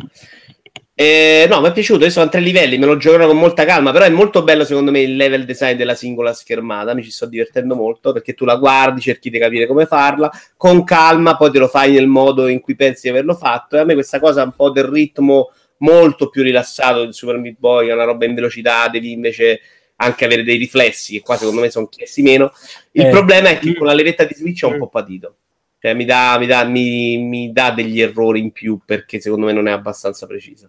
Eh, 1.01 1.47
no, 1.49 1.61
mi 1.61 1.69
è 1.69 1.73
piaciuto, 1.73 2.03
io 2.03 2.11
sono 2.11 2.27
a 2.27 2.29
tre 2.29 2.41
livelli, 2.41 2.77
me 2.77 2.85
lo 2.85 2.97
giocherò 2.97 3.29
con 3.29 3.39
molta 3.39 3.65
calma, 3.65 3.93
però 3.93 4.05
è 4.05 4.09
molto 4.09 4.43
bello 4.43 4.65
secondo 4.65 4.91
me 4.91 5.01
il 5.01 5.15
level 5.15 5.45
design 5.45 5.77
della 5.77 5.95
singola 5.95 6.33
schermata, 6.33 6.93
mi 6.93 7.05
ci 7.05 7.13
sto 7.13 7.27
divertendo 7.27 7.77
molto 7.77 8.11
perché 8.11 8.35
tu 8.35 8.45
la 8.45 8.57
guardi, 8.57 9.01
cerchi 9.01 9.31
di 9.31 9.39
capire 9.39 9.69
come 9.69 9.87
farla, 9.87 10.29
con 10.57 10.83
calma, 10.83 11.37
poi 11.37 11.53
te 11.53 11.61
lo 11.61 11.69
fai 11.69 11.93
nel 11.93 12.09
modo 12.09 12.49
in 12.49 12.59
cui 12.61 12.75
pensi 12.75 13.03
di 13.03 13.11
averlo 13.11 13.35
fatto 13.35 13.77
e 13.77 13.79
a 13.79 13.85
me 13.85 13.95
questa 13.95 14.19
cosa 14.19 14.43
un 14.43 14.51
po' 14.57 14.71
del 14.71 14.87
ritmo 14.87 15.53
molto 15.79 16.29
più 16.29 16.43
rilassato 16.43 17.01
del 17.05 17.15
Super 17.15 17.37
Meat 17.39 17.57
Boy, 17.59 17.89
è 17.89 17.93
una 17.93 18.05
roba 18.05 18.25
in 18.25 18.35
velocità, 18.35 18.89
devi 18.89 19.13
invece 19.13 19.61
anche 19.97 20.25
avere 20.25 20.45
dei 20.45 20.57
riflessi 20.59 21.15
che 21.15 21.23
qua 21.23 21.37
secondo 21.37 21.61
me 21.61 21.71
sono 21.71 21.89
chiesti 21.89 22.23
meno. 22.23 22.53
Il 22.93 23.07
Eh. 23.07 23.11
problema 23.11 23.49
è 23.49 23.59
che 23.59 23.75
con 23.75 23.87
la 23.87 23.95
levetta 23.95 24.25
di 24.25 24.35
Switch 24.35 24.63
ho 24.63 24.69
un 24.69 24.79
po' 24.79 24.89
patito. 24.89 25.37
Cioè, 25.81 25.95
mi 25.95 26.05
dà, 26.05 26.37
mi, 26.39 26.47
dà, 26.47 26.65
mi, 26.65 27.19
mi 27.19 27.53
dà 27.53 27.71
degli 27.71 28.01
errori 28.01 28.41
in 28.41 28.51
più 28.51 28.81
perché 28.85 29.21
secondo 29.21 29.47
me 29.47 29.53
non 29.53 29.69
è 29.69 29.71
abbastanza 29.71 30.27
precisa. 30.27 30.69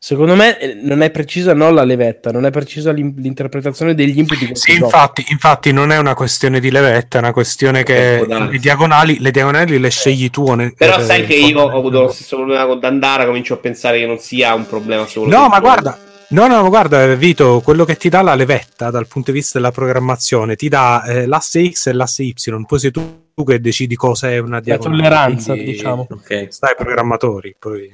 Secondo 0.00 0.36
me 0.36 0.58
eh, 0.60 0.74
non 0.80 1.02
è 1.02 1.10
precisa 1.10 1.54
no 1.54 1.70
la 1.72 1.82
levetta, 1.82 2.30
non 2.30 2.46
è 2.46 2.50
precisa 2.50 2.92
l'interpretazione 2.92 3.94
degli 3.94 4.16
input 4.16 4.38
di 4.38 4.50
Sì, 4.54 4.76
infatti, 4.76 5.24
infatti 5.30 5.72
non 5.72 5.90
è 5.90 5.98
una 5.98 6.14
questione 6.14 6.60
di 6.60 6.70
levetta, 6.70 7.18
è 7.18 7.20
una 7.20 7.32
questione 7.32 7.82
che 7.82 8.24
le 8.24 8.58
diagonali, 8.58 9.18
le 9.18 9.32
diagonali 9.32 9.76
le 9.78 9.90
scegli 9.90 10.30
tu. 10.30 10.52
ne- 10.54 10.72
Però 10.76 10.98
eh, 10.98 11.02
sai 11.02 11.26
che 11.26 11.34
io 11.34 11.60
ho 11.62 11.76
avuto 11.76 12.02
lo 12.02 12.08
stesso 12.12 12.36
problema 12.36 12.64
con 12.66 12.78
Dandara, 12.78 13.26
comincio 13.26 13.54
a 13.54 13.56
pensare 13.56 13.98
che 13.98 14.06
non 14.06 14.18
sia 14.18 14.54
un 14.54 14.66
problema 14.68 15.04
solo. 15.06 15.28
No, 15.36 15.48
ma 15.48 15.58
guarda, 15.58 15.98
no, 16.28 16.46
no, 16.46 16.62
ma 16.62 16.68
guarda, 16.68 17.14
Vito, 17.16 17.60
quello 17.64 17.84
che 17.84 17.96
ti 17.96 18.08
dà 18.08 18.22
la 18.22 18.36
levetta 18.36 18.90
dal 18.90 19.08
punto 19.08 19.32
di 19.32 19.38
vista 19.38 19.58
della 19.58 19.72
programmazione 19.72 20.54
ti 20.54 20.68
dà 20.68 21.02
eh, 21.06 21.26
l'asse 21.26 21.68
X 21.72 21.86
e 21.88 21.92
l'asse 21.92 22.22
Y. 22.22 22.34
Poi 22.68 22.78
sei 22.78 22.92
tu, 22.92 23.30
tu 23.34 23.42
che 23.42 23.60
decidi 23.60 23.96
cosa 23.96 24.30
è 24.30 24.38
una 24.38 24.56
La 24.56 24.60
diagonale. 24.60 25.02
tolleranza, 25.02 25.52
quindi 25.54 25.72
diciamo. 25.72 26.06
Ok. 26.08 26.46
Stai 26.50 26.70
ai 26.70 26.76
programmatori. 26.76 27.56
Poi. 27.58 27.92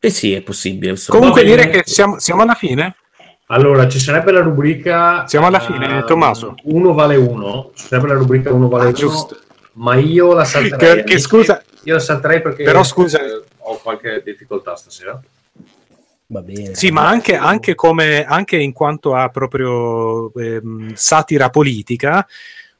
Eh 0.00 0.10
sì, 0.10 0.32
è 0.32 0.42
possibile. 0.42 0.94
Comunque 1.08 1.42
bene. 1.42 1.56
direi 1.56 1.70
che 1.72 1.82
siamo, 1.90 2.18
siamo 2.18 2.42
alla 2.42 2.54
fine. 2.54 2.94
Allora, 3.46 3.88
ci 3.88 3.98
sarebbe 3.98 4.30
la 4.30 4.40
rubrica. 4.40 5.26
Siamo 5.26 5.46
alla 5.46 5.58
fine, 5.60 5.98
eh, 5.98 6.04
Tommaso. 6.04 6.54
Uno 6.64 6.92
vale 6.92 7.16
uno. 7.16 7.70
Ci 7.74 7.86
sarebbe 7.86 8.08
la 8.08 8.14
rubrica 8.14 8.52
uno 8.52 8.68
vale 8.68 8.84
Ah, 8.84 8.88
uno. 8.88 8.96
giusto. 8.96 9.38
Ma 9.74 9.94
io 9.96 10.34
la 10.34 10.44
salterei. 10.44 11.04
Che- 11.04 11.04
che 11.14 11.18
scusa- 11.18 11.62
Io 11.84 11.94
la 11.94 12.00
salterei 12.00 12.42
perché. 12.42 12.62
Però 12.64 12.82
scusa- 12.84 13.20
eh, 13.24 13.42
ho 13.58 13.78
qualche 13.78 14.22
difficoltà 14.24 14.76
stasera. 14.76 15.18
Va 16.26 16.42
bene. 16.42 16.74
Sì, 16.74 16.90
ma 16.90 17.08
anche, 17.08 17.34
anche 17.36 17.74
come, 17.74 18.24
anche 18.26 18.56
in 18.56 18.72
quanto 18.72 19.14
a 19.14 19.30
proprio 19.30 20.30
ehm, 20.34 20.92
satira 20.94 21.48
politica, 21.48 22.26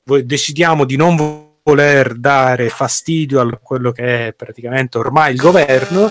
decidiamo 0.04 0.84
di 0.84 0.96
non 0.96 1.16
vo- 1.16 1.46
voler 1.62 2.14
dare 2.14 2.68
fastidio 2.68 3.40
a 3.40 3.58
quello 3.62 3.90
che 3.92 4.28
è 4.28 4.32
praticamente 4.34 4.98
ormai 4.98 5.32
il 5.32 5.38
governo. 5.40 6.10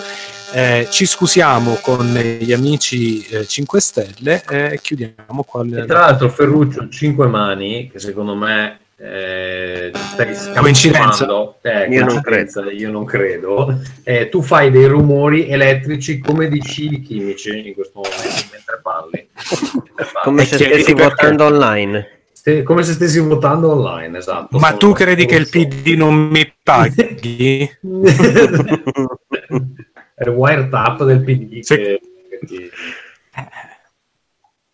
Eh, 0.53 0.88
ci 0.90 1.06
scusiamo 1.06 1.77
con 1.82 2.06
gli 2.40 2.53
amici 2.53 3.26
eh, 3.27 3.45
5 3.45 3.80
Stelle 3.82 4.43
e 4.50 4.80
chiudiamo 4.82 5.43
qua. 5.45 5.64
il- 5.64 5.77
E 5.80 5.85
tra 5.85 6.00
l'altro, 6.00 6.30
Ferruccio, 6.30 6.88
5 6.90 7.27
mani, 7.27 7.90
che 7.92 8.00
secondo 8.00 8.35
me. 8.35 8.80
Eh, 9.00 9.92
stai 9.93 10.35
Coincidenza? 10.56 11.11
scappando. 11.14 11.58
Eh, 11.61 11.85
Io 11.90 12.00
non 12.03 12.08
coincidenza, 12.22 12.72
io 12.72 12.90
non 12.90 13.06
credo. 13.06 13.80
Eh, 14.03 14.27
tu 14.30 14.42
fai 14.42 14.72
dei 14.72 14.88
rumori 14.88 15.48
elettrici 15.48 16.17
come 16.17 16.48
di 16.50 16.59
scili 16.66 17.01
chimici 17.03 17.67
in 17.67 17.74
questo 17.76 18.01
momento 18.01 18.24
mentre 18.51 18.80
parli. 18.82 19.27
Mentre 19.35 19.93
parli. 19.95 20.11
Come 20.24 20.42
E 20.42 20.45
se 20.45 20.56
stessi 20.56 20.93
perché. 20.95 21.03
votando 21.09 21.43
online. 21.45 22.09
Ste- 22.32 22.64
come 22.64 22.82
se 22.82 22.93
stessi 22.93 23.19
votando 23.19 23.69
online, 23.72 24.17
esatto. 24.17 24.58
Ma 24.58 24.74
tu 24.74 24.93
credi 24.93 25.27
che 25.27 25.35
il 25.35 25.48
PD 25.48 25.90
non 25.95 26.16
mi 26.16 26.51
paghi? 26.64 27.69
È 30.19 30.23
il 30.23 30.29
wiretap 30.29 31.03
del 31.03 31.23
PD 31.23 31.59
Sì. 31.59 31.75
che, 31.75 32.01
che 32.47 32.71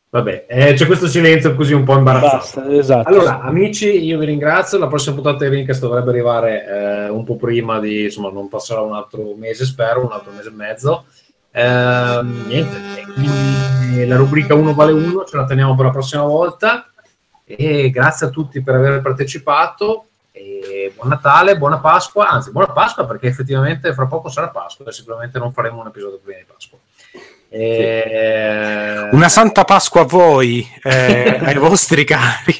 Vabbè, 0.09 0.45
eh, 0.47 0.73
c'è 0.73 0.85
questo 0.85 1.07
silenzio 1.07 1.53
così 1.53 1.73
un 1.73 1.83
po' 1.83 1.97
imbarazzante. 1.97 2.38
Basta, 2.38 2.72
esatto. 2.72 3.09
Allora, 3.09 3.41
amici, 3.41 4.05
io 4.05 4.19
vi 4.19 4.27
ringrazio. 4.27 4.77
La 4.77 4.88
prossima 4.88 5.15
puntata 5.15 5.43
di 5.43 5.53
Rincast 5.53 5.81
dovrebbe 5.81 6.11
arrivare 6.11 6.65
eh, 6.65 7.09
un 7.09 7.25
po' 7.25 7.35
prima 7.35 7.80
di, 7.80 8.03
insomma, 8.03 8.30
non 8.30 8.47
passerà 8.47 8.80
un 8.80 8.93
altro 8.93 9.33
mese, 9.35 9.65
spero, 9.65 10.05
un 10.05 10.11
altro 10.13 10.31
mese 10.31 10.47
e 10.47 10.53
mezzo. 10.53 11.05
Ehm, 11.51 12.45
niente, 12.47 12.77
e 12.95 13.03
quindi 13.11 14.07
la 14.07 14.15
rubrica 14.15 14.53
1 14.53 14.73
vale 14.73 14.93
1 14.93 15.25
ce 15.25 15.35
la 15.35 15.45
teniamo 15.45 15.75
per 15.75 15.85
la 15.88 15.91
prossima 15.91 16.23
volta. 16.23 16.89
E 17.43 17.89
grazie 17.89 18.27
a 18.27 18.30
tutti 18.30 18.61
per 18.61 18.75
aver 18.75 19.01
partecipato. 19.01 20.05
E 20.36 20.92
buon 20.95 21.10
Natale, 21.10 21.58
buona 21.58 21.78
Pasqua, 21.78 22.28
anzi, 22.28 22.50
buona 22.50 22.72
Pasqua 22.74 23.06
perché 23.06 23.28
effettivamente 23.28 23.94
fra 23.94 24.08
poco 24.08 24.30
sarà 24.30 24.50
Pasqua 24.50 24.86
e 24.88 24.92
sicuramente 24.92 25.38
non 25.38 25.53
faremo 25.53 25.82
un 25.82 25.88
episodio 25.88 26.20
prima 26.24 26.40
di 26.40 26.45
Pasqua. 26.52 26.80
E... 27.50 29.10
Una 29.12 29.30
santa 29.30 29.64
Pasqua 29.64 30.02
a 30.02 30.06
voi, 30.06 30.68
eh, 30.82 31.40
ai 31.40 31.58
vostri 31.60 32.03
cari. 32.03 32.56